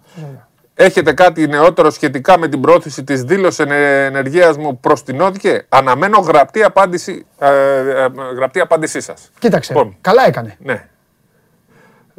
Έχετε 0.80 1.12
κάτι 1.12 1.46
νεότερο 1.48 1.90
σχετικά 1.90 2.38
με 2.38 2.48
την 2.48 2.60
πρόθεση 2.60 3.04
της 3.04 3.22
δήλωσης 3.22 3.58
ενεργείας 3.58 4.56
μου 4.56 4.78
προς 4.80 5.02
την 5.02 5.20
ΟΔΚΕ. 5.20 5.66
Αναμένω 5.68 6.18
γραπτή 6.18 6.62
απάντηση, 6.62 7.26
ε, 7.38 7.48
ε, 7.48 8.08
γραπτή 8.36 8.60
απάντησή 8.60 9.00
σας. 9.00 9.30
Κοίταξε. 9.38 9.72
Λοιπόν. 9.72 9.96
Καλά 10.00 10.26
έκανε. 10.26 10.56
Ναι. 10.58 10.88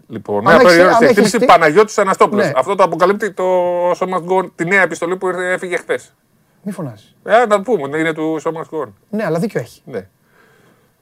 Λοιπόν, 0.08 0.38
Αν 0.38 0.44
με 0.44 0.52
έχεις- 0.52 0.64
απεριόριστη 0.66 1.04
αν 1.04 1.10
εκτίμηση 1.10 1.36
έχεις- 1.36 1.48
Παναγιώτης 1.48 1.98
Αναστόπουλος. 1.98 2.46
Ναι. 2.46 2.52
Αυτό 2.56 2.76
το 2.76 2.84
αποκαλύπτει 2.84 3.32
το 3.32 3.44
Σώμα 3.96 4.20
Γκον, 4.20 4.52
τη 4.56 4.66
νέα 4.66 4.82
επιστολή 4.82 5.18
που 5.18 5.28
ήρθε- 5.28 5.52
έφυγε 5.54 5.78
χθες. 5.78 6.14
Μη 6.62 6.72
φωνάζει. 6.72 7.04
Ε, 7.24 7.38
να 7.38 7.48
το 7.48 7.62
πούμε, 7.62 7.98
είναι 7.98 8.14
του 8.14 8.38
Σώμα 8.40 8.66
Γκον. 8.70 8.96
Ναι, 9.10 9.26
αλλά 9.26 9.40
δίκιο 9.40 9.60
έχει. 9.60 9.82
Ναι. 9.86 10.08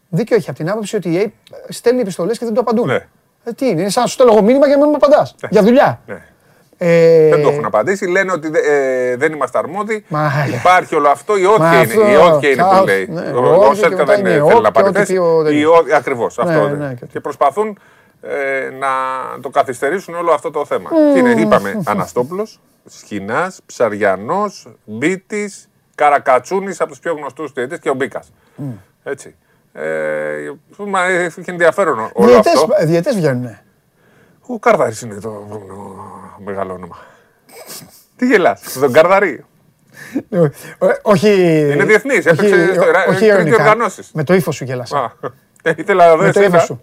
Δίκιο 0.09 0.35
έχει 0.35 0.49
από 0.49 0.57
την 0.59 0.69
άποψη 0.69 0.95
ότι 0.95 1.13
η 1.13 1.17
ΑΕΠ 1.17 1.33
στέλνει 1.69 2.01
επιστολές 2.01 2.37
και 2.37 2.45
δεν 2.45 2.53
το 2.53 2.59
απαντούν. 2.61 2.87
Ναι. 2.87 3.07
Ε, 3.43 3.51
τι 3.55 3.67
είναι, 3.67 3.81
είναι 3.81 3.89
σαν 3.89 4.01
να 4.03 4.07
σου 4.07 4.13
στέλνω 4.13 4.31
εγώ 4.33 4.41
μήνυμα 4.41 4.65
και 4.65 4.71
να 4.75 4.77
μην 4.79 4.87
μου 4.89 4.95
απαντάς. 4.95 5.35
Για 5.49 5.63
δουλειά. 5.63 6.01
Ναι. 6.05 6.21
Ε, 6.79 7.29
Δεν 7.29 7.41
το 7.41 7.49
έχουν 7.49 7.65
απαντήσει. 7.65 8.05
Λένε 8.07 8.31
ότι 8.31 8.49
ε, 8.53 9.15
δεν 9.15 9.33
είμαστε 9.33 9.57
αρμόδιοι. 9.57 10.05
Μα, 10.07 10.31
Υπάρχει 10.59 10.95
όλο 10.95 11.09
αυτό. 11.09 11.37
Η 11.37 11.41
Μα 11.43 11.49
ΟΤΚΕ 11.51 11.65
αυτό, 11.77 12.01
είναι, 12.01 12.11
η 12.11 12.15
ΟΤΚΕ 12.15 12.47
είναι 12.47 12.61
χάος, 12.61 12.79
που 12.79 12.85
λέει. 12.85 13.07
ναι, 13.11 13.21
Ο- 13.21 13.53
ΟΤΚΕ 13.53 13.65
Ο 13.65 13.69
και 13.69 13.75
ΣΕΛΤΑ 13.75 13.95
μετά 13.97 14.05
δεν 14.05 14.19
είναι 14.19 14.29
θέλει 14.29 14.41
ΟΚ 14.41 14.49
να 14.49 14.55
και 14.59 14.67
ό,τι 14.67 14.71
πάρει 14.81 14.91
θέση. 14.93 15.13
πει 15.13 15.17
ο 15.19 15.43
τέτοιος. 15.43 15.61
Η 15.61 15.65
ΟΤΚΕ, 15.65 15.95
Ακριβώς. 15.95 16.37
Ναι, 16.37 16.43
αυτό. 16.53 16.67
ναι, 16.69 16.75
δεν- 16.75 16.95
και- 16.97 17.05
Και 17.05 17.19
προσπαθούν 17.19 17.79
ε, 18.21 18.69
να 18.79 18.87
το 19.41 19.49
καθυστερήσουν 19.49 20.15
όλο 20.15 20.31
αυτό 20.31 20.51
το 20.51 20.65
θέμα. 20.65 20.89
Και 21.13 21.19
είναι, 21.19 21.41
είπαμε, 21.41 21.81
Αναστόπουλος, 21.85 22.59
Σχοινάς, 22.85 23.59
Ψαριανός, 23.65 24.67
Μπίτης, 24.85 25.69
Καρακατσούνης 25.95 26.81
από 26.81 26.89
τους 26.89 26.99
πιο 26.99 27.13
γνωστούς 27.13 27.51
διαιτητές 27.51 27.79
και 27.79 27.89
ο 27.89 27.93
Μπίκας. 27.93 28.31
Έτσι. 29.03 29.35
Ε, 29.73 30.51
μα, 30.87 31.03
έχει 31.05 31.41
ενδιαφέρον 31.45 32.09
όλο 32.13 32.27
διαιτές, 32.27 32.53
αυτό. 32.53 32.67
διαιτές 32.85 33.15
βγαίνουνε. 33.15 33.61
Ο 34.47 34.59
Καρδαρής 34.59 35.01
είναι 35.01 35.15
το 35.19 35.61
μεγάλο 36.45 36.73
όνομα. 36.73 36.97
Τι 38.15 38.25
γελάς, 38.27 38.61
τον 38.79 38.91
Καρδαρή. 38.91 39.45
Ε, 40.29 40.39
Όχι. 41.01 41.29
Είναι 41.71 41.83
διεθνής, 41.85 42.17
όχι- 42.25 42.27
έπαιξε 42.45 42.73
στο 42.73 42.87
Ιρα- 42.87 43.05
όχι 43.07 43.17
τρίτη 43.17 43.25
ειρωνικά. 43.25 43.55
οργανώσεις. 43.63 44.09
Με 44.13 44.23
το 44.23 44.33
ύφος 44.33 44.55
σου 44.55 44.63
γέλασα. 44.63 44.97
Α, 44.97 45.11
ε, 45.61 45.73
Ήθελα 45.77 46.05
να 46.07 46.15
δω 46.15 46.23
Με 46.23 46.31
το 46.31 46.39
ύφος 46.39 46.45
εσένα. 46.53 46.59
σου. 46.63 46.81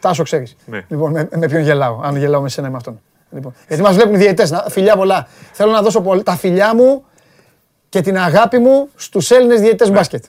Τάσο 0.00 0.22
ξέρεις. 0.22 0.56
Ναι. 0.66 0.84
Λοιπόν, 0.88 1.10
με, 1.10 1.28
με 1.36 1.46
ποιον 1.46 1.62
γελάω. 1.62 2.00
Αν 2.02 2.16
γελάω 2.16 2.40
με 2.40 2.48
σένα 2.48 2.68
ή 2.68 2.70
με 2.70 2.76
αυτόν. 2.76 3.00
Λοιπόν, 3.30 3.54
γιατί 3.68 3.82
μας 3.82 3.94
βλέπουν 3.94 4.14
οι 4.14 4.18
διαιτές. 4.18 4.64
Φιλιά 4.68 4.96
πολλά. 4.96 5.28
Θέλω 5.52 5.72
να 5.72 5.82
δώσω 5.82 6.00
πολύ- 6.00 6.22
τα 6.22 6.36
φιλιά 6.36 6.74
μου 6.74 7.04
και 7.88 8.00
την 8.00 8.18
αγάπη 8.18 8.58
μου 8.58 8.88
στους 8.94 9.30
Έλληνες 9.30 9.60
διαιτές 9.60 9.88
Ναι. 9.88 9.94
μπάσκετ. 9.96 10.24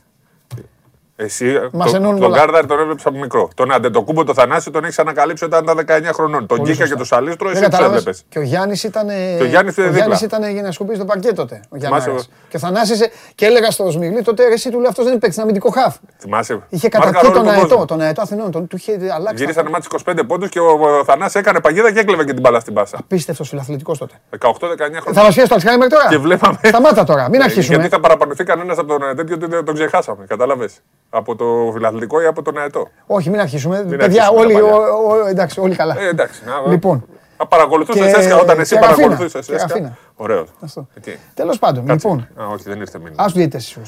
Εσύ 1.24 1.60
Μας 1.72 1.92
το- 1.92 1.96
ενώνουν 1.98 2.20
τον 2.20 2.30
πολλά. 2.30 2.38
Γκάρνταρ 2.42 2.66
τον 2.66 2.80
έβλεψε 2.80 3.08
από 3.08 3.18
μικρό. 3.18 3.50
Τον 3.56 3.72
Αντετοκούμπο, 3.72 4.24
τον 4.24 4.36
Θανάση 4.36 4.72
τον 4.72 4.84
έχεις 4.84 5.00
ανακαλύψει 5.00 5.44
όταν 5.44 5.64
ήταν 5.64 5.78
19 5.78 6.12
χρονών. 6.14 6.46
Τον 6.48 6.58
Πολύ 6.58 6.62
Γκίκα 6.72 6.84
και 6.84 6.90
σωστά. 6.90 6.96
τον 6.96 7.06
Σαλίστρο, 7.06 7.50
εσύ 7.50 7.60
Δεν 7.60 7.70
τους 7.70 7.78
κατάλαβες. 7.78 8.00
έβλεπες. 8.00 8.24
Και 8.30 8.40
ο 8.40 8.42
Γιάννης 8.42 8.84
ήταν. 8.84 9.08
Και 9.38 9.44
ο 9.44 9.46
Γιάννης 9.46 9.78
ήταν 9.78 9.94
δίπλα. 9.94 10.20
ήταν 10.24 10.52
για 10.52 10.62
να 10.62 10.72
σκουπίσει 10.72 11.00
το 11.00 11.06
παρκέ 11.06 11.32
τότε. 11.34 11.62
Ο 11.70 11.78
Θυμάσαι 11.78 11.78
Γιάννης. 11.78 12.06
εγώ. 12.06 12.18
Και 12.50 12.56
ο 12.58 12.60
Θανάσης, 12.60 13.02
ε, 13.02 13.12
και 13.36 13.46
έλεγα 13.46 13.72
στο 13.72 13.90
Σμιγλή 13.92 14.22
τότε 14.22 14.48
ρε, 14.48 14.54
εσύ 14.54 14.70
του 14.72 14.78
λέει 14.78 14.88
αυτός 14.90 15.04
δεν 15.04 15.14
είναι 15.14 15.22
παίκτη, 15.22 15.36
είναι 15.36 15.44
αμυντικό 15.44 15.70
χαφ. 15.70 15.96
Θυμάσαι. 16.20 16.60
Είχε 16.70 16.90
Μάρκαρε 16.94 17.06
καταρκεί 17.14 17.26
όλο 17.26 17.36
τον 17.36 17.44
κόσμο. 17.46 17.62
αετό, 17.62 17.86
τον 17.86 18.02
αετό 18.02 18.22
Αθηνών. 18.22 18.52
Τον, 18.52 18.68
του 18.68 18.76
είχε 18.76 18.92
αλλάξει. 18.92 19.24
τα 19.24 19.34
Γυρίσανε 19.34 19.70
μάτι 19.70 19.88
25 20.06 20.24
πόντους 20.28 20.50
και 20.50 20.60
ο 20.60 21.04
Θανάσης 21.06 21.36
έκανε 21.36 21.60
παγίδα 21.62 21.92
και 21.94 22.00
έκλεβε 22.00 22.24
και 22.24 22.32
την 22.34 22.42
μπάλα 22.42 22.60
στην 22.60 22.74
πάσα. 22.74 22.98
Απίστευτος 23.00 23.50
φιλαθλητικός 23.50 23.98
τότε. 23.98 24.14
18-19 24.30 24.98
Θα 24.98 25.02
χρόνια. 25.02 25.24
μας 25.24 25.34
πιέσει 25.34 25.50
το 25.50 25.56
Αλτσχάιμερ 25.56 25.90
τώρα; 25.90 26.06
Και 26.10 26.18
βλέπαμε. 26.18 26.60
Σταμάτα 26.64 27.04
τώρα, 27.04 27.30
μην 27.30 27.38
Ναι, 27.38 27.44
αρχίσουμε. 27.44 27.76
Γιατί 27.76 27.90
θα 27.94 28.00
παραπονηθεί 28.00 28.44
κανένα 28.44 28.74
από 28.74 28.86
τον 28.86 29.10
ε, 29.10 29.14
τέτοιο 29.16 29.36
ότι 29.36 29.46
δεν 29.46 29.66
τον 29.66 29.74
ξεχάσαμε. 29.74 30.26
Κατάλαβες. 30.28 30.74
Από 31.14 31.36
το 31.36 31.70
φιλαθλητικό 31.74 32.22
ή 32.22 32.26
από 32.26 32.42
τον 32.42 32.58
αετό; 32.58 32.88
Όχι, 33.06 33.30
μην 33.30 33.40
αρχίσουμε. 33.40 33.78
Μην 33.88 33.98
Παιδιά, 33.98 34.06
αρχίσουμε 34.06 34.40
όλοι, 34.40 34.54
τα 34.54 34.60
παλιά. 34.60 34.76
ο- 34.78 35.10
ο- 35.24 35.26
εντάξει, 35.28 35.60
όλοι 35.60 35.76
καλά. 35.76 36.00
Ε, 36.00 36.08
εντάξει. 36.08 36.42
Να, 36.46 36.72
Λοιπόν. 36.72 37.06
Να 37.38 37.46
παρακολουθούσε 37.48 38.00
Και- 38.00 38.06
έσκα 38.06 38.38
όταν 38.38 38.60
εσύ 38.60 38.74
και 38.76 38.80
Ραφίνα. 38.82 38.96
παρακολουθούσες 39.08 39.46
Και 39.46 39.56
Ραφίνα. 39.56 39.98
Ωραίος. 40.16 40.48
Αυτό. 40.62 40.88
Εκεί. 40.94 41.18
Τέλος 41.34 41.60
πάντων, 41.60 41.86
Κάτσε. 41.86 42.08
λοιπόν. 42.08 42.28
Α, 42.46 42.48
όχι, 42.54 42.64
δεν 42.64 42.80
ήρθε 42.80 42.98
μήνυμα. 43.00 43.24
Α 43.24 43.26
του 43.26 43.32
διαιτέ 43.34 43.58
ίσω. 43.58 43.82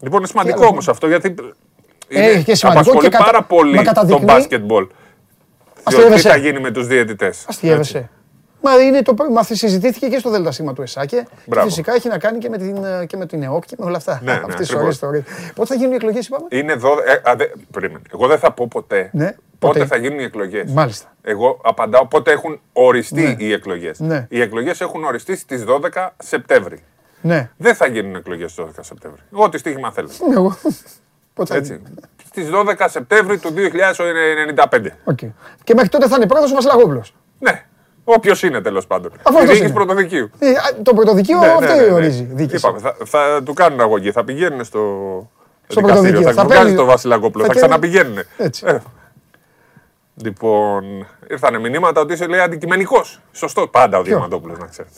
Λοιπόν, 0.00 0.18
είναι 0.18 0.26
σημαντικό 0.28 0.58
άλλο. 0.60 0.68
όμως 0.68 0.88
αυτό 0.88 1.06
γιατί. 1.06 1.34
Ε, 2.08 2.30
είναι- 2.30 2.42
και 2.42 2.54
σημαντικό 2.54 2.82
απασχολεί 2.82 2.98
και 3.08 3.08
κατα- 3.16 3.24
πάρα 3.24 3.40
μα 3.40 3.46
πολύ 3.46 3.76
τον 3.76 3.84
καταδεικνύει- 3.84 4.24
μπάσκετμπολ. 4.26 4.86
Διότι 4.86 5.82
τι 5.84 5.94
Αστείευεσαι. 5.96 6.28
θα 6.28 6.36
γίνει 6.36 6.60
με 6.60 6.70
τους 6.70 6.86
διαιτητές. 6.86 7.44
Αστείευεσαι. 7.48 8.10
Μα, 8.60 8.74
είναι 8.82 9.02
το, 9.02 9.14
μα 9.32 9.42
συζητήθηκε 9.42 10.08
και 10.08 10.18
στο 10.18 10.30
ΔΣ 10.30 10.56
του 10.74 10.82
ΕΣΑΚΕ. 10.82 11.16
Και 11.16 11.26
Μπράβο. 11.46 11.66
φυσικά 11.66 11.94
έχει 11.94 12.08
να 12.08 12.18
κάνει 12.18 12.38
και 12.38 12.48
με 12.48 12.58
την, 12.58 12.84
ε, 12.84 13.06
και 13.06 13.16
με 13.16 13.26
την 13.26 13.42
ΕΟΚ 13.42 13.64
και 13.64 13.74
με 13.78 13.84
όλα 13.84 13.96
αυτά. 13.96 14.20
Ναι, 14.24 14.32
ναι, 14.32 14.38
Αυτές 14.38 14.54
τις 14.54 14.70
ακριβώς. 14.70 14.82
ωραίες 14.82 14.94
ιστορίες. 14.94 15.52
Πότε 15.54 15.68
θα 15.68 15.74
γίνουν 15.74 15.92
οι 15.92 15.94
εκλογές, 15.94 16.26
είπαμε; 16.26 16.46
Είναι 16.50 16.74
12. 16.74 16.80
Ε, 17.24 17.30
α, 17.30 17.34
δε, 17.36 17.44
περίμενε. 17.70 18.00
Εγώ 18.12 18.26
δεν 18.26 18.38
θα 18.38 18.52
πω 18.52 18.66
ποτέ 18.70 19.10
Ναι, 19.12 19.34
πότε 19.58 19.78
ποτέ. 19.78 19.86
θα 19.86 19.96
γίνουν 19.96 20.18
οι 20.18 20.22
εκλογές. 20.22 20.70
Μάλιστα. 20.72 21.12
Εγώ 21.22 21.60
απαντάω 21.64 22.06
πότε 22.06 22.30
έχουν 22.32 22.60
οριστεί 22.72 23.22
Ναι. 23.22 23.34
οι 23.38 23.52
εκλογές. 23.52 24.00
Ναι. 24.00 24.26
Οι 24.30 24.40
εκλογές 24.40 24.80
έχουν 24.80 25.04
οριστεί 25.04 25.36
στις 25.36 25.64
12 25.64 26.14
Σεπτέμβρη. 26.22 26.84
Ναι. 27.20 27.50
Δεν 27.56 27.74
θα 27.74 27.86
γίνουν 27.86 28.14
εκλογές 28.14 28.50
στις 28.52 28.64
12 28.64 28.70
Σεπτέμβρη. 28.80 29.20
Ό,τι 29.30 29.58
στοίχημα 29.58 29.92
θέλετε. 29.92 30.14
Εγώ. 30.34 30.56
Πότε 31.34 31.52
θα 31.52 31.58
Έτσι. 31.58 31.72
γίνει. 31.72 31.94
Στις 32.26 32.48
12 32.50 32.86
Σεπτέμβρη 32.88 33.38
του 33.38 33.50
2095. 33.50 34.96
Οκ. 35.04 35.18
Και 35.64 35.74
μέχρι 35.74 35.88
τότε 35.88 36.08
θα 36.08 36.16
είναι 36.16 36.26
πρόεδρος 36.26 36.52
ο 36.52 36.54
Βασιλακόπουλος. 36.54 37.14
Ναι. 38.08 38.14
Όποιος 38.14 38.42
είναι 38.42 38.60
τέλος 38.60 38.86
πάντων. 38.86 39.10
Αφού 39.22 39.22
Η 39.22 39.40
αυτός 39.40 39.44
διοίκηση 39.44 39.64
είναι. 39.64 39.72
πρωτοδικείου. 39.72 40.30
Ε, 40.38 40.48
α, 40.50 40.82
Το 40.82 40.94
πρωτοδικείο 40.94 41.38
Ναι, 41.38 41.46
ναι, 41.46 41.52
αυτό 41.52 41.74
ναι, 41.74 41.80
ναι. 41.86 41.92
ορίζει. 41.92 42.22
Διοίκηση. 42.32 42.56
Είπαμε, 42.56 42.78
θα, 42.78 42.96
θα 43.04 43.42
του 43.44 43.54
κάνουν 43.54 43.80
αγωγή. 43.80 44.10
Θα 44.12 44.24
πηγαίνουν 44.24 44.64
στο. 44.64 44.78
Στο 45.68 45.80
δικαστήριο. 45.80 46.20
πρωτοδικείο. 46.20 46.28
Θα 46.28 46.32
Θα 46.34 46.42
του 46.42 46.46
βγάζει 46.46 46.62
παίρνει- 46.62 46.78
το 46.78 46.84
Βασιλακόπουλο. 46.84 47.44
θα 47.44 47.52
Θα 47.52 47.54
και- 47.54 47.60
ξαναπηγαίνουν. 47.66 48.18
Έτσι. 48.36 48.62
Ε. 48.66 48.78
Λοιπόν, 50.22 51.06
ήρθαν 51.30 51.60
μηνύματα 51.60 52.00
ότι 52.00 52.12
είσαι 52.12 52.26
λέει 52.26 52.40
αντικειμενικός. 52.40 53.20
Σωστό. 53.32 53.66
Πάντα 53.66 53.98
ο 53.98 54.02
Διαμαντόπουλος, 54.02 54.58
να 54.58 54.66
ξέρεις. 54.66 54.92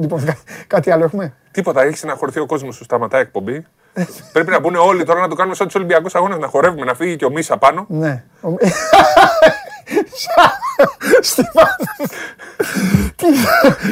Λοιπόν, 0.00 0.24
κα- 0.24 0.36
κάτι 0.66 0.90
άλλο 0.90 1.04
έχουμε; 1.04 1.32
Τίποτα, 1.50 1.82
έχει 1.82 1.96
συναχωρηθεί 1.96 2.40
ο 2.40 2.46
κόσμος 2.46 2.74
σου, 2.74 2.84
σταματάει 2.84 3.20
η 3.20 3.24
εκπομπή. 3.24 3.64
Πρέπει 4.32 4.50
να 4.50 4.60
μπουν 4.60 4.74
όλοι 4.76 5.04
τώρα 5.04 5.20
να 5.20 5.28
το 5.28 5.34
κάνουμε 5.34 5.54
σαν 5.54 5.66
τους 5.66 5.74
Ολυμπιακούς 5.74 6.14
Αγώνες, 6.14 6.38
να 6.38 6.46
χορεύουμε, 6.46 6.84
να 6.84 6.94
φύγει 6.94 7.16
και 7.16 7.24
ο 7.24 7.30
Μίσα 7.30 7.56
πάνω. 7.56 7.86
Ναι. 7.88 8.22
Ο- 8.40 8.50
Στη 11.20 11.42
Μα- 11.54 11.76
Τι- 13.16 13.26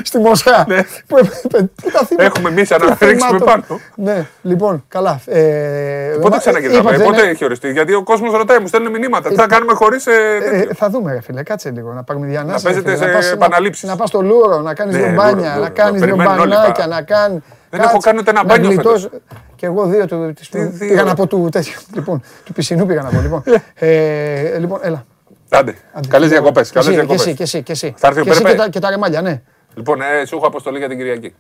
Στη 0.07 0.19
Μοσχά. 0.19 0.65
Ναι. 0.69 0.83
Που 1.07 1.17
έπρεπε- 1.19 1.71
πού 1.83 1.91
τα 1.91 2.05
θυμάμαι. 2.05 2.25
Έχουμε 2.29 2.51
Μίσα 2.51 2.77
Το 2.79 2.85
να 2.85 2.91
ρίξουμε 3.01 3.31
θύμα 3.37 3.45
πάνω. 3.45 3.65
το- 3.69 3.79
Ναι, 3.95 4.27
λοιπόν, 4.43 4.85
καλά. 4.89 5.21
Ε, 5.27 6.15
Πότε 6.21 6.29
μα- 6.29 6.39
ξαναγυρνάμε, 6.39 6.91
είπατε, 6.91 7.05
πότε 7.05 7.23
ναι. 7.23 7.29
έχει 7.29 7.45
οριστεί. 7.45 7.71
Γιατί 7.73 7.95
ο 7.95 8.03
κόσμος 8.03 8.33
ρωτάει, 8.33 8.59
μου 8.59 8.67
στέλνουν 8.67 8.91
μηνύματα. 8.91 9.29
Τι 9.29 9.35
θα 9.35 9.47
κάνουμε 9.47 9.73
χωρίς. 9.73 10.07
Ε, 10.07 10.69
θα 10.75 10.91
δούμε, 10.91 11.13
ρε 11.13 11.21
φίλε, 11.21 11.43
κάτσε 11.43 11.71
λίγο 11.75 11.93
να 11.93 12.03
πάρουμε 12.05 12.27
διανάσεις. 12.27 12.63
Να 12.63 12.71
ρε 12.71 12.81
παίζετε 12.81 12.97
φίλε, 12.97 13.11
σε 13.11 13.17
πας- 13.17 13.33
επαναλήψεις. 13.33 13.85
Να, 13.85 13.91
να 13.91 13.97
πας 13.97 14.09
στο 14.09 14.21
Λούρο, 14.23 14.61
να 14.61 14.75
κάνεις 14.75 14.95
Ναι, 14.95 15.01
δύο 15.01 15.11
Λούρο, 15.11 15.23
μπάνια, 15.23 15.51
Λούρο. 15.51 15.63
να 15.63 15.69
κάνεις 15.71 16.01
δύο 16.03 16.17
Περιμένουν 16.17 16.41
όλοι 16.41 16.51
μπανάκια, 16.51 16.73
πάρα. 16.75 16.87
να 16.87 17.03
κάνει. 17.03 17.43
Δεν 17.71 17.81
έχω 17.81 17.99
κάνει 17.99 18.19
ούτε 18.19 18.31
ένα 18.31 18.45
μπάνιο 18.45 18.71
φέτος. 18.71 19.09
Και 19.57 19.67
εγώ 19.67 19.85
δύο 19.87 20.07
του, 20.07 20.33
της- 20.33 20.49
Τι 20.49 20.63
δύο; 20.63 20.89
πήγα 20.89 21.03
να 21.03 21.15
πω 21.15 21.27
του 21.27 21.49
τέτοιου, 21.53 21.81
λοιπόν, 21.97 22.23
του 22.45 22.53
πισινού 22.53 22.87
πήγα 22.87 23.03
να 23.03 23.09
πω, 23.11 23.21
λοιπόν. 23.21 23.43
Ε, 23.75 24.59
λοιπόν, 24.59 24.79
έλα. 24.83 25.05
Άντε. 25.51 25.75
Άντε, 25.93 26.09
Καλές 26.09 26.29
λοιπόν, 26.31 26.43
διακοπές. 26.43 26.69
και 26.71 26.75
Καλές 26.75 26.89
εσύ, 26.89 26.97
Και 27.01 27.05
διακοπές. 27.07 27.27
εσύ, 27.27 27.35
και 27.37 27.43
εσύ, 27.43 27.63
και 27.63 27.73
εσύ. 27.73 27.95
Θα 27.97 28.07
έρθει 28.07 28.21
ο 28.21 28.25
Και 28.25 28.31
εσύ 28.31 28.43
Περπέ. 28.43 28.57
και 28.57 28.63
τα- 28.63 28.69
και 28.71 28.79
τα 28.79 28.91
ρεμάλια, 28.91 29.23
ναι. 29.23 29.43
Λοιπόν, 29.75 30.01
ε, 30.01 30.25
σου 30.27 30.37
έχω 30.37 30.47
αποστολή 30.47 30.79
για 30.79 30.89
την 30.89 30.97
Κυριακή. 30.97 31.35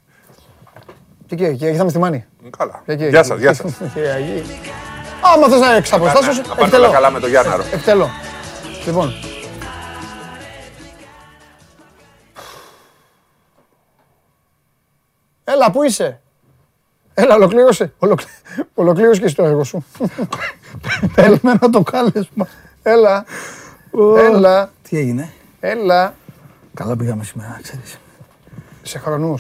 Και 1.26 1.34
εκεί, 1.34 1.56
και 1.56 1.66
εκεί 1.66 1.76
θα 1.76 1.84
με 1.84 1.90
στη 1.90 1.98
Μάνη. 1.98 2.24
Καλά. 2.58 2.82
Και 2.86 2.92
εκεί, 2.92 3.06
Γεια 3.08 3.18
εκεί. 3.18 3.28
σας, 3.28 3.38
γεια 3.38 3.54
σας. 3.54 3.72
Κυριακή. 3.94 4.42
Άμα 5.34 5.48
θες 5.48 5.60
να 5.60 5.74
εξαποστάσεις, 5.76 6.36
Να 6.38 6.42
πάνε 6.42 6.54
όλα 6.56 6.64
εκτελώ. 6.66 6.90
καλά 6.90 7.10
με 7.10 7.20
τον 7.20 7.28
Γιάνναρο. 7.30 7.62
Εκτελώ. 7.72 8.08
Λοιπόν. 8.86 9.12
Έλα, 15.44 15.70
πού 15.70 15.82
είσαι; 15.82 16.20
Έλα, 17.14 17.34
ολοκλήρωσε. 17.34 17.92
Ολοκλ... 17.98 18.22
Ολοκλήρωσε 18.74 19.20
και 19.20 19.26
εσύ 19.26 19.34
το 19.34 19.44
έργο 19.44 19.64
σου. 19.64 19.84
Περιμένω 21.14 21.70
το 21.72 21.82
κάλεσμα. 21.82 22.46
Έλα. 22.82 23.24
Έλα. 24.18 24.70
Τι 24.88 24.98
έγινε; 24.98 25.32
Έλα. 25.60 26.14
Καλά 26.74 26.96
πήγαμε 26.96 27.24
σήμερα, 27.24 27.58
ξέρεις. 27.62 27.98
Σε 28.82 28.98
χρονού. 28.98 29.34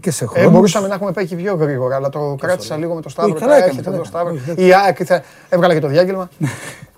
Και 0.00 0.10
σε 0.10 0.24
Ε, 0.24 0.26
χρόνο. 0.26 0.50
μπορούσαμε 0.50 0.88
να 0.88 0.94
έχουμε 0.94 1.12
πάει 1.12 1.26
και 1.26 1.36
πιο 1.36 1.54
γρήγορα, 1.54 1.96
αλλά 1.96 2.08
το 2.08 2.36
κράτησα 2.40 2.76
λίγο 2.76 2.94
με 2.94 3.00
το 3.00 3.08
Σταύρο. 3.08 3.32
Όχι, 3.32 3.40
καλά 3.40 3.52
Τώρα 3.54 3.64
έκανε, 3.64 3.78
έρχεται 3.80 3.90
καλά 3.90 4.02
το 4.02 4.08
Σταύρο. 4.08 4.34
έκανε. 4.34 4.52
Όχι, 4.60 4.66
Η 4.68 4.74
ΑΕΚ 4.74 4.98
ήρθε- 4.98 5.24
έβγαλε 5.48 5.74
και 5.74 5.80
το 5.80 5.88
διάγγελμα. 5.88 6.28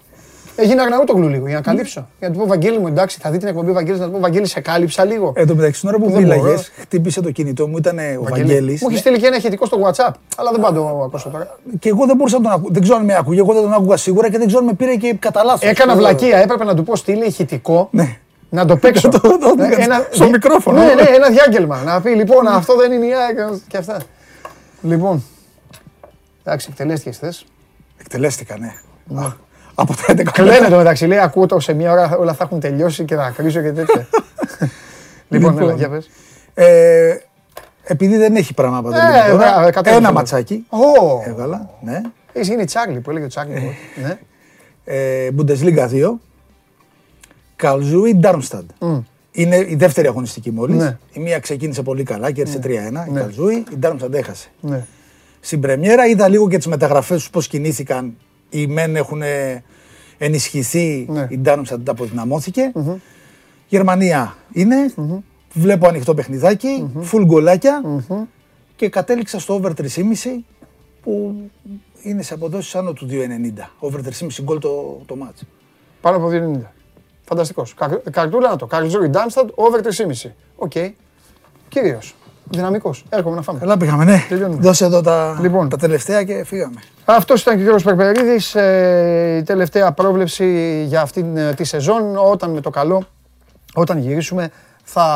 Έγινα 0.62 0.82
Αγναούτογλου 0.82 1.28
λίγο 1.28 1.46
για 1.46 1.54
να 1.56 1.60
καλύψω. 1.62 2.08
Για 2.18 2.28
να 2.28 2.34
του 2.34 2.40
πω 2.40 2.46
Βαγγέλη 2.46 2.78
μου, 2.78 2.86
εντάξει, 2.86 3.18
θα 3.20 3.30
δει 3.30 3.38
την 3.38 3.48
εκπομπή 3.48 3.72
Βαγγέλη, 3.72 3.98
να 3.98 4.04
του 4.06 4.10
πω 4.12 4.18
Βαγγέλη, 4.18 4.46
σε 4.46 4.60
κάλυψα 4.60 5.04
λίγο. 5.04 5.32
Εν 5.36 5.46
τω 5.46 5.54
μεταξύ, 5.54 5.80
την 5.80 5.88
ώρα 5.88 5.98
που 5.98 6.10
Δεν 6.10 6.22
μπορώ. 6.22 6.40
μίλαγες, 6.40 6.70
χτύπησε 6.80 7.20
το 7.20 7.30
κινητό 7.30 7.66
μου, 7.68 7.76
ήταν 7.76 7.98
ο 7.98 8.22
Βαγγέλης. 8.28 8.82
Μου 8.82 8.88
έχεις 8.88 9.00
στείλει 9.00 9.18
και 9.18 9.26
ένα 9.26 9.36
ηχητικό 9.36 9.66
στο 9.66 9.78
WhatsApp, 9.82 10.10
αλλά 10.36 10.50
δεν 10.50 10.60
πάω 10.60 10.70
να 10.70 10.76
το 10.76 11.02
ακούσω 11.04 11.28
τώρα. 11.28 11.58
Και 11.78 11.88
εγώ 11.88 12.06
δεν 12.06 12.16
μπορούσα 12.16 12.36
να 12.36 12.42
τον 12.42 12.52
ακούω. 12.52 12.68
Δεν 12.72 12.82
ξέρω 12.82 12.96
αν 12.98 13.04
με 13.04 13.14
ακούγε, 13.16 13.38
εγώ 13.40 13.52
δεν 13.52 13.62
τον 13.62 13.72
άκουγα 13.72 13.96
σίγουρα 13.96 14.30
και 14.30 14.38
δεν 14.38 14.46
ξέρω 14.46 14.60
αν 14.62 14.66
με 14.68 14.74
πήρε 14.74 14.94
και 14.96 15.14
κατά 15.18 15.44
λάθος. 15.44 15.68
Έκανα 15.70 15.96
βλακεία, 15.96 16.38
έπρεπε 16.38 16.64
να 16.64 16.74
του 16.74 16.82
πω 16.84 16.96
στείλει 16.96 17.24
ηχητικό. 17.26 17.88
Ναι. 17.92 18.16
Να 18.50 18.64
το 18.64 18.76
παίξω. 18.76 19.08
Το- 19.14 19.20
το- 19.20 19.38
το- 19.38 19.54
Ε, 19.62 19.82
ένα- 19.82 20.06
στο 20.10 20.28
μικρόφωνο. 20.28 20.78
Ναι, 20.78 20.94
ναι, 20.94 21.02
ένα 21.02 21.28
διάγγελμα. 21.30 21.82
Να 21.82 22.00
πει 22.00 22.10
λοιπόν 22.10 22.46
αυτό 22.46 22.76
δεν 22.76 22.92
είναι 22.92 23.06
η 23.06 23.12
ΑΕΚ 23.14 23.38
και 23.68 23.76
αυτά. 23.76 23.98
Λοιπόν. 24.82 25.24
Εντάξει, 26.44 26.68
εκτελέστηκες 26.70 27.16
χθε. 27.16 27.32
Εκτελέστηκα, 28.00 28.56
ναι. 28.58 28.72
Από 29.74 29.94
τα 29.96 30.02
11 30.14 30.22
Κλαίνε 30.32 30.68
το 30.68 30.76
μεταξύ, 30.76 31.06
λέει 31.06 31.18
ακούω 31.18 31.46
το 31.46 31.60
σε 31.60 31.72
μία 31.72 31.92
ώρα 31.92 32.16
όλα 32.16 32.34
θα 32.34 32.44
έχουν 32.44 32.60
τελειώσει 32.60 33.04
και 33.04 33.14
θα 33.14 33.32
κρίσω 33.36 33.60
και 33.60 33.72
τέτοια. 33.72 34.06
λοιπόν, 35.28 35.50
Λοιπόν. 35.52 35.62
έλα, 35.62 35.74
για 35.74 35.88
πες. 35.88 36.10
Ε, 36.54 37.16
επειδή 37.82 38.16
δεν 38.16 38.36
έχει 38.36 38.54
πράγμα 38.54 38.78
Ε, 38.78 38.82
παντελή 38.82 39.02
μπράβο, 39.12 39.30
τώρα, 39.30 39.70
κατέβασε 39.70 39.96
ένα 39.98 40.08
το. 40.08 40.14
ματσάκι 40.14 40.66
Ω, 40.68 40.78
έβγαλα, 41.26 41.70
ναι. 41.80 42.00
Εσύ 42.32 42.52
είναι 42.52 42.62
η 42.62 42.64
Τσάρλι 42.64 43.00
που 43.00 43.10
έλεγε 43.10 43.24
ο 43.24 43.28
Τσάρλι. 43.28 43.76
Ναι. 44.02 44.18
Ε, 44.84 45.28
Bundesliga 45.38 45.88
2, 45.90 46.12
Καλζούι 47.56 48.14
Ντάρμσταντ. 48.14 48.70
Είναι 49.32 49.56
η 49.56 49.74
δεύτερη 49.78 50.06
αγωνιστική 50.06 50.50
μόλις. 50.50 50.76
Ναι. 50.76 50.98
Η 51.12 51.20
μία 51.20 51.38
ξεκίνησε 51.38 51.82
πολύ 51.82 52.02
καλά, 52.02 52.30
κέρδισε 52.30 52.58
3-1. 52.62 52.68
Η 53.08 53.10
Ναι. 53.10 53.20
Καλζούι, 53.20 53.64
η 53.72 53.76
Ντάρμσταντ 53.78 54.14
έχασε. 54.14 54.48
ναι. 54.60 54.86
Στην 55.40 55.60
πρεμιέρα 55.60 56.06
είδα 56.06 56.28
λίγο 56.28 56.48
και 56.48 56.56
τις 56.56 56.66
μεταγραφές 56.66 57.24
του 57.24 57.30
πώς 57.30 57.46
κινήθηκαν. 57.48 58.16
Οι 58.54 58.66
μεν 58.66 58.96
έχουν 58.96 59.22
ενισχυθεί, 60.18 61.06
Ναι. 61.08 61.26
η 61.30 61.38
Ντάρμσταντ 61.38 61.88
αποδυναμώθηκε. 61.88 62.72
Γερμανία 63.68 64.36
είναι. 64.52 64.76
Βλέπω 65.54 65.88
ανοιχτό 65.88 66.14
παιχνιδάκι, 66.14 66.90
full 67.12 67.22
γκολάκια 67.24 67.82
και 68.76 68.88
κατέληξα 68.88 69.38
στο 69.38 69.54
over 69.62 69.70
3,5 69.74 70.44
που 71.02 71.34
είναι 72.02 72.22
σε 72.22 72.34
αποδόσεις 72.34 72.74
άνω 72.74 72.92
του 72.92 73.06
2,90. 73.10 73.70
Over 73.78 74.00
3,5 74.00 74.42
γκολ 74.42 74.58
το, 74.58 75.00
το 75.06 75.16
match. 75.22 75.40
Πάνω 76.00 76.16
από 76.16 76.28
2,90. 76.28 76.72
Φανταστικός. 77.24 77.74
Καρ- 77.74 78.10
Καρτούλα 78.10 78.48
να 78.50 78.56
το. 78.56 78.66
Καρλσρούη 78.66 79.08
Ντάρμσταντ, 79.08 79.48
over 79.54 79.80
3,5. 79.80 80.34
Οκ. 80.56 80.72
Κύριος. 81.68 82.14
Δυναμικός. 82.50 83.04
Έρχομαι 83.08 83.36
να 83.36 83.42
φάμε. 83.42 83.58
Καλά 83.58 83.76
πήγαμε, 83.76 84.04
ναι. 84.04 84.24
Τελειώνουμε. 84.28 84.60
Δώσε 84.60 84.84
εδώ 84.84 85.00
τα, 85.00 85.38
Λοιπόν. 85.40 85.68
τα 85.68 85.76
τελευταία 85.76 86.22
και 86.24 86.44
φύγαμε. 86.44 86.80
Αυτός 87.04 87.40
ήταν 87.40 87.54
και 87.54 87.60
ο 87.60 87.62
Γιώργος 87.62 87.82
Περπερίδης, 87.82 88.54
ε, 88.54 89.36
η 89.40 89.42
τελευταία 89.42 89.92
πρόβλεψη 89.92 90.82
για 90.86 91.00
αυτήν 91.00 91.36
ε, 91.36 91.54
τη 91.54 91.64
σεζόν. 91.64 92.16
Όταν 92.16 92.50
με 92.50 92.60
το 92.60 92.70
καλό, 92.70 93.02
όταν 93.74 93.98
γυρίσουμε, 93.98 94.50
θα, 94.82 95.06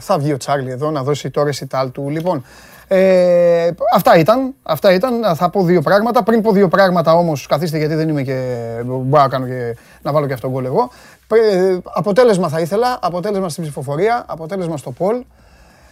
θα 0.00 0.18
βγει 0.18 0.32
ο 0.32 0.36
Τσάρλι 0.36 0.70
εδώ 0.70 0.90
να 0.90 1.02
δώσει 1.02 1.30
το 1.30 1.42
ρεσιτάλ 1.42 1.92
του. 1.92 2.08
Λοιπόν, 2.08 2.44
ε, 2.88 3.70
αυτά 3.94 4.18
ήταν, 4.18 4.54
αυτά 4.62 4.92
ήταν. 4.92 5.36
Θα 5.36 5.50
πω 5.50 5.62
δύο 5.62 5.82
πράγματα. 5.82 6.22
Πριν 6.22 6.42
πω 6.42 6.52
δύο 6.52 6.68
πράγματα 6.68 7.14
όμως, 7.14 7.46
καθίστε 7.46 7.78
γιατί 7.78 7.94
δεν 7.94 8.08
είμαι 8.08 8.22
και, 8.22 8.66
μπορώ 8.84 9.22
να 9.22 9.28
κάνω 9.28 9.46
και, 9.46 9.76
να 10.02 10.12
βάλω 10.12 10.26
και 10.26 10.32
αυτόν 10.32 10.50
γκολ 10.50 10.64
εγώ. 10.64 10.90
Ε, 11.32 11.78
αποτέλεσμα 11.94 12.48
θα 12.48 12.60
ήθελα, 12.60 12.98
αποτέλεσμα 13.02 13.48
στην 13.48 13.62
ψηφοφορία, 13.62 14.24
αποτέλεσμα 14.26 14.76
στο 14.76 14.90
Πολ. 14.90 15.22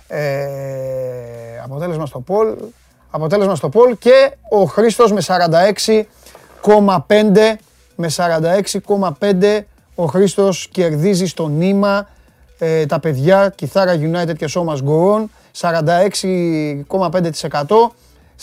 Ε, 0.09 1.61
αποτέλεσμα 1.65 2.07
στο 2.07 2.21
Πολ. 2.21 2.55
Αποτέλεσμα 3.11 3.55
στο 3.55 3.69
Πολ 3.69 3.97
και 3.99 4.33
ο 4.51 4.65
Χρήστος 4.65 5.13
με 5.13 5.21
46,5 5.27 7.57
με 7.97 8.11
46,5 8.17 9.61
ο 9.95 10.05
Χρήστος 10.05 10.69
κερδίζει 10.73 11.27
στο 11.27 11.49
νήμα 11.49 12.09
ε, 12.59 12.87
τα 12.87 13.01
παιδιά 13.01 13.53
Κιθάρα 13.55 13.95
United 13.95 14.37
και 14.37 14.47
Σώμας 14.47 14.83
Γκορών 14.83 15.31
46,5% 15.61 15.67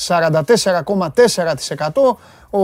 44,4% 0.08 2.16
ο, 2.50 2.60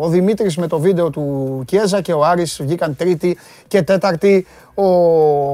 ο 0.00 0.08
Δημήτρης 0.08 0.56
με 0.56 0.66
το 0.66 0.78
βίντεο 0.78 1.10
του 1.10 1.62
Κιέζα 1.66 2.00
και 2.00 2.12
ο 2.12 2.24
Άρης 2.24 2.60
βγήκαν 2.62 2.96
τρίτη 2.96 3.38
και 3.68 3.82
τέταρτη. 3.82 4.46
Ο 4.74 4.84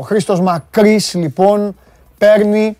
Χρήστος 0.01 0.41
Μακρύς 0.41 1.15
λοιπόν 1.15 1.77
παίρνει 2.19 2.77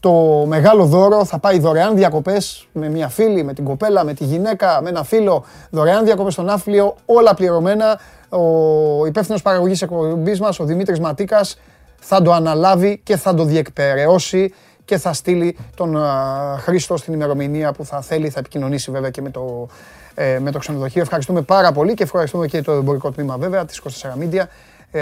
το 0.00 0.44
μεγάλο 0.46 0.84
δώρο, 0.84 1.24
θα 1.24 1.38
πάει 1.38 1.58
δωρεάν 1.58 1.96
διακοπές 1.96 2.68
με 2.72 2.88
μια 2.88 3.08
φίλη, 3.08 3.44
με 3.44 3.52
την 3.52 3.64
κοπέλα, 3.64 4.04
με 4.04 4.14
τη 4.14 4.24
γυναίκα, 4.24 4.82
με 4.82 4.88
ένα 4.88 5.04
φίλο, 5.04 5.44
δωρεάν 5.70 6.04
διακοπές 6.04 6.32
στον 6.32 6.48
Άφλιο, 6.48 6.96
όλα 7.04 7.34
πληρωμένα. 7.34 8.00
Ο 8.28 9.06
υπεύθυνος 9.06 9.42
παραγωγής 9.42 9.82
εκπομπής 9.82 10.40
μας, 10.40 10.60
ο 10.60 10.64
Δημήτρης 10.64 11.00
Ματίκας, 11.00 11.58
θα 12.00 12.22
το 12.22 12.32
αναλάβει 12.32 13.00
και 13.02 13.16
θα 13.16 13.34
το 13.34 13.44
διεκπαιρεώσει 13.44 14.54
και 14.84 14.98
θα 14.98 15.12
στείλει 15.12 15.56
τον 15.76 15.96
α, 15.96 16.56
Χρήστο 16.58 16.96
στην 16.96 17.12
ημερομηνία 17.12 17.72
που 17.72 17.84
θα 17.84 18.00
θέλει, 18.00 18.28
θα 18.30 18.38
επικοινωνήσει 18.38 18.90
βέβαια 18.90 19.10
και 19.10 19.22
με 19.22 19.30
το, 19.30 19.68
ε, 20.14 20.38
με 20.38 20.50
το 20.50 20.58
ξενοδοχείο. 20.58 21.02
Ευχαριστούμε 21.02 21.42
πάρα 21.42 21.72
πολύ 21.72 21.94
και 21.94 22.02
ευχαριστούμε 22.02 22.46
και 22.46 22.62
το 22.62 22.72
εμπορικό 22.72 23.10
τμήμα 23.10 23.36
βέβαια 23.36 23.64
της 23.64 23.80
24 24.02 24.22
Media 24.22 24.44
ε, 24.90 25.00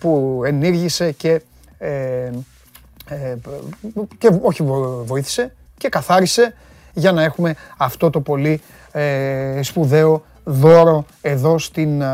που 0.00 0.42
ενήργησε 0.44 1.12
και 1.12 1.40
ε, 1.78 1.88
ε, 1.88 2.30
και 4.18 4.30
όχι 4.42 4.62
βο- 4.62 5.02
βοήθησε 5.04 5.54
και 5.78 5.88
καθάρισε 5.88 6.54
για 6.92 7.12
να 7.12 7.22
έχουμε 7.22 7.54
αυτό 7.76 8.10
το 8.10 8.20
πολύ 8.20 8.62
ε, 8.92 9.62
σπουδαίο 9.62 10.22
δώρο 10.44 11.04
εδώ 11.20 11.58
στην 11.58 12.02
α, 12.02 12.08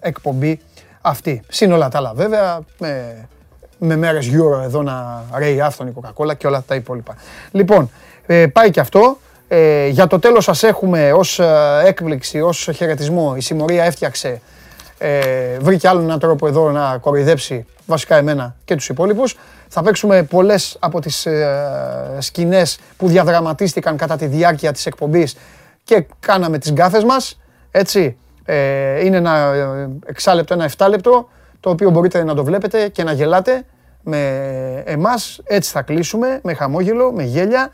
εκπομπή 0.00 0.60
αυτή. 1.00 1.42
Συν 1.48 1.72
όλα 1.72 1.88
τα 1.88 1.98
άλλα 1.98 2.12
βέβαια, 2.14 2.60
με, 2.78 3.14
με 3.78 3.96
μέρες 3.96 4.30
Euro 4.32 4.62
εδώ 4.62 4.82
να 4.82 5.24
ρέει 5.34 5.60
άφθονη 5.60 5.92
Coca-Cola 6.00 6.36
και 6.36 6.46
όλα 6.46 6.62
τα 6.66 6.74
υπόλοιπα. 6.74 7.14
Λοιπόν, 7.50 7.90
ε, 8.26 8.46
πάει 8.46 8.70
και 8.70 8.80
αυτό. 8.80 9.18
Ε, 9.48 9.86
για 9.86 10.06
το 10.06 10.18
τέλος 10.18 10.44
σας 10.44 10.62
έχουμε 10.62 11.12
ως 11.12 11.38
ε, 11.38 11.82
έκπληξη, 11.84 12.40
ως 12.40 12.68
χαιρετισμό, 12.74 13.34
η 13.36 13.40
συμμορία 13.40 13.84
έφτιαξε 13.84 14.40
ε, 14.98 15.58
βρήκε 15.60 15.88
άλλο 15.88 16.00
έναν 16.00 16.18
τρόπο 16.18 16.46
εδώ 16.46 16.70
να 16.70 16.98
κοροϊδέψει 16.98 17.66
βασικά 17.86 18.16
εμένα 18.16 18.56
και 18.64 18.74
τους 18.74 18.88
υπόλοιπους. 18.88 19.36
Θα 19.68 19.82
παίξουμε 19.82 20.22
πολλές 20.22 20.76
από 20.80 21.00
τις 21.00 21.26
ε, 21.26 22.16
σκηνές 22.18 22.78
που 22.96 23.08
διαδραματίστηκαν 23.08 23.96
κατά 23.96 24.16
τη 24.16 24.26
διάρκεια 24.26 24.72
της 24.72 24.86
εκπομπής 24.86 25.36
και 25.84 26.06
κάναμε 26.20 26.58
τις 26.58 26.72
γκάφες 26.72 27.04
μας, 27.04 27.40
έτσι. 27.70 28.16
Ε, 28.44 29.04
είναι 29.04 29.16
ένα 29.16 29.36
ε, 29.36 29.88
εξάλεπτο, 30.06 30.54
ένα 30.54 30.64
εφτάλεπτο, 30.64 31.28
το 31.60 31.70
οποίο 31.70 31.90
μπορείτε 31.90 32.24
να 32.24 32.34
το 32.34 32.44
βλέπετε 32.44 32.88
και 32.88 33.04
να 33.04 33.12
γελάτε 33.12 33.64
με 34.02 34.82
εμάς. 34.86 35.40
Έτσι 35.44 35.70
θα 35.70 35.82
κλείσουμε, 35.82 36.40
με 36.42 36.54
χαμόγελο, 36.54 37.12
με 37.12 37.22
γέλια. 37.22 37.70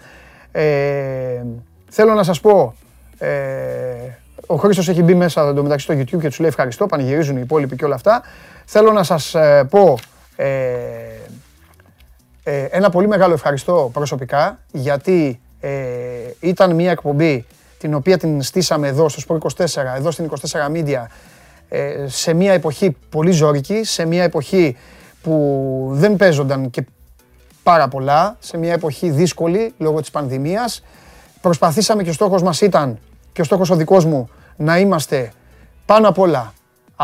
Ε, 0.52 1.42
θέλω 1.88 2.14
να 2.14 2.22
σας 2.22 2.40
πω, 2.40 2.74
ε, 3.18 3.28
ο 4.46 4.56
Χρήστος 4.56 4.88
έχει 4.88 5.02
μπει 5.02 5.14
μέσα 5.14 5.48
εντωμεταξύ 5.48 5.84
στο 5.84 5.94
YouTube 5.94 6.20
και 6.20 6.28
τους 6.28 6.38
λέει 6.38 6.48
ευχαριστώ, 6.48 6.86
πανηγυρίζουν 6.86 7.36
οι 7.36 7.40
υπόλοιποι 7.42 7.76
και 7.76 7.84
όλα 7.84 7.94
αυτά. 7.94 8.22
Θέλω 8.74 8.92
να 8.92 9.02
σας 9.02 9.34
ε, 9.34 9.66
πω 9.70 9.98
ε, 10.36 10.46
ε, 12.42 12.64
ένα 12.70 12.90
πολύ 12.90 13.08
μεγάλο 13.08 13.34
ευχαριστώ 13.34 13.90
προσωπικά 13.92 14.58
γιατί 14.72 15.40
ε, 15.60 15.70
ήταν 16.40 16.74
μια 16.74 16.90
εκπομπή 16.90 17.46
την 17.78 17.94
οποία 17.94 18.18
την 18.18 18.42
στήσαμε 18.42 18.88
εδώ 18.88 19.08
στο 19.08 19.22
Sport 19.28 19.64
24, 19.64 19.66
εδώ 19.96 20.10
στην 20.10 20.30
24 20.50 20.76
Media 20.76 21.04
ε, 21.68 22.04
σε 22.06 22.32
μια 22.32 22.52
εποχή 22.52 22.96
πολύ 23.08 23.30
ζώρικη, 23.30 23.84
σε 23.84 24.06
μια 24.06 24.22
εποχή 24.22 24.76
που 25.22 25.88
δεν 25.92 26.16
παίζονταν 26.16 26.70
και 26.70 26.84
πάρα 27.62 27.88
πολλά, 27.88 28.36
σε 28.38 28.56
μια 28.56 28.72
εποχή 28.72 29.10
δύσκολη 29.10 29.74
λόγω 29.78 30.00
της 30.00 30.10
πανδημίας. 30.10 30.84
Προσπαθήσαμε 31.40 32.02
και 32.02 32.10
ο 32.10 32.12
στόχος 32.12 32.42
μας 32.42 32.60
ήταν, 32.60 32.98
και 33.32 33.40
ο 33.40 33.44
στόχος 33.44 33.70
ο 33.70 33.74
δικός 33.76 34.04
μου, 34.04 34.28
να 34.56 34.78
είμαστε 34.78 35.32
πάνω 35.86 36.08
απ' 36.08 36.18
όλα 36.18 36.52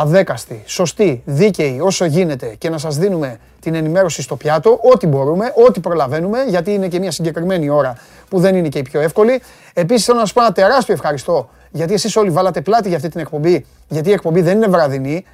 αδέκαστοι, 0.01 0.63
σωστοί, 0.67 1.23
δίκαιοι 1.25 1.81
όσο 1.81 2.05
γίνεται 2.05 2.55
και 2.59 2.71
να 2.71 2.79
σας 2.79 2.97
δίνουμε 2.97 3.39
την 3.61 3.75
ενημέρωση 3.75 4.23
στο 4.23 4.37
πιάτο, 4.37 4.81
ό,τι 4.93 5.07
μπορούμε, 5.07 5.53
ό,τι 5.67 5.81
προλαβαίνουμε, 5.81 6.45
γιατί 6.49 6.73
είναι 6.73 6.89
και 6.89 6.99
μια 6.99 7.11
συγκεκριμένη 7.11 7.69
ώρα 7.69 7.97
που 8.29 8.39
δεν 8.41 8.57
είναι 8.57 8.69
και 8.69 8.79
η 8.79 8.83
πιο 8.83 9.01
εύκολη. 9.01 9.43
Επίσης 9.73 10.05
θέλω 10.05 10.19
να 10.19 10.25
σας 10.25 10.33
πω 10.33 10.41
ένα 10.41 10.53
τεράστιο 10.53 10.95
ευχαριστώ, 10.95 11.49
γιατί 11.71 11.95
εσείς 11.95 12.17
όλοι 12.17 12.31
βάλατε 12.31 12.61
πλάτη 12.61 12.89
για 12.89 12.97
αυτή 12.97 13.09
την 13.09 13.21
εκπομπή, 13.21 13.67
γιατί 13.89 14.09
η 14.09 14.13
εκπομπή 14.13 14.41
δεν 14.41 14.57
είναι 14.57 14.67
βραδινή, 14.67 15.25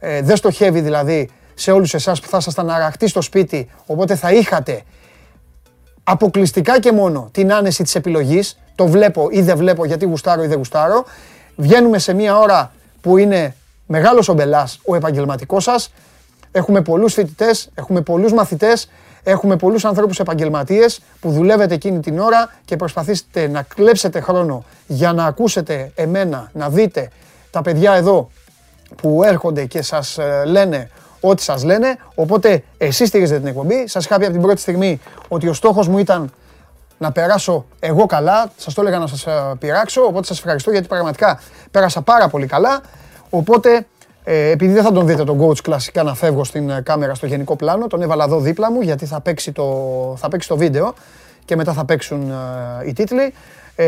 ε, 0.00 0.22
δεν 0.22 0.36
στοχεύει 0.36 0.80
δηλαδή 0.80 1.30
σε 1.54 1.72
όλους 1.72 1.94
εσάς 1.94 2.20
που 2.20 2.28
θα 2.28 2.36
ήσασταν 2.36 2.70
αραχτοί 2.70 3.08
στο 3.08 3.20
σπίτι, 3.20 3.70
οπότε 3.86 4.14
θα 4.14 4.32
είχατε 4.32 4.82
αποκλειστικά 6.04 6.80
και 6.80 6.92
μόνο 6.92 7.28
την 7.32 7.52
άνεση 7.52 7.82
της 7.82 7.94
επιλογής, 7.94 8.58
το 8.74 8.86
βλέπω 8.86 9.28
ή 9.30 9.42
δεν 9.42 9.56
βλέπω 9.56 9.84
γιατί 9.84 10.04
γουστάρω 10.04 10.42
ή 10.42 10.46
δεν 10.46 10.56
γουστάρω, 10.56 11.04
βγαίνουμε 11.56 11.98
σε 11.98 12.12
μια 12.12 12.38
ώρα 12.38 12.72
που 13.00 13.16
είναι 13.16 13.54
μεγάλος 13.86 14.28
ο 14.28 14.32
μπελάς 14.32 14.80
ο 14.84 14.94
επαγγελματικός 14.94 15.64
σας, 15.64 15.92
έχουμε 16.52 16.82
πολλούς 16.82 17.12
φοιτητές, 17.12 17.68
έχουμε 17.74 18.00
πολλούς 18.00 18.32
μαθητές, 18.32 18.88
έχουμε 19.22 19.56
πολλούς 19.56 19.84
ανθρώπους 19.84 20.18
επαγγελματίες 20.18 21.00
που 21.20 21.30
δουλεύετε 21.30 21.74
εκείνη 21.74 22.00
την 22.00 22.18
ώρα 22.18 22.52
και 22.64 22.76
προσπαθήσετε 22.76 23.48
να 23.48 23.62
κλέψετε 23.62 24.20
χρόνο 24.20 24.64
για 24.86 25.12
να 25.12 25.24
ακούσετε 25.24 25.92
εμένα, 25.94 26.50
να 26.52 26.68
δείτε 26.68 27.10
τα 27.50 27.62
παιδιά 27.62 27.92
εδώ 27.92 28.30
που 28.96 29.22
έρχονται 29.22 29.64
και 29.64 29.82
σας 29.82 30.18
ε, 30.18 30.42
λένε 30.44 30.90
ό,τι 31.20 31.42
σας 31.42 31.64
λένε. 31.64 31.96
Οπότε 32.14 32.62
εσείς 32.78 33.08
στηρίζετε 33.08 33.38
την 33.38 33.48
εκπομπή. 33.48 33.88
Σας 33.88 34.04
είχα 34.04 34.18
πει 34.18 34.24
από 34.24 34.32
την 34.32 34.42
πρώτη 34.42 34.60
στιγμή 34.60 35.00
ότι 35.28 35.48
ο 35.48 35.52
στόχος 35.52 35.88
μου 35.88 35.98
ήταν 35.98 36.32
να 36.98 37.12
περάσω 37.12 37.64
εγώ 37.80 38.06
καλά. 38.06 38.50
Σας 38.56 38.74
το 38.74 38.80
έλεγα 38.80 38.98
να 38.98 39.06
σας 39.06 39.26
ε, 39.26 39.54
πειράξω. 39.58 40.02
Οπότε 40.02 40.26
σας 40.26 40.38
ευχαριστώ 40.38 40.70
γιατί 40.70 40.86
πραγματικά 40.86 41.40
πέρασα 41.70 42.02
πάρα 42.02 42.28
πολύ 42.28 42.46
καλά. 42.46 42.80
Οπότε 43.36 43.86
ε, 44.24 44.50
επειδή 44.50 44.72
δεν 44.72 44.82
θα 44.82 44.92
τον 44.92 45.06
δείτε 45.06 45.24
τον 45.24 45.40
coach 45.40 45.58
κλασικά 45.62 46.02
να 46.02 46.14
φεύγω 46.14 46.44
στην 46.44 46.70
ε, 46.70 46.80
κάμερα 46.80 47.14
στο 47.14 47.26
γενικό 47.26 47.56
πλάνο, 47.56 47.86
τον 47.86 48.02
έβαλα 48.02 48.24
εδώ 48.24 48.40
δίπλα 48.40 48.70
μου 48.70 48.80
γιατί 48.80 49.06
θα 49.06 49.20
παίξει 49.20 49.52
το, 49.52 49.64
θα 50.16 50.28
παίξει 50.28 50.48
το 50.48 50.56
βίντεο 50.56 50.94
και 51.44 51.56
μετά 51.56 51.72
θα 51.72 51.84
παίξουν 51.84 52.30
ε, 52.30 52.88
οι 52.88 52.92
τίτλοι. 52.92 53.34
Ε, 53.76 53.86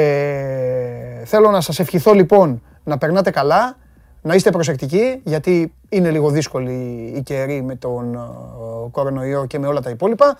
θέλω 1.25 1.51
να 1.51 1.61
σας 1.61 1.79
ευχηθώ 1.79 2.13
λοιπόν 2.13 2.63
να 2.85 2.99
περνάτε 2.99 3.31
καλά, 3.31 3.77
να 4.23 4.35
είστε 4.35 4.51
προσεκτικοί 4.51 5.21
γιατί 5.25 5.73
είναι 5.89 6.11
λίγο 6.11 6.31
δύσκολη 6.31 7.13
η 7.17 7.23
καιρή 7.23 7.63
με 7.63 7.75
τον 7.75 8.15
ε, 8.15 8.19
κορονοϊό 8.91 9.47
και 9.47 9.59
με 9.59 9.67
όλα 9.67 9.81
τα 9.81 9.91
υπόλοιπα. 9.91 10.37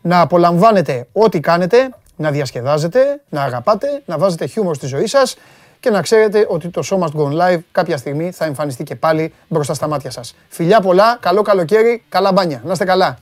Να 0.00 0.20
απολαμβάνετε 0.20 1.06
ό,τι 1.12 1.40
κάνετε, 1.40 1.88
να 2.16 2.30
διασκεδάζετε, 2.30 3.20
να 3.28 3.42
αγαπάτε, 3.42 4.02
να 4.06 4.18
βάζετε 4.18 4.46
χιούμορ 4.46 4.74
στη 4.74 4.86
ζωή 4.86 5.06
σας 5.06 5.36
και 5.80 5.90
να 5.90 6.02
ξέρετε 6.02 6.46
ότι 6.48 6.68
το 6.68 6.82
Show 6.84 6.98
Must 6.98 7.20
Go 7.20 7.32
On 7.32 7.40
Live 7.40 7.58
κάποια 7.72 7.96
στιγμή 7.96 8.30
θα 8.30 8.44
εμφανιστεί 8.44 8.84
και 8.84 8.94
πάλι 8.96 9.32
μπροστά 9.48 9.74
στα 9.74 9.88
μάτια 9.88 10.10
σας. 10.10 10.34
Φιλιά 10.48 10.80
πολλά, 10.80 11.18
καλό 11.20 11.42
καλοκαίρι, 11.42 12.02
καλά 12.08 12.32
μπάνια. 12.32 12.60
Να 12.64 12.72
είστε 12.72 12.84
καλά. 12.84 13.18